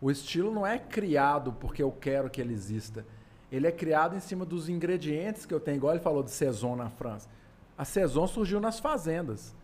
O 0.03 0.11
estilo 0.11 0.51
não 0.51 0.67
é 0.67 0.77
criado 0.77 1.53
porque 1.53 1.81
eu 1.81 1.89
quero 1.89 2.29
que 2.29 2.41
ele 2.41 2.53
exista. 2.53 3.05
Ele 3.49 3.65
é 3.65 3.71
criado 3.71 4.17
em 4.17 4.19
cima 4.19 4.43
dos 4.43 4.67
ingredientes 4.67 5.45
que 5.45 5.53
eu 5.53 5.61
tenho, 5.61 5.77
igual 5.77 5.93
ele 5.93 6.03
falou 6.03 6.21
de 6.21 6.29
Saison 6.29 6.75
na 6.75 6.89
França. 6.89 7.29
A 7.77 7.85
Saison 7.85 8.27
surgiu 8.27 8.59
nas 8.59 8.81
fazendas. 8.81 9.55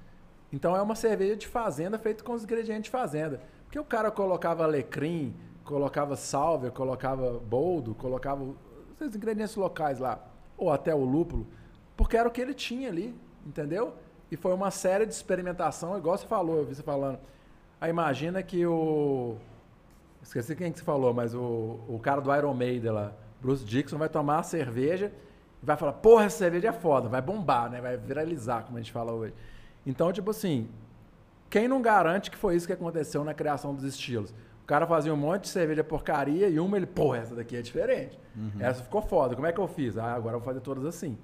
Então 0.49 0.77
é 0.77 0.81
uma 0.81 0.95
cerveja 0.95 1.35
de 1.35 1.45
fazenda 1.45 1.99
feita 1.99 2.23
com 2.23 2.31
os 2.31 2.45
ingredientes 2.45 2.85
de 2.85 2.89
fazenda. 2.89 3.41
Porque 3.65 3.77
o 3.77 3.83
cara 3.83 4.09
colocava 4.09 4.63
alecrim, 4.63 5.35
colocava 5.65 6.15
salvia, 6.15 6.71
colocava 6.71 7.37
boldo, 7.39 7.93
colocava 7.93 8.41
os 8.41 9.13
ingredientes 9.13 9.57
locais 9.57 9.99
lá, 9.99 10.25
ou 10.57 10.71
até 10.71 10.95
o 10.95 11.03
lúpulo, 11.03 11.47
porque 11.97 12.15
era 12.15 12.29
o 12.29 12.31
que 12.31 12.39
ele 12.39 12.53
tinha 12.53 12.87
ali, 12.87 13.13
entendeu? 13.45 13.93
E 14.31 14.37
foi 14.37 14.53
uma 14.53 14.71
série 14.71 15.05
de 15.05 15.11
experimentação, 15.11 15.97
igual 15.97 16.17
você 16.17 16.25
falou, 16.25 16.59
eu 16.59 16.65
vi 16.65 16.75
você 16.75 16.81
falando. 16.81 17.19
Aí 17.81 17.89
imagina 17.89 18.41
que 18.41 18.65
o. 18.65 19.35
Esqueci 20.22 20.55
quem 20.55 20.72
que 20.72 20.80
você 20.80 20.86
falou, 20.86 21.13
mas 21.13 21.34
o, 21.34 21.80
o 21.88 21.99
cara 22.01 22.22
do 22.22 22.34
Iron 22.36 22.53
Maiden 22.53 22.91
lá, 22.91 23.13
Bruce 23.41 23.63
Dixon, 23.63 23.97
vai 23.97 24.09
tomar 24.09 24.39
a 24.39 24.43
cerveja 24.43 25.11
e 25.61 25.65
vai 25.65 25.78
falar: 25.78 25.93
porra, 25.93 26.26
essa 26.26 26.38
cerveja 26.38 26.70
é 26.70 26.74
foda, 26.74 27.07
vai 27.07 27.22
bombar, 27.22 27.70
né? 27.70 27.82
Vai 27.82 27.97
viralizar, 27.97 28.63
como 28.63 28.78
a 28.78 28.82
gente 28.82 28.91
fala 28.91 29.11
hoje. 29.11 29.34
Então, 29.86 30.11
tipo 30.11 30.32
assim, 30.32 30.70
quem 31.49 31.67
não 31.67 31.82
garante 31.82 32.30
que 32.30 32.38
foi 32.38 32.55
isso 32.55 32.67
que 32.67 32.74
aconteceu 32.74 33.24
na 33.24 33.34
criação 33.34 33.74
dos 33.74 33.84
estilos? 33.84 34.32
O 34.63 34.67
cara 34.67 34.86
fazia 34.86 35.11
um 35.11 35.17
monte 35.17 35.43
de 35.43 35.49
cerveja 35.49 35.84
porcaria 35.84 36.47
e 36.47 36.59
uma 36.59 36.78
ele, 36.78 36.86
pô, 36.86 37.15
essa 37.15 37.34
daqui 37.34 37.55
é 37.55 37.61
diferente. 37.61 38.20
Essa 38.59 38.84
ficou 38.84 39.01
foda. 39.01 39.34
Como 39.34 39.47
é 39.47 39.51
que 39.51 39.59
eu 39.59 39.67
fiz? 39.67 39.97
Ah, 39.97 40.13
agora 40.13 40.36
eu 40.36 40.39
vou 40.39 40.45
fazer 40.45 40.59
todas 40.59 40.86
assim. 40.86 41.17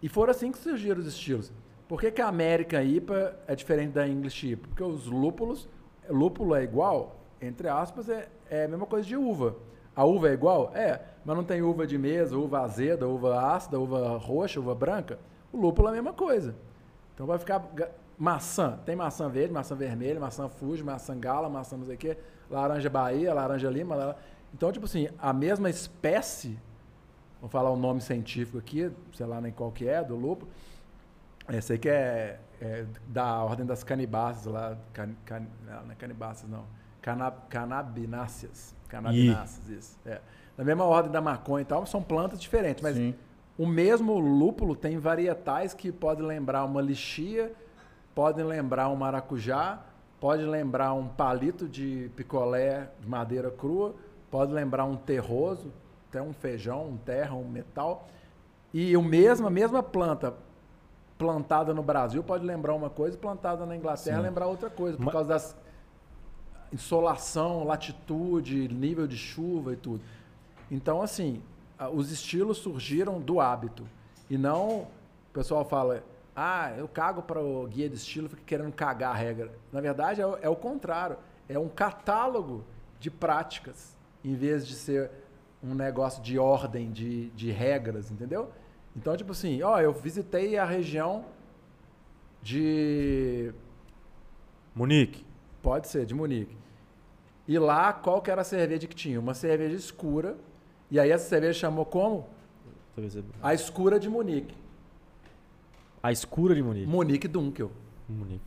E 0.00 0.08
foram 0.08 0.30
assim 0.30 0.52
que 0.52 0.58
surgiram 0.58 1.00
os 1.00 1.06
estilos. 1.06 1.52
Por 1.88 2.00
que, 2.00 2.12
que 2.12 2.22
a 2.22 2.28
American 2.28 2.82
IPA 2.82 3.36
é 3.48 3.56
diferente 3.56 3.92
da 3.92 4.06
English 4.06 4.46
IPA? 4.46 4.68
Porque 4.68 4.82
os 4.84 5.06
lúpulos, 5.06 5.68
lúpulo 6.08 6.54
é 6.54 6.62
igual, 6.62 7.17
entre 7.40 7.68
aspas, 7.68 8.08
é, 8.08 8.28
é 8.50 8.64
a 8.64 8.68
mesma 8.68 8.86
coisa 8.86 9.06
de 9.06 9.16
uva. 9.16 9.56
A 9.94 10.04
uva 10.04 10.28
é 10.28 10.32
igual? 10.32 10.70
É, 10.74 11.00
mas 11.24 11.36
não 11.36 11.44
tem 11.44 11.60
uva 11.62 11.86
de 11.86 11.98
mesa, 11.98 12.36
uva 12.36 12.60
azeda, 12.60 13.08
uva 13.08 13.52
ácida, 13.52 13.78
uva 13.78 14.16
roxa, 14.16 14.60
uva 14.60 14.74
branca. 14.74 15.18
O 15.52 15.56
lúpulo 15.56 15.88
é 15.88 15.90
a 15.90 15.94
mesma 15.94 16.12
coisa. 16.12 16.54
Então 17.14 17.26
vai 17.26 17.38
ficar 17.38 17.68
maçã. 18.16 18.78
Tem 18.84 18.94
maçã 18.94 19.28
verde, 19.28 19.52
maçã 19.52 19.74
vermelha, 19.74 20.20
maçã 20.20 20.48
Fuji, 20.48 20.82
maçã 20.82 21.18
gala, 21.18 21.48
maçã 21.48 21.76
não 21.76 21.86
sei 21.86 21.94
o 21.94 21.98
quê, 21.98 22.16
laranja 22.50 22.88
Bahia, 22.88 23.34
laranja 23.34 23.70
lima. 23.70 24.16
Então, 24.52 24.70
tipo 24.72 24.86
assim, 24.86 25.08
a 25.18 25.32
mesma 25.32 25.68
espécie, 25.68 26.58
vou 27.40 27.50
falar 27.50 27.70
o 27.70 27.76
nome 27.76 28.00
científico 28.00 28.58
aqui, 28.58 28.90
sei 29.12 29.26
lá 29.26 29.40
nem 29.40 29.52
qual 29.52 29.70
que 29.70 29.88
é, 29.88 30.02
do 30.02 30.16
lúpulo. 30.16 30.50
Esse 31.50 31.72
aí 31.72 31.78
que 31.78 31.88
é, 31.88 32.38
é 32.60 32.84
da 33.06 33.42
ordem 33.42 33.64
das 33.64 33.82
canibáceas 33.82 34.52
lá. 34.52 34.76
Can, 34.92 35.10
can, 35.24 35.46
não, 35.66 35.84
não 35.84 35.92
é 35.92 35.94
canibáceas, 35.94 36.50
não. 36.50 36.64
Cana, 37.08 37.30
canabináceas. 37.48 38.76
Canabináceas, 38.86 39.66
isso. 39.70 39.98
É. 40.04 40.20
Na 40.58 40.62
mesma 40.62 40.84
ordem 40.84 41.10
da 41.10 41.22
maconha 41.22 41.62
e 41.62 41.64
tal, 41.64 41.86
são 41.86 42.02
plantas 42.02 42.38
diferentes, 42.38 42.82
mas 42.82 42.96
Sim. 42.96 43.14
o 43.56 43.66
mesmo 43.66 44.18
lúpulo 44.18 44.76
tem 44.76 44.98
varietais 44.98 45.72
que 45.72 45.90
podem 45.90 46.26
lembrar 46.26 46.66
uma 46.66 46.82
lixia, 46.82 47.50
podem 48.14 48.44
lembrar 48.44 48.90
um 48.90 48.96
maracujá, 48.96 49.80
pode 50.20 50.42
lembrar 50.42 50.92
um 50.92 51.08
palito 51.08 51.66
de 51.66 52.10
picolé 52.14 52.90
de 53.00 53.08
madeira 53.08 53.50
crua, 53.50 53.94
pode 54.30 54.52
lembrar 54.52 54.84
um 54.84 54.96
terroso, 54.96 55.72
até 56.10 56.20
um 56.20 56.34
feijão, 56.34 56.88
um 56.88 56.96
terra, 56.98 57.34
um 57.34 57.48
metal. 57.48 58.06
E 58.74 58.94
o 58.98 59.02
mesmo, 59.02 59.46
a 59.46 59.50
mesma 59.50 59.82
planta 59.82 60.34
plantada 61.16 61.72
no 61.72 61.82
Brasil 61.82 62.22
pode 62.22 62.44
lembrar 62.44 62.74
uma 62.74 62.90
coisa, 62.90 63.16
plantada 63.16 63.64
na 63.64 63.74
Inglaterra 63.74 64.18
Sim. 64.18 64.22
lembrar 64.22 64.46
outra 64.46 64.68
coisa, 64.68 64.98
por 64.98 65.10
causa 65.10 65.28
das 65.28 65.56
insolação, 66.72 67.64
latitude, 67.64 68.68
nível 68.68 69.06
de 69.06 69.16
chuva 69.16 69.72
e 69.72 69.76
tudo. 69.76 70.02
Então, 70.70 71.00
assim, 71.02 71.42
os 71.92 72.10
estilos 72.10 72.58
surgiram 72.58 73.20
do 73.20 73.40
hábito. 73.40 73.86
E 74.28 74.36
não, 74.36 74.80
o 74.80 74.86
pessoal 75.32 75.64
fala, 75.64 76.04
ah, 76.36 76.72
eu 76.76 76.86
cago 76.86 77.22
para 77.22 77.40
o 77.40 77.66
guia 77.66 77.88
de 77.88 77.96
estilo, 77.96 78.28
fica 78.28 78.42
querendo 78.44 78.72
cagar 78.72 79.12
a 79.12 79.16
regra. 79.16 79.52
Na 79.72 79.80
verdade, 79.80 80.20
é, 80.20 80.26
o- 80.26 80.36
é 80.42 80.48
o 80.48 80.56
contrário. 80.56 81.16
É 81.48 81.58
um 81.58 81.68
catálogo 81.68 82.62
de 83.00 83.10
práticas, 83.10 83.96
em 84.22 84.34
vez 84.34 84.66
de 84.66 84.74
ser 84.74 85.10
um 85.62 85.74
negócio 85.74 86.22
de 86.22 86.38
ordem, 86.38 86.92
de, 86.92 87.30
de 87.30 87.50
regras, 87.50 88.10
entendeu? 88.10 88.50
Então, 88.94 89.16
tipo 89.16 89.32
assim, 89.32 89.62
ó, 89.62 89.80
eu 89.80 89.92
visitei 89.92 90.58
a 90.58 90.64
região 90.64 91.24
de 92.42 93.52
Monique. 94.74 95.24
Pode 95.62 95.88
ser, 95.88 96.04
de 96.06 96.14
Munique. 96.14 96.56
E 97.48 97.58
lá, 97.58 97.94
qual 97.94 98.20
que 98.20 98.30
era 98.30 98.42
a 98.42 98.44
cerveja 98.44 98.86
que 98.86 98.94
tinha? 98.94 99.18
Uma 99.18 99.32
cerveja 99.32 99.74
escura, 99.74 100.36
E 100.90 101.00
aí 101.00 101.10
essa 101.10 101.26
cerveja 101.28 101.58
chamou 101.58 101.86
como? 101.86 102.26
A 103.42 103.54
escura 103.54 103.98
de 103.98 104.08
Munique. 104.08 104.54
A 106.02 106.12
escura 106.12 106.54
de 106.54 106.62
Munique. 106.62 106.86
Munique 106.86 107.26
Dunkel. 107.26 107.70
Munique. 108.08 108.44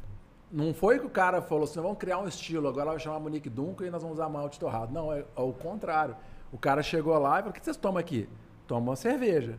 Não 0.52 0.74
foi 0.74 1.00
que 1.00 1.06
o 1.06 1.10
cara 1.10 1.42
falou 1.42 1.64
assim, 1.64 1.80
vamos 1.80 1.98
criar 1.98 2.20
um 2.20 2.28
estilo, 2.28 2.68
agora 2.68 2.92
vai 2.92 3.00
chamar 3.00 3.20
Monique 3.20 3.50
Dunkel 3.50 3.88
e 3.88 3.90
nós 3.90 4.04
vamos 4.04 4.18
usar 4.18 4.30
malte 4.30 4.60
torrado. 4.60 4.94
Não, 4.94 5.12
é, 5.12 5.20
é 5.20 5.42
o 5.42 5.54
contrário. 5.54 6.16
O 6.52 6.58
cara 6.58 6.84
chegou 6.84 7.18
lá 7.18 7.36
e 7.36 7.38
falou, 7.38 7.52
o 7.52 7.54
que 7.54 7.64
vocês 7.64 7.78
tomam 7.78 7.98
aqui? 7.98 8.28
Tomam 8.68 8.90
uma 8.90 8.96
cerveja. 8.96 9.58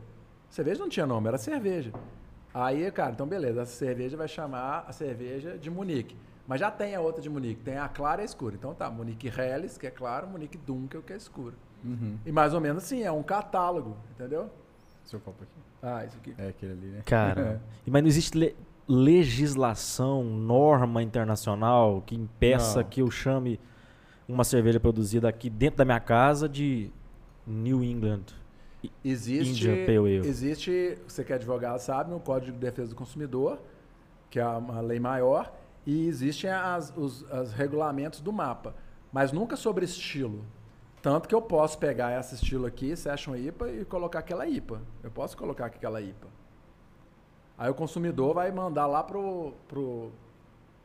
Cerveja 0.50 0.80
não 0.80 0.88
tinha 0.88 1.06
nome, 1.06 1.28
era 1.28 1.38
cerveja. 1.38 1.92
Aí, 2.52 2.90
cara, 2.92 3.12
então 3.12 3.26
beleza, 3.26 3.62
essa 3.62 3.72
cerveja 3.72 4.16
vai 4.16 4.28
chamar 4.28 4.84
a 4.86 4.92
cerveja 4.92 5.56
de 5.56 5.70
Munique. 5.70 6.14
Mas 6.46 6.60
já 6.60 6.70
tem 6.70 6.94
a 6.94 7.00
outra 7.00 7.22
de 7.22 7.30
Munique, 7.30 7.62
tem 7.62 7.78
a 7.78 7.88
clara 7.88 8.20
e 8.20 8.22
a 8.22 8.24
escura. 8.24 8.54
Então 8.54 8.74
tá, 8.74 8.90
Munique 8.90 9.28
Helles, 9.28 9.78
que 9.78 9.86
é 9.86 9.90
claro, 9.90 10.26
Munique 10.26 10.58
Dunkel, 10.58 11.02
que 11.02 11.12
é 11.12 11.16
escura. 11.16 11.54
Uhum. 11.84 12.16
E 12.26 12.32
mais 12.32 12.52
ou 12.54 12.60
menos 12.60 12.84
assim, 12.84 13.02
é 13.02 13.10
um 13.12 13.22
catálogo, 13.22 13.96
entendeu? 14.14 14.50
Seu 15.04 15.18
copo 15.20 15.42
aqui. 15.42 15.52
Ah, 15.82 16.04
isso 16.04 16.16
aqui. 16.18 16.34
É 16.38 16.48
aquele 16.48 16.72
ali, 16.72 16.86
né? 16.88 17.02
Cara, 17.04 17.60
e- 17.86 17.90
mas 17.90 18.02
não 18.02 18.08
existe 18.08 18.36
le- 18.38 18.56
legislação, 18.88 20.22
norma 20.24 21.02
internacional 21.02 22.02
que 22.04 22.14
impeça 22.14 22.82
Não. 22.82 22.88
que 22.88 23.00
eu 23.02 23.10
chame 23.10 23.58
uma 24.28 24.44
cerveja 24.44 24.78
produzida 24.80 25.28
aqui 25.28 25.48
dentro 25.50 25.78
da 25.78 25.84
minha 25.84 26.00
casa 26.00 26.48
de 26.48 26.90
New 27.46 27.82
England. 27.82 28.22
Existe, 29.04 29.50
Indian 29.68 29.86
Pale 29.86 29.98
Ale. 30.18 30.28
existe, 30.28 30.98
você 31.06 31.22
que 31.22 31.32
é 31.32 31.36
advogado 31.36 31.78
sabe, 31.78 32.10
no 32.10 32.18
Código 32.18 32.52
de 32.52 32.58
Defesa 32.58 32.90
do 32.90 32.96
Consumidor, 32.96 33.60
que 34.30 34.40
é 34.40 34.46
uma 34.46 34.80
lei 34.80 34.98
maior, 34.98 35.52
e 35.86 36.06
existem 36.06 36.50
as, 36.50 36.92
os 36.96 37.30
as 37.30 37.52
regulamentos 37.52 38.20
do 38.20 38.32
mapa, 38.32 38.74
mas 39.12 39.32
nunca 39.32 39.56
sobre 39.56 39.84
estilo. 39.84 40.44
Tanto 41.02 41.28
que 41.28 41.34
eu 41.34 41.42
posso 41.42 41.78
pegar 41.78 42.18
esse 42.18 42.36
estilo 42.36 42.64
aqui, 42.64 42.94
Session 42.94 43.34
IPA, 43.34 43.70
e 43.70 43.84
colocar 43.84 44.20
aquela 44.20 44.46
IPA. 44.46 44.80
Eu 45.02 45.10
posso 45.10 45.36
colocar 45.36 45.66
aquela 45.66 46.00
IPA. 46.00 46.28
Aí 47.58 47.68
o 47.68 47.74
consumidor 47.74 48.34
vai 48.34 48.50
mandar 48.52 48.86
lá 48.86 49.02
pro, 49.02 49.52
pro 49.66 50.12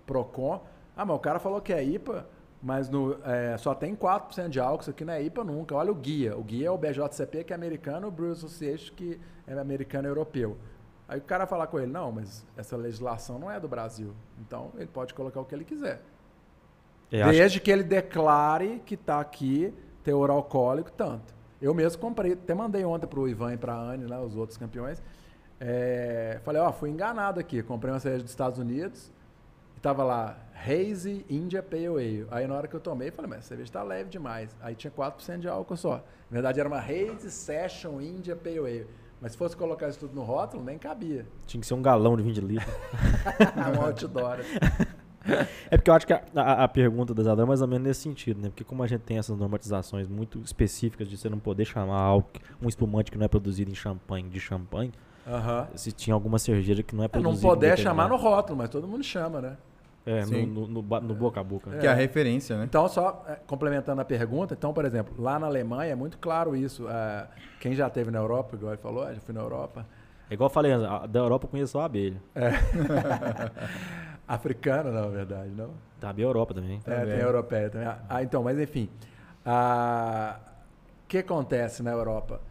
Procon. 0.07 0.63
Ah, 0.95 1.05
mas 1.05 1.15
o 1.15 1.19
cara 1.19 1.37
falou 1.37 1.61
que 1.61 1.71
é 1.71 1.83
IPA, 1.83 2.27
mas 2.61 2.89
no, 2.89 3.17
é, 3.23 3.55
só 3.57 3.75
tem 3.75 3.95
4% 3.95 4.49
de 4.49 4.59
álcool, 4.59 4.81
isso 4.81 4.89
aqui 4.89 5.05
não 5.05 5.13
é 5.13 5.21
IPA 5.21 5.43
nunca. 5.43 5.75
Olha 5.75 5.91
o 5.91 5.95
guia. 5.95 6.35
O 6.35 6.43
guia 6.43 6.67
é 6.67 6.71
o 6.71 6.77
BJCP, 6.77 7.43
que 7.43 7.53
é 7.53 7.55
americano, 7.55 8.07
o 8.07 8.11
Brew 8.11 8.31
Association, 8.31 8.95
que 8.95 9.19
é 9.45 9.53
americano 9.53 10.07
e 10.07 10.09
europeu. 10.09 10.57
Aí 11.07 11.19
o 11.19 11.21
cara 11.21 11.47
falar 11.47 11.67
com 11.67 11.79
ele, 11.79 11.91
não, 11.91 12.11
mas 12.11 12.45
essa 12.57 12.75
legislação 12.75 13.39
não 13.39 13.49
é 13.49 13.59
do 13.59 13.67
Brasil. 13.67 14.13
Então 14.41 14.71
ele 14.75 14.87
pode 14.87 15.13
colocar 15.13 15.39
o 15.39 15.45
que 15.45 15.55
ele 15.55 15.63
quiser. 15.63 16.01
Acho- 17.21 17.31
Desde 17.31 17.59
que 17.61 17.71
ele 17.71 17.83
declare 17.83 18.81
que 18.85 18.95
está 18.95 19.19
aqui 19.21 19.73
teor 20.03 20.29
alcoólico 20.29 20.91
tanto. 20.91 21.33
Eu 21.61 21.73
mesmo 21.73 22.01
comprei, 22.01 22.33
até 22.33 22.53
mandei 22.53 22.83
ontem 22.85 23.07
pro 23.07 23.27
Ivan 23.27 23.53
e 23.53 23.57
pra 23.57 23.73
Anne, 23.73 24.05
lá, 24.05 24.21
os 24.21 24.35
outros 24.35 24.57
campeões. 24.57 25.01
É, 25.59 26.39
falei, 26.43 26.61
ó, 26.61 26.71
fui 26.71 26.89
enganado 26.89 27.39
aqui. 27.39 27.63
Comprei 27.63 27.91
uma 27.93 27.99
cerveja 27.99 28.23
dos 28.23 28.31
Estados 28.31 28.59
Unidos 28.59 29.11
e 29.75 29.79
tava 29.79 30.03
lá, 30.03 30.37
Hazy 30.53 31.25
India 31.29 31.63
Pale 31.63 31.87
Ale. 31.87 32.27
Aí 32.29 32.45
na 32.47 32.55
hora 32.55 32.67
que 32.67 32.75
eu 32.75 32.79
tomei, 32.79 33.09
falei, 33.11 33.29
mas 33.29 33.39
essa 33.39 33.47
cerveja 33.49 33.71
tá 33.71 33.81
leve 33.83 34.09
demais. 34.09 34.55
Aí 34.61 34.75
tinha 34.75 34.91
4% 34.91 35.39
de 35.39 35.47
álcool 35.47 35.77
só. 35.77 35.95
Na 36.29 36.33
verdade 36.33 36.59
era 36.59 36.67
uma 36.67 36.79
Hazy 36.79 37.31
Session 37.31 38.01
India 38.01 38.35
Pale 38.35 38.59
Ale. 38.59 38.87
Mas 39.21 39.31
se 39.31 39.37
fosse 39.37 39.57
colocar 39.57 39.87
isso 39.89 39.99
tudo 39.99 40.13
no 40.13 40.21
rótulo, 40.23 40.63
nem 40.63 40.77
cabia. 40.77 41.25
Tinha 41.47 41.59
que 41.61 41.65
ser 41.67 41.73
um 41.73 41.81
galão 41.81 42.15
de 42.15 42.23
20 42.23 42.37
litros. 42.41 42.71
um 43.77 43.81
outdoor. 43.85 44.37
É 45.69 45.75
porque 45.77 45.89
eu 45.89 45.93
acho 45.95 46.07
que 46.07 46.13
a, 46.13 46.21
a- 46.35 46.63
a 46.63 46.67
pergunta 46.67 47.13
da 47.13 47.21
Isadora 47.21 47.45
é 47.45 47.47
mais 47.47 47.61
ou 47.61 47.67
menos 47.67 47.85
nesse 47.87 48.01
sentido, 48.01 48.39
né? 48.41 48.49
Porque 48.49 48.63
como 48.63 48.81
a 48.83 48.87
gente 48.87 49.01
tem 49.01 49.17
essas 49.17 49.35
normatizações 49.37 50.07
muito 50.07 50.39
específicas 50.39 51.07
de 51.09 51.17
você 51.17 51.27
não 51.29 51.39
poder 51.39 51.65
chamar 51.65 51.99
algo, 51.99 52.27
um 52.61 52.69
espumante 52.69 53.11
que 53.11 53.17
não 53.17 53.25
é 53.25 53.27
produzido 53.27 53.69
em 53.69 53.75
champanhe 53.75 54.29
de 54.29 54.39
champanhe, 54.39 54.93
Aham. 55.27 55.67
se 55.75 55.91
tinha 55.91 56.13
alguma 56.13 56.39
cerveja 56.39 56.81
que 56.81 56.95
não 56.95 57.03
é 57.03 57.07
É, 57.07 57.09
não 57.15 57.21
produzida... 57.23 57.47
poder 57.47 57.77
chamar 57.77 58.07
no 58.07 58.15
rótulo, 58.15 58.57
mas 58.57 58.69
todo 58.69 58.87
mundo 58.87 59.03
chama, 59.03 59.41
né? 59.41 59.57
É, 60.09 60.25
no, 60.25 60.65
no, 60.67 60.81
no 60.81 61.13
boca 61.13 61.39
a 61.41 61.43
boca. 61.43 61.69
né? 61.69 61.79
Que 61.79 61.85
é 61.85 61.89
a 61.89 61.93
referência, 61.93 62.57
né? 62.57 62.63
Então, 62.63 62.87
só 62.87 63.25
é, 63.27 63.35
complementando 63.45 64.01
a 64.01 64.05
pergunta, 64.05 64.53
então, 64.57 64.73
por 64.73 64.85
exemplo, 64.85 65.13
lá 65.21 65.37
na 65.37 65.47
Alemanha 65.47 65.91
é 65.91 65.95
muito 65.95 66.17
claro 66.17 66.55
isso. 66.55 66.87
é, 66.89 67.27
quem 67.59 67.75
já 67.75 67.87
esteve 67.87 68.09
na 68.09 68.19
Europa, 68.19 68.55
igual 68.55 68.71
ele 68.73 68.81
falou, 68.81 69.03
ah, 69.03 69.13
já 69.13 69.19
fui 69.19 69.33
na 69.33 69.41
Europa. 69.41 69.85
É 70.29 70.33
igual 70.33 70.49
eu 70.49 70.53
falei, 70.53 70.71
a- 70.73 71.05
da 71.05 71.19
Europa 71.19 71.45
eu 71.45 71.49
conheço 71.49 71.73
só 71.73 71.81
a 71.81 71.85
abelha. 71.85 72.21
Africana, 74.27 74.91
na 74.91 75.07
verdade, 75.07 75.49
não? 75.51 75.69
Da 75.99 76.09
abelha 76.09 76.25
Europa 76.27 76.53
também. 76.53 76.81
É, 76.85 76.89
Também. 76.99 77.05
tem 77.15 77.23
a 77.23 77.27
europeia 77.27 77.69
também. 77.69 77.87
Ah, 78.09 78.23
então, 78.23 78.43
mas 78.43 78.59
enfim. 78.59 78.89
ah, 79.45 80.37
O 81.03 81.07
que 81.07 81.17
acontece 81.19 81.81
na 81.81 81.91
Europa? 81.91 82.41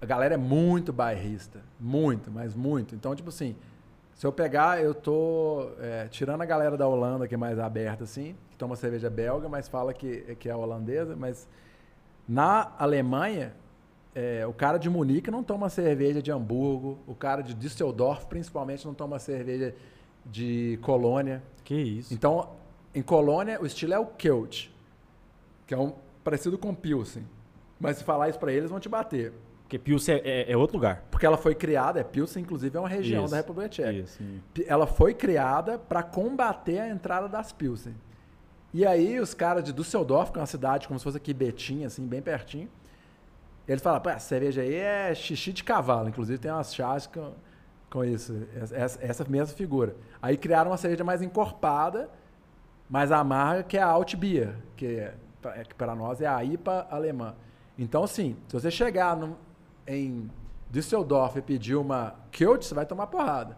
A 0.00 0.06
galera 0.06 0.34
é 0.34 0.36
muito 0.36 0.92
bairrista. 0.92 1.60
Muito, 1.80 2.30
mas 2.30 2.54
muito. 2.54 2.94
Então, 2.94 3.14
tipo 3.14 3.30
assim, 3.30 3.56
se 4.14 4.26
eu 4.26 4.32
pegar, 4.32 4.82
eu 4.82 4.94
tô 4.94 5.70
é, 5.80 6.06
tirando 6.08 6.40
a 6.42 6.44
galera 6.44 6.76
da 6.76 6.86
Holanda, 6.86 7.26
que 7.26 7.34
é 7.34 7.38
mais 7.38 7.58
aberta, 7.58 8.04
assim, 8.04 8.36
que 8.50 8.56
toma 8.56 8.76
cerveja 8.76 9.10
belga, 9.10 9.48
mas 9.48 9.68
fala 9.68 9.92
que, 9.92 10.36
que 10.36 10.48
é 10.48 10.54
holandesa, 10.54 11.16
mas 11.16 11.48
na 12.26 12.72
Alemanha, 12.78 13.54
é, 14.14 14.46
o 14.46 14.52
cara 14.52 14.78
de 14.78 14.88
Munique 14.88 15.30
não 15.30 15.42
toma 15.42 15.68
cerveja 15.68 16.22
de 16.22 16.30
Hamburgo, 16.30 16.98
o 17.06 17.14
cara 17.14 17.42
de 17.42 17.52
Düsseldorf, 17.54 18.26
principalmente, 18.26 18.86
não 18.86 18.94
toma 18.94 19.18
cerveja 19.18 19.74
de 20.24 20.78
Colônia. 20.80 21.42
Que 21.64 21.74
isso. 21.74 22.14
Então, 22.14 22.50
em 22.94 23.02
Colônia, 23.02 23.60
o 23.60 23.66
estilo 23.66 23.92
é 23.92 23.98
o 23.98 24.06
Kelt, 24.06 24.68
que 25.66 25.74
é 25.74 25.78
um 25.78 25.92
parecido 26.22 26.56
com 26.56 26.72
Pilsen. 26.72 27.24
Mas 27.80 27.98
se 27.98 28.04
falar 28.04 28.28
isso 28.28 28.38
pra 28.38 28.52
eles, 28.52 28.70
vão 28.70 28.78
te 28.78 28.88
bater. 28.88 29.32
Porque 29.74 29.78
Pilsen 29.78 30.14
é, 30.16 30.42
é- 30.42 30.52
é 30.52 30.56
outro 30.56 30.76
lugar. 30.76 31.02
Porque 31.10 31.26
ela 31.26 31.36
foi 31.36 31.54
criada, 31.54 31.98
é 31.98 32.04
Pilsen, 32.04 32.42
inclusive, 32.42 32.76
é 32.76 32.80
uma 32.80 32.88
região 32.88 33.24
Isso, 33.24 33.30
da 33.32 33.38
República 33.38 33.68
Tcheca. 33.68 33.92
Isso. 33.92 34.22
Ela 34.66 34.86
foi 34.86 35.12
criada 35.14 35.78
para 35.78 36.00
combater 36.02 36.78
a 36.78 36.88
entrada 36.88 37.28
das 37.28 37.52
Pilsen. 37.52 37.94
E 38.72 38.86
aí, 38.86 39.18
os 39.18 39.34
caras 39.34 39.64
de 39.64 39.72
Düsseldorf, 39.72 40.30
que 40.32 40.38
é 40.38 40.40
uma 40.40 40.46
cidade 40.46 40.86
como 40.86 40.98
se 40.98 41.02
fosse 41.04 41.16
aqui 41.16 41.32
Betim, 41.34 41.84
assim, 41.84 42.06
bem 42.06 42.22
pertinho, 42.22 42.68
eles 43.66 43.82
falam, 43.82 44.00
pô, 44.00 44.10
essa 44.10 44.28
cerveja 44.28 44.62
aí 44.62 44.74
é 44.74 45.12
xixi 45.14 45.52
de 45.52 45.64
cavalo. 45.64 46.08
Inclusive, 46.08 46.38
tem 46.38 46.52
umas 46.52 46.72
chás 46.74 47.06
com, 47.08 47.32
com 47.90 48.04
isso, 48.04 48.46
essa, 48.72 48.98
essa 49.04 49.24
mesma 49.24 49.56
figura. 49.56 49.96
Aí 50.22 50.36
criaram 50.36 50.70
uma 50.70 50.76
cerveja 50.76 51.02
mais 51.02 51.20
encorpada, 51.22 52.08
mais 52.88 53.10
amarga, 53.10 53.62
que 53.64 53.76
é 53.76 53.82
a 53.82 53.86
Altbier, 53.86 54.54
que, 54.76 54.86
é, 54.86 55.14
é, 55.46 55.64
que 55.64 55.74
para 55.74 55.96
nós 55.96 56.20
é 56.20 56.26
a 56.26 56.44
IPA 56.44 56.86
alemã. 56.90 57.34
Então, 57.76 58.04
assim, 58.04 58.36
se 58.46 58.52
você 58.52 58.70
chegar 58.70 59.16
num- 59.16 59.34
em 59.86 60.30
Düsseldorf 60.70 61.36
e 61.38 61.42
pedir 61.42 61.76
uma 61.76 62.14
Kelt, 62.30 62.62
você 62.64 62.74
vai 62.74 62.86
tomar 62.86 63.06
porrada. 63.06 63.56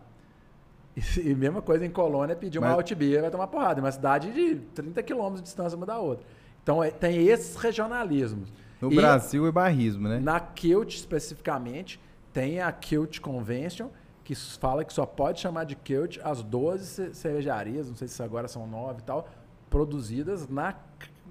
E, 0.96 1.30
e 1.30 1.34
mesma 1.34 1.60
coisa 1.60 1.84
em 1.84 1.90
Colônia, 1.90 2.34
pedir 2.34 2.58
uma 2.58 2.68
Mas- 2.68 2.76
Altbier, 2.78 3.20
vai 3.22 3.30
tomar 3.30 3.46
porrada. 3.48 3.80
Em 3.80 3.82
uma 3.82 3.92
cidade 3.92 4.32
de 4.32 4.56
30 4.74 5.02
quilômetros 5.02 5.40
de 5.40 5.44
distância 5.44 5.76
uma 5.76 5.86
da 5.86 5.98
outra. 5.98 6.26
Então, 6.62 6.82
é- 6.82 6.90
tem 6.90 7.26
esses 7.26 7.54
regionalismos. 7.56 8.52
No 8.80 8.92
E 8.92 8.96
Brasil 8.96 9.46
é 9.46 9.52
barrismo, 9.52 10.08
né? 10.08 10.18
Na 10.18 10.38
Kilt, 10.40 10.94
especificamente, 10.94 12.00
tem 12.32 12.60
a 12.60 12.70
Kilt 12.72 13.20
Convention, 13.20 13.88
que 14.24 14.34
fala 14.34 14.84
que 14.84 14.92
só 14.92 15.06
pode 15.06 15.40
chamar 15.40 15.64
de 15.64 15.76
Kilt 15.76 16.18
as 16.24 16.42
12 16.42 16.84
ce- 16.84 17.14
cervejarias, 17.14 17.88
não 17.88 17.96
sei 17.96 18.08
se 18.08 18.22
agora 18.22 18.48
são 18.48 18.66
9 18.66 19.00
e 19.00 19.04
tal, 19.04 19.28
produzidas 19.70 20.48
na, 20.48 20.74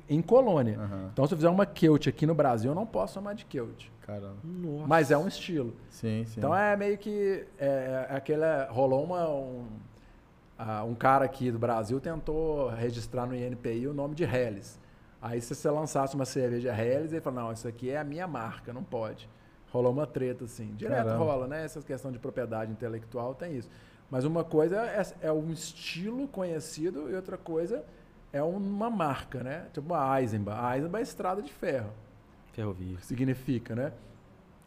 em 0.10 0.22
Colônia. 0.22 0.80
Aham. 0.80 1.10
Então, 1.12 1.28
se 1.28 1.34
eu 1.34 1.38
fizer 1.38 1.50
uma 1.50 1.66
Kilt 1.66 2.08
aqui 2.08 2.26
no 2.26 2.34
Brasil, 2.34 2.72
eu 2.72 2.76
não 2.76 2.86
posso 2.86 3.14
chamar 3.16 3.34
de 3.34 3.46
Kilt. 3.46 3.88
Caramba. 4.06 4.38
Nossa. 4.44 4.88
Mas 4.88 5.10
é 5.10 5.18
um 5.18 5.28
estilo. 5.28 5.74
Sim, 5.90 6.24
sim. 6.26 6.36
Então 6.38 6.56
é 6.56 6.78
meio 6.78 6.98
que. 6.98 7.46
É, 7.58 8.08
é 8.10 8.16
aquela, 8.16 8.68
rolou 8.70 9.04
uma. 9.04 9.28
Um, 9.28 9.66
ah, 10.58 10.84
um 10.84 10.94
cara 10.94 11.26
aqui 11.26 11.52
do 11.52 11.58
Brasil 11.58 12.00
tentou 12.00 12.70
registrar 12.70 13.26
no 13.26 13.36
INPI 13.36 13.88
o 13.88 13.94
nome 13.94 14.14
de 14.14 14.24
Helles. 14.24 14.80
Aí 15.22 15.42
se 15.42 15.54
você 15.56 15.70
lançasse 15.70 16.14
uma 16.16 16.24
cerveja 16.24 16.72
Helles, 16.72 17.12
ele 17.12 17.20
falou, 17.20 17.44
não, 17.44 17.52
isso 17.52 17.68
aqui 17.68 17.90
é 17.90 17.98
a 17.98 18.04
minha 18.04 18.28
marca, 18.28 18.72
não 18.72 18.84
pode. 18.84 19.28
Rolou 19.72 19.92
uma 19.92 20.06
treta, 20.06 20.46
assim. 20.46 20.74
Direto 20.76 21.08
Caramba. 21.08 21.26
rola, 21.26 21.48
né? 21.48 21.66
Essa 21.66 21.82
questão 21.82 22.12
de 22.12 22.20
propriedade 22.20 22.72
intelectual 22.72 23.34
tem 23.34 23.58
isso. 23.58 23.70
Mas 24.10 24.24
uma 24.24 24.44
coisa 24.44 24.86
é, 24.86 25.04
é 25.24 25.32
um 25.32 25.52
estilo 25.52 26.28
conhecido 26.28 27.10
e 27.10 27.16
outra 27.16 27.38
coisa 27.38 27.84
é 28.32 28.42
uma 28.44 28.90
marca, 28.90 29.44
né? 29.44 29.66
Tipo 29.74 29.94
uma 29.94 30.22
Eisenbahn. 30.22 30.58
A 30.58 30.78
Eisenbahn 30.78 31.00
é 31.00 31.04
estrada 31.04 31.42
de 31.42 31.52
ferro 31.52 31.90
Ferrovia. 32.56 32.98
significa, 33.02 33.76
né? 33.76 33.92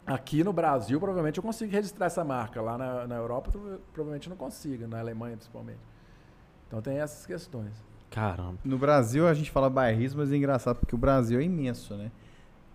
Aqui 0.05 0.43
no 0.43 0.51
Brasil, 0.53 0.99
provavelmente 0.99 1.37
eu 1.37 1.43
consigo 1.43 1.71
registrar 1.71 2.07
essa 2.07 2.23
marca. 2.23 2.61
Lá 2.61 2.77
na, 2.77 3.07
na 3.07 3.15
Europa, 3.15 3.51
prova- 3.51 3.79
provavelmente 3.93 4.29
não 4.29 4.37
consiga, 4.37 4.87
na 4.87 4.99
Alemanha 4.99 5.35
principalmente. 5.35 5.79
Então 6.67 6.81
tem 6.81 6.99
essas 6.99 7.25
questões. 7.25 7.71
Caramba. 8.09 8.55
No 8.63 8.77
Brasil 8.77 9.27
a 9.27 9.33
gente 9.33 9.51
fala 9.51 9.69
barrismo, 9.69 10.19
mas 10.21 10.31
é 10.31 10.35
engraçado 10.35 10.77
porque 10.77 10.95
o 10.95 10.97
Brasil 10.97 11.39
é 11.39 11.43
imenso, 11.43 11.93
né? 11.95 12.11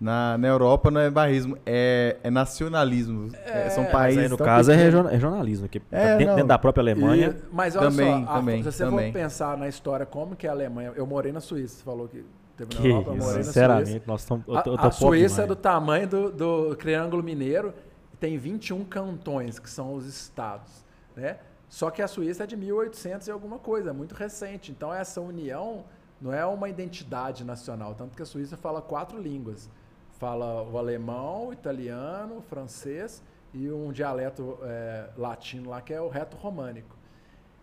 Na, 0.00 0.36
na 0.36 0.48
Europa 0.48 0.90
não 0.90 1.00
é 1.00 1.08
barrismo, 1.10 1.56
é, 1.64 2.16
é 2.22 2.30
nacionalismo. 2.30 3.30
É, 3.44 3.70
são 3.70 3.84
mas 3.84 3.92
países. 3.92 4.22
Aí, 4.24 4.28
no 4.28 4.36
caso, 4.36 4.70
é 4.70 4.76
pequenos. 4.76 4.94
region- 4.94 5.10
regionalismo. 5.10 5.68
Que 5.68 5.80
É, 5.90 6.16
dentro, 6.18 6.34
dentro 6.34 6.48
da 6.48 6.58
própria 6.58 6.82
Alemanha. 6.82 7.28
E- 7.36 7.42
mas 7.54 7.74
olha 7.74 7.88
Também, 7.90 8.24
só, 8.26 8.30
a- 8.32 8.36
também, 8.38 8.62
se 8.62 8.70
você 8.72 8.84
também. 8.84 9.12
for 9.12 9.18
pensar 9.18 9.56
na 9.56 9.68
história, 9.68 10.04
como 10.04 10.36
que 10.36 10.46
é 10.46 10.50
a 10.50 10.52
Alemanha... 10.52 10.92
Eu 10.94 11.06
morei 11.06 11.32
na 11.32 11.40
Suíça, 11.40 11.76
você 11.78 11.84
falou 11.84 12.06
que 12.08 12.24
Teve 12.56 12.70
Que 12.70 12.88
Europa, 12.88 13.10
eu 13.10 13.16
isso, 13.16 13.42
sinceramente, 13.44 14.06
nós 14.06 14.20
estamos. 14.20 14.48
A, 14.48 14.62
eu 14.66 14.78
a 14.78 14.90
Suíça 14.90 15.42
é 15.42 15.46
do 15.46 15.56
tamanho 15.56 16.08
do, 16.08 16.30
do 16.30 16.76
Triângulo 16.76 17.22
Mineiro 17.22 17.74
e 18.12 18.16
tem 18.16 18.38
21 18.38 18.84
cantões, 18.84 19.58
que 19.58 19.68
são 19.68 19.94
os 19.94 20.06
estados, 20.06 20.84
né? 21.16 21.38
Só 21.68 21.90
que 21.90 22.00
a 22.00 22.06
Suíça 22.06 22.44
é 22.44 22.46
de 22.46 22.56
1800 22.56 23.26
e 23.26 23.30
alguma 23.32 23.58
coisa, 23.58 23.90
é 23.90 23.92
muito 23.92 24.14
recente. 24.14 24.70
Então 24.70 24.94
essa 24.94 25.20
união 25.20 25.84
não 26.20 26.32
é 26.32 26.46
uma 26.46 26.68
identidade 26.68 27.44
nacional, 27.44 27.94
tanto 27.94 28.16
que 28.16 28.22
a 28.22 28.26
Suíça 28.26 28.56
fala 28.56 28.80
quatro 28.80 29.20
línguas. 29.20 29.68
Fala 30.12 30.62
o 30.62 30.78
alemão, 30.78 31.48
o 31.48 31.52
italiano, 31.52 32.38
o 32.38 32.42
francês 32.42 33.20
e 33.52 33.68
um 33.68 33.90
dialeto 33.90 34.58
é, 34.62 35.10
latino 35.16 35.70
lá 35.70 35.80
que 35.80 35.92
é 35.92 36.00
o 36.00 36.08
reto 36.08 36.36
românico. 36.36 36.96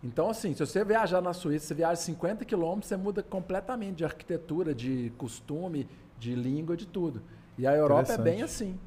Então, 0.02 0.28
assim, 0.30 0.52
se 0.52 0.60
você 0.64 0.84
viajar 0.84 1.20
na 1.20 1.32
Suíça, 1.32 1.66
você 1.66 1.74
viaja 1.74 1.96
50 1.96 2.44
quilômetros, 2.44 2.88
você 2.88 2.96
muda 2.96 3.22
completamente 3.22 3.96
de 3.96 4.04
arquitetura, 4.04 4.74
de 4.74 5.12
costume, 5.16 5.88
de 6.18 6.34
língua, 6.34 6.76
de 6.76 6.86
tudo. 6.86 7.22
E 7.56 7.66
a 7.66 7.74
Europa 7.74 8.12
é 8.12 8.18
bem 8.18 8.42
assim 8.42 8.78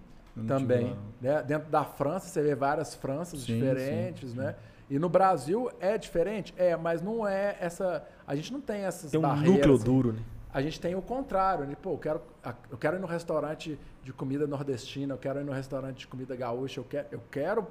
também. 0.47 0.95
né? 1.21 1.41
Dentro 1.43 1.69
da 1.69 1.85
França, 1.85 2.27
você 2.27 2.41
vê 2.41 2.53
várias 2.55 2.93
Franças 2.95 3.41
Sim, 3.41 3.53
diferentes, 3.53 4.31
sim, 4.31 4.37
né? 4.37 4.55
E 4.89 4.99
no 4.99 5.07
Brasil 5.07 5.71
é 5.79 5.97
diferente? 5.97 6.53
É, 6.57 6.75
mas 6.75 7.01
não 7.01 7.25
é 7.25 7.55
essa... 7.59 8.05
A 8.27 8.35
gente 8.35 8.51
não 8.51 8.59
tem 8.61 8.81
essas 8.81 9.09
Tem 9.11 9.19
um 9.19 9.23
barreiras. 9.23 9.55
núcleo 9.55 9.77
duro, 9.77 10.13
né? 10.13 10.19
A 10.53 10.61
gente 10.61 10.79
tem 10.79 10.95
o 10.95 11.01
contrário, 11.01 11.65
né? 11.65 11.75
Pô, 11.81 11.91
eu 11.93 11.97
quero, 11.97 12.21
eu 12.69 12.77
quero 12.77 12.97
ir 12.97 12.99
no 12.99 13.07
restaurante 13.07 13.79
de 14.03 14.13
comida 14.13 14.45
nordestina, 14.45 15.13
eu 15.13 15.17
quero 15.17 15.39
ir 15.39 15.43
no 15.43 15.51
restaurante 15.51 15.97
de 15.99 16.07
comida 16.07 16.35
gaúcha, 16.35 16.79
eu 16.79 16.83
quero, 16.83 17.07
eu 17.11 17.21
quero, 17.31 17.67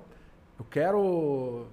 eu 0.58 0.64
quero 0.64 1.66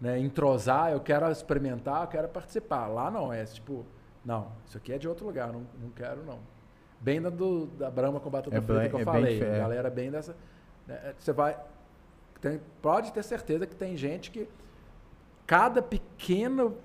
né, 0.00 0.18
entrosar, 0.18 0.92
eu 0.92 1.00
quero 1.00 1.30
experimentar, 1.30 2.02
eu 2.02 2.08
quero 2.08 2.28
participar. 2.28 2.86
Lá 2.86 3.10
não, 3.10 3.32
é 3.32 3.44
tipo, 3.44 3.84
não, 4.24 4.48
isso 4.66 4.76
aqui 4.76 4.92
é 4.92 4.98
de 4.98 5.08
outro 5.08 5.26
lugar, 5.26 5.52
não, 5.52 5.66
não 5.80 5.90
quero 5.90 6.22
não. 6.24 6.38
Bem 7.00 7.20
da, 7.20 7.30
do, 7.30 7.66
da 7.66 7.90
Brahma 7.90 8.18
com 8.20 8.30
batata 8.30 8.56
É 8.56 8.60
frita 8.60 8.80
bem- 8.80 8.88
que 8.90 8.96
eu 8.96 9.00
é 9.00 9.04
falei, 9.04 9.42
a 9.42 9.58
galera 9.58 9.90
bem 9.90 10.10
dessa... 10.10 10.34
né, 10.86 11.14
Você 11.18 11.32
vai... 11.32 11.56
tem- 12.40 12.60
pode 12.80 13.12
ter 13.12 13.22
certeza 13.22 13.66
que 13.66 13.76
tem 13.76 13.96
gente 13.96 14.30
que 14.30 14.48
cada 15.46 15.80
pequeno 15.82 16.76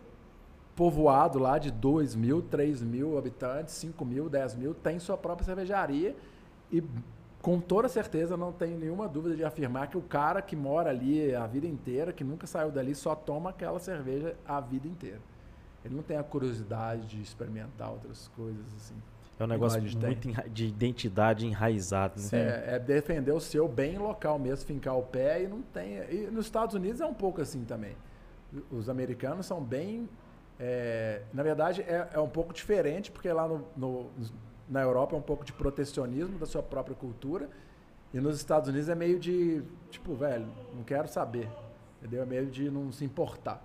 povoado 0.76 1.40
lá 1.40 1.58
de 1.58 1.72
2 1.72 2.16
mil, 2.16 2.42
3 2.42 2.82
mil 2.82 3.18
habitantes, 3.18 3.74
5 3.76 4.04
mil, 4.06 4.30
10 4.30 4.56
mil, 4.56 4.74
tem 4.74 5.00
sua 5.00 5.18
própria 5.18 5.46
cervejaria 5.46 6.16
e 6.72 6.84
com 7.42 7.60
toda 7.60 7.90
certeza 7.90 8.38
não 8.38 8.52
tenho 8.52 8.78
nenhuma 8.78 9.08
dúvida 9.08 9.36
de 9.36 9.44
afirmar 9.44 9.88
que 9.88 9.98
o 9.98 10.02
cara 10.02 10.42
que 10.42 10.56
mora 10.56 10.90
ali 10.92 11.34
a 11.34 11.48
vida 11.48 11.66
inteira, 11.68 12.14
que 12.14 12.24
nunca 12.24 12.46
saiu 12.46 12.72
dali, 12.72 12.94
só 12.94 13.16
toma 13.16 13.50
aquela 13.50 13.80
cerveja 13.80 14.36
a 14.46 14.60
vida 14.60 14.88
inteira. 14.88 15.20
Ele 15.84 15.96
não 15.96 16.04
tem 16.04 16.18
a 16.18 16.24
curiosidade 16.24 17.08
de 17.08 17.22
experimentar 17.22 17.92
outras 17.92 18.28
coisas 18.36 18.66
assim. 18.78 18.94
É 19.40 19.44
um 19.44 19.48
negócio 19.48 19.82
tem. 19.82 20.10
muito 20.32 20.50
de 20.52 20.68
identidade 20.68 21.48
enraizado, 21.48 22.22
né? 22.22 22.28
É, 22.38 22.76
é 22.76 22.80
defender 22.80 23.32
o 23.32 23.40
seu 23.40 23.68
bem 23.68 23.98
local 23.98 24.38
mesmo, 24.38 24.68
fincar 24.68 24.96
o 24.96 25.02
pé 25.02 25.42
e 25.44 25.48
não 25.48 25.64
tem. 25.64 25.98
E 26.12 26.30
nos 26.32 26.46
Estados 26.46 26.76
Unidos 26.76 27.02
é 27.02 27.06
um 27.08 27.14
pouco 27.14 27.42
assim 27.42 27.66
também. 27.66 27.96
Os 28.70 28.88
americanos 28.88 29.48
são 29.48 29.60
bem. 29.64 30.08
é, 30.60 31.24
na 31.34 31.42
verdade, 31.42 31.82
é, 31.82 32.08
é 32.14 32.20
um 32.20 32.30
pouco 32.30 32.54
diferente, 32.54 33.10
porque 33.10 33.32
lá 33.34 33.48
no, 33.48 33.66
no- 33.76 34.12
na 34.72 34.82
Europa 34.82 35.16
é 35.16 35.20
um 35.20 35.22
pouco 35.22 35.44
de 35.46 35.52
protecionismo 35.54 36.40
da 36.40 36.46
sua 36.48 36.64
própria 36.64 36.96
cultura. 36.96 37.50
E 38.14 38.20
nos 38.20 38.38
Estados 38.38 38.70
Unidos 38.70 38.90
é 38.90 38.96
meio 38.96 39.20
de. 39.20 39.62
Tipo, 39.90 40.16
velho, 40.16 40.48
não 40.76 40.84
quero 40.84 41.08
saber. 41.08 41.48
Entendeu? 42.00 42.24
É 42.24 42.26
meio 42.26 42.48
de 42.48 42.72
não 42.72 42.92
se 42.92 43.06
importar. 43.06 43.62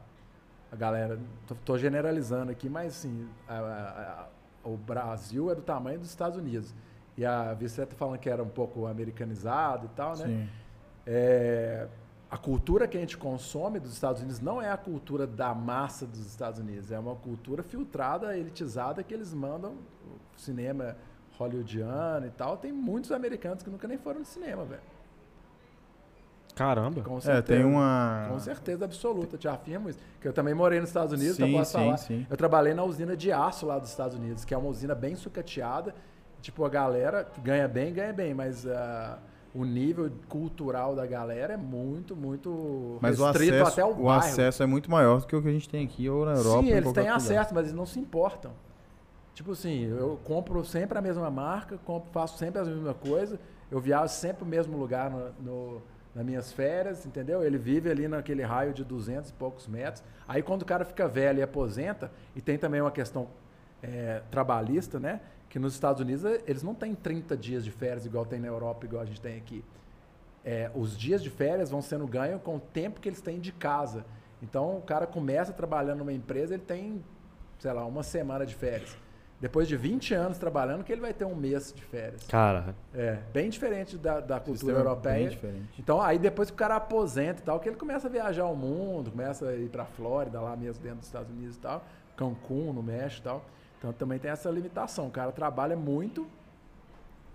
A 0.71 0.77
galera. 0.77 1.19
Tô, 1.47 1.55
tô 1.65 1.79
generalizando 1.79 2.51
aqui, 2.53 2.69
mas 2.69 2.89
assim. 2.99 3.29
a- 3.49 3.55
a- 3.55 4.29
a- 4.65 4.69
o 4.69 4.77
Brasil 4.77 5.49
é 5.51 5.55
do 5.55 5.63
tamanho 5.63 5.99
dos 6.01 6.09
Estados 6.11 6.37
Unidos. 6.37 6.75
E 7.17 7.25
a 7.25 7.55
Vicente 7.55 7.89
tá 7.91 7.97
falando 7.97 8.19
que 8.19 8.29
era 8.29 8.43
um 8.43 8.49
pouco 8.49 8.85
americanizado 8.87 9.87
e 9.87 9.89
tal, 9.97 10.17
né? 10.17 10.27
Sim. 10.27 10.49
É, 11.07 11.87
a 12.29 12.37
cultura 12.37 12.89
que 12.89 12.97
a 12.97 13.01
gente 13.01 13.17
consome 13.17 13.79
dos 13.79 13.93
Estados 13.93 14.21
Unidos 14.21 14.41
não 14.41 14.61
é 14.61 14.71
a 14.71 14.77
cultura 14.77 15.25
da 15.27 15.55
massa 15.55 16.05
dos 16.05 16.19
Estados 16.27 16.59
Unidos, 16.59 16.91
é 16.91 16.99
uma 16.99 17.15
cultura 17.15 17.63
filtrada, 17.63 18.37
elitizada 18.37 19.03
que 19.05 19.15
eles 19.15 19.33
mandam 19.33 19.77
cinema 20.37 20.97
hollywoodiano 21.39 22.27
e 22.27 22.31
tal. 22.31 22.57
Tem 22.57 22.73
muitos 22.73 23.13
americanos 23.13 23.63
que 23.63 23.71
nunca 23.71 23.87
nem 23.89 23.99
foram 23.99 24.21
no 24.21 24.25
cinema, 24.27 24.65
velho. 24.65 24.81
Caramba. 26.55 27.03
Com 27.03 27.19
É, 27.19 27.21
certeza. 27.21 27.43
tem 27.61 27.65
uma. 27.67 28.29
Com 28.31 28.39
certeza 28.41 28.85
absoluta, 28.87 29.37
te 29.37 29.47
afirmo 29.47 29.91
isso. 29.91 29.99
Que 30.21 30.27
eu 30.29 30.33
também 30.33 30.55
morei 30.55 30.81
nos 30.81 30.89
Estados 30.89 31.13
Unidos, 31.13 31.35
então 31.37 31.49
Sim, 31.49 31.57
posso 31.59 31.73
sim, 31.73 31.79
falar. 31.85 31.97
sim. 31.99 32.27
Eu 32.31 32.37
trabalhei 32.37 32.73
na 32.73 32.83
usina 32.83 33.15
de 33.15 33.31
aço 33.31 33.67
lá 33.67 33.79
dos 33.79 33.91
Estados 33.91 34.17
Unidos, 34.17 34.45
que 34.45 34.55
é 34.55 34.57
uma 34.59 34.69
usina 34.69 34.95
bem 34.95 35.15
sucateada. 35.17 35.95
Tipo, 36.41 36.65
a 36.65 36.69
galera 36.71 37.29
ganha 37.43 37.69
bem, 37.69 37.93
ganha 37.93 38.13
bem, 38.13 38.33
mas 38.33 38.67
ah, 38.67 39.19
o 39.55 39.65
nível 39.67 40.11
cultural 40.31 40.95
da 40.97 41.05
galera 41.07 41.55
é 41.55 41.57
muito, 41.59 42.17
muito 42.17 42.99
Mas 43.03 43.21
o 43.21 43.25
restrito 43.27 43.55
acesso, 43.57 43.73
até 43.73 43.85
o, 43.85 43.91
o 43.91 44.05
bairro. 44.05 44.19
acesso 44.25 44.63
é 44.63 44.67
muito 44.67 44.91
maior 44.91 45.21
do 45.21 45.27
que 45.27 45.37
o 45.37 45.43
que 45.43 45.49
a 45.49 45.53
gente 45.53 45.69
tem 45.69 45.85
aqui 45.85 46.09
ou 46.09 46.25
na 46.25 46.33
Europa. 46.33 46.63
Sim, 46.63 46.71
eles 46.71 46.93
têm 46.93 47.03
lugar. 47.05 47.17
acesso, 47.17 47.55
mas 47.55 47.65
eles 47.65 47.77
não 47.77 47.85
se 47.85 47.99
importam. 48.01 48.53
Tipo 49.37 49.53
assim, 49.53 49.85
eu 49.85 50.19
compro 50.25 50.65
sempre 50.65 50.97
a 50.97 51.03
mesma 51.03 51.31
marca, 51.31 51.77
compro, 51.85 52.11
faço 52.11 52.39
sempre 52.39 52.59
a 52.63 52.65
mesma 52.65 52.95
coisa, 52.95 53.39
eu 53.71 53.79
viajo 53.79 54.15
sempre 54.15 54.43
o 54.45 54.47
mesmo 54.47 54.79
lugar 54.79 55.11
no, 55.11 55.31
no- 55.43 55.83
nas 56.15 56.25
minhas 56.25 56.51
férias, 56.51 57.05
entendeu? 57.05 57.45
Ele 57.45 57.59
vive 57.59 57.91
ali 57.91 58.09
naquele 58.09 58.43
raio 58.43 58.73
de 58.73 58.83
200 58.83 59.29
e 59.29 59.33
poucos 59.35 59.67
metros. 59.69 60.03
Aí 60.27 60.43
quando 60.43 60.63
o 60.63 60.65
cara 60.65 60.87
fica 60.87 61.07
velho 61.07 61.39
e 61.41 61.43
aposenta, 61.43 62.11
e 62.35 62.41
tem 62.41 62.57
também 62.57 62.81
uma 62.81 62.91
questão 62.91 63.29
é, 63.83 64.23
trabalhista, 64.31 64.99
né? 64.99 65.21
Que 65.51 65.59
nos 65.59 65.75
Estados 65.75 66.01
Unidos 66.01 66.25
eh, 66.25 66.41
eles 66.47 66.63
não 66.63 66.75
têm 66.75 66.95
30 66.95 67.37
dias 67.37 67.63
de 67.63 67.71
férias 67.71 68.07
igual 68.07 68.25
tem 68.25 68.41
na 68.41 68.49
Europa, 68.49 68.87
igual 68.87 69.03
a 69.03 69.05
gente 69.05 69.21
tem 69.21 69.37
aqui. 69.37 69.63
É, 70.43 70.71
os 70.75 70.97
dias 70.97 71.23
de 71.23 71.29
férias 71.29 71.69
vão 71.69 71.83
sendo 71.83 72.07
ganhos 72.07 72.41
com 72.41 72.57
o 72.57 72.61
tempo 72.61 73.01
que 73.01 73.09
eles 73.11 73.21
têm 73.21 73.39
de 73.39 73.53
casa. 73.53 74.07
Então 74.43 74.79
o 74.79 74.81
cara 74.81 75.07
começa 75.07 75.53
trabalhando 75.53 75.99
numa 75.99 76.13
empresa, 76.15 76.55
ele 76.55 76.63
tem, 76.63 77.05
sei 77.59 77.73
lá, 77.75 77.85
uma 77.85 78.03
semana 78.03 78.47
de 78.47 78.55
férias. 78.55 78.97
Depois 79.39 79.69
de 79.69 79.77
20 79.77 80.15
anos 80.15 80.39
trabalhando, 80.39 80.83
que 80.83 80.91
ele 80.91 81.01
vai 81.03 81.13
ter 81.13 81.27
um 81.27 81.35
mês 81.35 81.71
de 81.73 81.83
férias. 81.83 82.27
Cara, 82.27 82.75
É, 82.95 83.19
bem 83.35 83.51
diferente 83.51 83.99
da, 83.99 84.19
da 84.21 84.37
cultura 84.41 84.57
sistema 84.59 84.79
é 84.79 84.81
europeia. 84.81 85.15
Bem 85.19 85.29
diferente. 85.29 85.69
Então, 85.79 86.01
aí 86.01 86.19
depois 86.19 86.49
que 86.51 86.55
o 86.55 86.57
cara 86.57 86.77
aposenta 86.77 87.41
e 87.43 87.45
tal, 87.45 87.61
que 87.61 87.69
ele 87.69 87.77
começa 87.77 88.07
a 88.09 88.11
viajar 88.11 88.47
o 88.47 88.57
mundo, 88.57 89.11
começa 89.11 89.47
a 89.49 89.55
ir 89.55 89.69
pra 89.69 89.85
Flórida, 89.85 90.41
lá 90.41 90.57
mesmo 90.57 90.83
dentro 90.83 90.99
dos 90.99 91.07
Estados 91.07 91.31
Unidos 91.31 91.57
e 91.57 91.61
tal, 91.61 91.85
Cancún, 92.17 92.73
no 92.73 92.83
México 92.83 93.21
e 93.21 93.25
tal. 93.25 93.45
Então 93.79 93.93
também 93.93 94.19
tem 94.19 94.31
essa 94.31 94.49
limitação. 94.51 95.09
O 95.09 95.11
cara 95.11 95.31
trabalha 95.33 95.77
muito 95.77 96.27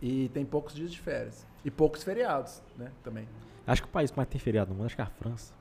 e 0.01 0.29
tem 0.29 0.43
poucos 0.43 0.73
dias 0.73 0.91
de 0.91 0.99
férias. 0.99 1.45
E 1.63 1.69
poucos 1.69 2.01
feriados, 2.03 2.63
né? 2.75 2.91
Também. 3.03 3.27
acho 3.67 3.83
que 3.83 3.87
o 3.87 3.91
país 3.91 4.09
que 4.09 4.17
mais 4.17 4.27
tem 4.27 4.39
feriado 4.41 4.71
no 4.71 4.75
mundo, 4.77 4.87
acho 4.87 4.95
que 4.95 5.01
é 5.01 5.05
a 5.05 5.07
França. 5.07 5.53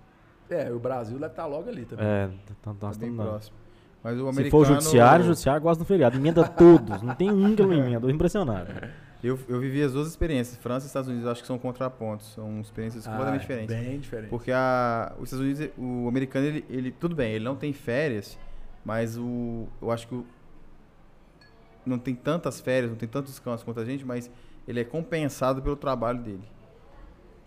É, 0.49 0.73
o 0.73 0.79
Brasil 0.81 1.19
deve 1.19 1.33
estar 1.33 1.45
logo 1.47 1.69
ali 1.69 1.85
também. 1.85 2.05
É, 2.07 2.31
então 2.59 2.75
Tá 2.75 2.87
nós 2.87 2.97
bem 2.97 3.11
estamos. 3.11 3.31
próximo. 3.31 3.57
Mas 4.02 4.14
o 4.18 4.22
Se 4.24 4.28
americano. 4.28 4.51
for 4.51 4.59
o 4.60 4.64
judiciário, 4.64 5.24
o 5.24 5.28
judiciário 5.28 5.62
gosta 5.62 5.85
do 5.85 5.86
feriado. 5.86 6.16
Emenda 6.16 6.48
todos. 6.48 7.02
Não 7.02 7.14
tem 7.14 7.31
um 7.31 7.55
que 7.55 7.62
não 7.62 7.72
emenda. 7.72 8.06
Eu 8.06 8.10
impressionado. 8.10 8.68
Eu, 9.22 9.39
eu 9.51 9.60
vivi 9.60 9.82
as 9.82 9.93
duas 9.93 10.09
experiências. 10.09 10.56
França 10.56 10.86
e 10.86 10.89
Estados 10.89 11.06
Unidos, 11.06 11.27
eu 11.27 11.31
acho 11.31 11.43
que 11.43 11.47
são 11.47 11.59
contrapontos. 11.59 12.32
São 12.32 12.59
experiências 12.59 13.06
Ah, 13.06 13.10
completamente 13.10 13.40
é 13.40 13.43
diferentes. 13.43 13.77
Bem 13.77 14.01
diferente. 14.01 14.31
Porque 14.31 14.51
a, 14.51 15.12
os 15.18 15.24
Estados 15.31 15.44
Unidos, 15.44 15.68
o 15.77 16.09
americano, 16.09 16.47
ele, 16.47 16.64
ele. 16.70 16.90
Tudo 16.90 17.14
bem, 17.14 17.32
ele 17.35 17.44
não 17.44 17.55
tem 17.55 17.70
férias, 17.74 18.39
mas 18.82 19.18
o. 19.18 19.68
Eu 19.82 19.90
acho 19.90 20.09
que 20.09 20.14
o. 20.14 20.24
Não 21.85 21.98
tem 21.98 22.14
tantas 22.14 22.60
férias, 22.62 22.90
não 22.90 22.97
tem 22.97 23.06
tantos 23.06 23.32
descansos 23.32 23.62
quanto 23.62 23.81
a 23.81 23.85
gente, 23.85 24.06
mas 24.06 24.31
ele 24.66 24.81
é 24.81 24.85
compensado 24.85 25.60
pelo 25.60 25.77
trabalho 25.77 26.20
dele. 26.20 26.44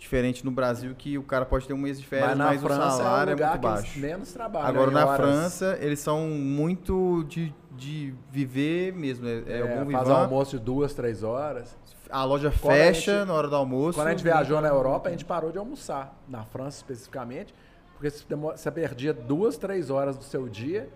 Diferente 0.04 0.44
no 0.44 0.52
Brasil, 0.52 0.94
que 0.94 1.18
o 1.18 1.24
cara 1.24 1.46
pode 1.46 1.66
ter 1.66 1.74
um 1.74 1.78
mês 1.78 1.98
de 1.98 2.06
férias, 2.06 2.28
Mas 2.32 2.38
na 2.38 2.46
mas, 2.48 2.62
França 2.62 2.88
o 2.88 2.92
salário 2.98 3.30
é 3.30 3.32
é, 3.32 3.36
o 3.36 3.38
lugar 3.38 3.50
muito 3.52 3.62
que 3.62 3.68
eles 3.68 3.82
baixo. 3.84 4.00
menos 4.00 4.34
trabalham. 4.34 4.68
Agora 4.68 4.92
na 4.92 5.06
horas. 5.06 5.16
França, 5.18 5.78
eles 5.80 6.00
são 6.00 6.28
muito 6.28 7.24
de, 7.24 7.54
de 7.72 8.14
viver 8.30 8.92
mesmo. 8.94 9.26
É, 9.26 9.32
é, 9.48 9.60
É, 9.62 9.76
faz 9.76 9.88
vivant. 9.88 10.08
almoço 10.10 10.58
de 10.58 10.64
duas, 10.64 10.94
três 10.94 11.24
horas. 11.24 11.76
A 12.10 12.26
loja 12.26 12.52
Quando 12.52 12.72
a 12.74 12.76
fecha 12.76 13.20
gente- 13.20 13.28
na 13.30 13.34
hora 13.34 13.48
do 13.48 13.56
almoço. 13.56 13.98
Quando 13.98 14.08
a 14.08 14.12
gente 14.12 14.24
viajou 14.24 14.60
na 14.60 14.68
Europa, 14.68 15.08
a 15.08 15.12
gente 15.12 15.24
parou 15.24 15.52
de 15.54 15.58
almoçar. 15.58 16.14
Na 16.28 16.44
França, 16.44 16.78
especificamente. 16.78 17.56
Porque 17.98 18.10
você 18.10 18.70
perdia 18.72 19.14
duas, 19.14 19.56
três 19.58 19.90
horas 19.90 20.18
do 20.18 20.24
seu 20.26 20.50
dia. 20.50 20.90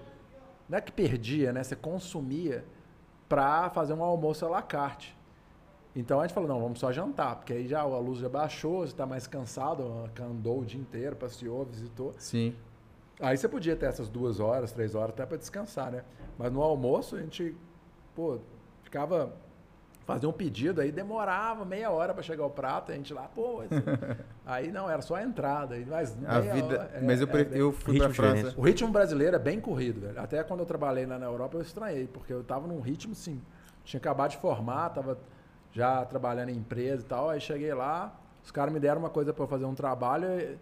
Não 0.67 0.77
é 0.77 0.81
que 0.81 0.91
perdia, 0.91 1.53
né? 1.53 1.63
Você 1.63 1.77
consumia 1.77 2.65
para 3.29 3.69
fazer 3.69 3.93
um 3.93 4.03
almoço 4.03 4.45
à 4.45 4.49
la 4.49 4.61
carte. 4.61 5.16
Então 5.99 6.19
a 6.19 6.23
gente 6.27 6.33
falou, 6.35 6.47
não, 6.47 6.61
vamos 6.61 6.79
só 6.79 6.91
jantar. 6.91 7.37
Porque 7.37 7.53
aí 7.53 7.67
já 7.67 7.81
a 7.81 7.85
luz 7.99 8.19
já 8.19 8.29
baixou, 8.29 8.81
você 8.81 8.93
está 8.93 9.05
mais 9.05 9.25
cansado, 9.25 10.07
andou 10.21 10.59
o 10.61 10.65
dia 10.65 10.79
inteiro, 10.79 11.15
passeou, 11.15 11.65
visitou. 11.65 12.13
Sim. 12.19 12.55
Aí 13.19 13.35
você 13.35 13.47
podia 13.49 13.75
ter 13.75 13.87
essas 13.87 14.07
duas 14.07 14.39
horas, 14.39 14.71
três 14.71 14.93
horas 14.93 15.09
até 15.09 15.25
para 15.25 15.37
descansar, 15.37 15.91
né? 15.91 16.03
Mas 16.37 16.51
no 16.51 16.61
almoço 16.61 17.15
a 17.15 17.19
gente, 17.19 17.55
pô, 18.15 18.37
ficava 18.83 19.33
fazia 20.05 20.29
um 20.29 20.31
pedido 20.31 20.79
aí 20.79 20.89
demorava 20.89 21.65
meia 21.65 21.91
hora 21.91 22.13
para 22.13 22.23
chegar 22.23 22.45
o 22.45 22.49
prato, 22.49 22.93
a 22.93 22.95
gente 22.95 23.13
lá, 23.13 23.23
pô, 23.23 23.61
esse- 23.63 23.73
aí 24.45 24.71
não 24.71 24.89
era 24.89 25.01
só 25.01 25.15
a 25.15 25.23
entrada, 25.23 25.75
aí 25.75 25.83
mais 25.85 26.15
A 26.25 26.39
vida. 26.39 26.65
hora, 26.65 26.91
é- 26.93 27.01
mas 27.01 27.19
eu, 27.19 27.27
é 27.27 27.47
eu 27.51 27.73
fui 27.73 27.97
pra 27.97 28.09
França. 28.11 28.35
diferente. 28.35 28.57
o 28.59 28.61
ritmo 28.63 28.89
brasileiro 28.89 29.35
é 29.35 29.39
bem 29.39 29.59
corrido, 29.59 29.99
velho. 29.99 30.17
Até 30.21 30.41
quando 30.43 30.61
eu 30.61 30.65
trabalhei 30.65 31.05
lá 31.05 31.19
na 31.19 31.25
Europa 31.25 31.57
eu 31.57 31.61
estranhei, 31.61 32.07
porque 32.07 32.31
eu 32.31 32.41
tava 32.43 32.67
num 32.67 32.79
ritmo 32.79 33.11
assim, 33.13 33.41
Tinha 33.83 33.99
acabado 33.99 34.31
de 34.31 34.37
formar, 34.37 34.89
tava 34.91 35.17
já 35.71 36.03
trabalhando 36.05 36.49
em 36.49 36.55
empresa 36.55 37.01
e 37.03 37.05
tal. 37.05 37.29
Aí 37.29 37.39
cheguei 37.41 37.73
lá, 37.73 38.17
os 38.43 38.51
caras 38.51 38.73
me 38.73 38.79
deram 38.79 38.99
uma 38.99 39.09
coisa 39.09 39.33
para 39.33 39.43
eu 39.43 39.47
fazer 39.47 39.65
um 39.65 39.75
trabalho 39.75 40.57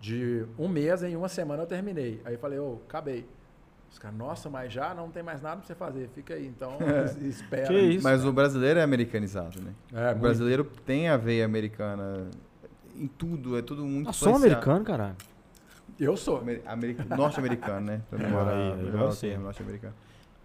de 0.00 0.44
um 0.58 0.68
mês, 0.68 1.02
em 1.02 1.14
uma 1.16 1.28
semana 1.28 1.62
eu 1.62 1.66
terminei. 1.66 2.20
Aí 2.24 2.36
falei, 2.36 2.58
ô, 2.58 2.78
acabei. 2.88 3.26
Os 3.90 3.98
caras, 3.98 4.16
nossa, 4.16 4.48
mas 4.48 4.72
já 4.72 4.94
não 4.94 5.10
tem 5.10 5.20
mais 5.22 5.42
nada 5.42 5.56
pra 5.56 5.66
você 5.66 5.74
fazer, 5.74 6.08
fica 6.14 6.34
aí, 6.34 6.46
então 6.46 6.78
espera. 7.22 7.66
Que 7.66 7.74
isso? 7.78 8.04
Mas 8.04 8.24
o 8.24 8.32
brasileiro 8.32 8.78
é 8.78 8.82
americanizado, 8.84 9.60
né? 9.60 9.72
É, 9.92 9.96
o 9.96 10.04
muito. 10.10 10.18
brasileiro 10.20 10.64
tem 10.86 11.08
a 11.08 11.16
veia 11.16 11.44
americana 11.44 12.28
em 12.94 13.08
tudo, 13.08 13.58
é 13.58 13.62
tudo 13.62 13.84
muito 13.84 14.08
Eu 14.08 14.12
sou 14.12 14.36
americano, 14.36 14.84
caralho. 14.84 15.16
Eu 15.98 16.16
sou. 16.16 16.38
Ameri- 16.38 16.62
america- 16.66 17.04
Norte-americano, 17.16 17.80
né? 17.86 18.00
Pra 18.08 18.18
É, 18.18 19.10
termo, 19.20 19.44
norte-americano. 19.44 19.94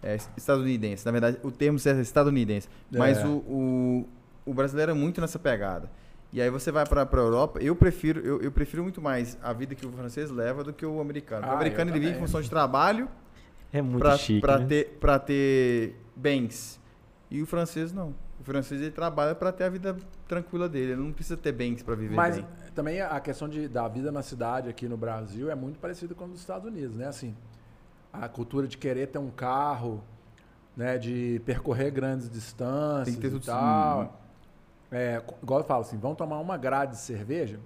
É 0.06 0.16
estadunidense. 0.36 1.04
Na 1.04 1.10
verdade, 1.12 1.38
o 1.42 1.50
termo 1.50 1.78
certo 1.78 1.98
é 1.98 2.02
estadunidense. 2.02 2.68
Mas 2.90 3.18
É. 3.18 3.26
o, 3.26 3.30
o, 3.30 4.08
o 4.46 4.54
brasileiro 4.54 4.92
é 4.92 4.94
muito 4.94 5.20
nessa 5.20 5.38
pegada. 5.38 5.90
E 6.32 6.40
aí 6.40 6.50
você 6.50 6.70
vai 6.70 6.84
pra, 6.86 7.04
pra 7.06 7.20
Europa, 7.20 7.58
eu 7.60 7.74
prefiro, 7.74 8.20
eu, 8.20 8.40
eu 8.42 8.52
prefiro 8.52 8.82
muito 8.82 9.00
mais 9.00 9.38
a 9.42 9.52
vida 9.52 9.74
que 9.74 9.86
o 9.86 9.90
francês 9.92 10.30
leva 10.30 10.62
do 10.62 10.72
que 10.72 10.84
o 10.84 11.00
americano. 11.00 11.46
Ah, 11.46 11.50
o 11.50 11.56
americano 11.56 11.90
ele 11.90 12.00
vive 12.00 12.16
em 12.16 12.18
função 12.20 12.40
de 12.40 12.50
trabalho 12.50 13.08
É 13.72 13.80
muito 13.80 13.98
pra, 13.98 14.16
chique, 14.18 14.40
pra 14.40 14.58
né? 14.58 14.66
ter, 14.66 14.96
pra 15.00 15.18
ter 15.18 15.94
bens. 16.14 16.78
E 17.30 17.40
o 17.42 17.46
francês 17.46 17.92
não. 17.92 18.14
O 18.40 18.44
francês 18.44 18.80
ele 18.80 18.90
trabalha 18.90 19.34
pra 19.34 19.50
ter 19.50 19.64
a 19.64 19.68
vida 19.68 19.96
tranquila 20.28 20.68
dele. 20.68 20.92
Ele 20.92 21.00
não 21.02 21.12
precisa 21.12 21.36
ter 21.36 21.52
bens 21.52 21.82
pra 21.82 21.94
viver 21.94 22.14
Mas 22.14 22.36
bem. 22.36 22.46
também 22.74 23.00
a 23.00 23.18
questão 23.18 23.48
de, 23.48 23.66
da 23.66 23.88
vida 23.88 24.12
na 24.12 24.22
cidade 24.22 24.68
aqui 24.68 24.86
no 24.88 24.96
Brasil 24.96 25.50
é 25.50 25.54
muito 25.54 25.78
parecida 25.78 26.14
com 26.14 26.24
a 26.24 26.26
dos 26.26 26.40
Estados 26.40 26.68
Unidos, 26.68 26.96
né? 26.96 27.06
Assim, 27.06 27.34
a 28.20 28.28
cultura 28.28 28.66
de 28.66 28.76
querer 28.76 29.08
ter 29.08 29.18
um 29.18 29.30
carro, 29.30 30.02
né? 30.76 30.98
De 30.98 31.40
percorrer 31.44 31.90
grandes 31.90 32.28
distâncias 32.28 33.16
Tem 33.16 33.30
que 33.30 33.30
ter 33.30 33.36
e 33.36 33.40
tal. 33.40 34.20
É, 34.90 35.22
igual 35.42 35.60
eu 35.60 35.64
falo 35.64 35.82
assim, 35.82 35.98
vão 35.98 36.14
tomar 36.14 36.38
uma 36.38 36.56
grade 36.56 36.92
de 36.92 36.98
cerveja. 36.98 37.58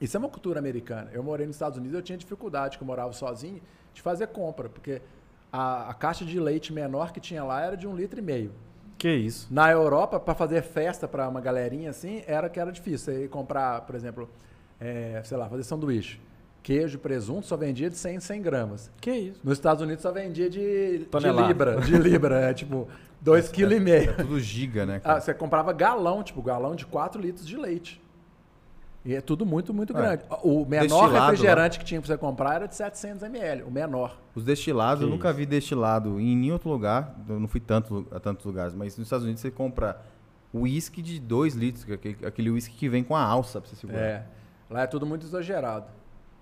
Isso 0.00 0.16
é 0.16 0.20
uma 0.20 0.28
cultura 0.28 0.58
americana. 0.58 1.10
Eu 1.12 1.22
morei 1.22 1.46
nos 1.46 1.56
Estados 1.56 1.76
Unidos, 1.76 1.94
eu 1.94 2.02
tinha 2.02 2.16
dificuldade, 2.16 2.78
que 2.78 2.82
eu 2.82 2.86
morava 2.86 3.12
sozinho, 3.12 3.60
de 3.92 4.00
fazer 4.00 4.28
compra, 4.28 4.68
porque 4.68 5.02
a, 5.52 5.90
a 5.90 5.94
caixa 5.94 6.24
de 6.24 6.40
leite 6.40 6.72
menor 6.72 7.12
que 7.12 7.20
tinha 7.20 7.44
lá 7.44 7.60
era 7.60 7.76
de 7.76 7.86
um 7.86 7.94
litro 7.94 8.18
e 8.18 8.22
meio. 8.22 8.52
Que 8.96 9.12
isso? 9.12 9.46
Na 9.50 9.70
Europa, 9.70 10.18
para 10.18 10.34
fazer 10.34 10.62
festa 10.62 11.08
para 11.08 11.28
uma 11.28 11.40
galerinha 11.40 11.90
assim, 11.90 12.22
era 12.26 12.48
que 12.48 12.60
era 12.60 12.70
difícil. 12.70 12.98
Você 13.14 13.22
ia 13.22 13.28
comprar, 13.28 13.82
por 13.82 13.94
exemplo, 13.94 14.28
é, 14.78 15.20
sei 15.24 15.36
lá, 15.36 15.48
fazer 15.48 15.64
sanduíche. 15.64 16.20
Queijo, 16.62 16.98
presunto, 16.98 17.46
só 17.46 17.56
vendia 17.56 17.88
de 17.88 17.96
100 17.96 18.16
em 18.16 18.20
100 18.20 18.42
gramas. 18.42 18.90
Que 19.00 19.10
isso? 19.12 19.40
Nos 19.42 19.54
Estados 19.54 19.82
Unidos 19.82 20.02
só 20.02 20.12
vendia 20.12 20.48
de, 20.50 20.98
de 20.98 21.04
Tonelada. 21.06 21.48
libra. 21.48 21.80
De 21.80 21.96
libra, 21.96 22.40
é 22.40 22.52
tipo 22.54 22.86
2,5 23.24 23.50
kg. 23.50 23.90
É 23.90 24.12
tudo 24.12 24.38
giga, 24.40 24.84
né? 24.84 25.00
Ah, 25.02 25.18
você 25.20 25.32
comprava 25.32 25.72
galão, 25.72 26.22
tipo 26.22 26.42
galão 26.42 26.74
de 26.76 26.84
4 26.86 27.20
litros 27.20 27.46
de 27.46 27.56
leite. 27.56 28.00
E 29.02 29.14
é 29.14 29.22
tudo 29.22 29.46
muito, 29.46 29.72
muito 29.72 29.96
É. 29.96 30.00
grande. 30.00 30.24
O 30.42 30.66
menor 30.66 30.82
Destilado 31.06 31.30
refrigerante 31.30 31.78
que 31.78 31.84
tinha 31.86 31.98
pra 31.98 32.06
você 32.06 32.18
comprar 32.18 32.56
era 32.56 32.66
de 32.68 32.74
700 32.76 33.22
ml, 33.22 33.62
o 33.62 33.70
menor. 33.70 34.20
Os 34.34 34.44
destilados, 34.44 34.98
Que 35.02 35.06
eu 35.06 35.10
nunca 35.10 35.28
isso. 35.30 35.38
vi 35.38 35.46
destilado 35.46 36.20
em 36.20 36.36
nenhum 36.36 36.52
outro 36.52 36.68
lugar. 36.68 37.16
Eu 37.26 37.40
não 37.40 37.48
fui 37.48 37.60
tanto, 37.60 38.06
a 38.12 38.20
tantos 38.20 38.44
lugares, 38.44 38.74
mas 38.74 38.98
nos 38.98 39.06
Estados 39.06 39.24
Unidos 39.24 39.40
você 39.40 39.50
compra 39.50 39.98
uísque 40.52 41.00
de 41.00 41.18
2 41.18 41.54
litros, 41.54 41.88
é 41.88 41.94
aquele- 41.94 42.26
aquele 42.26 42.50
uísque 42.50 42.74
que 42.76 42.88
vem 42.90 43.02
com 43.02 43.16
a 43.16 43.22
alça 43.22 43.58
pra 43.62 43.70
você 43.70 43.76
segurar. 43.76 43.98
É. 44.00 44.26
Lá 44.68 44.82
é 44.82 44.86
tudo 44.86 45.06
muito 45.06 45.24
exagerado. 45.24 45.86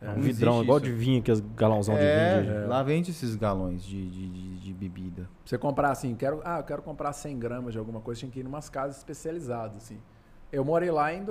É 0.01 0.11
um 0.11 0.15
Não 0.15 0.23
vidrão, 0.23 0.63
igual 0.63 0.79
isso. 0.79 0.87
de 0.87 0.93
vinho, 0.93 1.19
aqueles 1.21 1.41
galãozão 1.57 1.97
É, 1.97 1.99
de 1.99 2.47
vinho. 2.47 2.61
de- 2.63 2.67
lá 2.69 2.83
vende 2.85 3.11
esses 3.11 3.35
galões 3.35 3.83
de, 3.85 4.09
de, 4.09 4.29
de, 4.29 4.59
de 4.59 4.73
bebida. 4.73 5.23
Pra 5.23 5.31
você 5.45 5.59
comprar 5.59 5.91
assim, 5.91 6.15
quero, 6.15 6.41
ah, 6.45 6.59
eu 6.59 6.65
quero 6.65 6.83
comprar 6.83 7.13
100 7.13 7.37
gramas 7.39 7.73
de 7.73 7.79
alguma 7.79 8.01
coisa, 8.01 8.21
tinha 8.21 8.31
que 8.31 8.39
ir 8.39 8.45
em 8.45 8.49
umas 8.49 8.69
casas 8.69 8.99
especializadas, 8.99 9.77
assim. 9.77 9.99
Eu 10.53 10.65
morei 10.65 10.91
lá 10.91 11.13
em 11.13 11.25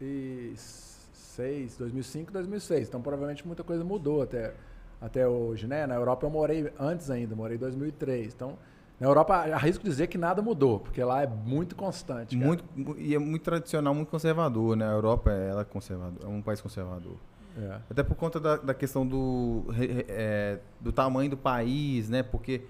2006, 0.00 1.76
2005, 1.78 2.32
2006, 2.32 2.88
então 2.88 3.00
provavelmente 3.00 3.46
muita 3.46 3.62
coisa 3.64 3.82
mudou 3.84 4.22
até, 4.22 4.52
até 5.00 5.26
hoje, 5.26 5.66
né? 5.66 5.86
Na 5.86 5.94
Europa 5.94 6.26
eu 6.26 6.30
morei 6.30 6.70
antes 6.78 7.10
ainda, 7.10 7.34
morei 7.34 7.56
em 7.56 7.60
2003, 7.60 8.34
então 8.34 8.58
na 9.00 9.06
Europa 9.08 9.34
arrisco 9.34 9.82
dizer 9.82 10.06
que 10.06 10.16
nada 10.18 10.40
mudou, 10.42 10.78
porque 10.78 11.02
lá 11.02 11.22
é 11.22 11.26
muito 11.26 11.74
constante. 11.74 12.36
cara. 12.36 12.46
Muito, 12.46 12.64
e 12.98 13.14
é 13.14 13.18
muito 13.18 13.42
tradicional, 13.42 13.94
muito 13.94 14.10
conservador, 14.10 14.76
né? 14.76 14.86
A 14.86 14.92
Europa 14.92 15.30
ela 15.32 15.62
é, 15.62 15.64
conservador, 15.64 16.18
é 16.22 16.28
um 16.28 16.42
país 16.42 16.60
conservador. 16.60 17.16
É. 17.56 17.78
Até 17.90 18.02
por 18.02 18.14
conta 18.16 18.40
da, 18.40 18.56
da 18.56 18.74
questão 18.74 19.06
do, 19.06 19.64
é, 20.08 20.58
do 20.80 20.90
tamanho 20.92 21.28
do 21.30 21.36
país, 21.36 22.08
né? 22.08 22.22
Porque 22.22 22.62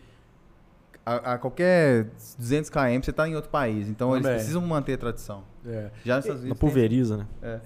a, 1.05 1.35
a 1.35 1.39
qualquer 1.39 2.07
200 2.39 2.71
km 2.71 2.79
você 3.03 3.11
está 3.11 3.29
em 3.29 3.35
outro 3.37 3.51
país. 3.51 3.89
Então 3.89 4.13
eles 4.13 4.23
Também. 4.23 4.39
precisam 4.39 4.63
manter 4.63 4.95
a 4.95 4.99
tradição. 4.99 5.45
É. 5.67 5.91
Já 6.05 6.17
nos 6.17 6.25
Estados 6.25 6.43
Não 6.43 6.49
Unidos 6.51 6.59
tem- 6.61 6.69
pulveriza, 6.69 7.17
né? 7.19 7.27
é. 7.43 7.61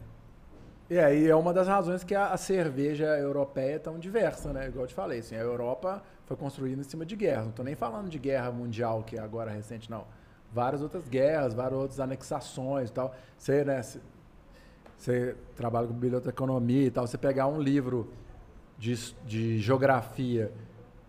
É, 0.88 1.18
e 1.18 1.28
é 1.28 1.34
uma 1.34 1.52
das 1.52 1.66
razões 1.66 2.04
que 2.04 2.14
a, 2.14 2.28
a 2.28 2.36
cerveja 2.36 3.06
europeia 3.18 3.74
é 3.74 3.78
tão 3.80 3.98
diversa, 3.98 4.52
né? 4.52 4.68
Igual 4.68 4.84
eu 4.84 4.86
te 4.86 4.94
falei, 4.94 5.18
assim, 5.18 5.34
a 5.34 5.40
Europa 5.40 6.00
foi 6.26 6.36
construída 6.36 6.80
em 6.80 6.84
cima 6.84 7.04
de 7.04 7.16
guerra. 7.16 7.42
Não 7.42 7.50
estou 7.50 7.64
nem 7.64 7.74
falando 7.74 8.08
de 8.08 8.20
guerra 8.20 8.52
mundial, 8.52 9.02
que 9.02 9.16
é 9.16 9.20
agora 9.20 9.50
recente, 9.50 9.90
não. 9.90 10.04
Várias 10.52 10.80
outras 10.82 11.08
guerras, 11.08 11.54
várias 11.54 11.76
outras 11.80 11.98
anexações 11.98 12.88
e 12.88 12.92
tal. 12.92 13.12
Você, 13.36 13.64
né, 13.64 13.82
você, 14.96 15.36
trabalha 15.54 15.86
com 15.86 15.94
biblioteconomia 15.94 16.86
e 16.86 16.90
tal, 16.90 17.06
você 17.06 17.18
pegar 17.18 17.46
um 17.46 17.60
livro 17.60 18.10
de, 18.78 18.94
de 19.24 19.58
geografia 19.58 20.52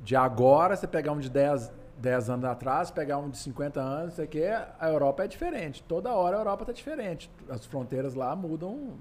de 0.04 0.16
agora, 0.16 0.76
você 0.76 0.88
pegar 0.88 1.12
um 1.12 1.20
de 1.20 1.30
10, 1.30 1.72
10 1.98 2.30
anos 2.30 2.46
atrás, 2.46 2.92
pegar 2.92 3.18
um 3.18 3.30
de 3.30 3.38
50 3.38 3.80
anos, 3.82 4.14
sei 4.14 4.28
que 4.28 4.44
a 4.44 4.88
Europa 4.90 5.24
é 5.24 5.28
diferente. 5.28 5.84
Toda 5.84 6.14
hora 6.14 6.38
a 6.38 6.40
Europa 6.40 6.64
está 6.64 6.74
diferente. 6.74 7.30
As 7.50 7.66
fronteiras 7.66 8.14
lá 8.14 8.36
mudam 8.36 8.94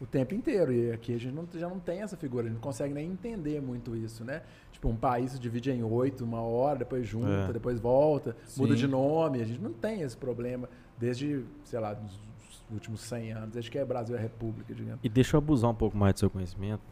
o 0.00 0.06
tempo 0.06 0.34
inteiro. 0.34 0.72
E 0.72 0.90
aqui 0.92 1.14
a 1.14 1.18
gente 1.18 1.34
não, 1.34 1.46
já 1.52 1.68
não 1.68 1.78
tem 1.78 2.00
essa 2.02 2.16
figura, 2.16 2.44
a 2.44 2.46
gente 2.46 2.54
não 2.54 2.62
consegue 2.62 2.94
nem 2.94 3.10
entender 3.10 3.60
muito 3.60 3.94
isso, 3.96 4.24
né? 4.24 4.42
Tipo, 4.72 4.88
um 4.88 4.96
país 4.96 5.32
se 5.32 5.38
divide 5.38 5.70
em 5.70 5.82
oito, 5.82 6.24
uma 6.24 6.40
hora, 6.40 6.78
depois 6.78 7.06
junta, 7.06 7.48
É. 7.48 7.52
depois 7.52 7.78
volta, 7.78 8.34
muda 8.56 8.72
Sim. 8.74 8.78
de 8.80 8.86
nome. 8.88 9.42
A 9.42 9.44
gente 9.44 9.60
não 9.60 9.72
tem 9.72 10.02
esse 10.02 10.16
problema 10.16 10.68
desde, 10.96 11.44
sei 11.64 11.78
lá, 11.80 11.96
últimos 12.70 13.00
100 13.02 13.32
anos, 13.32 13.50
desde 13.50 13.70
que 13.70 13.80
o 13.80 13.86
Brasil 13.86 14.16
é 14.16 14.20
república, 14.20 14.74
digamos. 14.74 15.00
E 15.02 15.08
deixa 15.08 15.36
eu 15.36 15.38
abusar 15.38 15.70
um 15.70 15.74
pouco 15.74 15.96
mais 15.96 16.14
do 16.14 16.20
seu 16.20 16.30
conhecimento. 16.30 16.82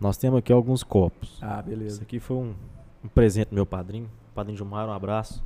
Nós 0.00 0.16
temos 0.16 0.38
aqui 0.38 0.52
alguns 0.52 0.82
copos. 0.82 1.38
Ah, 1.42 1.58
Isso 1.60 1.68
beleza. 1.68 2.02
aqui 2.02 2.18
foi 2.18 2.36
um, 2.36 2.54
um 3.04 3.08
presente 3.08 3.48
do 3.50 3.54
meu 3.54 3.66
padrinho. 3.66 4.10
Padrinho 4.34 4.56
Gilmar, 4.56 4.88
um 4.88 4.92
abraço. 4.92 5.42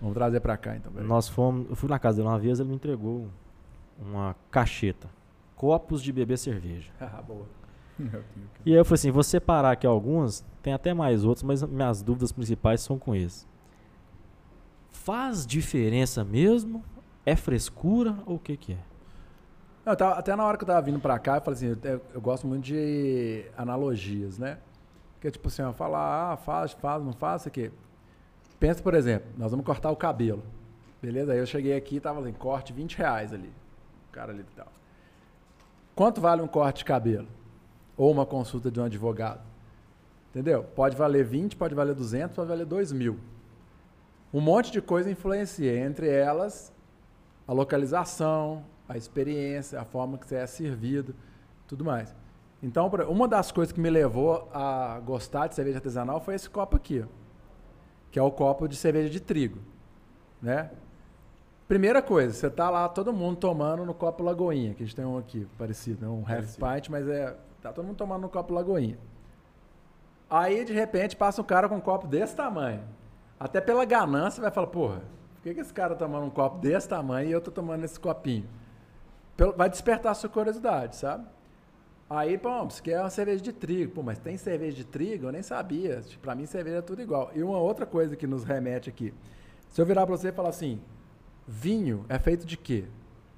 Vamos 0.00 0.14
trazer 0.14 0.40
pra 0.40 0.56
cá, 0.56 0.76
então. 0.76 0.90
peraí. 0.92 1.06
Nós 1.06 1.28
fomos. 1.28 1.68
Eu 1.68 1.76
fui 1.76 1.88
na 1.88 1.98
casa 1.98 2.16
dele 2.18 2.28
uma 2.28 2.38
vez, 2.38 2.58
ele 2.60 2.68
me 2.70 2.74
entregou 2.76 3.28
uma 4.00 4.34
cacheta. 4.50 5.08
Copos 5.56 6.02
de 6.02 6.12
beber 6.12 6.38
cerveja. 6.38 6.90
Ah, 7.00 7.20
boa. 7.22 7.46
E 8.64 8.70
aí 8.72 8.78
eu 8.78 8.84
falei 8.84 8.94
assim, 8.94 9.10
vou 9.10 9.22
separar 9.24 9.72
aqui 9.72 9.86
alguns, 9.86 10.44
tem 10.62 10.72
até 10.72 10.94
mais 10.94 11.24
outros, 11.24 11.42
mas 11.42 11.62
minhas 11.64 12.00
dúvidas 12.02 12.30
principais 12.30 12.80
são 12.80 12.98
com 12.98 13.14
esses. 13.14 13.46
Faz 14.90 15.46
diferença 15.46 16.22
mesmo? 16.24 16.84
É 17.24 17.36
frescura 17.36 18.16
ou 18.26 18.36
o 18.36 18.38
que 18.38 18.56
que 18.56 18.72
é? 18.72 19.94
Tava- 19.96 20.14
até 20.18 20.34
na 20.36 20.44
hora 20.44 20.56
que 20.58 20.64
eu 20.64 20.66
tava 20.66 20.82
vindo 20.82 21.00
pra 21.00 21.18
cá, 21.18 21.36
eu 21.36 21.40
falei 21.40 21.56
assim, 21.56 21.66
eu, 21.82 21.90
eu- 21.92 22.02
eu 22.14 22.20
gosto 22.20 22.46
muito 22.46 22.64
de 22.64 23.44
analogias, 23.56 24.38
né? 24.38 24.58
Que 25.20 25.28
é 25.28 25.30
tipo 25.30 25.48
assim, 25.48 25.62
falar, 25.72 26.32
ah, 26.32 26.36
faz, 26.36 26.72
faz, 26.72 27.02
não 27.02 27.12
faz, 27.12 27.42
isso 27.42 27.48
aqui. 27.48 27.70
Pensa, 28.60 28.82
por 28.82 28.94
exemplo, 28.94 29.28
nós 29.38 29.50
vamos 29.50 29.64
cortar 29.64 29.90
o 29.90 29.96
cabelo. 29.96 30.42
Beleza? 31.00 31.32
Aí 31.32 31.38
eu 31.38 31.46
cheguei 31.46 31.76
aqui 31.76 31.96
e 31.96 32.00
tava 32.00 32.20
assim, 32.20 32.32
corte 32.32 32.72
20 32.72 32.96
reais 32.98 33.32
ali. 33.32 33.50
O 34.08 34.12
cara 34.12 34.32
ali 34.32 34.40
e 34.40 34.54
tal. 34.56 34.66
Quanto 35.94 36.20
vale 36.20 36.42
um 36.42 36.46
corte 36.48 36.78
de 36.78 36.84
cabelo? 36.84 37.28
Ou 37.96 38.10
uma 38.12 38.26
consulta 38.26 38.70
de 38.70 38.78
um 38.80 38.84
advogado? 38.84 39.40
Entendeu? 40.30 40.64
Pode 40.64 40.96
valer 40.96 41.24
20, 41.24 41.56
pode 41.56 41.74
valer 41.74 41.94
200, 41.94 42.36
pode 42.36 42.48
valer 42.48 42.66
2 42.66 42.92
mil. 42.92 43.18
Um 44.32 44.40
monte 44.40 44.70
de 44.70 44.82
coisa 44.82 45.10
influencia, 45.10 45.78
entre 45.80 46.08
elas 46.08 46.72
a 47.48 47.52
localização, 47.54 48.62
a 48.86 48.96
experiência, 48.96 49.80
a 49.80 49.84
forma 49.84 50.18
que 50.18 50.26
você 50.26 50.36
é 50.36 50.46
servido, 50.46 51.14
tudo 51.66 51.82
mais. 51.82 52.14
Então, 52.62 52.86
uma 53.08 53.26
das 53.26 53.50
coisas 53.50 53.72
que 53.72 53.80
me 53.80 53.88
levou 53.88 54.48
a 54.52 55.00
gostar 55.04 55.46
de 55.46 55.54
cerveja 55.54 55.78
artesanal 55.78 56.20
foi 56.20 56.34
esse 56.34 56.50
copo 56.50 56.76
aqui, 56.76 57.04
que 58.10 58.18
é 58.18 58.22
o 58.22 58.30
copo 58.30 58.68
de 58.68 58.76
cerveja 58.76 59.08
de 59.08 59.20
trigo, 59.20 59.60
né? 60.42 60.70
Primeira 61.66 62.02
coisa, 62.02 62.32
você 62.32 62.48
tá 62.48 62.70
lá 62.70 62.88
todo 62.88 63.12
mundo 63.12 63.36
tomando 63.36 63.84
no 63.84 63.94
copo 63.94 64.22
Lagoinha, 64.22 64.74
que 64.74 64.82
a 64.82 64.86
gente 64.86 64.96
tem 64.96 65.04
um 65.04 65.18
aqui 65.18 65.46
parecido, 65.58 66.06
né? 66.06 66.10
um 66.10 66.24
half 66.26 66.56
pint, 66.56 66.88
mas 66.88 67.06
é 67.08 67.36
tá 67.60 67.72
todo 67.72 67.84
mundo 67.84 67.96
tomando 67.96 68.22
no 68.22 68.28
copo 68.28 68.54
Lagoinha. 68.54 68.98
Aí 70.30 70.64
de 70.64 70.72
repente 70.72 71.16
passa 71.16 71.40
um 71.40 71.44
cara 71.44 71.68
com 71.68 71.76
um 71.76 71.80
copo 71.80 72.06
desse 72.06 72.34
tamanho. 72.34 72.82
Até 73.38 73.60
pela 73.60 73.84
ganância 73.84 74.40
vai 74.42 74.50
falar, 74.50 74.66
porra, 74.68 75.00
por 75.00 75.17
que, 75.48 75.54
que 75.54 75.60
esse 75.60 75.72
cara 75.72 75.94
tá 75.94 76.04
tomando 76.04 76.26
um 76.26 76.30
copo 76.30 76.58
desse 76.58 76.88
tamanho 76.88 77.28
e 77.28 77.32
eu 77.32 77.40
tô 77.40 77.50
tomando 77.50 77.84
esse 77.84 77.98
copinho? 77.98 78.48
Vai 79.56 79.70
despertar 79.70 80.12
a 80.12 80.14
sua 80.14 80.28
curiosidade, 80.28 80.96
sabe? 80.96 81.26
Aí, 82.10 82.38
pô, 82.38 82.64
você 82.64 82.82
quer 82.82 83.00
uma 83.00 83.10
cerveja 83.10 83.42
de 83.42 83.52
trigo. 83.52 83.92
Pô, 83.92 84.02
mas 84.02 84.18
tem 84.18 84.36
cerveja 84.36 84.76
de 84.76 84.84
trigo? 84.84 85.26
Eu 85.26 85.32
nem 85.32 85.42
sabia. 85.42 86.00
Tipo, 86.00 86.22
Pra 86.22 86.34
mim, 86.34 86.46
cerveja 86.46 86.78
é 86.78 86.82
tudo 86.82 87.02
igual. 87.02 87.30
E 87.34 87.42
uma 87.42 87.58
outra 87.58 87.84
coisa 87.84 88.16
que 88.16 88.26
nos 88.26 88.44
remete 88.44 88.88
aqui. 88.88 89.12
Se 89.68 89.80
eu 89.80 89.86
virar 89.86 90.06
para 90.06 90.16
você 90.16 90.28
e 90.28 90.32
falar 90.32 90.48
assim, 90.48 90.80
vinho 91.46 92.04
é 92.08 92.18
feito 92.18 92.46
de 92.46 92.56
quê? 92.56 92.86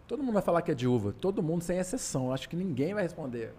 Todo 0.06 0.22
mundo 0.22 0.34
vai 0.34 0.42
falar 0.42 0.62
que 0.62 0.70
é 0.70 0.74
de 0.74 0.86
uva. 0.86 1.12
Todo 1.12 1.42
mundo, 1.42 1.62
sem 1.62 1.78
exceção. 1.78 2.32
Acho 2.32 2.48
que 2.48 2.56
ninguém 2.56 2.94
vai 2.94 3.02
responder 3.02 3.52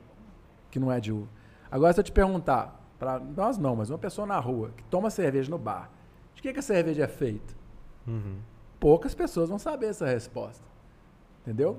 que 0.71 0.79
não 0.79 0.91
é 0.91 0.99
de 0.99 1.11
uva. 1.11 1.27
Agora, 1.69 1.93
se 1.93 1.99
eu 1.99 2.03
te 2.03 2.11
perguntar, 2.11 2.81
para 2.97 3.19
nós 3.19 3.57
não, 3.57 3.75
mas 3.75 3.89
uma 3.89 3.97
pessoa 3.97 4.25
na 4.25 4.39
rua 4.39 4.71
que 4.75 4.83
toma 4.85 5.09
cerveja 5.09 5.49
no 5.49 5.57
bar, 5.57 5.91
de 6.33 6.41
que, 6.41 6.53
que 6.53 6.59
a 6.59 6.63
cerveja 6.63 7.03
é 7.03 7.07
feita? 7.07 7.60
Uhum. 8.07 8.37
Poucas 8.79 9.13
pessoas 9.13 9.49
vão 9.49 9.59
saber 9.59 9.87
essa 9.87 10.05
resposta. 10.05 10.63
Entendeu? 11.41 11.77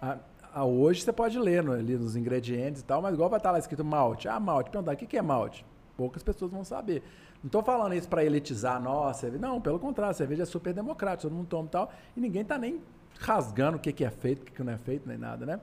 A, 0.00 0.18
a 0.52 0.64
hoje 0.64 1.02
você 1.02 1.12
pode 1.12 1.38
ler 1.38 1.62
no, 1.62 1.72
ali 1.72 1.96
nos 1.96 2.16
ingredientes 2.16 2.82
e 2.82 2.84
tal, 2.84 3.02
mas 3.02 3.14
igual 3.14 3.28
vai 3.28 3.38
estar 3.38 3.50
lá 3.50 3.58
escrito 3.58 3.84
malte. 3.84 4.28
Ah, 4.28 4.40
malte. 4.40 4.70
Perguntar, 4.70 4.92
o 4.92 4.96
que, 4.96 5.06
que 5.06 5.16
é 5.16 5.22
malte? 5.22 5.64
Poucas 5.96 6.22
pessoas 6.22 6.50
vão 6.50 6.64
saber. 6.64 7.02
Não 7.42 7.48
estou 7.48 7.62
falando 7.62 7.94
isso 7.94 8.08
para 8.08 8.24
elitizar, 8.24 8.80
nossa, 8.82 9.30
não, 9.30 9.60
pelo 9.60 9.78
contrário, 9.78 10.10
a 10.10 10.14
cerveja 10.14 10.42
é 10.42 10.46
super 10.46 10.72
democrática, 10.72 11.28
todo 11.28 11.36
mundo 11.36 11.46
toma 11.46 11.66
e 11.66 11.70
tal, 11.70 11.92
e 12.16 12.20
ninguém 12.20 12.42
está 12.42 12.58
nem 12.58 12.80
rasgando 13.20 13.76
o 13.76 13.80
que, 13.80 13.92
que 13.92 14.04
é 14.04 14.10
feito, 14.10 14.42
o 14.42 14.44
que, 14.46 14.52
que 14.52 14.62
não 14.62 14.72
é 14.72 14.78
feito, 14.78 15.06
nem 15.08 15.16
nada, 15.16 15.46
né? 15.46 15.60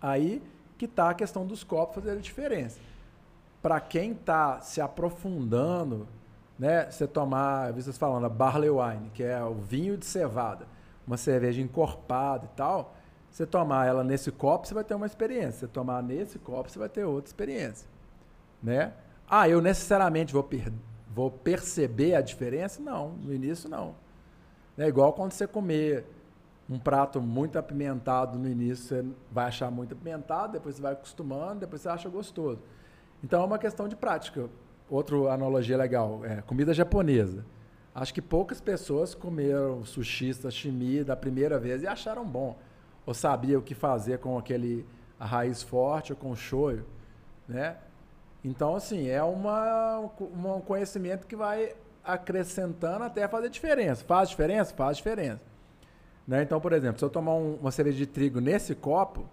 Aí 0.00 0.42
que 0.78 0.86
está 0.86 1.10
a 1.10 1.14
questão 1.14 1.46
dos 1.46 1.62
copos 1.62 1.96
fazer 1.96 2.12
a 2.12 2.20
diferença. 2.20 2.80
Para 3.60 3.78
quem 3.80 4.12
está 4.12 4.60
se 4.60 4.80
aprofundando, 4.80 6.08
né, 6.60 6.90
você 6.90 7.06
tomar, 7.06 7.72
vi 7.72 7.82
vocês 7.82 7.96
falando, 7.96 8.26
a 8.26 8.28
barley 8.28 8.68
wine, 8.68 9.08
que 9.14 9.22
é 9.22 9.42
o 9.42 9.54
vinho 9.54 9.96
de 9.96 10.04
cevada, 10.04 10.66
uma 11.06 11.16
cerveja 11.16 11.62
encorpada 11.62 12.44
e 12.44 12.54
tal, 12.54 12.94
você 13.30 13.46
tomar 13.46 13.86
ela 13.86 14.04
nesse 14.04 14.30
copo, 14.30 14.68
você 14.68 14.74
vai 14.74 14.84
ter 14.84 14.94
uma 14.94 15.06
experiência. 15.06 15.60
Você 15.60 15.68
tomar 15.68 16.02
nesse 16.02 16.38
copo, 16.38 16.68
você 16.68 16.78
vai 16.78 16.90
ter 16.90 17.02
outra 17.04 17.30
experiência, 17.30 17.88
né? 18.62 18.92
Ah, 19.26 19.48
eu 19.48 19.62
necessariamente 19.62 20.34
vou, 20.34 20.42
per 20.42 20.70
vou 21.14 21.30
perceber 21.30 22.14
a 22.14 22.20
diferença? 22.20 22.82
Não, 22.82 23.08
no 23.08 23.32
início 23.32 23.66
não. 23.66 23.94
É 24.76 24.86
igual 24.86 25.14
quando 25.14 25.32
você 25.32 25.46
comer 25.46 26.04
um 26.68 26.78
prato 26.78 27.22
muito 27.22 27.58
apimentado 27.58 28.38
no 28.38 28.46
início, 28.46 28.84
você 28.84 29.04
vai 29.32 29.46
achar 29.46 29.70
muito 29.70 29.94
apimentado, 29.94 30.52
depois 30.52 30.74
você 30.74 30.82
vai 30.82 30.92
acostumando, 30.92 31.60
depois 31.60 31.80
você 31.80 31.88
acha 31.88 32.08
gostoso. 32.10 32.60
Então 33.24 33.42
é 33.42 33.46
uma 33.46 33.58
questão 33.58 33.88
de 33.88 33.96
prática. 33.96 34.50
Outra 34.90 35.16
analogia 35.32 35.76
legal, 35.76 36.20
é 36.24 36.42
comida 36.42 36.74
japonesa. 36.74 37.46
Acho 37.94 38.12
que 38.12 38.20
poucas 38.20 38.60
pessoas 38.60 39.14
comeram 39.14 39.84
sushi, 39.84 40.34
sashimi 40.34 41.04
da 41.04 41.16
primeira 41.16 41.58
vez 41.58 41.82
e 41.82 41.86
acharam 41.86 42.24
bom. 42.24 42.58
Ou 43.06 43.14
sabiam 43.14 43.60
o 43.60 43.62
que 43.62 43.74
fazer 43.74 44.18
com 44.18 44.36
aquele 44.36 44.84
a 45.18 45.24
raiz 45.24 45.62
forte 45.62 46.12
ou 46.12 46.18
com 46.18 46.30
o 46.30 46.36
shoyu, 46.36 46.84
né? 47.46 47.76
Então, 48.42 48.74
assim, 48.74 49.08
é 49.08 49.22
uma, 49.22 49.98
um 50.18 50.60
conhecimento 50.60 51.26
que 51.26 51.36
vai 51.36 51.74
acrescentando 52.02 53.04
até 53.04 53.28
fazer 53.28 53.50
diferença. 53.50 54.04
Faz 54.04 54.30
diferença? 54.30 54.74
Faz 54.74 54.96
diferença. 54.96 55.42
Né? 56.26 56.42
Então, 56.42 56.58
por 56.60 56.72
exemplo, 56.72 56.98
se 56.98 57.04
eu 57.04 57.10
tomar 57.10 57.34
um, 57.34 57.56
uma 57.56 57.70
cerveja 57.70 57.98
de 57.98 58.06
trigo 58.06 58.40
nesse 58.40 58.74
copo, 58.74 59.28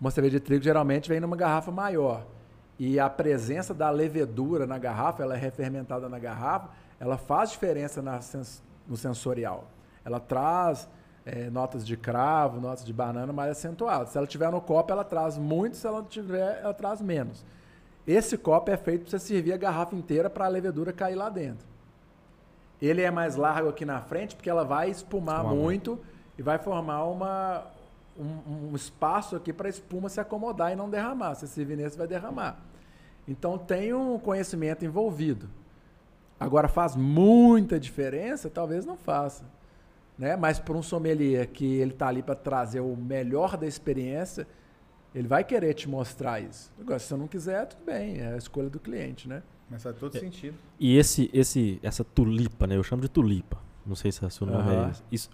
uma 0.00 0.10
cerveja 0.10 0.38
de 0.38 0.44
trigo 0.44 0.62
geralmente 0.62 1.08
vem 1.08 1.18
numa 1.18 1.36
garrafa 1.36 1.72
maior. 1.72 2.24
E 2.78 3.00
a 3.00 3.08
presença 3.08 3.72
da 3.72 3.88
levedura 3.90 4.66
na 4.66 4.78
garrafa, 4.78 5.22
ela 5.22 5.34
é 5.34 5.38
refermentada 5.38 6.08
na 6.08 6.18
garrafa, 6.18 6.68
ela 7.00 7.16
faz 7.16 7.50
diferença 7.50 8.02
na 8.02 8.20
no 8.86 8.96
sensorial. 8.96 9.64
Ela 10.04 10.20
traz 10.20 10.88
é, 11.24 11.50
notas 11.50 11.84
de 11.84 11.96
cravo, 11.96 12.60
notas 12.60 12.84
de 12.84 12.92
banana 12.92 13.32
mais 13.32 13.50
acentuadas. 13.50 14.10
Se 14.10 14.18
ela 14.18 14.26
tiver 14.26 14.50
no 14.50 14.60
copo, 14.60 14.92
ela 14.92 15.04
traz 15.04 15.36
muito, 15.36 15.76
se 15.76 15.86
ela 15.86 15.98
não 15.98 16.06
tiver, 16.06 16.60
ela 16.62 16.72
traz 16.72 17.00
menos. 17.00 17.44
Esse 18.06 18.38
copo 18.38 18.70
é 18.70 18.76
feito 18.76 19.02
para 19.02 19.10
você 19.10 19.18
servir 19.18 19.52
a 19.52 19.56
garrafa 19.56 19.96
inteira 19.96 20.30
para 20.30 20.44
a 20.44 20.48
levedura 20.48 20.92
cair 20.92 21.16
lá 21.16 21.28
dentro. 21.28 21.66
Ele 22.80 23.02
é 23.02 23.10
mais 23.10 23.34
largo 23.34 23.68
aqui 23.68 23.84
na 23.84 24.00
frente 24.00 24.36
porque 24.36 24.48
ela 24.48 24.64
vai 24.64 24.90
espumar 24.90 25.42
muito 25.42 25.98
e 26.38 26.42
vai 26.42 26.58
formar 26.58 27.04
uma, 27.04 27.64
um, 28.18 28.70
um 28.72 28.76
espaço 28.76 29.36
aqui 29.36 29.52
para 29.52 29.68
a 29.68 29.70
espuma 29.70 30.08
se 30.08 30.20
acomodar 30.20 30.72
e 30.72 30.76
não 30.76 30.88
derramar. 30.90 31.34
Se 31.34 31.46
servir 31.48 31.76
nesse, 31.76 31.96
vai 31.96 32.06
derramar. 32.06 32.58
Então 33.28 33.58
tem 33.58 33.92
um 33.94 34.18
conhecimento 34.18 34.84
envolvido. 34.84 35.48
Agora 36.38 36.68
faz 36.68 36.94
muita 36.94 37.78
diferença? 37.80 38.50
Talvez 38.50 38.84
não 38.84 38.96
faça. 38.96 39.44
Né? 40.18 40.36
Mas 40.36 40.58
para 40.58 40.74
um 40.76 40.82
sommelier 40.82 41.46
que 41.48 41.64
ele 41.64 41.92
está 41.92 42.08
ali 42.08 42.22
para 42.22 42.34
trazer 42.34 42.80
o 42.80 42.96
melhor 42.96 43.56
da 43.56 43.66
experiência, 43.66 44.46
ele 45.14 45.26
vai 45.28 45.42
querer 45.44 45.74
te 45.74 45.88
mostrar 45.88 46.40
isso. 46.40 46.70
Agora, 46.80 46.98
se 46.98 47.06
você 47.06 47.16
não 47.16 47.26
quiser, 47.26 47.66
tudo 47.66 47.84
bem, 47.84 48.18
é 48.20 48.34
a 48.34 48.36
escolha 48.36 48.68
do 48.68 48.78
cliente, 48.78 49.28
né? 49.28 49.42
Mas 49.70 49.82
faz 49.82 49.96
todo 49.98 50.16
É. 50.16 50.20
sentido. 50.20 50.56
E 50.78 50.96
esse, 50.96 51.28
esse, 51.32 51.80
essa 51.82 52.04
tulipa, 52.04 52.66
né? 52.66 52.76
Eu 52.76 52.82
chamo 52.82 53.02
de 53.02 53.08
tulipa. 53.08 53.58
Não 53.84 53.94
sei 53.96 54.12
se 54.12 54.24
é 54.24 54.30
seu 54.30 54.46
nome 54.46 54.70
Aham. 54.70 54.90
é. 54.90 54.92
Isso 55.10 55.28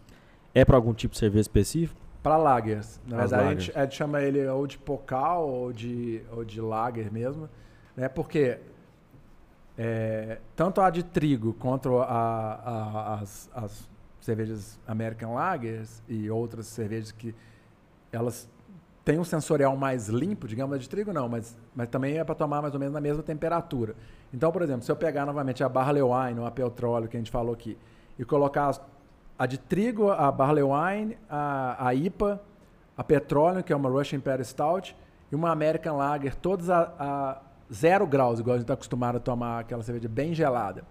é 0.55 0.65
para 0.65 0.77
algum 0.77 0.95
tipo 0.95 1.13
de 1.13 1.19
cerveja 1.19 1.43
específico? 1.43 2.01
Para 2.23 2.37
lagers. 2.37 3.01
Na 3.07 3.23
As 3.23 3.31
verdade, 3.31 3.35
a 3.35 3.47
lagers. 3.47 3.65
gente, 3.65 3.79
a 3.79 3.83
gente 3.83 3.95
chama 3.97 4.21
ele 4.23 4.47
ou 4.47 4.67
de 4.67 4.79
pocal 4.79 5.49
ou 5.49 5.73
de, 5.73 6.23
ou 6.31 6.45
de 6.45 6.61
lager 6.61 7.11
mesmo. 7.13 7.49
Né? 7.97 8.09
Porque 8.09 8.59
é, 9.77 10.39
tanto 10.55 10.81
a 10.81 10.91
de 10.91 11.03
trigo 11.03 11.53
quanto 11.55 11.99
a, 11.99 12.05
a- 12.07 13.15
as, 13.21 13.51
as 13.55 13.89
cervejas 14.21 14.79
American 14.87 15.35
Lagers 15.35 16.03
e 16.09 16.31
outras 16.31 16.67
cervejas 16.67 17.11
que 17.11 17.35
elas 18.13 18.49
têm 19.05 19.19
um 19.19 19.25
sensorial 19.25 19.77
mais 19.77 20.09
limpo, 20.09 20.47
digamos, 20.47 20.77
a 20.77 20.79
de 20.79 20.89
trigo 20.89 21.13
não, 21.13 21.29
mas, 21.29 21.57
mas 21.75 21.89
também 21.89 22.19
é 22.19 22.25
para 22.25 22.35
tomar 22.37 22.63
mais 22.63 22.73
ou 22.75 22.79
menos 22.79 22.95
na 22.95 23.01
mesma 23.01 23.23
temperatura. 23.23 23.97
Então, 24.33 24.53
por 24.53 24.63
exemplo, 24.63 24.83
se 24.83 24.93
eu 24.93 24.97
pegar 24.97 25.27
novamente 25.27 25.65
a 25.65 25.69
Barley 25.69 26.03
Wine 26.03 26.39
ou 26.39 26.47
a 26.47 26.51
Petróleo 26.51 27.09
que 27.09 27.17
a 27.17 27.21
gente 27.21 27.31
falou 27.31 27.53
aqui 27.55 27.77
e 28.19 28.25
colocar 28.25 28.69
as- 28.69 28.81
a 29.39 29.47
de 29.47 29.59
trigo, 29.59 30.11
a 30.11 30.31
Barley 30.31 30.63
Wine, 30.63 31.19
a, 31.29 31.89
a 31.89 31.95
IPA, 31.95 32.41
a 32.97 33.03
Petróleo, 33.05 33.63
que 33.63 33.73
é 33.73 33.77
uma 33.77 33.89
Russian 33.89 34.19
Imperial 34.19 34.45
Stout, 34.45 34.97
e 35.31 35.35
uma 35.35 35.51
American 35.51 35.97
Lager, 35.97 36.37
todas 36.37 36.69
a, 36.69 36.93
a 36.99 37.41
zero 37.73 38.07
graus, 38.07 38.39
igual 38.39 38.55
a 38.55 38.59
gente 38.59 38.65
está 38.65 38.75
acostumado 38.75 39.17
a 39.17 39.21
tomar 39.21 39.61
aquela 39.61 39.83
cerveja 39.83 40.09
bem 40.09 40.35
gelada. 40.35 40.85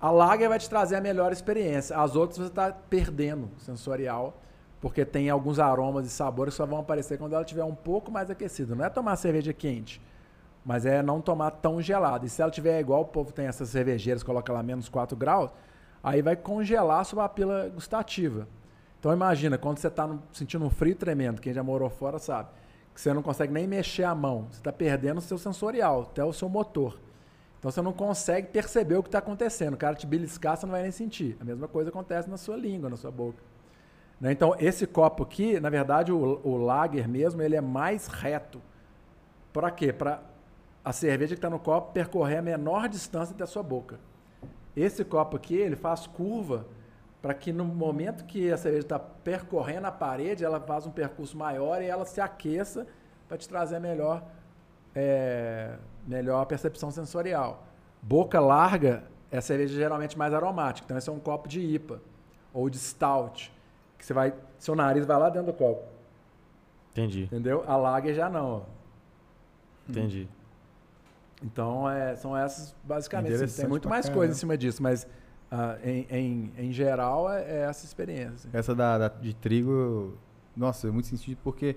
A 0.00 0.10
Lager 0.10 0.48
vai 0.48 0.58
te 0.58 0.68
trazer 0.68 0.96
a 0.96 1.00
melhor 1.00 1.32
experiência. 1.32 1.96
As 1.96 2.16
outras 2.16 2.38
você 2.38 2.48
está 2.48 2.72
perdendo 2.72 3.48
sensorial, 3.58 4.34
porque 4.80 5.04
tem 5.04 5.30
alguns 5.30 5.58
aromas 5.58 6.06
e 6.06 6.10
sabores 6.10 6.52
que 6.52 6.58
só 6.58 6.66
vão 6.66 6.80
aparecer 6.80 7.16
quando 7.16 7.32
ela 7.32 7.42
estiver 7.42 7.64
um 7.64 7.74
pouco 7.74 8.10
mais 8.10 8.28
aquecida. 8.28 8.74
Não 8.74 8.84
é 8.84 8.90
tomar 8.90 9.16
cerveja 9.16 9.52
quente, 9.52 10.02
mas 10.62 10.84
é 10.84 11.02
não 11.02 11.20
tomar 11.20 11.52
tão 11.52 11.80
gelada. 11.80 12.26
E 12.26 12.28
se 12.28 12.42
ela 12.42 12.50
tiver 12.50 12.80
igual 12.80 13.02
o 13.02 13.06
povo 13.06 13.32
tem 13.32 13.46
essas 13.46 13.70
cervejeiras, 13.70 14.22
coloca 14.22 14.52
lá 14.52 14.62
menos 14.62 14.90
4 14.90 15.16
graus, 15.16 15.50
aí 16.04 16.20
vai 16.20 16.36
congelar 16.36 17.02
sua 17.06 17.22
papila 17.22 17.70
gustativa. 17.70 18.46
Então 19.00 19.10
imagina, 19.12 19.56
quando 19.56 19.78
você 19.78 19.88
está 19.88 20.08
sentindo 20.32 20.64
um 20.64 20.70
frio 20.70 20.94
tremendo, 20.94 21.40
quem 21.40 21.52
já 21.52 21.62
morou 21.62 21.88
fora 21.88 22.18
sabe, 22.18 22.50
que 22.94 23.00
você 23.00 23.12
não 23.12 23.22
consegue 23.22 23.52
nem 23.52 23.66
mexer 23.66 24.04
a 24.04 24.14
mão, 24.14 24.46
você 24.50 24.58
está 24.58 24.72
perdendo 24.72 25.18
o 25.18 25.22
seu 25.22 25.38
sensorial, 25.38 26.02
até 26.02 26.22
o 26.22 26.32
seu 26.32 26.48
motor. 26.48 27.00
Então 27.58 27.70
você 27.70 27.80
não 27.80 27.94
consegue 27.94 28.48
perceber 28.48 28.96
o 28.96 29.02
que 29.02 29.08
está 29.08 29.18
acontecendo. 29.18 29.72
O 29.72 29.78
cara 29.78 29.96
te 29.96 30.06
beliscar, 30.06 30.54
você 30.54 30.66
não 30.66 30.72
vai 30.72 30.82
nem 30.82 30.90
sentir. 30.90 31.34
A 31.40 31.44
mesma 31.44 31.66
coisa 31.66 31.88
acontece 31.88 32.28
na 32.28 32.36
sua 32.36 32.56
língua, 32.56 32.90
na 32.90 32.96
sua 32.96 33.10
boca. 33.10 33.42
Né? 34.20 34.32
Então 34.32 34.54
esse 34.58 34.86
copo 34.86 35.22
aqui, 35.22 35.58
na 35.58 35.70
verdade, 35.70 36.12
o, 36.12 36.40
o 36.44 36.58
lager 36.58 37.08
mesmo, 37.08 37.40
ele 37.40 37.56
é 37.56 37.62
mais 37.62 38.06
reto. 38.06 38.60
Para 39.50 39.70
quê? 39.70 39.92
Para 39.92 40.22
a 40.84 40.92
cerveja 40.92 41.34
que 41.34 41.38
está 41.38 41.48
no 41.48 41.58
copo 41.58 41.92
percorrer 41.92 42.38
a 42.38 42.42
menor 42.42 42.88
distância 42.88 43.34
da 43.34 43.46
sua 43.46 43.62
boca. 43.62 43.98
Esse 44.76 45.04
copo 45.04 45.36
aqui, 45.36 45.54
ele 45.54 45.76
faz 45.76 46.06
curva 46.06 46.66
para 47.22 47.32
que 47.32 47.52
no 47.52 47.64
momento 47.64 48.24
que 48.24 48.52
a 48.52 48.56
cerveja 48.56 48.84
está 48.84 48.98
percorrendo 48.98 49.86
a 49.86 49.92
parede, 49.92 50.44
ela 50.44 50.60
faz 50.60 50.86
um 50.86 50.90
percurso 50.90 51.36
maior 51.36 51.80
e 51.80 51.86
ela 51.86 52.04
se 52.04 52.20
aqueça 52.20 52.86
para 53.26 53.38
te 53.38 53.48
trazer 53.48 53.78
melhor, 53.78 54.22
é, 54.94 55.76
melhor 56.06 56.44
percepção 56.44 56.90
sensorial. 56.90 57.66
Boca 58.02 58.38
larga 58.38 59.04
é 59.30 59.38
a 59.38 59.40
cerveja 59.40 59.74
geralmente 59.74 60.18
mais 60.18 60.34
aromática, 60.34 60.84
então 60.84 60.98
esse 60.98 61.08
é 61.08 61.12
um 61.12 61.18
copo 61.18 61.48
de 61.48 61.60
IPA 61.60 62.00
ou 62.52 62.68
de 62.68 62.78
stout, 62.78 63.50
que 63.98 64.04
você 64.04 64.12
vai, 64.12 64.34
seu 64.58 64.74
nariz 64.74 65.06
vai 65.06 65.18
lá 65.18 65.30
dentro 65.30 65.50
do 65.50 65.56
copo, 65.56 65.82
Entendi, 66.92 67.24
entendeu? 67.24 67.64
A 67.66 67.76
lager 67.76 68.14
já 68.14 68.28
não. 68.30 68.56
ó. 68.56 68.60
entendi. 69.88 70.28
Então, 71.42 71.88
é, 71.90 72.16
são 72.16 72.36
essas 72.36 72.74
basicamente. 72.84 73.34
assim, 73.34 73.60
tem 73.62 73.68
muito 73.68 73.88
mais 73.88 74.08
coisa 74.08 74.32
em 74.32 74.36
cima 74.36 74.56
disso, 74.56 74.82
mas 74.82 75.06
ah, 75.50 75.76
em, 75.84 76.06
em, 76.10 76.52
em 76.58 76.72
geral 76.72 77.30
é, 77.30 77.42
é 77.42 77.56
essa 77.62 77.84
experiência. 77.84 78.48
Essa 78.52 78.74
da, 78.74 78.98
da- 78.98 79.08
de 79.08 79.34
trigo, 79.34 80.16
nossa, 80.56 80.88
é 80.88 80.90
muito 80.90 81.06
sentido 81.08 81.38
porque 81.44 81.76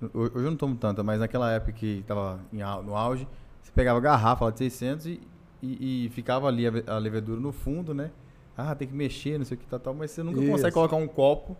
ho- 0.00 0.10
hoje 0.34 0.44
eu 0.46 0.50
não 0.50 0.56
tomo 0.56 0.76
tanta, 0.76 1.02
mas 1.02 1.20
naquela 1.20 1.50
época 1.52 1.72
que 1.72 2.02
tava 2.06 2.40
em 2.52 2.62
au- 2.62 2.82
no 2.82 2.96
auge, 2.96 3.28
você 3.62 3.72
pegava 3.72 3.98
a 3.98 4.02
garrafa 4.02 4.44
lá 4.46 4.50
de 4.50 4.58
600 4.58 5.06
e, 5.06 5.20
e, 5.62 6.06
e 6.06 6.10
ficava 6.10 6.46
ali 6.48 6.66
a, 6.66 6.72
a 6.94 6.98
levedura 6.98 7.40
no 7.40 7.52
fundo, 7.52 7.92
né? 7.94 8.10
Ah, 8.56 8.74
tem 8.74 8.86
que 8.86 8.94
mexer, 8.94 9.36
não 9.38 9.44
sei 9.44 9.56
o 9.56 9.60
que 9.60 9.66
tal, 9.66 9.80
tal, 9.80 9.94
mas 9.94 10.10
você 10.12 10.22
nunca 10.22 10.40
Isso. 10.40 10.50
consegue 10.50 10.72
colocar 10.72 10.96
um 10.96 11.08
copo 11.08 11.56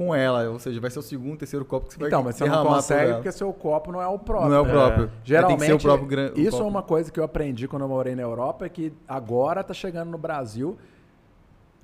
com 0.00 0.14
ela, 0.14 0.48
ou 0.48 0.58
seja, 0.58 0.80
vai 0.80 0.90
ser 0.90 0.98
o 0.98 1.02
segundo, 1.02 1.36
terceiro 1.36 1.62
copo 1.62 1.86
que 1.86 1.92
você 1.92 2.06
Então, 2.06 2.22
vai 2.22 2.32
mas 2.32 2.36
você 2.36 2.46
não 2.46 2.64
consegue 2.64 3.12
porque 3.12 3.30
seu 3.30 3.52
copo 3.52 3.92
não 3.92 4.00
é 4.00 4.06
o 4.06 4.18
próprio. 4.18 4.48
Não 4.48 4.56
é 4.56 4.60
o 4.60 4.64
né? 4.64 4.72
próprio. 4.72 5.10
Geralmente, 5.22 5.58
que 5.60 5.66
ser 5.66 5.72
o 5.74 5.78
próprio 5.78 6.06
gran- 6.08 6.32
o 6.34 6.40
isso 6.40 6.56
é 6.62 6.64
uma 6.64 6.82
coisa 6.82 7.12
que 7.12 7.20
eu 7.20 7.24
aprendi 7.24 7.68
quando 7.68 7.82
eu 7.82 7.88
morei 7.88 8.14
na 8.16 8.22
Europa, 8.22 8.64
é 8.64 8.70
que 8.70 8.94
agora 9.06 9.60
está 9.60 9.74
chegando 9.74 10.10
no 10.10 10.16
Brasil, 10.16 10.78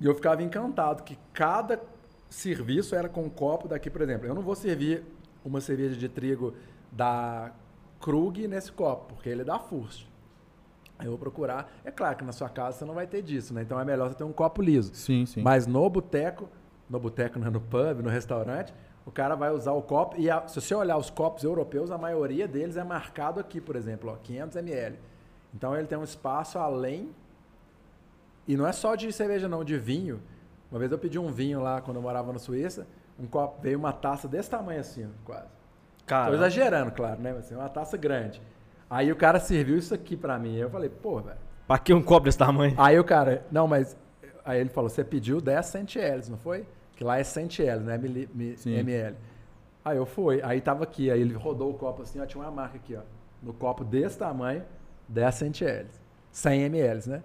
E 0.01 0.05
eu 0.07 0.15
ficava 0.15 0.41
encantado 0.41 1.03
que 1.03 1.15
cada 1.31 1.79
serviço 2.27 2.95
era 2.95 3.07
com 3.07 3.23
um 3.23 3.29
copo 3.29 3.67
daqui, 3.67 3.87
por 3.89 4.01
exemplo. 4.01 4.25
Eu 4.27 4.33
não 4.33 4.41
vou 4.41 4.55
servir 4.55 5.03
uma 5.45 5.61
cerveja 5.61 5.95
de 5.95 6.09
trigo 6.09 6.55
da 6.91 7.51
Krug 8.01 8.47
nesse 8.47 8.71
copo, 8.71 9.13
porque 9.13 9.29
ele 9.29 9.41
é 9.41 9.45
da 9.45 9.59
Furst. 9.59 10.05
Eu 11.03 11.09
vou 11.09 11.19
procurar. 11.19 11.71
É 11.85 11.91
claro 11.91 12.15
que 12.17 12.23
na 12.23 12.31
sua 12.31 12.49
casa 12.49 12.79
você 12.79 12.85
não 12.85 12.95
vai 12.95 13.05
ter 13.05 13.21
disso, 13.21 13.53
né? 13.53 13.61
Então 13.61 13.79
é 13.79 13.85
melhor 13.85 14.09
você 14.09 14.15
ter 14.15 14.23
um 14.23 14.33
copo 14.33 14.59
liso. 14.61 14.91
Sim, 14.95 15.25
sim. 15.27 15.41
Mas 15.43 15.67
no 15.67 15.87
boteco, 15.87 16.49
no 16.89 16.99
boteco, 16.99 17.37
não, 17.39 17.51
no 17.51 17.59
pub, 17.61 18.01
no 18.03 18.09
restaurante, 18.09 18.73
o 19.05 19.11
cara 19.11 19.35
vai 19.35 19.51
usar 19.51 19.71
o 19.73 19.81
copo. 19.81 20.15
E 20.19 20.29
a- 20.29 20.47
se 20.47 20.59
você 20.59 20.73
olhar 20.75 20.97
os 20.97 21.09
copos 21.09 21.43
europeus, 21.43 21.91
a 21.91 21.97
maioria 21.97 22.47
deles 22.47 22.77
é 22.77 22.83
marcado 22.83 23.39
aqui, 23.39 23.59
por 23.61 23.75
exemplo, 23.75 24.09
ó, 24.11 24.15
500 24.21 24.55
ml. 24.57 24.97
Então 25.53 25.75
ele 25.75 25.87
tem 25.87 25.97
um 25.97 26.03
espaço 26.03 26.57
além. 26.59 27.09
E 28.47 28.55
não 28.55 28.65
é 28.67 28.71
só 28.71 28.95
de 28.95 29.11
cerveja, 29.11 29.47
não, 29.47 29.63
de 29.63 29.77
vinho. 29.77 30.21
Uma 30.71 30.79
vez 30.79 30.91
eu 30.91 30.97
pedi 30.97 31.17
um 31.19 31.27
vinho 31.31 31.61
lá 31.61 31.81
quando 31.81 31.97
eu 31.97 32.01
morava 32.01 32.31
na 32.31 32.39
Suíça. 32.39 32.87
Um 33.19 33.25
copo, 33.25 33.61
veio 33.61 33.77
uma 33.79 33.91
taça 33.91 34.27
desse 34.27 34.49
tamanho 34.49 34.79
assim, 34.79 35.09
quase. 35.25 35.43
Tô 35.47 36.05
Cara, 36.05 36.33
exagerando, 36.35 36.91
claro, 36.91 37.19
né? 37.19 37.31
Assim, 37.31 37.55
uma 37.55 37.67
taça 37.67 37.97
grande. 37.97 38.41
Aí 38.89 39.11
o 39.11 39.15
cara 39.15 39.39
serviu 39.39 39.77
isso 39.77 39.93
aqui 39.93 40.15
pra 40.15 40.37
mim. 40.39 40.55
Eu 40.55 40.69
falei, 40.69 40.89
pô, 40.89 41.19
velho. 41.19 41.37
pra 41.67 41.77
que 41.77 41.93
um 41.93 42.01
copo 42.01 42.25
desse 42.25 42.37
tamanho? 42.37 42.75
Aí 42.77 42.97
o 42.97 43.03
cara, 43.03 43.45
não, 43.51 43.67
mas. 43.67 43.97
Aí 44.45 44.61
ele 44.61 44.69
falou: 44.69 44.89
você 44.89 45.03
pediu 45.03 45.41
10 45.41 45.65
centieles, 45.65 46.29
não 46.29 46.37
foi? 46.37 46.65
Que 46.97 47.03
lá 47.05 47.17
é 47.19 47.23
centieles, 47.23 47.85
né? 47.85 47.97
Mili, 47.97 48.27
mi- 48.33 48.55
ml. 48.65 49.15
Aí 49.85 49.95
eu 49.95 50.05
fui, 50.05 50.41
aí 50.43 50.59
tava 50.59 50.83
aqui, 50.83 51.09
aí 51.09 51.21
ele 51.21 51.33
rodou 51.33 51.69
o 51.71 51.73
copo 51.75 52.01
assim, 52.01 52.19
ó, 52.19 52.25
tinha 52.25 52.43
uma 52.43 52.51
marca 52.51 52.75
aqui, 52.75 52.93
ó. 52.95 53.01
No 53.41 53.53
copo 53.53 53.85
desse 53.85 54.17
tamanho, 54.17 54.63
10 55.07 55.33
centieles. 55.35 56.01
100 56.31 56.63
ml, 56.63 57.07
né? 57.09 57.23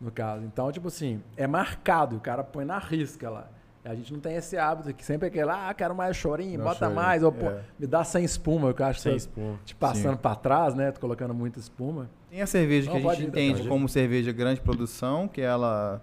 No 0.00 0.10
caso. 0.10 0.44
Então, 0.44 0.70
tipo 0.70 0.88
assim, 0.88 1.22
é 1.36 1.46
marcado, 1.46 2.16
o 2.16 2.20
cara 2.20 2.44
põe 2.44 2.64
na 2.66 2.78
risca 2.78 3.30
lá. 3.30 3.48
A 3.84 3.94
gente 3.94 4.12
não 4.12 4.20
tem 4.20 4.34
esse 4.36 4.56
hábito 4.56 4.90
aqui, 4.90 5.04
sempre 5.04 5.26
é 5.26 5.28
aquele, 5.28 5.50
ah, 5.50 5.72
quero 5.76 5.94
mais 5.94 6.16
chorinho, 6.16 6.58
Não, 6.58 6.64
bota 6.66 6.80
chorinho, 6.80 6.94
mais, 6.96 7.22
ou 7.22 7.32
pô, 7.32 7.46
é. 7.50 7.62
me 7.78 7.86
dá 7.86 8.04
sem 8.04 8.24
espuma, 8.24 8.74
eu 8.76 8.84
acho 8.86 9.00
Sem 9.00 9.12
que 9.12 9.18
espuma. 9.18 9.58
te 9.64 9.74
passando 9.74 10.16
pra 10.18 10.34
trás, 10.36 10.74
né? 10.74 10.90
Tô 10.92 11.00
colocando 11.00 11.32
muita 11.34 11.58
espuma. 11.58 12.08
Tem 12.30 12.42
a 12.42 12.46
cerveja 12.46 12.92
Não, 12.92 13.00
que 13.00 13.06
a 13.08 13.14
gente 13.14 13.24
ir, 13.24 13.28
entende 13.28 13.62
ir. 13.62 13.68
como 13.68 13.88
cerveja 13.88 14.30
grande 14.32 14.60
produção, 14.60 15.26
que 15.28 15.40
ela. 15.40 16.02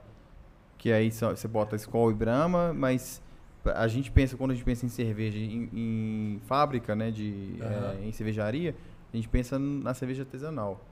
Que 0.80 0.92
aí 0.92 1.12
você 1.12 1.48
bota 1.48 1.76
Skol 1.76 2.10
e 2.10 2.14
Brahma, 2.16 2.74
mas 2.74 3.22
a 3.76 3.88
gente 3.88 4.10
pensa, 4.10 4.36
quando 4.38 4.52
a 4.52 4.54
gente 4.56 4.64
pensa 4.64 4.86
em 4.86 4.90
cerveja 4.90 5.38
em, 5.38 5.70
em 5.74 6.42
fábrica, 6.48 6.96
né? 6.96 7.12
De, 7.12 7.58
Aham. 7.62 7.96
eh, 8.02 8.08
em 8.08 8.12
cervejaria, 8.14 8.74
a 9.14 9.16
gente 9.18 9.28
pensa 9.30 9.60
na 9.60 9.94
cerveja 9.94 10.24
artesanal. 10.24 10.84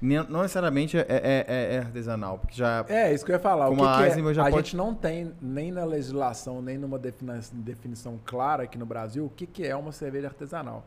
Ne- 0.00 0.22
Não 0.22 0.40
necessariamente 0.42 0.96
é, 0.96 1.04
é- 1.08 1.44
é- 1.46 1.74
é 1.74 1.78
artesanal, 1.80 2.38
porque 2.38 2.54
já. 2.56 2.86
É, 2.88 3.12
isso 3.12 3.22
que 3.24 3.32
eu 3.32 3.34
ia 3.36 3.40
falar. 3.40 3.66
O 3.66 3.70
Como 3.70 3.82
que 3.82 3.88
a 3.88 3.96
que 4.14 4.20
é? 4.20 4.34
Já 4.34 4.42
a 4.46 4.50
pode- 4.50 4.68
gente 4.68 4.76
não 4.76 4.94
tem 4.94 5.32
nem 5.42 5.70
na 5.72 5.84
legislação, 5.84 6.62
nem 6.62 6.78
numa 6.78 6.98
defini- 6.98 7.32
definição 7.52 8.18
clara 8.24 8.62
aqui 8.62 8.78
no 8.78 8.86
Brasil 8.86 9.26
o 9.26 9.28
que, 9.28 9.46
que 9.46 9.66
é 9.66 9.74
uma 9.76 9.92
cerveja 9.92 10.28
artesanal. 10.28 10.86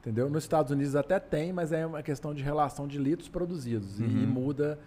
Entendeu? 0.00 0.30
Nos 0.30 0.44
Estados 0.44 0.70
Unidos 0.72 0.96
até 0.96 1.18
tem, 1.20 1.52
mas 1.52 1.72
é 1.72 1.84
uma 1.84 2.02
questão 2.02 2.32
de 2.32 2.42
relação 2.42 2.86
de 2.88 2.96
litros 2.98 3.28
produzidos. 3.28 3.98
Uhum. 4.00 4.06
e 4.06 4.26
muda. 4.26 4.78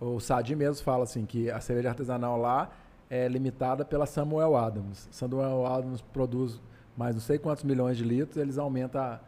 O 0.00 0.20
Sadi 0.20 0.54
mesmo 0.54 0.84
fala 0.84 1.04
assim 1.04 1.26
que 1.26 1.50
a 1.50 1.60
cerveja 1.60 1.88
artesanal 1.90 2.36
lá 2.38 2.70
é 3.10 3.26
limitada 3.26 3.84
pela 3.84 4.06
Samuel 4.06 4.56
Adams. 4.56 5.08
Samuel 5.10 5.66
Adams 5.66 6.00
produz 6.00 6.60
mais 6.96 7.14
não 7.14 7.20
sei 7.22 7.38
quantos 7.38 7.64
milhões 7.64 7.96
de 7.96 8.04
litros, 8.04 8.36
eles 8.36 8.58
aumentam 8.58 9.18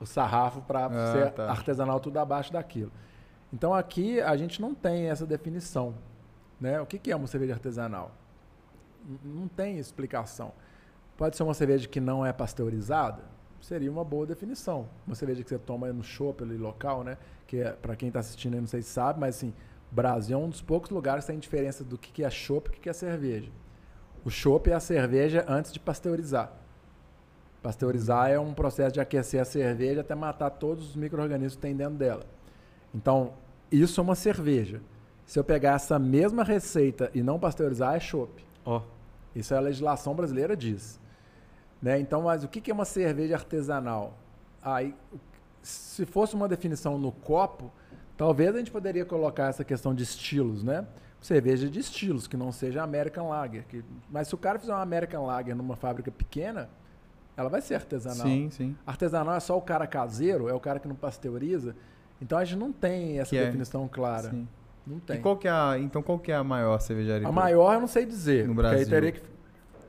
o 0.00 0.06
sarrafo 0.06 0.60
para 0.62 0.86
Ah, 0.86 1.12
ser 1.12 1.30
tá. 1.32 1.50
artesanal 1.50 2.00
tudo 2.00 2.18
abaixo 2.18 2.52
daquilo. 2.52 2.92
Então 3.52 3.72
aqui 3.72 4.20
a 4.20 4.36
gente 4.36 4.60
não 4.60 4.74
tem 4.74 5.06
essa 5.08 5.24
definição. 5.26 5.94
Né? 6.60 6.80
O 6.80 6.86
que, 6.86 6.98
que 6.98 7.10
é 7.12 7.16
uma 7.16 7.26
cerveja 7.26 7.54
artesanal? 7.54 8.10
Não 9.24 9.48
tem 9.48 9.78
explicação. 9.78 10.52
Pode 11.16 11.36
ser 11.36 11.42
uma 11.42 11.54
cerveja 11.54 11.86
que 11.88 12.00
não 12.00 12.24
é 12.24 12.32
pasteurizada? 12.32 13.22
Seria 13.60 13.90
uma 13.90 14.04
boa 14.04 14.26
definição. 14.26 14.88
Uma 15.06 15.14
cerveja 15.14 15.42
que 15.42 15.48
você 15.48 15.58
toma 15.58 15.92
no 15.92 16.02
show 16.02 16.34
ali 16.40 16.56
local, 16.56 17.04
né? 17.04 17.16
Que 17.46 17.58
é, 17.58 17.70
para 17.72 17.94
quem 17.96 18.08
está 18.08 18.20
assistindo 18.20 18.54
aí, 18.54 18.60
não 18.60 18.66
sei 18.66 18.82
se 18.82 18.90
sabe, 18.90 19.20
mas 19.20 19.36
assim, 19.36 19.54
Brasil 19.94 20.36
é 20.36 20.42
um 20.42 20.48
dos 20.48 20.60
poucos 20.60 20.90
lugares 20.90 21.24
que 21.24 21.30
tem 21.30 21.38
diferença 21.38 21.84
do 21.84 21.96
que, 21.96 22.24
é 22.24 22.28
chopp 22.28 22.68
e 22.68 22.76
o 22.76 22.80
que, 22.80 22.88
é 22.88 22.92
cerveja. 22.92 23.48
O 24.24 24.30
chopp 24.30 24.68
é 24.68 24.74
a 24.74 24.80
cerveja 24.80 25.44
antes 25.46 25.72
de 25.72 25.78
pasteurizar. 25.78 26.52
Pasteurizar 27.62 28.28
é 28.28 28.38
um 28.38 28.52
processo 28.52 28.92
de 28.92 29.00
aquecer 29.00 29.40
a 29.40 29.44
cerveja 29.44 30.00
até 30.00 30.12
matar 30.16 30.50
todos 30.50 30.90
os 30.90 30.96
micro-organismos 30.96 31.54
que 31.54 31.62
tem 31.62 31.76
dentro 31.76 31.94
dela. 31.94 32.24
Então, 32.92 33.34
isso 33.70 34.00
é 34.00 34.02
uma 34.02 34.16
cerveja. 34.16 34.82
Se 35.24 35.38
eu 35.38 35.44
pegar 35.44 35.74
essa 35.74 35.96
mesma 35.96 36.42
receita 36.42 37.08
e 37.14 37.22
não 37.22 37.38
pasteurizar, 37.38 37.94
é 37.94 38.00
chopp. 38.00 38.44
Ó, 38.64 38.82
Isso 39.32 39.54
é 39.54 39.56
a 39.56 39.60
legislação 39.60 40.12
brasileira 40.12 40.56
diz. 40.56 41.00
Né? 41.80 42.00
Então, 42.00 42.22
mas 42.22 42.42
o 42.42 42.48
que 42.48 42.68
é 42.68 42.74
uma 42.74 42.84
cerveja 42.84 43.36
artesanal? 43.36 44.18
Aí, 44.60 44.92
se 45.62 46.04
fosse 46.04 46.34
uma 46.34 46.48
definição 46.48 46.98
no 46.98 47.12
copo, 47.12 47.70
talvez 48.16 48.54
a 48.54 48.58
gente 48.58 48.70
poderia 48.70 49.04
colocar 49.04 49.48
essa 49.48 49.64
questão 49.64 49.94
de 49.94 50.02
estilos, 50.02 50.62
né? 50.62 50.86
Cerveja 51.20 51.68
de 51.70 51.80
estilos, 51.80 52.26
que 52.26 52.36
não 52.36 52.52
seja 52.52 52.82
American 52.82 53.28
Lager. 53.28 53.64
que- 53.66 53.82
mas 54.10 54.28
se 54.28 54.34
o 54.34 54.38
cara 54.38 54.58
fizer 54.58 54.72
uma 54.72 54.82
American 54.82 55.24
Lager 55.24 55.56
numa 55.56 55.74
fábrica 55.76 56.10
pequena, 56.10 56.68
ela 57.36 57.48
vai 57.48 57.60
ser 57.62 57.74
artesanal. 57.76 58.26
Sim, 58.26 58.48
sim. 58.50 58.76
Artesanal 58.86 59.34
é 59.34 59.40
só 59.40 59.56
o 59.56 59.62
cara 59.62 59.86
caseiro, 59.86 60.48
é 60.48 60.52
o 60.54 60.60
cara 60.60 60.78
que 60.78 60.86
não 60.86 60.94
pasteuriza. 60.94 61.74
Então 62.20 62.38
a 62.38 62.44
gente 62.44 62.58
não 62.58 62.70
tem 62.72 63.18
essa 63.18 63.30
Que 63.30 63.38
é- 63.38 63.46
definição 63.46 63.88
clara. 63.88 64.30
sim. 64.30 64.46
Não 64.86 64.98
E 64.98 65.00
tem. 65.00 65.20
qual 65.22 65.34
que 65.36 65.48
é 65.48 65.50
a, 65.50 65.76
então 65.78 66.02
qual 66.02 66.18
que 66.18 66.30
é 66.30 66.34
a 66.36 66.44
maior 66.44 66.78
cervejaria? 66.78 67.26
A 67.26 67.32
maior 67.32 67.72
eu 67.74 67.80
não 67.80 67.86
sei 67.88 68.04
dizer. 68.04 68.46
No 68.46 68.54
porque 68.54 68.66
aí 68.68 68.72
Brasil. 68.84 68.90
teria 68.90 69.12
que, 69.12 69.22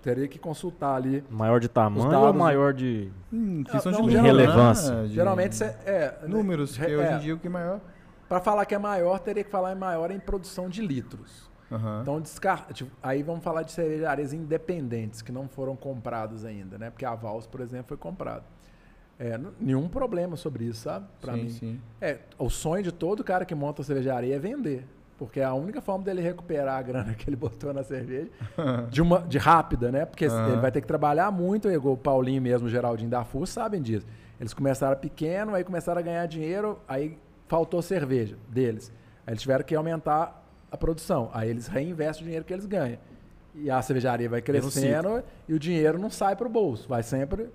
teria 0.02 0.28
que 0.30 0.40
consultar 0.40 0.96
ali. 0.96 1.22
maior 1.30 1.60
de 1.60 1.68
tamanho 1.68 2.18
ou 2.18 2.34
maior 2.34 2.74
de. 2.74 3.12
Hum, 3.32 3.62
questão 3.66 3.92
Não, 3.92 4.08
de 4.08 4.16
não, 4.16 4.24
relevância. 4.24 4.96
né? 5.02 5.08
De 5.10 5.14
Geralmente 5.14 5.56
cê- 5.56 5.76
é. 5.86 6.16
números, 6.26 6.78
que 6.78 6.86
é, 6.86 6.96
hoje 6.98 7.12
em 7.14 7.20
dia 7.20 7.36
o 7.36 7.38
que 7.38 7.48
é 7.48 7.50
maior. 7.50 7.82
Para 8.28 8.40
falar 8.40 8.66
que 8.66 8.74
é 8.74 8.78
maior, 8.78 9.20
teria 9.20 9.44
que 9.44 9.50
falar 9.50 9.74
em 9.74 9.76
maior 9.76 10.12
em 10.12 10.20
produção 10.20 10.70
de 10.70 10.82
litros. 10.82 11.50
Aham. 11.72 12.00
Então, 12.02 12.22
descar... 12.22 12.68
tipo, 12.74 12.92
aí 13.02 13.24
vamos 13.24 13.44
falar 13.44 13.64
de 13.64 13.72
cervejarias 13.72 14.34
independentes 14.34 15.22
que 15.22 15.32
não 15.32 15.48
foram 15.48 15.76
compradas 15.76 16.46
ainda, 16.46 16.78
né? 16.78 16.90
Porque 16.90 17.06
a 17.06 17.16
Vals, 17.16 17.48
por 17.48 17.62
exemplo, 17.62 17.88
foi 17.90 17.98
comprada. 17.98 18.44
É, 19.18 19.40
nenhum 19.60 19.88
problema 19.88 20.36
sobre 20.36 20.66
isso, 20.66 20.82
sabe? 20.82 21.06
Pra 21.22 21.34
sim, 21.34 21.44
mim. 21.44 21.50
sim. 21.50 21.82
É, 22.02 22.20
o 22.38 22.50
sonho 22.50 22.84
de 22.84 22.92
todo 22.92 23.24
cara 23.24 23.46
que 23.46 23.56
monta 23.56 23.82
cervejaria 23.84 24.36
é 24.36 24.40
vender. 24.40 24.86
Porque 25.18 25.40
é 25.40 25.46
a 25.46 25.54
única 25.54 25.82
forma 25.82 26.04
dele 26.04 26.22
recuperar 26.22 26.78
a 26.78 26.82
grana 26.82 27.14
que 27.16 27.30
ele 27.30 27.38
botou 27.38 27.74
na 27.74 27.84
cerveja, 27.84 28.30
de, 28.92 29.02
uma, 29.02 29.20
de 29.22 29.38
rápida, 29.38 29.92
né? 29.92 30.06
Porque 30.06 30.26
Aham. 30.26 30.50
ele 30.50 30.58
vai 30.58 30.72
ter 30.72 30.82
que 30.82 30.88
trabalhar 30.88 31.32
muito, 31.32 31.70
igual 31.70 31.94
o 31.94 31.98
Paulinho 31.98 32.42
mesmo, 32.42 32.68
o 32.68 32.70
Geraldinho 32.70 33.10
da 33.10 33.24
FUS, 33.24 33.50
sabem 33.50 33.82
disso. 33.82 34.06
Eles 34.38 34.54
começaram 34.54 34.98
pequeno, 34.98 35.56
aí 35.56 35.64
começaram 35.64 36.00
a 36.00 36.02
ganhar 36.02 36.26
dinheiro, 36.26 36.78
aí 36.86 37.18
faltou 37.48 37.82
cerveja 37.82 38.38
deles. 38.48 38.92
Aí 39.26 39.34
eles 39.34 39.42
tiveram 39.42 39.64
que 39.64 39.76
aumentar 39.76 40.44
a 40.72 40.78
produção. 40.78 41.30
Aí 41.34 41.50
eles 41.50 41.68
reinvestem 41.68 42.24
o 42.24 42.26
dinheiro 42.26 42.46
que 42.46 42.54
eles 42.54 42.66
ganham. 42.66 43.00
E 43.54 43.70
a 43.70 43.82
cervejaria 43.82 44.30
vai 44.30 44.42
crescendo 44.42 45.24
e 45.48 45.54
o 45.54 45.60
dinheiro 45.60 45.98
não 45.98 46.10
sai 46.10 46.36
para 46.36 46.46
o 46.46 46.50
bolso. 46.50 46.88
Vai 46.88 47.04
sempre 47.04 47.50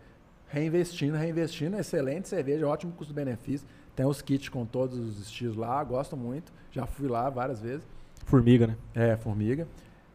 reinvestindo, 0.49 1.17
reinvestindo. 1.17 1.79
Excelente 1.79 2.29
cerveja, 2.29 2.67
ótimo 2.67 2.93
custo-benefício. 2.93 3.67
Tem 3.95 4.07
os 4.07 4.23
kits 4.23 4.49
com 4.49 4.65
todos 4.65 4.99
os 4.99 5.21
estilos 5.21 5.57
lá, 5.57 5.83
gosto 5.85 6.17
muito. 6.17 6.53
Já 6.71 6.87
fui 6.87 7.09
lá 7.09 7.29
várias 7.29 7.61
vezes. 7.61 7.87
Formiga, 8.25 8.69
né? 8.69 8.77
É, 8.95 9.17
formiga. 9.17 9.69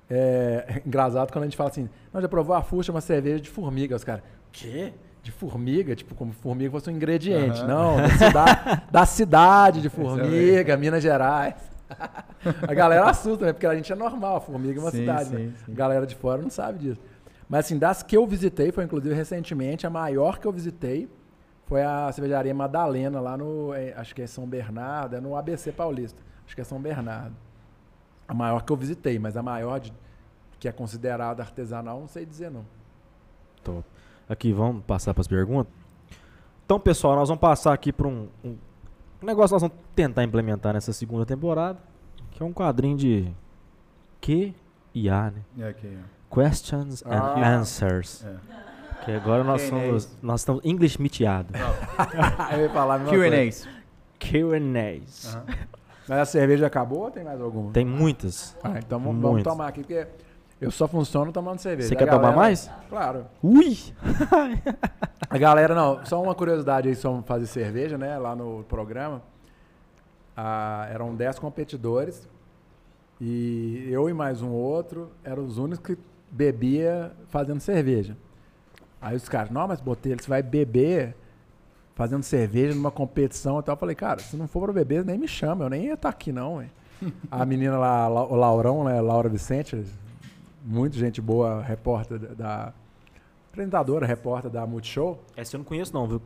É, 0.10 0.82
engraçado 0.86 1.32
quando 1.32 1.44
a 1.44 1.48
gente 1.48 1.58
fala 1.58 1.70
assim, 1.70 1.90
não, 2.12 2.22
já 2.22 2.28
provou 2.28 2.56
a 2.56 2.64
Fuxa, 2.64 2.92
uma 2.92 3.02
cerveja 3.02 3.40
de 3.40 3.50
formiga. 3.50 3.96
Os 3.96 4.04
caras, 4.04 4.24
quê? 4.52 4.94
De 5.26 5.32
formiga? 5.32 5.96
Tipo, 5.96 6.14
como 6.14 6.32
formiga 6.34 6.70
fosse 6.70 6.88
um 6.88 6.94
ingrediente. 6.94 7.60
Aham. 7.62 7.68
Não, 7.68 7.98
da 7.98 8.10
cidade, 8.16 8.82
da 8.92 9.06
cidade 9.08 9.82
de 9.82 9.90
formiga, 9.90 10.78
Minas 10.78 11.02
Gerais. 11.02 11.56
a 12.62 12.74
galera 12.76 13.10
assusta, 13.10 13.48
né? 13.48 13.52
Porque 13.52 13.66
a 13.66 13.74
gente 13.74 13.92
é 13.92 13.96
normal, 13.96 14.36
a 14.36 14.40
formiga 14.40 14.80
é 14.80 14.84
uma 14.84 14.92
Sim, 14.92 15.00
cidade. 15.00 15.30
sim, 15.30 15.36
né? 15.36 15.54
sim. 15.66 15.72
A 15.72 15.76
galera 15.76 16.06
de 16.06 16.14
fora 16.16 16.40
não 16.44 16.52
sabe 16.52 16.78
disso. 16.78 17.02
Mas 17.50 17.66
assim, 17.66 17.80
das 17.80 18.04
que 18.04 18.16
eu 18.16 18.28
visitei, 18.28 18.72
foi 18.72 18.84
inclusive 18.84 19.16
recentemente, 19.16 19.88
a 19.88 19.90
maior 19.90 20.38
que 20.38 20.46
eu 20.46 20.52
visitei 20.52 21.10
foi 21.66 21.82
a 21.82 22.12
cervejaria 22.12 22.54
Madalena, 22.54 23.20
lá 23.20 23.36
no, 23.36 23.74
eh, 23.74 23.96
acho 23.98 24.14
que 24.14 24.22
é 24.22 24.28
São 24.28 24.46
Bernardo, 24.46 25.16
é 25.16 25.20
no 25.20 25.36
ABC 25.36 25.72
Paulista. 25.72 26.22
Acho 26.46 26.54
que 26.54 26.62
é 26.62 26.64
São 26.64 26.80
Bernardo. 26.80 27.36
A 28.28 28.34
maior 28.36 28.62
que 28.62 28.72
eu 28.72 28.76
visitei, 28.78 29.18
mas 29.18 29.36
a 29.36 29.42
maior 29.42 29.80
de- 29.80 29.92
que 30.60 30.68
é 30.68 30.72
considerada 30.72 31.42
artesanal, 31.42 32.00
não 32.00 32.08
sei 32.08 32.28
dizer 32.28 32.52
não. 32.52 32.64
Top. 33.64 33.84
Aqui, 34.28 34.52
vamos 34.52 34.84
passar 34.86 35.14
para 35.14 35.22
as 35.22 35.28
perguntas? 35.28 35.72
Então, 36.66 36.80
pessoal, 36.80 37.16
nós 37.16 37.30
vamos 37.30 37.40
passar 37.42 37.74
aqui 37.74 37.94
para 37.94 38.08
um, 38.08 38.28
um 38.44 38.56
negócio 39.22 39.50
que 39.50 39.54
nós 39.54 39.62
vamos 39.62 39.78
tentar 39.96 40.24
implementar 40.24 40.74
nessa 40.74 40.92
segunda 40.92 41.26
temporada, 41.26 41.78
que 42.32 42.42
é 42.42 42.46
um 42.46 42.52
quadrinho 42.52 42.98
de 42.98 43.32
Q 44.20 44.54
e 44.94 45.10
A, 45.10 45.30
né? 45.32 45.42
É 45.60 45.70
aqui, 45.70 45.98
Questions 46.34 47.04
and 47.06 47.12
Ah. 47.12 47.56
Answers. 47.58 48.26
É. 48.26 48.36
Que 49.06 49.12
agora 49.12 49.44
nós 49.44 49.62
somos, 49.62 50.18
nós 50.24 50.42
estamos 50.42 50.66
English 50.66 51.00
miteado. 51.00 51.54
eu 52.54 52.62
ia 52.62 52.70
falar. 52.72 53.06
Q&As. 53.06 53.68
Q&As. 54.18 55.38
Mas 56.08 56.20
a 56.20 56.26
cerveja 56.26 56.66
acabou 56.66 57.02
ou 57.04 57.12
tem 57.12 57.24
mais 57.24 57.40
alguma? 57.40 57.72
Tem 57.72 57.86
muitas. 57.86 58.58
Ah, 58.64 58.80
então 58.80 59.00
vamos, 59.00 59.22
vamos 59.22 59.44
tomar 59.44 59.68
aqui, 59.68 59.82
porque 59.82 60.08
eu 60.62 60.72
só 60.72 60.88
funciono 60.88 61.32
tomando 61.32 61.60
cerveja. 61.60 61.90
Você 61.90 61.96
quer 61.96 62.06
tomar 62.06 62.20
galera- 62.22 62.38
mais? 62.38 62.72
Claro. 62.90 63.26
Ui! 63.44 63.78
A 65.30 65.38
galera, 65.38 65.74
não, 65.76 66.06
só 66.06 66.22
uma 66.22 66.34
curiosidade 66.36 66.88
aí 66.88 66.96
sobre 66.96 67.26
fazer 67.28 67.46
cerveja, 67.48 67.98
né? 67.98 68.18
Lá 68.18 68.36
no 68.36 68.64
programa. 68.70 69.22
ah, 70.36 70.88
eram 70.92 71.16
10 71.16 71.40
competidores 71.40 72.28
e 73.20 73.88
eu 73.90 74.10
e 74.10 74.14
mais 74.14 74.42
um 74.42 74.50
outro 74.52 75.10
eram 75.24 75.46
os 75.46 75.58
únicos 75.58 75.86
que 75.96 75.98
bebia 76.30 77.12
fazendo 77.30 77.60
cerveja. 77.62 78.18
Aí 79.02 79.16
os 79.16 79.30
caras, 79.30 79.52
não, 79.52 79.68
mas 79.68 79.80
Botelho, 79.80 80.22
você 80.22 80.28
vai 80.30 80.42
beber 80.42 81.16
fazendo 81.96 82.24
cerveja 82.24 82.74
numa 82.76 82.92
competição 82.92 83.60
e 83.60 83.64
tal. 83.64 83.74
Eu 83.76 83.80
falei, 83.80 83.96
cara, 83.96 84.20
se 84.20 84.36
não 84.36 84.48
for 84.48 84.64
pra 84.64 84.74
beber, 84.74 85.06
nem 85.06 85.18
me 85.18 85.28
chama, 85.28 85.64
eu 85.66 85.70
nem 85.70 85.86
ia 85.86 85.94
estar 85.94 86.10
aqui 86.10 86.32
não, 86.32 86.56
ué. 86.56 86.68
A 87.32 87.46
menina 87.46 87.78
lá, 87.78 88.10
o 88.10 88.36
Laurão, 88.36 88.84
né, 88.84 89.00
Laura 89.02 89.30
Vicente, 89.30 89.84
muito 90.66 90.98
gente 90.98 91.22
boa, 91.22 91.62
repórter 91.62 92.18
da- 92.36 92.74
apresentadora, 93.52 94.06
repórter 94.06 94.50
da 94.52 94.66
Multishow. 94.66 95.24
Essa 95.36 95.56
eu 95.56 95.60
não 95.60 95.66
conheço 95.66 95.94
não, 95.94 96.08
viu? 96.08 96.22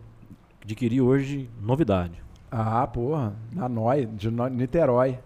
Adquiri 0.64 1.02
hoje 1.02 1.49
novidade. 1.61 2.24
Ah, 2.52 2.86
porra, 2.88 3.34
na 3.53 3.70
Noi, 3.70 4.06
de 4.06 4.32
No- 4.32 4.48
Niterói. 4.48 5.20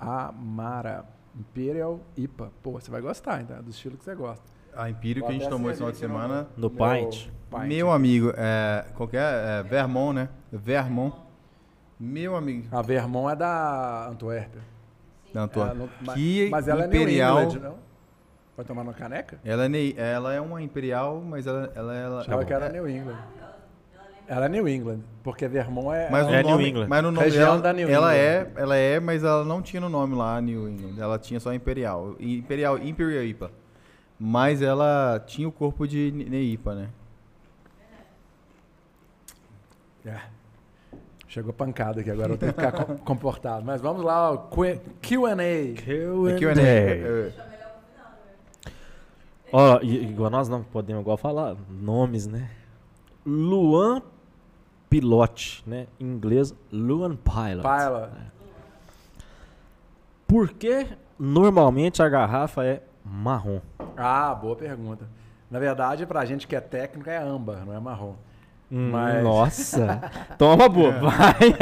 A 0.00 0.32
Mara 0.32 1.04
Imperial 1.38 2.00
IPA. 2.16 2.50
Pô, 2.62 2.72
você 2.72 2.90
vai 2.90 3.00
gostar, 3.00 3.40
então, 3.42 3.56
é 3.56 3.62
do 3.62 3.70
estilo 3.70 3.96
que 3.96 4.04
você 4.04 4.14
gosta. 4.14 4.42
A 4.76 4.88
Empírio 4.88 5.24
que 5.24 5.28
a 5.28 5.32
gente 5.32 5.48
tomou 5.48 5.70
esse 5.70 5.78
final 5.78 5.90
de 5.92 5.98
semana. 5.98 6.48
No 6.56 6.70
Meu 6.70 6.86
Pint. 6.88 7.28
Pint. 7.50 7.66
Meu 7.68 7.90
amigo, 7.90 8.32
é, 8.36 8.84
qualquer. 8.94 9.20
É, 9.20 9.62
Vermont, 9.64 10.14
né? 10.14 10.28
Vermont. 10.52 11.16
Meu 11.98 12.36
amigo. 12.36 12.68
A 12.70 12.80
Vermont 12.82 13.32
é 13.32 13.36
da 13.36 14.08
Antuérpia. 14.08 14.60
Da. 15.34 15.48
Ela 15.52 15.74
não- 15.74 15.88
mas- 16.00 16.14
que 16.14 16.48
mas 16.50 16.68
ela 16.68 16.86
Imperial. 16.86 17.38
é 17.38 17.44
New 17.46 17.50
England, 17.56 17.68
não? 17.68 17.87
Vai 18.58 18.64
tomar 18.64 18.82
na 18.82 18.92
caneca? 18.92 19.38
ela, 19.44 19.66
é, 19.66 19.94
ela 19.96 20.34
é 20.34 20.40
uma 20.40 20.60
Imperial, 20.60 21.22
mas 21.24 21.46
ela. 21.46 21.70
ela, 21.76 21.94
ela 21.94 22.20
Achava 22.22 22.44
que 22.44 22.52
era 22.52 22.66
é- 22.66 22.72
New 22.72 22.88
England. 22.88 23.16
Ela 24.26 24.46
é 24.46 24.48
New 24.48 24.68
England, 24.68 24.98
porque 25.22 25.46
Vermont 25.46 25.96
é... 25.96 26.10
Mas, 26.10 26.26
É 26.26 26.30
o 26.30 26.32
New 26.42 26.50
nome, 26.50 26.68
England. 26.68 26.86
mas 26.88 27.02
no 27.04 27.10
nome 27.12 27.24
Região 27.24 27.50
dela, 27.52 27.62
da 27.62 27.72
New 27.72 27.88
ela 27.88 28.12
England. 28.14 28.50
é, 28.56 28.60
ela 28.60 28.76
é, 28.76 28.98
mas 29.00 29.22
ela 29.22 29.44
não 29.44 29.62
tinha 29.62 29.80
no 29.80 29.88
nome 29.88 30.16
lá 30.16 30.40
New 30.40 30.68
England. 30.68 31.00
Ela 31.00 31.18
tinha 31.20 31.38
só 31.38 31.54
Imperial, 31.54 32.16
Imperial, 32.18 32.76
Imperial 32.78 33.22
IPA. 33.22 33.50
Mas 34.18 34.60
ela 34.60 35.22
tinha 35.24 35.48
o 35.48 35.52
corpo 35.52 35.86
de 35.86 36.10
Neipa, 36.10 36.74
né? 36.74 36.88
É. 40.04 40.16
Chegou 41.28 41.52
pancada 41.52 42.00
aqui, 42.00 42.10
agora 42.10 42.32
eu 42.32 42.36
tenho 42.36 42.52
que 42.52 42.60
ficar 42.60 42.72
com- 42.84 42.96
comportado. 42.98 43.64
Mas 43.64 43.80
vamos 43.80 44.02
lá, 44.04 44.36
Q&A. 44.50 44.76
Q&A. 45.00 46.38
Q&A. 46.38 46.60
É, 46.60 47.32
Ó, 49.52 49.80
igual 49.82 50.30
nós 50.30 50.48
não 50.48 50.62
podemos 50.62 51.00
igual 51.02 51.16
falar 51.16 51.56
nomes, 51.70 52.26
né? 52.26 52.50
Luan 53.24 54.02
Pilote, 54.90 55.62
né? 55.66 55.86
Em 55.98 56.04
inglês, 56.06 56.54
Luan 56.72 57.16
Pilot. 57.16 57.62
Paila. 57.62 58.12
Por 60.26 60.50
que 60.50 60.86
normalmente 61.18 62.02
a 62.02 62.08
garrafa 62.08 62.64
é 62.64 62.82
marrom? 63.04 63.60
Ah, 63.96 64.34
boa 64.34 64.54
pergunta. 64.56 65.08
Na 65.50 65.58
verdade, 65.58 66.04
pra 66.04 66.24
gente 66.26 66.46
que 66.46 66.54
é 66.54 66.60
técnico, 66.60 67.08
é 67.08 67.16
âmbar, 67.16 67.64
não 67.64 67.74
é 67.74 67.80
marrom. 67.80 68.14
Hum, 68.70 68.90
Mas- 68.90 69.24
Nossa. 69.24 70.10
Toma, 70.36 70.68
boa. 70.68 70.92
Vai. 70.92 71.56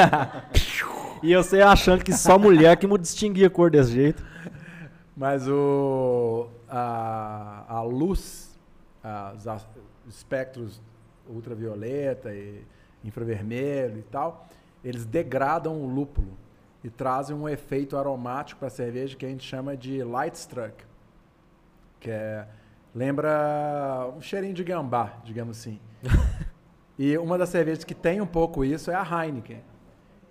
e 1.23 1.37
você 1.37 1.63
achando 1.63 2.03
que 2.05 2.13
só 2.13 2.37
mulher 2.37 2.77
que 2.77 2.87
me 2.87 2.99
distinguia 2.99 3.47
a 3.47 3.51
cor 3.51 3.71
desse 3.71 3.93
jeito. 3.93 4.25
Mas 5.17 5.47
o, 5.49 6.49
a, 6.77 7.65
a 7.69 7.83
luz, 7.83 8.57
as- 9.03 9.47
as- 9.47 9.69
os 10.07 10.15
espectros 10.17 10.81
ultravioleta 11.29 12.33
e 12.35 12.63
infravermelho 13.05 13.99
e 13.99 14.03
tal, 14.03 14.49
eles 14.85 15.05
degradam 15.05 15.81
o 15.83 15.87
lúpulo 15.87 16.37
e 16.85 16.91
trazem 16.91 17.35
um 17.35 17.49
efeito 17.49 17.97
aromático 17.97 18.59
para 18.61 18.69
a 18.69 18.71
cerveja 18.71 19.17
que 19.17 19.25
a 19.27 19.29
gente 19.29 19.45
chama 19.45 19.77
de 19.77 20.03
light 20.05 20.35
struck, 20.35 20.85
que 21.99 22.11
é 22.11 22.47
lembra 22.95 24.11
um 24.17 24.21
cheirinho 24.21 24.55
de 24.55 24.65
gambá, 24.65 25.15
digamos 25.25 25.59
assim. 25.59 25.81
e 26.99 27.17
uma 27.19 27.37
das 27.37 27.49
cervejas 27.51 27.85
que 27.85 27.95
tem 27.95 28.21
um 28.21 28.27
pouco 28.27 28.65
isso 28.65 28.91
é 28.91 28.95
a 28.95 29.03
Heineken. 29.03 29.63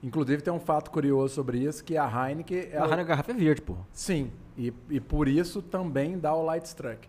Inclusive 0.01 0.41
tem 0.41 0.53
um 0.53 0.59
fato 0.59 0.91
curioso 0.91 1.34
sobre 1.35 1.59
isso 1.59 1.84
que 1.84 1.97
a 1.97 2.05
Heineken 2.05 2.73
A 2.76 2.85
Heineken 2.85 3.05
garrafa 3.05 3.31
é 3.31 3.35
verde, 3.35 3.61
pô. 3.61 3.76
Sim, 3.91 4.31
e, 4.57 4.73
e 4.90 4.99
por 4.99 5.27
isso 5.27 5.61
também 5.61 6.18
dá 6.18 6.34
o 6.34 6.44
light 6.44 6.65
struck. 6.65 7.07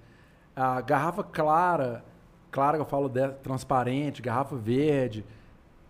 A 0.54 0.80
garrafa 0.80 1.22
clara, 1.22 2.04
clara 2.50 2.76
que 2.76 2.82
eu 2.82 2.86
falo 2.86 3.08
de, 3.08 3.28
transparente, 3.42 4.22
garrafa 4.22 4.56
verde, 4.56 5.24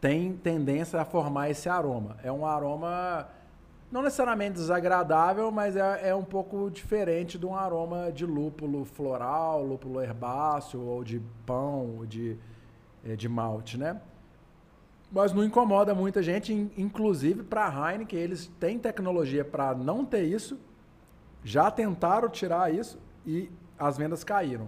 tem 0.01 0.33
tendência 0.35 1.01
a 1.01 1.05
formar 1.05 1.51
esse 1.51 1.69
aroma. 1.69 2.17
É 2.23 2.31
um 2.31 2.45
aroma 2.47 3.29
não 3.91 4.03
necessariamente 4.03 4.55
desagradável, 4.55 5.51
mas 5.51 5.77
é, 5.77 6.09
é 6.09 6.15
um 6.15 6.25
pouco 6.25 6.69
diferente 6.71 7.39
de 7.39 7.47
um 7.47 7.55
aroma 7.55 8.11
de 8.13 8.27
lúpulo 8.27 8.85
floral, 8.85 9.65
lúpulo 9.65 10.03
herbáceo, 10.03 10.81
ou 10.81 11.05
de 11.05 11.23
pão, 11.47 11.99
ou 11.99 12.07
de, 12.07 12.37
eh, 13.05 13.15
de 13.15 13.29
malte, 13.29 13.79
né? 13.79 14.01
Mas 15.11 15.33
não 15.33 15.45
incomoda 15.45 15.95
muita 15.95 16.21
gente, 16.21 16.53
in- 16.53 16.71
inclusive 16.77 17.45
para 17.45 17.69
a 17.69 17.93
Heineken, 17.93 18.19
eles 18.19 18.49
têm 18.59 18.77
tecnologia 18.79 19.45
para 19.45 19.73
não 19.73 20.05
ter 20.05 20.25
isso, 20.25 20.59
já 21.47 21.71
tentaram 21.71 22.29
tirar 22.29 22.75
isso 22.75 22.99
e 23.25 23.49
as 23.79 23.97
vendas 23.97 24.25
caíram. 24.25 24.67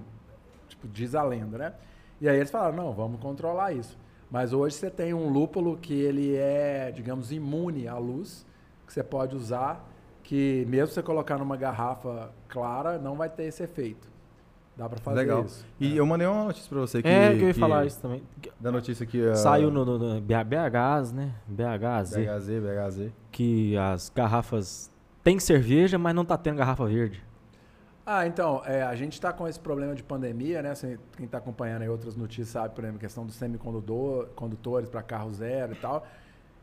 Tipo, 0.69 0.87
diz 0.87 1.13
a 1.17 1.23
lenda, 1.25 1.59
né? 1.59 1.75
E 2.21 2.29
aí 2.29 2.37
eles 2.37 2.51
falaram, 2.53 2.77
não, 2.77 2.93
vamos 2.93 3.19
controlar 3.21 3.73
isso. 3.73 3.99
Mas 4.31 4.53
hoje 4.53 4.77
você 4.77 4.89
tem 4.89 5.13
um 5.13 5.29
lúpulo 5.29 5.77
que 5.77 5.93
ele 5.95 6.37
é, 6.37 6.93
digamos, 6.95 7.33
imune 7.33 7.89
à 7.89 7.97
luz, 7.99 8.47
que 8.87 8.93
você 8.93 9.03
pode 9.03 9.35
usar, 9.35 9.85
que 10.23 10.65
mesmo 10.69 10.95
você 10.95 11.03
colocar 11.03 11.37
numa 11.37 11.57
garrafa 11.57 12.31
clara, 12.49 12.97
não 12.99 13.17
vai 13.17 13.29
ter 13.29 13.45
esse 13.45 13.63
efeito. 13.63 14.07
Dá 14.77 14.89
para 14.89 14.99
fazer 15.01 15.19
Legal. 15.21 15.45
isso. 15.45 15.67
E 15.81 15.97
eu 15.97 16.07
mandei 16.07 16.29
uma 16.29 16.45
notícia 16.45 16.69
pra 16.69 16.79
você 16.79 17.03
que. 17.03 17.09
é, 17.09 17.35
que 17.35 17.43
eu 17.43 17.49
ia 17.49 17.55
que- 17.55 17.59
falar 17.59 17.85
isso 17.87 18.01
também. 18.01 18.23
Da 18.61 18.71
notícia 18.71 19.05
que. 19.05 19.27
ah, 19.29 19.35
Saiu 19.35 19.71
no, 19.73 19.85
no, 19.85 19.99
no 19.99 20.21
BHs, 20.21 21.13
né? 21.13 21.35
BHZ. 21.49 22.15
BHZ, 22.17 22.49
BHZ. 22.61 23.13
Que 23.33 23.77
as 23.77 24.09
garrafas 24.15 24.89
tem 25.23 25.39
cerveja, 25.39 25.99
mas 25.99 26.15
não 26.15 26.25
tá 26.25 26.37
tendo 26.37 26.57
garrafa 26.57 26.87
verde. 26.87 27.23
Ah, 28.11 28.27
então, 28.27 28.63
é, 28.65 28.83
a 28.83 28.95
gente 28.95 29.13
está 29.13 29.35
com 29.35 29.47
esse 29.47 29.61
problema 29.61 29.95
de 29.95 30.03
pandemia, 30.03 30.63
né? 30.63 30.73
Quem 31.15 31.27
está 31.27 31.37
acompanhando 31.37 31.83
aí 31.83 31.91
outras 31.91 32.17
notícias 32.17 32.49
sabe, 32.49 32.75
por 32.75 32.83
exemplo, 32.83 32.99
questão 32.99 33.27
dos 33.27 33.35
semicondutores 33.35 34.89
para 34.89 35.03
carro 35.03 35.31
zero 35.31 35.73
e 35.73 35.77
tal. 35.77 36.07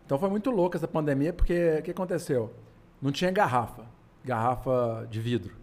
Então 0.06 0.18
foi 0.18 0.30
muito 0.30 0.50
louco 0.50 0.76
essa 0.76 0.88
pandemia, 0.88 1.32
porque 1.32 1.78
o 1.80 1.84
que 1.84 1.92
aconteceu? 1.92 2.52
Não 3.00 3.12
tinha 3.12 3.30
garrafa, 3.30 3.86
garrafa 4.24 5.08
de 5.10 5.20
vidro. 5.20 5.56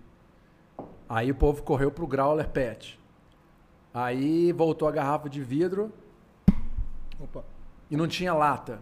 Aí 1.09 1.33
o 1.33 1.35
povo 1.35 1.63
correu 1.65 1.91
pro 1.91 2.07
growler 2.07 2.49
PET. 2.49 2.99
Aí 3.93 4.53
voltou 4.53 4.87
a 4.87 4.93
garrafa 4.93 5.29
de 5.29 5.43
vidro 5.43 5.93
Opa. 7.21 7.45
e 7.91 7.97
não 7.97 8.07
tinha 8.07 8.33
lata. 8.33 8.79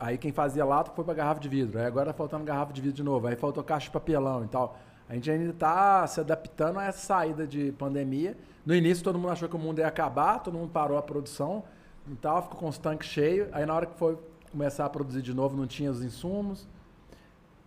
Aí 0.00 0.16
quem 0.16 0.32
fazia 0.32 0.64
lata 0.64 0.90
foi 0.90 1.04
para 1.04 1.12
garrafa 1.12 1.40
de 1.40 1.48
vidro. 1.48 1.78
Aí 1.78 1.84
agora 1.84 2.06
tá 2.06 2.14
faltando 2.14 2.42
garrafa 2.42 2.72
de 2.72 2.80
vidro 2.80 2.96
de 2.96 3.02
novo. 3.02 3.26
Aí 3.26 3.36
faltou 3.36 3.62
caixa 3.62 3.84
de 3.84 3.90
papelão 3.90 4.42
e 4.42 4.48
tal. 4.48 4.78
A 5.06 5.14
gente 5.14 5.30
ainda 5.30 5.50
está 5.50 6.06
se 6.06 6.20
adaptando 6.20 6.78
a 6.78 6.84
essa 6.86 7.00
saída 7.00 7.46
de 7.46 7.70
pandemia. 7.72 8.34
No 8.64 8.74
início 8.74 9.04
todo 9.04 9.18
mundo 9.18 9.32
achou 9.32 9.46
que 9.46 9.56
o 9.56 9.58
mundo 9.58 9.80
ia 9.80 9.86
acabar, 9.86 10.38
todo 10.38 10.56
mundo 10.56 10.70
parou 10.70 10.96
a 10.96 11.02
produção 11.02 11.64
e 12.10 12.14
tal, 12.14 12.42
ficou 12.42 12.58
com 12.58 12.68
os 12.68 12.78
tanques 12.78 13.08
cheios. 13.08 13.48
Aí 13.52 13.66
na 13.66 13.74
hora 13.74 13.84
que 13.84 13.98
foi 13.98 14.16
começar 14.50 14.86
a 14.86 14.88
produzir 14.88 15.20
de 15.20 15.34
novo, 15.34 15.54
não 15.54 15.66
tinha 15.66 15.90
os 15.90 16.02
insumos. 16.02 16.66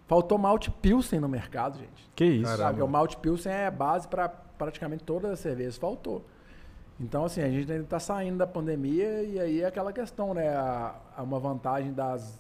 Faltou 0.08 0.38
malte 0.40 0.72
pilsen 0.72 1.20
no 1.20 1.30
mercado, 1.30 1.78
gente. 1.78 2.10
Que 2.16 2.26
isso. 2.26 2.46
Caramba. 2.46 2.64
Sabe? 2.64 2.82
O 2.82 2.88
malte 2.88 3.16
pilsen 3.18 3.52
é 3.52 3.70
base 3.70 4.08
para 4.08 4.28
praticamente 4.28 5.04
todas 5.04 5.32
as 5.32 5.40
cervejas. 5.40 5.78
Faltou. 5.78 6.26
Então, 7.00 7.26
assim, 7.26 7.42
a 7.42 7.50
gente 7.50 7.72
ainda 7.72 7.84
está 7.84 8.00
saindo 8.00 8.38
da 8.38 8.48
pandemia 8.48 9.24
e 9.24 9.40
aí 9.40 9.62
é 9.62 9.66
aquela 9.66 9.92
questão, 9.92 10.34
né? 10.34 10.50
A, 10.50 10.96
a 11.18 11.24
uma 11.24 11.40
vantagem 11.40 11.92
das 11.92 12.40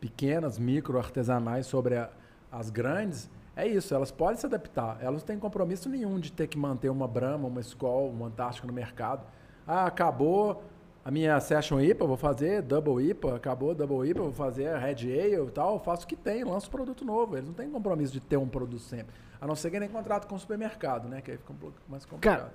pequenas, 0.00 0.58
micro 0.58 0.98
artesanais 0.98 1.66
sobre 1.66 1.96
a- 1.96 2.10
as 2.50 2.70
grandes 2.70 3.30
é 3.54 3.66
isso, 3.66 3.94
elas 3.94 4.10
podem 4.10 4.36
se 4.36 4.44
adaptar. 4.46 4.98
Elas 5.00 5.22
não 5.22 5.26
têm 5.26 5.38
compromisso 5.38 5.88
nenhum 5.88 6.18
de 6.20 6.30
ter 6.30 6.46
que 6.46 6.58
manter 6.58 6.90
uma 6.90 7.08
Brahma, 7.08 7.48
uma 7.48 7.60
Skol, 7.60 8.10
uma 8.10 8.26
Antártica 8.26 8.66
no 8.66 8.72
mercado. 8.72 9.24
Ah, 9.66 9.86
acabou 9.86 10.62
a 11.04 11.10
minha 11.10 11.38
Session 11.40 11.80
IPA, 11.80 12.06
vou 12.06 12.16
fazer 12.16 12.60
Double 12.62 13.02
IPA, 13.10 13.36
acabou 13.36 13.74
Double 13.74 14.08
IPA, 14.10 14.22
vou 14.22 14.32
fazer 14.32 14.76
Red 14.76 15.10
Ale 15.10 15.46
e 15.46 15.50
tal, 15.52 15.78
faço 15.82 16.04
o 16.04 16.06
que 16.08 16.16
tem, 16.16 16.44
lanço 16.44 16.70
produto 16.70 17.04
novo. 17.04 17.34
Eles 17.36 17.46
não 17.46 17.54
têm 17.54 17.70
compromisso 17.70 18.12
de 18.12 18.20
ter 18.20 18.36
um 18.36 18.48
produto 18.48 18.80
sempre. 18.82 19.14
A 19.40 19.46
não 19.46 19.54
ser 19.54 19.70
que 19.70 19.80
nem 19.80 19.88
contrato 19.88 20.26
com 20.26 20.34
o 20.34 20.38
supermercado, 20.38 21.08
né? 21.08 21.20
Que 21.22 21.30
aí 21.32 21.36
fica 21.38 21.52
um 21.52 21.56
pouco 21.56 21.76
mais 21.88 22.04
complicado. 22.04 22.38
Cara, 22.38 22.52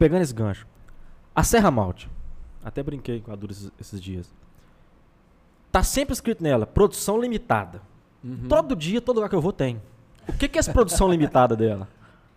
pegando 0.00 0.22
esse 0.22 0.34
gancho. 0.34 0.66
A 1.36 1.44
Serra 1.44 1.70
Malte. 1.70 2.10
Até 2.64 2.82
brinquei 2.82 3.20
com 3.20 3.30
a 3.32 3.36
Dura 3.36 3.52
esses, 3.52 3.70
esses 3.78 4.00
dias. 4.00 4.34
Tá 5.70 5.82
sempre 5.82 6.12
escrito 6.12 6.42
nela, 6.42 6.66
produção 6.66 7.20
limitada. 7.20 7.80
Uhum. 8.24 8.48
Todo 8.48 8.74
dia, 8.74 9.00
todo 9.00 9.16
lugar 9.16 9.28
que 9.28 9.36
eu 9.36 9.40
vou 9.40 9.52
tem. 9.52 9.80
O 10.28 10.32
que, 10.32 10.48
que 10.48 10.58
é 10.58 10.60
essa 10.60 10.72
produção 10.72 11.08
limitada 11.12 11.54
dela? 11.54 11.86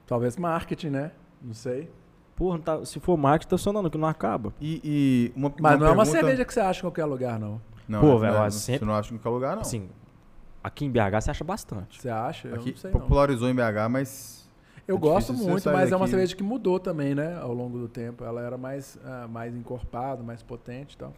Talvez 0.05 0.37
marketing, 0.37 0.89
né? 0.89 1.11
Não 1.41 1.53
sei. 1.53 1.89
Porra, 2.35 2.57
não 2.57 2.63
tá- 2.63 2.85
se 2.85 2.99
for 2.99 3.17
marketing, 3.17 3.49
tá 3.49 3.57
funcionando, 3.57 3.89
que 3.89 3.97
não 3.97 4.07
acaba. 4.07 4.53
E, 4.61 4.81
e 4.83 5.33
uma, 5.35 5.51
Mas 5.59 5.79
não 5.79 5.87
é 5.87 5.91
uma 5.91 6.03
pergunta- 6.03 6.19
cerveja 6.19 6.45
que 6.45 6.53
você 6.53 6.59
acha 6.59 6.79
em 6.79 6.83
qualquer 6.83 7.05
lugar, 7.05 7.39
não. 7.39 7.61
Não, 7.87 7.99
Pô, 8.01 8.07
não, 8.07 8.19
velho, 8.19 8.33
não, 8.33 8.45
eu 8.45 8.51
Você 8.51 8.59
sempre- 8.59 8.85
não 8.85 8.93
acha 8.95 9.13
em 9.13 9.17
qualquer 9.17 9.29
lugar, 9.35 9.55
não. 9.55 9.61
Assim, 9.61 9.89
aqui 10.63 10.85
em 10.85 10.91
BH 10.91 11.21
você 11.21 11.31
acha 11.31 11.43
bastante. 11.43 12.01
Você 12.01 12.09
acha? 12.09 12.47
Eu 12.49 12.55
Aqui 12.55 12.71
não 12.71 12.77
sei, 12.77 12.91
não. 12.91 12.99
popularizou 12.99 13.49
em 13.49 13.55
BH, 13.55 13.89
mas... 13.89 14.42
Eu 14.87 14.97
É 14.97 14.99
gosto 14.99 15.27
difícil 15.31 15.45
você 15.45 15.69
muito, 15.69 15.79
mas 15.79 15.91
é 15.91 15.95
uma 15.95 15.99
daqui. 16.01 16.11
cerveja 16.11 16.35
que 16.35 16.43
mudou 16.43 16.79
também, 16.79 17.15
né? 17.15 17.37
Ao 17.39 17.53
longo 17.53 17.77
do 17.79 17.87
tempo. 17.87 18.23
Ela 18.23 18.41
era 18.41 18.57
mais, 18.57 18.97
ah, 19.05 19.27
mais 19.29 19.55
encorpada, 19.55 20.21
mais 20.23 20.43
potente 20.43 20.95
e 20.95 20.97
tal. 20.97 21.13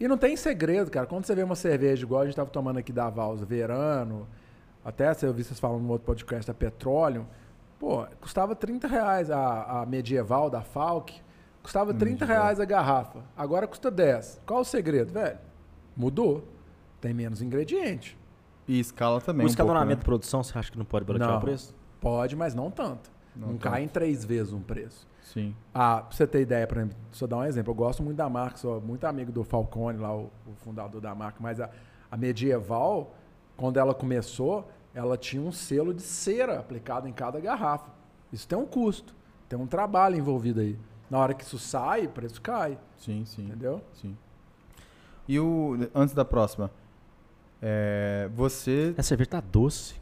E 0.00 0.08
não 0.08 0.16
tem 0.18 0.36
segredo, 0.36 0.90
cara. 0.90 1.06
Quando 1.06 1.24
você 1.26 1.34
vê 1.34 1.42
uma 1.42 1.54
cerveja 1.54 2.02
igual 2.04 2.22
a 2.22 2.24
gente 2.24 2.34
tava 2.34 2.50
tomando 2.50 2.78
aqui 2.78 2.92
da 2.92 3.08
Valsa, 3.10 3.44
Verano, 3.44 4.26
até 4.84 5.12
se 5.14 5.24
eu 5.26 5.32
vi 5.32 5.44
vocês 5.44 5.60
falando 5.60 5.82
no 5.82 5.90
outro 5.92 6.06
podcast 6.06 6.46
da 6.46 6.54
Petróleo, 6.54 7.26
pô, 7.78 8.04
custava 8.20 8.54
30 8.56 8.88
reais 8.88 9.30
a, 9.30 9.82
a 9.82 9.86
medieval 9.86 10.48
da 10.50 10.62
Falk, 10.62 11.14
custava 11.62 11.92
30 11.94 12.10
Medieval. 12.24 12.36
reais 12.42 12.60
a 12.60 12.64
garrafa. 12.64 13.20
Agora 13.36 13.66
custa 13.66 13.90
10. 13.90 14.40
Qual 14.46 14.60
o 14.60 14.64
segredo, 14.64 15.12
velho? 15.12 15.38
Mudou. 15.96 16.44
Tem 17.00 17.12
menos 17.14 17.40
ingrediente. 17.42 18.18
E 18.66 18.80
escala 18.80 19.20
também 19.20 19.42
o 19.44 19.44
um 19.44 19.48
pouco, 19.48 19.50
escalonamento 19.50 19.96
né? 19.98 20.00
de 20.00 20.04
produção, 20.04 20.42
você 20.42 20.58
acha 20.58 20.72
que 20.72 20.78
não 20.78 20.84
pode 20.86 21.04
baratear 21.04 21.30
Não. 21.30 21.38
o 21.38 21.40
preço? 21.40 21.74
Pode, 22.04 22.36
mas 22.36 22.54
não 22.54 22.70
tanto. 22.70 23.10
Não 23.34 23.48
Não, 23.48 23.54
tanto. 23.56 23.62
cai 23.70 23.82
em 23.82 23.88
três 23.88 24.24
vezes 24.24 24.52
um 24.52 24.60
preço. 24.60 25.08
Sim. 25.22 25.56
Ah, 25.72 26.02
pra 26.02 26.14
você 26.16 26.26
ter 26.26 26.42
ideia, 26.42 26.66
por 26.66 26.76
exemplo, 26.76 26.96
só 27.10 27.26
dar 27.26 27.38
um 27.38 27.44
exemplo. 27.44 27.70
Eu 27.72 27.74
gosto 27.74 28.02
muito 28.02 28.16
da 28.16 28.28
marca, 28.28 28.58
sou 28.58 28.80
muito 28.80 29.04
amigo 29.06 29.32
do 29.32 29.42
Falcone, 29.42 29.98
lá, 29.98 30.14
o, 30.14 30.30
o 30.46 30.54
fundador 30.56 31.00
da 31.00 31.14
marca, 31.14 31.38
mas 31.40 31.58
a, 31.60 31.68
a 32.10 32.16
Medieval, 32.16 33.14
quando 33.56 33.78
ela 33.78 33.94
começou, 33.94 34.68
ela 34.94 35.16
tinha 35.16 35.42
um 35.42 35.50
selo 35.50 35.92
de 35.92 36.02
cera 36.02 36.60
aplicado 36.60 37.08
em 37.08 37.12
cada 37.12 37.40
garrafa. 37.40 37.90
Isso 38.32 38.46
tem 38.46 38.56
um 38.56 38.66
custo, 38.66 39.14
tem 39.48 39.58
um 39.58 39.66
trabalho 39.66 40.16
envolvido 40.16 40.60
aí. 40.60 40.78
Na 41.10 41.18
hora 41.18 41.34
que 41.34 41.42
isso 41.42 41.58
sai, 41.58 42.06
o 42.06 42.10
preço 42.10 42.40
cai, 42.40 42.78
Sim, 42.98 43.24
sim. 43.24 43.46
entendeu? 43.46 43.80
Sim. 43.94 44.16
E 45.26 45.40
o... 45.40 45.76
Antes 45.94 46.14
da 46.14 46.24
próxima. 46.24 46.70
é, 47.62 48.28
você... 48.34 48.94
Essa 48.96 49.08
cerveja 49.08 49.30
tá 49.30 49.40
doce. 49.40 49.94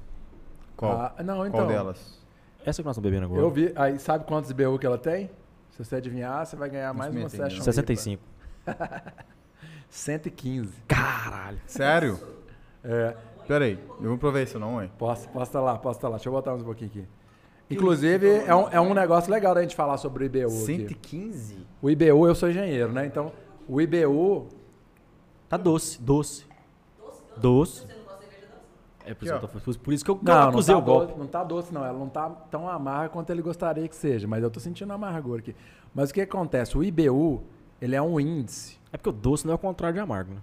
Qual? 0.82 1.14
Ah, 1.16 1.22
não, 1.22 1.46
então. 1.46 1.60
Qual 1.60 1.66
delas? 1.66 2.18
Essa 2.64 2.82
que 2.82 2.86
nós 2.86 2.96
estamos 2.96 3.02
bebendo 3.02 3.26
agora. 3.26 3.40
Eu 3.40 3.50
vi, 3.50 3.72
aí 3.76 3.98
sabe 3.98 4.24
quantos 4.24 4.50
IBU 4.50 4.78
que 4.78 4.86
ela 4.86 4.98
tem? 4.98 5.30
Se 5.70 5.84
você 5.84 5.96
adivinhar, 5.96 6.44
você 6.44 6.56
vai 6.56 6.68
ganhar 6.68 6.92
mais 6.92 7.14
uma 7.14 7.28
session. 7.28 7.59
não. 7.59 7.64
65. 7.64 8.22
IPA. 8.66 9.12
115. 9.88 10.72
Caralho. 10.88 11.59
Sério? 11.66 12.18
É. 12.84 13.16
Pera 13.46 13.64
aí. 13.64 13.78
Eu 14.00 14.09
vou 14.09 14.18
provar 14.18 14.42
isso 14.42 14.59
não, 14.59 14.76
ué. 14.76 14.88
Posso, 14.98 15.28
estar 15.42 15.60
lá, 15.60 15.76
posso 15.78 15.98
estar 15.98 16.09
lá. 16.09 16.16
Deixa 16.16 16.28
eu 16.28 16.32
botar 16.32 16.50
mais 16.50 16.62
um 16.62 16.66
pouquinho 16.66 16.90
aqui. 16.90 17.06
Inclusive, 17.70 18.42
é 18.46 18.54
um, 18.54 18.68
é 18.68 18.80
um 18.80 18.92
negócio 18.92 19.30
legal 19.32 19.54
da 19.54 19.62
gente 19.62 19.74
falar 19.74 19.96
sobre 19.96 20.24
o 20.24 20.26
IBU 20.26 20.46
aqui. 20.46 20.50
115? 20.50 21.66
O 21.80 21.90
IBU, 21.90 22.26
eu 22.26 22.34
sou 22.34 22.50
engenheiro, 22.50 22.92
né? 22.92 23.06
Então, 23.06 23.32
o 23.66 23.80
IBU, 23.80 24.48
Tá 25.52 25.59
doce, 25.59 26.00
doce. 26.00 26.46
Doce. 27.36 27.86
Você 27.86 27.91
É 29.05 29.15
por 29.15 29.24
Aqui, 29.24 29.24
isso, 29.27 29.35
ó. 29.35 29.39
que 29.39 29.57
eu 29.57 29.61
tô- 29.74 29.79
por 29.81 29.93
isso 29.93 30.05
que 30.05 30.11
eu, 30.11 30.19
não, 30.23 30.35
não 30.35 30.49
acusei 30.51 30.74
tá, 30.74 30.79
o 30.79 30.83
golpe. 30.85 31.07
doce, 31.09 31.19
não 31.19 31.27
tá 31.27 31.45
doce 31.45 31.74
não. 31.74 31.85
Ela 31.85 31.99
não 31.99 32.09
tá 32.09 32.31
tão 32.31 32.69
amarga 32.69 33.09
quanto 33.09 33.31
ele 33.31 33.43
gostaria 33.43 33.87
que 33.89 33.97
seja. 33.97 34.27
Mas 34.29 34.43
eu 34.43 34.51
tô 34.51 34.61
sentindo 34.61 34.93
amargor 34.93 35.39
aqui. 35.41 35.55
Mas 35.95 36.11
o 36.11 36.15
que 36.15 36.20
acontece? 36.20 36.77
O 36.79 36.83
IBU, 36.85 37.43
ele 37.81 37.97
é 37.97 38.01
um 38.03 38.19
índice. 38.20 38.79
É 38.93 38.97
porque 38.97 39.09
o 39.09 39.12
doce 39.12 39.45
não 39.47 39.53
é 39.53 39.55
o 39.57 39.59
contrário 39.59 39.95
de 39.95 40.01
amargo, 40.01 40.35
né? 40.35 40.41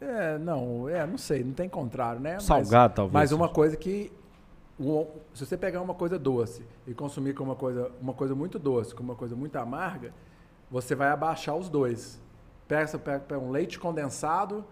É, 0.00 0.38
não, 0.38 0.88
é, 0.88 1.06
não 1.06 1.16
sei, 1.16 1.42
não 1.42 1.52
tem 1.52 1.68
contrário, 1.68 2.20
né? 2.20 2.34
Mas- 2.34 2.42
Salgado, 2.44 2.94
talvez. 2.94 3.12
Mas 3.12 3.32
uma 3.32 3.48
coisa 3.48 3.76
que. 3.76 4.12
o- 4.78 5.06
Se 5.34 5.44
você 5.46 5.56
pegar 5.56 5.80
uma 5.80 5.94
coisa 5.94 6.18
doce 6.18 6.62
e 6.86 6.92
consumir 6.94 7.34
com 7.34 7.44
uma 7.44 7.54
coisa, 7.56 7.90
uma 8.00 8.12
coisa 8.12 8.34
muito 8.34 8.58
doce, 8.58 8.94
com 8.94 9.02
uma 9.02 9.14
coisa 9.14 9.34
muito 9.34 9.56
amarga, 9.56 10.12
você 10.70 10.94
vai 10.94 11.08
abaixar 11.08 11.56
os 11.56 11.68
dois. 11.68 12.20
Pega, 12.68 12.98
pega, 12.98 13.20
pega 13.20 13.40
um 13.40 13.50
leite 13.50 13.78
condensado 13.78 14.64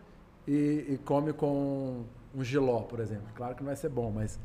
e, 0.46 0.84
e 0.90 1.00
come 1.04 1.32
com 1.32 2.02
um 2.34 2.42
giló, 2.44 2.80
por 2.80 3.00
exemplo. 3.00 3.26
Claro 3.34 3.54
que 3.54 3.62
não 3.62 3.68
vai 3.68 3.76
ser 3.76 3.88
bom, 3.88 4.10
mas 4.10 4.38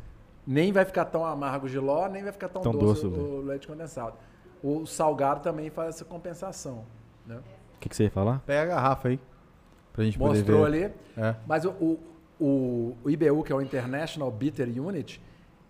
nem 0.45 0.71
vai 0.71 0.85
ficar 0.85 1.05
tão 1.05 1.25
amargo 1.25 1.65
o 1.65 1.69
giló, 1.69 2.07
nem 2.07 2.23
vai 2.23 2.31
ficar 2.31 2.49
tão, 2.49 2.61
Tão 2.61 2.71
doce, 2.71 3.07
doce 3.07 3.19
o 3.19 3.41
leite 3.41 3.67
condensado. 3.67 4.15
O 4.63 4.85
salgado 4.85 5.41
também 5.41 5.69
faz 5.69 5.95
essa 5.95 6.05
compensação. 6.05 6.83
Né? 7.25 7.37
O 7.75 7.79
que, 7.79 7.89
que 7.89 7.95
você 7.95 8.03
ia 8.05 8.11
falar? 8.11 8.39
Pega 8.45 8.73
a 8.73 8.75
garrafa 8.75 9.07
aí. 9.09 9.19
Pra 9.93 10.03
gente 10.03 10.17
poder 10.17 10.37
Mostrou 10.39 10.59
ver. 10.61 10.65
ali. 10.85 10.93
É. 11.17 11.35
Mas 11.47 11.65
o, 11.65 11.69
o, 11.71 11.99
o- 12.39 12.97
o 13.03 13.09
IBU, 13.09 13.43
que 13.43 13.51
é 13.51 13.55
o 13.55 13.61
International 13.61 14.29
Bitter 14.31 14.67
Unit, 14.81 15.21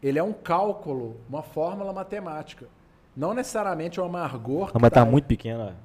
ele 0.02 0.18
é 0.20 0.24
um 0.24 0.34
cálculo, 0.34 1.18
uma 1.30 1.42
fórmula 1.44 1.92
matemática. 1.94 2.68
Não 3.16 3.34
necessariamente 3.34 4.00
o 4.00 4.04
amargor. 4.04 4.68
Não, 4.68 4.74
que 4.74 4.82
mas 4.82 4.92
tá 4.92 5.04
muito 5.06 5.26
pequena. 5.26 5.76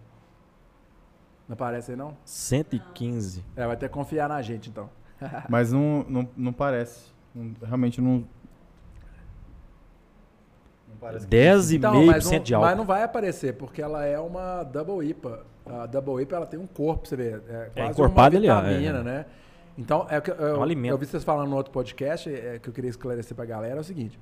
Não 1.49 1.55
aparece 1.55 1.91
aí, 1.91 1.97
não? 1.97 2.17
115. 2.25 3.45
É, 3.57 3.67
vai 3.67 3.77
ter 3.77 3.89
que 3.89 3.95
confiar 3.95 4.29
na 4.29 4.41
gente, 4.41 4.71
então. 4.71 4.89
Mas 5.49 5.73
não, 5.73 6.05
não, 6.09 6.29
não 6.37 6.53
parece. 6.53 7.13
Não- 7.35 7.53
realmente 7.63 8.01
não... 8.01 8.25
Não 10.89 10.97
parece 11.01 11.27
que- 11.27 11.37
10,5% 11.37 11.77
Então, 11.77 12.07
mas, 12.07 12.31
não, 12.31 12.39
de 12.41 12.55
álcool. 12.55 12.67
mas 12.69 12.77
não 12.77 12.85
vai 12.85 13.03
aparecer, 13.03 13.55
porque 13.55 13.83
ela 13.83 14.05
é 14.05 14.19
uma 14.19 14.63
Double 14.63 15.07
IPA. 15.09 15.45
A 15.67 15.87
Double 15.87 16.23
IPA 16.23 16.37
ela 16.37 16.47
tem 16.47 16.61
um 16.61 16.67
corpo, 16.67 17.09
você 17.09 17.17
vê. 17.17 17.41
É 17.49 17.71
quase 17.75 17.91
encorpado 17.91 18.37
uma 18.37 18.41
ali, 18.41 18.49
ó, 18.51 18.61
vitamina, 18.61 18.99
é. 18.99 19.03
né? 19.03 19.27
Então, 19.77 20.07
é 20.09 20.19
o 20.19 20.23
que 20.23 20.31
eu, 20.31 20.37
eu, 20.37 20.59
um 20.59 20.63
alimento. 20.63 20.93
eu 20.93 20.99
vi 20.99 21.07
vocês 21.07 21.25
falando 21.25 21.49
no 21.49 21.57
outro 21.57 21.73
podcast, 21.73 22.33
é, 22.33 22.61
que 22.61 22.69
eu 22.69 22.73
queria 22.73 22.91
esclarecer 22.91 23.35
pra 23.35 23.45
galera, 23.45 23.77
é 23.77 23.81
o 23.81 23.85
seguinte. 23.85 24.19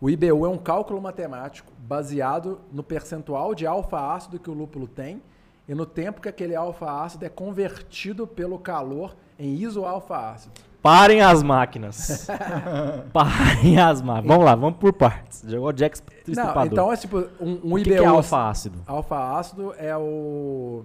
O 0.00 0.08
IBU 0.08 0.46
é 0.46 0.48
um 0.48 0.58
cálculo 0.58 1.00
matemático 1.02 1.72
baseado 1.78 2.60
no 2.70 2.84
percentual 2.84 3.54
de 3.54 3.66
alfa-ácido 3.66 4.38
que 4.38 4.48
o 4.48 4.54
lúpulo 4.54 4.86
tem 4.86 5.20
e 5.68 5.74
no 5.74 5.84
tempo 5.84 6.20
que 6.20 6.28
aquele 6.28 6.54
alfa-ácido 6.54 7.24
é 7.26 7.28
convertido 7.28 8.26
pelo 8.26 8.58
calor 8.58 9.14
em 9.38 9.54
isoalfa-ácido. 9.54 10.54
Parem 10.80 11.20
as 11.20 11.42
máquinas. 11.42 12.26
Parem 13.12 13.78
as 13.78 14.00
máquinas. 14.00 14.28
Vamos 14.28 14.44
lá, 14.44 14.54
vamos 14.54 14.78
por 14.78 14.92
partes. 14.92 15.42
Jogou 15.46 15.72
Jack 15.72 16.00
Não, 16.28 16.64
então 16.64 16.92
é 16.92 16.96
tipo 16.96 17.18
um, 17.40 17.60
um 17.64 17.74
o 17.74 17.76
que, 17.76 17.82
IBU. 17.82 17.84
que 17.84 17.94
é 17.94 18.06
alfa-ácido? 18.06 18.78
Alfa-ácido 18.86 19.74
é 19.76 19.94
o 19.96 20.84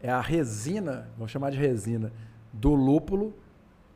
é 0.00 0.10
a 0.10 0.20
resina, 0.20 1.08
vamos 1.16 1.32
chamar 1.32 1.50
de 1.50 1.56
resina, 1.56 2.12
do 2.52 2.74
lúpulo, 2.74 3.34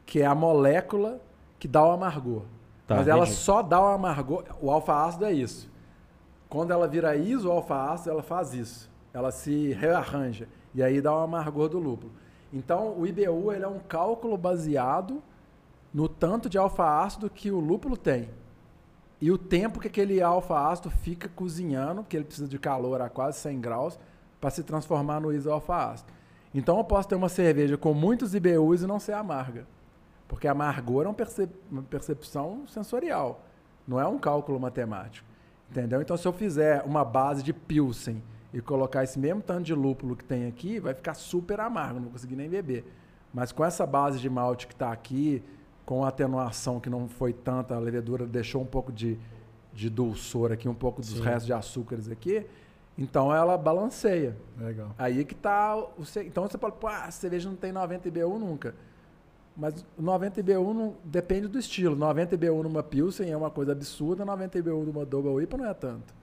que 0.07 0.21
é 0.21 0.27
a 0.27 0.35
molécula 0.35 1.21
que 1.59 1.69
dá 1.69 1.85
o 1.85 1.91
amargor. 1.91 2.43
Tá, 2.87 2.97
Mas 2.97 3.09
ela 3.09 3.25
entendi. 3.25 3.37
só 3.37 3.63
dá 3.63 3.79
o 3.79 3.87
amargor. 3.89 4.45
O 4.61 4.71
alfa-ácido 4.71 5.27
é 5.27 5.33
isso. 5.33 5.71
Quando 6.49 6.71
ela 6.71 6.89
vira 6.89 7.15
iso-alfa-ácido, 7.15 8.11
ela 8.11 8.23
faz 8.23 8.55
isso. 8.55 8.91
Ela 9.19 9.31
se 9.31 9.73
rearranja. 9.73 10.49
E 10.75 10.83
aí 10.83 11.01
dá 11.01 11.13
o 11.13 11.19
amargor 11.19 11.69
do 11.69 11.79
lúpulo. 11.79 12.13
Então, 12.53 12.99
o 12.99 13.07
IBU 13.07 13.53
ele 13.53 13.65
é 13.65 13.69
um 13.69 13.79
cálculo 13.79 14.37
baseado 14.37 15.23
no 15.93 16.09
tanto 16.09 16.49
de 16.49 16.57
alfa-ácido 16.57 17.29
que 17.29 17.51
o 17.51 17.59
lúpulo 17.59 17.97
tem. 17.97 18.31
E 19.21 19.31
o 19.33 19.37
tempo 19.37 19.81
que 19.81 19.89
aquele 19.89 20.23
alfa-ácido 20.23 20.91
fica 20.91 21.29
cozinhando, 21.29 22.03
porque 22.03 22.17
ele 22.17 22.25
precisa 22.25 22.47
de 22.47 22.59
calor 22.59 23.01
a 23.01 23.09
quase 23.09 23.39
100 23.41 23.61
graus, 23.61 23.99
para 24.41 24.51
se 24.51 24.63
transformar 24.63 25.21
no 25.21 25.33
isoalfa-ácido. 25.33 26.13
Então 26.55 26.79
eu 26.79 26.85
posso 26.85 27.09
ter 27.09 27.17
uma 27.17 27.29
cerveja 27.29 27.77
com 27.77 27.93
muitos 27.93 28.35
IBUs 28.35 28.83
e 28.83 28.87
não 28.87 29.01
ser 29.01 29.15
amarga. 29.15 29.67
Porque 30.29 30.47
amargor 30.47 31.07
é 31.07 31.09
um 31.09 31.15
percep- 31.15 31.55
uma 31.71 31.83
percepção 31.83 32.65
sensorial, 32.69 33.45
não 33.87 33.99
é 33.99 34.07
um 34.07 34.19
cálculo 34.19 34.61
matemático. 34.61 35.27
Entendeu? 35.71 36.01
Então 36.01 36.17
se 36.17 36.27
eu 36.27 36.33
fizer 36.33 36.83
uma 36.85 37.05
base 37.05 37.43
de 37.43 37.53
Pilsen 37.53 38.23
e 38.53 38.61
colocar 38.61 39.05
esse 39.05 39.19
mesmo 39.19 39.43
tanto 39.43 39.63
de 39.65 39.75
lúpulo 39.75 40.17
que 40.17 40.25
tem 40.25 40.47
aqui, 40.47 40.81
vai 40.81 40.95
ficar 40.95 41.15
super 41.15 41.61
amargo, 41.61 41.95
não 41.97 42.05
vou 42.05 42.13
conseguir 42.13 42.37
nem 42.37 42.49
beber. 42.49 42.85
Mas 43.33 43.53
com 43.53 43.65
essa 43.65 43.87
base 43.87 44.19
de 44.19 44.29
malte 44.31 44.67
que 44.67 44.73
está 44.73 44.91
aqui, 44.91 45.43
com 45.85 46.05
a 46.05 46.09
atenuação 46.09 46.81
que 46.81 46.89
não 46.89 47.09
foi 47.09 47.33
tanta, 47.33 47.75
a 47.75 47.79
levedura 47.79 48.27
deixou 48.27 48.63
um 48.63 48.67
pouco 48.67 48.91
de, 48.91 49.19
de 49.73 49.91
dulçor 49.91 50.51
aqui, 50.53 50.69
um 50.69 50.75
pouco 50.75 51.01
dos 51.01 51.11
Sim. 51.11 51.23
restos 51.23 51.47
de 51.47 51.53
açúcares 51.53 52.11
aqui, 52.11 52.47
então 52.97 53.33
ela 53.35 53.57
balanceia. 53.57 54.35
Legal. 54.59 54.95
Aí 54.99 55.25
que 55.25 55.35
tá 55.35 55.77
o 55.77 56.05
se- 56.05 56.25
Então 56.25 56.43
você 56.49 56.57
fala, 56.59 56.73
pô, 56.73 56.87
ah, 56.89 57.05
a 57.05 57.11
cerveja 57.11 57.49
não 57.49 57.57
tem 57.57 57.71
90 57.71 58.09
IBU 58.09 58.39
nunca. 58.39 58.75
Mas 59.57 59.85
o 59.99 60.03
90 60.03 60.41
IBU 60.41 60.73
não, 60.75 60.95
depende 61.05 61.49
do 61.49 61.59
estilo. 61.59 61.95
90 61.97 62.35
IBU 62.35 62.63
numa 62.63 62.83
Pilsen 62.83 63.31
é 63.31 63.37
uma 63.37 63.51
coisa 63.51 63.73
absurda, 63.73 64.25
90 64.25 64.59
IBU 64.59 64.85
numa 64.85 65.05
Double 65.05 65.43
IPA 65.43 65.57
não 65.59 65.67
é 65.67 65.75
tanto. 65.75 66.15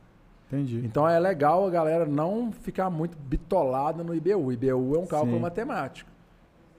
Entendi. 0.48 0.82
Então 0.86 1.08
é 1.08 1.20
legal 1.20 1.66
a 1.66 1.70
galera 1.70 2.06
não 2.06 2.52
ficar 2.52 2.90
muito 2.90 3.18
bitolada 3.18 4.04
no 4.04 4.14
IBU. 4.14 4.52
IBU 4.54 4.96
é 4.96 5.00
um 5.00 5.08
cálculo 5.08 5.36
Sim. 5.38 5.42
matemático. 5.42 6.10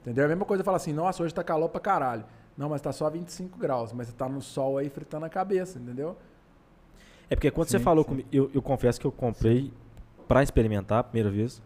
Entendeu? 0.03 0.23
É 0.23 0.27
a 0.27 0.29
mesma 0.29 0.45
coisa 0.45 0.63
falar 0.63 0.77
assim, 0.77 0.93
nossa, 0.93 1.23
hoje 1.23 1.35
tá 1.35 1.43
calor 1.43 1.69
pra 1.69 1.81
caralho. 1.81 2.25
Não, 2.57 2.69
mas 2.69 2.81
tá 2.81 2.93
só 2.93 3.11
25 3.11 3.59
graus, 3.59 3.93
mas 3.93 4.07
você 4.07 4.15
tá 4.15 4.29
no 4.29 4.41
sol 4.41 4.79
aí 4.79 4.89
fritando 4.89 5.27
a 5.27 5.29
cabeça, 5.29 5.79
entendeu? 5.79 6.17
É 7.29 7.35
porque 7.35 7.51
quando 7.51 7.69
você 7.69 7.79
Sim, 7.79 7.85
falou 7.85 8.05
sim. 8.05 8.11
comigo, 8.11 8.29
eu, 8.33 8.51
eu 8.55 8.63
confesso 8.63 9.01
que 9.01 9.07
eu 9.07 9.13
comprei 9.13 9.73
pra 10.29 10.43
experimentar 10.43 11.01
a 11.01 11.03
primeira 11.03 11.29
vez 11.29 11.61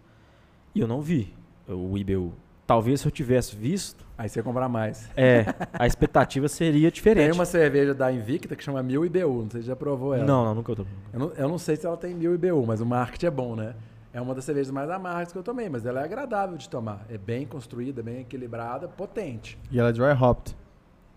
e 0.75 0.81
eu 0.81 0.89
não 0.89 1.01
vi 1.03 1.35
o 1.69 1.97
IBU. 1.99 2.33
Talvez 2.71 3.01
se 3.01 3.07
eu 3.09 3.11
tivesse 3.11 3.57
visto, 3.57 4.05
Aí 4.17 4.29
você 4.29 4.41
comprar 4.45 4.69
mais. 4.69 5.11
é, 5.17 5.45
a 5.73 5.89
expectativa 5.89 6.47
seria 6.47 6.89
diferente. 6.89 7.25
Tem 7.25 7.33
uma 7.35 7.45
cerveja 7.45 7.93
da 7.93 8.13
Invicta 8.13 8.55
que 8.55 8.63
chama 8.63 8.81
Mil 8.81 9.05
IBU, 9.05 9.43
não 9.43 9.51
sei 9.51 9.63
se 9.63 9.67
já 9.67 9.75
provou 9.75 10.15
ela. 10.15 10.25
Não, 10.25 10.45
não, 10.45 10.55
nunca 10.55 10.71
eu 10.71 10.77
tô. 10.77 10.87
Eu 11.13 11.19
não, 11.19 11.33
eu 11.33 11.49
não 11.49 11.59
sei 11.59 11.75
se 11.75 11.85
ela 11.85 11.97
tem 11.97 12.15
Mil 12.15 12.33
IBU, 12.35 12.65
mas 12.65 12.81
o 12.81 12.87
marketing 12.87 13.27
é 13.27 13.31
bom, 13.31 13.57
né? 13.57 13.75
É 14.13 14.21
uma 14.21 14.33
das 14.35 14.45
cervejas 14.45 14.71
mais 14.71 14.89
amargas 14.89 15.33
que 15.33 15.39
eu 15.39 15.43
tomei, 15.43 15.69
mas 15.69 15.85
ela 15.85 16.01
é 16.01 16.05
agradável 16.05 16.57
de 16.57 16.69
tomar. 16.69 17.05
É 17.11 17.19
bem 17.19 17.45
construída, 17.45 18.05
bem 18.05 18.21
equilibrada, 18.21 18.87
potente. 18.87 19.59
E 19.69 19.81
ela 19.81 19.89
é 19.89 19.93
dry 19.93 20.13
hopped. 20.13 20.57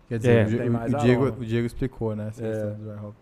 Quer 0.10 0.18
dizer, 0.18 0.60
É, 0.60 0.64
o, 0.66 0.70
o- 0.70 0.72
mais 0.74 0.92
o 0.94 0.98
Diego, 0.98 1.26
o 1.40 1.46
Diego 1.46 1.68
explicou, 1.68 2.16
né? 2.16 2.32
É. 2.40 2.66
do 2.68 2.84
dry 2.84 3.06
hop. 3.06 3.14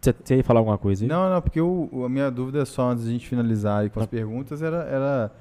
Você, 0.00 0.14
você 0.24 0.36
ia 0.36 0.44
falar 0.44 0.60
alguma 0.60 0.78
coisa 0.78 1.02
aí? 1.04 1.08
Não, 1.08 1.28
não, 1.28 1.42
porque 1.42 1.58
a 1.58 2.08
minha 2.08 2.30
dúvida 2.30 2.64
só 2.64 2.90
antes 2.90 3.02
de 3.02 3.10
a 3.10 3.12
gente 3.14 3.26
finalizar 3.26 3.80
aí 3.80 3.90
com 3.90 3.98
as 3.98 4.06
perguntas 4.06 4.62
era, 4.62 4.84
era 4.84 5.32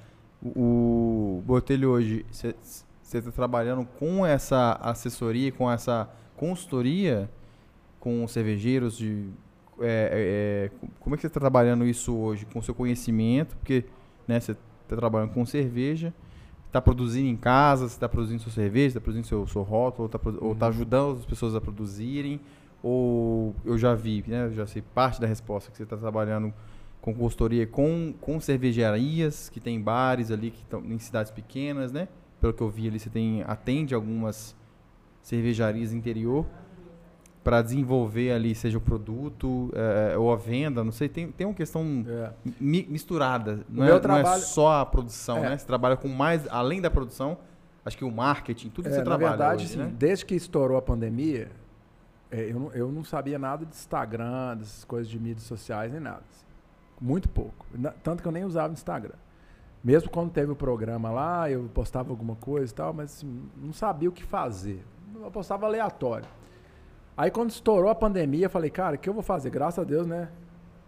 o, 0.43 1.41
Botelho 1.45 1.89
hoje, 1.89 2.25
você 2.29 2.55
está 3.01 3.31
trabalhando 3.31 3.85
com 3.99 4.25
essa 4.25 4.73
assessoria, 4.81 5.51
com 5.51 5.71
essa 5.71 6.09
consultoria 6.35 7.29
com 7.99 8.27
cervejeiros 8.27 8.97
de... 8.97 9.29
é, 9.81 10.69
é, 10.69 10.81
é, 10.85 10.89
como 10.99 11.15
é 11.15 11.17
que 11.17 11.21
você 11.21 11.27
está 11.27 11.39
trabalhando 11.39 11.85
isso 11.85 12.15
hoje? 12.15 12.45
Com 12.45 12.61
seu 12.61 12.75
conhecimento, 12.75 13.55
porque 13.57 13.85
né, 14.27 14.39
você 14.39 14.51
está 14.51 14.95
trabalhando 14.95 15.33
com 15.33 15.45
cerveja, 15.45 16.13
está 16.67 16.81
produzindo 16.81 17.27
em 17.27 17.35
casa, 17.35 17.87
você 17.87 17.95
está 17.95 18.07
produzindo 18.07 18.41
sua 18.41 18.51
cerveja, 18.51 18.87
está 18.87 19.01
produzindo 19.01 19.27
seu, 19.27 19.47
seu 19.47 19.63
rótulo, 19.63 20.09
ou 20.39 20.53
está 20.53 20.65
Uhum. 20.67 20.71
ajudando 20.71 21.17
as 21.17 21.25
pessoas 21.25 21.55
a 21.55 21.61
produzirem, 21.61 22.39
ou 22.83 23.55
eu 23.65 23.77
já 23.77 23.95
vi, 23.95 24.23
né, 24.27 24.45
eu 24.45 24.53
já 24.53 24.67
sei 24.67 24.81
parte 24.81 25.19
da 25.19 25.27
resposta 25.27 25.71
que 25.71 25.77
você 25.77 25.83
está 25.83 25.97
trabalhando 25.97 26.53
com 27.01 27.13
consultoria 27.13 27.65
com, 27.65 28.13
com 28.19 28.39
cervejarias, 28.39 29.49
que 29.49 29.59
tem 29.59 29.79
bares 29.81 30.29
ali 30.31 30.51
que 30.51 30.61
estão 30.61 30.83
em 30.83 30.99
cidades 30.99 31.31
pequenas, 31.31 31.91
né? 31.91 32.07
Pelo 32.41 32.53
que 32.53 32.61
eu 32.61 32.69
vi 32.69 32.87
ali, 32.87 32.99
você 32.99 33.09
tem 33.09 33.43
atende 33.47 33.95
algumas 33.95 34.55
cervejarias 35.21 35.93
interior 35.93 36.45
para 37.43 37.61
desenvolver 37.61 38.31
ali, 38.33 38.53
seja 38.53 38.77
o 38.77 38.81
produto 38.81 39.71
eh, 39.73 40.17
ou 40.17 40.33
a 40.33 40.35
venda, 40.35 40.83
não 40.83 40.91
sei, 40.91 41.07
tem, 41.07 41.31
tem 41.31 41.47
uma 41.47 41.53
questão 41.53 42.03
É. 42.05 42.31
mi- 42.59 42.85
misturada. 42.89 43.65
Não 43.69 43.85
meu 43.85 43.95
é, 43.95 43.99
trabalho- 43.99 44.25
não 44.27 44.33
é 44.33 44.39
só 44.39 44.81
a 44.81 44.85
produção, 44.85 45.37
É. 45.37 45.49
né? 45.51 45.57
Você 45.57 45.65
trabalha 45.65 45.95
com 45.95 46.09
mais, 46.09 46.45
além 46.49 46.81
da 46.81 46.89
produção, 46.91 47.37
acho 47.85 47.97
que 47.97 48.03
o 48.03 48.11
marketing, 48.11 48.67
tudo 48.69 48.83
que 48.83 48.89
É, 48.89 48.93
você 48.95 48.97
na 48.99 49.05
trabalha 49.05 49.29
verdade, 49.29 49.63
hoje, 49.63 49.73
sim, 49.73 49.79
né? 49.79 49.93
desde 49.97 50.25
que 50.25 50.35
estourou 50.35 50.77
a 50.77 50.81
pandemia, 50.81 51.49
é, 52.29 52.51
eu, 52.51 52.59
não, 52.59 52.71
eu 52.73 52.91
não 52.91 53.05
sabia 53.05 53.39
nada 53.39 53.65
de 53.65 53.73
Instagram, 53.73 54.57
dessas 54.57 54.83
coisas 54.83 55.09
de 55.09 55.17
mídias 55.17 55.43
sociais, 55.43 55.89
nem 55.93 56.01
nada. 56.01 56.23
Muito 56.99 57.29
pouco. 57.29 57.65
Na- 57.73 57.91
tanto 57.91 58.21
que 58.21 58.27
eu 58.27 58.31
nem 58.31 58.43
usava 58.45 58.73
Instagram. 58.73 59.15
Mesmo 59.83 60.09
quando 60.09 60.31
teve 60.31 60.51
o 60.51 60.55
programa 60.55 61.11
lá, 61.11 61.49
eu 61.49 61.69
postava 61.73 62.09
alguma 62.09 62.35
coisa 62.35 62.71
e 62.71 62.75
tal, 62.75 62.93
mas 62.93 63.13
assim, 63.17 63.43
não 63.55 63.71
sabia 63.71 64.09
o 64.09 64.11
que 64.11 64.23
fazer. 64.23 64.83
Eu 65.21 65.31
postava 65.31 65.65
aleatório. 65.65 66.25
Aí 67.15 67.31
quando 67.31 67.49
estourou 67.51 67.89
a 67.89 67.95
pandemia, 67.95 68.45
eu 68.45 68.49
falei, 68.49 68.69
cara, 68.69 68.95
o 68.95 68.99
que 68.99 69.07
eu 69.09 69.13
vou 69.13 69.23
fazer? 69.23 69.49
Graças 69.49 69.79
a 69.79 69.83
Deus, 69.83 70.05
né? 70.05 70.29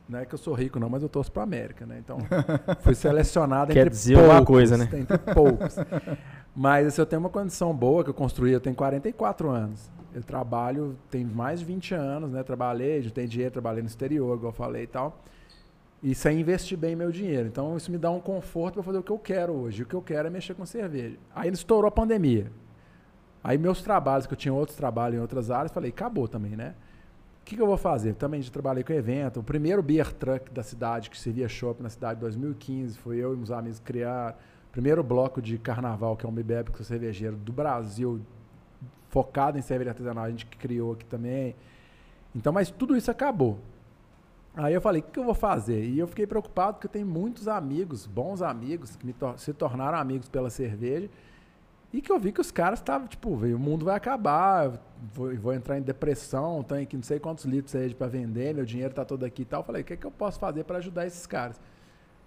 Não 0.07 0.17
é 0.19 0.25
que 0.25 0.33
eu 0.33 0.39
sou 0.39 0.53
rico, 0.55 0.79
não, 0.79 0.89
mas 0.89 1.03
eu 1.03 1.09
torço 1.09 1.31
pra 1.31 1.43
América, 1.43 1.85
né? 1.85 1.97
Então, 1.99 2.17
fui 2.81 2.95
selecionado 2.95 3.71
Quer 3.71 3.81
entre 3.81 3.89
dizer 3.91 4.15
poucos. 4.15 4.31
uma 4.33 4.45
coisa, 4.45 4.77
né? 4.77 4.89
Entre 4.93 5.17
poucos. 5.19 5.75
Mas 6.55 6.87
assim, 6.87 6.99
eu 7.01 7.05
tenho 7.05 7.19
uma 7.21 7.29
condição 7.29 7.73
boa 7.73 8.03
que 8.03 8.09
eu 8.09 8.13
construí, 8.13 8.51
eu 8.51 8.59
tenho 8.59 8.75
44 8.75 9.49
anos. 9.49 9.89
Eu 10.13 10.23
trabalho, 10.23 10.97
tem 11.11 11.23
mais 11.23 11.59
de 11.59 11.65
20 11.67 11.93
anos, 11.93 12.31
né? 12.31 12.41
Trabalhei, 12.43 13.01
juntei 13.03 13.27
dinheiro, 13.27 13.53
trabalhei 13.53 13.81
no 13.83 13.87
exterior, 13.87 14.35
igual 14.35 14.51
eu 14.51 14.55
falei 14.55 14.83
e 14.83 14.87
tal. 14.87 15.21
E 16.01 16.15
sem 16.15 16.39
investir 16.39 16.77
bem 16.77 16.95
meu 16.95 17.11
dinheiro. 17.11 17.47
Então 17.47 17.75
isso 17.75 17.91
me 17.91 17.97
dá 17.97 18.09
um 18.09 18.19
conforto 18.21 18.75
para 18.75 18.83
fazer 18.83 18.97
o 18.99 19.03
que 19.03 19.11
eu 19.11 19.19
quero 19.19 19.53
hoje. 19.53 19.83
O 19.83 19.85
que 19.85 19.93
eu 19.93 20.01
quero 20.01 20.27
é 20.27 20.31
mexer 20.31 20.53
com 20.53 20.65
cerveja. 20.65 21.17
Aí 21.35 21.49
estourou 21.49 21.87
a 21.87 21.91
pandemia. 21.91 22.51
Aí 23.43 23.57
meus 23.57 23.81
trabalhos, 23.81 24.25
que 24.25 24.33
eu 24.33 24.37
tinha 24.37 24.53
outros 24.53 24.77
trabalhos 24.77 25.17
em 25.17 25.21
outras 25.21 25.51
áreas, 25.51 25.71
falei, 25.71 25.89
acabou 25.89 26.27
também, 26.27 26.55
né? 26.55 26.73
O 27.41 27.45
que, 27.49 27.55
que 27.55 27.61
eu 27.61 27.67
vou 27.67 27.77
fazer? 27.77 28.13
Também 28.13 28.41
já 28.41 28.51
trabalhei 28.51 28.83
com 28.83 28.93
evento. 28.93 29.39
O 29.39 29.43
primeiro 29.43 29.81
beer 29.81 30.13
truck 30.13 30.51
da 30.51 30.61
cidade, 30.61 31.09
que 31.09 31.17
servia 31.17 31.49
shopping 31.49 31.83
na 31.83 31.89
cidade 31.89 32.17
em 32.17 32.21
2015, 32.21 32.97
foi 32.97 33.17
eu 33.17 33.33
e 33.33 33.37
uns 33.37 33.49
amigos 33.49 33.79
criar. 33.79 34.39
Primeiro 34.71 35.03
bloco 35.03 35.41
de 35.41 35.57
carnaval, 35.57 36.15
que 36.15 36.25
é 36.25 36.29
um 36.29 36.31
bebê 36.31 36.63
com 36.63 36.83
cervejeiro 36.83 37.35
do 37.35 37.51
Brasil, 37.51 38.21
focado 39.09 39.57
em 39.57 39.61
cerveja 39.61 39.91
artesanal, 39.91 40.25
a 40.25 40.29
gente 40.29 40.45
que 40.45 40.57
criou 40.57 40.93
aqui 40.93 41.05
também. 41.05 41.55
Então, 42.35 42.53
mas 42.53 42.69
tudo 42.69 42.95
isso 42.95 43.09
acabou. 43.09 43.57
Aí 44.61 44.73
eu 44.73 44.81
falei, 44.81 44.99
o 44.99 45.03
que, 45.05 45.11
que 45.11 45.19
eu 45.19 45.23
vou 45.23 45.33
fazer? 45.33 45.85
E 45.85 45.97
eu 45.97 46.05
fiquei 46.07 46.27
preocupado 46.27 46.73
porque 46.73 46.87
eu 46.87 46.91
tenho 46.91 47.07
muitos 47.07 47.47
amigos, 47.47 48.05
bons 48.05 48.41
amigos, 48.41 48.95
que 48.97 49.13
tor- 49.13 49.39
se 49.39 49.53
tornaram 49.53 49.97
amigos 49.97 50.27
pela 50.27 50.49
cerveja. 50.49 51.09
E 51.93 52.01
que 52.01 52.11
eu 52.11 52.19
vi 52.19 52.31
que 52.33 52.41
os 52.41 52.51
caras 52.51 52.79
estavam, 52.79 53.07
tipo, 53.07 53.35
"Véi, 53.37 53.53
o 53.53 53.57
mundo 53.59 53.85
vai 53.85 53.95
acabar, 53.95 54.79
vou, 55.13 55.33
vou 55.37 55.53
entrar 55.53 55.77
em 55.77 55.81
depressão, 55.81 56.61
tenho 56.61 56.83
aqui 56.83 56.95
não 56.97 57.03
sei 57.03 57.19
quantos 57.19 57.45
litros 57.45 57.73
aí 57.73 57.93
para 57.95 58.07
vender, 58.07 58.53
meu 58.53 58.65
dinheiro 58.65 58.93
tá 58.93 59.05
todo 59.05 59.23
aqui 59.23 59.43
e 59.43 59.45
tal. 59.45 59.61
Eu 59.61 59.65
falei, 59.65 59.81
o 59.81 59.85
que, 59.85 59.95
que 59.97 60.05
eu 60.05 60.11
posso 60.11 60.37
fazer 60.39 60.65
para 60.65 60.77
ajudar 60.79 61.07
esses 61.07 61.25
caras? 61.25 61.59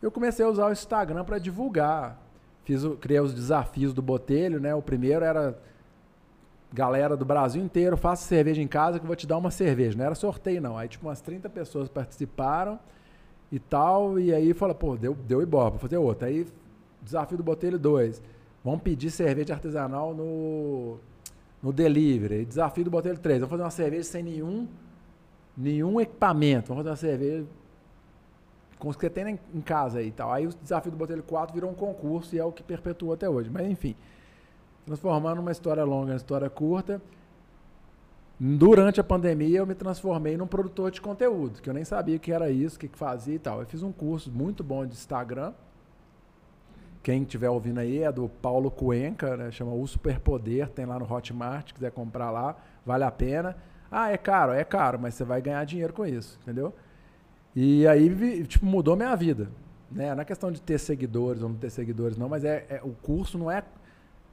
Eu 0.00 0.10
comecei 0.10 0.44
a 0.44 0.48
usar 0.48 0.66
o 0.68 0.72
Instagram 0.72 1.24
para 1.24 1.38
divulgar. 1.38 2.18
Fiz 2.64 2.82
o, 2.82 2.96
criei 2.96 3.20
os 3.20 3.34
desafios 3.34 3.92
do 3.92 4.00
Botelho, 4.02 4.58
né? 4.58 4.74
O 4.74 4.80
primeiro 4.82 5.24
era 5.24 5.56
galera 6.72 7.16
do 7.16 7.24
Brasil 7.24 7.62
inteiro, 7.62 7.96
faça 7.96 8.24
cerveja 8.26 8.62
em 8.62 8.66
casa 8.68 8.98
que 8.98 9.04
eu 9.04 9.06
vou 9.06 9.16
te 9.16 9.26
dar 9.26 9.36
uma 9.36 9.50
cerveja. 9.50 9.96
Não 9.96 10.04
era 10.04 10.14
sorteio, 10.14 10.60
não. 10.60 10.78
Aí, 10.78 10.88
tipo, 10.88 11.06
umas 11.06 11.20
30 11.20 11.48
pessoas 11.50 11.88
participaram 11.88 12.78
e 13.50 13.58
tal. 13.58 14.18
E 14.18 14.32
aí, 14.32 14.54
fala, 14.54 14.74
pô, 14.74 14.96
deu, 14.96 15.14
deu 15.14 15.42
ibope, 15.42 15.72
vou 15.72 15.80
fazer 15.80 15.98
outra. 15.98 16.28
Aí, 16.28 16.46
desafio 17.02 17.36
do 17.36 17.42
Botelho 17.44 17.78
2. 17.78 18.22
Vamos 18.64 18.80
pedir 18.82 19.10
cerveja 19.10 19.52
artesanal 19.54 20.14
no, 20.14 20.96
no 21.62 21.72
delivery. 21.72 22.44
Desafio 22.44 22.84
do 22.84 22.90
Botelho 22.90 23.18
3. 23.18 23.40
Vamos 23.40 23.50
fazer 23.50 23.62
uma 23.64 23.70
cerveja 23.70 24.04
sem 24.04 24.22
nenhum, 24.22 24.66
nenhum 25.56 26.00
equipamento. 26.00 26.68
Vamos 26.68 26.82
fazer 26.84 26.90
uma 26.90 26.96
cerveja 26.96 27.44
com 28.78 28.88
os 28.88 28.96
que 28.96 29.08
tem 29.10 29.28
em- 29.34 29.38
em 29.54 29.60
casa 29.60 30.02
e 30.02 30.10
tal. 30.10 30.32
Aí, 30.32 30.46
o 30.46 30.54
desafio 30.62 30.90
do 30.90 30.96
Botelho 30.96 31.22
4 31.22 31.52
virou 31.54 31.70
um 31.70 31.74
concurso 31.74 32.34
e 32.34 32.38
é 32.38 32.44
o 32.44 32.50
que 32.50 32.62
perpetua 32.62 33.14
até 33.14 33.28
hoje. 33.28 33.50
Mas, 33.50 33.68
enfim 33.68 33.94
transformando 34.84 35.40
uma 35.40 35.52
história 35.52 35.84
longa 35.84 36.12
em 36.12 36.16
história 36.16 36.48
curta. 36.50 37.00
Durante 38.38 39.00
a 39.00 39.04
pandemia, 39.04 39.58
eu 39.58 39.66
me 39.66 39.74
transformei 39.74 40.36
num 40.36 40.46
produtor 40.46 40.90
de 40.90 41.00
conteúdo, 41.00 41.62
que 41.62 41.70
eu 41.70 41.74
nem 41.74 41.84
sabia 41.84 42.16
o 42.16 42.20
que 42.20 42.32
era 42.32 42.50
isso, 42.50 42.76
o 42.76 42.78
que 42.78 42.88
fazia 42.88 43.36
e 43.36 43.38
tal. 43.38 43.60
Eu 43.60 43.66
fiz 43.66 43.82
um 43.82 43.92
curso 43.92 44.30
muito 44.30 44.64
bom 44.64 44.84
de 44.84 44.94
Instagram. 44.94 45.52
Quem 47.02 47.22
estiver 47.22 47.50
ouvindo 47.50 47.78
aí 47.78 48.02
é 48.02 48.10
do 48.10 48.28
Paulo 48.28 48.70
Cuenca, 48.70 49.36
né? 49.36 49.50
chama 49.50 49.72
O 49.72 49.86
Superpoder, 49.86 50.68
tem 50.68 50.86
lá 50.86 50.98
no 50.98 51.12
Hotmart, 51.12 51.72
quiser 51.72 51.90
comprar 51.92 52.30
lá, 52.30 52.56
vale 52.84 53.04
a 53.04 53.10
pena. 53.10 53.56
Ah, 53.90 54.10
é 54.10 54.16
caro, 54.16 54.52
é 54.52 54.64
caro, 54.64 54.98
mas 55.00 55.14
você 55.14 55.24
vai 55.24 55.40
ganhar 55.42 55.64
dinheiro 55.64 55.92
com 55.92 56.06
isso, 56.06 56.38
entendeu? 56.42 56.72
E 57.54 57.86
aí, 57.86 58.44
tipo, 58.46 58.64
mudou 58.64 58.96
minha 58.96 59.14
vida. 59.14 59.48
Né? 59.90 60.14
Não 60.14 60.22
é 60.22 60.24
questão 60.24 60.50
de 60.50 60.60
ter 60.60 60.78
seguidores 60.78 61.42
ou 61.42 61.48
não 61.48 61.56
ter 61.56 61.70
seguidores, 61.70 62.16
não, 62.16 62.28
mas 62.28 62.44
é, 62.44 62.64
é- 62.68 62.80
o 62.82 62.92
curso 63.02 63.36
não 63.36 63.50
é 63.50 63.62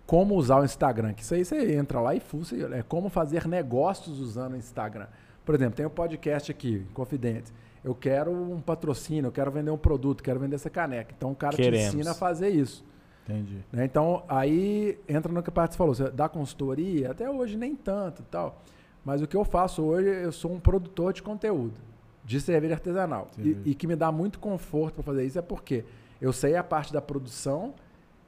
como 0.09 0.33
usar 0.33 0.59
o 0.59 0.65
Instagram, 0.65 1.13
que 1.13 1.21
isso 1.21 1.35
aí 1.35 1.45
você 1.45 1.75
entra 1.75 2.01
lá 2.01 2.15
e 2.15 2.19
fuça, 2.19 2.55
é 2.73 2.81
como 2.81 3.09
fazer 3.09 3.47
negócios 3.47 4.19
usando 4.19 4.53
o 4.53 4.57
Instagram. 4.57 5.05
Por 5.45 5.53
exemplo, 5.53 5.75
tem 5.75 5.85
um 5.85 5.89
podcast 5.91 6.49
aqui, 6.49 6.83
Confidentes. 6.95 7.53
Eu 7.83 7.93
quero 7.93 8.31
um 8.31 8.59
patrocínio, 8.59 9.27
eu 9.27 9.31
quero 9.31 9.51
vender 9.51 9.69
um 9.69 9.77
produto, 9.77 10.23
quero 10.23 10.39
vender 10.39 10.55
essa 10.55 10.67
caneca. 10.67 11.13
Então 11.15 11.29
o 11.29 11.35
cara 11.35 11.55
Queremos. 11.55 11.91
te 11.91 11.97
ensina 11.97 12.09
a 12.09 12.13
fazer 12.15 12.49
isso. 12.49 12.83
Entendi. 13.23 13.63
né? 13.71 13.85
Então, 13.85 14.23
aí 14.27 14.97
entra 15.07 15.31
no 15.31 15.43
que 15.43 15.49
o 15.49 15.51
Paty 15.51 15.77
falou, 15.77 15.93
você 15.93 16.09
dá 16.09 16.27
consultoria, 16.27 17.11
até 17.11 17.29
hoje 17.29 17.55
nem 17.55 17.75
tanto 17.75 18.23
e 18.23 18.25
tal. 18.25 18.63
Mas 19.05 19.21
o 19.21 19.27
que 19.27 19.37
eu 19.37 19.45
faço 19.45 19.83
hoje, 19.83 20.09
eu 20.09 20.31
sou 20.31 20.51
um 20.51 20.59
produtor 20.59 21.13
de 21.13 21.21
conteúdo, 21.21 21.79
de 22.25 22.41
cerveja 22.41 22.73
artesanal. 22.73 23.27
E, 23.37 23.57
e 23.63 23.75
que 23.75 23.85
me 23.85 23.95
dá 23.95 24.11
muito 24.11 24.39
conforto 24.39 24.95
para 24.95 25.03
fazer 25.03 25.23
isso 25.23 25.37
é 25.37 25.43
porque 25.43 25.85
eu 26.19 26.33
sei 26.33 26.55
a 26.55 26.63
parte 26.63 26.91
da 26.91 26.99
produção 26.99 27.75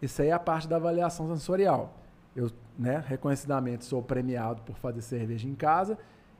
e 0.02 0.08
sei 0.08 0.32
a 0.32 0.40
parte 0.40 0.68
da 0.68 0.78
avaliação 0.78 1.28
sensorial. 1.28 1.94
Eu, 2.36 2.50
né, 2.78 3.04
reconhecidamente 3.06 3.86
sou 3.86 4.02
premiado 4.02 4.62
por 4.64 4.76
fazer 4.78 5.02
cerveja 5.02 5.48
em 5.48 5.56
casa 5.56 5.98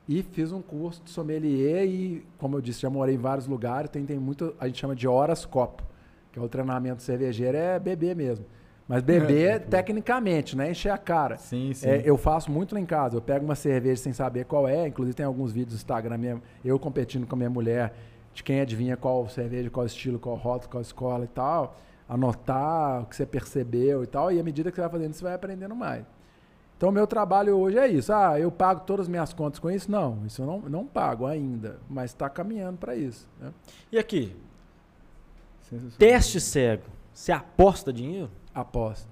e 0.08 0.24
fiz 0.24 0.52
um 0.52 0.62
curso 0.62 1.04
de 1.04 1.10
sommelier 1.10 1.86
e, 1.86 2.26
como 2.38 2.58
eu 2.58 2.62
disse, 2.62 2.82
já 2.82 2.90
morei 2.90 3.16
em 3.16 3.20
vários 3.20 3.48
lugares, 3.48 3.90
tem, 3.90 4.06
tem 4.06 4.18
muito, 4.18 4.56
a 4.60 4.68
gente 4.68 4.80
chama 4.80 4.96
de 4.96 5.08
horas 5.08 5.46
copo, 5.46 5.84
que 6.32 6.40
é 6.40 6.42
o 6.42 6.50
treinamento 6.50 7.02
cervejeiro, 7.02 7.58
é 7.58 7.78
beber 7.78 8.16
mesmo. 8.16 8.46
Mas 8.88 9.04
beber 9.04 9.62
tecnicamente, 9.70 10.58
né? 10.58 10.72
Encher 10.72 10.92
a 10.92 10.98
cara. 10.98 11.38
Sim, 11.38 11.74
sim. 11.74 11.88
É, 11.88 12.02
eu 12.04 12.18
faço 12.18 12.52
muito 12.52 12.76
lá 12.76 12.82
em 12.82 12.86
casa. 12.86 13.16
Eu 13.16 13.22
pego 13.22 13.46
uma 13.46 13.56
cerveja 13.56 14.02
sem 14.02 14.12
saber 14.12 14.44
qual 14.44 14.68
é. 14.68 14.86
Inclusive 14.86 15.16
tem 15.16 15.26
alguns 15.26 15.54
vídeos 15.54 15.74
no 15.74 15.78
Instagram, 15.78 16.18
minha, 16.18 16.42
eu 16.66 16.78
competindo 16.78 17.26
com 17.26 17.36
a 17.36 17.38
minha 17.38 17.50
mulher, 17.50 17.94
de 18.34 18.44
quem 18.44 18.60
adivinha 18.60 18.98
qual 18.98 19.30
cerveja, 19.30 19.70
qual 19.70 19.86
estilo, 19.86 20.20
qual 20.20 20.36
rótulo, 20.36 20.72
qual 20.72 20.82
escola 20.82 21.24
e 21.24 21.30
tal. 21.30 21.78
Anotar 22.14 23.04
o 23.04 23.06
que 23.06 23.16
você 23.16 23.26
percebeu 23.26 24.04
e 24.04 24.08
tal. 24.08 24.32
E 24.32 24.40
à 24.40 24.44
medida 24.44 24.70
que 24.70 24.76
você 24.76 24.82
vai 24.82 24.90
fazendo, 24.90 25.14
você 25.14 25.24
vai 25.24 25.34
aprendendo 25.34 25.74
mais. 25.74 26.04
Então, 26.76 26.90
o 26.90 26.92
meu 26.92 27.08
trabalho 27.08 27.56
hoje 27.56 27.78
é 27.78 27.88
isso. 27.88 28.12
Ah, 28.12 28.38
eu 28.38 28.52
pago 28.52 28.82
todas 28.82 29.06
as 29.06 29.08
minhas 29.08 29.32
contas 29.32 29.60
com 29.60 29.70
isso? 29.72 29.90
Não, 29.90 30.26
isso 30.26 30.42
eu 30.42 30.46
não, 30.46 30.60
não 30.62 30.86
pago 30.86 31.26
ainda. 31.26 31.80
Mas 31.90 32.12
está 32.12 32.28
caminhando 32.30 32.78
para 32.80 32.96
isso. 32.96 33.30
né? 33.40 33.54
E 33.92 33.98
aqui, 33.98 34.36
teste 35.98 36.42
cego. 36.42 36.84
Você 37.14 37.32
aposta 37.32 37.94
dinheiro? 37.94 38.30
Aposto. 38.54 39.08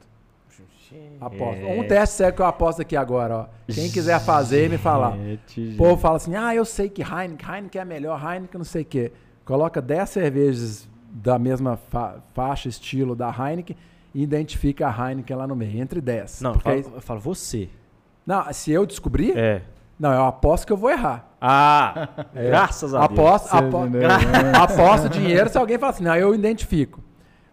Aposto. 1.21 1.61
É. 1.61 1.79
Um 1.79 1.87
teste 1.87 2.15
sério 2.15 2.35
que 2.35 2.41
eu 2.41 2.45
aposto 2.47 2.81
aqui 2.81 2.95
agora, 2.97 3.37
ó. 3.37 3.45
Quem 3.71 3.89
quiser 3.91 4.19
fazer 4.19 4.69
me 4.69 4.77
falar. 4.77 5.15
O 5.15 5.77
povo 5.77 5.95
fala 5.97 6.17
assim: 6.17 6.35
ah, 6.35 6.53
eu 6.53 6.65
sei 6.65 6.89
que 6.89 7.01
Heineken, 7.03 7.47
Heineken 7.47 7.81
é 7.81 7.85
melhor, 7.85 8.19
Heineken 8.19 8.57
não 8.57 8.65
sei 8.65 8.81
o 8.81 8.85
quê. 8.85 9.11
Coloca 9.45 9.81
10 9.81 10.09
cervejas 10.09 10.89
da 11.09 11.37
mesma 11.39 11.77
fa- 11.89 12.17
faixa, 12.33 12.69
estilo 12.69 13.15
da 13.15 13.29
Heineken 13.29 13.75
e 14.13 14.21
identifica 14.23 14.87
a 14.87 15.09
Heineken 15.09 15.35
lá 15.35 15.47
no 15.47 15.55
meio, 15.55 15.81
entre 15.81 15.99
10. 16.01 16.41
Não, 16.41 16.51
eu 16.51 16.53
Porque 16.53 16.69
falo, 16.69 16.75
aí- 16.87 16.95
eu 16.95 17.01
falo 17.01 17.19
você. 17.19 17.69
não, 18.25 18.51
se 18.53 18.71
eu 18.71 18.85
descobrir, 18.85 19.37
É. 19.37 19.61
não, 19.99 20.11
eu 20.13 20.25
aposto 20.25 20.65
que 20.67 20.73
eu 20.73 20.77
vou 20.77 20.89
errar. 20.89 21.27
Ah, 21.41 22.09
graças 22.33 22.93
a 22.93 23.07
Deus. 23.07 23.11
Aposto, 23.19 23.47
Você 23.49 23.57
apo, 23.57 23.85
entendeu? 23.85 24.09
aposto 24.61 25.09
dinheiro 25.09 25.49
se 25.49 25.57
alguém 25.57 25.77
fala 25.77 25.91
assim, 25.91 26.03
não, 26.03 26.15
eu 26.15 26.33
identifico. 26.35 27.01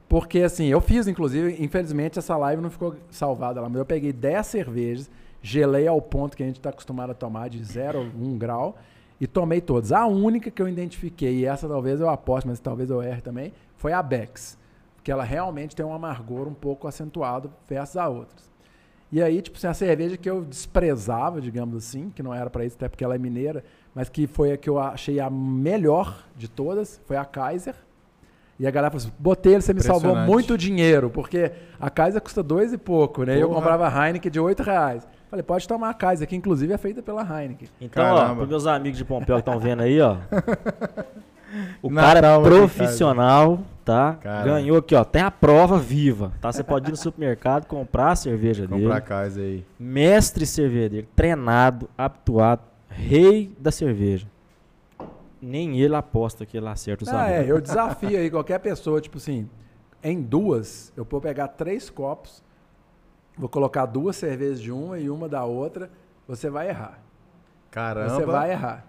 Porque 0.08 0.40
assim, 0.40 0.66
eu 0.66 0.80
fiz, 0.80 1.08
inclusive, 1.08 1.56
infelizmente 1.62 2.18
essa 2.18 2.36
live 2.36 2.62
não 2.62 2.70
ficou 2.70 2.94
salvada 3.10 3.60
lá, 3.60 3.68
mas 3.68 3.78
eu 3.78 3.84
peguei 3.86 4.12
10 4.12 4.46
cervejas, 4.46 5.10
gelei 5.42 5.86
ao 5.88 6.00
ponto 6.00 6.36
que 6.36 6.42
a 6.42 6.46
gente 6.46 6.56
está 6.58 6.70
acostumado 6.70 7.10
a 7.10 7.14
tomar, 7.14 7.48
de 7.48 7.62
0 7.64 7.98
a 7.98 8.02
1 8.02 8.38
grau, 8.38 8.76
e 9.20 9.26
tomei 9.26 9.60
todas. 9.60 9.92
A 9.92 10.06
única 10.06 10.50
que 10.50 10.60
eu 10.60 10.68
identifiquei, 10.68 11.40
e 11.40 11.44
essa 11.46 11.68
talvez 11.68 12.00
eu 12.00 12.08
aposte, 12.08 12.48
mas 12.48 12.60
talvez 12.60 12.90
eu 12.90 13.02
erre 13.02 13.20
também, 13.20 13.52
foi 13.76 13.92
a 13.92 14.02
Bex. 14.02 14.58
Porque 14.96 15.10
ela 15.10 15.24
realmente 15.24 15.76
tem 15.76 15.86
um 15.86 15.94
amargor 15.94 16.48
um 16.48 16.54
pouco 16.54 16.88
acentuado 16.88 17.52
versus 17.68 17.96
a 17.96 18.08
outras. 18.08 18.50
E 19.10 19.22
aí, 19.22 19.40
tipo 19.40 19.56
assim, 19.56 19.68
a 19.68 19.74
cerveja 19.74 20.16
que 20.16 20.28
eu 20.28 20.44
desprezava, 20.44 21.40
digamos 21.40 21.76
assim, 21.76 22.10
que 22.10 22.22
não 22.22 22.34
era 22.34 22.50
pra 22.50 22.64
isso, 22.64 22.76
até 22.76 22.88
porque 22.88 23.04
ela 23.04 23.14
é 23.14 23.18
mineira, 23.18 23.64
mas 23.94 24.08
que 24.08 24.26
foi 24.26 24.52
a 24.52 24.56
que 24.56 24.68
eu 24.68 24.78
achei 24.78 25.20
a 25.20 25.30
melhor 25.30 26.24
de 26.36 26.48
todas, 26.48 27.00
foi 27.06 27.16
a 27.16 27.24
Kaiser. 27.24 27.74
E 28.58 28.66
a 28.66 28.70
galera 28.70 28.90
falou 28.90 29.06
assim, 29.06 29.16
Botelho, 29.18 29.62
você 29.62 29.72
me 29.72 29.82
salvou 29.82 30.16
muito 30.16 30.58
dinheiro, 30.58 31.08
porque 31.08 31.52
a 31.78 31.88
Kaiser 31.88 32.20
custa 32.20 32.42
dois 32.42 32.72
e 32.72 32.78
pouco, 32.78 33.22
né? 33.22 33.36
E 33.36 33.40
eu 33.40 33.48
Porra. 33.48 33.60
comprava 33.60 33.88
a 33.88 34.06
Heineken 34.06 34.30
de 34.30 34.40
oito 34.40 34.62
reais. 34.62 35.06
Falei, 35.30 35.42
pode 35.42 35.66
tomar 35.66 35.90
a 35.90 35.94
Kaiser, 35.94 36.26
que 36.28 36.36
inclusive 36.36 36.72
é 36.72 36.78
feita 36.78 37.02
pela 37.02 37.22
Heineken. 37.22 37.68
Então, 37.80 38.04
ó, 38.04 38.16
Caramba. 38.16 38.36
pros 38.36 38.48
meus 38.48 38.66
amigos 38.66 38.98
de 38.98 39.04
Pompeu 39.04 39.36
que 39.36 39.40
estão 39.40 39.58
vendo 39.58 39.82
aí, 39.82 40.00
ó. 40.00 40.16
O 41.80 41.88
Natal 41.88 42.22
cara 42.22 42.26
é 42.26 42.42
profissional, 42.42 43.60
tá? 43.84 44.18
Cara. 44.20 44.44
Ganhou 44.44 44.78
aqui, 44.78 44.94
ó. 44.94 45.04
Tem 45.04 45.22
a 45.22 45.30
prova 45.30 45.78
viva, 45.78 46.32
tá? 46.40 46.50
Você 46.52 46.62
pode 46.62 46.88
ir 46.88 46.90
no 46.90 46.96
supermercado 46.96 47.66
comprar 47.66 48.10
a 48.10 48.16
cerveja 48.16 48.66
Comprar 48.66 48.88
dele. 48.94 49.00
casa 49.02 49.40
aí. 49.40 49.64
Mestre 49.78 50.44
cervejeiro, 50.44 51.06
treinado, 51.14 51.88
habituado, 51.96 52.62
rei 52.88 53.50
da 53.58 53.70
cerveja. 53.70 54.26
Nem 55.40 55.78
ele 55.80 55.94
aposta 55.94 56.44
que 56.44 56.56
ele 56.56 56.68
acerta 56.68 57.04
o 57.04 57.06
sabor. 57.06 57.20
Ah, 57.22 57.30
é, 57.30 57.44
eu 57.48 57.60
desafio 57.60 58.18
aí 58.18 58.28
qualquer 58.28 58.58
pessoa, 58.58 59.00
tipo 59.00 59.16
assim, 59.18 59.48
em 60.02 60.20
duas, 60.20 60.92
eu 60.96 61.06
vou 61.08 61.20
pegar 61.20 61.48
três 61.48 61.88
copos, 61.88 62.42
vou 63.36 63.48
colocar 63.48 63.86
duas 63.86 64.16
cervejas 64.16 64.60
de 64.60 64.70
uma 64.72 64.98
e 64.98 65.08
uma 65.10 65.28
da 65.28 65.44
outra, 65.44 65.90
você 66.26 66.48
vai 66.50 66.68
errar. 66.68 66.98
Caramba. 67.70 68.08
Você 68.10 68.24
vai 68.24 68.50
errar. 68.52 68.86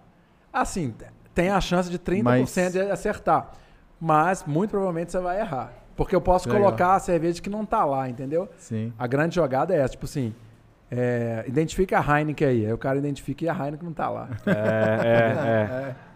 Assim, 0.51 0.93
tem 1.35 1.49
a 1.49 1.59
chance 1.61 1.89
de 1.89 1.99
30% 1.99 2.23
Mas- 2.23 2.73
de 2.73 2.79
acertar. 2.91 3.51
Mas 3.99 4.43
muito 4.45 4.71
provavelmente 4.71 5.11
você 5.11 5.19
vai 5.19 5.39
errar. 5.39 5.73
Porque 5.95 6.15
eu 6.15 6.21
posso 6.21 6.47
Legal. 6.47 6.63
colocar 6.65 6.95
a 6.95 6.99
cerveja 6.99 7.41
que 7.41 7.49
não 7.49 7.65
tá 7.65 7.83
lá, 7.83 8.07
entendeu? 8.07 8.47
Sim. 8.57 8.93
A 8.97 9.07
grande 9.07 9.35
jogada 9.35 9.73
é 9.73 9.79
essa, 9.79 9.93
tipo 9.93 10.05
assim, 10.05 10.33
é, 10.91 11.43
identifica 11.47 11.99
a 11.99 12.19
Heineken 12.19 12.47
aí. 12.47 12.65
Aí 12.67 12.73
o 12.73 12.77
cara 12.77 12.97
identifica 12.99 13.43
e 13.45 13.49
a 13.49 13.53
Heineken 13.53 13.83
não 13.85 13.93
tá 13.93 14.09
lá. 14.09 14.29
É, 14.45 14.51
é, 14.51 15.89
é. 15.91 15.95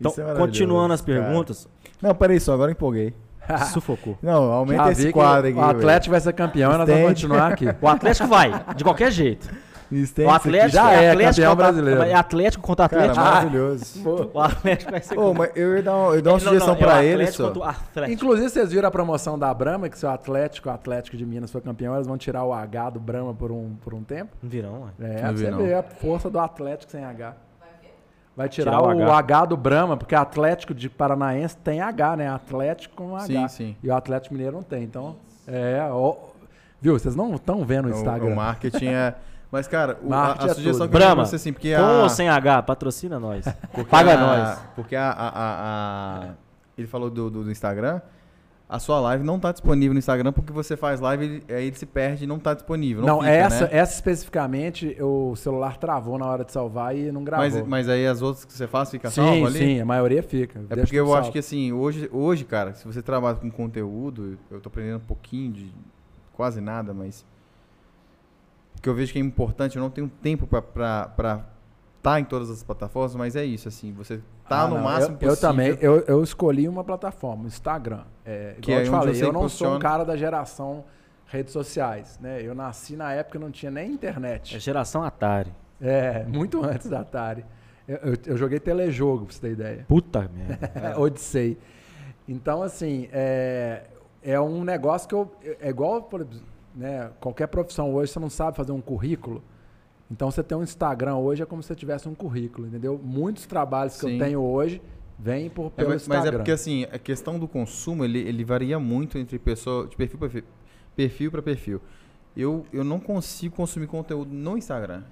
Então, 0.00 0.10
é 0.12 0.16
maravilhoso, 0.16 0.40
continuando 0.40 0.94
as 0.94 1.00
cara. 1.00 1.22
perguntas, 1.22 1.68
Não, 2.00 2.12
peraí 2.12 2.40
só, 2.40 2.54
agora 2.54 2.70
eu 2.70 2.72
empolguei. 2.72 3.14
sufocou. 3.72 4.16
Não, 4.22 4.52
aumenta 4.52 4.90
esse 4.92 5.12
quadro 5.12 5.48
aqui. 5.50 5.58
O 5.58 5.62
Atlético 5.62 6.10
vai 6.12 6.20
ser 6.20 6.32
campeão 6.32 6.72
e 6.74 6.78
nós 6.78 6.88
vamos 6.88 7.08
continuar 7.08 7.52
aqui. 7.52 7.66
O 7.80 7.88
Atlético 7.88 8.28
vai, 8.28 8.52
de 8.76 8.84
qualquer 8.84 9.10
jeito. 9.10 9.48
Estende 9.90 10.26
O. 10.28 10.30
Atlético 10.32 10.70
já 10.72 10.90
é 10.90 11.10
Atlético 11.10 11.34
campeão 11.34 11.50
contra- 11.50 11.64
brasileiro. 11.66 12.02
É 12.02 12.14
Atlético 12.14 12.62
contra 12.66 12.88
Cara, 12.88 13.02
Atlético. 13.02 13.24
maravilhoso. 13.26 14.08
o 14.32 14.40
Atlético 14.40 14.90
vai 14.90 15.00
ser 15.02 15.14
mas 15.36 15.50
eu 15.54 15.76
ia 15.76 15.82
dar, 15.82 15.94
uma- 15.94 16.06
eu 16.12 16.16
ia 16.16 16.22
dar 16.22 16.30
uma 16.30 16.32
Não, 16.32 16.40
sugestão 16.40 16.68
não, 16.68 16.74
é 16.74 16.78
pra 16.78 17.04
ele 17.04 17.26
só. 17.26 17.52
Inclusive, 18.08 18.48
vocês 18.48 18.72
viram 18.72 18.88
a 18.88 18.90
promoção 18.90 19.38
da 19.38 19.52
Brahma, 19.52 19.90
que 19.90 19.98
se 19.98 20.06
o 20.06 20.08
Atlético, 20.08 20.70
o 20.70 20.72
Atlético 20.72 21.14
de 21.14 21.26
Minas 21.26 21.50
for 21.50 21.60
campeão, 21.60 21.94
eles 21.94 22.06
vão 22.06 22.16
tirar 22.16 22.42
o 22.42 22.54
H 22.54 22.88
do 22.88 23.00
Brahma 23.00 23.34
por 23.34 23.52
um, 23.52 23.74
por 23.84 23.92
um 23.92 24.02
tempo? 24.02 24.30
Não 24.42 24.48
virão, 24.48 24.82
ué. 24.98 25.06
É, 25.10 25.22
Não 25.24 25.36
você 25.36 25.50
ver 25.50 25.74
a 25.74 25.82
força 25.82 26.30
do 26.30 26.38
Atlético 26.38 26.90
sem 26.90 27.04
H. 27.04 27.34
Vai 28.36 28.48
tirar, 28.48 28.72
Tirar 28.72 28.82
o 28.82 28.86
o, 28.98 29.02
H. 29.12 29.18
H. 29.18 29.44
do 29.46 29.56
Brahma, 29.56 29.96
porque 29.96 30.14
Atlético 30.14 30.72
de 30.72 30.88
Paranaense 30.88 31.56
tem 31.58 31.80
H, 31.82 32.16
né? 32.16 32.28
Atlético 32.28 32.94
com 32.96 33.14
H. 33.16 33.26
Sim, 33.26 33.48
sim. 33.48 33.76
E 33.82 33.88
o 33.88 33.94
Atlético 33.94 34.34
Mineiro 34.34 34.56
não 34.56 34.62
tem. 34.62 34.82
Então, 34.84 35.16
é. 35.46 35.86
ó, 35.90 36.14
viu? 36.80 36.98
Vocês 36.98 37.14
não 37.14 37.34
estão 37.34 37.64
vendo 37.64 37.86
o 37.86 37.90
Instagram. 37.90 38.32
O, 38.32 38.36
marketing 38.36 38.86
é. 38.86 39.14
Mas, 39.52 39.68
cara, 39.68 39.98
o- 40.02 40.14
a, 40.14 40.28
a 40.32 40.46
é 40.46 40.54
sugestão 40.54 40.54
tudo. 40.54 40.62
que 40.62 40.70
eu 40.70 40.78
tenho 40.78 40.88
Brahma, 40.88 41.14
pra 41.16 41.24
você 41.26 41.36
assim, 41.36 41.52
porque 41.52 41.76
com 41.76 41.82
a, 41.82 42.02
ou 42.04 42.08
sem 42.08 42.26
H, 42.30 42.62
patrocina 42.62 43.20
nós. 43.20 43.44
Paga 43.90 44.14
a- 44.14 44.16
nós. 44.16 44.58
Porque 44.74 44.96
a, 44.96 45.10
a- 45.10 45.28
a- 45.28 46.22
a- 46.24 46.28
ele 46.78 46.86
falou 46.86 47.10
do, 47.10 47.28
do, 47.30 47.44
do 47.44 47.50
Instagram. 47.50 48.00
A 48.72 48.78
sua 48.78 48.98
live 49.00 49.22
não 49.22 49.38
tá 49.38 49.52
disponível 49.52 49.92
no 49.92 49.98
Instagram 49.98 50.32
porque 50.32 50.50
você 50.50 50.78
faz 50.78 50.98
live 50.98 51.44
e 51.46 51.52
aí 51.52 51.66
ele 51.66 51.76
se 51.76 51.84
perde 51.84 52.24
e 52.24 52.26
não 52.26 52.38
tá 52.38 52.54
disponível. 52.54 53.02
Não, 53.02 53.16
Não, 53.16 53.20
fica, 53.20 53.30
essa, 53.30 53.64
né? 53.64 53.68
essa 53.70 53.94
especificamente, 53.96 54.96
o 54.98 55.36
celular 55.36 55.76
travou 55.76 56.18
na 56.18 56.24
hora 56.24 56.42
de 56.42 56.52
salvar 56.52 56.96
e 56.96 57.12
não 57.12 57.22
gravou. 57.22 57.44
Mas, 57.44 57.66
mas 57.68 57.88
aí 57.90 58.06
as 58.06 58.22
outras 58.22 58.46
que 58.46 58.52
você 58.54 58.66
faz 58.66 58.90
fica 58.90 59.10
sim, 59.10 59.16
salvo 59.16 59.44
ali? 59.44 59.58
sim, 59.58 59.80
a 59.80 59.84
maioria 59.84 60.22
fica. 60.22 60.58
É 60.70 60.76
porque 60.76 60.96
eu 60.96 61.14
acho 61.14 61.30
que 61.30 61.38
assim, 61.38 61.70
hoje, 61.70 62.08
hoje, 62.10 62.46
cara, 62.46 62.72
se 62.72 62.86
você 62.86 63.02
trabalha 63.02 63.36
com 63.36 63.50
conteúdo, 63.50 64.38
eu 64.50 64.58
tô 64.58 64.70
aprendendo 64.70 64.96
um 64.96 65.06
pouquinho 65.06 65.52
de 65.52 65.70
quase 66.32 66.58
nada, 66.62 66.94
mas 66.94 67.26
o 68.78 68.80
que 68.80 68.88
eu 68.88 68.94
vejo 68.94 69.12
que 69.12 69.18
é 69.18 69.22
importante, 69.22 69.76
eu 69.76 69.82
não 69.82 69.90
tenho 69.90 70.08
tempo 70.08 70.46
pra- 70.46 71.44
estar 72.02 72.18
em 72.18 72.24
todas 72.24 72.50
as 72.50 72.64
plataformas, 72.64 73.14
mas 73.14 73.36
é 73.36 73.44
isso, 73.44 73.68
assim, 73.68 73.92
você 73.92 74.20
tá 74.48 74.62
Ah, 74.62 74.66
no 74.68 74.74
não, 74.74 74.82
máximo 74.82 75.16
eu, 75.20 75.28
eu 75.28 75.28
possível. 75.30 75.36
também, 75.48 75.78
eu, 75.80 76.00
eu 76.00 76.22
escolhi 76.22 76.68
uma 76.68 76.82
plataforma, 76.82 77.44
o 77.44 77.46
Instagram. 77.46 78.02
É, 78.26 78.56
Que 78.60 78.72
igual 78.72 78.78
é 78.78 78.80
eu 78.80 78.84
te 78.84 78.90
onde 78.90 78.98
falei, 78.98 79.14
você 79.14 79.24
eu 79.24 79.32
não 79.32 79.40
sou 79.48 79.68
impulsiona- 79.68 79.76
um 79.76 79.78
cara 79.78 80.04
da 80.04 80.16
geração 80.16 80.84
redes 81.26 81.52
sociais, 81.52 82.18
né? 82.20 82.42
Eu 82.42 82.54
nasci 82.56 82.96
na 82.96 83.12
época 83.12 83.38
que 83.38 83.44
não 83.44 83.50
tinha 83.52 83.70
nem 83.70 83.84
É 83.84 83.92
internet. 83.92 84.58
geração 84.58 85.02
Atari. 85.04 85.52
É, 85.80 86.24
muito 86.24 86.62
antes 86.64 86.88
da 86.90 87.00
Atari. 87.00 87.44
Eu, 87.86 87.96
eu- 87.98 88.16
eu 88.26 88.36
joguei 88.36 88.58
telejogo, 88.60 89.26
pra 89.26 89.34
você 89.34 89.40
ter 89.40 89.52
ideia. 89.52 89.84
Puta 89.88 90.28
merda. 90.34 90.98
Odyssey. 91.00 91.56
Então, 92.28 92.62
assim, 92.62 93.08
é, 93.12 93.84
é 94.22 94.40
um 94.40 94.62
negócio 94.64 95.08
que 95.08 95.14
eu. 95.14 95.30
É 95.60 95.68
igual, 95.68 96.02
por 96.02 96.20
exemplo, 96.22 96.40
né, 96.74 97.10
qualquer 97.20 97.46
profissão 97.46 97.94
hoje, 97.94 98.12
você 98.12 98.18
não 98.20 98.30
sabe 98.30 98.56
fazer 98.56 98.72
um 98.72 98.80
currículo. 98.80 99.42
Então, 100.12 100.30
você 100.30 100.42
tem 100.42 100.56
um 100.58 100.62
Instagram 100.62 101.16
hoje 101.16 101.42
é 101.42 101.46
como 101.46 101.62
se 101.62 101.68
você 101.68 101.74
tivesse 101.74 102.06
um 102.08 102.14
currículo, 102.14 102.66
entendeu? 102.66 103.00
Muitos 103.02 103.46
trabalhos 103.46 103.94
que 103.94 104.00
Sim. 104.06 104.12
eu 104.18 104.24
tenho 104.24 104.40
hoje 104.42 104.82
vêm 105.18 105.48
por, 105.48 105.66
É, 105.66 105.70
pelo 105.70 105.88
mas, 105.90 106.06
mas 106.06 106.18
Instagram. 106.18 106.36
é 106.36 106.38
porque 106.38 106.50
assim, 106.52 106.84
a 106.92 106.98
questão 106.98 107.38
do 107.38 107.48
consumo, 107.48 108.04
ele, 108.04 108.18
ele 108.18 108.44
varia 108.44 108.78
muito 108.78 109.16
entre 109.16 109.38
pessoa, 109.38 109.86
de 109.86 109.96
perfil 109.96 110.18
para 110.18 110.28
perfil, 110.28 110.48
perfil 110.94 111.30
para 111.30 111.42
perfil. 111.42 111.80
Eu, 112.36 112.66
eu 112.72 112.84
não 112.84 113.00
consigo 113.00 113.56
consumir 113.56 113.86
conteúdo 113.86 114.32
no 114.34 114.56
Instagram. 114.58 115.02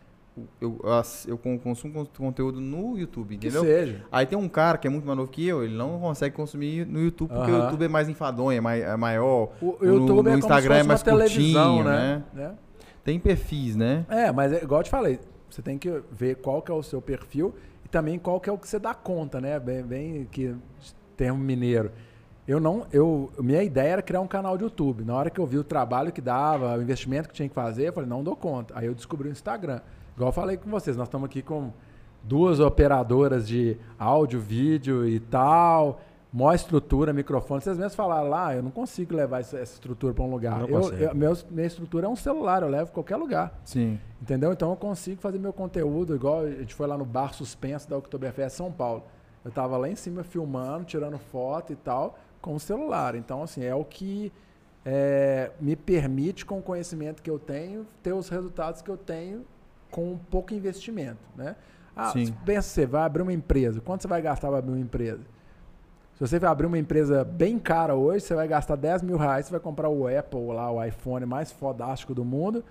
Eu, 0.60 0.80
eu, 0.82 1.02
eu 1.28 1.38
con- 1.38 1.58
consumo 1.58 1.92
con- 1.92 2.06
conteúdo 2.16 2.60
no 2.60 2.96
YouTube, 2.98 3.36
que 3.36 3.46
entendeu? 3.48 3.62
seja. 3.62 4.04
Aí 4.12 4.24
tem 4.26 4.38
um 4.38 4.48
cara 4.48 4.78
que 4.78 4.86
é 4.86 4.90
muito 4.90 5.04
mais 5.06 5.16
novo 5.18 5.30
que 5.30 5.46
eu, 5.46 5.62
ele 5.64 5.74
não 5.76 5.98
consegue 5.98 6.34
consumir 6.34 6.86
no 6.86 7.00
YouTube 7.00 7.28
porque 7.28 7.50
o 7.50 7.54
Aham. 7.54 7.64
YouTube 7.64 7.84
é 7.84 7.88
mais 7.88 8.08
enfadonho, 8.08 8.56
é, 8.56 8.60
mai- 8.60 8.82
é 8.82 8.96
maior. 8.96 9.50
O 9.60 9.76
No- 9.80 9.84
YouTube 9.84 10.22
no 10.28 10.30
é 10.30 10.38
Instagram 10.38 10.74
é 10.76 10.82
se 10.82 10.88
fosse 10.88 11.10
mais 11.10 11.22
curtinho, 11.32 11.84
né? 11.84 12.22
né? 12.32 12.52
Tem 13.04 13.18
perfis, 13.18 13.76
né? 13.76 14.04
É, 14.08 14.30
mas 14.30 14.52
é, 14.52 14.62
igual 14.62 14.80
eu 14.80 14.84
te 14.84 14.90
falei, 14.90 15.18
você 15.48 15.62
tem 15.62 15.78
que 15.78 16.02
ver 16.10 16.36
qual 16.36 16.62
que 16.62 16.70
é 16.70 16.74
o 16.74 16.82
seu 16.82 17.00
perfil 17.00 17.54
e 17.84 17.88
também 17.88 18.18
qual 18.18 18.40
que 18.40 18.48
é 18.48 18.52
o 18.52 18.58
que 18.58 18.68
você 18.68 18.78
dá 18.78 18.94
conta, 18.94 19.40
né? 19.40 19.58
Bem, 19.58 19.82
bem 19.82 20.28
que 20.30 20.54
termo 21.16 21.38
mineiro. 21.38 21.90
Eu 22.46 22.58
não, 22.58 22.86
eu, 22.92 23.30
minha 23.38 23.62
ideia 23.62 23.92
era 23.92 24.02
criar 24.02 24.20
um 24.20 24.26
canal 24.26 24.56
de 24.56 24.64
YouTube. 24.64 25.04
Na 25.04 25.14
hora 25.14 25.30
que 25.30 25.38
eu 25.38 25.46
vi 25.46 25.58
o 25.58 25.64
trabalho 25.64 26.10
que 26.10 26.20
dava, 26.20 26.76
o 26.76 26.82
investimento 26.82 27.28
que 27.28 27.34
tinha 27.34 27.48
que 27.48 27.54
fazer, 27.54 27.88
eu 27.88 27.92
falei, 27.92 28.08
não 28.08 28.24
dou 28.24 28.34
conta. 28.34 28.74
Aí 28.76 28.86
eu 28.86 28.94
descobri 28.94 29.28
o 29.28 29.30
Instagram. 29.30 29.80
Igual 30.16 30.28
eu 30.28 30.32
falei 30.32 30.56
com 30.56 30.68
vocês, 30.68 30.96
nós 30.96 31.06
estamos 31.06 31.26
aqui 31.26 31.42
com 31.42 31.72
duas 32.22 32.60
operadoras 32.60 33.46
de 33.46 33.76
áudio, 33.98 34.40
vídeo 34.40 35.06
e 35.06 35.20
tal, 35.20 36.00
maior 36.32 36.54
estrutura, 36.54 37.12
microfone. 37.12 37.60
Vocês 37.60 37.76
mesmos 37.76 37.94
falaram 37.94 38.28
lá, 38.28 38.54
eu 38.54 38.62
não 38.62 38.70
consigo 38.70 39.14
levar 39.14 39.40
essa, 39.40 39.58
essa 39.58 39.74
estrutura 39.74 40.14
para 40.14 40.22
um 40.24 40.30
lugar. 40.30 40.60
Não 40.60 40.68
Eu, 40.68 40.92
eu- 40.92 41.14
meus- 41.14 41.44
minha 41.50 41.66
estrutura 41.66 42.06
é 42.06 42.08
um 42.08 42.16
celular, 42.16 42.62
eu 42.62 42.68
levo 42.68 42.92
qualquer 42.92 43.16
lugar. 43.16 43.60
Sim. 43.64 43.98
Entendeu? 44.22 44.52
Então 44.52 44.70
eu 44.70 44.76
consigo 44.76 45.20
fazer 45.20 45.38
meu 45.38 45.52
conteúdo, 45.52 46.14
igual 46.14 46.40
a 46.44 46.50
gente 46.50 46.74
foi 46.74 46.86
lá 46.86 46.96
no 46.96 47.04
bar 47.04 47.32
suspenso 47.34 47.88
da 47.88 47.96
Oktoberfest 47.98 48.56
São 48.56 48.70
Paulo. 48.70 49.02
Eu 49.44 49.50
tava 49.50 49.76
lá 49.76 49.88
em 49.88 49.96
cima 49.96 50.22
filmando, 50.22 50.84
tirando 50.84 51.18
foto 51.18 51.72
e 51.72 51.76
tal, 51.76 52.18
com 52.40 52.54
o 52.54 52.60
celular. 52.60 53.14
Então, 53.14 53.42
assim, 53.42 53.64
é 53.64 53.74
o 53.74 53.84
que 53.84 54.30
é, 54.84 55.50
me 55.60 55.74
permite, 55.76 56.44
com 56.46 56.58
o 56.58 56.62
conhecimento 56.62 57.22
que 57.22 57.30
eu 57.30 57.38
tenho, 57.38 57.86
ter 58.02 58.12
os 58.12 58.28
resultados 58.28 58.80
que 58.82 58.90
eu 58.90 58.96
tenho 58.96 59.44
com 59.90 60.16
pouco 60.30 60.54
investimento, 60.54 61.18
né? 61.36 61.56
Ah, 61.96 62.12
pensa, 62.46 62.68
você 62.68 62.86
vai 62.86 63.02
abrir 63.02 63.22
uma 63.22 63.32
empresa. 63.32 63.80
Quanto 63.80 64.02
você 64.02 64.08
vai 64.08 64.22
gastar 64.22 64.48
para 64.48 64.58
abrir 64.58 64.70
uma 64.72 64.80
empresa? 64.80 65.20
Se 66.20 66.26
você 66.28 66.38
vai 66.38 66.50
abrir 66.50 66.66
uma 66.66 66.76
empresa 66.76 67.24
bem 67.24 67.58
cara 67.58 67.94
hoje, 67.94 68.26
você 68.26 68.34
vai 68.34 68.46
gastar 68.46 68.76
10 68.76 69.00
mil 69.00 69.16
reais, 69.16 69.46
você 69.46 69.52
vai 69.52 69.60
comprar 69.60 69.88
o 69.88 70.06
Apple 70.06 70.48
lá, 70.48 70.70
o 70.70 70.84
iPhone 70.84 71.24
mais 71.24 71.50
fodástico 71.50 72.14
do 72.14 72.22
mundo. 72.26 72.62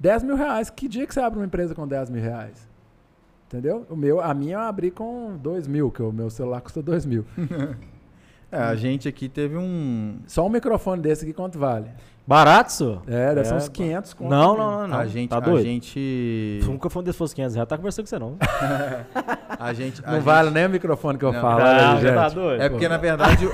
10 0.00 0.24
mil 0.24 0.34
reais. 0.34 0.68
Que 0.68 0.88
dia 0.88 1.06
que 1.06 1.14
você 1.14 1.20
abre 1.20 1.38
uma 1.38 1.46
empresa 1.46 1.72
com 1.72 1.86
10 1.86 2.10
mil 2.10 2.20
reais? 2.20 2.66
Entendeu? 3.46 3.86
O 3.88 3.94
meu, 3.94 4.20
a 4.20 4.34
minha 4.34 4.56
eu 4.56 4.60
abri 4.62 4.90
com 4.90 5.36
2 5.36 5.68
mil, 5.68 5.88
que 5.92 6.02
o 6.02 6.10
meu 6.10 6.30
celular 6.30 6.60
custa 6.60 6.82
2 6.82 7.06
mil. 7.06 7.24
É, 8.50 8.56
a 8.56 8.74
gente 8.74 9.06
aqui 9.06 9.28
teve 9.28 9.58
um. 9.58 10.20
Só 10.26 10.46
um 10.46 10.48
microfone 10.48 11.02
desse 11.02 11.22
aqui 11.22 11.34
quanto 11.34 11.58
vale? 11.58 11.90
Barato, 12.28 12.70
senhor? 12.72 13.00
É, 13.06 13.34
deve 13.34 13.46
ser 13.48 13.54
É, 13.54 13.56
uns 13.56 13.68
500 13.70 14.12
conto. 14.12 14.28
Não, 14.28 14.52
né? 14.52 14.58
não, 14.58 14.80
não, 14.82 14.88
não. 14.88 14.98
a 14.98 15.06
gente. 15.06 15.30
tá 15.30 15.38
a 15.38 15.40
doido? 15.40 15.64
gente. 15.64 16.60
Se 16.62 16.68
um 16.68 16.72
microfone 16.74 17.06
desse 17.06 17.16
fosse 17.16 17.34
500 17.34 17.54
reais, 17.54 17.66
tá 17.68 17.76
conversando 17.78 18.04
com 18.04 18.08
você 18.10 18.18
não. 18.18 18.36
A 19.58 19.72
gente. 19.72 20.02
a 20.04 20.08
Não 20.08 20.14
gente- 20.16 20.24
vale 20.24 20.50
nem 20.50 20.66
o 20.66 20.68
microfone 20.68 21.18
que 21.18 21.24
eu 21.24 21.32
Não. 21.32 21.40
falo. 21.40 21.62
Ah, 21.62 21.64
olha 21.64 21.90
aí, 21.96 22.02
já 22.02 22.14
tá 22.14 22.28
gente. 22.28 22.34
doido. 22.34 22.62
É 22.62 22.68
porque, 22.68 22.86
na 22.86 22.98
verdade, 22.98 23.44
eu, 23.46 23.52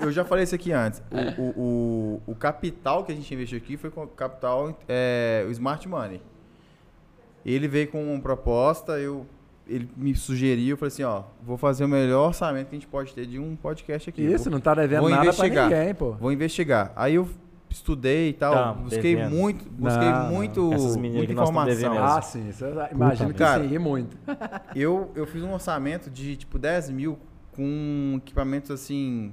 eu 0.00 0.10
já 0.12 0.24
falei 0.24 0.42
isso 0.42 0.54
aqui 0.56 0.72
antes. 0.72 1.00
O, 1.08 1.40
o, 1.40 2.20
o, 2.26 2.32
o 2.32 2.34
capital 2.34 3.04
que 3.04 3.12
a 3.12 3.14
gente 3.14 3.32
investiu 3.32 3.58
aqui 3.58 3.76
foi 3.76 3.90
com 3.90 4.02
o 4.02 4.06
capital, 4.08 4.76
é, 4.88 5.44
o 5.46 5.50
Smart 5.52 5.88
Money. 5.88 6.20
Ele 7.46 7.68
veio 7.68 7.88
com 7.88 8.02
uma 8.12 8.20
proposta, 8.20 8.98
eu, 8.98 9.24
ele 9.68 9.88
me 9.96 10.14
sugeriu, 10.16 10.70
eu 10.70 10.76
falei 10.76 10.88
assim, 10.88 11.04
ó, 11.04 11.22
vou 11.42 11.56
fazer 11.56 11.84
o 11.84 11.88
melhor 11.88 12.26
orçamento 12.28 12.68
que 12.70 12.74
a 12.74 12.78
gente 12.78 12.88
pode 12.88 13.14
ter 13.14 13.24
de 13.24 13.38
um 13.38 13.54
podcast 13.54 14.10
aqui. 14.10 14.20
Isso, 14.22 14.44
vou, 14.44 14.52
não 14.52 14.60
tá 14.60 14.74
devendo 14.74 15.08
nada 15.08 15.22
investigar. 15.22 15.68
pra 15.68 15.78
ninguém, 15.78 15.94
pô. 15.94 16.12
vou 16.12 16.32
investigar. 16.32 16.92
Aí 16.96 17.14
eu 17.14 17.28
estudei 17.74 18.30
e 18.30 18.32
tal, 18.32 18.52
Tá, 18.54 18.72
busquei 18.72 19.16
devendo. 19.16 19.34
muito, 19.34 19.68
busquei 19.70 20.08
Não, 20.10 20.22
não. 20.24 20.30
muito, 20.32 20.72
Essas 20.72 20.96
meninas 20.96 21.16
muita 21.18 21.32
informação. 21.32 22.04
Ah, 22.04 22.22
sim. 22.22 22.50
Você 22.52 22.64
imagina 22.92 23.32
que 23.32 23.38
Cara, 23.38 23.62
sim, 23.64 23.74
e 23.74 23.78
muito. 23.78 24.16
Eu, 24.74 25.10
eu 25.14 25.26
fiz 25.26 25.42
um 25.42 25.52
orçamento 25.52 26.08
de 26.10 26.36
tipo 26.36 26.58
10 26.58 26.90
mil 26.90 27.18
com 27.52 28.14
equipamentos 28.18 28.70
assim, 28.70 29.32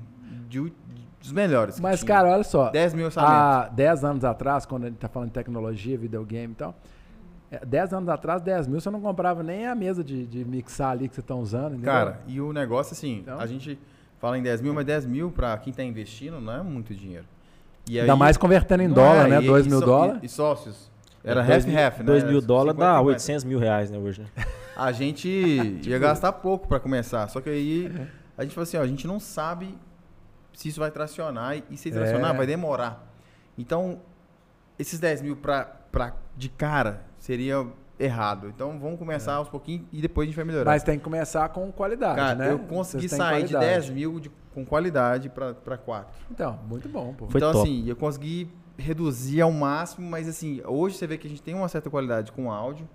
de, 0.49 0.71
dos 1.19 1.31
melhores. 1.31 1.79
Mas, 1.79 1.99
tinha. 1.99 2.07
cara, 2.07 2.29
olha 2.29 2.43
só. 2.43 2.69
10 2.69 2.93
mil 2.93 3.05
orçamento. 3.05 3.31
Há 3.31 3.69
10 3.69 4.03
anos 4.03 4.23
atrás, 4.25 4.65
quando 4.65 4.83
a 4.85 4.87
gente 4.89 4.97
tá 4.97 5.07
falando 5.07 5.29
de 5.29 5.33
tecnologia, 5.33 5.97
videogame 5.97 6.53
e 6.53 6.55
tal, 6.55 6.75
é, 7.51 7.65
10 7.65 7.93
anos 7.93 8.09
atrás, 8.09 8.41
10 8.41 8.67
mil, 8.67 8.79
você 8.81 8.89
não 8.89 9.01
comprava 9.01 9.43
nem 9.43 9.67
a 9.67 9.75
mesa 9.75 10.03
de, 10.03 10.25
de 10.25 10.43
mixar 10.45 10.91
ali 10.91 11.07
que 11.09 11.15
você 11.15 11.21
tá 11.21 11.35
usando. 11.35 11.73
entendeu? 11.73 11.91
Cara, 11.91 12.21
e 12.27 12.39
o 12.41 12.51
negócio 12.53 12.93
assim, 12.93 13.19
Então? 13.19 13.39
a 13.39 13.45
gente 13.45 13.77
fala 14.19 14.37
em 14.37 14.41
10 14.43 14.61
mil, 14.61 14.73
mas 14.73 14.85
10 14.85 15.05
mil 15.05 15.31
pra 15.31 15.57
quem 15.57 15.73
tá 15.73 15.83
investindo 15.83 16.39
não 16.39 16.53
é 16.53 16.61
muito 16.63 16.93
dinheiro. 16.95 17.25
E 17.89 17.99
Ainda 17.99 18.15
mais 18.15 18.37
convertendo 18.37 18.83
em 18.83 18.89
dólar, 18.89 19.25
é, 19.27 19.29
né? 19.29 19.41
e- 19.43 19.45
2 19.47 19.65
e 19.65 19.69
mil 19.69 19.81
dólares. 19.81 20.19
E, 20.21 20.25
e 20.25 20.29
sócios. 20.29 20.89
Era 21.23 21.43
Dois 21.43 21.49
half 21.57 21.65
mil- 21.65 21.79
half, 21.85 21.97
né? 21.99 22.03
dois 22.05 22.23
mil 22.23 22.37
Era 22.37 22.45
dólares 22.47 22.71
50, 22.73 22.85
dá 22.91 22.97
50. 22.99 23.07
800 23.09 23.43
mil 23.43 23.59
reais, 23.59 23.91
né, 23.91 23.97
hoje, 23.97 24.21
né? 24.21 24.45
A 24.75 24.91
gente 24.91 25.27
ia 25.85 25.99
gastar 25.99 26.31
pouco 26.33 26.67
pra 26.67 26.79
começar. 26.79 27.27
Só 27.27 27.39
que 27.41 27.49
aí 27.49 27.91
a 28.37 28.43
gente 28.43 28.53
falou 28.55 28.63
assim, 28.63 28.77
ó, 28.77 28.81
a 28.81 28.87
gente 28.87 29.05
não 29.05 29.19
sabe 29.19 29.77
se 30.53 30.69
isso 30.69 30.79
vai 30.79 30.89
tracionar 30.91 31.57
e 31.69 31.77
se 31.77 31.91
tracionar 31.91 32.33
É. 32.33 32.37
vai 32.37 32.47
demorar. 32.47 33.07
Então, 33.57 33.99
esses 34.79 34.99
10 34.99 35.21
mil 35.21 35.35
pra, 35.35 35.63
pra, 35.91 36.13
de 36.35 36.49
cara 36.49 37.01
seria 37.19 37.67
errado. 38.03 38.47
Então 38.47 38.77
vamos 38.79 38.97
começar 38.99 39.35
aos 39.35 39.47
pouquinhos 39.49 39.85
e 39.91 40.01
depois 40.01 40.25
a 40.25 40.27
gente 40.27 40.35
vai 40.35 40.45
melhorar. 40.45 40.71
Mas 40.71 40.83
tem 40.83 40.97
que 40.97 41.03
começar 41.03 41.47
com 41.49 41.71
qualidade, 41.71 42.15
Cara, 42.15 42.35
né? 42.35 42.51
eu 42.51 42.59
consegui 42.59 43.07
sair 43.09 43.43
de 43.43 43.53
qualidade. 43.53 43.65
10 43.65 43.89
mil 43.89 44.19
de- 44.19 44.31
com 44.53 44.65
qualidade 44.65 45.29
pra 45.29 45.77
4. 45.77 46.11
Então, 46.29 46.59
muito 46.67 46.89
bom, 46.89 47.13
pô. 47.13 47.27
Foi 47.27 47.39
então, 47.39 47.51
top. 47.53 47.67
assim, 47.67 47.87
eu 47.87 47.95
consegui 47.95 48.49
reduzir 48.77 49.41
ao 49.41 49.51
máximo, 49.51 50.09
mas 50.09 50.27
assim, 50.27 50.61
hoje 50.65 50.97
você 50.97 51.05
vê 51.07 51.17
que 51.17 51.27
a 51.27 51.29
gente 51.29 51.41
tem 51.41 51.53
uma 51.53 51.67
certa 51.67 51.89
qualidade 51.89 52.31
com 52.31 52.47
o 52.47 52.51
áudio. 52.51 52.87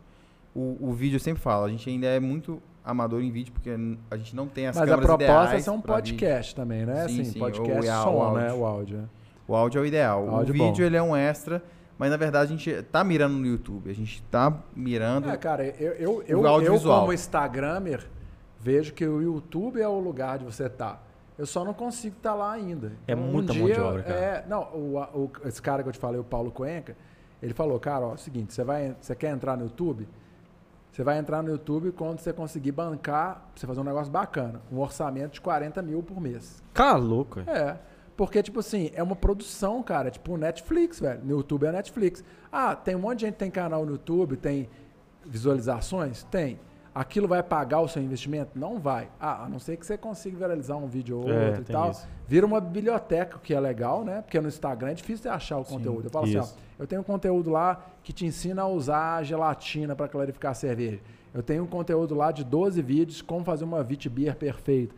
O, 0.54 0.76
o 0.80 0.92
vídeo 0.92 1.16
eu 1.16 1.20
sempre 1.20 1.42
falo, 1.42 1.64
a 1.64 1.68
gente 1.68 1.88
ainda 1.88 2.06
é 2.06 2.18
muito 2.18 2.60
amador 2.84 3.20
em 3.22 3.30
vídeo, 3.30 3.52
porque 3.52 3.70
a 4.10 4.16
gente 4.16 4.34
não 4.34 4.46
tem 4.46 4.66
as 4.68 4.76
Mas 4.76 4.90
a 4.90 4.96
proposta 4.98 5.70
é 5.70 5.72
um 5.72 5.80
podcast 5.80 6.54
também, 6.54 6.84
né? 6.86 7.06
Sim, 7.08 7.20
assim, 7.20 7.24
sim, 7.32 7.38
podcast 7.38 7.88
o- 7.88 7.92
o 7.92 8.02
som, 8.02 8.22
áudio. 8.22 8.40
né? 8.40 8.52
O 8.52 8.64
áudio. 8.64 8.98
né? 8.98 9.04
O 9.48 9.54
áudio 9.54 9.78
é 9.78 9.82
o 9.82 9.86
ideal. 9.86 10.24
O, 10.24 10.30
Áudio 10.30 10.52
vídeo 10.54 10.72
bom. 10.76 10.82
ele 10.82 10.96
é 10.96 11.02
um 11.02 11.14
extra, 11.16 11.62
mas 11.98 12.10
na 12.10 12.16
verdade 12.16 12.52
a 12.52 12.56
gente 12.56 12.82
tá 12.85 13.02
mirando 13.02 13.35
no 13.36 13.47
YouTube. 13.47 13.90
A 13.90 13.94
gente 13.94 14.23
tá 14.24 14.52
mirando. 14.74 15.28
É, 15.31 15.36
cara, 15.36 15.64
eu, 15.64 15.93
eu, 15.93 16.23
eu, 16.27 16.62
eu 16.62 16.81
como 16.81 17.12
Instagramer, 17.12 18.06
vejo 18.60 18.93
que 18.93 19.06
o 19.06 19.20
YouTube 19.23 19.81
é 19.81 19.89
o 19.89 19.98
lugar 19.98 20.39
de 20.39 20.44
você 20.44 20.66
estar. 20.66 21.05
Eu 21.39 21.44
só 21.47 21.64
não 21.64 21.74
consigo 21.74 22.16
estar 22.16 22.35
lá 22.35 22.52
ainda. 22.52 22.93
É 23.06 23.12
Então, 23.12 23.24
muita 23.24 23.52
mão 23.52 23.66
de 23.66 23.81
obra, 23.81 24.02
cara. 24.02 24.18
É, 24.18 24.44
não, 24.48 24.62
o, 24.73 24.98
o- 24.98 25.31
esse 25.44 25.60
cara 25.60 25.82
que 25.82 25.89
eu 25.89 25.93
te 25.93 25.98
falei, 25.98 26.18
o 26.18 26.24
Paulo 26.24 26.51
Coenca, 26.51 26.97
ele 27.43 27.52
falou, 27.52 27.78
cara, 27.78 28.06
ó, 28.06 28.10
é 28.12 28.14
o 28.14 28.18
seguinte, 28.18 28.55
você, 28.55 28.64
vai, 28.64 28.97
você 29.01 29.14
quer 29.14 29.31
entrar 29.32 29.56
no 29.56 29.64
YouTube? 29.64 30.09
Você 30.90 31.05
vai 31.05 31.18
entrar 31.18 31.43
no 31.43 31.51
YouTube 31.51 31.93
quando 31.93 32.20
você 32.20 32.32
conseguir 32.32 32.73
bancar, 32.73 33.35
pra 33.35 33.43
você 33.55 33.66
fazer 33.66 33.81
um 33.81 33.85
negócio 33.85 34.10
bacana, 34.10 34.62
um 34.73 34.78
orçamento 34.78 35.32
de 35.35 35.40
40 35.43 35.82
mil 35.82 36.02
por 36.02 36.18
mês. 36.18 36.62
Cara, 36.73 36.97
louco. 36.97 37.40
velho. 37.43 37.51
É. 37.51 37.77
Porque, 38.16 38.43
tipo 38.43 38.60
assim, 38.60 38.90
é 38.94 39.02
uma 39.02 39.14
produção, 39.16 39.82
cara. 39.82 40.10
Tipo 40.10 40.36
Netflix, 40.36 40.98
velho. 41.01 41.20
No 41.22 41.30
YouTube 41.32 41.66
é 41.66 41.72
Netflix. 41.72 42.24
Ah, 42.51 42.74
tem 42.74 42.94
um 42.97 43.01
monte 43.01 43.18
de 43.20 43.24
gente 43.26 43.34
que 43.34 43.38
tem 43.40 43.51
canal 43.51 43.84
no 43.84 43.93
YouTube, 43.93 44.36
tem 44.36 44.68
visualizações? 45.24 46.22
Tem. 46.24 46.59
Aquilo 46.94 47.28
vai 47.28 47.43
pagar 47.43 47.80
o 47.80 47.88
seu 47.88 48.02
investimento? 48.02 48.52
Não 48.59 48.78
vai. 48.78 49.10
Ah, 49.20 49.44
a 49.44 49.48
não 49.51 49.59
ser 49.59 49.76
que 49.76 49.84
você 49.84 49.98
consiga 49.98 50.38
viralizar 50.38 50.76
um 50.76 50.86
vídeo 50.86 51.18
ou 51.18 51.30
É, 51.30 51.48
outro 51.48 51.60
e 51.60 51.64
tal. 51.66 51.90
isso. 51.90 52.09
Vira 52.26 52.47
uma 52.47 52.59
biblioteca, 52.59 53.38
que 53.38 53.52
é 53.52 53.60
legal, 53.60 54.02
né? 54.02 54.22
Porque 54.22 54.40
no 54.40 54.48
Instagram 54.48 54.93
é 54.93 54.94
difícil 54.94 55.24
de 55.24 55.28
achar 55.28 55.59
o 55.59 55.64
conteúdo. 55.64 56.06
Eu 56.06 56.10
falo 56.10 56.24
assim, 56.24 56.38
ó, 56.38 56.40
isso. 56.43 56.56
eu 56.78 56.86
tenho 56.86 57.02
um 57.02 57.05
conteúdo 57.05 57.51
lá 57.51 57.84
que 58.02 58.14
te 58.14 58.24
ensina 58.24 58.62
a 58.62 58.66
usar 58.66 59.22
gelatina 59.24 59.94
para 59.94 60.09
clarificar 60.09 60.52
a 60.52 60.55
cerveja. 60.55 61.01
Eu 61.34 61.43
tenho 61.43 61.64
um 61.64 61.66
conteúdo 61.66 62.14
lá 62.14 62.32
de 62.32 62.43
12 62.43 62.80
vídeos 62.80 63.20
como 63.20 63.44
fazer 63.44 63.64
uma 63.66 63.82
Vit 63.82 64.09
Beer 64.09 64.34
perfeita. 64.34 64.94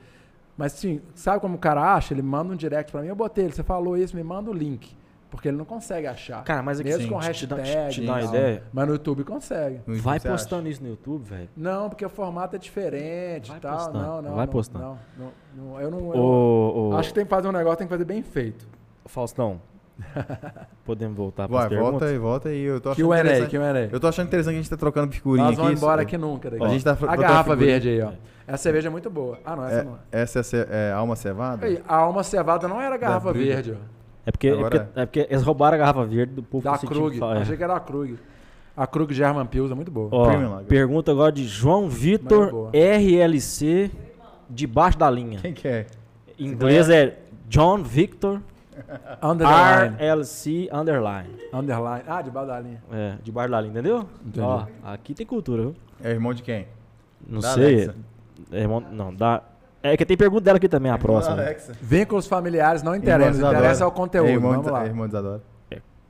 Mas 0.59 0.73
sim, 0.73 1.01
sabe 1.15 1.41
como 1.41 1.55
o 1.55 1.59
cara 1.59 1.95
acha? 1.95 2.13
Ele 2.13 2.21
manda 2.21 2.53
um 2.53 2.57
direct 2.57 2.93
pra 2.93 3.01
mim, 3.01 3.07
eu 3.09 3.17
botei 3.17 3.45
ele, 3.45 3.55
você 3.55 3.63
falou 3.63 3.97
isso, 3.97 4.15
me 4.17 4.23
manda 4.25 4.51
o 4.51 4.53
link. 4.53 4.95
Porque 5.31 5.47
ele 5.49 5.59
não 5.59 5.65
consegue 5.67 6.07
achar. 6.07 6.43
Cara, 6.43 6.63
mas 6.63 6.81
aqui 6.81 6.89
Mesmo 6.89 7.03
sim, 7.05 7.09
com 7.11 7.19
te- 7.21 7.33
te 7.35 7.47
dá- 7.47 7.57
hashtag. 7.57 7.95
te 7.95 8.07
dá 8.07 8.13
uma 8.15 8.23
ideia? 8.23 8.63
Mas 8.73 8.87
no 8.89 8.95
YouTube 8.95 9.25
consegue. 9.25 9.75
No 9.87 9.93
YouTube, 9.95 10.01
Vai 10.01 10.19
postando 10.21 10.63
acha? 10.63 10.71
isso 10.71 10.83
no 10.83 10.89
YouTube, 10.89 11.23
velho. 11.23 11.49
Não, 11.55 11.89
porque 11.91 12.05
o 12.05 12.09
formato 12.09 12.57
é 12.57 12.59
diferente 12.59 13.49
Vai 13.51 13.59
e 13.59 13.61
tal. 13.61 13.77
postando, 13.77 13.99
Não, 13.99 14.23
não. 14.23 14.35
vai 14.35 14.47
não, 14.47 14.53
postando. 14.53 14.85
Não, 14.85 14.99
não, 15.19 15.33
não, 15.75 15.81
eu 15.81 15.91
não. 15.91 15.99
eu 16.15 16.19
Ô, 16.19 16.89
ô, 16.89 16.97
acho 16.97 17.11
que 17.11 17.15
tem 17.15 17.25
que 17.25 17.31
fazer 17.31 17.47
um 17.47 17.53
negócio, 17.53 17.77
tem 17.79 17.87
que 17.87 17.93
fazer 17.93 18.07
bem 18.07 18.23
feito. 18.23 18.67
Faustão, 19.05 19.61
podemos 20.85 21.17
voltar 21.17 21.49
para 21.49 21.59
Vai, 21.59 21.69
perguntas? 21.69 21.91
volta 21.93 22.07
aí, 22.07 22.19
volta 22.19 22.49
aí. 22.51 22.63
Eu 22.63 22.81
tô 22.81 22.91
achando 22.91 23.09
QA, 23.09 23.19
interessante. 23.21 23.51
QA. 23.51 23.89
Eu 23.93 24.01
tô 24.01 24.07
achando 24.09 24.27
interessante 24.27 24.53
que 24.55 24.59
a 24.59 24.63
gente 24.63 24.71
tá 24.71 24.77
trocando 24.77 25.13
figurinha 25.13 25.45
Nós 25.47 25.55
aqui. 25.55 25.63
vamos 25.63 25.79
embora 25.81 26.03
isso- 26.03 26.09
aqui 26.09 26.19
nunca. 26.19 26.51
Daqui. 26.51 26.65
A 26.65 26.69
gente 26.69 26.85
tá 26.85 26.97
a 27.07 27.17
garrafa 27.17 27.57
verde 27.57 27.89
aí, 27.89 28.01
ó. 28.03 28.11
Essa 28.47 28.63
cerveja 28.63 28.89
é 28.89 28.91
muito 28.91 29.11
boa. 29.11 29.39
Ah, 29.45 29.55
não, 29.57 29.65
essa 29.67 29.81
É, 29.81 29.85
não 29.85 29.93
é. 29.93 30.23
essa 30.23 30.41
é, 30.57 30.89
é 30.89 30.93
alma 30.93 31.17
cevada? 31.17 31.67
Aí, 31.67 31.83
a 31.87 31.97
alma 31.97 32.23
cevada 32.23 32.67
não 32.67 32.81
era 32.81 32.97
garrafa 32.97 33.33
verde, 33.33 33.73
ó. 33.73 33.99
É 34.25 34.31
porque, 34.31 34.49
é, 34.49 34.53
Agora 34.53 34.81
porque, 34.85 35.01
é 35.01 35.07
porque 35.07 35.27
eles 35.31 35.43
roubaram 35.43 35.75
a 35.75 35.79
garrafa 35.79 36.05
verde 36.05 36.33
do 36.35 36.43
povo 36.43 36.65
Da 36.65 36.73
que 36.73 36.81
sentiu 36.81 36.97
Krug. 36.97 37.19
fa- 37.19 37.35
é. 37.37 37.43
Achei 37.43 37.57
que 37.57 37.63
era 37.65 37.77
a 37.77 37.81
Krug. 37.81 38.17
A 38.77 38.87
Krug 38.87 39.13
German 39.13 39.45
Pils 39.47 39.71
é 39.71 39.75
muito 39.75 39.91
boa. 39.91 40.09
Ó, 40.13 40.61
pergunta 40.69 41.11
agora 41.11 41.33
de 41.33 41.45
João 41.47 41.89
Vitor. 41.89 42.71
RLC, 42.73 43.91
debaixo 44.49 44.97
da 44.99 45.11
linha. 45.11 45.39
Quem 45.41 45.53
que 45.53 45.67
é? 45.67 45.87
Em 46.39 46.47
inglês 46.47 46.89
é 46.89 47.17
John 47.49 47.83
Victor 47.83 48.41
Underline. 49.23 49.97
RLC 49.99 50.69
underline. 50.73 51.31
Underline. 51.53 52.05
Ah, 52.07 52.23
de 52.23 52.31
da 52.31 52.61
linha. 52.61 52.83
É, 52.93 53.15
debaixo 53.23 53.51
da 53.51 53.61
linha, 53.61 53.71
entendeu? 53.73 54.07
Entendi. 54.25 54.41
Ó, 54.41 54.65
aqui 54.85 55.15
tem 55.15 55.27
cultura, 55.27 55.63
viu? 55.63 55.75
É 56.03 56.11
irmão 56.11 56.33
de 56.33 56.43
quem? 56.43 56.67
Não 57.27 57.41
Da 57.41 57.55
sei. 57.55 57.75
Alexa. 57.75 57.95
É, 58.53 58.61
irmão- 58.61 58.85
não, 58.93 59.15
dá. 59.15 59.43
É 59.83 59.97
que 59.97 60.05
tem 60.05 60.17
pergunta 60.17 60.43
dela 60.43 60.57
aqui 60.59 60.69
também, 60.69 60.91
a 60.91 60.99
próxima. 60.99 61.37
Da. 61.37 61.55
Vínculos 61.81 62.27
familiares 62.27 62.83
não 62.83 62.95
interessa. 62.95 63.39
Irmão. 63.39 63.53
Interessa 63.53 63.85
é 63.85 63.87
o 63.87 63.91
conteúdo. 63.93 64.29
irmão, 64.29 64.53
Vamos 64.53 64.71
lá. 64.71 64.87
Irmão 64.87 65.07
de 65.07 65.11
Isadora. 65.13 65.43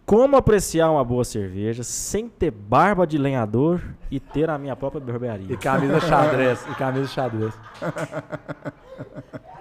Como 0.06 0.36
apreciar 0.38 0.90
uma 0.90 1.04
boa 1.04 1.22
cerveja 1.22 1.82
sem 1.84 2.30
ter 2.30 2.50
barba 2.50 3.06
de 3.06 3.18
lenhador 3.18 3.82
e 4.10 4.18
ter 4.18 4.48
a 4.48 4.56
minha 4.56 4.74
própria 4.74 5.02
barbearia? 5.02 5.52
E 5.52 5.56
camisa 5.58 6.00
xadrez. 6.00 6.64
E 6.72 6.74
camisa 6.76 7.08
xadrez. 7.08 7.52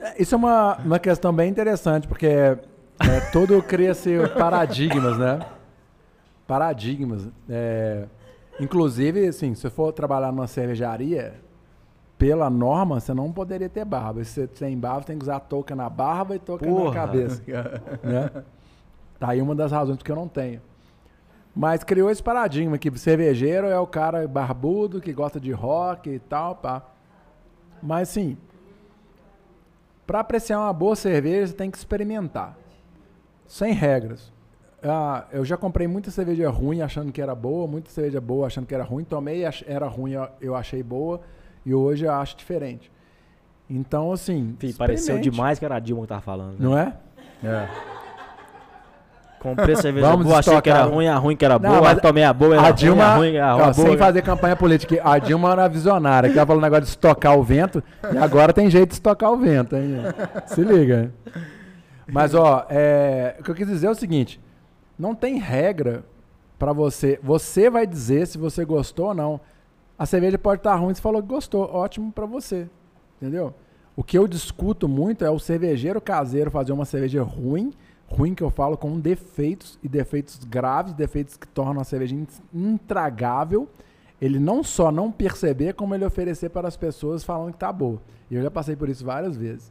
É, 0.00 0.22
Isso 0.22 0.34
é 0.34 0.38
uma, 0.38 0.76
uma 0.78 0.98
questão 0.98 1.32
bem 1.32 1.50
interessante, 1.50 2.06
porque 2.06 2.26
é, 2.26 2.58
tudo 3.32 3.62
cria-se 3.62 4.16
paradigmas, 4.38 5.18
né? 5.18 5.40
Paradigmas. 6.46 7.28
É, 7.48 8.06
inclusive, 8.60 9.26
assim, 9.26 9.54
se 9.54 9.62
você 9.62 9.70
for 9.70 9.92
trabalhar 9.92 10.32
numa 10.32 10.46
cervejaria, 10.46 11.34
pela 12.18 12.50
norma, 12.50 12.98
você 12.98 13.14
não 13.14 13.32
poderia 13.32 13.68
ter 13.68 13.84
barba. 13.84 14.24
Se 14.24 14.32
você 14.32 14.46
tem 14.46 14.76
barba, 14.76 15.02
você 15.02 15.06
tem 15.06 15.18
que 15.18 15.22
usar 15.22 15.38
touca 15.40 15.76
na 15.76 15.88
barba 15.88 16.34
e 16.34 16.38
touca 16.38 16.66
na 16.66 16.72
Porra. 16.72 16.94
cabeça. 16.94 17.42
né? 18.02 18.42
Tá 19.18 19.30
aí 19.30 19.40
uma 19.40 19.54
das 19.54 19.70
razões 19.70 19.96
porque 19.96 20.10
eu 20.10 20.16
não 20.16 20.26
tenho. 20.28 20.60
Mas 21.54 21.82
criou 21.82 22.10
esse 22.10 22.22
paradigma 22.22 22.76
que 22.78 22.96
cervejeiro 22.98 23.68
é 23.68 23.78
o 23.78 23.86
cara 23.86 24.26
barbudo 24.26 25.00
que 25.00 25.12
gosta 25.12 25.40
de 25.40 25.52
rock 25.52 26.10
e 26.10 26.18
tal, 26.18 26.56
pá. 26.56 26.82
Mas 27.82 28.08
sim, 28.08 28.36
para 30.08 30.20
apreciar 30.20 30.58
uma 30.58 30.72
boa 30.72 30.96
cerveja, 30.96 31.48
você 31.48 31.52
tem 31.52 31.70
que 31.70 31.76
experimentar. 31.76 32.56
Sem 33.46 33.74
regras. 33.74 34.32
Ah, 34.82 35.26
eu 35.30 35.44
já 35.44 35.54
comprei 35.54 35.86
muita 35.86 36.10
cerveja 36.10 36.48
ruim 36.48 36.80
achando 36.80 37.12
que 37.12 37.20
era 37.20 37.34
boa, 37.34 37.66
muita 37.66 37.90
cerveja 37.90 38.18
boa 38.20 38.46
achando 38.46 38.66
que 38.66 38.74
era 38.74 38.82
ruim. 38.84 39.04
Tomei, 39.04 39.42
era 39.66 39.86
ruim, 39.86 40.12
eu- 40.40 40.54
achei 40.56 40.82
boa. 40.82 41.20
E 41.66 41.74
hoje 41.74 42.06
eu 42.06 42.12
acho 42.12 42.36
diferente. 42.38 42.90
Então, 43.68 44.10
assim. 44.10 44.56
Fih, 44.58 44.72
pareceu 44.72 45.18
demais 45.20 45.58
que 45.58 45.64
era 45.66 45.76
a 45.76 45.78
Dilma 45.78 46.02
que 46.02 46.08
tava 46.08 46.22
falando. 46.22 46.52
né? 46.52 46.56
Não 46.58 46.78
é? 46.78 46.96
É. 47.44 47.68
Comprei 49.40 49.76
cerveja 49.76 50.08
Vamos 50.08 50.26
boa, 50.26 50.38
achei 50.38 50.60
que 50.60 50.68
era 50.68 50.82
ruim, 50.82 51.06
a 51.06 51.16
ruim 51.16 51.36
que 51.36 51.44
era 51.44 51.58
Não, 51.58 51.70
boa, 51.70 51.82
mas 51.82 52.00
tomei 52.00 52.24
a 52.24 52.32
boa, 52.32 52.54
era 52.54 52.62
a 52.62 52.64
ruim, 52.66 52.74
Dilma, 52.74 53.04
a 53.04 53.16
ruim, 53.16 53.38
a 53.38 53.54
ó, 53.56 53.58
boa. 53.58 53.72
sem 53.72 53.96
fazer 53.96 54.22
campanha 54.22 54.56
política, 54.56 55.00
a 55.04 55.18
Dilma 55.18 55.52
era 55.52 55.68
visionária, 55.68 56.28
que 56.30 56.36
ela 56.36 56.46
falou 56.46 56.60
um 56.60 56.64
negócio 56.64 56.84
de 56.84 56.90
estocar 56.90 57.38
o 57.38 57.42
vento, 57.42 57.82
e 58.12 58.18
agora 58.18 58.52
tem 58.52 58.68
jeito 58.68 58.88
de 58.88 58.94
estocar 58.94 59.32
o 59.32 59.36
vento, 59.36 59.76
hein? 59.76 59.96
Se 60.46 60.62
liga. 60.62 61.12
Mas, 62.10 62.34
ó, 62.34 62.66
é, 62.68 63.36
o 63.38 63.42
que 63.42 63.50
eu 63.50 63.54
quis 63.54 63.66
dizer 63.66 63.86
é 63.86 63.90
o 63.90 63.94
seguinte: 63.94 64.40
não 64.98 65.14
tem 65.14 65.38
regra 65.38 66.02
pra 66.58 66.72
você. 66.72 67.20
Você 67.22 67.70
vai 67.70 67.86
dizer 67.86 68.26
se 68.26 68.38
você 68.38 68.64
gostou 68.64 69.08
ou 69.08 69.14
não. 69.14 69.40
A 69.98 70.06
cerveja 70.06 70.38
pode 70.38 70.60
estar 70.60 70.74
ruim, 70.76 70.94
você 70.94 71.02
falou 71.02 71.20
que 71.20 71.28
gostou, 71.28 71.62
ótimo 71.72 72.12
pra 72.12 72.24
você. 72.24 72.68
Entendeu? 73.20 73.52
O 73.96 74.04
que 74.04 74.16
eu 74.16 74.28
discuto 74.28 74.88
muito 74.88 75.24
é 75.24 75.30
o 75.30 75.40
cervejeiro 75.40 76.00
caseiro 76.00 76.52
fazer 76.52 76.72
uma 76.72 76.84
cerveja 76.84 77.20
ruim, 77.22 77.72
ruim 78.10 78.34
que 78.34 78.42
eu 78.42 78.50
falo 78.50 78.76
com 78.76 78.98
defeitos 78.98 79.78
e 79.82 79.88
defeitos 79.88 80.42
graves, 80.44 80.94
defeitos 80.94 81.36
que 81.36 81.46
tornam 81.46 81.80
a 81.80 81.84
cerveja 81.84 82.14
in- 82.14 82.26
intragável. 82.52 83.68
Ele 84.20 84.38
não 84.38 84.64
só 84.64 84.90
não 84.90 85.12
perceber, 85.12 85.74
como 85.74 85.94
ele 85.94 86.04
oferecer 86.04 86.48
para 86.48 86.66
as 86.66 86.76
pessoas 86.76 87.22
falando 87.22 87.52
que 87.52 87.58
tá 87.58 87.72
boa. 87.72 88.00
E 88.30 88.34
eu 88.34 88.42
já 88.42 88.50
passei 88.50 88.74
por 88.74 88.88
isso 88.88 89.04
várias 89.04 89.36
vezes. 89.36 89.70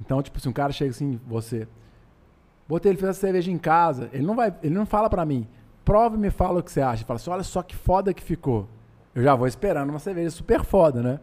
Então, 0.00 0.20
tipo, 0.22 0.40
se 0.40 0.48
um 0.48 0.52
cara 0.52 0.72
chega 0.72 0.90
assim, 0.90 1.20
você, 1.26 1.68
botei 2.68 2.90
ele 2.90 2.98
fez 2.98 3.10
essa 3.10 3.20
cerveja 3.20 3.50
em 3.50 3.58
casa, 3.58 4.10
ele 4.12 4.26
não 4.26 4.34
vai, 4.34 4.52
ele 4.62 4.74
não 4.74 4.84
fala 4.84 5.08
pra 5.08 5.24
mim, 5.24 5.46
prova 5.84 6.16
e 6.16 6.18
me 6.18 6.30
fala 6.30 6.58
o 6.58 6.62
que 6.62 6.72
você 6.72 6.80
acha. 6.80 7.02
Ele 7.02 7.06
fala 7.06 7.16
assim, 7.16 7.30
olha 7.30 7.42
só 7.44 7.62
que 7.62 7.76
foda 7.76 8.12
que 8.12 8.22
ficou. 8.22 8.68
Eu 9.14 9.22
já 9.22 9.34
vou 9.34 9.46
esperando 9.46 9.90
uma 9.90 9.98
cerveja 9.98 10.30
super 10.30 10.64
foda, 10.64 11.02
né? 11.02 11.20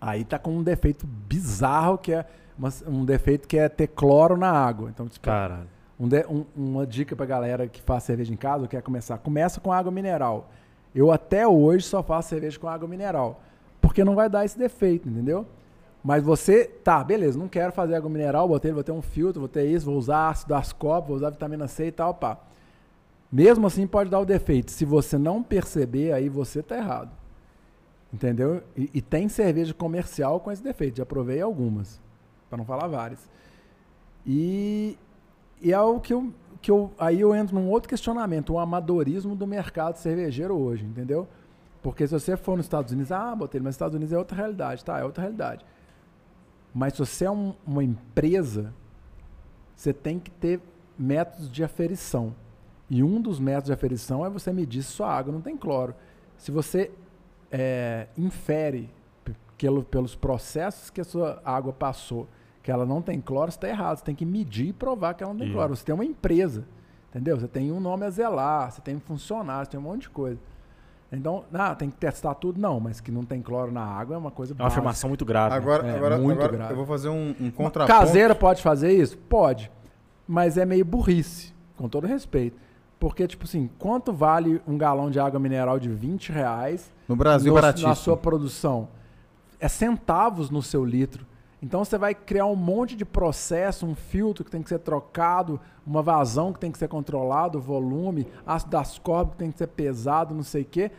Aí 0.00 0.24
tá 0.24 0.38
com 0.38 0.50
um 0.56 0.62
defeito 0.62 1.06
bizarro 1.06 1.96
que 1.96 2.12
é 2.12 2.26
uma- 2.58 2.72
um 2.86 3.04
defeito 3.04 3.46
que 3.48 3.56
é 3.58 3.68
ter 3.68 3.86
cloro 3.88 4.36
na 4.36 4.50
água. 4.50 4.90
Então, 4.90 5.06
tipo, 5.08 5.24
Caralho. 5.24 5.66
um 5.98 6.08
de- 6.08 6.26
um- 6.26 6.44
uma 6.56 6.86
dica 6.86 7.14
pra 7.16 7.26
galera 7.26 7.66
que 7.68 7.80
faz 7.82 8.04
cerveja 8.04 8.32
em 8.32 8.36
casa 8.36 8.62
ou 8.64 8.68
quer 8.68 8.82
começar, 8.82 9.18
começa 9.18 9.60
com 9.60 9.72
água 9.72 9.90
mineral. 9.92 10.50
Eu 10.94 11.10
até 11.12 11.46
hoje 11.46 11.84
só 11.86 12.02
faço 12.02 12.28
cerveja 12.30 12.58
com 12.58 12.68
água 12.68 12.88
mineral, 12.88 13.40
porque 13.80 14.02
não 14.04 14.14
vai 14.14 14.28
dar 14.28 14.44
esse 14.44 14.58
defeito, 14.58 15.08
entendeu? 15.08 15.46
Mas 16.02 16.22
você, 16.22 16.64
tá, 16.64 17.04
beleza, 17.04 17.38
não 17.38 17.46
quero 17.46 17.72
fazer 17.72 17.94
água 17.94 18.08
mineral, 18.08 18.48
botei, 18.48 18.72
vou 18.72 18.82
ter 18.82 18.90
um 18.92 19.02
filtro, 19.02 19.38
vou 19.40 19.48
ter 19.48 19.66
isso, 19.66 19.84
vou 19.86 19.96
usar 19.96 20.30
ácido 20.30 20.54
ascóbio, 20.54 21.08
vou 21.08 21.16
usar 21.16 21.30
vitamina 21.30 21.68
C 21.68 21.86
e 21.88 21.92
tal, 21.92 22.14
pá. 22.14 22.38
Mesmo 23.30 23.66
assim 23.66 23.86
pode 23.86 24.10
dar 24.10 24.18
o 24.18 24.24
defeito. 24.24 24.70
Se 24.72 24.84
você 24.84 25.16
não 25.18 25.42
perceber, 25.42 26.12
aí 26.12 26.28
você 26.28 26.62
tá 26.62 26.76
errado. 26.76 27.10
Entendeu? 28.12 28.62
E, 28.76 28.90
e 28.94 29.00
tem 29.00 29.28
cerveja 29.28 29.72
comercial 29.72 30.40
com 30.40 30.50
esse 30.50 30.62
defeito. 30.62 30.96
Já 30.98 31.06
provei 31.06 31.40
algumas, 31.40 32.00
para 32.50 32.58
não 32.58 32.64
falar 32.66 32.88
várias. 32.88 33.30
E, 34.26 34.98
e 35.62 35.72
é 35.72 35.80
o 35.80 35.98
que 36.00 36.12
eu, 36.12 36.32
que 36.60 36.70
eu. 36.70 36.92
Aí 36.98 37.20
eu 37.20 37.34
entro 37.34 37.54
num 37.58 37.70
outro 37.70 37.88
questionamento, 37.88 38.52
o 38.52 38.58
amadorismo 38.58 39.34
do 39.34 39.46
mercado 39.46 39.96
cervejeiro 39.96 40.54
hoje, 40.54 40.84
entendeu? 40.84 41.26
Porque 41.82 42.06
se 42.06 42.12
você 42.12 42.36
for 42.36 42.56
nos 42.56 42.66
Estados 42.66 42.92
Unidos, 42.92 43.10
ah, 43.10 43.34
botei, 43.34 43.60
mas 43.60 43.74
Estados 43.74 43.94
Unidos 43.94 44.12
é 44.12 44.18
outra 44.18 44.36
realidade, 44.36 44.84
tá? 44.84 44.98
É 44.98 45.04
outra 45.04 45.22
realidade. 45.22 45.64
Mas 46.74 46.92
se 46.92 46.98
você 46.98 47.24
é 47.24 47.30
um- 47.30 47.54
uma 47.66 47.82
empresa, 47.82 48.74
você 49.74 49.92
tem 49.92 50.18
que 50.18 50.30
ter 50.30 50.60
métodos 50.98 51.50
de 51.50 51.64
aferição. 51.64 52.34
E 52.90 53.02
um 53.02 53.20
dos 53.20 53.40
métodos 53.40 53.66
de 53.68 53.72
aferição 53.72 54.26
é 54.26 54.28
você 54.28 54.52
medir 54.52 54.82
se 54.82 54.90
sua 54.92 55.08
água 55.10 55.32
não 55.32 55.40
tem 55.40 55.56
cloro. 55.56 55.94
Se 56.36 56.50
você 56.50 56.90
é, 57.52 58.06
infere 58.16 58.88
pelo- 59.58 59.82
pelos 59.82 60.14
processos 60.14 60.88
que 60.90 61.00
a 61.00 61.04
sua 61.04 61.40
água 61.44 61.72
passou 61.72 62.28
que 62.62 62.70
ela 62.70 62.84
não 62.84 63.00
tem 63.00 63.20
cloro, 63.20 63.50
você 63.50 63.56
está 63.56 63.68
errado. 63.68 63.98
Você 63.98 64.04
tem 64.04 64.14
que 64.14 64.24
medir 64.26 64.68
e 64.68 64.72
provar 64.72 65.14
que 65.14 65.22
ela 65.22 65.32
não 65.32 65.38
tem 65.38 65.48
Isso. 65.48 65.56
cloro. 65.56 65.76
Você 65.76 65.84
tem 65.84 65.94
uma 65.94 66.04
empresa, 66.04 66.64
entendeu? 67.10 67.38
Você 67.38 67.48
tem 67.48 67.72
um 67.72 67.80
nome 67.80 68.04
a 68.04 68.10
zelar, 68.10 68.70
você 68.70 68.80
tem 68.80 68.96
um 68.96 69.00
funcionário, 69.00 69.64
você 69.66 69.70
tem 69.72 69.80
um 69.80 69.82
monte 69.84 70.02
de 70.02 70.10
coisa. 70.10 70.38
Então, 71.12 71.44
ah, 71.52 71.74
tem 71.74 71.90
que 71.90 71.96
testar 71.96 72.34
tudo? 72.34 72.60
Não, 72.60 72.78
mas 72.78 73.00
que 73.00 73.10
não 73.10 73.24
tem 73.24 73.42
cloro 73.42 73.72
na 73.72 73.82
água 73.84 74.14
é 74.14 74.18
uma 74.18 74.30
coisa 74.30 74.52
É 74.52 74.54
uma 74.54 74.58
básica. 74.58 74.78
afirmação 74.80 75.08
muito 75.08 75.24
grave. 75.24 75.50
né? 75.50 75.56
Agora, 75.56 75.86
É, 75.88 75.96
agora, 75.96 76.18
muito 76.18 76.38
agora 76.38 76.52
grave. 76.56 76.72
eu 76.72 76.76
vou 76.76 76.86
fazer 76.86 77.08
um, 77.08 77.34
um 77.40 77.50
contraponto. 77.50 77.98
Caseira 77.98 78.32
pode 78.34 78.62
fazer 78.62 78.92
isso? 78.92 79.18
Pode. 79.18 79.70
Mas 80.28 80.56
é 80.56 80.64
meio 80.64 80.84
burrice, 80.84 81.52
com 81.76 81.88
todo 81.88 82.06
respeito. 82.06 82.56
Porque, 83.00 83.26
tipo 83.26 83.44
assim, 83.44 83.68
quanto 83.78 84.12
vale 84.12 84.60
um 84.68 84.76
galão 84.78 85.10
de 85.10 85.18
água 85.18 85.40
mineral 85.40 85.80
de 85.80 85.88
20 85.88 86.30
reais 86.30 86.92
No 87.08 87.16
Brasil, 87.16 87.48
no- 87.52 87.54
baratíssimo. 87.60 87.88
na 87.88 87.94
sua 87.96 88.16
produção? 88.16 88.86
É 89.58 89.66
centavos 89.66 90.48
no 90.50 90.62
seu 90.62 90.84
litro. 90.84 91.26
Então 91.62 91.84
você 91.84 91.98
vai 91.98 92.14
criar 92.14 92.46
um 92.46 92.56
monte 92.56 92.96
de 92.96 93.04
processo, 93.04 93.84
um 93.86 93.94
filtro 93.94 94.44
que 94.44 94.50
tem 94.50 94.62
que 94.62 94.68
ser 94.68 94.78
trocado, 94.78 95.60
uma 95.86 96.00
vazão 96.02 96.52
que 96.52 96.58
tem 96.58 96.72
que 96.72 96.78
ser 96.78 96.88
controlado, 96.88 97.60
volume, 97.60 98.26
ácido 98.46 98.78
ascórbico 98.78 99.32
que 99.32 99.38
tem 99.38 99.50
que 99.52 99.58
ser 99.58 99.66
pesado, 99.66 100.34
não 100.34 100.42
sei 100.42 100.62
o 100.62 100.64
quê. 100.64 100.90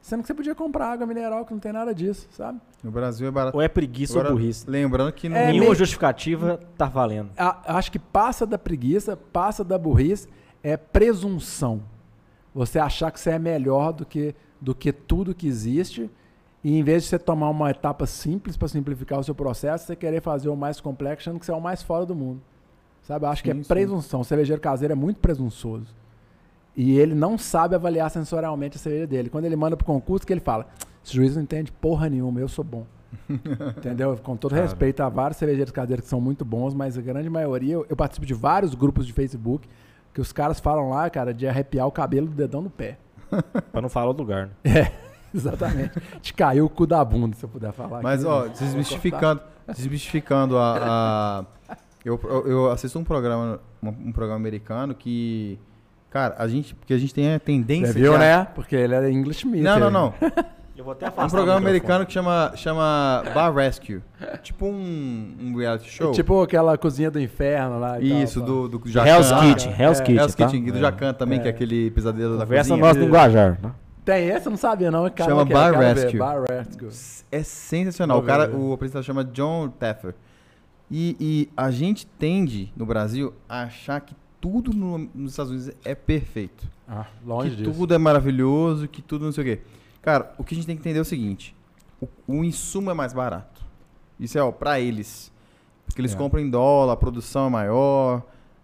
Sendo 0.00 0.20
que 0.22 0.26
você 0.26 0.34
podia 0.34 0.54
comprar 0.54 0.92
água 0.92 1.06
mineral 1.06 1.44
que 1.44 1.52
não 1.52 1.60
tem 1.60 1.72
nada 1.72 1.94
disso, 1.94 2.26
sabe? 2.30 2.58
No 2.82 2.90
Brasil 2.90 3.28
é 3.28 3.30
barato. 3.30 3.56
Ou 3.56 3.62
é 3.62 3.68
preguiça 3.68 4.14
Agora, 4.14 4.28
ou 4.32 4.38
burrice. 4.38 4.68
Lembrando 4.68 5.12
que 5.12 5.26
É, 5.26 5.30
no- 5.30 5.36
Nenhuma 5.36 5.60
meio- 5.66 5.74
justificativa 5.74 6.58
tá 6.76 6.86
valendo. 6.86 7.30
A- 7.36 7.76
acho 7.76 7.90
que 7.92 7.98
passa 7.98 8.46
da 8.46 8.58
preguiça, 8.58 9.16
passa 9.16 9.62
da 9.62 9.76
burrice, 9.78 10.28
é 10.62 10.76
presunção. 10.76 11.82
Você 12.54 12.78
achar 12.78 13.10
que 13.12 13.20
você 13.20 13.30
é 13.30 13.38
melhor 13.38 13.92
do 13.92 14.04
que, 14.06 14.34
do 14.60 14.74
que 14.74 14.92
tudo 14.92 15.34
que 15.34 15.46
existe, 15.46 16.10
e 16.62 16.78
em 16.78 16.82
vez 16.82 17.04
de 17.04 17.08
você 17.08 17.18
tomar 17.18 17.50
uma 17.50 17.70
etapa 17.70 18.06
simples 18.06 18.56
para 18.56 18.68
simplificar 18.68 19.18
o 19.18 19.24
seu 19.24 19.34
processo, 19.34 19.86
você 19.86 19.96
querer 19.96 20.20
fazer 20.20 20.48
o 20.48 20.56
mais 20.56 20.80
complexo, 20.80 21.28
achando 21.28 21.38
que 21.38 21.46
você 21.46 21.52
é 21.52 21.54
o 21.54 21.60
mais 21.60 21.82
fora 21.82 22.04
do 22.04 22.14
mundo. 22.14 22.40
Sabe? 23.02 23.24
Eu 23.24 23.30
acho 23.30 23.42
que 23.42 23.52
Sim, 23.52 23.60
é 23.60 23.62
sim. 23.62 23.68
presunção. 23.68 24.20
O 24.20 24.24
cervejeiro 24.24 24.60
caseiro 24.60 24.92
é 24.92 24.96
muito 24.96 25.18
presunçoso. 25.20 25.86
E 26.76 26.98
ele 26.98 27.14
não 27.14 27.38
sabe 27.38 27.74
avaliar 27.74 28.10
sensorialmente 28.10 28.76
a 28.76 28.80
cerveja 28.80 29.06
dele. 29.06 29.30
Quando 29.30 29.44
ele 29.46 29.56
manda 29.56 29.76
pro 29.76 29.86
concurso, 29.86 30.26
que 30.26 30.32
ele 30.32 30.40
fala: 30.40 30.66
esse 31.04 31.14
juiz 31.14 31.34
não 31.34 31.42
entende 31.42 31.72
porra 31.72 32.08
nenhuma, 32.08 32.38
eu 32.40 32.48
sou 32.48 32.64
bom. 32.64 32.84
Entendeu? 33.78 34.16
Com 34.22 34.36
todo 34.36 34.50
Cara. 34.50 34.62
respeito 34.62 35.00
a 35.02 35.08
vários 35.08 35.38
cervejeiros 35.38 35.72
caseiros 35.72 36.04
que 36.04 36.10
são 36.10 36.20
muito 36.20 36.44
bons, 36.44 36.74
mas 36.74 36.98
a 36.98 37.00
grande 37.00 37.30
maioria, 37.30 37.74
eu, 37.74 37.86
eu 37.88 37.96
participo 37.96 38.26
de 38.26 38.34
vários 38.34 38.74
grupos 38.74 39.06
de 39.06 39.12
Facebook 39.12 39.66
que 40.12 40.20
os 40.20 40.32
caras 40.32 40.60
falam 40.60 40.90
lá, 40.90 41.08
cara, 41.08 41.32
de 41.32 41.46
arrepiar 41.46 41.86
o 41.86 41.92
cabelo 41.92 42.26
do 42.26 42.34
dedão 42.34 42.62
do 42.62 42.70
pé. 42.70 42.98
Pra 43.72 43.80
não 43.80 43.88
falar 43.88 44.06
outro 44.06 44.22
lugar, 44.22 44.46
né? 44.46 44.52
É, 44.80 44.92
exatamente. 45.34 45.92
Te 46.20 46.32
caiu 46.34 46.64
o 46.66 46.68
cu 46.68 46.86
da 46.86 47.04
bunda, 47.04 47.36
se 47.36 47.44
eu 47.44 47.48
puder 47.48 47.72
falar. 47.72 48.02
Mas, 48.02 48.20
aqui, 48.24 48.28
ó, 48.32 48.44
né? 48.44 48.52
desmistificando, 48.58 49.40
desmistificando 49.74 50.58
a. 50.58 51.44
a- 51.68 51.76
eu, 52.04 52.18
eu, 52.46 52.70
assisto 52.70 52.98
um 52.98 53.04
programa, 53.04 53.60
um, 53.82 54.12
programa 54.12 54.36
americano 54.38 54.94
que. 54.94 55.58
Cara, 56.10 56.36
a 56.38 56.48
gente. 56.48 56.74
Porque 56.74 56.94
a 56.94 56.98
gente 56.98 57.12
tem 57.12 57.34
a 57.34 57.38
tendência. 57.40 57.92
Você 57.92 57.98
viu, 57.98 58.12
de- 58.12 58.18
né? 58.18 58.46
Porque 58.54 58.74
ele 58.76 58.94
é 58.94 59.10
English 59.10 59.46
Meet. 59.46 59.62
Não, 59.62 59.78
não, 59.78 59.90
não. 59.90 60.14
Eu 60.74 60.84
vou 60.84 60.92
até 60.92 61.06
É 61.06 61.08
um 61.08 61.28
programa 61.28 61.58
americano 61.58 62.06
que 62.06 62.12
chama, 62.12 62.52
chama 62.54 63.24
Bar 63.34 63.52
Rescue. 63.52 64.00
Tipo 64.44 64.66
um, 64.66 65.36
um 65.40 65.56
reality 65.56 65.90
show. 65.90 66.12
Tipo 66.12 66.40
aquela 66.40 66.78
cozinha 66.78 67.10
do 67.10 67.20
inferno 67.20 67.80
lá. 67.80 68.00
e 68.00 68.08
tal, 68.08 68.18
Isso, 68.22 68.38
pá. 68.40 68.46
do, 68.46 68.68
do 68.68 68.82
Jacan. 68.88 69.08
Hell's 69.10 69.32
Kitchen, 69.32 69.72
é, 69.76 69.82
Hell's 69.82 69.98
é, 70.00 70.02
Kitchen, 70.04 70.16
Hell's 70.22 70.34
tá? 70.36 70.44
Kitchen, 70.46 70.68
e 70.68 70.70
do 70.70 70.78
É. 70.78 70.80
Jacan 70.80 71.12
também, 71.14 71.40
É. 71.40 71.42
que 71.42 71.48
é 71.48 71.50
aquele 71.50 71.90
pesadelo 71.90 72.38
da 72.38 72.44
Conversa 72.44 72.70
cozinha. 72.70 72.86
nosso 72.86 73.00
linguajar, 73.00 73.58
né? 73.60 73.72
Tem 74.08 74.28
esse, 74.30 74.46
eu 74.46 74.50
não 74.50 74.56
sabia 74.56 74.90
não. 74.90 75.08
Cara, 75.10 75.28
Chama 75.30 75.44
Bar 75.44 75.78
Rescue. 75.78 76.18
Bar 76.18 76.42
Rescue. 76.44 76.88
É 77.30 77.42
sensacional. 77.42 78.16
O, 78.16 78.20
Vou 78.20 78.26
cara, 78.26 78.46
ver. 78.46 78.56
o 78.56 78.72
apresentador 78.72 79.04
chama 79.04 79.22
John 79.22 79.68
Taffer. 79.68 80.14
E, 80.90 81.14
e 81.20 81.48
a 81.54 81.70
gente 81.70 82.06
tende, 82.06 82.72
no 82.74 82.86
Brasil, 82.86 83.34
a 83.46 83.64
achar 83.64 84.00
que 84.00 84.14
tudo 84.40 84.72
no- 84.72 85.10
nos 85.14 85.32
Estados 85.32 85.52
Unidos 85.52 85.70
é 85.84 85.94
perfeito. 85.94 86.66
Ah, 86.88 87.04
longe 87.22 87.50
que 87.50 87.56
disso. 87.56 87.70
tudo 87.78 87.92
é 87.92 87.98
maravilhoso, 87.98 88.88
que 88.88 89.02
tudo 89.02 89.26
não 89.26 89.32
sei 89.32 89.44
o 89.44 89.46
quê. 89.46 89.62
Cara, 90.00 90.32
o 90.38 90.42
que 90.44 90.54
a 90.54 90.56
gente 90.56 90.66
tem 90.66 90.74
que 90.74 90.80
entender 90.80 90.98
é 91.00 91.02
o 91.02 91.04
seguinte: 91.04 91.54
o, 92.00 92.08
o 92.26 92.42
insumo 92.42 92.90
é 92.90 92.94
mais 92.94 93.12
barato. 93.12 93.60
Isso 94.18 94.38
é, 94.38 94.42
ó, 94.42 94.50
pra 94.50 94.80
eles. 94.80 95.30
Porque 95.84 96.00
eles 96.00 96.14
É. 96.14 96.16
compram 96.16 96.40
em 96.40 96.48
dólar, 96.48 96.94
a 96.94 96.96
produção 96.96 97.48
é 97.48 97.50
maior, 97.50 98.22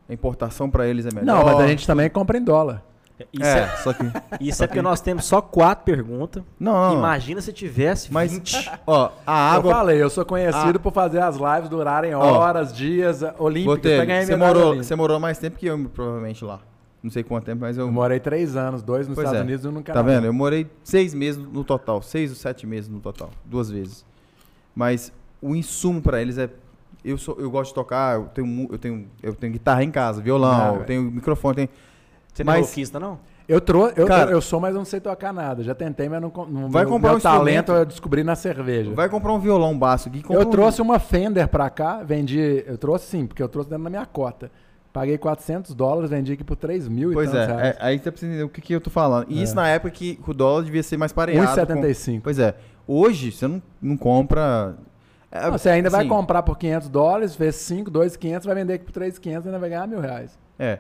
a 0.09 0.13
importação 0.15 0.71
pra 0.71 0.87
eles 0.89 1.05
é 1.05 1.11
melhor. 1.15 1.27
Não, 1.27 1.45
mas 1.45 1.59
a 1.61 1.67
gente 1.67 1.87
também 1.87 2.09
compra 2.09 2.39
em 2.39 2.43
dólar. 2.43 2.83
Isso 3.33 3.45
é, 3.45 3.59
é, 3.61 3.77
só 3.77 3.93
que. 3.93 4.05
isso 4.41 4.63
é 4.65 4.67
porque 4.67 4.83
nós 4.83 5.01
temos 5.01 5.25
só 5.25 5.41
quatro 5.41 5.85
perguntas. 5.85 6.43
Não, 6.59 6.73
não. 6.91 6.99
Imagina 6.99 7.41
se 7.41 7.53
tivesse 7.53 8.13
Mas, 8.13 8.33
20. 8.33 8.71
ó, 8.87 9.11
a 9.27 9.53
água. 9.55 9.71
Eu 9.71 9.77
falei, 9.77 10.03
eu 10.03 10.11
sou 10.11 10.25
conhecido 10.25 10.77
Ah. 10.79 10.83
por 10.83 10.93
fazer 10.93 11.21
as 11.21 11.37
lives 11.37 11.69
durarem 11.69 12.15
Ó. 12.15 12.21
horas, 12.21 12.75
dias, 12.75 13.23
olímpicas. 13.39 13.77
Botelho, 13.77 13.97
até 13.97 14.07
ganhei 14.07 14.27
você 14.27 14.37
morou, 14.37 14.77
você 14.77 14.97
morou 14.97 15.21
mais 15.21 15.39
tempo 15.39 15.59
que 15.59 15.67
eu, 15.67 15.79
provavelmente, 15.93 16.45
lá. 16.45 16.61
Não 17.03 17.11
sei 17.11 17.23
quanto 17.23 17.45
tempo, 17.45 17.61
mas 17.61 17.77
eu. 17.77 17.87
Eu 17.87 17.93
morei 17.93 18.19
três 18.19 18.57
anos, 18.57 18.83
dois 18.83 19.07
nos 19.07 19.15
Pois 19.15 19.27
Estados 19.27 19.41
é. 19.41 19.45
Unidos 19.45 19.65
e 19.65 19.69
um 19.69 19.73
no 19.73 19.83
Tá 19.83 19.93
Canadá. 19.93 20.15
vendo? 20.15 20.25
Eu 20.27 20.33
morei 20.33 20.67
seis 20.83 21.13
meses 21.13 21.43
no 21.45 21.63
total. 21.63 22.01
Seis 22.01 22.31
ou 22.31 22.37
sete 22.37 22.67
meses 22.67 22.89
no 22.89 22.99
total. 22.99 23.31
Duas 23.45 23.71
vezes. 23.71 24.07
Mas 24.75 25.13
o 25.41 25.55
insumo 25.55 26.01
pra 26.01 26.21
eles 26.23 26.39
é. 26.39 26.49
Eu, 27.05 27.19
sou, 27.19 27.37
eu 27.39 27.51
gosto 27.51 27.69
de 27.69 27.75
tocar, 27.75 28.15
eu 28.17 28.25
tenho, 28.29 28.69
eu 28.73 28.79
tenho, 28.79 29.07
eu 29.23 29.35
tenho 29.35 29.53
guitarra 29.53 29.85
em 29.85 29.91
casa, 29.91 30.23
violão, 30.23 30.77
Ah, 30.77 30.79
eu 30.79 30.85
tenho 30.87 31.03
microfone, 31.03 31.55
tenho. 31.55 31.69
Você 32.35 32.45
não 32.45 32.53
é 32.53 32.57
Mas- 32.59 32.67
roquista, 32.69 33.01
não? 33.01 33.19
Eu, 33.47 33.61
trou 33.61 33.91
eu, 33.95 34.07
Cara- 34.07 34.31
eu 34.31 34.41
sou, 34.41 34.59
mas 34.59 34.73
eu 34.75 34.79
não 34.79 34.87
sei 34.87 35.01
tocar 35.01 35.31
nada. 35.33 35.63
Já 35.63 35.75
tentei, 35.75 36.09
mas 36.09 36.21
não, 36.21 36.31
com- 36.31 36.47
não 36.47 36.71
Vai 36.71 36.83
meu, 36.85 36.93
comprar 36.95 37.11
meu 37.11 37.19
um 37.19 37.21
talento 37.21 37.73
eu 37.73 37.85
descobri 37.85 38.25
na 38.25 38.35
cerveja. 38.35 38.91
Vai 38.95 39.07
comprar 39.09 39.33
um 39.35 39.39
violão 39.39 39.79
básico. 39.79 40.17
aqui, 40.17 40.25
Eu 40.33 40.41
um- 40.41 40.45
trouxe 40.51 40.81
uma 40.83 40.99
Fender 40.99 41.47
pra 41.49 41.69
cá, 41.71 42.03
vendi. 42.03 42.65
Eu 42.67 42.79
trouxe 42.79 43.07
sim, 43.07 43.27
porque 43.27 43.43
eu 43.43 43.49
trouxe 43.49 43.69
dentro 43.71 43.85
da 43.85 43.91
minha 43.91 44.07
cota. 44.07 44.51
Paguei 44.95 45.19
400 45.19 45.75
dólares, 45.75 46.09
vendi 46.09 46.33
aqui 46.33 46.43
por 46.45 46.57
3 46.57 46.89
mil 46.89 47.11
e 47.11 47.15
Pois 47.15 47.35
é, 47.35 47.45
é, 47.45 47.77
aí 47.81 47.99
você 47.99 48.11
precisa 48.11 48.31
entender 48.33 48.45
o 48.45 48.49
que, 48.49 48.61
que 48.63 48.73
eu 48.75 48.81
tô 48.81 48.89
falando. 48.91 49.27
E 49.29 49.39
É. 49.39 49.43
isso 49.43 49.55
na 49.55 49.69
época 49.69 49.91
que 49.91 50.19
o 50.27 50.33
dólar 50.33 50.63
devia 50.65 50.83
ser 50.83 50.97
mais 50.97 51.13
pareado. 51.13 51.47
com- 51.47 51.53
1,75. 51.53 52.23
Pois 52.25 52.39
é. 52.39 52.55
Hoje, 52.87 53.31
você 53.31 53.47
não, 53.47 53.61
não 53.83 53.97
compra... 53.97 54.75
é, 55.31 55.43
Não, 55.43 55.53
você 55.53 55.69
ainda 55.69 55.91
vai 55.91 56.01
assim, 56.01 56.09
comprar 56.09 56.43
por 56.45 56.57
500 56.57 56.89
dólares, 56.89 57.35
fez 57.35 57.57
5, 57.57 57.91
2,500, 57.91 58.47
vai 58.47 58.55
vender 58.55 58.75
aqui 58.75 58.85
por 58.85 58.93
3,500 58.93 59.45
e 59.45 59.49
ainda 59.49 59.59
vai 59.59 59.69
ganhar 59.69 59.87
mil 59.87 60.01
reais. 60.01 60.39
É. 60.59 60.79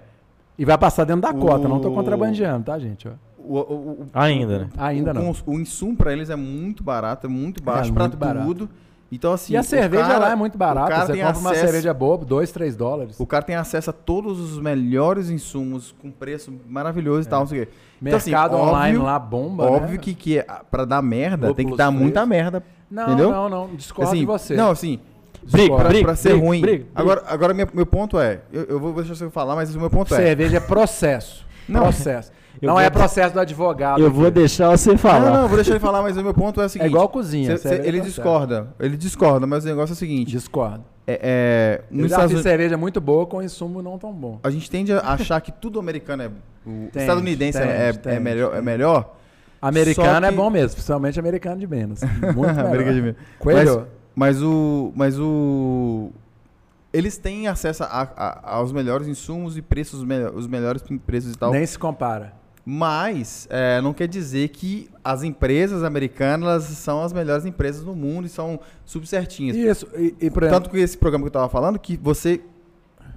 E 0.58 0.64
vai 0.64 0.78
passar 0.78 1.04
dentro 1.04 1.22
da 1.22 1.30
O- 1.30 1.34
cota, 1.38 1.68
não 1.68 1.80
tô 1.80 1.90
contrabandeando, 1.90 2.64
tá, 2.64 2.78
gente? 2.78 3.08
O, 3.38 3.58
o- 3.58 3.58
o- 3.58 4.06
Ainda, 4.14 4.58
né? 4.60 4.68
Ainda 4.76 5.10
o, 5.10 5.14
não. 5.14 5.34
O 5.46 5.60
insumo 5.60 5.96
pra 5.96 6.12
eles 6.12 6.30
é 6.30 6.36
muito 6.36 6.82
barato, 6.82 7.26
é 7.26 7.30
muito 7.30 7.62
baixo 7.62 7.92
pra 7.92 8.04
muito 8.04 8.16
barato. 8.16 8.46
tudo. 8.46 8.70
Então, 9.12 9.32
assim. 9.32 9.52
e 9.52 9.56
a 9.56 9.60
o 9.60 9.64
cerveja 9.64 10.04
cara- 10.06 10.18
lá 10.18 10.30
é 10.32 10.34
muito 10.34 10.54
o 10.54 10.58
barata. 10.58 10.88
cara 10.90 11.06
Você 11.06 11.12
tem 11.12 11.22
compra 11.22 11.38
uma 11.38 11.50
acesso- 11.50 11.66
cerveja 11.66 11.94
boa, 11.94 12.16
2, 12.18 12.50
3 12.50 12.74
dólares. 12.74 13.20
O 13.20 13.26
cara 13.26 13.44
tem 13.44 13.54
acesso 13.54 13.90
a 13.90 13.92
todos 13.92 14.40
os 14.40 14.58
melhores 14.58 15.28
insumos 15.30 15.94
com 16.00 16.10
preço 16.10 16.52
maravilhoso 16.68 17.28
e 17.28 17.30
tal, 17.30 17.40
não 17.40 17.46
sei 17.46 17.62
o 17.62 17.66
quê. 17.66 17.72
Então, 18.02 18.16
assim, 18.16 18.30
Mercado 18.30 18.56
óbvio- 18.56 18.70
online 18.72 18.98
lá 18.98 19.18
bomba. 19.18 19.64
Óbvio 19.70 19.92
né? 19.92 19.98
que, 19.98 20.14
que 20.14 20.38
é, 20.38 20.46
pra 20.70 20.84
dar 20.84 21.00
merda, 21.02 21.52
tem 21.54 21.68
que 21.68 21.76
dar 21.76 21.90
muita 21.90 22.24
merda. 22.26 22.62
Não, 22.90 23.04
entendeu? 23.04 23.30
não, 23.30 23.48
não. 23.48 23.74
Discordo 23.76 24.10
assim, 24.10 24.20
de 24.20 24.26
você. 24.26 24.56
Não, 24.56 24.70
assim, 24.70 24.98
Briga, 25.50 25.76
pra, 25.76 25.88
briga, 25.88 26.04
pra 26.04 26.16
ser 26.16 26.30
briga, 26.30 26.46
ruim. 26.46 26.60
briga, 26.60 26.76
briga. 26.84 26.90
Agora, 26.94 27.22
agora 27.26 27.54
meu, 27.54 27.68
meu 27.72 27.86
ponto 27.86 28.18
é, 28.18 28.40
eu, 28.52 28.64
eu 28.64 28.80
vou 28.80 28.92
deixar 28.94 29.14
você 29.14 29.28
falar, 29.30 29.54
mas 29.54 29.74
o 29.74 29.80
meu 29.80 29.90
ponto 29.90 30.14
é. 30.14 30.16
Cerveja 30.18 30.56
é 30.56 30.60
processo. 30.60 31.44
Não. 31.68 31.82
Processo. 31.82 32.32
Eu 32.62 32.68
não 32.68 32.74
vou- 32.74 32.82
é 32.84 32.88
processo 32.88 33.34
do 33.34 33.40
advogado. 33.40 34.00
Eu 34.00 34.06
aqui. 34.06 34.16
vou 34.16 34.30
deixar 34.30 34.70
você 34.70 34.96
falar. 34.96 35.28
Não, 35.32 35.42
não, 35.42 35.48
vou 35.48 35.56
deixar 35.56 35.72
ele 35.72 35.80
falar, 35.80 36.02
mas 36.02 36.16
o 36.16 36.22
meu 36.22 36.32
ponto 36.32 36.60
é 36.62 36.66
o 36.66 36.68
seguinte. 36.68 36.86
É 36.86 36.88
igual 36.88 37.08
cozinha. 37.08 37.56
cê- 37.58 37.68
cê- 37.68 37.74
é 37.74 37.86
ele 37.88 38.00
discorda, 38.00 38.68
ele 38.78 38.96
discorda, 38.96 39.44
mas 39.44 39.64
o 39.64 39.68
negócio 39.68 39.92
é 39.92 39.94
o 39.94 39.96
seguinte. 39.96 40.30
Discordo. 40.30 40.84
É, 41.04 41.18
é, 41.20 41.82
nos 41.90 42.02
já 42.02 42.06
Estados 42.16 42.30
fiz 42.30 42.34
Unidos, 42.36 42.42
cerveja 42.44 42.76
muito 42.76 43.00
boa 43.00 43.26
com 43.26 43.42
insumo 43.42 43.82
não 43.82 43.98
tão 43.98 44.12
bom. 44.12 44.38
a 44.42 44.50
gente 44.50 44.70
tende 44.70 44.92
a 44.92 45.00
achar 45.00 45.40
que 45.40 45.50
tudo 45.50 45.80
americano 45.80 46.22
é. 46.22 46.26
O 46.64 46.88
Tende, 46.92 46.98
estadunidense 47.00 47.58
é- 47.58 47.88
é, 47.88 47.92
tende, 47.92 48.16
é 48.16 48.20
melhor, 48.20 48.56
é 48.56 48.62
melhor. 48.62 49.14
Americano 49.60 50.20
Só 50.20 50.26
é 50.26 50.30
que- 50.30 50.36
bom 50.36 50.48
mesmo, 50.48 50.70
principalmente 50.76 51.18
americano 51.18 51.58
de 51.58 51.66
menos. 51.66 52.00
Muito 52.22 52.36
melhor. 52.54 52.66
Americano 52.66 52.94
de 52.96 53.02
menos. 53.02 53.16
Coelho. 53.40 53.76
Mas 53.80 53.86
o. 54.42 54.92
Mas 54.94 55.18
o. 55.18 56.10
Eles 56.92 57.16
têm 57.18 57.48
acesso 57.48 57.82
a- 57.82 57.86
a- 58.16 58.54
aos 58.56 58.70
melhores 58.72 59.08
insumos 59.08 59.56
e 59.56 59.62
preços, 59.62 60.04
os 60.34 60.46
melhores 60.46 60.82
preços 61.04 61.32
e 61.34 61.36
tal. 61.38 61.50
Nem 61.52 61.66
se 61.66 61.78
compara. 61.78 62.34
Mas 62.66 63.46
é, 63.50 63.80
não 63.82 63.92
quer 63.92 64.06
dizer 64.08 64.48
que 64.48 64.88
as 65.02 65.22
empresas 65.22 65.82
americanas 65.82 66.62
são 66.64 67.02
as 67.02 67.12
melhores 67.12 67.44
empresas 67.44 67.82
do 67.84 67.94
mundo 67.94 68.26
e 68.26 68.30
são 68.30 68.58
super 68.86 69.06
certinhas. 69.06 69.56
Isso. 69.56 69.86
E, 69.96 70.14
e 70.20 70.30
exemplo, 70.44 70.48
Tanto 70.48 70.70
que 70.70 70.78
esse 70.78 70.96
programa 70.96 71.24
que 71.24 71.28
eu 71.28 71.32
tava 71.32 71.48
falando, 71.50 71.78
que 71.78 71.96
você 71.96 72.40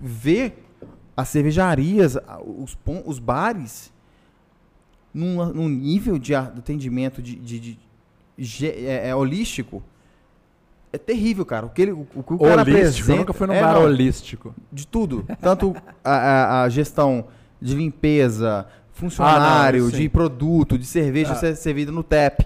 vê 0.02 0.54
as 1.16 1.30
cervejarias, 1.30 2.18
os, 2.46 2.76
os 3.06 3.20
bares, 3.20 3.94
num, 5.14 5.46
num 5.54 5.70
nível 5.70 6.18
de 6.20 6.28
de 6.28 6.36
atendimento 6.36 7.22
de, 7.22 7.36
de- 7.36 7.60
de- 7.60 7.80
ge- 8.38 8.68
é, 8.86 9.10
é, 9.10 9.16
holístico, 9.16 9.82
é 10.98 11.00
terrível, 11.00 11.46
cara. 11.46 11.66
O 11.66 11.70
que, 11.70 11.82
ele, 11.82 11.92
o, 11.92 12.06
o 12.16 12.22
que 12.24 12.34
o 12.34 12.38
cara 12.40 12.62
holístico. 12.62 13.12
Eu 13.12 13.16
nunca 13.18 13.34
fui 13.34 13.48
num 13.48 13.54
é, 13.54 13.62
bar 13.62 13.78
holístico. 13.80 14.54
de 14.72 14.86
tudo. 14.86 15.26
Tanto 15.42 15.76
a, 16.04 16.12
a- 16.12 16.64
a 16.64 16.70
gestão 16.70 17.26
de 17.62 17.74
limpeza, 17.76 18.66
funcionário, 18.94 19.86
Ah, 19.88 19.90
não, 19.92 19.98
de 19.98 20.10
produto, 20.10 20.78
de 20.78 20.86
cerveja 20.86 21.32
Ah. 21.34 21.36
ser 21.36 21.56
servida 21.56 21.92
no 21.92 22.04
tap. 22.04 22.42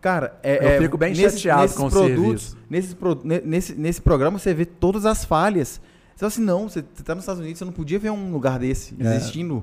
Cara, 0.00 0.38
é, 0.42 0.56
Eu 0.64 0.68
é- 0.70 0.78
fico 0.78 0.96
bem 0.96 1.14
nesses- 1.14 1.40
chateado 1.40 1.62
nesses 1.62 1.76
com 1.76 1.86
o 1.86 1.90
produtos, 1.90 2.56
nesses 2.68 2.94
pro- 2.94 3.20
nesse, 3.24 3.74
nesse 3.74 4.00
programa 4.00 4.38
você 4.38 4.52
vê 4.54 4.64
todas 4.64 5.04
as 5.06 5.24
falhas. 5.24 5.80
Você 6.14 6.20
fala 6.20 6.28
assim, 6.28 6.42
não, 6.42 6.68
você, 6.68 6.82
você 6.94 7.02
tá 7.02 7.14
nos 7.14 7.22
Estados 7.24 7.40
Unidos, 7.40 7.58
você 7.58 7.64
não 7.64 7.72
podia 7.72 7.98
ver 7.98 8.10
um 8.10 8.32
lugar 8.32 8.58
desse 8.58 8.94
É. 8.98 9.16
existindo. 9.16 9.62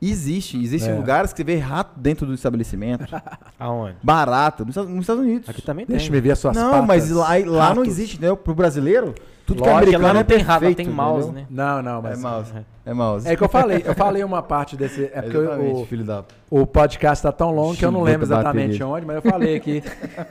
Existe. 0.00 0.56
Existem 0.62 0.92
É. 0.92 0.96
lugares 0.96 1.32
que 1.32 1.38
você 1.38 1.44
vê 1.44 1.56
rato 1.58 1.98
dentro 1.98 2.24
do 2.26 2.34
estabelecimento. 2.34 3.04
Aonde? 3.58 3.96
Barato. 4.02 4.64
Nos, 4.64 4.70
Estados- 4.72 4.90
nos 4.90 5.00
Estados 5.00 5.22
Unidos. 5.22 5.48
Aqui 5.48 5.62
também 5.62 5.84
tem. 5.86 5.96
Deixa 5.96 6.14
eu 6.14 6.22
ver 6.22 6.30
as 6.30 6.38
suas 6.38 6.56
não, 6.56 6.70
patas, 6.70 6.86
mas 6.86 7.10
lá, 7.10 7.28
lá 7.46 7.74
não 7.74 7.84
existe, 7.84 8.20
né? 8.20 8.34
Pro 8.36 8.54
brasileiro, 8.54 9.14
tudo 9.44 9.62
que 9.62 9.68
é 9.68 9.72
Lógico, 9.72 9.76
americano 9.96 10.04
lá 10.06 10.12
não 10.14 10.20
é 10.20 10.24
tem 10.24 10.38
rato, 10.38 10.74
tem 10.74 10.88
mouse, 10.88 11.28
entendeu? 11.28 11.42
né? 11.42 11.46
Não, 11.50 11.82
não, 11.82 11.98
É 11.98 12.02
mas... 12.10 12.20
mouse. 12.20 12.52
É 12.86 12.94
mouse. 12.94 13.28
É 13.28 13.36
que 13.36 13.42
eu 13.44 13.48
falei, 13.48 13.82
eu 13.84 13.94
falei 13.94 14.22
uma 14.24 14.42
parte 14.42 14.76
desse. 14.76 15.10
É 15.12 15.20
porque 15.20 15.36
o, 15.36 15.84
filho 15.86 16.04
da... 16.04 16.24
o 16.48 16.64
podcast 16.66 17.22
tá 17.22 17.32
tão 17.32 17.50
longo 17.50 17.76
que 17.76 17.84
eu 17.84 17.90
não 17.90 18.02
lembro 18.02 18.24
exatamente 18.24 18.82
onde, 18.82 19.04
mas 19.04 19.16
eu 19.16 19.22
falei 19.30 19.56
aqui 19.56 19.82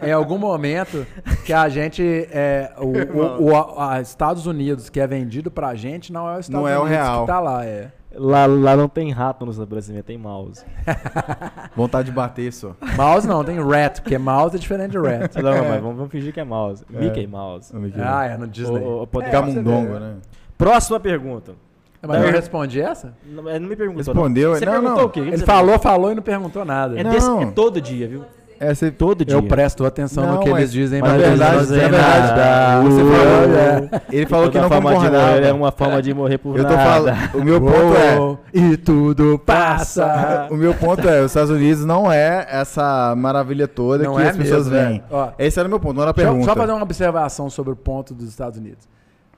em 0.01 0.11
algum 0.11 0.37
momento 0.37 1.05
que 1.45 1.51
a 1.53 1.67
gente. 1.69 2.01
É, 2.31 2.71
o, 2.79 2.85
o, 3.43 3.51
o- 3.51 3.79
a 3.79 4.01
Estados 4.01 4.45
Unidos 4.47 4.89
que 4.89 4.99
é 4.99 5.05
vendido 5.05 5.51
pra 5.51 5.75
gente 5.75 6.11
não 6.13 6.27
é 6.29 6.37
o 6.37 6.39
Estados 6.39 6.49
Não 6.61 6.67
é 6.67 6.77
o 6.79 6.83
Unidos 6.83 6.97
real. 6.97 7.21
que 7.21 7.27
tá 7.27 7.39
lá. 7.39 7.65
É. 7.65 7.91
Lá, 8.19 8.45
lá 8.47 8.75
não 8.75 8.89
tem 8.89 9.11
rato 9.11 9.45
no 9.45 9.51
estabelecimento, 9.51 10.05
tem 10.05 10.17
mouse. 10.17 10.65
Vontade 11.75 12.09
de 12.09 12.15
bater 12.15 12.51
só. 12.51 12.75
Mouse 12.95 13.27
não, 13.27 13.43
tem 13.43 13.61
rat, 13.63 14.01
porque 14.01 14.17
mouse 14.17 14.55
é 14.55 14.59
diferente 14.59 14.91
de 14.91 14.97
rat. 14.97 15.35
Não, 15.35 15.51
mas 15.51 15.81
vamos, 15.81 15.97
vamos 15.97 16.11
fingir 16.11 16.33
que 16.33 16.39
é 16.39 16.43
mouse. 16.43 16.83
Mickey 16.89 17.27
Mouse. 17.27 17.71
Ah, 18.03 18.25
é 18.25 18.37
no 18.37 18.47
Disney. 18.47 18.79
Ô, 18.79 18.87
ô, 18.99 19.01
ô, 19.03 19.07
pode- 19.07 19.27
É, 19.27 19.29
Camundongo, 19.31 19.99
né? 19.99 20.15
Próxima 20.57 20.99
pergunta. 20.99 21.53
Mas 22.01 22.23
eu 22.23 22.31
respondi 22.31 22.79
essa? 22.81 23.13
Não, 23.25 23.49
é, 23.49 23.59
não 23.59 23.67
me 23.67 23.75
perguntou. 23.75 23.97
Respondeu, 24.03 24.51
Não. 24.51 24.57
Você 24.59 24.65
não, 24.65 24.71
perguntou 24.73 24.97
não. 24.97 25.05
o 25.05 25.09
quê? 25.09 25.19
O 25.19 25.25
Ele 25.25 25.37
falou, 25.39 25.77
falou 25.79 26.11
e 26.11 26.15
não 26.15 26.21
perguntou 26.23 26.63
nada. 26.65 26.99
É, 26.99 27.03
Não. 27.03 27.11
desse- 27.11 27.29
é 27.29 27.45
todo 27.47 27.81
dia, 27.81 28.07
viu? 28.07 28.23
É, 28.59 28.73
você... 28.73 28.89
Todo 28.91 29.23
dia. 29.23 29.35
Eu 29.35 29.43
presto 29.43 29.85
atenção 29.85 30.25
Não, 30.25 30.33
no 30.35 30.39
que 30.39 30.49
mas- 30.49 30.59
eles 30.59 30.71
dizem, 30.71 31.01
mas 31.01 31.11
mas, 31.11 31.21
na 31.21 31.27
eles 31.27 31.39
verdade- 31.39 31.55
não 31.57 31.61
dizem 31.63 31.77
na 31.77 31.87
verdade, 31.89 32.27
nada. 32.27 32.81
você 32.81 33.01
Uh, 33.01 33.11
falou- 33.11 33.55
é. 33.57 34.01
Ele 34.11 34.25
falou 34.25 34.49
que 34.51 34.57
não 34.59 34.67
forma 34.69 34.89
de 34.89 34.95
concordava. 34.95 35.27
morrer 35.27 35.45
é 35.47 35.53
uma 35.53 35.71
forma 35.71 36.01
de 36.01 36.13
morrer 36.13 36.37
por 36.37 36.57
Eu 36.57 36.65
tô 36.65 36.73
nada. 36.75 37.15
falando... 37.15 37.35
O 37.35 37.43
meu 37.45 37.61
ponto 37.61 37.95
é... 37.95 38.37
E 38.59 38.77
tudo 38.77 39.39
passa. 39.45 40.47
O 40.51 40.55
meu 40.55 40.73
ponto 40.73 41.07
é, 41.07 41.19
os 41.21 41.27
Estados 41.31 41.49
Unidos 41.51 41.85
não 41.85 42.11
é 42.11 42.45
essa 42.49 43.13
maravilha 43.15 43.67
toda 43.67 44.03
Não 44.03 44.15
que 44.15 44.21
é 44.21 44.29
as 44.29 44.37
pessoas 44.37 44.67
veem. 44.67 45.03
é. 45.37 45.45
Esse 45.45 45.59
era 45.59 45.67
o 45.67 45.69
meu 45.69 45.79
ponto, 45.79 45.93
não 45.95 46.01
era 46.01 46.11
a 46.11 46.13
pergunta. 46.13 46.45
só 46.45 46.55
fazer 46.55 46.71
uma 46.71 46.83
observação 46.83 47.49
sobre 47.49 47.73
o 47.73 47.75
ponto 47.75 48.13
dos 48.13 48.27
Estados 48.29 48.57
Unidos. 48.57 48.87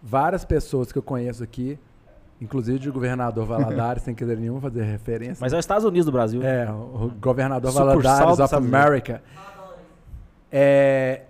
Várias 0.02 0.46
pessoas 0.46 0.92
que 0.92 0.98
eu 0.98 1.04
conheço 1.04 1.44
aqui, 1.44 1.78
inclusive 2.42 2.80
de 2.80 2.90
governador 2.90 3.46
Valadares, 3.48 4.04
sem 4.04 4.16
querer 4.16 4.38
nenhum 4.38 4.60
fazer 4.60 4.84
referência. 4.84 5.38
Mas 5.42 5.54
é 5.54 5.58
os 5.58 5.64
Estados 5.64 5.86
Unidos 5.86 6.06
do 6.06 6.12
Brasil. 6.12 6.42
É, 6.44 6.70
o 6.72 7.12
governador 7.20 7.72
Sucursal 7.72 8.36
Valadares 8.36 8.40
of. 8.40 8.56
America. 8.56 9.22
É, 10.52 11.22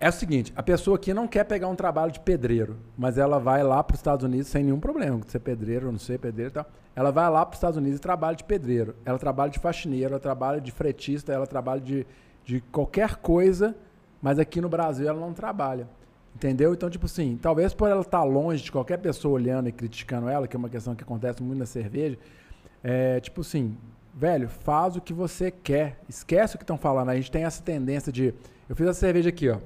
é 0.00 0.08
o 0.08 0.12
seguinte, 0.12 0.50
a 0.56 0.62
pessoa 0.62 0.96
aqui 0.96 1.12
não 1.12 1.28
quer 1.28 1.44
pegar 1.44 1.68
um 1.68 1.76
trabalho 1.76 2.10
de 2.10 2.18
pedreiro, 2.20 2.78
mas 2.96 3.18
ela 3.18 3.38
vai 3.38 3.62
lá 3.62 3.84
para 3.84 3.94
os 3.94 4.00
Estados 4.00 4.24
Unidos 4.24 4.48
sem 4.48 4.64
nenhum 4.64 4.80
problema, 4.80 5.20
ser 5.28 5.40
pedreiro 5.40 5.86
ou 5.86 5.92
não 5.92 5.98
ser 5.98 6.18
pedreiro 6.18 6.50
e 6.50 6.54
tal. 6.54 6.66
Ela 6.96 7.12
vai 7.12 7.28
lá 7.30 7.44
para 7.44 7.52
os 7.52 7.58
Estados 7.58 7.76
Unidos 7.76 7.98
e 7.98 8.00
trabalha 8.00 8.34
de 8.34 8.44
pedreiro. 8.44 8.96
Ela 9.04 9.18
trabalha 9.18 9.50
de 9.50 9.58
faxineiro, 9.58 10.12
ela 10.12 10.18
trabalha 10.18 10.60
de 10.60 10.72
fretista, 10.72 11.32
ela 11.32 11.46
trabalha 11.46 11.82
de, 11.82 12.06
de 12.44 12.62
qualquer 12.72 13.16
coisa, 13.16 13.76
mas 14.22 14.38
aqui 14.38 14.60
no 14.60 14.70
Brasil 14.70 15.06
ela 15.06 15.20
não 15.20 15.34
trabalha. 15.34 15.86
Entendeu? 16.34 16.72
Então, 16.72 16.88
tipo 16.88 17.06
assim, 17.06 17.38
talvez 17.40 17.74
por 17.74 17.88
ela 17.88 18.00
estar 18.00 18.22
longe 18.22 18.62
de 18.62 18.72
qualquer 18.72 18.98
pessoa 18.98 19.34
olhando 19.34 19.68
e 19.68 19.72
criticando 19.72 20.28
ela, 20.28 20.46
que 20.46 20.56
é 20.56 20.58
uma 20.58 20.68
questão 20.68 20.94
que 20.94 21.02
acontece 21.02 21.42
muito 21.42 21.58
na 21.58 21.66
cerveja, 21.66 22.18
é 22.82 23.20
tipo 23.20 23.42
assim, 23.42 23.76
velho, 24.14 24.48
faz 24.48 24.96
o 24.96 25.00
que 25.00 25.12
você 25.12 25.50
quer. 25.50 25.98
Esquece 26.08 26.54
o 26.54 26.58
que 26.58 26.64
estão 26.64 26.78
falando. 26.78 27.10
A 27.10 27.16
gente 27.16 27.30
tem 27.30 27.44
essa 27.44 27.62
tendência 27.62 28.12
de. 28.12 28.34
Eu 28.68 28.76
fiz 28.76 28.86
a 28.86 28.94
cerveja 28.94 29.28
aqui, 29.28 29.48
ó. 29.48 29.58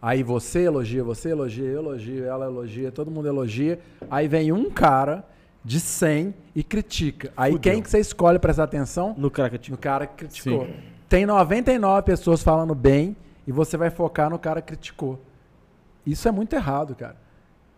Aí 0.00 0.22
você 0.22 0.60
elogia, 0.60 1.02
você 1.02 1.30
elogia, 1.30 1.64
eu 1.64 1.80
elogio, 1.80 2.24
ela 2.24 2.46
elogia, 2.46 2.92
todo 2.92 3.10
mundo 3.10 3.26
elogia. 3.26 3.80
Aí 4.10 4.28
vem 4.28 4.52
um 4.52 4.70
cara 4.70 5.24
de 5.64 5.80
100 5.80 6.34
e 6.54 6.62
critica. 6.62 7.32
Aí 7.36 7.52
Fudeu. 7.52 7.72
quem 7.72 7.82
que 7.82 7.90
você 7.90 7.98
escolhe 7.98 8.38
prestar 8.38 8.64
atenção? 8.64 9.14
No 9.16 9.30
crack 9.30 9.70
No 9.70 9.76
cara 9.76 10.06
que 10.06 10.14
criticou. 10.14 10.68
Tem 11.08 11.26
99 11.26 12.02
pessoas 12.02 12.42
falando 12.42 12.74
bem 12.74 13.16
e 13.46 13.52
você 13.52 13.76
vai 13.76 13.90
focar 13.90 14.28
no 14.30 14.38
cara 14.38 14.60
que 14.60 14.68
criticou. 14.68 15.20
Isso 16.06 16.28
é 16.28 16.30
muito 16.30 16.54
errado, 16.54 16.94
cara. 16.94 17.16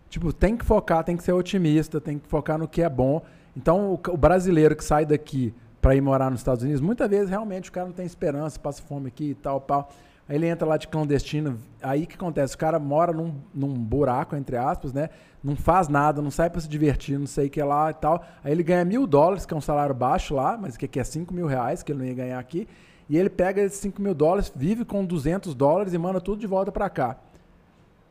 Tipo, 0.09 0.31
tem 0.31 0.55
que 0.55 0.63
focar, 0.63 1.03
tem 1.03 1.17
que 1.17 1.23
ser 1.23 1.33
otimista, 1.33 1.99
tem 1.99 2.19
que 2.19 2.27
focar 2.27 2.57
no 2.57 2.67
que 2.67 2.81
é 2.81 2.89
bom. 2.89 3.21
Então, 3.55 3.93
o, 3.93 4.13
o 4.13 4.17
brasileiro 4.17 4.75
que 4.75 4.83
sai 4.83 5.05
daqui 5.05 5.53
para 5.81 5.95
ir 5.95 6.01
morar 6.01 6.29
nos 6.29 6.39
Estados 6.39 6.63
Unidos, 6.63 6.81
muitas 6.81 7.09
vezes 7.09 7.29
realmente 7.29 7.69
o 7.69 7.73
cara 7.73 7.87
não 7.87 7.93
tem 7.93 8.05
esperança, 8.05 8.59
passa 8.59 8.81
fome 8.81 9.07
aqui 9.07 9.31
e 9.31 9.35
tal, 9.35 9.59
pau. 9.59 9.89
Aí 10.27 10.35
ele 10.35 10.45
entra 10.45 10.67
lá 10.67 10.77
de 10.77 10.87
clandestino. 10.87 11.57
Aí 11.81 12.03
o 12.03 12.07
que 12.07 12.13
acontece? 12.13 12.53
O 12.53 12.57
cara 12.57 12.77
mora 12.77 13.11
num, 13.11 13.33
num 13.53 13.73
buraco, 13.73 14.35
entre 14.35 14.57
aspas, 14.57 14.93
né? 14.93 15.09
Não 15.43 15.55
faz 15.55 15.87
nada, 15.87 16.21
não 16.21 16.29
sai 16.29 16.49
para 16.51 16.61
se 16.61 16.67
divertir, 16.67 17.17
não 17.17 17.25
sei 17.25 17.47
o 17.47 17.49
que 17.49 17.61
lá 17.63 17.89
e 17.89 17.93
tal. 17.95 18.23
Aí 18.43 18.51
ele 18.51 18.61
ganha 18.61 18.85
mil 18.85 19.07
dólares, 19.07 19.45
que 19.45 19.53
é 19.53 19.57
um 19.57 19.61
salário 19.61 19.95
baixo 19.95 20.35
lá, 20.35 20.55
mas 20.55 20.77
que 20.77 20.87
que 20.87 20.99
é 20.99 21.03
5 21.03 21.33
mil 21.33 21.47
reais, 21.47 21.81
que 21.81 21.91
ele 21.91 21.99
não 21.99 22.05
ia 22.05 22.13
ganhar 22.13 22.39
aqui. 22.39 22.67
E 23.09 23.17
ele 23.17 23.29
pega 23.29 23.61
esses 23.61 23.79
5 23.79 23.99
mil 23.99 24.13
dólares, 24.13 24.51
vive 24.55 24.85
com 24.85 25.03
200 25.03 25.55
dólares 25.55 25.93
e 25.93 25.97
manda 25.97 26.21
tudo 26.21 26.39
de 26.39 26.45
volta 26.45 26.71
para 26.71 26.89
cá. 26.91 27.17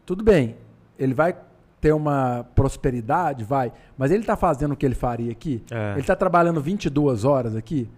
Tudo 0.09 0.25
bem, 0.25 0.57
ele 0.99 1.13
vai 1.13 1.37
ter 1.83 1.93
uma 1.93 2.47
prosperidade, 2.55 3.45
vai. 3.45 3.71
Mas 3.95 4.11
ele 4.11 4.21
está 4.23 4.39
fazendo 4.39 4.73
o 4.73 4.77
que 4.77 4.87
ele 4.87 4.95
faria 4.95 5.31
aqui? 5.31 5.63
É. 5.71 5.91
Ele 5.91 6.01
está 6.01 6.17
trabalhando 6.17 6.63
22 6.63 7.27
horas 7.27 7.55
aqui? 7.55 7.91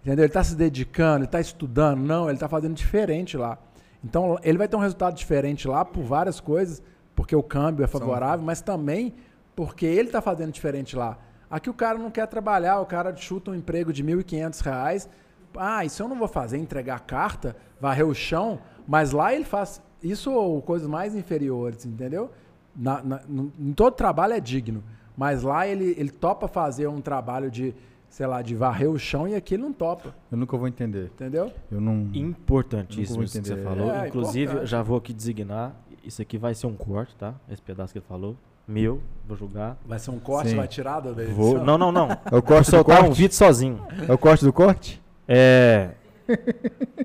Entendeu? 0.00 0.22
Ele 0.22 0.30
está 0.30 0.44
se 0.44 0.54
dedicando, 0.54 1.16
ele 1.16 1.24
está 1.24 1.40
estudando? 1.40 1.98
Não, 1.98 2.26
ele 2.26 2.34
está 2.34 2.48
fazendo 2.48 2.72
diferente 2.72 3.36
lá. 3.36 3.58
Então, 4.04 4.38
ele 4.44 4.56
vai 4.56 4.68
ter 4.68 4.76
um 4.76 4.80
resultado 4.80 5.16
diferente 5.16 5.66
lá 5.66 5.84
por 5.84 6.04
várias 6.04 6.38
coisas, 6.38 6.80
porque 7.16 7.34
o 7.34 7.42
câmbio 7.42 7.82
é 7.82 7.88
favorável, 7.88 8.46
mas 8.46 8.60
também 8.60 9.12
porque 9.56 9.86
ele 9.86 10.06
está 10.06 10.22
fazendo 10.22 10.52
diferente 10.52 10.94
lá. 10.94 11.18
Aqui 11.50 11.68
o 11.68 11.74
cara 11.74 11.98
não 11.98 12.12
quer 12.12 12.28
trabalhar, 12.28 12.78
o 12.78 12.86
cara 12.86 13.12
chuta 13.16 13.50
um 13.50 13.56
emprego 13.56 13.92
de 13.92 14.04
1.500 14.04 14.60
reais. 14.60 15.08
Ah, 15.56 15.84
isso 15.84 16.00
eu 16.00 16.06
não 16.06 16.16
vou 16.16 16.28
fazer, 16.28 16.58
entregar 16.58 17.00
carta, 17.00 17.56
varrer 17.80 18.06
o 18.06 18.14
chão, 18.14 18.60
mas 18.86 19.10
lá 19.10 19.34
ele 19.34 19.44
faz 19.44 19.82
isso 20.10 20.30
ou 20.32 20.60
coisas 20.62 20.88
mais 20.88 21.14
inferiores, 21.14 21.84
entendeu? 21.86 22.30
Na, 22.74 23.02
na, 23.02 23.20
no- 23.28 23.52
em 23.58 23.72
todo 23.72 23.94
trabalho 23.94 24.34
é 24.34 24.40
digno, 24.40 24.82
mas 25.16 25.42
lá 25.42 25.66
ele, 25.66 25.94
ele 25.98 26.10
topa 26.10 26.46
fazer 26.46 26.86
um 26.88 27.00
trabalho 27.00 27.50
de, 27.50 27.74
sei 28.08 28.26
lá, 28.26 28.42
de 28.42 28.54
varrer 28.54 28.90
o 28.90 28.98
chão 28.98 29.26
e 29.26 29.34
aqui 29.34 29.54
ele 29.54 29.62
não 29.62 29.72
topa, 29.72 30.14
Eu 30.30 30.36
nunca 30.38 30.56
vou 30.56 30.68
entender. 30.68 31.06
entendeu? 31.14 31.50
Eu 31.70 31.80
não. 31.80 32.08
Importantíssimo 32.12 33.22
isso 33.22 33.40
que 33.40 33.46
você 33.48 33.56
falou. 33.56 33.90
É, 33.90 34.08
Inclusive, 34.08 34.42
importante. 34.44 34.60
eu 34.62 34.66
já 34.66 34.82
vou 34.82 34.98
aqui 34.98 35.12
designar. 35.12 35.74
Isso 36.04 36.20
aqui 36.22 36.36
vai 36.38 36.54
ser 36.54 36.66
um 36.66 36.74
corte, 36.76 37.14
tá? 37.16 37.34
Esse 37.50 37.60
pedaço 37.62 37.92
que 37.92 37.98
ele 37.98 38.06
falou. 38.06 38.36
Meu, 38.68 39.00
vou 39.26 39.36
julgar. 39.36 39.76
Vai 39.86 39.98
ser 39.98 40.10
um 40.10 40.18
corte, 40.18 40.50
Sim. 40.50 40.56
vai 40.56 40.68
tirar 40.68 41.00
da 41.00 41.10
edição? 41.22 41.34
Vou. 41.34 41.64
Não, 41.64 41.78
não, 41.78 41.90
não. 41.92 42.08
É 42.10 42.36
o 42.36 42.42
corte 42.42 42.66
do 42.66 42.70
Soltar 42.72 43.04
um 43.04 43.12
vídeo 43.12 43.34
sozinho. 43.34 43.80
É 44.08 44.12
o 44.12 44.18
corte 44.18 44.44
do 44.44 44.52
corte? 44.52 45.00
É. 45.26 45.90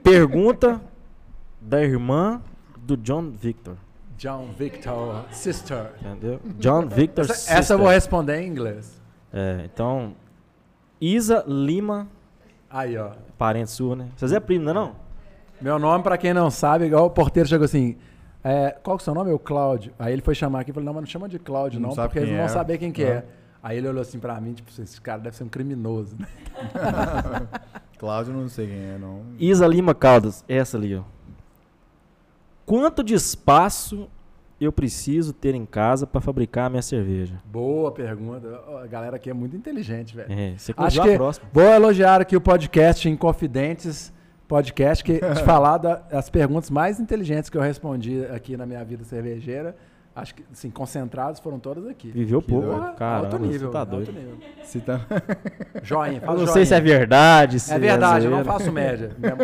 Pergunta 0.04 0.82
da 1.60 1.82
irmã 1.84 2.42
do 2.82 2.98
John 2.98 3.30
Victor. 3.32 3.76
John 4.18 4.50
Victor, 4.58 5.26
sister. 5.32 5.92
Entendeu? 6.00 6.40
John 6.60 6.88
Victor. 6.88 7.26
Essa, 7.26 7.34
essa 7.34 7.54
eu 7.54 7.58
sister. 7.62 7.78
vou 7.78 7.88
responder 7.90 8.40
em 8.42 8.48
inglês. 8.48 9.02
É, 9.34 9.62
então. 9.66 10.14
Isa 11.00 11.44
Lima, 11.48 12.08
Aí, 12.70 12.96
ó. 12.98 13.12
parente 13.38 13.72
sua, 13.72 13.96
né? 13.96 14.10
Vocês 14.16 14.32
é 14.32 14.40
primo, 14.40 14.66
não 14.66 14.72
é 14.72 14.74
não? 14.76 14.96
Meu 15.60 15.80
nome, 15.80 16.04
pra 16.04 16.18
quem 16.18 16.34
não 16.34 16.52
sabe, 16.52 16.86
igual 16.86 17.06
o 17.06 17.10
porteiro 17.10 17.50
chegou 17.50 17.66
assim. 17.66 17.98
é, 18.44 18.72
qual 18.84 18.98
que 18.98 19.02
é 19.02 19.04
o 19.04 19.06
seu 19.06 19.16
nome? 19.16 19.32
É 19.32 19.34
o 19.34 19.40
Cláudio. 19.40 19.94
Aí 19.98 20.14
ele 20.14 20.22
foi 20.22 20.36
chamar 20.36 20.60
aqui 20.62 20.70
e 20.70 20.74
falou, 20.74 20.86
não, 20.86 20.94
mas 20.94 21.02
não 21.02 21.08
chama 21.08 21.28
de 21.28 21.40
Cláudio, 21.40 21.80
Não 21.80 21.90
não, 21.90 21.96
porque 21.96 22.20
eles 22.20 22.30
não 22.30 22.38
vão 22.38 22.46
é. 22.46 22.50
saber 22.50 22.78
quem 22.78 22.92
que 22.92 23.04
é. 23.04 23.26
Aí 23.64 23.78
ele 23.78 23.88
olhou 23.88 24.02
assim 24.02 24.20
pra 24.20 24.40
mim, 24.42 24.54
tipo, 24.54 24.70
esse 24.80 25.00
cara 25.02 25.20
deve 25.22 25.36
ser 25.36 25.44
um 25.44 25.50
criminoso. 25.50 26.16
né? 26.20 26.28
Cláudio, 27.98 28.34
não 28.34 28.48
sei 28.50 28.68
quem 28.68 28.78
é, 28.78 28.98
não. 29.00 29.22
Isa 29.40 29.68
Lima 29.68 29.94
Caldas, 29.94 30.44
essa 30.48 30.78
ali, 30.78 30.96
ó. 30.96 31.02
Quanto 32.66 33.04
de 33.04 33.14
espaço 33.14 34.10
eu 34.60 34.72
preciso 34.72 35.34
ter 35.34 35.56
em 35.56 35.66
casa 35.66 36.06
para 36.06 36.22
fabricar 36.22 36.68
a 36.68 36.70
minha 36.70 36.82
cerveja? 36.82 37.42
Boa 37.46 37.92
pergunta. 37.92 38.62
A 38.84 38.88
galera 38.88 39.16
aqui 39.16 39.30
é 39.30 39.34
muito 39.34 39.56
inteligente, 39.56 40.16
velho. 40.16 40.32
É, 40.32 40.54
você 40.58 40.74
Acho 40.78 41.02
que 41.02 41.14
a 41.14 41.18
próxima. 41.18 41.48
vou 41.52 41.64
elogiar 41.64 42.22
aqui 42.22 42.36
o 42.36 42.42
podcast 42.42 43.10
Inconfidentes, 43.10 44.14
podcast 44.48 45.04
que 45.04 45.20
te 45.20 45.42
falar 45.44 45.78
das 45.78 46.30
perguntas 46.30 46.70
mais 46.70 47.00
inteligentes 47.00 47.50
que 47.50 47.58
eu 47.58 47.62
respondi 47.62 48.24
aqui 48.26 48.56
na 48.56 48.66
minha 48.66 48.84
vida 48.84 49.04
cervejeira. 49.04 49.76
Acho 50.14 50.36
que, 50.36 50.44
assim, 50.52 50.70
concentrados 50.70 51.40
foram 51.40 51.58
todas 51.58 51.88
aqui. 51.88 52.12
Viveu 52.12 52.42
pouco, 52.42 52.68
doido. 52.68 52.96
cara. 52.96 53.20
alto 53.20 53.40
nível. 53.40 53.72
Tá 53.72 53.80
alto 53.80 53.92
doido. 53.92 54.12
nível. 54.12 54.36
Se 54.64 54.82
tá... 54.82 55.00
Joinha, 55.82 56.18
Eu 56.18 56.22
faz 56.22 56.30
não 56.32 56.38
joinha. 56.40 56.52
sei 56.54 56.66
se 56.66 56.74
é 56.74 56.82
verdade. 56.82 57.60
Se 57.62 57.74
É 57.74 57.80
verdade, 57.80 58.26
eu 58.26 58.32
não 58.32 58.44
faço 58.44 58.70
média. 58.74 59.12
Minha, 59.18 59.38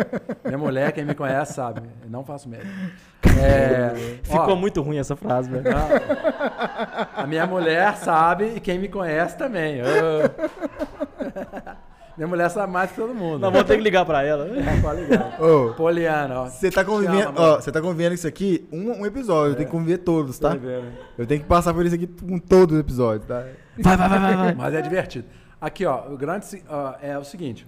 minha 0.44 0.58
mulher, 0.58 0.92
quem 0.92 1.06
me 1.06 1.14
conhece, 1.14 1.54
sabe. 1.54 1.80
Eu 2.04 2.10
não 2.10 2.22
faço 2.24 2.48
média. 2.48 2.66
É, 3.40 3.92
Ficou 4.22 4.54
ó, 4.54 4.56
muito 4.56 4.80
ruim 4.82 4.98
essa 4.98 5.14
frase, 5.14 5.48
velho. 5.50 5.62
não. 5.64 7.22
A 7.22 7.26
minha 7.26 7.46
mulher 7.46 7.96
sabe 7.96 8.54
e 8.56 8.60
quem 8.60 8.78
me 8.80 8.88
conhece 8.88 9.36
também. 9.36 9.80
Ô. 9.82 9.84
Minha 12.18 12.28
mulher 12.28 12.50
sabe 12.50 12.70
mais 12.70 12.90
que 12.90 12.96
todo 12.96 13.14
mundo. 13.14 13.38
Não, 13.38 13.50
vou 13.50 13.62
ter 13.64 13.76
que 13.76 13.82
ligar 13.82 14.04
pra 14.04 14.22
ela. 14.22 14.46
É, 14.58 14.80
pode 14.82 15.00
ligar. 15.02 15.40
Ô, 15.40 15.72
Poliana, 15.74 16.40
ó. 16.42 16.46
você 16.50 16.70
tá 16.70 16.84
convivendo, 16.84 17.22
Chama, 17.22 17.40
ó, 17.40 17.56
você 17.60 17.72
tá 17.72 17.80
convivendo 17.80 18.14
isso 18.14 18.26
aqui 18.26 18.68
um, 18.72 18.90
um 19.02 19.06
episódio, 19.06 19.52
eu 19.52 19.56
tenho 19.56 19.68
que 19.68 19.72
conviver 19.72 19.98
todos, 19.98 20.38
tá? 20.38 20.54
Né? 20.54 20.92
Eu 21.16 21.26
tenho 21.26 21.40
que 21.40 21.46
passar 21.46 21.72
por 21.72 21.86
isso 21.86 21.94
aqui 21.94 22.06
com 22.06 22.38
todos 22.38 22.74
os 22.74 22.80
episódios, 22.80 23.26
tá? 23.26 23.46
Vai, 23.78 23.96
vai, 23.96 24.08
vai, 24.08 24.18
vai, 24.18 24.36
vai. 24.36 24.54
Mas 24.54 24.74
é 24.74 24.82
divertido. 24.82 25.28
Aqui, 25.60 25.86
ó, 25.86 26.12
o 26.12 26.16
grande 26.16 26.44
ó, 26.68 26.94
é 27.00 27.16
o 27.16 27.24
seguinte. 27.24 27.66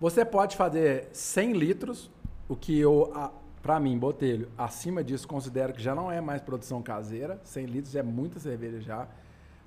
Você 0.00 0.24
pode 0.24 0.56
fazer 0.56 1.08
100 1.12 1.52
litros, 1.52 2.10
o 2.48 2.54
que 2.56 2.78
eu, 2.78 3.10
a- 3.14 3.30
pra 3.62 3.78
mim, 3.80 3.98
botelho, 3.98 4.48
acima 4.56 5.02
disso, 5.02 5.26
considero 5.26 5.72
que 5.72 5.82
já 5.82 5.94
não 5.94 6.10
é 6.10 6.20
mais 6.20 6.40
produção 6.40 6.80
caseira. 6.82 7.40
100 7.44 7.66
litros 7.66 7.94
é 7.96 8.02
muita 8.02 8.38
cerveja 8.40 8.80
já. 8.80 9.06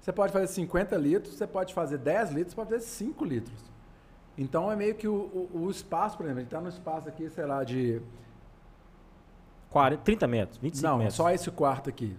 Você 0.01 0.11
pode 0.11 0.33
fazer 0.33 0.47
50 0.47 0.97
litros, 0.97 1.35
você 1.35 1.45
pode 1.47 1.73
fazer 1.73 1.97
10 1.99 2.31
litros, 2.31 2.51
você 2.51 2.55
pode 2.55 2.69
fazer 2.71 2.83
5 2.85 3.23
litros. 3.23 3.59
Então 4.37 4.71
é 4.71 4.75
meio 4.75 4.95
que 4.95 5.07
o, 5.07 5.13
o- 5.13 5.49
o 5.65 5.69
espaço, 5.71 6.17
por 6.17 6.23
exemplo, 6.23 6.39
a 6.39 6.41
gente 6.43 6.51
tá 6.51 6.59
no 6.59 6.69
espaço 6.69 7.07
aqui, 7.07 7.29
sei 7.29 7.45
lá, 7.45 7.63
de 7.63 8.01
40, 9.69 10.01
30 10.03 10.27
metros, 10.27 10.57
25 10.57 10.87
não, 10.87 10.97
metros. 10.97 11.15
só 11.15 11.29
esse 11.31 11.49
quarto 11.51 11.89
aqui. 11.89 12.17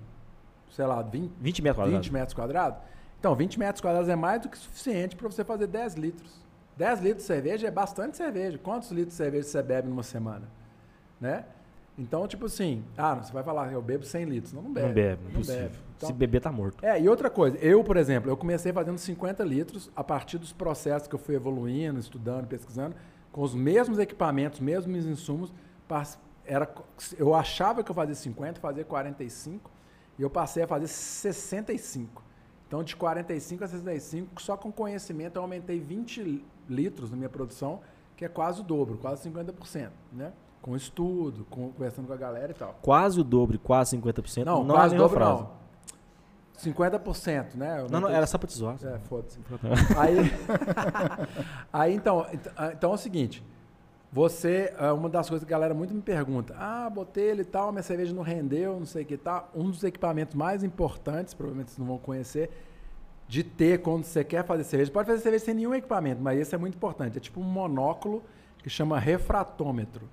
Sei 0.70 0.86
lá, 0.86 1.02
20, 1.02 1.32
20 1.38 1.62
metros 1.62 1.76
quadrados. 1.84 2.06
20 2.06 2.12
metros 2.12 2.34
quadrados? 2.34 2.78
Então, 3.20 3.34
20 3.34 3.58
metros 3.58 3.80
quadrados 3.80 4.08
é 4.08 4.16
mais 4.16 4.40
do 4.40 4.48
que 4.48 4.56
suficiente 4.56 5.14
para 5.16 5.28
você 5.28 5.44
fazer 5.44 5.66
10 5.66 5.94
litros. 5.94 6.40
10 6.76 7.00
litros 7.00 7.18
de 7.18 7.26
cerveja 7.26 7.68
é 7.68 7.70
bastante 7.70 8.16
cerveja. 8.16 8.58
Quantos 8.58 8.90
litros 8.90 9.08
de 9.08 9.14
cerveja 9.14 9.46
você 9.48 9.62
bebe 9.62 9.88
numa 9.88 10.02
semana? 10.02 10.48
Né? 11.20 11.44
Então, 11.98 12.26
tipo 12.26 12.46
assim, 12.46 12.82
ah, 12.96 13.16
você 13.16 13.32
vai 13.32 13.42
falar, 13.44 13.72
eu 13.72 13.82
bebo 13.82 14.04
100 14.04 14.24
litros. 14.24 14.52
Não, 14.52 14.62
não 14.62 14.72
bebe. 14.72 14.86
Não 14.88 14.94
bebe, 14.94 15.22
Não 15.24 15.30
impossível. 15.30 15.62
bebe. 15.62 15.76
Então, 15.96 16.06
Se 16.08 16.12
beber, 16.14 16.40
tá 16.40 16.50
morto. 16.50 16.84
é, 16.84 17.00
e 17.00 17.08
outra 17.08 17.28
coisa, 17.30 17.56
eu, 17.58 17.84
por 17.84 17.96
exemplo, 17.96 18.30
eu 18.30 18.36
comecei 18.36 18.72
fazendo 18.72 18.98
50 18.98 19.44
litros 19.44 19.90
a 19.94 20.02
partir 20.02 20.38
dos 20.38 20.52
processos 20.52 21.06
que 21.06 21.14
eu 21.14 21.18
fui 21.18 21.34
evoluindo, 21.34 22.00
estudando, 22.00 22.46
pesquisando, 22.46 22.96
com 23.30 23.42
os 23.42 23.54
mesmos 23.54 23.98
equipamentos, 23.98 24.58
mesmos 24.58 25.04
insumos. 25.06 25.52
Era, 26.44 26.68
eu 27.18 27.34
achava 27.34 27.84
que 27.84 27.90
eu 27.90 27.94
fazia 27.94 28.14
50, 28.14 28.58
fazia 28.60 28.84
45, 28.84 29.70
e 30.18 30.22
eu 30.22 30.30
passei 30.30 30.62
a 30.62 30.66
fazer 30.66 30.88
65. 30.88 32.22
Então, 32.66 32.82
de 32.82 32.96
45 32.96 33.62
a 33.64 33.68
65, 33.68 34.40
só 34.42 34.56
com 34.56 34.72
conhecimento, 34.72 35.36
eu 35.36 35.42
aumentei 35.42 35.78
20 35.78 36.42
litros 36.68 37.10
na 37.10 37.16
minha 37.16 37.28
produção, 37.28 37.80
que 38.16 38.24
é 38.24 38.28
quase 38.28 38.60
o 38.62 38.64
dobro, 38.64 38.96
quase 38.96 39.28
50%, 39.30 39.90
né? 40.12 40.32
Com 40.62 40.76
estudo, 40.76 41.44
com, 41.50 41.72
conversando 41.72 42.06
com 42.06 42.12
a 42.12 42.16
galera 42.16 42.52
e 42.52 42.54
tal. 42.54 42.78
Quase 42.80 43.20
o 43.20 43.24
dobro, 43.24 43.58
quase 43.58 43.96
50%. 43.98 44.44
Não, 44.44 44.62
não 44.64 44.74
é 44.76 44.78
quase 44.78 44.94
nenhuma 44.94 45.08
dobro 45.08 45.24
frase. 45.24 45.42
não. 45.42 45.62
50%, 46.72 47.54
né? 47.56 47.80
Eu 47.80 47.82
Não, 47.84 47.88
não, 47.88 47.96
aumentei- 47.96 48.16
era 48.16 48.26
só 48.26 48.38
pra 48.38 48.46
te 48.46 48.54
zoar. 48.56 48.76
É, 48.84 48.98
foda-se. 49.00 49.38
Aí, 49.98 50.16
aí 51.72 51.94
então, 51.94 52.24
ent- 52.32 52.46
ah, 52.56 52.70
então 52.72 52.92
é 52.92 52.94
o 52.94 52.98
seguinte. 52.98 53.42
Você, 54.12 54.72
é 54.78 54.92
uma 54.92 55.08
das 55.08 55.28
coisas 55.28 55.44
que 55.46 55.52
a 55.52 55.56
galera 55.56 55.72
muito 55.72 55.94
me 55.94 56.02
pergunta, 56.02 56.54
ah, 56.58 56.88
botei 56.90 57.30
ele 57.30 57.40
e 57.42 57.44
tal, 57.46 57.72
minha 57.72 57.82
cerveja 57.82 58.12
não 58.14 58.22
rendeu, 58.22 58.78
não 58.78 58.84
sei 58.86 59.02
o 59.04 59.06
que 59.06 59.16
tal. 59.16 59.50
Um 59.54 59.70
dos 59.70 59.82
equipamentos 59.82 60.34
mais 60.34 60.62
importantes, 60.62 61.32
provavelmente 61.32 61.70
vocês 61.70 61.78
não 61.78 61.86
vão 61.86 61.98
conhecer, 61.98 62.50
de 63.26 63.42
ter 63.42 63.80
quando 63.80 64.04
você 64.04 64.22
quer 64.22 64.44
fazer 64.44 64.64
cerveja. 64.64 64.92
Pode 64.92 65.06
fazer 65.08 65.22
cerveja 65.22 65.46
sem 65.46 65.54
nenhum 65.54 65.74
equipamento, 65.74 66.20
mas 66.22 66.38
esse 66.38 66.54
é 66.54 66.58
muito 66.58 66.74
importante. 66.74 67.16
É 67.16 67.20
tipo 67.20 67.40
um 67.40 67.44
monóculo 67.44 68.22
que 68.58 68.68
chama 68.68 68.98
refratômetro, 69.00 70.06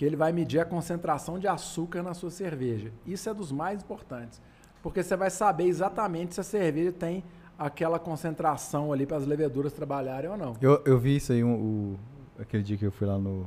que 0.00 0.04
ele 0.06 0.16
vai 0.16 0.32
medir 0.32 0.58
a 0.58 0.64
concentração 0.64 1.38
de 1.38 1.46
açúcar 1.46 2.02
na 2.02 2.14
sua 2.14 2.30
cerveja. 2.30 2.90
Isso 3.06 3.28
é 3.28 3.34
dos 3.34 3.52
mais 3.52 3.82
importantes, 3.82 4.40
porque 4.82 5.02
você 5.02 5.14
vai 5.14 5.28
saber 5.28 5.64
exatamente 5.64 6.32
se 6.34 6.40
a 6.40 6.42
cerveja 6.42 6.90
tem 6.90 7.22
aquela 7.58 7.98
concentração 7.98 8.94
ali 8.94 9.04
para 9.04 9.18
as 9.18 9.26
leveduras 9.26 9.74
trabalharem 9.74 10.30
ou 10.30 10.38
não. 10.38 10.56
Eu, 10.58 10.80
eu 10.86 10.98
vi 10.98 11.16
isso 11.16 11.32
aí, 11.34 11.44
um, 11.44 11.52
o, 11.52 11.98
aquele 12.40 12.62
dia 12.62 12.78
que 12.78 12.86
eu 12.86 12.90
fui 12.90 13.06
lá 13.06 13.18
no... 13.18 13.46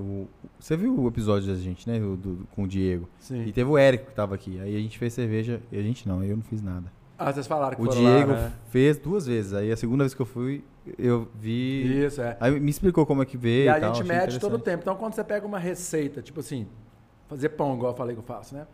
o- 0.00 0.26
você 0.58 0.74
viu 0.74 0.98
o 0.98 1.06
episódio 1.06 1.48
da 1.48 1.54
gente, 1.54 1.86
né? 1.86 2.00
o 2.00 2.16
do- 2.16 2.48
com 2.56 2.62
o 2.62 2.66
Diego. 2.66 3.06
Sim. 3.18 3.44
E 3.44 3.52
teve 3.52 3.68
o 3.68 3.76
Érico 3.76 4.06
que 4.06 4.14
tava 4.14 4.34
aqui. 4.34 4.58
Aí 4.58 4.74
a 4.74 4.78
gente 4.80 4.98
fez 4.98 5.12
cerveja. 5.12 5.60
E 5.70 5.78
a 5.78 5.82
gente 5.82 6.08
não, 6.08 6.24
eu 6.24 6.34
não 6.34 6.42
fiz 6.42 6.62
nada. 6.62 6.90
Ah, 7.18 7.32
vocês 7.32 7.46
falaram 7.46 7.76
que 7.76 7.82
O 7.82 7.88
Diego 7.88 8.32
lá, 8.32 8.36
né? 8.36 8.52
fez 8.70 8.98
duas 8.98 9.26
vezes. 9.26 9.54
Aí 9.54 9.70
a 9.70 9.76
segunda 9.76 10.02
vez 10.04 10.14
que 10.14 10.20
eu 10.20 10.26
fui, 10.26 10.64
eu 10.98 11.28
vi. 11.34 12.04
Isso, 12.04 12.20
é. 12.20 12.36
Aí 12.40 12.58
me 12.58 12.70
explicou 12.70 13.06
como 13.06 13.22
é 13.22 13.26
que 13.26 13.36
veio. 13.36 13.66
E 13.66 13.68
a 13.68 13.80
tal, 13.80 13.94
gente 13.94 14.06
mede 14.06 14.38
todo 14.40 14.54
o 14.54 14.58
tempo. 14.58 14.82
Então, 14.82 14.96
quando 14.96 15.14
você 15.14 15.22
pega 15.22 15.46
uma 15.46 15.58
receita, 15.58 16.20
tipo 16.20 16.40
assim, 16.40 16.66
fazer 17.28 17.50
pão, 17.50 17.74
igual 17.74 17.92
eu 17.92 17.96
falei 17.96 18.14
que 18.14 18.20
eu 18.20 18.24
faço, 18.24 18.54
né? 18.54 18.66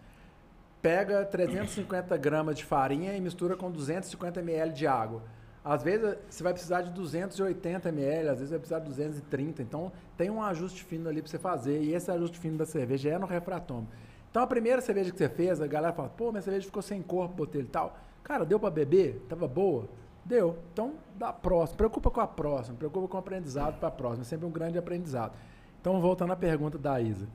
Pega 0.80 1.24
350 1.26 2.16
gramas 2.16 2.56
de 2.56 2.64
farinha 2.64 3.14
e 3.14 3.20
mistura 3.20 3.54
com 3.56 3.70
250 3.70 4.40
ml 4.40 4.72
de 4.72 4.86
água. 4.86 5.22
Às 5.62 5.82
vezes 5.82 6.16
você 6.30 6.42
vai 6.42 6.54
precisar 6.54 6.80
de 6.80 6.90
280 6.92 7.90
ml, 7.90 8.28
às 8.30 8.38
vezes 8.38 8.48
vai 8.48 8.58
precisar 8.58 8.78
de 8.78 8.86
230. 8.86 9.60
Então, 9.60 9.92
tem 10.16 10.30
um 10.30 10.42
ajuste 10.42 10.82
fino 10.82 11.10
ali 11.10 11.20
para 11.20 11.30
você 11.30 11.38
fazer. 11.38 11.82
E 11.82 11.92
esse 11.94 12.10
ajuste 12.10 12.38
fino 12.38 12.56
da 12.56 12.64
cerveja 12.64 13.10
é 13.10 13.18
no 13.18 13.26
refratômetro. 13.26 13.94
Então, 14.30 14.42
a 14.42 14.46
primeira 14.46 14.80
cerveja 14.80 15.10
que 15.10 15.18
você 15.18 15.28
fez, 15.28 15.60
a 15.60 15.66
galera 15.66 15.92
fala, 15.92 16.08
pô, 16.08 16.30
minha 16.30 16.40
cerveja 16.40 16.64
ficou 16.64 16.80
sem 16.80 17.02
corpo, 17.02 17.34
botei 17.34 17.60
ele 17.60 17.68
e 17.68 17.70
tal. 17.70 17.98
Cara, 18.22 18.44
deu 18.44 18.58
para 18.60 18.70
beber? 18.70 19.24
Tava 19.28 19.48
boa? 19.48 19.88
Deu. 20.24 20.58
Então, 20.72 20.94
dá 21.16 21.32
próxima. 21.32 21.76
Preocupa 21.76 22.10
com 22.10 22.20
a 22.20 22.26
próxima, 22.26 22.76
preocupa 22.76 23.08
com 23.08 23.16
o 23.16 23.20
aprendizado 23.20 23.78
para 23.78 23.88
a 23.88 23.90
próxima. 23.92 24.22
É 24.22 24.24
sempre 24.24 24.46
um 24.46 24.50
grande 24.50 24.78
aprendizado. 24.78 25.32
Então, 25.80 26.00
voltando 26.00 26.32
à 26.32 26.36
pergunta 26.36 26.78
da 26.78 27.00
Isa. 27.00 27.26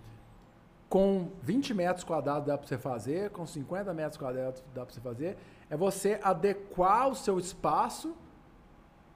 com 0.88 1.30
20 1.42 1.74
metros 1.74 2.04
quadrados 2.04 2.48
dá 2.48 2.58
para 2.58 2.68
você 2.68 2.78
fazer, 2.78 3.30
com 3.32 3.46
50 3.46 3.94
metros 3.94 4.18
quadrados 4.18 4.64
dá 4.74 4.86
para 4.86 4.94
você 4.94 5.02
fazer. 5.02 5.38
É 5.70 5.76
você 5.76 6.20
adequar 6.24 7.10
o 7.10 7.16
seu 7.16 7.40
espaço, 7.40 8.16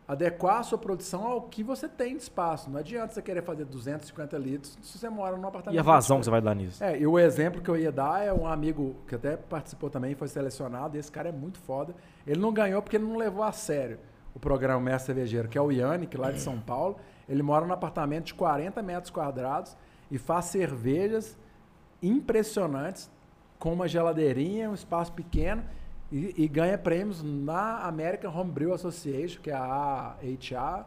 adequar 0.10 0.57
a 0.57 0.64
sua 0.64 0.77
produção 0.80 1.23
ao 1.23 1.44
que 1.44 1.61
você 1.61 1.88
tem 1.88 2.18
de 2.18 2.23
espaço. 2.23 2.68
Não 2.68 2.80
adianta 2.80 3.14
você 3.14 3.22
querer 3.22 3.44
fazer 3.44 3.64
250 3.65 4.38
litros 4.40 4.76
se 4.81 4.98
você 4.98 5.07
mora 5.07 5.38
num 5.38 5.48
apartamento. 5.48 5.77
E 5.77 5.80
a 5.80 5.84
vazão 5.84 6.18
que 6.18 6.26
você 6.26 6.31
vai 6.31 6.41
dar 6.41 6.56
nisso? 6.56 6.84
É, 6.84 6.99
e 6.99 7.06
o 7.06 7.19
exemplo 7.19 7.61
que 7.61 7.69
eu 7.69 7.77
ia 7.77 7.91
dar 7.91 8.26
é 8.26 8.34
um 8.34 8.48
amigo 8.48 8.95
que 9.07 9.14
até 9.14 9.38
participou 9.38 9.88
também, 9.88 10.15
foi 10.15 10.27
selecionado, 10.27 10.98
e 10.98 10.99
esse 10.99 11.11
cara 11.11 11.30
é 11.30 11.31
muito 11.31 11.60
foda. 11.60 11.94
Ele 12.26 12.40
não 12.40 12.52
ganhou 12.52 12.81
porque 12.81 12.98
ele 12.98 13.06
não 13.06 13.18
levou 13.18 13.44
a 13.44 13.52
sério 13.52 13.99
o 14.34 14.40
programa 14.40 14.81
Mestre 14.81 15.14
Cervejeiro, 15.14 15.48
que 15.48 15.60
é 15.60 15.61
o 15.61 15.69
Yannick, 15.69 16.18
lá 16.18 16.31
de 16.31 16.40
São 16.40 16.60
Paulo. 16.60 16.98
Ele 17.27 17.44
mora 17.44 17.64
num 17.64 17.73
apartamento 17.73 18.26
de 18.26 18.34
40 18.34 18.81
metros 18.81 19.11
quadrados 19.11 19.77
e 20.10 20.18
faz 20.18 20.45
cervejas 20.45 21.38
impressionantes, 22.02 23.11
com 23.60 23.72
uma 23.73 23.88
geladeirinha, 23.88 24.72
um 24.72 24.73
espaço 24.73 25.14
pequeno, 25.14 25.64
e, 26.11 26.34
e 26.44 26.48
ganha 26.48 26.77
prêmios 26.77 27.22
na 27.23 27.80
American 27.86 28.31
Homebrew 28.36 28.73
Association, 28.73 29.41
que 29.41 29.52
é 29.52 29.53
a 29.53 30.15
AHA, 30.22 30.86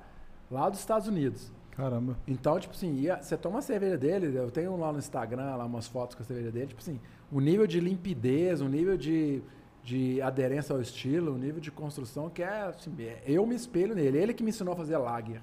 lá 0.51 0.69
dos 0.69 0.79
Estados 0.79 1.09
Unidos. 1.09 1.53
Caramba. 1.73 2.19
Então, 2.27 2.59
tipo 2.61 2.75
assim, 2.75 3.07
você 3.21 3.37
toma 3.37 3.59
a 3.59 3.63
cerveja 3.63 3.97
dele, 3.97 4.37
eu 4.37 4.51
tenho 4.51 4.77
lá 4.77 4.93
no 4.93 4.99
Instagram 4.99 5.57
lá 5.57 5.65
umas 5.65 5.87
fotos 5.87 6.15
com 6.15 6.23
a 6.23 6.27
cerveja 6.27 6.51
dele, 6.51 6.67
tipo 6.69 6.81
assim, 6.81 7.01
o 7.31 7.41
nível 7.41 7.67
de 7.67 7.81
limpidez, 7.81 8.61
o 8.61 8.69
nível 8.69 8.97
de, 8.97 9.43
de 9.83 10.21
aderência 10.21 10.75
ao 10.75 10.83
estilo, 10.83 11.33
o 11.33 11.39
nível 11.39 11.61
de 11.61 11.71
construção 11.71 12.29
que 12.29 12.43
é, 12.43 12.63
assim, 12.63 12.95
é- 13.01 13.23
eu 13.27 13.47
me 13.47 13.55
espelho 13.55 13.95
nele. 13.95 14.19
Ele 14.19 14.35
que 14.35 14.43
me 14.43 14.51
ensinou 14.51 14.75
a 14.75 14.77
fazer 14.77 14.99
lager. 14.99 15.41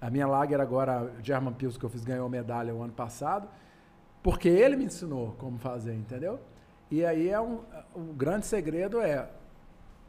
A 0.00 0.10
minha 0.10 0.26
lager 0.26 0.60
agora, 0.60 1.10
German 1.22 1.54
Pils 1.54 1.78
que 1.78 1.84
eu 1.84 1.88
fiz, 1.88 2.04
ganhou 2.04 2.28
medalha 2.28 2.74
o 2.74 2.82
ano 2.82 2.92
passado, 2.92 3.48
porque 4.22 4.48
ele 4.50 4.76
me 4.76 4.84
ensinou 4.84 5.34
como 5.38 5.58
fazer, 5.58 5.94
entendeu? 5.94 6.38
E 6.94 7.04
aí 7.04 7.28
é 7.28 7.40
um, 7.40 7.58
o 7.92 8.12
grande 8.14 8.46
segredo 8.46 9.00
é 9.00 9.28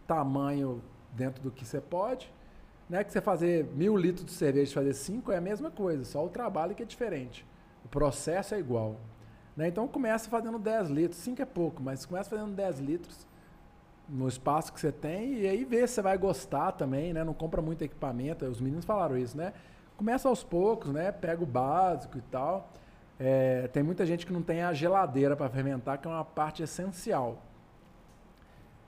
tamanho 0.06 0.84
dentro 1.14 1.42
do 1.42 1.50
que 1.50 1.66
você 1.66 1.82
pode, 1.82 2.32
né? 2.88 3.04
Que 3.04 3.12
você 3.12 3.20
fazer 3.20 3.66
mil 3.74 3.98
litros 3.98 4.24
de 4.24 4.32
cerveja 4.32 4.70
e 4.70 4.74
fazer 4.76 4.94
cinco 4.94 5.32
é 5.32 5.38
a 5.38 5.42
mesma 5.42 5.72
coisa, 5.72 6.06
só 6.06 6.24
o 6.24 6.30
trabalho 6.30 6.76
que 6.76 6.84
é 6.84 6.86
diferente. 6.86 7.44
O 7.84 7.88
processo 7.88 8.54
é 8.54 8.60
igual. 8.60 8.98
Né? 9.58 9.68
Então 9.68 9.88
começa 9.88 10.30
fazendo 10.30 10.60
10 10.60 10.92
litros, 10.92 11.20
5 11.22 11.42
é 11.42 11.46
pouco, 11.46 11.82
mas 11.82 12.06
começa 12.06 12.30
fazendo 12.30 12.54
10 12.54 12.80
litros 12.80 13.26
no 14.08 14.28
espaço 14.28 14.72
que 14.72 14.80
você 14.80 14.92
tem 14.92 15.40
e 15.40 15.48
aí 15.48 15.66
vê 15.66 15.88
se 15.88 15.96
você 15.96 16.02
vai 16.04 16.20
gostar 16.20 16.74
também, 16.74 17.14
né? 17.14 17.24
Não 17.24 17.34
compra 17.34 17.64
muito 17.64 17.82
equipamento, 17.82 18.46
os 18.46 18.62
meninos 18.62 18.86
falaram 18.86 19.18
isso, 19.18 19.36
né? 19.36 19.54
Começa 19.98 20.30
aos 20.30 20.44
poucos, 20.44 20.92
né? 20.92 21.12
Pega 21.12 21.42
o 21.42 21.48
básico 21.48 22.16
e 22.20 22.22
tal. 22.22 22.70
É, 23.20 23.68
tem 23.70 23.82
muita 23.82 24.06
gente 24.06 24.26
que 24.26 24.34
não 24.34 24.42
tem 24.42 24.62
a 24.62 24.74
geladeira 24.74 25.36
para 25.36 25.50
fermentar, 25.50 25.98
que 26.00 26.08
é 26.08 26.12
uma 26.12 26.26
parte 26.26 26.62
essencial. 26.64 27.42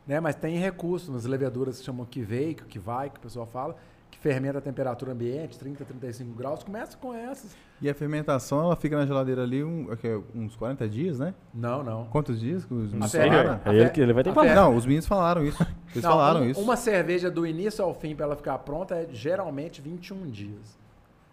Né? 0.05 0.19
Mas 0.19 0.35
tem 0.35 0.57
recursos 0.57 1.09
nas 1.09 1.25
leveduras 1.25 1.79
que 1.79 1.85
chamam 1.85 2.05
que 2.05 2.21
que 2.67 2.79
vai, 2.79 3.09
que 3.09 3.17
o 3.17 3.21
pessoal 3.21 3.45
fala, 3.45 3.75
que 4.09 4.17
fermenta 4.17 4.57
a 4.57 4.61
temperatura 4.61 5.11
ambiente, 5.11 5.59
30, 5.59 5.83
35 5.83 6.33
graus. 6.33 6.63
Começa 6.63 6.97
com 6.97 7.13
essas. 7.13 7.55
E 7.81 7.89
a 7.89 7.93
fermentação, 7.93 8.61
ela 8.63 8.75
fica 8.75 8.97
na 8.97 9.05
geladeira 9.05 9.43
ali 9.43 9.63
um, 9.63 9.91
ok, 9.91 10.23
uns 10.33 10.55
40 10.55 10.87
dias, 10.89 11.19
né? 11.19 11.33
Não, 11.53 11.83
não. 11.83 12.05
Quantos 12.05 12.39
dias? 12.39 12.65
que 12.65 12.73
Os? 12.73 13.13
É 13.13 13.27
ele 13.73 13.89
que 13.89 14.01
ele 14.01 14.13
vai 14.13 14.23
ter 14.23 14.29
que 14.31 14.35
falar. 14.35 14.55
Não, 14.55 14.75
os 14.75 14.85
meninos 14.85 15.05
falaram 15.05 15.43
isso. 15.45 15.61
Eles 15.91 16.03
Não, 16.03 16.11
falaram 16.11 16.41
um- 16.41 16.45
isso. 16.49 16.59
Uma 16.61 16.75
cerveja 16.75 17.29
do 17.29 17.45
início 17.45 17.83
ao 17.83 17.93
fim 17.93 18.15
para 18.15 18.25
ela 18.25 18.35
ficar 18.35 18.57
pronta 18.59 18.95
é 18.95 19.07
geralmente 19.11 19.81
21 19.81 20.25
dias. 20.25 20.77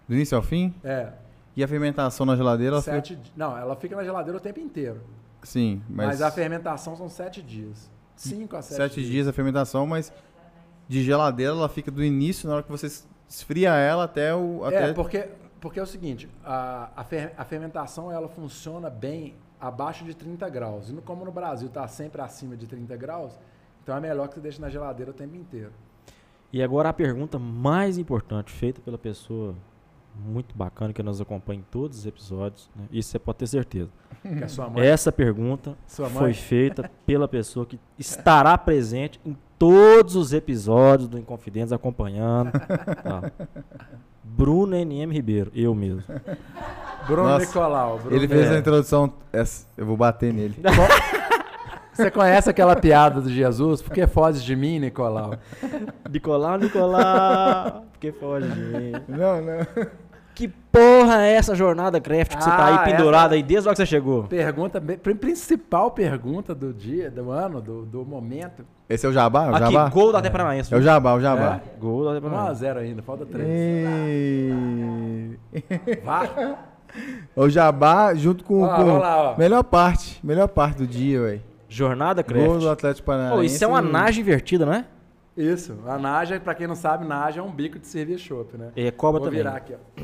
Do 0.09 0.15
início 0.15 0.37
ao 0.37 0.43
fim. 0.43 0.75
É. 0.85 1.13
E 1.57 1.63
a 1.63 1.69
fermentação 1.69 2.27
na 2.27 2.35
geladeira, 2.37 2.75
ela 2.75 2.83
fica... 2.83 2.97
Sete, 2.97 3.17
di- 3.17 3.33
Não, 3.37 3.57
ela 3.57 3.77
fica 3.77 3.95
na 3.95 4.03
geladeira 4.05 4.37
o 4.39 4.41
tempo 4.41 4.59
inteiro. 4.61 5.01
Sim, 5.43 5.83
Mas, 5.89 6.07
mas... 6.07 6.23
a 6.23 6.31
fermentação 6.31 6.97
são 6.97 7.09
7 7.09 7.43
dias. 7.43 7.91
5 8.17 8.57
a 8.57 8.63
7 8.63 8.77
Sete 8.77 9.05
dias 9.05 9.29
a 9.29 9.33
fermentação, 9.33 9.87
mas 9.87 10.13
de 10.89 11.03
geladeira 11.03 11.53
ela 11.53 11.69
fica 11.69 11.91
do 11.91 12.03
início, 12.03 12.49
na 12.49 12.55
hora 12.57 12.63
que 12.63 12.71
você 12.71 12.87
es- 12.87 13.07
esfria 13.29 13.71
ela 13.75 14.05
até 14.05 14.35
o... 14.35 14.65
Até... 14.65 14.91
É, 14.91 14.93
porque, 14.93 15.29
porque 15.61 15.79
é 15.79 15.83
o 15.83 15.87
seguinte, 15.87 16.29
a, 16.45 16.91
a, 16.97 17.05
fer- 17.05 17.33
a 17.37 17.45
fermentação 17.45 18.11
ela 18.11 18.29
funciona 18.29 18.89
bem 18.89 19.35
abaixo 19.61 20.05
de 20.05 20.15
30 20.15 20.49
graus. 20.49 20.89
E 20.91 20.93
no- 20.93 21.03
como 21.03 21.25
no 21.25 21.33
Brasil 21.33 21.69
está 21.69 21.87
sempre 21.89 22.21
acima 22.23 22.57
de 22.57 22.67
30 22.67 22.97
graus, 22.97 23.39
então 23.83 23.97
é 23.97 24.01
melhor 24.01 24.29
que 24.29 24.35
você 24.35 24.41
deixe 24.41 24.61
na 24.61 24.71
geladeira 24.71 25.11
o 25.11 25.15
tempo 25.15 25.37
inteiro. 25.37 25.73
E 26.53 26.63
agora 26.63 26.89
a 26.89 26.93
pergunta 26.93 27.39
mais 27.39 27.99
importante, 27.99 28.51
feita 28.53 28.81
pela 28.81 28.97
pessoa 28.99 29.55
muito 30.17 30.55
bacana 30.57 30.93
que 30.93 31.03
nos 31.03 31.21
acompanha 31.21 31.61
em 31.61 31.65
todos 31.71 31.99
os 31.99 32.07
episódios, 32.07 32.71
né? 32.77 32.85
isso 32.93 33.11
você 33.11 33.19
pode 33.19 33.39
ter 33.39 33.47
certeza. 33.47 33.91
Que 34.23 34.29
a 34.45 34.49
sua 34.49 34.69
mãe, 34.69 34.87
Essa 34.87 35.11
pergunta 35.13 35.77
sua 35.87 36.09
foi 36.09 36.33
feita 36.35 36.91
pela 37.07 37.27
pessoa 37.29 37.65
que 37.67 37.79
estará 37.99 38.57
presente 38.59 39.21
em 39.25 39.37
todos 39.59 40.17
os 40.17 40.33
episódios 40.33 41.09
do 41.09 41.19
Inconfidentes 41.19 41.73
acompanhando. 41.73 42.53
Tá. 43.05 43.31
Bruno 44.23 44.75
NM 44.75 45.13
Ribeiro, 45.13 45.51
eu 45.55 45.75
mesmo. 45.75 46.03
Bruno 47.07 47.29
Nossa, 47.29 47.45
Nicolau. 47.47 47.99
Bruno 47.99 48.17
Ele 48.17 48.27
fez 48.27 48.51
É. 48.51 48.57
a 48.57 48.59
introdução... 48.59 49.13
essa- 49.33 49.67
eu 49.77 49.85
vou 49.85 49.97
bater 49.97 50.33
nele. 50.33 50.57
Você 51.93 52.11
conhece 52.11 52.51
aquela 52.51 52.75
piada 52.75 53.21
do 53.21 53.29
Jesus? 53.31 53.81
Por 53.81 53.93
que 53.93 54.05
foges 54.09 54.43
de 54.43 54.57
mim, 54.57 54.81
Nicolau? 54.81 55.35
Nicolau, 56.11 56.59
Nicolau, 56.59 57.85
porque 57.93 58.11
foge 58.11 58.49
de 58.49 58.61
mim. 58.61 58.93
Não, 59.07 59.41
não. 59.41 59.87
Que 60.35 60.49
porra 60.49 61.23
é 61.23 61.35
essa 61.35 61.55
jornada 61.55 62.01
craft 62.01 62.35
que 62.37 62.43
você 62.43 62.51
tá 62.51 62.57
Ah, 62.57 62.81
aí 62.85 62.91
pendurado 62.93 63.27
essa- 63.27 63.35
aí 63.37 63.43
desde 63.43 63.69
a 63.69 63.71
hora 63.71 63.77
que 63.77 63.83
você 63.83 63.87
chegou? 63.87 64.25
Pergunta, 64.25 64.81
principal 64.81 65.93
pergunta 65.93 66.53
do 66.55 66.73
dia, 66.75 67.09
do 67.11 67.31
ano, 67.31 67.61
do, 67.61 67.83
do 67.87 68.05
momento. 68.05 68.65
Esse 68.89 69.07
é 69.07 69.09
o 69.09 69.13
Jabá? 69.13 69.51
O 69.51 69.55
Aqui, 69.55 69.73
Jabá? 69.73 69.89
gol 69.89 70.13
da 70.13 70.21
Paranaense. 70.31 70.75
É 70.75 70.77
o 70.77 70.83
Jabá, 70.83 71.15
o 71.15 71.21
Jabá. 71.21 71.61
Gol 71.79 72.05
da 72.05 72.11
Até 72.11 72.21
1 72.21 72.27
a 72.27 72.31
Paranaense. 72.31 72.61
0 72.61 72.81
ainda, 72.81 73.03
falta 73.03 73.25
3. 73.25 73.49
Ei. 73.49 75.39
Vá. 76.05 76.29
O 77.35 77.49
Jabá 77.49 78.15
junto 78.15 78.45
com, 78.45 78.63
Ó 78.63 78.67
lá, 78.69 78.77
com 78.77 78.99
lá, 78.99 79.35
melhor 79.37 79.65
parte, 79.65 80.21
melhor 80.23 80.47
parte 80.47 80.77
do 80.79 80.87
dia, 80.87 81.21
velho. 81.21 81.43
Jornada 81.69 82.23
Gol 82.23 82.33
do 82.33 82.59
craft. 82.61 82.67
Atlético 82.73 83.07
Paranaense. 83.07 83.37
Pô, 83.37 83.43
isso 83.43 83.65
é 83.65 83.67
uma 83.67 83.83
naja 83.83 84.21
invertida, 84.21 84.65
não 84.65 84.73
é? 84.75 84.85
Isso. 85.37 85.77
A 85.87 85.99
Naja, 85.99 86.39
pra 86.39 86.55
quem 86.55 86.67
não 86.67 86.77
sabe, 86.77 87.05
Naja 87.05 87.41
é 87.41 87.43
um 87.43 87.51
bico 87.51 87.79
de 87.79 87.87
servir 87.87 88.19
chopp, 88.19 88.57
né? 88.57 88.71
É 88.77 88.91
cobra 88.91 89.19
Vou 89.21 89.29
também. 89.29 89.43
virar 89.43 89.57
aqui, 89.57 89.75
ó. 89.75 90.03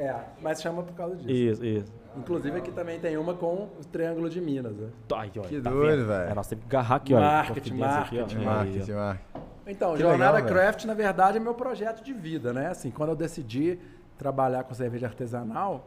É, 0.00 0.16
mas 0.40 0.62
chama 0.62 0.82
por 0.82 0.94
causa 0.94 1.16
disso. 1.16 1.30
Isso, 1.30 1.64
isso. 1.64 1.92
Inclusive 2.16 2.56
aqui 2.58 2.72
também 2.72 2.98
tem 2.98 3.16
uma 3.18 3.34
com 3.34 3.68
o 3.78 3.84
Triângulo 3.92 4.28
de 4.30 4.40
Minas, 4.40 4.74
né? 4.76 4.88
Ai, 5.14 5.30
olha, 5.36 5.48
Que 5.48 5.60
tá 5.60 5.70
doido, 5.70 5.96
vendo? 5.98 6.06
velho. 6.08 6.30
É, 6.30 6.34
nós 6.34 6.46
temos 6.48 6.64
que 6.64 6.74
agarrar 6.76 6.96
aqui, 6.96 7.14
olha. 7.14 7.24
Marketing, 7.26 7.70
confidência 7.70 8.00
aqui, 8.00 8.16
ó. 8.16 8.20
marketing, 8.20 8.44
Marketing, 8.44 8.92
marketing. 8.92 9.44
Então, 9.66 9.92
Que 9.94 10.00
Jornada 10.00 10.38
legal, 10.38 10.48
velho. 10.48 10.60
Craft, 10.62 10.84
na 10.86 10.94
verdade, 10.94 11.36
é 11.36 11.40
meu 11.40 11.54
projeto 11.54 12.02
de 12.02 12.12
vida, 12.12 12.52
né? 12.52 12.68
Assim, 12.68 12.90
quando 12.90 13.10
eu 13.10 13.16
decidi 13.16 13.78
trabalhar 14.18 14.64
com 14.64 14.74
cerveja 14.74 15.06
artesanal, 15.06 15.86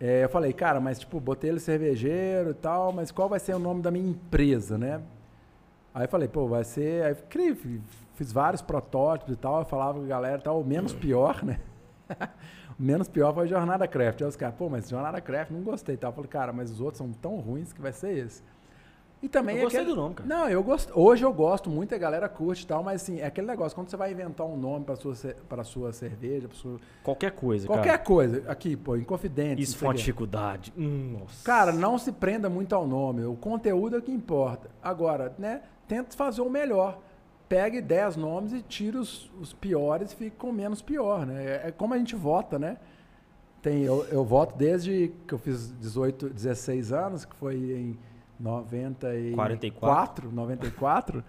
é, 0.00 0.22
eu 0.24 0.28
falei, 0.28 0.52
cara, 0.52 0.80
mas 0.80 1.00
tipo, 1.00 1.18
botei 1.20 1.50
ele 1.50 1.60
cervejeiro 1.60 2.50
e 2.50 2.54
tal, 2.54 2.92
mas 2.92 3.10
qual 3.10 3.28
vai 3.28 3.40
ser 3.40 3.54
o 3.54 3.58
nome 3.58 3.82
da 3.82 3.90
minha 3.90 4.08
empresa, 4.08 4.78
né? 4.78 5.00
Aí 5.98 6.06
falei, 6.06 6.28
pô, 6.28 6.46
vai 6.46 6.62
ser. 6.62 7.02
Aí 7.04 7.14
criei, 7.28 7.54
fi- 7.56 7.80
fiz 8.14 8.30
vários 8.32 8.62
protótipos 8.62 9.34
e 9.34 9.36
tal, 9.36 9.58
eu 9.60 9.64
falava 9.64 9.98
com 9.98 10.04
a 10.04 10.08
galera 10.08 10.38
e 10.38 10.42
tal, 10.42 10.60
o 10.60 10.64
menos 10.64 10.92
pior, 10.92 11.42
né? 11.44 11.58
o 12.78 12.82
menos 12.82 13.08
pior 13.08 13.34
foi 13.34 13.48
Jornada 13.48 13.86
Craft. 13.88 14.22
Aí 14.22 14.28
os 14.28 14.36
caras, 14.36 14.54
pô, 14.54 14.68
mas 14.68 14.88
Jornada 14.88 15.20
Craft 15.20 15.50
não 15.50 15.62
gostei 15.62 15.96
e 15.96 15.98
tal. 15.98 16.10
Eu 16.10 16.14
falei, 16.14 16.30
cara, 16.30 16.52
mas 16.52 16.70
os 16.70 16.80
outros 16.80 16.98
são 16.98 17.10
tão 17.12 17.36
ruins 17.40 17.72
que 17.72 17.80
vai 17.80 17.92
ser 17.92 18.16
esse. 18.16 18.42
E 19.20 19.28
também 19.28 19.56
Eu 19.56 19.62
é 19.62 19.64
gostei 19.64 19.80
aquele- 19.80 19.96
do 19.96 20.00
nome, 20.00 20.14
cara. 20.14 20.28
Não, 20.28 20.48
eu 20.48 20.62
gosto. 20.62 20.92
Hoje 20.96 21.24
eu 21.24 21.32
gosto 21.32 21.68
muito, 21.68 21.92
a 21.92 21.98
galera 21.98 22.28
curte 22.28 22.62
e 22.62 22.66
tal, 22.68 22.84
mas 22.84 23.02
assim, 23.02 23.18
é 23.18 23.26
aquele 23.26 23.48
negócio, 23.48 23.74
quando 23.74 23.90
você 23.90 23.96
vai 23.96 24.12
inventar 24.12 24.46
um 24.46 24.56
nome 24.56 24.84
para 24.84 24.94
sua 24.94 25.12
pra 25.48 25.64
sua 25.64 25.92
cerveja, 25.92 26.46
pra 26.46 26.56
sua 26.56 26.78
Qualquer 27.02 27.32
coisa, 27.32 27.66
qualquer 27.66 27.90
cara. 27.90 28.04
coisa, 28.04 28.44
aqui, 28.48 28.76
pô, 28.76 28.94
Inconfidente. 28.94 29.60
Isso 29.60 29.76
foi 29.76 29.88
uma 29.88 29.94
dificuldade. 29.94 30.72
Hum, 30.78 31.16
nossa. 31.18 31.44
Cara, 31.44 31.72
não 31.72 31.98
se 31.98 32.12
prenda 32.12 32.48
muito 32.48 32.72
ao 32.76 32.86
nome, 32.86 33.24
o 33.24 33.34
conteúdo 33.34 33.96
é 33.96 33.98
o 33.98 34.02
que 34.02 34.12
importa. 34.12 34.70
Agora, 34.80 35.34
né, 35.36 35.62
tenta 35.88 36.16
fazer 36.16 36.42
o 36.42 36.50
melhor. 36.50 37.00
Pegue 37.48 37.80
10 37.80 38.16
nomes 38.16 38.52
e 38.52 38.60
tire 38.60 38.98
os, 38.98 39.30
os 39.40 39.54
piores 39.54 40.12
e 40.12 40.16
fique 40.16 40.36
com 40.36 40.50
o 40.50 40.52
menos 40.52 40.82
pior, 40.82 41.26
né? 41.26 41.44
É, 41.44 41.68
é 41.68 41.72
como 41.72 41.94
a 41.94 41.98
gente 41.98 42.14
vota, 42.14 42.58
né? 42.58 42.76
Tem, 43.62 43.82
eu, 43.82 44.04
eu 44.04 44.24
voto 44.24 44.56
desde 44.56 45.12
que 45.26 45.34
eu 45.34 45.38
fiz 45.38 45.72
18, 45.80 46.28
16 46.28 46.92
anos, 46.92 47.24
que 47.24 47.34
foi 47.34 47.56
em 47.56 47.98
94, 48.38 49.34
44. 49.34 50.30
94. 50.30 51.24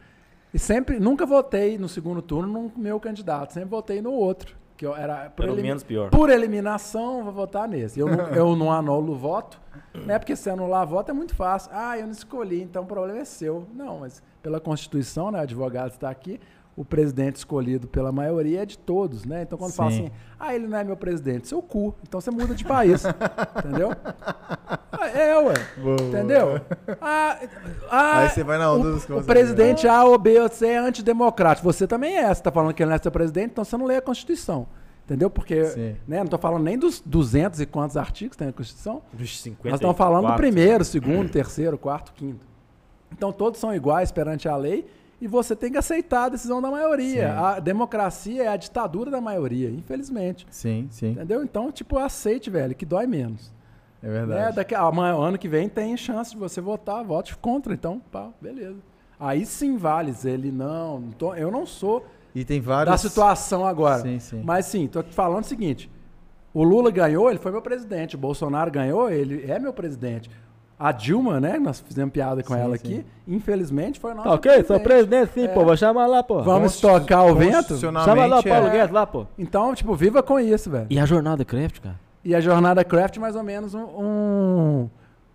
E 0.53 0.59
sempre, 0.59 0.99
nunca 0.99 1.25
votei 1.25 1.77
no 1.77 1.87
segundo 1.87 2.21
turno 2.21 2.47
no 2.51 2.71
meu 2.75 2.99
candidato, 2.99 3.53
sempre 3.53 3.69
votei 3.69 4.01
no 4.01 4.11
outro. 4.11 4.55
Que 4.79 4.85
eu 4.85 4.95
era, 4.95 5.29
por 5.29 5.53
menos 5.57 5.83
pior. 5.83 6.09
por 6.09 6.29
eliminação, 6.29 7.21
vou 7.25 7.33
votar 7.33 7.67
nesse. 7.67 7.99
Eu 7.99 8.07
não, 8.07 8.27
eu 8.29 8.55
não 8.55 8.71
anulo 8.71 9.11
o 9.11 9.15
voto, 9.17 9.59
né? 9.93 10.17
Porque 10.17 10.37
se 10.37 10.49
anular 10.49 10.87
voto 10.87 11.11
é 11.11 11.13
muito 11.13 11.35
fácil. 11.35 11.69
Ah, 11.73 11.97
eu 11.97 12.05
não 12.05 12.13
escolhi, 12.13 12.61
então 12.61 12.83
o 12.83 12.85
problema 12.85 13.19
é 13.19 13.25
seu. 13.25 13.67
Não, 13.73 13.99
mas 13.99 14.23
pela 14.41 14.57
Constituição, 14.57 15.31
né? 15.31 15.39
O 15.39 15.41
advogado 15.41 15.91
está 15.91 16.09
aqui. 16.09 16.39
O 16.79 16.85
presidente 16.85 17.35
escolhido 17.35 17.89
pela 17.89 18.09
maioria 18.09 18.61
é 18.61 18.65
de 18.65 18.77
todos, 18.77 19.25
né? 19.25 19.41
Então 19.41 19.57
quando 19.57 19.73
fala 19.73 19.91
Sim. 19.91 20.05
assim, 20.05 20.11
ah, 20.39 20.55
ele 20.55 20.65
não 20.65 20.77
é 20.77 20.83
meu 20.85 20.95
presidente, 20.95 21.45
seu 21.45 21.61
cu. 21.61 21.93
Então 22.07 22.21
você 22.21 22.31
muda 22.31 22.55
de 22.55 22.63
país. 22.63 23.03
entendeu? 23.59 23.91
Ah, 24.89 25.09
É, 25.09 25.37
ué. 25.39 25.53
Entendeu? 26.07 26.61
Ah, 27.01 27.37
ah, 27.91 28.19
Aí 28.19 28.29
você 28.29 28.45
vai 28.45 28.57
na 28.57 28.71
onda 28.71 28.87
o, 28.87 28.91
dos 28.93 29.09
o 29.09 29.21
presidente 29.23 29.89
A 29.89 30.05
ou 30.05 30.17
B 30.17 30.39
ou 30.39 30.47
C 30.47 30.67
é 30.67 30.77
antidemocrático. 30.77 31.65
Você 31.65 31.85
também 31.85 32.15
é. 32.15 32.33
Você 32.33 32.41
tá 32.41 32.49
falando 32.49 32.73
que 32.73 32.81
ele 32.81 32.91
não 32.91 32.95
é 32.95 32.99
seu 32.99 33.11
presidente, 33.11 33.51
então 33.51 33.65
você 33.65 33.75
não 33.75 33.85
lê 33.85 33.97
a 33.97 34.01
Constituição. 34.01 34.65
Entendeu? 35.03 35.29
Porque, 35.29 35.65
Sim. 35.65 35.97
né, 36.07 36.19
não 36.19 36.27
tô 36.27 36.37
falando 36.37 36.63
nem 36.63 36.79
dos 36.79 37.01
200 37.05 37.59
e 37.59 37.65
quantos 37.65 37.97
artigos 37.97 38.37
tem 38.37 38.47
na 38.47 38.53
Constituição. 38.53 39.01
Dos 39.11 39.41
50 39.41 39.69
Nós 39.69 39.79
estamos 39.79 39.97
falando 39.97 40.27
do 40.27 40.35
primeiro, 40.37 40.85
segundo, 40.85 41.29
terceiro, 41.29 41.77
quarto, 41.77 42.13
quinto. 42.13 42.47
Então 43.11 43.33
todos 43.33 43.59
são 43.59 43.75
iguais 43.75 44.13
perante 44.13 44.47
a 44.47 44.55
lei 44.55 44.87
e 45.21 45.27
você 45.27 45.55
tem 45.55 45.71
que 45.71 45.77
aceitar 45.77 46.25
a 46.25 46.29
decisão 46.29 46.61
da 46.61 46.69
maioria. 46.71 47.29
Sim. 47.29 47.37
A 47.37 47.59
democracia 47.59 48.43
é 48.43 48.47
a 48.47 48.55
ditadura 48.57 49.11
da 49.11 49.19
maioria, 49.21 49.69
infelizmente. 49.69 50.45
Sim, 50.49 50.87
sim. 50.89 51.11
Entendeu? 51.11 51.43
Então, 51.43 51.71
tipo, 51.71 51.97
aceite, 51.97 52.49
velho, 52.49 52.73
que 52.75 52.85
dói 52.85 53.05
menos. 53.07 53.51
É 54.01 54.07
Né? 54.07 54.13
verdade. 54.13 54.55
Daqui, 54.55 54.73
amanhã, 54.75 55.15
ano 55.17 55.37
que 55.37 55.47
vem 55.49 55.67
tem 55.67 55.97
chance 55.97 56.31
de 56.31 56.37
você 56.37 56.61
votar, 56.61 57.03
vote 57.03 57.35
contra. 57.37 57.73
Então, 57.73 57.99
pá, 58.11 58.29
beleza. 58.41 58.77
Aí 59.19 59.45
sim 59.45 59.75
vale 59.75 60.13
ele 60.23 60.49
não, 60.51 60.99
não 61.01 61.11
tô- 61.11 61.35
eu 61.35 61.51
não 61.51 61.65
sou 61.65 62.05
E 62.33 62.45
tem 62.45 62.61
vários. 62.61 62.89
da 62.93 62.97
situação 62.97 63.65
agora. 63.65 64.01
Sim, 64.01 64.17
sim. 64.19 64.41
Mas 64.45 64.67
sim, 64.67 64.87
tô 64.87 65.03
falando 65.03 65.43
o 65.43 65.47
seguinte: 65.47 65.91
o 66.53 66.63
Lula 66.63 66.89
ganhou, 66.89 67.29
ele 67.29 67.37
foi 67.39 67.51
meu 67.51 67.61
presidente. 67.61 68.15
O 68.15 68.17
Bolsonaro 68.17 68.71
ganhou, 68.71 69.09
ele 69.11 69.51
é 69.51 69.59
meu 69.59 69.73
presidente. 69.73 70.29
A 70.79 70.93
Dilma, 70.93 71.41
né? 71.41 71.59
Nós 71.59 71.81
fizemos 71.81 72.13
piada 72.13 72.41
com 72.41 72.53
Sim, 72.53 72.59
ela 72.61 72.77
sim. 72.77 72.87
aqui. 72.87 73.05
Infelizmente 73.27 73.99
foi 73.99 74.13
nossa. 74.13 74.29
Tá 74.29 74.35
ok, 74.35 74.63
sou 74.63 74.79
presidente 74.79 75.31
sim, 75.33 75.43
É. 75.43 75.47
pô. 75.49 75.65
Vou 75.65 75.75
chamar 75.75 76.07
lá, 76.07 76.23
pô. 76.23 76.41
Vamos 76.41 76.79
tocar 76.79 77.23
o 77.25 77.35
vento? 77.35 77.75
Chama 77.77 78.25
lá 78.25 78.39
o 78.39 78.43
Paulo 78.43 78.67
é- 78.67 78.71
Guedes 78.71 78.91
lá, 78.91 79.05
pô. 79.05 79.25
Então, 79.37 79.75
tipo, 79.75 79.93
viva 79.93 80.23
com 80.23 80.39
isso, 80.39 80.69
velho. 80.69 80.87
E 80.89 80.97
a 80.97 81.05
jornada 81.05 81.43
Craft, 81.43 81.81
cara? 81.81 81.99
E 82.23 82.33
a 82.35 82.41
jornada 82.41 82.83
craft 82.83 83.17
mais 83.17 83.35
ou 83.35 83.43
menos 83.43 83.73
um, 83.73 83.81
um- 83.83 84.89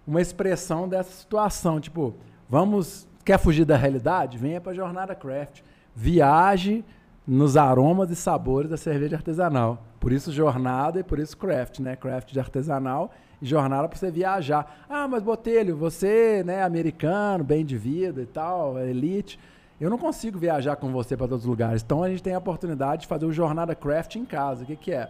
uma 0.07 0.21
expressão 0.21 0.87
dessa 0.89 1.11
situação. 1.13 1.81
Tipo, 1.81 2.15
vamos. 2.49 3.07
Quer 3.25 3.39
fugir 3.39 3.65
da 3.65 3.77
realidade? 3.77 4.37
Venha 4.39 4.61
pra 4.61 4.75
jornada 4.75 5.15
craft. 5.15 5.61
Viaje 5.95 6.85
nos 7.27 7.57
aromas 7.57 8.11
e 8.11 8.17
sabores 8.17 8.69
da 8.71 8.77
cerveja 8.77 9.17
artesanal. 9.17 9.83
Por 9.99 10.13
isso 10.13 10.31
jornada 10.31 11.01
e 11.01 11.03
por 11.03 11.19
isso 11.19 11.37
craft, 11.37 11.79
né? 11.81 11.97
Craft 11.97 12.33
de 12.33 12.39
artesanal 12.39 13.11
jornada 13.43 13.89
para 13.89 13.99
você 13.99 14.11
viajar. 14.11 14.85
Ah, 14.89 15.07
mas 15.09 15.23
Botelho, 15.23 15.77
você, 15.77 16.43
né, 16.45 16.63
americano, 16.63 17.43
bem 17.45 17.65
de 17.65 17.77
vida 17.77 18.23
e 18.23 18.27
tal, 18.27 18.79
elite. 18.79 19.39
Eu 19.81 19.91
não 19.91 19.99
consigo 19.99 20.39
viajar 20.39 20.77
com 20.77 20.91
você 20.93 21.17
para 21.17 21.27
todos 21.29 21.45
os 21.45 21.49
lugares. 21.51 21.83
Então 21.83 22.03
a 22.03 22.09
gente 22.09 22.23
tem 22.23 22.35
a 22.35 22.39
oportunidade 22.39 23.03
de 23.03 23.09
fazer 23.09 23.27
o 23.27 23.33
jornada 23.33 23.75
craft 23.75 24.17
em 24.17 24.25
casa. 24.25 24.63
O 24.63 24.67
que 24.67 24.77
que 24.77 24.93
é? 24.93 25.09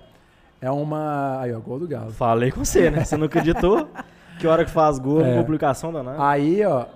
É 0.60 0.70
uma. 0.70 1.40
Aí, 1.40 1.52
ó, 1.52 1.60
gol 1.60 1.78
do 1.78 1.86
Galo. 1.86 2.10
Falei 2.12 2.50
com 2.50 2.64
você, 2.64 2.90
né? 2.90 3.04
Você 3.04 3.16
não 3.16 3.26
acreditou? 3.26 3.88
que 4.40 4.46
hora 4.46 4.64
que 4.64 4.70
faz 4.70 4.98
gol, 4.98 5.20
É. 5.24 5.36
publicação 5.36 5.92
danada. 5.92 6.16
Aí, 6.26 6.64
ó, 6.64 6.86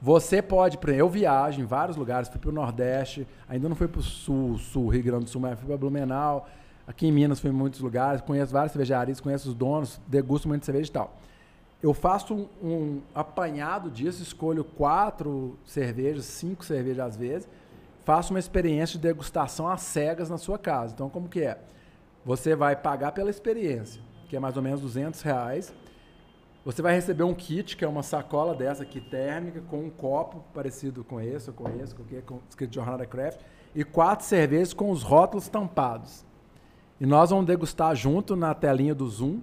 você 0.00 0.42
pode, 0.42 0.78
eu 0.94 1.08
viajo 1.08 1.60
em 1.60 1.64
vários 1.64 1.96
lugares, 1.96 2.28
fui 2.28 2.38
pro 2.38 2.52
Nordeste, 2.52 3.26
ainda 3.48 3.68
não 3.68 3.74
fui 3.74 3.88
pro 3.88 4.02
Sul, 4.02 4.58
Sul, 4.58 4.88
Rio 4.88 5.02
Grande 5.02 5.24
do 5.24 5.30
Sul, 5.30 5.40
mas 5.40 5.58
fui 5.58 5.66
pra 5.66 5.76
Blumenau. 5.76 6.46
Aqui 6.88 7.06
em 7.06 7.12
Minas 7.12 7.38
fui 7.38 7.50
em 7.50 7.52
muitos 7.52 7.80
lugares, 7.80 8.22
conheço 8.22 8.50
várias 8.50 8.72
cervejarias, 8.72 9.20
conheço 9.20 9.50
os 9.50 9.54
donos, 9.54 10.00
degusto 10.06 10.48
muito 10.48 10.64
cerveja 10.64 10.88
e 10.88 10.92
tal. 10.92 11.18
Eu 11.82 11.92
faço 11.92 12.34
um, 12.34 12.48
um 12.66 13.02
apanhado 13.14 13.90
disso, 13.90 14.22
escolho 14.22 14.64
quatro 14.64 15.58
cervejas, 15.66 16.24
cinco 16.24 16.64
cervejas 16.64 17.08
às 17.08 17.16
vezes, 17.16 17.46
faço 18.06 18.32
uma 18.32 18.38
experiência 18.38 18.98
de 18.98 19.06
degustação 19.06 19.68
às 19.68 19.82
cegas 19.82 20.30
na 20.30 20.38
sua 20.38 20.58
casa. 20.58 20.94
Então, 20.94 21.10
como 21.10 21.28
que 21.28 21.42
é? 21.42 21.58
Você 22.24 22.56
vai 22.56 22.74
pagar 22.74 23.12
pela 23.12 23.28
experiência, 23.28 24.00
que 24.26 24.34
é 24.34 24.40
mais 24.40 24.56
ou 24.56 24.62
menos 24.62 24.80
200 24.80 25.20
reais. 25.20 25.74
Você 26.64 26.80
vai 26.80 26.94
receber 26.94 27.22
um 27.22 27.34
kit, 27.34 27.76
que 27.76 27.84
é 27.84 27.88
uma 27.88 28.02
sacola 28.02 28.54
dessa 28.54 28.82
aqui 28.82 28.98
térmica, 28.98 29.60
com 29.60 29.80
um 29.80 29.90
copo 29.90 30.42
parecido 30.54 31.04
com 31.04 31.20
esse, 31.20 31.50
ou 31.50 31.54
com 31.54 31.68
esse, 31.68 31.94
com, 31.94 32.02
o 32.02 32.06
que, 32.06 32.22
com 32.22 32.40
escrito 32.48 32.74
Jornada 32.74 33.04
Craft, 33.04 33.40
e 33.74 33.84
quatro 33.84 34.24
cervejas 34.24 34.72
com 34.72 34.90
os 34.90 35.02
rótulos 35.02 35.48
tampados. 35.48 36.26
E 37.00 37.06
nós 37.06 37.30
vamos 37.30 37.46
degustar 37.46 37.94
junto 37.94 38.34
na 38.34 38.54
telinha 38.54 38.94
do 38.94 39.08
Zoom, 39.08 39.40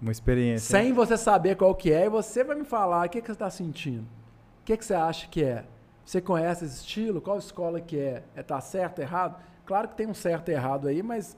Uma 0.00 0.10
experiência. 0.12 0.78
sem 0.78 0.92
você 0.92 1.16
saber 1.16 1.56
qual 1.56 1.74
que 1.74 1.92
é, 1.92 2.06
e 2.06 2.08
você 2.08 2.42
vai 2.42 2.56
me 2.56 2.64
falar 2.64 3.06
o 3.06 3.10
que, 3.10 3.20
que 3.20 3.26
você 3.26 3.32
está 3.32 3.50
sentindo. 3.50 4.02
O 4.02 4.64
que, 4.64 4.76
que 4.76 4.84
você 4.84 4.94
acha 4.94 5.28
que 5.28 5.42
é? 5.44 5.64
Você 6.04 6.20
conhece 6.20 6.64
esse 6.64 6.78
estilo? 6.78 7.20
Qual 7.20 7.38
escola 7.38 7.80
que 7.80 7.98
é? 7.98 8.24
É 8.34 8.42
tá 8.42 8.60
certo, 8.60 8.98
errado? 9.00 9.40
Claro 9.64 9.88
que 9.88 9.94
tem 9.94 10.06
um 10.08 10.14
certo 10.14 10.48
e 10.48 10.52
errado 10.52 10.88
aí, 10.88 11.02
mas 11.02 11.36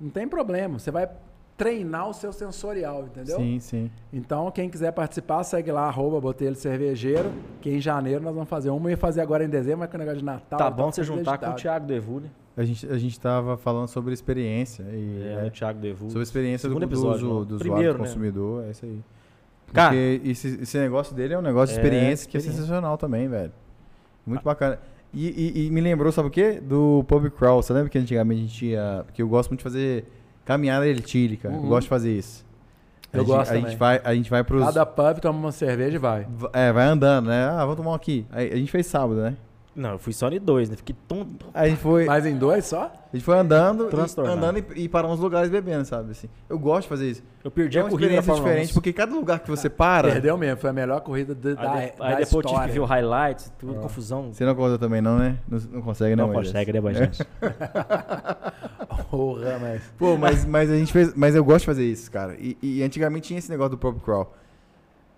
não 0.00 0.10
tem 0.10 0.28
problema. 0.28 0.78
Você 0.78 0.90
vai 0.92 1.08
treinar 1.56 2.08
o 2.08 2.14
seu 2.14 2.32
sensorial, 2.32 3.02
entendeu? 3.04 3.36
Sim, 3.36 3.58
sim. 3.58 3.90
Então, 4.12 4.50
quem 4.50 4.70
quiser 4.70 4.92
participar, 4.92 5.42
segue 5.42 5.70
lá, 5.70 5.82
arroba 5.88 6.20
Botelho 6.20 6.54
Cervejeiro, 6.54 7.32
que 7.60 7.68
em 7.68 7.80
janeiro 7.80 8.22
nós 8.22 8.32
vamos 8.32 8.48
fazer 8.48 8.70
uma 8.70 8.90
e 8.90 8.96
fazer 8.96 9.20
agora 9.20 9.44
em 9.44 9.48
dezembro, 9.48 9.80
mas 9.80 9.90
com 9.90 9.96
o 9.96 9.98
negócio 9.98 10.20
de 10.20 10.24
Natal. 10.24 10.46
tá 10.48 10.56
e 10.56 10.58
tal, 10.58 10.72
bom 10.72 10.92
você 10.92 11.02
juntar 11.02 11.36
com 11.36 11.50
o. 11.50 11.54
Thiago 11.54 11.86
Devu, 11.86 12.20
né? 12.20 12.30
A 12.56 12.64
gente, 12.64 12.86
a 12.86 12.98
gente 12.98 13.18
tava 13.18 13.56
falando 13.56 13.88
sobre 13.88 14.12
experiência. 14.12 14.82
E, 14.92 15.22
É, 15.22 15.46
o 15.46 15.50
Thiago 15.50 15.78
Devu. 15.80 16.08
Sobre 16.10 16.22
experiência 16.22 16.68
do, 16.68 16.72
Segundo 16.74 16.88
do, 16.88 16.92
episódio, 16.92 17.26
né? 17.26 17.32
do 17.32 17.36
usuário, 17.54 17.58
Primeiro, 17.58 17.92
do 17.94 17.98
né? 18.00 18.06
consumidor. 18.06 18.64
É 18.64 18.70
isso 18.70 18.84
aí. 18.84 18.98
Cara, 19.72 19.90
Porque 19.94 20.20
esse, 20.28 20.48
esse 20.62 20.78
negócio 20.78 21.14
dele 21.14 21.34
é 21.34 21.38
um 21.38 21.42
negócio 21.42 21.74
de 21.74 21.80
É, 21.80 21.82
experiência 21.84 22.28
que 22.28 22.36
é 22.36 22.40
sensacional 22.40 22.98
também, 22.98 23.28
velho. 23.28 23.52
Muito 24.26 24.42
bacana. 24.42 24.78
E, 25.14 25.28
e- 25.28 25.66
e 25.66 25.70
me 25.70 25.80
lembrou, 25.80 26.10
sabe 26.12 26.28
o 26.28 26.30
quê? 26.30 26.60
Do 26.60 27.04
pub 27.08 27.30
crawl. 27.30 27.62
Você 27.62 27.72
lembra 27.72 27.88
que 27.88 27.98
antigamente 27.98 28.40
a 28.40 28.42
gente 28.46 28.54
tinha... 28.58 29.02
Porque 29.06 29.22
eu 29.22 29.28
gosto 29.28 29.50
muito 29.50 29.60
de 29.60 29.64
fazer 29.64 30.04
caminhada 30.44 30.86
etílica. 30.88 31.48
Eu 31.48 31.54
Uhum. 31.54 31.68
gosto 31.68 31.82
de 31.82 31.88
fazer 31.88 32.12
isso. 32.16 32.44
A 33.12 33.16
Eu 33.16 33.20
gente, 33.24 33.28
gosto 33.32 33.50
a 33.50 33.56
gente 33.56 33.76
vai 33.76 34.00
A 34.04 34.14
gente 34.14 34.30
vai 34.30 34.44
pros... 34.44 34.64
Cada 34.64 34.84
pub 34.86 35.18
toma 35.20 35.38
uma 35.38 35.52
cerveja 35.52 35.96
e 35.96 35.98
vai. 35.98 36.26
É, 36.52 36.72
vai 36.72 36.84
andando, 36.86 37.26
né? 37.28 37.44
Ah, 37.44 37.60
vamos 37.60 37.76
tomar 37.76 37.90
um 37.90 37.94
aqui. 37.94 38.24
A 38.30 38.40
gente 38.56 38.70
fez 38.70 38.86
sábado, 38.86 39.20
né? 39.20 39.36
Não, 39.74 39.90
eu 39.92 39.98
fui 40.00 40.12
só 40.12 40.28
em 40.28 40.40
dois, 40.40 40.68
né? 40.68 40.76
Fiquei 40.76 40.96
tonto. 41.06 41.46
Aí 41.54 41.66
a 41.66 41.70
gente 41.70 41.80
foi... 41.80 42.04
Mas 42.04 42.26
em 42.26 42.36
dois 42.36 42.66
só? 42.66 42.92
A 43.12 43.16
gente 43.16 43.24
foi 43.24 43.38
andando, 43.38 43.88
e, 43.88 44.20
andando 44.28 44.58
e, 44.58 44.82
e 44.84 44.88
parando 44.88 45.12
nos 45.14 45.20
lugares 45.22 45.48
bebendo, 45.48 45.84
sabe? 45.84 46.10
Assim, 46.10 46.28
eu 46.48 46.58
gosto 46.58 46.82
de 46.82 46.88
fazer 46.88 47.08
isso. 47.10 47.22
Eu 47.42 47.50
perdi 47.52 47.78
É 47.78 47.80
a 47.80 47.84
uma 47.84 47.90
corrida 47.90 48.08
da 48.08 48.14
experiência 48.18 48.32
Fórmula 48.34 48.48
1. 48.50 48.54
diferente, 48.56 48.74
porque 48.74 48.92
cada 48.92 49.14
lugar 49.14 49.38
que 49.38 49.48
você 49.48 49.70
para... 49.70 50.10
Perdeu 50.10 50.36
mesmo, 50.36 50.60
foi 50.60 50.70
a 50.70 50.72
melhor 50.72 51.00
corrida 51.02 51.34
de- 51.36 51.50
Aí, 51.50 51.54
da, 51.54 51.62
de- 51.62 51.70
da 51.70 51.76
aí 51.78 51.86
depois 51.86 52.00
eu 52.04 52.16
tive 52.26 52.36
história. 52.48 52.66
que 52.66 52.72
ver 52.74 52.80
o 52.80 52.84
highlights, 52.84 53.52
tudo, 53.58 53.76
É. 53.76 53.78
confusão. 53.78 54.32
Você 54.32 54.44
não 54.44 54.54
conta 54.56 54.76
também 54.76 55.00
não, 55.00 55.16
né? 55.18 55.38
Não, 55.48 55.58
não 55.72 55.82
consegue 55.82 56.16
não, 56.16 56.26
Não 56.26 56.34
Moisés? 56.34 56.52
consegue, 56.52 56.72
né, 56.72 56.80
Bajante? 56.80 57.24
Porra, 59.10 59.58
mas... 59.60 59.82
Pô, 59.98 60.16
mas, 60.16 60.44
mas 60.44 60.70
a 60.70 60.76
gente 60.76 60.92
fez. 60.92 61.14
Mas 61.14 61.34
eu 61.34 61.44
gosto 61.44 61.60
de 61.60 61.66
fazer 61.66 61.84
isso, 61.84 62.10
cara. 62.10 62.36
E, 62.38 62.56
e 62.62 62.82
antigamente 62.82 63.28
tinha 63.28 63.38
esse 63.38 63.50
negócio 63.50 63.70
do 63.70 63.78
pub 63.78 64.00
crawl. 64.02 64.34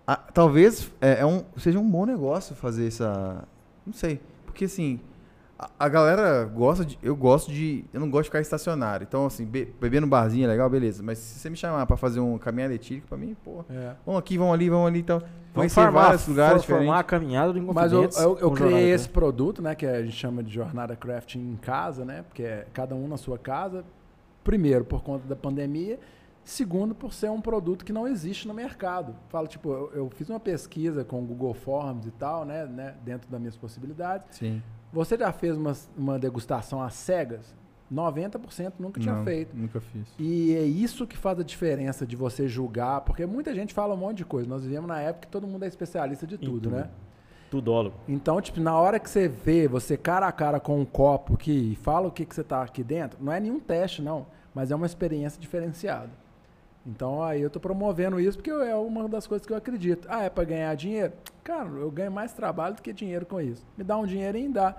Ah, 0.07 0.17
talvez 0.17 0.91
é, 1.01 1.21
é 1.21 1.27
um, 1.27 1.43
seja 1.57 1.79
um 1.79 1.89
bom 1.89 2.05
negócio 2.05 2.55
fazer 2.55 2.87
essa. 2.87 3.45
Não 3.87 3.93
sei. 3.93 4.21
Porque 4.53 4.67
assim. 4.67 5.01
A, 5.59 5.71
a 5.79 5.89
galera 5.89 6.45
gosta 6.45 6.85
de. 6.85 6.99
Eu 7.03 7.15
gosto 7.15 7.53
de. 7.53 7.85
Eu 7.93 8.01
não 8.01 8.11
gosto 8.11 8.25
de 8.25 8.29
ficar 8.31 8.41
estacionário. 8.41 9.05
Então, 9.09 9.27
assim, 9.27 9.45
be- 9.47 9.69
beber 9.81 10.01
no 10.01 10.07
barzinho 10.09 10.45
é 10.45 10.49
legal, 10.49 10.69
beleza. 10.69 11.03
Mas 11.03 11.19
se 11.19 11.39
você 11.39 11.49
me 11.51 11.57
chamar 11.57 11.87
pra 11.87 11.97
fazer 11.97 12.19
um 12.21 12.37
caminhada 12.37 12.75
etílica, 12.75 13.07
pra 13.09 13.17
mim, 13.17 13.37
pô. 13.45 13.65
É. 13.71 13.93
Vamos 14.05 14.19
aqui, 14.19 14.37
vamos 14.37 14.55
ali, 14.55 14.69
vamos 14.69 14.89
ali. 14.89 14.99
Então, 15.01 15.19
Vamos 15.21 15.31
conhecer 15.55 15.83
formar, 15.83 16.03
vários 16.07 16.27
lugares 16.27 16.63
for- 16.65 16.69
formar 16.79 16.81
diferentes. 16.81 17.01
a 17.01 17.05
caminhada 17.05 17.53
do 17.53 17.75
Mas 17.75 17.93
eu, 17.93 18.09
eu, 18.17 18.39
eu 18.39 18.51
criei 18.51 18.91
esse 18.91 19.09
produto, 19.09 19.61
né, 19.63 19.75
que 19.75 19.87
a 19.87 20.03
gente 20.03 20.17
chama 20.17 20.43
de 20.43 20.53
jornada 20.53 20.97
crafting 20.97 21.39
em 21.53 21.57
casa, 21.57 22.05
né, 22.05 22.25
porque 22.27 22.43
é 22.43 22.67
cada 22.73 22.95
um 22.95 23.07
na 23.07 23.17
sua 23.19 23.39
casa. 23.39 23.85
Primeiro, 24.43 24.85
por 24.85 25.03
conta 25.05 25.29
da 25.29 25.37
pandemia. 25.37 26.01
Segundo, 26.45 26.95
por 26.95 27.13
ser 27.13 27.31
um 27.31 27.41
produto 27.41 27.85
que 27.85 27.93
não 27.93 28.07
existe 28.07 28.49
no 28.49 28.55
mercado. 28.55 29.15
Falo, 29.29 29.47
tipo, 29.47 29.71
eu, 29.71 29.93
eu 29.95 30.11
fiz 30.11 30.29
uma 30.29 30.41
pesquisa 30.41 31.05
com 31.05 31.23
o 31.23 31.25
Google 31.25 31.55
Forms 31.55 32.07
e 32.07 32.11
tal, 32.11 32.45
né, 32.45 32.67
né, 32.67 32.95
dentro 33.05 33.31
das 33.31 33.41
minhas 33.41 33.57
possibilidades. 33.57 34.37
Sim. 34.37 34.63
Você 34.93 35.17
já 35.17 35.33
fez 35.33 35.57
uma, 35.57 35.73
uma 35.97 36.19
degustação 36.19 36.83
às 36.83 36.95
cegas? 36.95 37.55
90% 37.93 38.73
nunca 38.79 38.99
tinha 38.99 39.15
Não, 39.15 39.25
feito. 39.25 39.55
Nunca 39.55 39.81
fiz. 39.81 40.09
E 40.19 40.55
é 40.55 40.63
isso 40.63 41.07
que 41.07 41.17
faz 41.17 41.39
a 41.39 41.43
diferença 41.43 42.07
de 42.07 42.17
você 42.17 42.49
julgar, 42.49 43.03
porque 43.03 43.27
muita 43.27 43.55
gente 43.55 43.75
fala 43.75 43.95
um 43.95 43.99
monte 43.99 44.19
de 44.19 44.25
coisa. 44.25 44.49
Nós 44.49 44.65
vivemos 44.65 44.89
na 44.89 44.99
época 45.01 45.27
que 45.27 45.33
todo 45.33 45.47
mundo 45.47 45.65
é 45.65 45.69
especialista 45.69 46.27
de 46.27 46.39
tudo, 46.39 46.63
tudo. 46.63 46.71
né? 46.71 46.91
Tudólogo. 47.51 47.97
Então, 48.09 48.41
tipo, 48.41 48.61
na 48.61 48.75
hora 48.79 48.99
que 48.99 49.11
você 49.11 49.29
vê, 49.29 49.69
você 49.69 49.95
cara 49.95 50.27
a 50.27 50.33
cara 50.33 50.59
com 50.59 50.81
um 50.81 50.87
copo 50.87 51.37
que 51.37 51.53
e 51.53 51.77
fala 51.77 52.09
o 52.09 52.11
que, 52.11 52.25
que 52.25 52.35
você 52.35 52.43
tá 52.43 52.63
aqui 52.63 52.83
dentro, 52.83 53.23
não 53.23 53.31
é 53.31 53.39
nenhum 53.39 53.61
teste, 53.61 54.01
não, 54.01 54.27
mas 54.55 54.71
é 54.71 54.75
uma 54.75 54.87
experiência 54.87 55.39
diferenciada. 55.39 56.22
Então, 56.85 57.23
aí 57.23 57.41
eu 57.41 57.49
tô 57.49 57.61
promovendo 57.61 58.19
isso 58.19 58.39
porque 58.39 58.51
é 58.51 58.75
uma 58.75 59.09
das 59.09 59.27
coisas 59.27 59.47
que 59.47 59.53
eu 59.53 59.57
acredito. 59.57 60.07
Ah, 60.11 60.25
é 60.25 60.31
para 60.31 60.45
ganhar 60.45 60.75
dinheiro? 60.75 61.13
Cara, 61.45 61.69
eu 61.69 61.91
ganho 61.91 62.11
mais 62.11 62.33
trabalho 62.33 62.75
do 62.75 62.83
que 62.83 62.93
dinheiro 62.93 63.25
com 63.25 63.41
isso. 63.41 63.65
Me 63.79 63.85
dá 63.85 63.97
um 63.97 64.05
dinheirinho, 64.07 64.53
dá. 64.53 64.75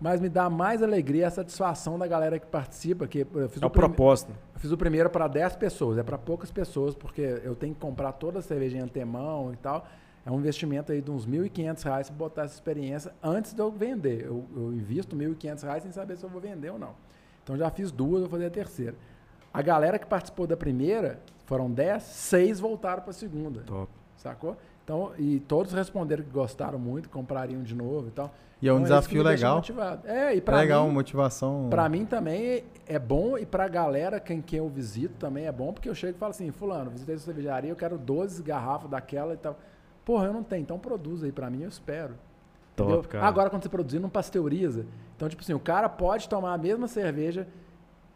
Mas 0.00 0.20
me 0.20 0.28
dá 0.28 0.50
mais 0.50 0.82
alegria 0.82 1.28
a 1.28 1.30
satisfação 1.30 1.96
da 1.96 2.06
galera 2.08 2.38
que 2.40 2.46
participa. 2.46 3.06
Que 3.06 3.20
eu 3.32 3.48
fiz 3.48 3.62
É 3.62 3.66
o 3.66 3.70
propósito. 3.70 4.32
eu 4.54 4.60
fiz 4.60 4.72
o 4.72 4.76
primeiro 4.76 5.08
para 5.08 5.28
10 5.28 5.54
pessoas, 5.56 5.96
é 5.96 6.02
para 6.02 6.18
poucas 6.18 6.50
pessoas, 6.50 6.94
porque 6.96 7.20
eu 7.44 7.54
tenho 7.54 7.72
que 7.72 7.80
comprar 7.80 8.12
toda 8.12 8.40
a 8.40 8.42
cerveja 8.42 8.76
em 8.76 8.80
antemão 8.80 9.52
e 9.52 9.56
tal. 9.56 9.86
É 10.26 10.30
um 10.32 10.38
investimento 10.40 10.90
aí 10.90 11.00
de 11.00 11.10
uns 11.10 11.26
1.500 11.26 11.82
reais 11.84 12.08
para 12.08 12.16
botar 12.18 12.42
essa 12.42 12.54
experiência 12.54 13.12
antes 13.22 13.54
de 13.54 13.60
eu 13.62 13.70
vender. 13.70 14.24
Eu, 14.24 14.44
eu 14.56 14.72
invisto 14.72 15.14
1.500 15.16 15.62
reais 15.62 15.82
sem 15.84 15.92
saber 15.92 16.16
se 16.16 16.24
eu 16.24 16.28
vou 16.30 16.40
vender 16.40 16.70
ou 16.70 16.78
não. 16.78 16.94
Então 17.44 17.56
já 17.56 17.70
fiz 17.70 17.92
duas, 17.92 18.22
vou 18.22 18.30
fazer 18.30 18.46
a 18.46 18.50
terceira. 18.50 18.94
A 19.52 19.62
galera 19.62 19.98
que 19.98 20.06
participou 20.06 20.46
da 20.46 20.56
primeira, 20.56 21.20
foram 21.44 21.70
10, 21.70 22.02
6 22.02 22.60
voltaram 22.60 23.02
para 23.02 23.10
a 23.10 23.14
segunda. 23.14 23.60
Top. 23.62 23.90
Sacou? 24.16 24.56
Então, 24.82 25.12
e 25.18 25.40
todos 25.40 25.72
responderam 25.72 26.22
que 26.22 26.30
gostaram 26.30 26.78
muito, 26.78 27.08
comprariam 27.08 27.62
de 27.62 27.74
novo 27.74 28.08
e 28.08 28.10
tal. 28.10 28.34
E 28.60 28.68
é 28.68 28.72
um 28.72 28.76
Então, 28.76 28.84
que 28.84 28.88
desafio 28.88 29.22
legal. 29.22 29.62
É, 30.04 30.34
e 30.34 30.40
para 30.40 30.58
legal, 30.58 30.86
mim, 30.86 30.94
motivação. 30.94 31.68
Pra 31.68 31.88
mim 31.88 32.04
também 32.04 32.64
é 32.86 32.98
bom 32.98 33.36
e 33.36 33.44
pra 33.44 33.66
galera, 33.68 34.20
quem, 34.20 34.40
quem 34.40 34.58
eu 34.58 34.68
visito 34.68 35.14
também 35.18 35.46
é 35.46 35.52
bom, 35.52 35.72
porque 35.72 35.88
eu 35.88 35.94
chego 35.94 36.16
e 36.16 36.18
falo 36.18 36.30
assim, 36.30 36.50
fulano, 36.50 36.90
visitei 36.90 37.16
sua 37.16 37.26
cervejaria, 37.26 37.70
eu 37.70 37.76
quero 37.76 37.98
12 37.98 38.42
garrafas 38.42 38.90
daquela 38.90 39.34
e 39.34 39.36
tal. 39.36 39.58
Porra, 40.04 40.26
eu 40.26 40.32
não 40.32 40.42
tenho, 40.42 40.62
então 40.62 40.78
produz 40.78 41.22
aí 41.24 41.32
pra 41.32 41.50
mim, 41.50 41.62
eu 41.62 41.68
espero. 41.68 42.14
Top. 42.76 43.16
Agora, 43.16 43.48
quando 43.50 43.62
você 43.62 43.68
produzir, 43.68 43.98
não 43.98 44.08
pasteuriza. 44.08 44.84
Então, 45.16 45.28
tipo 45.28 45.42
assim, 45.42 45.54
o 45.54 45.60
cara 45.60 45.88
pode 45.88 46.28
tomar 46.28 46.52
a 46.52 46.58
mesma 46.58 46.88
cerveja 46.88 47.46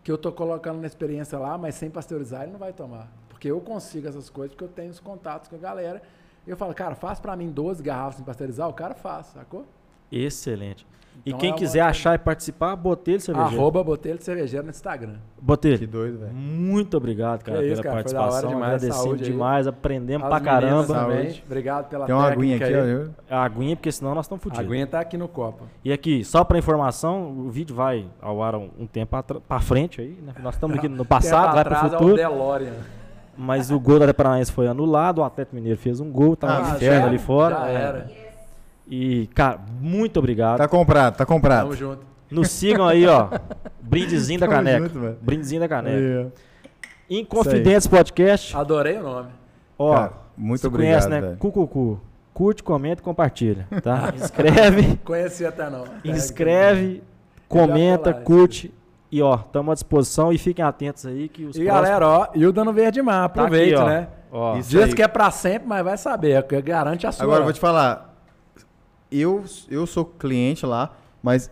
que 0.08 0.12
eu 0.12 0.16
tô 0.16 0.32
colocando 0.32 0.80
na 0.80 0.86
experiência 0.86 1.38
lá, 1.38 1.58
mas 1.58 1.74
sem 1.74 1.90
pasteurizar, 1.90 2.44
ele 2.44 2.52
não 2.52 2.58
vai 2.58 2.72
tomar. 2.72 3.12
Porque 3.28 3.50
eu 3.50 3.60
consigo 3.60 4.08
essas 4.08 4.30
coisas, 4.30 4.54
porque 4.54 4.64
eu 4.64 4.68
tenho 4.68 4.90
os 4.90 4.98
contatos 4.98 5.50
com 5.50 5.56
a 5.56 5.58
galera. 5.58 6.00
Eu 6.46 6.56
falo, 6.56 6.72
cara, 6.72 6.94
faz 6.94 7.20
pra 7.20 7.36
mim 7.36 7.50
12 7.50 7.82
garrafas 7.82 8.14
sem 8.14 8.24
pasteurizar, 8.24 8.66
o 8.70 8.72
cara 8.72 8.94
faz, 8.94 9.26
sacou? 9.26 9.66
Excelente. 10.10 10.86
E 11.26 11.30
Então 11.30 11.40
quem 11.40 11.50
é 11.50 11.52
uma- 11.52 11.58
quiser 11.58 11.80
achar 11.80 12.14
e 12.14 12.18
participar, 12.18 12.74
Botelho 12.76 13.20
Cervejeiro. 13.20 13.56
Arroba 13.60 13.84
Botelho 13.84 14.16
de 14.18 14.24
Cervejeiro 14.24 14.64
no 14.64 14.70
Instagram. 14.70 15.14
Que 15.36 15.44
Botelho, 15.44 15.86
doido, 15.88 16.18
velho. 16.20 16.32
muito 16.32 16.96
obrigado, 16.96 17.42
cara, 17.44 17.58
Que 17.58 17.64
isso, 17.66 17.82
pela 17.82 17.82
cara, 17.82 17.94
participação. 17.96 18.48
demais, 18.50 18.82
Agradecemos 18.84 19.20
aí. 19.22 19.30
demais, 19.30 19.66
aprendemos 19.66 20.24
As 20.24 20.30
pra 20.30 20.40
caramba. 20.40 20.84
Saúde. 20.84 21.42
Obrigado 21.44 21.88
pela 21.88 22.06
Tem 22.06 22.14
uma 22.14 22.26
aguinha 22.26 22.56
aqui, 22.56 22.64
aí. 22.64 23.06
ó. 23.30 23.34
A 23.34 23.44
aguinha, 23.44 23.76
porque 23.76 23.92
senão 23.92 24.14
nós 24.14 24.24
estamos 24.26 24.40
A 24.40 24.44
fodidos. 24.44 24.66
aguinha 24.66 24.86
tá 24.86 25.00
aqui 25.00 25.16
no 25.18 25.28
copo. 25.28 25.64
E 25.84 25.92
aqui, 25.92 26.24
só 26.24 26.44
pra 26.44 26.58
informação, 26.58 27.30
o 27.30 27.50
vídeo 27.50 27.74
vai 27.76 28.06
ao 28.22 28.42
ar 28.42 28.54
um, 28.54 28.70
um 28.78 28.86
tempo 28.86 29.14
atra- 29.16 29.40
pra 29.40 29.60
frente 29.60 30.00
aí, 30.00 30.18
né? 30.24 30.32
Nós 30.42 30.54
estamos 30.54 30.78
aqui 30.78 30.88
no 30.88 31.04
passado, 31.06 31.54
vai 31.54 31.64
pro 31.64 31.74
atrás 31.74 31.92
é 31.92 31.96
o 31.96 31.98
futuro. 31.98 32.16
DeLorean. 32.16 32.72
Mas 33.36 33.70
o 33.70 33.78
gol 33.78 34.00
da 34.00 34.12
Paranaense 34.12 34.50
foi 34.50 34.66
anulado, 34.66 35.18
o 35.18 35.24
Atlético 35.24 35.54
Mineiro 35.54 35.78
fez 35.78 36.00
um 36.00 36.10
gol, 36.10 36.34
tá 36.34 36.46
um 36.46 36.50
Ah, 36.50 36.70
inferno 36.76 37.00
já- 37.02 37.06
ali 37.06 37.18
fora. 37.18 37.54
já 37.56 37.68
É. 37.68 37.74
era. 37.74 38.27
E, 38.88 39.26
cara, 39.34 39.58
muito 39.80 40.18
obrigado. 40.18 40.58
Tá 40.58 40.68
comprado, 40.68 41.16
tá 41.16 41.26
comprado. 41.26 41.62
Tamo 41.64 41.76
junto. 41.76 42.06
Nos 42.30 42.50
sigam 42.50 42.86
aí, 42.86 43.06
ó. 43.06 43.28
Brindezinho 43.80 44.40
da 44.40 44.46
Tamo 44.46 44.56
caneca. 44.58 44.88
junto. 44.88 45.16
Brindezinho 45.22 45.60
da 45.60 45.68
caneca. 45.68 45.96
Aí, 45.96 47.18
Inconfidentes 47.20 47.86
Podcast. 47.86 48.56
Adorei 48.56 48.98
o 48.98 49.02
nome. 49.02 49.28
Ó, 49.78 49.94
Cara, 49.94 50.12
muito 50.36 50.60
você 50.60 50.66
obrigado, 50.66 50.90
conhece, 50.92 51.08
né? 51.08 51.20
velho. 51.20 51.36
Cucucu. 51.38 52.00
Curte, 52.34 52.62
comenta 52.62 53.00
e 53.00 53.04
compartilha, 53.04 53.66
tá? 53.82 54.12
Inscreve, 54.16 54.96
Conheci 55.04 55.44
até 55.44 55.68
não. 55.68 55.84
inscreve, 56.04 57.02
comenta, 57.48 58.12
falar, 58.12 58.24
curte. 58.24 58.72
E 59.10 59.20
ó, 59.22 59.34
estamos 59.36 59.72
à 59.72 59.74
disposição 59.74 60.32
e 60.32 60.38
fiquem 60.38 60.64
atentos 60.64 61.04
aí 61.06 61.28
que 61.28 61.44
os 61.46 61.56
E 61.56 61.64
próximos- 61.64 61.88
galera, 61.88 62.06
ó, 62.06 62.28
Hilda 62.34 62.62
no 62.64 62.72
Verde 62.72 63.00
Mar, 63.02 63.28
Tá 63.30 63.46
aqui, 63.46 63.74
né? 63.74 64.08
Ó, 64.30 64.54
Diz 64.56 64.72
aí. 64.74 64.94
que 64.94 65.02
é 65.02 65.08
pra 65.08 65.30
sempre, 65.30 65.66
mas 65.66 65.82
vai 65.82 65.96
saber, 65.96 66.40
que 66.44 66.60
garante 66.62 67.06
a 67.06 67.12
sua. 67.12 67.24
Agora 67.24 67.40
eu 67.40 67.44
vou 67.44 67.52
te 67.52 67.58
falar. 67.58 68.07
Eu, 69.10 69.44
eu 69.70 69.86
sou 69.86 70.04
cliente 70.04 70.64
lá, 70.66 70.92
mas 71.22 71.50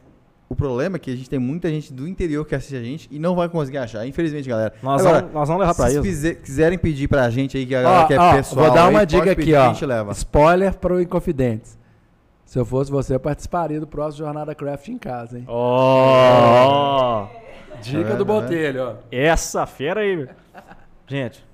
o 0.49 0.55
problema 0.55 0.97
é 0.97 0.99
que 0.99 1.11
a 1.11 1.17
gente 1.17 1.29
tem 1.29 1.39
muita 1.39 1.69
gente 1.69 1.93
do 1.93 2.07
interior 2.07 2.45
que 2.47 2.55
assiste 2.55 2.77
a 2.77 2.83
gente 2.83 3.09
e 3.11 3.19
não 3.19 3.35
vai 3.35 3.49
conseguir 3.49 3.79
achar. 3.79 4.07
Infelizmente, 4.07 4.49
galera. 4.49 4.75
nós, 4.83 5.01
Agora, 5.01 5.21
vamos, 5.21 5.35
nós 5.35 5.49
vamos 5.49 5.61
levar 5.63 5.75
pra 5.75 5.89
se 5.89 5.97
eles. 5.97 6.07
quiser- 6.07 6.35
quiserem 6.37 6.79
pedir 6.79 7.09
pra 7.09 7.29
gente 7.31 7.57
aí, 7.57 7.67
que 7.67 7.75
a 7.75 7.81
Ó, 7.81 7.83
galera 7.83 8.07
que 8.07 8.15
é 8.15 8.19
ó, 8.19 8.35
pessoal. 8.37 8.67
vou 8.67 8.75
dar 8.75 8.85
aí, 8.85 8.91
uma 8.91 8.99
pode 9.01 9.17
dica 9.17 9.31
aqui, 9.33 9.43
que 9.45 9.55
ó. 9.55 9.65
A 9.65 9.73
gente 9.73 9.87
leva. 9.87 10.13
Spoiler 10.13 10.75
pro 10.77 11.01
Inconfidentes. 11.01 11.79
Se 12.45 12.59
eu 12.59 12.65
fosse 12.65 12.91
você, 12.93 13.15
eu 13.15 13.21
participaria 13.21 13.81
do 13.81 13.87
próximo 13.89 14.25
Jornada 14.25 14.55
Craft 14.55 14.89
em 14.89 14.99
casa, 14.99 15.37
hein? 15.39 15.45
Ó, 15.49 17.27
Dica 17.83 18.11
É, 18.11 18.17
do 18.17 18.25
né? 18.25 18.25
Botelho, 18.25 18.83
ó. 18.83 18.95
essa 19.11 19.67
fera 19.67 20.01
aí. 20.01 20.29
Gente, 21.07 21.45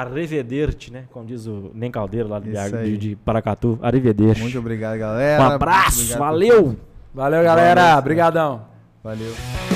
arrivederci, 0.00 0.92
né? 0.92 1.04
Como 1.10 1.24
diz 1.26 1.46
o 1.46 1.70
Nem 1.74 1.90
Caldeiro 1.90 2.28
lá 2.28 2.38
de, 2.38 2.50
BH, 2.50 2.84
de, 2.84 2.98
de 2.98 3.16
Paracatu. 3.16 3.78
Arrivederci. 3.82 4.42
Muito 4.42 4.58
obrigado, 4.58 4.98
galera. 4.98 5.42
Um 5.42 5.46
abraço, 5.46 6.18
valeu! 6.18 6.76
Valeu, 7.14 7.42
galera. 7.42 7.82
noite, 7.82 7.98
Obrigadão. 7.98 8.66
Valeu. 9.02 9.75